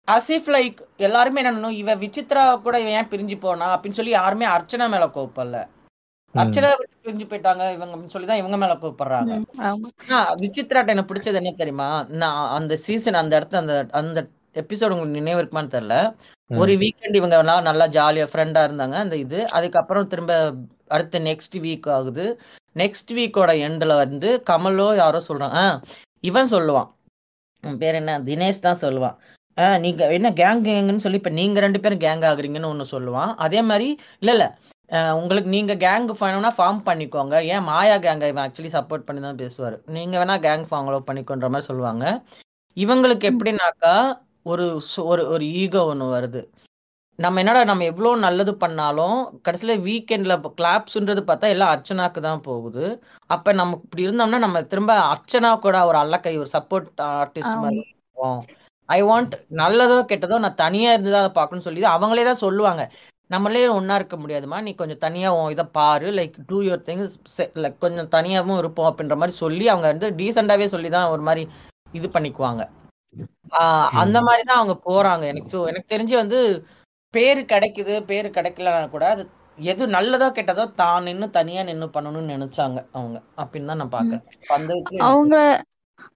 அசிஃப் 0.09 0.49
லைக் 0.55 0.77
எல்லாருமே 1.07 1.41
என்ன 1.41 1.51
பண்ணணும், 1.53 1.79
இவ 1.81 1.95
விசித்ரா 2.03 2.43
கூட 2.67 2.77
இவன் 2.83 2.97
ஏன் 2.99 3.11
பிரிஞ்சு 3.13 3.37
போனா 3.45 3.67
அப்படின்னு 3.75 3.99
சொல்லி 3.99 4.13
யாருமே 4.19 4.47
அர்ச்சனா 4.57 4.87
மேல 4.95 5.07
கோப்பல்ல 5.17 5.59
அர்ச்சனா 6.35 6.71
விட்டு 6.79 6.97
பிரிஞ்சு 7.07 7.25
போயிட்டாங்க 7.31 7.65
இவங்க 7.77 8.13
சொல்லி 8.15 8.27
தான் 8.31 8.41
இவங்க 8.41 8.57
மேல 8.63 8.73
கூப்பிடுறாங்க 8.81 9.33
விசித்ராட்ட 10.43 10.95
எனக்கு 10.95 11.11
பிடிச்சது 11.11 11.41
என்ன 11.41 11.53
தெரியுமா? 11.61 11.89
நான் 12.23 12.41
அந்த 12.57 12.77
சீசன் 12.87 13.21
அந்த 13.23 13.33
இடத்துல 13.39 13.63
அந்த 13.63 13.77
அந்த 14.01 14.21
எபிசோடு 14.63 14.95
உங்களுக்கு 14.95 15.21
நினைவு 15.21 15.41
இருக்குமான்னு 15.41 15.75
தெரியல. 15.77 15.97
ஒரு 16.51 16.73
வீக்கெண்ட் 16.83 17.19
இவங்க 17.21 17.37
எல்லாம் 17.43 17.67
நல்லா 17.69 17.87
ஜாலியா 17.97 18.27
ஃப்ரெண்டா 18.33 18.61
இருந்தாங்க 18.67 18.97
அந்த 19.05 19.17
இது. 19.25 19.39
அதுக்கப்புறம் 19.57 20.11
திரும்ப 20.13 20.33
அடுத்த 20.97 21.19
நெக்ஸ்ட் 21.29 21.57
வீக் 21.65 21.89
ஆகுது. 21.97 22.27
நெக்ஸ்ட் 22.77 23.11
வீக்கோட 23.19 23.53
எண்ட்ல 23.69 23.95
வந்து 24.05 24.29
கமலோ 24.51 24.89
யாரோ 25.03 25.21
சொல்றான் 25.29 25.73
இவன் 26.31 26.53
சொல்லுவான். 26.55 26.89
பேர் 27.65 27.99
என்ன? 28.01 28.13
தினேஷ் 28.29 28.65
தான் 28.67 28.83
சொல்லுவான். 28.85 29.17
ஆ, 29.57 29.79
நீங்க 29.79 30.03
என்ன 30.13 30.29
கேங் 30.33 30.63
கேங்குன்னு 30.65 30.99
சொல்லி 30.99 31.19
இப்ப 31.19 31.31
நீங்க 31.33 31.61
ரெண்டு 31.61 31.79
பேரும் 31.81 32.01
கேங் 32.01 32.25
ஆகுறீங்கன்னு 32.31 32.69
ஒன்னு 32.69 32.87
சொல்லுவான். 32.91 33.31
அதே 33.37 33.61
மாதிரி 33.63 33.87
இல்ல 34.23 34.31
இல்ல. 34.33 34.47
அஹ் 34.91 35.15
உங்களுக்கு 35.19 35.49
நீங்க 35.49 35.75
கேங் 35.77 36.09
வேணும்னா 36.21 36.53
ஃபார்ம் 36.59 36.81
பண்ணிக்கோங்க. 36.87 37.37
ஏன் 37.53 37.65
மாயா 37.65 37.97
கேங்க 37.99 38.27
இவன் 38.29 38.45
ஆக்சுவலி 38.45 38.73
சப்போர்ட் 38.75 39.07
பண்ணி 39.07 39.21
தான் 39.21 39.37
பேசுவார். 39.37 39.77
நீங்க 39.97 40.15
வேணா 40.19 40.37
கேங் 40.45 40.67
ஃபார்ம் 40.69 41.09
பண்ணிக்கோன்ற 41.09 41.49
மாதிரி 41.49 41.69
சொல்லுவாங்க. 41.69 42.05
இவங்களுக்கு 42.77 43.27
எப்படின்னாக்கா 43.31 43.95
ஒரு 44.47 44.65
ஒரு 45.05 45.23
ஒரு 45.29 45.45
ஈகோ 45.57 45.81
ஒன்று 45.85 46.07
வருது. 46.13 46.41
நம்ம 47.19 47.41
என்னடா 47.41 47.61
நம்ம 47.65 47.85
எவ்வளோ 47.85 48.11
நல்லது 48.19 48.53
பண்ணாலும் 48.57 49.15
கடைசியில் 49.43 49.83
வீக்கெண்டில் 49.85 50.35
கிளாப்ஸ்ன்றது 50.59 51.23
பார்த்தா 51.23 51.49
எல்லாம் 51.49 51.73
அர்ச்சனாக்கு 51.75 52.21
தான் 52.21 52.43
போகுது. 52.43 52.85
அப்போ 53.31 53.53
நம்ம 53.53 53.79
இப்படி 53.85 54.07
இருந்தோம்னா 54.07 54.39
நம்ம 54.39 54.63
திரும்ப 54.65 54.95
அர்ச்சனா 55.13 55.51
கூட 55.59 55.79
ஒரு 55.87 55.99
அல்லக்கை 56.05 56.35
ஒரு 56.39 56.51
சப்போர்ட் 56.57 56.91
ஆர்டிஸ்ட் 57.15 57.59
மாதிரி 57.65 57.83
ஐ 58.89 58.99
வாண்ட் 59.03 59.35
நல்லதோ 59.61 59.99
கெட்டதோ 60.11 60.37
நான் 60.45 60.61
தனியாக 60.65 60.95
இருந்து 60.95 61.15
தான் 61.15 61.25
அதை 61.25 61.33
பார்க்கணும்னு 61.39 61.67
சொல்லி 61.69 61.87
அவங்களே 61.95 62.25
தான் 62.31 62.45
சொல்லுவாங்க. 62.45 62.83
நம்மளே 63.31 63.63
ஒன்றா 63.77 63.95
இருக்க 63.99 64.17
முடியாதுமா 64.17 64.59
நீ 64.67 64.73
கொஞ்சம் 64.75 65.01
தனியாக 65.05 65.53
இதை 65.55 65.65
பாரு. 65.79 66.09
Like 66.19 66.37
do 66.51 66.59
your 66.67 66.85
things 66.89 67.15
like 67.63 67.79
கொஞ்சம் 67.85 68.11
தனியாகவும் 68.17 68.61
இருப்போம் 68.63 68.89
அப்படின்ற 68.91 69.17
மாதிரி 69.21 69.35
சொல்லி 69.45 69.65
அவங்க 69.73 69.87
வந்து 69.93 70.09
டீசெண்டாகவே 70.21 70.69
சொல்லி 70.75 70.91
தான் 70.97 71.13
ஒரு 71.15 71.25
மாதிரி 71.29 71.45
இது 71.93 72.09
பண்ணிக்குவாங்க. 72.17 72.63
ஆஹ் 73.61 73.91
அந்த 74.03 74.19
மாதிரி 74.29 74.43
தான் 74.43 74.61
அவங்க 74.61 74.77
போறாங்க. 74.89 75.25
எனக்கு 75.33 75.53
ஸோ 75.55 75.61
எனக்கு 75.73 75.93
தெரிஞ்சு 75.95 76.15
வந்து 76.23 76.39
பேரு 77.15 77.43
கிடைக்குது 77.53 77.95
பேரு 78.11 78.29
கிடைக்கலனா 78.37 78.89
கூட 78.95 79.05
அது 79.15 79.23
எது 79.59 79.85
நல்லதோ 79.97 80.27
கெட்டதோ 80.39 80.65
தான் 80.81 81.07
நின்னு 81.09 81.27
தனியா 81.37 81.61
நின்னு 81.69 81.87
பண்ணணும்னு 81.95 82.35
நினைச்சாங்க 82.35 82.79
அவங்க. 82.97 83.17
அப்படின்னு 83.43 83.71
தான் 83.73 83.81
நான் 83.83 83.95
பாக்குறேன் 83.95 84.25
அவங்க 85.09 85.37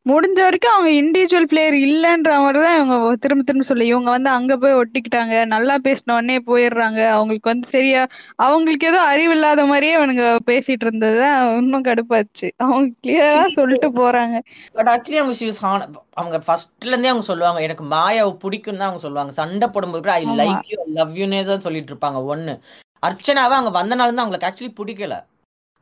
முடிஞ்ச 0.06 0.34
வரைக்கும் 0.34 0.72
அவங்க 0.72 0.90
இண்டிவிஜுவல் 0.90 1.44
பிளேயர் 1.44 1.74
இல்லன்ற 1.74 2.38
மாதிரி 2.38 2.64
தான் 2.64 2.76
இவங்க 2.76 3.16
திரும்ப 3.16 3.42
திரும்ப 3.44 3.62
சொல்லி. 3.62 3.86
இவங்க 3.86 4.10
வந்து 4.10 4.30
அங்க 4.30 4.56
போய் 4.56 4.74
ஒட்டிக்கிட்டாங்க 4.74 5.46
நல்லா 5.46 5.78
பேசின 5.78 6.12
உடனே 6.12 6.38
போயிடுறாங்க. 6.38 7.08
அவங்களுக்கு 7.08 7.50
வந்து 7.50 7.68
சரியா 7.68 8.06
அவங்களுக்கு 8.36 8.86
ஏதோ 8.86 9.00
அறிவு 9.00 9.32
இல்லாத 9.32 9.66
மாதிரியே 9.66 9.98
அவனுங்க 9.98 10.38
பேசிட்டு 10.46 10.86
இருந்தது 10.86 11.20
இன்னும் 11.56 11.84
கடுப்பாச்சு. 11.84 12.50
அவங்க 12.56 12.94
கிளியரா 13.06 13.46
சொல்லிட்டு 13.46 13.90
போறாங்க. 13.90 14.38
பட் 14.72 14.88
ஆக்சுவலி 14.88 15.16
அவங்க 15.16 15.32
hon- 15.62 15.94
அவங்க 16.12 16.38
ஃபர்ஸ்ட்ல 16.46 16.86
இருந்தே 16.86 17.08
அவங்க 17.08 17.26
சொல்லுவாங்க 17.26 17.60
எனக்கு 17.60 17.84
மாயாவை 17.84 18.34
பிடிக்கும் 18.34 18.76
தான் 18.76 18.86
அவங்க 18.86 19.02
சொல்லுவாங்க. 19.02 19.32
சண்டை 19.32 19.68
போடும்போது 19.68 20.02
கூட 20.02 20.14
ஐ 20.14 20.24
லைக் 20.26 20.60
யூ 20.66 20.78
லவ் 20.92 21.16
யூனே 21.16 21.44
தான் 21.44 21.60
சொல்லிட்டு 21.60 21.94
இருப்பாங்க 21.94 22.34
ஒண்ணு. 22.34 22.60
அர்ச்சனாவை 23.06 23.54
அவங்க 23.54 23.70
வந்த 23.70 23.94
நாள் 23.94 24.14
தான் 24.14 24.26
அவங்களுக்கு 24.26 24.48
ஆக்சுவலி 24.48 24.74
பிடிக்கல. 24.80 25.14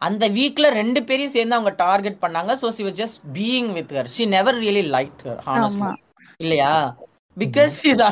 அந்த 0.02 0.24
வீக்ல 0.36 0.66
ரெண்டு 0.80 1.00
பேரையும் 1.06 1.34
சேர்ந்து 1.34 1.56
அவங்க 1.56 1.72
டார்கெட் 1.84 2.22
பண்ணாங்க. 2.24 2.52
So 2.60 2.68
she 2.76 2.82
was 2.86 3.00
just 3.02 3.20
being 3.36 3.70
with 3.78 3.92
her 3.98 4.10
she 4.16 4.24
never 4.36 4.58
really 4.64 4.84
like 4.96 5.20
her 5.28 5.42
honestly 5.48 5.90
இல்லையா? 6.44 6.72
பிகாஸ் 7.36 7.76
இது 7.92 8.04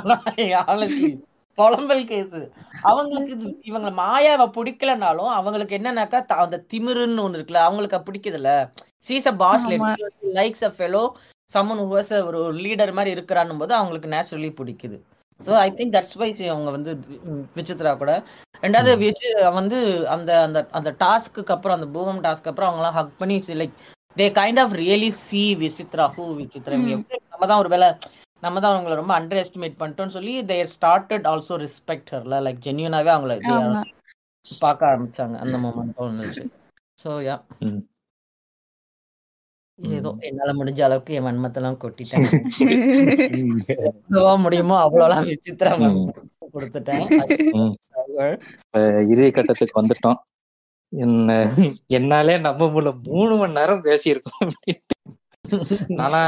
ஆனஸ்ட்லி 0.64 1.10
புலம்பல் 1.58 2.02
கேஸ் 2.08 2.34
அவங்களுக்கு 2.90 3.32
இது 3.36 3.50
இவங்க 3.70 3.88
மாயாவை 4.00 4.46
பிடிக்கலனாலும் 4.56 5.30
அவங்களுக்கு 5.36 5.76
என்னன்னாக்கா 5.78 6.18
அந்த 6.44 6.58
திமிருன்னு 6.72 7.24
ஒண்ணு 7.26 7.38
இருக்குல்ல 7.38 7.62
அவங்களுக்கு 7.66 8.00
பிடிக்குதுல்ல 8.08 8.50
she's 9.08 9.28
a 9.32 9.34
boss 9.44 9.66
likes 10.38 10.66
a 10.68 10.72
fellow 10.76 11.04
someone 11.52 11.82
whose 11.84 12.12
ஒரு 12.28 12.40
லீடர் 12.64 12.96
மாதிரி 12.98 13.10
இருக்கிறான்னு 13.16 13.60
போது 13.60 13.72
அவங்களுக்கு 13.78 14.12
நேச்சுரலி 14.14 14.50
பிடிக்குது. 14.60 14.96
So 15.40 15.52
I 15.58 15.68
think 15.72 15.94
that's 15.94 16.16
why 16.20 16.42
அவங்க 16.46 16.70
வந்து 16.70 16.92
விசித்ரா 17.56 17.92
கூட. 17.96 18.12
ரெண்டாவது 18.62 18.92
விஜி 19.02 19.28
வந்து 19.56 19.78
அந்த 20.14 20.30
அந்த 20.42 20.58
அந்த 20.72 20.90
டாஸ்க்கு 21.02 21.52
அப்புறம் 21.54 21.76
அந்த 21.78 21.88
பூமம் 21.94 22.22
டாஸ்க்கு 22.26 22.50
அப்புறம் 22.52 22.70
அவங்களாம் 22.70 22.96
ஹக் 22.98 23.16
பண்ணி 23.18 23.36
like 23.62 23.74
they 24.16 24.26
kind 24.38 24.60
of 24.62 24.74
really 24.80 25.10
see 25.22 25.42
Vichitra 25.64 26.06
who 26.14 26.26
Vichitra 26.38 26.76
நம்ம 27.32 27.46
தான் 27.46 27.60
ஒரு 27.62 27.72
வேலை 27.74 27.88
நம்ம 28.42 28.56
தான் 28.60 28.72
அவங்கள 28.72 28.94
ரொம்ப 28.94 29.12
அண்டர் 29.18 29.40
எஸ்டிமேட் 29.42 29.78
பண்ணிட்டோம்னு 29.78 30.16
சொல்லி 30.16 30.34
தே 30.48 30.58
ஸ்டார்டட் 30.74 31.26
ஆல்சோ 31.26 31.56
ரெஸ்பெக்ட் 31.62 32.12
ஹர்ல 32.14 32.38
லைக் 32.46 32.64
ஜென்யூனாவே 32.66 33.12
அவங்கள 33.14 33.36
பார்க்க 34.44 34.90
ஆரம்பிச்சாங்க 34.90 35.36
அந்த 35.44 35.56
மொமெண்ட் 35.58 36.02
இருந்துச்சு 36.02 36.44
ஸோ 36.98 37.12
யா 37.26 37.36
ஏதோ. 39.78 40.10
என்னால 40.28 40.50
முடிஞ்ச 40.58 40.80
அளவுக்கு 40.86 41.16
என் 41.18 41.26
வன்மத்தெல்லாம் 41.26 41.80
கொட்டிட்டேன். 41.82 42.26
எவ்வளவா 43.78 44.34
முடியுமோ 44.44 44.76
அவ்வளோலாம் 44.84 45.26
விசித்ரா 45.30 45.72
மேம் 45.82 45.98
ம், 45.98 46.12
கொடுத்துட்டேன் 46.54 47.04
இறுதி 49.10 49.30
கட்டத்துக்கு 49.30 49.80
வந்துட்டோம். 49.80 50.18
என்ன 50.92 51.30
என்னாலே 51.98 52.34
நம்ப 52.46 52.64
முடியல 52.72 52.90
மூணு 53.08 53.34
மணி 53.40 53.58
நேரம் 53.58 53.84
பேசியிருக்கோம் 53.86 54.42
அப்படின்ட்டு. 54.46 54.96
ஆனா 56.04 56.20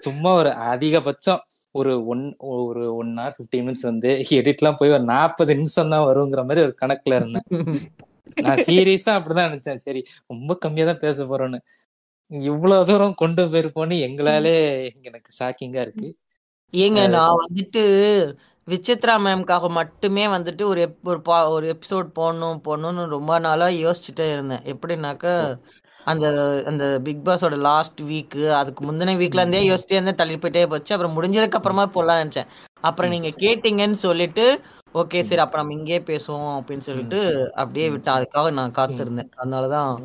சும்மா 0.00 0.30
ஒரு 0.40 0.50
அதிகபட்சம் 0.72 1.42
ஒரு 1.74 1.92
ஒன் 2.12 2.24
ஒரு 2.54 2.84
ஒன் 3.00 3.12
ஹவர் 3.18 3.34
ஃபிஃப்டி 3.36 3.58
மினிட்ஸ் 3.64 3.88
வந்து 3.90 4.10
எடிட்லாம் 4.38 4.78
போய் 4.80 4.94
ஒரு 4.96 5.04
நாற்பது 5.12 5.52
நிமிஷம் 5.54 5.92
தான் 5.94 6.06
வருங்கிற 6.08 6.42
மாதிரி 6.48 6.64
ஒரு 6.66 6.74
கணக்குல 6.82 7.18
இருந்தேன். 7.20 7.46
நான் 8.38 8.62
சீரியஸா 8.68 9.12
அப்படிதான் 9.18 9.48
நினைச்சேன். 9.50 9.82
சரி 9.86 10.00
ரொம்ப 10.30 10.52
கம்மியா 10.64 10.86
தான் 10.90 11.02
பேச 11.04 11.24
போறோம்னு. 11.30 11.60
இவ்வளவு 12.32 12.86
தூரம் 12.86 13.14
கொண்டு 13.14 13.44
போயிருப்போன்னு 13.44 13.98
எங்களாலே 14.00 14.90
எனக்கு 15.02 15.32
ஷாக்கிங்கா 15.38 15.80
இருக்கு. 15.80 16.16
ஏங்க 16.72 17.08
நான் 17.08 17.30
வந்துட்டு 17.30 18.34
விசித்ரா 18.70 19.18
மேம்காக 19.18 19.68
மட்டுமே 19.68 20.26
வந்துட்டு 20.26 20.62
ஒரு 20.62 20.96
ep- 20.96 21.06
ஒரு 21.06 21.22
பா 21.22 21.50
ஒரு 21.50 21.78
எபிசோட் 21.78 22.10
போடணும் 22.18 22.60
போடணும்னு 22.64 23.08
ரொம்ப 23.08 23.38
நாளா 23.38 23.66
யோசிச்சுட்டே 23.66 24.32
இருந்தேன். 24.32 24.58
எப்படின்னாக்கா 24.58 25.58
அந்த 26.04 26.62
அந்த 26.66 27.00
பிக் 27.04 27.20
பாஸோட 27.24 27.56
லாஸ்ட் 27.56 28.00
வீக் 28.00 28.50
அதுக்கு 28.50 28.92
முந்தின 28.92 29.14
வீக்ல 29.14 29.34
இருந்தே 29.34 29.68
யோசிச்சே 29.68 29.92
இருந்தேன். 29.92 30.14
தள்ளி 30.14 30.36
போயிட்டே 30.36 30.66
போச்சு. 30.66 30.94
அப்புறம் 30.94 31.22
முடிஞ்சதுக்கு 31.22 31.50
அப்புறமா 31.50 31.90
போடலாம்னு 31.94 32.26
நினைச்சேன். 32.26 32.46
அப்புறம் 32.80 33.10
நீங்க 33.10 33.28
கேட்டீங்கன்னு 33.28 33.92
சொல்லிட்டு 33.92 34.60
ஓகே 34.94 35.22
சரி 35.22 35.38
அப்ப 35.38 35.56
நம்ம 35.58 35.72
இங்கேயே 35.72 35.98
பேசுவோம் 35.98 36.60
அப்படின்னு 36.60 36.78
சொல்லிட்டு 36.78 37.50
அப்படியே 37.54 37.90
விட்டேன் 37.90 38.14
அதுக்காக 38.14 38.52
நான் 38.52 38.70
காத்திருந்தேன். 38.70 39.30
அதனாலதான் 39.36 40.00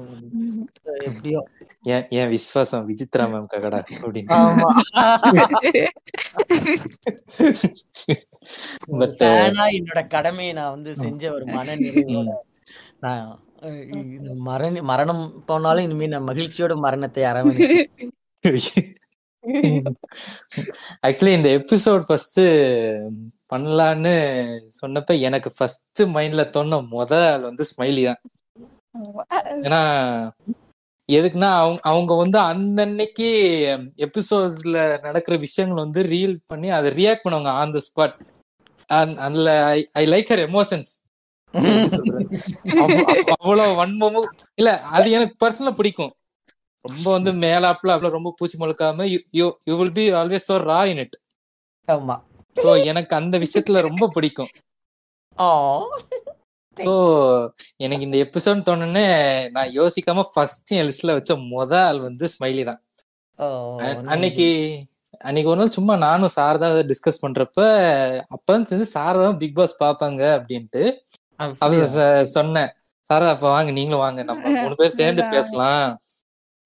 எப்படியோ. 0.84 1.48
ஏன் 1.88 2.06
ஏன் 2.18 2.30
விஸ்வாசம் 2.32 2.86
விசித்ரா 2.90 3.26
மேம் 3.32 3.50
ககடா 3.52 3.80
அப்படின்னு 3.98 4.38
என்னோட 9.78 10.02
கடமையை 10.08 10.54
நான் 10.54 10.74
வந்து 10.76 10.92
செஞ்ச 10.96 11.32
ஒரு 11.34 11.46
மன 11.48 11.76
நான் 13.02 13.26
மரண 14.48 14.82
மரணம் 14.84 15.24
போனாலும் 15.46 15.86
இனிமே 15.86 16.08
நான் 16.08 16.30
மகிழ்ச்சியோட 16.30 16.74
மரணத்தை 16.80 17.24
அரவணைப்பேன் 17.24 17.90
ஆக்சுவலி 21.04 21.34
இந்த 21.38 21.50
எபிசோட் 21.58 22.06
ஃபர்ஸ்ட் 22.08 22.42
பண்ணலான்னு 23.52 24.14
சொன்னப்ப 24.78 25.20
எனக்கு 25.22 25.50
ஃபர்ஸ்ட் 25.58 26.02
மைண்ட்ல 26.16 26.44
தோணுன 26.56 26.80
முத 26.92 27.14
ஆள் 27.28 27.48
வந்து 27.50 27.64
ஸ்மைலி 27.70 28.04
தான். 28.06 28.22
ஏன்னா 29.66 29.82
எதுக்குன்னா 31.10 31.50
அவங்க 31.56 31.80
அவங்க 31.84 32.14
வந்து 32.16 32.38
அந்த 32.52 32.82
அன்னைக்கு 32.82 33.27
எபிசோட்ஸ்ல 34.06 34.77
நடக்கிற 35.02 35.36
விஷயங்கள் 35.45 35.84
வந்து 35.84 36.02
ரீல் 36.14 36.36
பண்ணி 36.45 36.69
அதை 36.69 36.90
ரியாக்ட் 36.92 37.26
பண்ணுவாங்க 37.26 37.52
ஆன் 37.61 37.76
த 37.76 37.82
ஸ்பாட் 37.88 38.16
அதுல 39.26 39.50
ஐ 39.94 40.03
லைக் 40.14 40.32
ஹர் 40.34 40.44
எமோஷன்ஸ் 40.50 40.92
அவ்வளவு 43.36 43.72
வன்மமும் 43.80 44.30
இல்ல 44.56 44.69
அது 44.95 45.08
எனக்கு 45.11 45.36
பர்சனலா 45.44 45.74
பிடிக்கும். 45.76 46.14
ரொம்ப 46.86 47.08
வந்து 47.11 47.32
மேலாப்ல 47.45 47.94
அவ்வளவு 47.95 48.16
ரொம்ப 48.18 48.34
பூசி 48.38 48.56
முழுக்காம 48.58 49.08
you 49.40 49.76
will 49.80 49.95
be 50.00 50.06
always 50.19 50.48
so 50.50 50.58
raw 50.69 50.82
in 50.92 51.02
it 51.06 51.18
ஆமா. 51.88 52.16
சோ 52.56 52.69
எனக்கு 52.84 53.14
அந்த 53.16 53.36
விஷயத்துல 53.38 53.82
ரொம்ப 53.82 54.06
பிடிக்கும். 54.08 54.52
சோ 56.78 56.94
எனக்கு 57.78 58.06
இந்த 58.06 58.18
எபிசோட் 58.18 58.68
தோணுன்னு 58.68 59.04
நான் 59.50 59.70
யோசிக்காம 59.70 60.24
ஃபர்ஸ்ட் 60.34 60.72
என் 60.72 60.86
லிஸ்ட்ல 60.86 61.12
வச்ச 61.12 61.34
முத 61.46 61.74
ஆள் 61.82 62.00
வந்து 62.00 62.28
ஸ்மைலி 62.34 62.64
தான். 62.64 62.82
அன்னைக்கு 64.08 64.48
அன்னைக்கு 65.20 65.50
ஒரு 65.50 65.60
நாள் 65.60 65.70
சும்மா 65.70 65.96
நானும் 65.98 66.30
சாரதா 66.36 66.92
டிஸ்கஸ் 66.92 67.22
பண்றப்ப 67.22 67.60
அப்பதான் 68.30 68.68
தெரிஞ்சு 68.70 68.88
சாரதா 68.94 69.38
பிக் 69.38 69.56
பாஸ் 69.56 69.84
பாப்பாங்க 69.84 70.22
அப்படின்ட்டு 70.38 70.84
அவ 71.36 71.50
அப்படியா 71.52 71.86
சொ- 71.96 72.22
சொன்னேன். 72.30 72.70
சாரதா 73.10 73.30
அப்ப 73.30 73.50
வாங்க 73.50 73.72
நீங்களும் 73.72 74.00
வாங்க 74.00 74.24
நம்ம 74.24 74.50
மூணு 74.62 74.76
பேர் 74.76 74.90
சேர்ந்து. 74.92 75.24
பேசலாம். 75.32 75.90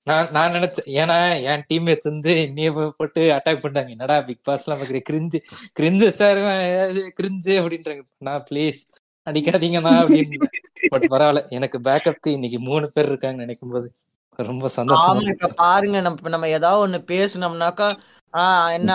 நான் 0.08 0.32
நான் 0.32 0.54
நினைச்சேன் 0.54 0.88
ஏன்னா 0.94 1.18
என் 1.44 1.66
டீம்மேட்ஸ் 1.70 2.04
வந்து 2.04 2.52
நீ 2.52 2.64
போட்டு 2.98 3.32
அட்டாக் 3.32 3.64
பண்ணாங்க 3.66 3.90
என்னடா 3.90 4.22
பிக் 4.22 4.44
பாஸ் 4.44 4.68
எல்லாம் 4.68 4.82
பாக்குறேன் 4.82 5.06
கிரிஞ்சு 5.10 5.40
கிரிஞ்சு 5.80 6.08
சார் 6.12 6.40
கிரிஞ்சு 7.20 7.54
அப்படின்றாங்க. 7.60 8.02
நான் 8.20 8.46
ப்ளீஸ் 8.52 8.80
அடிக்காதீங்கண்ணா 9.28 9.92
அப்படின்னு. 10.02 10.38
பட் 10.94 11.08
பரவாயில்ல 11.12 11.42
எனக்கு 11.58 11.78
பேக்கப்க்கு 11.88 12.30
இன்னைக்கு 12.38 12.60
மூணு 12.68 12.86
பேர் 12.94 13.10
இருக்காங்கன்னு 13.10 13.46
நினைக்கும் 13.46 13.74
போது 13.74 13.90
ரொம்ப 14.40 14.68
சந்தோஷமா 14.76 15.52
பாருங்க 15.60 15.98
நம்ம 16.06 16.32
நம்ம 16.36 16.50
ஏதாவது 16.58 16.84
ஒண்ணு 16.86 17.00
பேசணும்னாக்கா 17.12 17.88
ஆஹ் 18.34 18.70
என்ன 18.76 18.92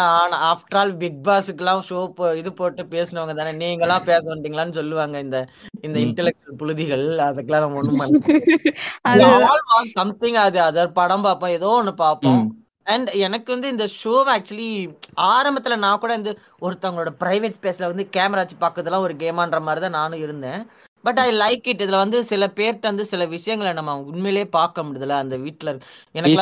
ஆஃப்டர் 0.46 0.78
ஆல் 0.80 0.92
பிக் 1.00 1.18
பாஸுக்கெல்லாம் 1.24 1.82
ஷோ 1.88 1.98
இது 2.38 2.50
போட்டு 2.54 2.82
பேசினவங்க 2.92 3.34
தானே 3.38 3.52
நீங்களாம் 3.62 4.06
பேச 4.06 4.22
வந்தீங்களான்னு 4.32 4.78
சொல்லுவாங்க 4.78 5.16
இந்த 5.24 5.38
இந்த. 5.82 5.96
இன்டெலெக்சுவல் 6.04 6.58
புழுதிகள் 6.60 7.04
அதுக்கெல்லாம் 7.26 7.64
நம்ம 7.64 7.80
ஒண்ணும் 7.80 8.00
சம்திங் 9.96 10.38
அது 10.46 10.58
அதர் 10.66 10.96
படம் 10.98 11.26
பார்ப்போம் 11.26 11.54
ஏதோ 11.56 11.70
ஒண்ணு 11.76 11.94
பார்ப்போம். 12.00 12.40
அண்ட் 12.86 13.10
எனக்கு 13.10 13.52
வந்து 13.52 13.68
இந்த 13.68 13.84
ஷோவை 13.96 14.32
ஆக்சுவலி 14.36 14.68
ஆரம்பத்துல 15.30 15.76
நான் 15.76 15.98
கூட 15.98 16.14
இந்த 16.14 16.32
ஒருத்தவங்களோட 16.60 17.12
பிரைவேட் 17.20 17.56
ஸ்பேஸ்ல 17.58 17.90
வந்து 17.90 18.08
கேமரா 18.16 18.42
வச்சு 18.42 18.56
பார்க்கறதெல்லாம் 18.60 19.06
ஒரு 19.06 19.14
கேமான்ற 19.14 19.60
மாதிரி 19.60 19.80
தான் 19.80 19.98
நானும் 20.00 20.20
இருந்தேன். 20.20 20.60
பட் 21.04 21.18
ஐ 21.18 21.28
லைக் 21.38 21.66
இட் 21.68 21.82
இதுல 21.82 21.96
வந்து 21.96 22.24
சில 22.24 22.46
பேர்ட்ட 22.56 22.80
வந்து 22.82 23.04
சில 23.04 23.24
விஷயங்களை 23.26 23.72
நம்ம 23.72 24.00
உண்மையிலேயே 24.02 24.46
பார்க்க 24.48 24.82
முடியுதுல 24.82 25.16
அந்த 25.16 25.36
வீட்டுல 25.36 25.70
எனக்கு. 26.14 26.36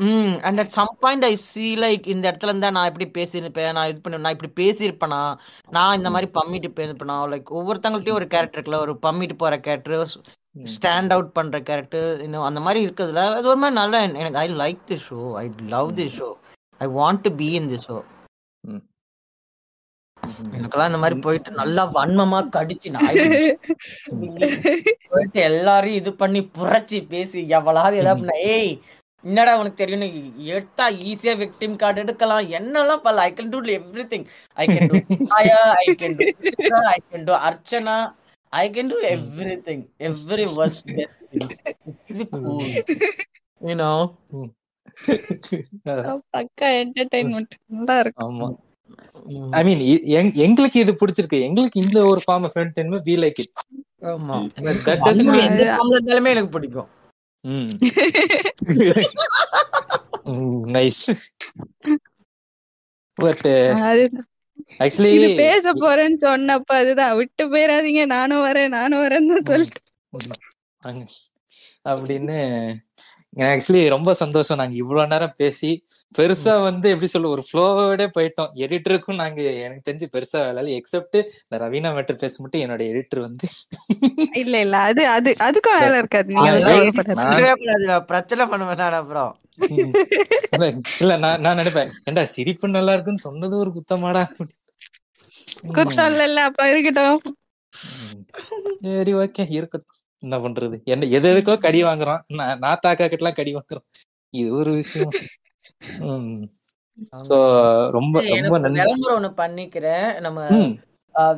ம் 0.00 0.34
and 0.42 0.60
at 0.60 0.74
some 0.74 0.92
point 1.00 1.24
I 1.26 1.32
see 1.44 1.66
like 1.80 2.04
இந்த 2.12 2.24
இடத்துல 2.28 2.52
இருந்தா 2.52 2.70
நான் 2.76 2.90
இப்படி 2.90 3.06
பேசியிருப்பேன் 3.16 3.74
நான் 3.76 3.88
இது 3.90 4.00
பண்ணி 4.00 4.20
நான் 4.20 4.36
இப்படி 4.36 4.52
பேசியிருப்பேனா 4.60 5.20
நான் 5.68 5.96
இந்த 5.98 6.10
மாதிரி 6.10 6.28
பம்மிட்டு 6.36 6.70
பேசிருப்பேனா 6.78 7.16
லைக் 7.32 7.50
ஒவ்வொருத்தங்கள்ட்டயும் 7.58 8.18
ஒரு 8.20 8.28
கேரக்டர் 8.28 8.58
இருக்குல்ல 8.58 8.84
ஒரு 8.86 8.94
பம்மிட்டு 9.04 9.36
போற 9.42 9.56
கேரக்டர் 9.66 10.14
ஸ்டாண்ட் 10.70 11.12
அவுட் 11.12 11.34
பண்ற 11.34 11.58
கேரக்டர் 11.66 12.08
இன்னும் 12.24 12.46
அந்த 12.46 12.60
மாதிரி 12.62 12.80
இருக்குதுல 12.86 13.24
அது 13.34 13.50
ஒரு 13.50 13.60
மாதிரி 13.62 13.78
நல்லா 13.80 13.98
எனக்கு 14.16 14.40
I 14.40 14.48
like 14.62 14.80
the 14.88 14.98
show 15.04 15.20
I 15.38 15.44
love 15.70 15.90
the 15.98 16.06
show 16.16 16.28
I 16.80 16.88
want 16.96 17.22
to 17.26 17.32
be 17.38 17.48
in 17.58 17.68
the 17.72 17.80
show 17.84 17.98
hmm. 18.64 18.82
எனக்கெல்லாம் 20.52 20.90
இந்த 20.90 21.00
மாதிரி 21.02 21.16
போயிட்டு 21.20 21.50
நல்லா 21.60 21.82
வன்மமா 21.94 22.40
கடிச்சு 22.54 22.88
நாய் 22.96 23.20
போயிட்டு 25.10 25.38
எல்லாரையும் 25.46 26.00
இது 26.00 26.10
பண்ணி 26.18 26.40
புரட்சி 26.56 26.98
பேசி 27.10 27.40
எவ்வளவு 27.56 27.98
ஏதாவது 28.00 28.20
பண்ண 28.20 28.34
ஏய் 28.52 28.72
என்னடா 29.24 29.52
உனக்கு 29.60 29.80
தெரியும் 29.80 30.04
எடுத்தா 30.54 30.84
ஈஸியா 31.10 31.32
விக்டிம் 31.40 31.74
கார்டு 31.82 32.02
எடுக்கலாம். 32.04 32.46
என்னெல்லாம் 32.58 33.02
பண்ணல 33.04 33.24
I 33.28 33.32
can 33.38 33.52
do 33.54 33.60
everything 34.12 34.24
I 34.62 34.66
can 34.70 34.88
do 34.92 35.00
ஆயா 35.38 35.58
I 35.82 35.86
can 36.02 36.16
do 36.20 36.26
I 36.94 36.98
can 37.10 37.26
do 37.28 37.34
Archana 37.48 37.96
I 38.52 38.64
can 38.76 38.90
do 38.92 38.98
everything 39.68 39.84
every 40.08 40.46
worst 40.58 40.90
இது 42.12 42.24
கூல் 42.32 42.64
யூ 43.60 43.76
நோ 43.82 43.92
பக்கா 46.34 46.68
என்டர்டைன்மெண்ட் 46.80 47.54
நல்லா 47.74 47.96
இருக்கும். 48.04 48.24
ஆமா. 48.26 48.48
ஐ 49.58 49.60
மீன் 49.66 49.82
எங்களுக்கு 50.44 50.78
இது 50.84 50.92
பிடிச்சிருக்கு. 51.00 51.38
எங்களுக்கு 51.48 51.82
இந்த 51.84 51.98
ஒரு 52.12 52.20
form 52.24 52.46
of 52.48 52.56
entertainment 52.62 53.06
we 53.10 53.16
like 53.24 53.40
it 53.44 53.52
ஆமா. 54.12 54.38
தட் 54.86 55.04
டசன்ட் 55.06 55.38
இருந்தாலுமே 55.40 56.32
எனக்கு 56.34 56.52
பிடிக்கும். 56.56 56.88
ம். 57.40 57.70
Nice 60.64 61.14
but. 63.14 63.46
ஆக்சுவலி 64.78 65.36
பேச 65.36 65.72
போறேன்னு 65.72 66.16
சொன்னப்ப 66.20 66.64
அதுதான். 66.64 67.16
விட்டு 67.16 67.52
போயிடாதீங்க 67.52 68.06
நானும் 68.06 68.44
வரேன். 68.44 68.68
நானும் 68.68 69.02
வரேன்னு 69.02 69.42
சொல்லிட்டு. 69.44 69.82
அப்படின்னு 71.88 72.74
ஆக்சுவலி 73.36 73.82
ரொம்ப 73.88 74.10
சந்தோஷம். 74.14 74.58
நாங்க 74.58 74.74
இவ்வளவு 74.74 75.10
நேரம் 75.12 75.34
பேசி 75.36 75.70
பெருசா 76.14 76.54
வந்து 76.62 76.86
எப்படி 76.90 77.08
சொல்ல 77.12 77.28
ஒரு 77.28 77.42
ஃப்ளோவோட 77.48 78.04
போயிட்டோம். 78.16 78.50
எடிட்டருக்கும் 78.64 79.20
நாங்க 79.22 79.42
எனக்கு 79.66 79.86
தெரிஞ்சு 79.88 80.06
பெருசா 80.14 80.38
வேலை 80.40 80.60
இல்லை 80.62 80.72
எக்ஸப்ட் 80.78 81.18
இந்த 81.42 81.60
ரவீனா 81.64 81.90
மேட்டர் 81.96 82.22
பேச 82.22 82.42
மட்டும் 82.42 82.62
என்னோட 82.64 82.82
எடிட்டர் 82.92 83.20
வந்து. 83.20 83.46
இல்ல 84.42 84.54
இல்ல. 84.60 84.76
அது 84.88 85.02
அது 85.08 85.30
அதுக்கும் 85.40 85.78
வேலை 85.78 85.96
இருக்காது. 85.98 86.34
பிரச்சனை 88.10 88.46
பண்ணுவேன் 88.46 88.98
அப்புறம் 89.00 89.32
இல்ல, 90.52 90.66
இல்ல 91.00 91.12
நான் 91.16 91.40
நான் 91.40 91.58
நினைப்பேன். 91.58 91.90
ஏண்டா 92.04 92.24
சிரிப்பு 92.34 92.76
நல்லா 92.76 92.92
இருக்குன்னு 92.92 93.26
சொன்னது 93.26 93.54
ஒரு 93.58 93.70
குத்தமாடா. 93.76 94.24
குத்தம் 95.70 96.10
இல்ல 96.10 96.24
இல்ல 96.24 96.40
அப்ப 96.48 96.68
இருக்கட்டும். 96.70 97.20
சரி 98.84 99.12
ஓகே 99.14 99.44
இருக்கட்டும். 99.50 99.96
என்ன 100.22 100.36
பண்றது? 100.44 100.76
என்ன 100.92 101.08
எது 101.16 101.28
எதுக்கோ 101.32 101.54
கடி 101.58 101.80
வாங்குறோம் 101.84 102.20
நான் 102.38 102.60
நான் 102.64 102.82
தாக்கா 102.84 103.04
கிட்டலாம் 103.04 103.38
கடி 103.38 103.52
வாங்குறோம். 103.56 103.86
இது 104.34 104.48
ஒரு 104.60 104.72
விஷயம். 104.80 105.12
சோ 107.28 107.36
ரொம்ப 107.96 108.22
ரொம்ப 108.30 108.58
நன்றி. 108.64 109.10
ஒண்ணு 109.16 109.30
பண்ணிக்கிறேன். 109.42 110.08
நம்ம 110.26 110.48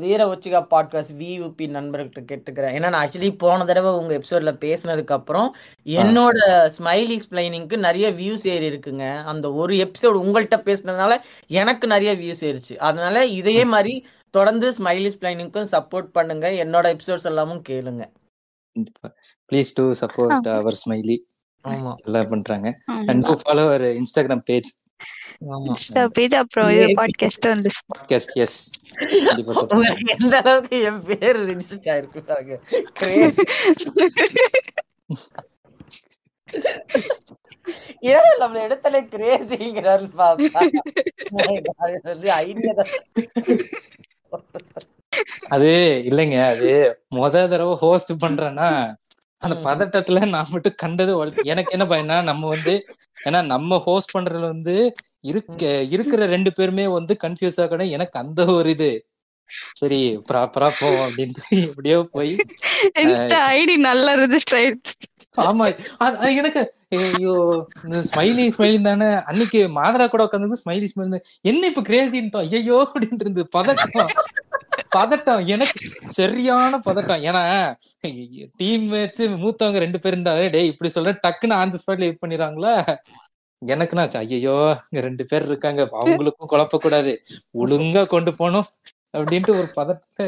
வீர 0.01 0.23
உச்சிகா 0.31 0.61
பாட்காஸ்ட் 0.73 1.15
வியூபி 1.21 1.67
நண்பர்கள்ட்ட 1.77 2.23
கேட்டுக்கிறேன். 2.31 2.75
ஏன்னா 2.77 2.89
நான் 2.93 3.03
ஆக்சுவலி 3.05 3.31
போன 3.43 3.65
தடவை 3.69 3.91
உங்க 4.01 4.13
எபிசோட்ல 4.19 4.53
பேசினதுக்கு 4.65 5.15
அப்புறம் 5.17 5.49
என்னோட 6.01 6.39
ஸ்மைலி 6.77 7.15
எக்ஸ்பிளைனிங்க்கு 7.17 7.77
நிறைய 7.87 8.09
வியூஸ் 8.19 8.45
ஏறி 8.55 8.67
இருக்குங்க. 8.73 9.07
அந்த 9.33 9.47
ஒரு 9.61 9.75
எபிசோடு 9.85 10.23
உங்கள்கிட்ட 10.25 10.59
பேசினதுனால 10.69 11.17
எனக்கு 11.61 11.87
நிறைய 11.95 12.13
வியூஸ் 12.23 12.43
ஏறிச்சு. 12.51 12.77
அதனால 12.89 13.25
இதே 13.41 13.59
மாதிரி 13.75 13.95
தொடர்ந்து 14.39 14.69
ஸ்மைலி 14.79 15.07
எக்ஸ்பிளைனிங்க்கும் 15.11 15.73
சப்போர்ட் 15.75 16.11
பண்ணுங்க. 16.19 16.49
என்னோட 16.65 16.85
எபிசோட்ஸ் 16.97 17.31
எல்லாமும் 17.33 17.65
கேளுங்க. 17.71 18.05
Please 19.51 19.71
to 19.75 19.85
support 20.01 20.49
our 20.55 20.77
Smiley 20.83 21.17
ஆமா. 21.65 21.91
எல்லாம் 22.05 22.29
பண்றாங்க. 22.29 22.69
And 23.09 23.23
to 23.25 23.33
follow 23.33 23.65
our 23.65 23.85
Instagram 23.99 24.45
page 24.45 24.71
page 26.13 26.35
அப்புறம் 26.35 26.69
இது 26.71 26.87
பாட்காஸ்ட் 27.01 27.47
வந்து. 27.49 27.71
பாட்காஸ்ட் 27.91 28.35
எஸ் 28.35 28.59
கண்டிப்பா 29.27 29.53
சப்போர்ட் 29.53 29.75
உங்களுக்கு 29.77 30.15
எந்த 30.19 30.37
அளவுக்கு 30.39 30.79
என் 30.83 31.03
பேர் 31.03 31.41
ரிஜிஸ்டர் 31.49 31.91
ஆயிருக்கு 31.95 32.23
பாருங்க. 32.25 32.57
Crazy. 33.01 33.45
ஏன் 38.13 38.39
நம்ம 38.39 38.59
இடத்துல 38.67 38.97
கிரேசிங்கிறாரு 39.13 40.07
ஐடியா 42.39 42.73
தான். 42.73 42.93
அது 45.55 45.71
இல்லைங்க 46.09 46.39
அது 46.51 46.71
முத 47.17 47.35
தடவை 47.45 47.75
ஹோஸ்ட் 47.83 48.13
பண்றேன்னா 48.25 48.69
அந்த 49.43 49.55
பதட்டத்துல 49.67 50.27
நான் 50.33 50.53
மட்டும் 50.53 50.81
கண்டது 50.83 51.13
எனக்கு 51.53 51.75
என்ன 51.77 51.87
பயனா 51.93 52.19
நம்ம 52.31 52.51
வந்து 52.55 52.75
ஏன்னா 53.27 53.41
நம்ம 53.55 53.79
ஹோஸ்ட் 53.87 54.15
பண்றதுல 54.17 54.53
வந்து 54.55 54.77
இருக்க 55.31 55.65
இருக்கிற 55.95 56.23
ரெண்டு 56.35 56.51
பேருமே 56.57 56.85
வந்து 56.95 57.13
கன்ஃபியூஸ் 57.25 57.59
ஆகணும் 57.65 57.95
எனக்கு 57.97 58.17
அந்த 58.23 58.41
ஒரு 58.57 58.71
இது. 58.77 58.91
சரி 59.81 59.99
ப்ராப்பரா 60.29 60.69
போவோம் 60.79 61.05
அப்படின்ட்டு 61.07 61.43
எப்படியோ 61.67 61.99
போய் 62.15 62.33
ஐடி 63.55 63.75
நல்லா 63.89 64.13
ரெஜிஸ்டர் 64.23 64.59
ஆயிடுச்சு 64.61 64.95
ஆமா 65.43 65.67
எனக்கு 66.35 66.63
ஐயோ 66.97 67.35
இந்த 67.85 67.99
ஸ்மைலி 68.09 68.45
ஸ்மைலி 68.55 68.79
தானே. 68.89 69.09
அன்னைக்கு 69.31 69.61
மாதரா 69.79 70.07
கூட 70.07 70.23
உட்காந்து 70.27 70.63
ஸ்மைலி 70.63 70.89
ஸ்மைலி 70.91 71.21
என்ன 71.45 71.63
இப்ப 71.71 71.85
கிரேசின்ட்டோம் 71.89 72.49
ஐயோ 72.53 72.79
அப்படின்ட்டு 72.87 73.25
இருந்து 73.27 73.45
பதட்டம். 73.57 74.11
பதட்டம் 74.97 75.43
எனக்கு 75.55 75.81
சரியான 76.19 76.81
பதட்டம். 76.87 77.23
ஏன்னா 77.29 77.43
டீம் 78.61 78.87
மேட்ச் 78.93 79.23
மூத்தவங்க 79.45 79.79
ரெண்டு 79.85 80.01
பேர் 80.05 80.15
இருந்தாலே 80.17 80.49
டேய் 80.55 80.71
இப்படி 80.73 80.91
சொல்ற 80.97 81.15
டக்குன்னு 81.27 81.59
ஆன் 81.61 81.77
ஸ்பாட்ல 81.83 82.09
இது 82.09 82.23
பண்ணிடுறாங்களா. 82.23 82.75
எனக்குன்னா 83.63 84.05
ஐயோ 84.21 84.57
இங்க 84.89 85.03
ரெண்டு 85.09 85.25
பேர் 85.31 85.49
இருக்காங்க. 85.51 85.83
அவங்களுக்கும் 86.03 86.51
குழப்ப 86.53 86.79
கூடாது 86.85 87.13
ஒழுங்கா 87.63 88.03
கொண்டு 88.15 88.33
போனோம் 88.41 88.69
அப்படின்ட்டு 89.17 89.53
ஒரு 89.61 89.69
பதட்ட 89.79 90.27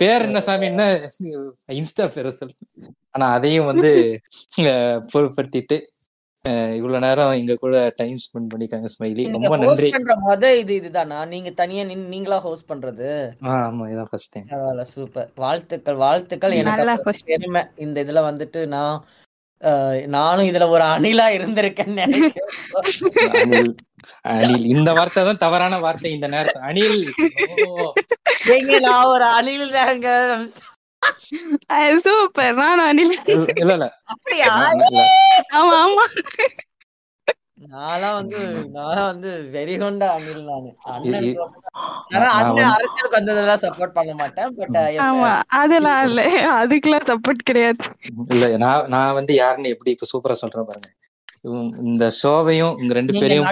பேர் 0.00 0.26
என்ன 0.28 0.40
சாமி? 0.46 0.66
என்ன? 0.72 0.84
இன்ஸ்டா 1.80 2.04
பேர 2.14 2.28
சொல்லு. 2.36 2.54
ஆனா 3.14 3.26
அதையும் 3.36 3.68
வந்து 3.70 3.90
பொருட்படுத்திட்டு 5.12 5.76
இவ்வளவு 6.76 7.02
நேரம் 7.04 7.32
எங்க 7.40 7.54
கூட 7.64 7.74
டைம் 7.98 8.16
ஸ்பெண்ட் 8.22 8.48
பண்ணிருக்காங்க 8.52 8.88
ஸ்மைலி 8.94 9.24
ரொம்ப 9.34 9.50
host 9.52 9.62
நன்றி. 9.64 9.88
பண்ற 9.94 10.14
முத 10.24 10.48
இது 10.60 10.72
இதுதானா? 10.80 11.18
நீங்க 11.32 11.50
தனியா 11.60 11.82
நின்னு 11.90 12.12
நீங்களா 12.14 12.38
ஹோஸ்ட் 12.46 12.68
பண்றது? 12.70 13.10
ஆமா 13.56 13.84
இதான் 13.92 14.08
ஃபர்ஸ்ட் 14.10 14.32
டைம் 14.34 14.48
பரவாயில்ல 14.52 14.86
சூப்பர் 14.94 15.28
வாழ்த்துக்கள் 15.44 16.00
வாழ்த்துக்கள். 16.04 16.56
எனக்கு 16.62 17.14
பெருமை. 17.30 17.62
இந்த 17.86 17.96
இதுல 18.06 18.22
வந்துட்டு 18.30 18.62
நான் 18.74 18.96
நானும் 20.16 20.48
இதுல 20.50 20.66
ஒரு 20.74 20.84
அணிலா 20.94 21.26
இருந்திருக்கேன்னு 21.36 22.02
நினைக்கிறேன். 22.04 22.50
அனில் 24.32 24.64
இந்த 24.74 24.90
வார்த்தை 24.98 25.22
தான் 25.28 25.42
தவறான 25.44 25.78
வார்த்தை 25.84 26.10
இந்த 26.16 26.28
நேரத்துல. 26.34 26.66
ஏங்க 28.54 28.80
நான் 28.88 29.10
ஒரு 29.14 29.26
அணில் 29.38 29.74
தாங்க 29.78 30.08
சூப்பர் 32.04 32.58
நானும் 32.58 32.86
அனில். 32.86 33.14
இல்ல 33.56 33.72
இல்ல 33.74 33.86
அப்படியா? 34.06 34.48
நான். 34.90 35.12
ஆமா 35.58 35.76
ஆமா. 35.82 36.04
நான்லாம் 37.72 38.16
வந்து 38.16 38.38
நான்லாம் 38.74 39.10
வந்து 39.10 39.30
வெறி 39.50 39.74
கொண்ட 39.78 40.04
அணில் 40.14 40.40
நானு. 40.44 40.70
அண்ணன் 40.88 41.28
நான் 42.14 42.72
அரசியலுக்கு 42.72 43.18
வந்ததெல்லாம் 43.18 43.62
சப்போர்ட் 43.62 43.94
பண்ண 43.94 44.14
மாட்டேன் 44.14 44.56
பட் 44.56 44.78
ஆமா 45.04 45.30
அதெல்லாம் 45.60 46.00
இல்ல. 46.08 46.22
அதுக்கெல்லாம் 46.56 47.08
சப்போர்ட் 47.10 47.42
கிடையாது. 47.42 47.82
இல்ல 48.34 48.48
நான் 48.64 48.88
நான் 48.88 49.16
வந்து 49.18 49.34
யாருன்னு 49.34 49.74
எப்படி 49.74 49.94
இப்ப 49.96 50.08
சூப்பரா 50.12 50.36
சொல்றேன் 50.42 50.68
பாருங்க. 50.68 50.90
இந்த 51.90 52.04
ஷோவையும் 52.18 52.74
உங்க 52.80 52.92
ரெண்டு 52.98 53.12
பேரையும் 53.20 53.46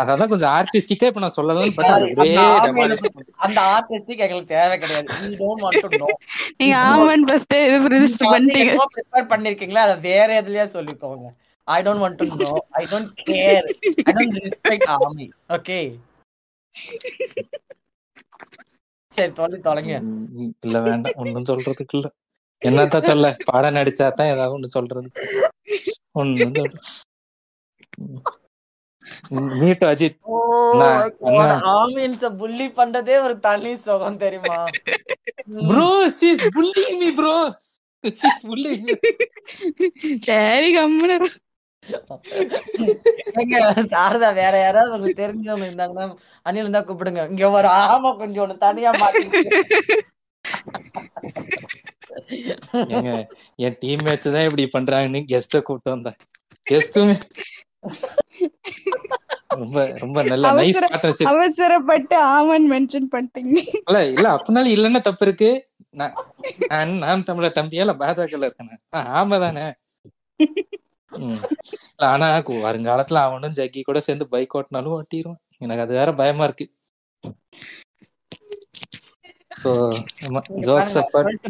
அதான் 0.00 0.30
கொஞ்சம் 0.32 0.52
ஆர்டிஸ்டிக்கா 0.58 1.08
இப்ப 1.10 1.20
நான் 1.24 1.36
ஒரே 1.36 2.34
அந்த 3.46 3.58
ஆர்டிஸ்டிக் 3.74 4.24
எங்களுக்கு 4.26 4.54
தேவை 4.56 4.76
கிடையாது. 4.84 5.06
We 5.20 5.30
don't 5.42 5.60
want 5.66 5.78
to 5.84 5.90
know. 6.00 6.10
நீங்க 6.60 6.74
ஃபர்ஸ்ட் 7.28 7.54
ப்ரிப்பேர் 8.96 9.30
பண்ணிருக்கீங்களா 9.34 9.84
அதை 9.86 9.96
வேற 10.10 10.28
எதுலயா 10.42 10.66
சொல்லிக்கோங்க. 10.76 11.28
I 11.68 11.78
don't 11.86 12.02
want 12.04 12.18
to 12.22 12.26
know 12.42 12.50
I 12.80 12.82
don't 12.92 13.12
care 13.30 13.64
I 14.08 14.12
don't 14.18 14.36
respect 14.46 14.90
army 14.96 15.28
okay 15.58 15.78
சரி 19.14 19.32
தொலை 19.38 19.58
தொலைங்க. 19.66 19.94
இல்ல 20.66 20.76
வேண்டாம். 20.86 21.16
ஒண்ணும் 21.22 21.48
சொல்றதுக்கு 21.50 21.96
இல்ல. 21.98 22.08
என்னத்தான் 22.62 23.08
சொல்ல? 23.10 23.28
பாடம் 23.44 23.76
நடிச்சா 23.76 24.06
தான் 24.12 24.32
ஏதாவது 24.34 24.54
ஒண்ணு 24.56 24.76
சொல்றது. 24.76 25.08
சொல்ற 26.16 26.66
மீட்டு 29.60 29.84
அஜித். 29.88 30.18
ஆர்மின்ஸ 31.72 32.28
புள்ளி 32.40 32.66
பண்றதே 32.78 33.16
ஒரு 33.26 33.34
தனி 33.46 33.72
சுகம் 33.84 34.22
தெரியுமா. 34.24 34.58
Bro 35.68 35.88
she's 36.18 36.44
pulling 36.56 36.98
me 37.02 37.10
bro 37.20 37.34
she's 38.04 38.44
pulling 38.48 38.88
சரி 40.28 40.70
கம்முனு. 40.76 41.18
சாரதா 43.92 44.28
வேற 44.40 44.54
யாராவது 44.58 44.92
உங்களுக்கு 44.92 45.22
தெரிஞ்சவங்க 45.22 45.68
இருந்தாங்கன்னா 45.70 46.06
அணில் 46.46 46.62
இருந்தா 46.62 46.82
கூப்பிடுங்க. 46.82 47.22
இங்க 47.32 47.44
ஒரு 47.58 47.68
ஆமா 47.84 48.10
கொஞ்சம் 48.22 48.44
ஒண்ணு 48.44 48.56
தனியா 48.66 48.92
மாட்டிக்கிட்டு. 49.02 49.52
ஏங்க 52.94 53.10
என் 53.64 53.78
டீம் 53.80 54.04
மேட்ச் 54.06 54.28
தான் 54.34 54.46
இப்படி 54.48 54.64
பண்றாங்கன்னு 54.76 55.22
கெஸ்ட 55.32 55.62
கூப்பிட்டு 55.62 55.94
வந்தேன். 55.94 56.18
கெஸ்டும் 56.70 57.14
ரொம்ப 59.60 59.78
ரொம்ப 60.02 60.18
நல்ல 60.30 60.50
நைஸ் 60.60 60.80
பார்ட்னர்ஷிப் 60.84 61.30
அவசரப்பட்டு 61.32 62.16
ஆமன் 62.36 62.66
மென்ஷன் 62.72 63.08
பண்ணிட்டீங்க. 63.12 63.56
இல்ல 63.88 63.98
இல்ல 64.14 64.26
அப்படினாலும் 64.36 64.74
இல்லன்னா 64.76 65.00
தப்பு 65.00 65.26
இருக்கு. 65.26 65.50
நான் 66.00 66.14
நான் 66.70 66.92
நாம் 67.04 67.26
தமிழர் 67.28 67.58
தம்பியா 67.58 67.84
இல்ல 67.84 67.94
பாஜகல 68.00 68.48
இருக்கேன்? 68.48 68.80
ஆமா 69.18 69.36
தானே. 69.44 69.66
ஆனா 72.10 72.28
வருங்காலத்துல 72.66 73.20
அவனும் 73.26 73.56
ஜக்கி 73.58 73.82
கூட 73.82 73.98
சேர்ந்து 74.00 74.26
பைக் 74.28 74.56
ஓட்டினாலும் 74.58 74.96
ஓட்டிடுவான் 74.98 75.42
எனக்கு 75.58 75.84
அது 75.84 75.92
வேற 76.00 76.12
பயமா 76.20 76.44
இருக்கு. 76.44 76.66
சோ 79.62 79.70
ஜோக்ஸ் 80.66 80.98
அப்பார்ட் 81.00 81.46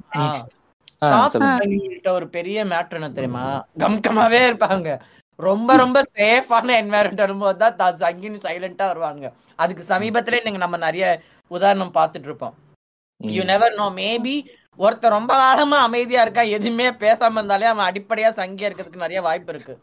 ஒரு 2.18 2.26
பெரிய 2.36 2.58
மேட்ரு 2.70 2.98
என்ன 2.98 3.10
தெரியுமா? 3.16 3.44
கம்கமாவே 3.82 4.40
இருப்பாங்க. 4.48 4.88
ரொம்ப 5.38 5.70
ரொம்ப 5.82 5.98
சேஃபான 6.16 6.74
என்வாயரன்மெண்ட் 6.82 7.24
வரும்போது 7.24 7.58
தான் 7.80 8.00
சங்கின்னு 8.02 8.44
சைலண்டா 8.46 8.84
வருவாங்க. 8.90 9.24
அதுக்கு 9.62 9.84
சமீபத்திலே 9.92 10.40
நீங்க 10.44 10.60
நம்ம 10.64 10.76
நிறைய 10.86 11.06
உதாரணம் 11.50 11.96
பார்த்துட்டு 11.98 12.28
இருப்போம் 12.30 12.54
யூ. 13.20 13.42
நெவர் 13.52 13.74
நோ 13.80 13.86
மேபி 14.02 14.36
ஒருத்தர் 14.84 15.16
ரொம்ப 15.16 15.32
காலமா 15.42 15.78
அமைதியா 15.86 16.22
இருக்கா 16.24 16.44
எதுவுமே 16.56 16.86
பேசாம 17.02 17.38
இருந்தாலே 17.40 17.66
அவன் 17.72 17.88
அடிப்படையா 17.88 18.30
சங்கியா 18.40 18.68
இருக்கிறதுக்கு 18.68 19.04
நிறைய 19.04 19.20
வாய்ப்பு 19.28 19.52
இருக்கு. 19.54 19.74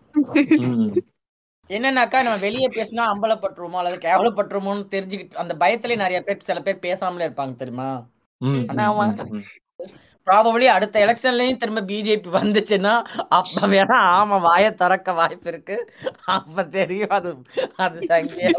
என்னன்னாக்கா 1.71 2.23
நம்ம 2.23 2.37
வெளியே 2.37 2.67
பேசினா 2.67 3.03
அம்பலப்பட்டுருமோ 3.11 3.77
அல்லது 3.77 3.97
கேவலப்பட்டுருமோன்னு 3.97 4.85
தெரிஞ்சுக்கிட்டு 4.91 5.35
அந்த 5.35 5.55
பயத்திலே 5.59 5.95
நிறைய 5.95 6.21
பேர் 6.21 6.43
சில 6.43 6.61
பேர் 6.61 6.79
பேசாமலே 6.81 7.27
இருப்பாங்க 7.27 7.55
தெரியுமா. 7.55 7.89
ப்ராபபிளி 10.27 10.65
அடுத்த 10.67 11.05
எலெக்ஷன்லயும் 11.05 11.57
திரும்ப 11.57 11.81
பிஜேபி 11.81 12.29
வந்துச்சுன்னா 12.33 12.93
அப்ப 13.29 13.67
வேணா 13.67 13.97
ஆமா 14.13 14.37
வாய 14.41 14.73
திறக்க 14.73 15.13
வாய்ப்பு 15.13 15.49
இருக்கு. 15.49 15.77
அப்ப 16.31 16.63
தெரியும் 16.69 17.09
அது 17.09 17.29
அது 17.77 17.99
சங்கியா 18.01 18.51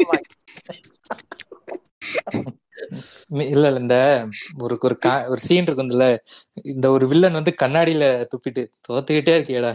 மி- 3.31 3.49
இல்ல 3.49 3.67
இல்ல 3.67 3.79
இந்த 3.79 3.97
ஒரு 4.59 4.77
ஒரு 4.81 4.95
ஒரு 5.27 5.39
சீன் 5.39 5.65
இருக்கும்ல 5.65 6.07
இந்த 6.65 6.89
ஒரு 6.89 7.07
வில்லன் 7.07 7.33
வந்து 7.33 7.53
கண்ணாடியில 7.61 8.05
துப்பிட்டு 8.31 8.63
தோத்துக்கிட்டே 8.87 9.35
இருக்கியடா. 9.37 9.73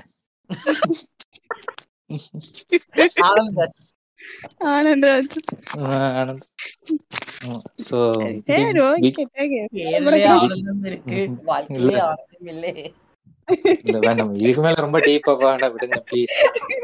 இதுக்கு 14.35 14.62
மேல 14.62 14.75
ரொம்ப 14.75 14.99
டீப்பா 14.99 15.33
வேண்டாம் 15.39 15.75
விடுங்க 15.75 15.99
ப்ளீஸ் 16.11 16.37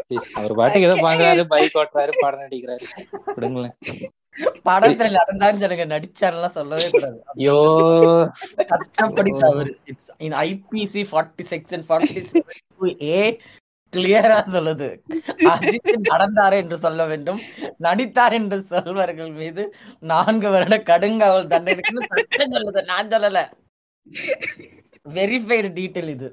ப்ளீஸ் 0.09 0.29
அவர் 0.35 0.55
பாட்டுக்கு 0.55 0.89
ஏதோ 0.89 0.97
பாக்குறாரு 1.03 1.45
பைக் 1.47 1.75
ஓட்டுறாரு 1.75 2.11
படம் 2.21 2.41
நடிக்கிறாரு. 2.41 2.85
விடுங்களேன். 3.37 3.77
படத்துல 4.65 5.19
நடந்தாரு 5.19 5.87
நடிச்சாருலாம் 5.87 6.51
சொல்லவே 6.51 6.91
கூடாது. 6.91 7.19
ஐயோ. 7.27 7.59
சட்டப்படி 8.71 9.31
தவறு 9.39 9.79
it's 9.85 10.11
in 10.19 10.33
IPC 10.33 11.05
forty 11.11 11.45
section 11.51 11.85
forty 11.89 13.03
A 13.03 13.39
கிளியரா 13.95 14.39
சொல்லுது. 14.55 14.89
அஜித் 15.45 15.99
நடந்தார் 16.13 16.53
என்று 16.53 16.79
சொல்ல 16.79 17.07
வேண்டும். 17.07 17.41
நடித்தார் 17.79 18.33
என்று 18.33 18.59
சொல்வர்கள் 18.71 19.33
மீது 19.41 19.75
நான்கு 20.01 20.51
வருட 20.51 20.77
கடுங்காவல் 20.77 21.53
தண்டனைக்குன்னு 21.55 22.09
சட்டம் 22.09 22.53
சொல்லுது. 22.53 22.85
நான் 22.85 23.09
சொல்லல. 23.09 23.39
வெரிஃபைடு 25.09 25.69
டீட்டெயில் 25.79 26.09
இது. 26.09 26.29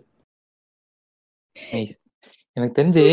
எனக்கு 2.53 2.81
தெரிஞ்சு 2.81 3.03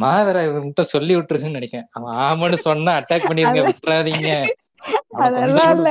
மாதரா 0.00 0.80
சொல்லி 0.80 1.16
விட்டுருக்குன்னு 1.16 1.58
நினைக்கிறேன். 1.58 1.88
அவன் 1.90 2.14
ஆமான்னு 2.26 2.54
சொன்னா 2.68 2.92
அட்டாக் 2.96 3.26
பண்ணிருங்க 3.28 3.60
விட்டுறாதீங்க. 3.68 4.30
அதெல்லாம் 5.24 5.70
இல்ல. 5.76 5.88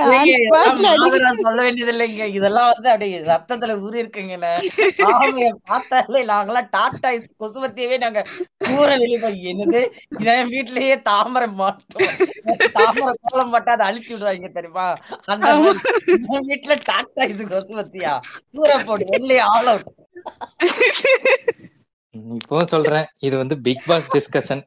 சொல்ல 1.43 1.61
வேண்டியது 1.61 1.91
இல்லைங்க. 1.93 2.25
இதெல்லாம் 2.37 2.71
வந்து 2.73 2.89
அப்படியே 2.89 3.19
ரத்தத்துல 3.29 3.77
ஊறி 3.79 4.01
இருக்குங்கண்ணே 4.03 4.51
ஆமைய 5.11 5.49
பார்த்தாலே 5.65 6.21
நாங்கெல்லாம் 6.25 6.69
டாடா 6.69 7.11
கொசுவத்தியவே 7.41 7.97
நாங்க 7.97 8.21
ஊற 8.75 8.89
வெளியே 9.03 9.51
என்னது? 9.53 9.81
இதான் 10.19 10.51
வீட்லயே 10.53 11.01
தாமரை 11.01 11.47
மாட்டோம். 11.61 12.11
தாமரை 12.77 13.13
கோலம் 13.23 13.49
மட்டும் 13.49 13.75
அதை 13.75 13.87
அழிச்சு 13.89 14.11
விடுவாங்க 14.13 14.51
தெரியுமா? 14.59 14.87
அந்த 15.25 15.51
வீட்டுல 16.49 16.77
டாடா 16.91 17.25
கொசுவத்தியா? 17.53 18.13
தூர 18.51 18.77
போடு. 18.83 19.05
வெளியே 19.09 19.39
ஆல் 19.53 19.67
அவுட். 19.67 19.91
ம், 22.15 22.33
இப்பவும் 22.39 22.71
சொல்றேன். 22.73 23.05
இது 23.19 23.35
வந்து 23.37 23.55
பிக் 23.59 23.85
பாஸ் 23.85 24.09
டிஸ்கஷன். 24.15 24.61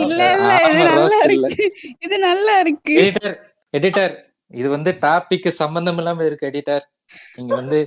இல்ல 0.00 0.22
இல்ல 0.36 0.52
இது 0.70 0.84
நல்லா 0.90 1.18
இருக்கு. 1.26 1.66
இது 2.06 2.16
நல்லா 2.26 2.54
இருக்கு. 2.64 2.94
எடிட்டர் 3.02 3.36
எடிட்டர் 3.78 4.14
இது 4.50 4.68
வந்து 4.74 4.90
டாபிக் 5.04 5.48
சம்பந்தம் 5.62 5.98
இல்லாம 6.00 6.24
இருக்கு 6.28 6.48
எடிட்டர் 6.50 6.84
நீங்க 7.36 7.52
வந்து 7.60 7.78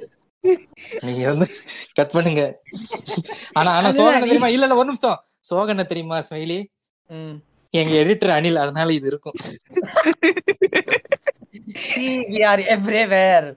நீங்க 1.06 1.24
வந்து 1.32 1.46
கட் 1.98 2.14
பண்ணுங்க. 2.16 2.44
ஆனா 3.60 3.70
ஆனா 3.78 3.90
சோகனை 3.98 4.20
தெரியுமா? 4.24 4.50
இல்ல 4.56 4.66
இல்ல 4.68 4.80
ஒரு 4.82 4.90
நிமிஷம். 4.92 5.18
சோகனை 5.50 5.86
தெரியுமா 5.92 6.18
ஸ்மைலி? 6.28 6.60
எங்க 7.74 7.94
எடிட்டர் 8.02 8.36
அனில் 8.38 8.62
அதனால 8.64 8.94
இது 8.98 9.08
இருக்கும். 9.12 9.38
எவ்ரிவேர் 12.76 13.50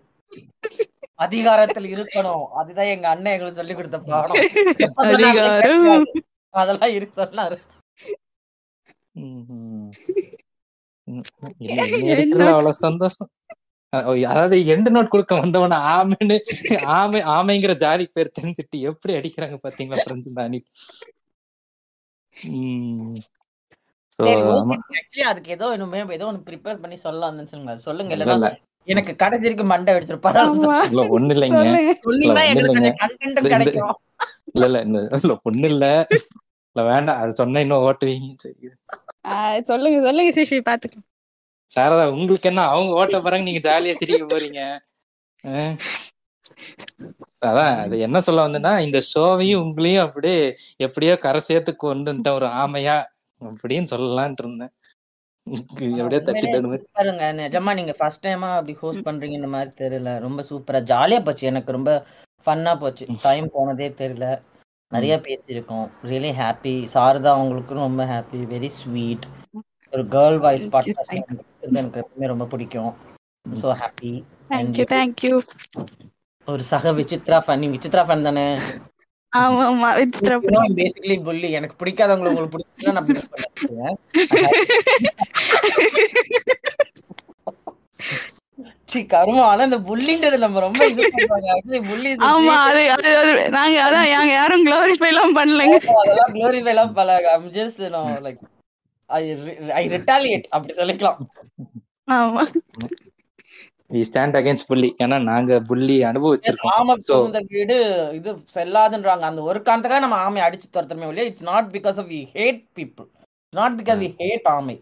அதிகாரத்தில் 1.24 1.88
இருக்கணும். 1.94 2.44
அதுதான் 2.60 2.90
எங்க 2.94 3.06
அண்ணன் 3.12 3.34
எங்களுக்கு 3.34 3.60
சொல்லி 3.60 3.74
கொடுத்த 3.74 3.98
பாடம். 4.10 4.38
அதெல்லாம் 6.54 6.94
இருக்கு 6.96 7.14
சொன்னாரு 7.20 7.56
ம்ஹும். 7.56 7.58
ம், 7.58 7.60
இல்ல, 7.62 7.88
இன்னி 7.92 8.90
வரைக்கும் 8.90 9.01
அவ்வளவு 12.48 12.72
சந்தோஷம். 12.82 13.30
அதாவது 14.26 14.56
எண்டு 14.72 14.90
நோட் 14.94 15.10
கொடுக்க 15.10 15.32
வந்தவன 15.40 15.78
ஆமைன்னு 15.94 16.36
ஆமை 16.94 17.20
ஆமைங்கிற 17.34 17.72
ஜாதி 17.82 18.04
பேர் 18.14 18.34
தெரிஞ்சுட்டு 18.36 18.76
எப்படி 18.90 19.12
அடிக்கிறாங்க 19.18 19.56
பாத்தீங்களா 19.62 19.98
ஆமா. 24.52 24.76
ஆக்சுவலி 24.92 25.24
அதுக்கு 25.28 25.50
ஏதோ 25.54 25.66
ஒண்ணுமே 25.72 26.00
ஏதோ 26.16 26.26
ஒண்ணு 26.30 26.46
ப்ரிப்பேர் 26.48 26.80
பண்ணி 26.82 26.96
சொல்லலாம்னு 27.04 27.50
சொல்லுங்க. 27.52 27.74
சொல்லுங்க 27.86 28.12
இல்ல, 28.14 28.24
இல்லைன்னா 28.24 28.38
இல்ல. 28.40 28.50
எனக்கு 28.88 29.12
கடைசி 29.16 29.44
வரைக்கும் 29.44 29.72
மண்டை 29.72 29.92
வெடிச்சிடும் 29.94 30.24
பரவாயில்ல. 30.24 31.02
ஒண்ணு 31.16 31.32
இல்லைங்க 31.34 31.60
இல்ல, 31.62 31.78
இல்ல 35.18 35.34
ஒண்ணு 35.44 35.68
இல்ல 35.72 35.84
இல்ல 36.76 36.82
வேண்டாம். 36.90 37.20
அது 37.22 37.32
சொன்னா 37.40 37.62
இன்னும் 37.64 37.84
ஓட்டுவீங்க. 37.88 38.46
சொல்லுங்க 39.70 39.98
சொல்லுங்க 40.06 40.30
சிஷி 40.38 40.58
பாத்துக்கலாம் 40.68 41.08
சாரதா 41.70 42.04
உங்களுக்கு 42.14 42.48
என்ன? 42.50 42.62
அவங்க 42.72 42.92
ஓட்ட 43.00 43.18
போறாங்க 43.24 43.48
நீங்க 43.48 43.62
ஜாலியா 43.66 43.94
சிரிக்க 44.00 44.24
போறீங்க. 44.32 44.62
அதான் 47.48 47.76
அது 47.84 47.94
என்ன 48.06 48.18
சொல்ல 48.26 48.44
வந்தேன்னா 48.46 48.72
இந்த 48.86 48.98
ஷோவையும் 49.12 49.62
உங்களையும் 49.64 50.04
அப்படியே 50.06 50.40
எப்படியோ 50.86 51.14
கரை 51.24 51.40
சேர்த்து 51.46 51.72
கொண்டுட்ட 51.84 52.30
ஒரு 52.38 52.48
ஆமையா 52.62 52.96
அப்படின்னு 53.40 53.92
சொல்லலான்ட்டு 53.94 54.44
இருந்தேன். 54.44 54.72
பாருங்க 56.96 57.24
நிஜமா 57.40 57.72
நீங்க 57.78 57.94
ஃபர்ஸ்ட் 58.00 58.26
டைமா 58.26 58.50
அப்படி 58.56 58.74
ஹோஸ்ட் 58.82 59.06
பண்றீங்க 59.08 59.38
இந்த 59.40 59.50
மாதிரி 59.54 59.72
தெரியல. 59.82 60.10
ரொம்ப 60.26 60.40
சூப்பரா 60.50 60.80
ஜாலியா 60.92 61.20
போச்சு. 61.24 61.44
எனக்கு 61.52 61.76
ரொம்ப 61.78 61.92
ஃபன்னா 62.46 62.74
போச்சு. 62.82 63.06
டைம் 63.26 63.48
போனதே 63.56 63.88
தெரியல. 64.02 64.28
நிறைய 64.92 65.14
பேசியிருக்கோம். 65.22 65.86
ரியலி 66.04 66.30
ஹாப்பி 66.32 66.74
சாரதா 66.94 67.32
உங்களுக்கும் 67.36 67.84
ரொம்ப 67.86 68.04
ஹாப்பி 68.04 68.40
வெரி 68.52 68.70
ஸ்வீட் 68.70 69.24
ஒரு 69.92 70.02
கேர்ள் 70.04 70.38
வாய்ஸ் 70.38 70.66
பாட்காஸ்ட் 70.68 71.14
எனக்கு 71.60 72.00
எப்பவுமே 72.00 72.26
ரொம்ப 72.26 72.46
பிடிக்கும். 72.46 72.92
ஸோ 73.60 73.66
ஹாப்பி 73.80 74.12
தேங்க்யூ 74.50 74.84
தேங்க்யூ 74.94 75.34
ஒரு 76.48 76.62
சக 76.62 76.92
விசித்ரா 76.92 77.38
ஃபன் 77.46 77.66
விசித்ரா 77.74 78.02
ஃபன் 78.06 78.22
தானே? 78.22 78.46
பேசிக்கலி 80.76 81.16
புள்ளி 81.24 81.50
எனக்கு 81.50 81.76
பிடிக்காதவங்களை 81.80 82.30
உங்களுக்கு 82.32 82.56
பிடிச்சா 82.56 82.92
நான் 82.92 83.08
சி 88.84 89.00
ஆனா 89.48 89.64
இந்த 89.64 89.78
புள்ளின்றது 89.90 90.38
நம்ம 90.44 90.60
ரொம்ப 90.60 90.86
இது 90.86 91.08
பண்றாங்க 91.12 91.50
actually 91.56 91.80
bully 91.90 92.10
is 92.14 92.20
a 92.22 92.30
ஆமா 92.30 92.56
great- 92.70 92.92
அது 92.92 93.10
அது 93.10 93.10
அது 93.20 93.50
நாங்க 93.50 93.78
அதான் 93.86 94.08
நாங்க 94.16 94.32
யாரும் 94.32 94.66
க்ளோரிஃபை 94.66 95.10
எல்லாம் 95.12 95.36
பண்ணலங்க 95.38 95.76
அதெல்லாம் 96.02 96.34
glorify 96.38 96.72
எல்லாம் 96.74 96.92
பல 97.00 97.16
I'm 97.34 97.46
just 97.60 97.78
you 97.86 97.90
know 97.96 98.04
like 98.28 98.40
I 99.10 99.24
re- 99.46 99.72
I 99.80 99.84
retaliate. 99.88 100.44
அப்படி 100.48 100.74
சொல்லிக்கலாம். 100.74 101.18
ஆமா. 102.10 102.42
வி 103.90 104.02
ஸ்டாண்ட் 104.08 104.36
அகைன்ஸ்ட் 104.40 104.68
புள்ளி. 104.68 104.88
ஏன்னா 105.04 105.22
நாங்க 105.22 105.60
புள்ளி 105.60 106.04
அனுபவிச்சிருக்கோம். 106.10 106.74
ஆமை 106.76 106.94
புகுந்த 107.08 107.40
வீடு 107.48 107.76
இது 108.18 108.30
செல்லாதுன்றாங்க. 108.54 109.24
அந்த 109.30 109.42
ஒரு 109.42 109.60
காரணத்துக்காக 109.66 110.04
நம்ம 110.04 110.20
ஆமை 110.26 110.42
அடிச்சு 110.42 110.68
துரத்துறமே 110.76 111.08
இல்லையா 111.08 111.28
it's 111.30 111.42
not 111.42 111.68
because 111.76 111.98
of 112.02 112.10
we 112.14 112.20
hate 112.34 112.62
people 112.78 113.08
not 113.52 113.76
because 113.80 114.00
we 114.04 114.08
hate 114.22 114.48
ஆமை. 114.56 114.76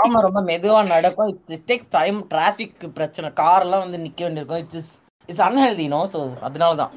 ஆமா 0.00 0.20
ரொம்ப 0.26 0.40
மெதுவா 0.50 0.80
நடக்கும். 0.88 1.30
இட்ஸ் 1.34 1.66
டேக்ஸ் 1.70 1.92
டைம் 1.98 2.18
டிராஃபிக் 2.32 2.76
பிரச்சனை. 2.98 3.30
கார் 3.42 3.64
எல்லாம் 3.66 3.84
வந்து 3.86 4.00
நிக்க 4.06 4.20
வேண்டியிருக்கும். 4.26 4.62
It's 4.64 4.92
it's 5.28 5.44
unhealthy 5.48 5.86
no 5.94 6.02
so 6.14 6.20
அதனால 6.48 6.74
தான் 6.82 6.92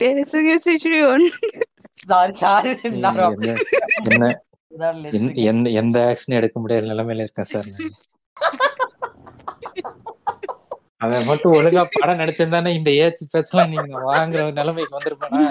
பேசுங்க 0.00 0.50
ஒன் 1.10 1.26
சாரி 2.04 2.34
சாரி 2.42 2.70
என்ன 4.10 4.30
எந்த. 5.50 5.66
எந்த 5.80 5.96
ஆக்ஷனும் 6.10 6.38
எடுக்க 6.40 6.56
முடியாத 6.60 6.90
நிலைமையில 6.92 7.24
இருக்கேன் 7.26 7.50
சார் 7.52 7.68
அவன் 11.02 11.28
மட்டும் 11.28 11.54
ஒழுங்கா 11.58 11.82
படம் 11.92 12.20
நடிச்சிருந்தானே 12.20 12.72
இந்த 12.78 12.90
ஏச்சு 13.04 13.24
பேச்செல்லாம் 13.28 13.72
நீங்க 13.74 13.94
வாங்குற 14.08 14.44
நிலைமைக்கு 14.58 14.96
வந்திருப்பானா. 14.96 15.42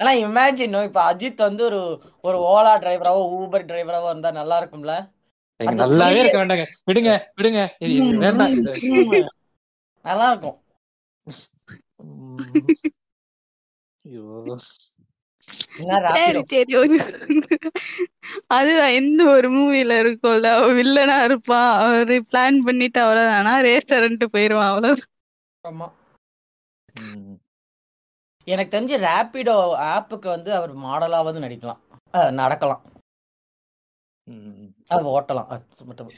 ஆனா 0.00 0.10
இமேஜின் 0.20 0.76
இப்ப 0.88 1.00
அஜித் 1.08 1.46
வந்து 1.46 1.62
ஒரு 1.68 1.80
ஒரு 2.24 2.38
ஓலா 2.50 2.74
டிரைவராவோ 2.82 3.22
ஊபர் 3.38 3.68
டிரைவராவோ 3.70 4.10
இருந்தா 4.12 4.30
நல்லா 4.40 4.58
இருக்கும்ல 4.60 4.94
நல்லாவே 5.60 6.20
இருக்க 6.22 6.38
வேண்டாங்க 6.40 6.64
விடுங்க 6.88 7.10
விடுங்க 7.38 7.60
வேண்டாம். 8.22 8.54
நல்லா 10.04 10.26
இருக்கும். 10.32 10.58
ஐயோ 14.04 14.22
அதுதான் 18.46 18.90
எந்த 18.90 19.24
ஒரு 19.24 19.50
மூவில 19.52 19.92
இருக்கும்ல? 20.00 20.48
வில்லனா 20.70 21.24
இருப்பான் 21.24 21.80
அவரு 21.80 22.24
பிளான் 22.32 22.58
பண்ணிட்டு 22.58 23.00
அவ்வளவுதானா? 23.04 23.54
ரேஸ்டரண்ட் 23.60 24.26
போயிருவான் 24.32 24.68
அவ்வளவு. 24.68 25.02
எனக்கு 28.44 28.80
தெரிஞ்சு 28.80 29.00
ரேபிடோ 29.02 29.56
ஆப்புக்கு 29.94 30.28
வந்து 30.28 30.54
அவர் 30.54 30.76
மாடலாவது 30.76 31.40
நடிக்கலாம். 31.40 32.30
நடக்கலாம். 32.30 32.82
உம். 34.24 34.74
அது 34.88 35.20
ஓட்டலாம். 35.20 35.60
மட்டும். 35.84 36.10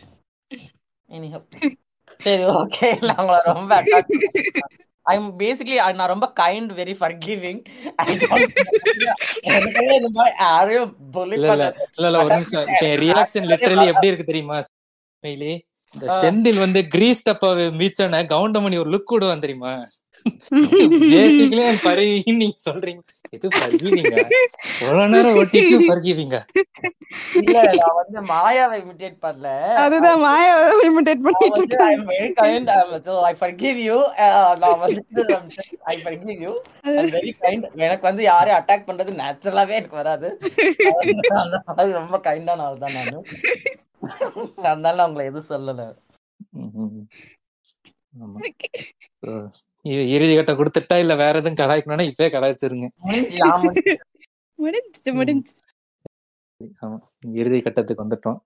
சரி 2.19 2.43
ஓகே 2.43 3.05
நான் 3.05 3.17
உங்களை 3.17 3.41
ரொம்ப 3.43 3.83
ஐ 5.07 5.15
எம் 5.17 5.39
பேசிக்லி 5.39 5.95
நான் 5.95 6.09
ரொம்ப 6.09 6.33
கைண்ட் 6.41 6.73
வெரி 6.73 6.95
ஃபர்கிவிங் 7.01 7.61
யாரையும் 10.41 10.91
ரியாக்ஷன் 13.03 13.49
லிட்டரலி 13.53 13.87
எப்படி 13.87 14.07
இருக்கு 14.07 14.25
தெரியுமா? 14.25 14.59
மெயிலி 15.25 15.53
இந்த. 15.95 16.07
செந்தில் 16.21 16.59
வந்து 16.59 16.81
கிரீஸ் 16.87 17.27
டப்பாவை 17.29 17.67
மீச்சோன 17.81 18.21
கவுண்டமணி 18.33 18.79
ஒரு 18.79 18.91
லுக் 18.91 19.13
விடுவான் 19.13 19.41
தெரியுமா? 19.41 19.73
பேசிக்கலி 21.13 21.65
பரி 21.87 22.07
நீங்க 22.41 22.57
சொல்றீங்க. 22.69 23.03
இது 23.37 23.47
பர்கிவிங்க 23.61 24.17
எவ்வளவு 24.85 25.11
நேரம் 25.15 25.39
ஒட்டிட்டு 25.41 25.77
பர்கிவிங்க 25.91 26.39
இல்ல 27.41 27.57
நான் 27.81 27.99
வந்து 28.01 28.21
மாயாவை 28.31 28.77
இமிட்டேட் 28.83 29.17
பண்ணல. 29.25 29.49
அதுதான் 29.85 30.21
மாயா 30.27 30.53
இமிடேட் 30.89 31.25
நான் 31.27 31.39
பண்ணிட்டு 31.43 31.79
I 31.89 31.95
very 32.13 32.31
kind 32.41 32.71
so 33.07 33.15
i 33.31 33.35
forgive 33.43 33.79
you. 33.87 33.99
Uh, 34.25 34.53
நான் 34.63 34.81
வந்து 34.85 35.23
ஐ 35.93 35.97
forgive 36.07 36.39
you. 36.47 36.53
I'm 36.93 37.09
very 37.17 37.33
kind. 37.43 37.63
எனக்கு 37.85 38.05
வந்து 38.11 38.23
யாரையும் 38.31 38.59
அட்டாக் 38.59 38.87
பண்றது 38.89 39.13
நேச்சுரலாவே 39.23 39.77
எனக்கு 39.81 40.01
வராது. 40.03 40.29
அது 41.81 41.89
ரொம்ப 42.01 42.19
கைண்டான 42.29 42.65
ஆள் 42.69 42.83
தான் 42.85 42.97
நானு. 42.99 43.19
அதனால 44.71 45.07
உங்களை 45.09 45.27
எதுவும் 45.31 45.53
சொல்லல. 45.55 45.83
இறுதி 50.15 50.35
கட்டம் 50.37 50.59
கொடுத்துட்டா 50.59 50.97
இல்ல 51.05 51.13
வேற 51.23 51.35
எதுவும் 51.41 51.61
கலாய்க்கணும்னா 51.61 52.07
இப்பவே 52.11 52.29
கலாய்ச்சிருங்க. 52.35 52.89
முடிஞ்சு, 53.07 53.39
நான் 53.43 53.63
முடிஞ்சு. 53.65 53.95
முடிஞ்சுச்சு. 54.59 55.13
முடிஞ்சுச்சு 55.19 55.61
இறுதி 57.41 57.59
கட்டத்துக்கு 57.61 58.05
வந்துட்டோம். 58.05 58.39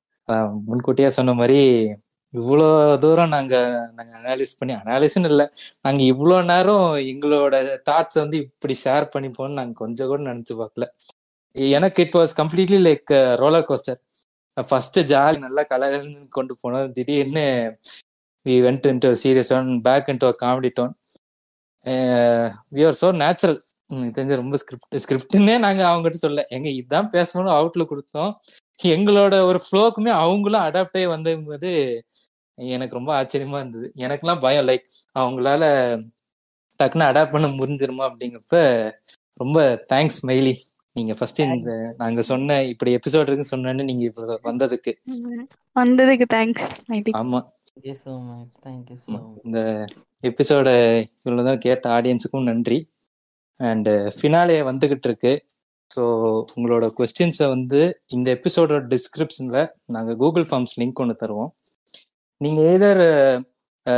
முன்கூட்டியே 0.69 1.11
சொன்ன 1.19 1.35
மாதிரி 1.41 1.59
இவ்வளோ 2.35 2.69
தூரம் 3.03 3.35
நாங்க 3.35 3.55
நாங்க 3.97 4.13
அனாலிஸ் 4.21 4.57
பண்ணி 4.61 4.73
அனாலிஸ்னு 4.79 5.29
இல்லை. 5.33 5.47
நாங்க 5.85 6.01
இவ்வளோ 6.13 6.39
நேரம் 6.51 6.87
எங்களோட 7.13 7.55
தாட்ஸ் 7.89 8.19
வந்து 8.23 8.37
இப்படி 8.45 8.75
ஷேர் 8.85 9.07
பண்ணிப்போம்னு 9.15 9.59
நாங்க 9.61 9.75
கொஞ்சம் 9.83 10.11
கூட 10.11 10.21
நினைச்சு 10.31 10.55
பார்க்கல. 10.63 10.87
எனக்கு 11.77 12.03
it 12.05 12.19
was 12.21 12.35
completely 12.41 12.79
like 12.89 13.13
roller 13.43 13.69
coaster 13.71 14.01
first 14.57 14.99
jolly 15.13 15.39
நல்லா 15.47 15.63
கலகலன்னு 15.73 16.29
கொண்டு 16.39 16.55
போனோம். 16.63 16.91
திடீர்னு 16.97 17.47
we 18.47 18.57
went 18.67 18.87
into 18.93 19.11
serious 19.23 19.53
one 19.59 19.71
back 19.87 20.11
into 20.13 20.29
comedy 20.43 20.71
tone 20.79 20.95
we 22.73 22.83
are 22.85 22.99
so 23.01 23.09
natural 23.21 23.59
தெரிஞ்ச 24.15 24.35
ரொம்ப 24.35 24.57
ஸ்கிரிப்ட் 24.57 24.97
ஸ்கிரிப்ட்னே 25.03 25.57
நாங்க 25.65 25.83
அவங்ககிட்ட 25.87 26.21
சொல்ல 26.23 26.45
எங்க 26.51 26.69
இதுதான் 26.79 27.11
பேசணும்னு 27.13 27.53
அவுட்லுக் 27.57 27.93
கொடுத்தோம். 27.93 28.33
எங்களோட 28.79 29.35
ஒரு 29.49 29.59
ஃப்ளோக்குமே 29.65 30.13
அவங்களும் 30.23 30.65
அடாப்ட் 30.67 30.99
ஆகி 30.99 31.09
வந்தபோது 31.13 31.71
எனக்கு 32.59 32.95
ரொம்ப 32.95 33.11
ஆச்சரியமா 33.19 33.59
இருந்தது. 33.61 33.87
எனக்கெல்லாம் 34.05 34.43
பயம் 34.45 34.69
லைக் 34.69 34.87
அவங்களால 35.17 35.65
டக்குன்னு 36.81 37.09
அடாப்ட் 37.09 37.35
பண்ண 37.35 37.49
முடிஞ்சிருமா 37.59 38.05
அப்படிங்கப்ப 38.09 38.57
ரொம்ப 39.41 39.59
தேங்க்ஸ் 39.93 40.21
மைலி 40.29 40.55
நீங்க 40.97 41.13
ஃபர்ஸ்ட் 41.15 41.41
இந்த 41.47 41.73
நாங்க 41.97 42.21
சொன்ன 42.23 42.59
இப்படி 42.73 42.91
எபிசோட் 42.99 43.27
இருக்குன்னு 43.27 43.53
சொன்னேன்னு 43.55 43.89
நீங்க 43.89 44.05
இப்ப 44.05 44.39
வந்ததுக்கு. 44.45 44.93
வந்ததுக்கு 45.77 46.27
தேங்க்ஸ் 46.35 46.65
ஆமா. 47.19 47.41
இந்த 49.45 49.59
எபிசோட 50.25 50.69
இவ்வளவுதான் 51.25 51.63
கேட்ட 51.67 51.87
ஆடியன்ஸுக்கும் 51.97 52.49
நன்றி. 52.51 52.79
அண்டு 53.61 53.93
ஃபினாலே 54.17 54.57
வந்துக்கிட்டு 54.71 55.09
இருக்கு. 55.11 55.33
ஸோ 55.91 56.03
உங்களோட 56.57 56.85
கொஸ்டின்ஸை 56.99 57.47
வந்து 57.55 57.81
இந்த 58.15 58.29
எபிசோட 58.37 58.79
டிஸ்கிரிப்ஷனில் 58.93 59.61
நாங்கள் 59.97 60.19
கூகுள் 60.23 60.47
ஃபார்ம்ஸ் 60.49 60.75
லிங்க் 60.81 61.01
ஒன்று 61.03 61.15
தருவோம். 61.23 61.53
நீங்கள் 62.41 62.69
எதர் 62.75 63.03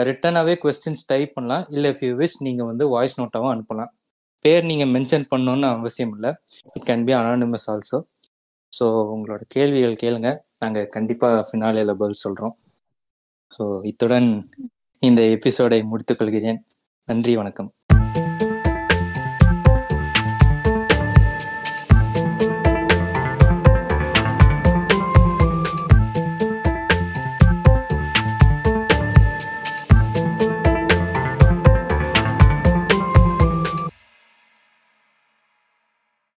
ரிட்டனாகவே 0.08 0.54
கொஸ்டின்ஸ் 0.64 1.04
டைப் 1.12 1.34
பண்ணலாம். 1.36 1.64
இல்லை 1.74 1.88
இஃப் 1.94 2.04
யூ 2.06 2.12
விஷ் 2.22 2.36
நீங்கள் 2.46 2.68
வந்து 2.70 2.84
வாய்ஸ் 2.94 3.18
நோட்டாகவும் 3.20 3.52
அனுப்பலாம். 3.54 3.90
பேர் 4.44 4.68
நீங்கள் 4.70 4.90
மென்ஷன் 4.96 5.26
பண்ணணும்னு 5.32 5.68
அவசியம் 5.76 6.12
இல்லை. 6.16 6.30
It 6.76 6.86
can 6.90 7.04
be 7.08 7.14
anonymous 7.20 7.68
also 7.72 7.98
so 8.72 8.86
உங்களோட 9.14 9.42
கேள்விகள் 9.54 10.00
கேளுங்க. 10.02 10.30
நாங்கள் 10.62 10.88
கண்டிப்பாக 10.96 11.44
ஃபினாலேயில் 11.48 11.98
பதில் 12.00 12.22
சொல்கிறோம் 12.24 12.54
ஸோ 13.56 13.64
இத்துடன் 13.90 14.28
இந்த 14.98 15.22
எபிசோடை 15.22 15.82
முடித்துக் 15.82 16.18
கொள்கிறேன். 16.18 16.64
நன்றி 17.04 17.36
வணக்கம். 17.36 17.72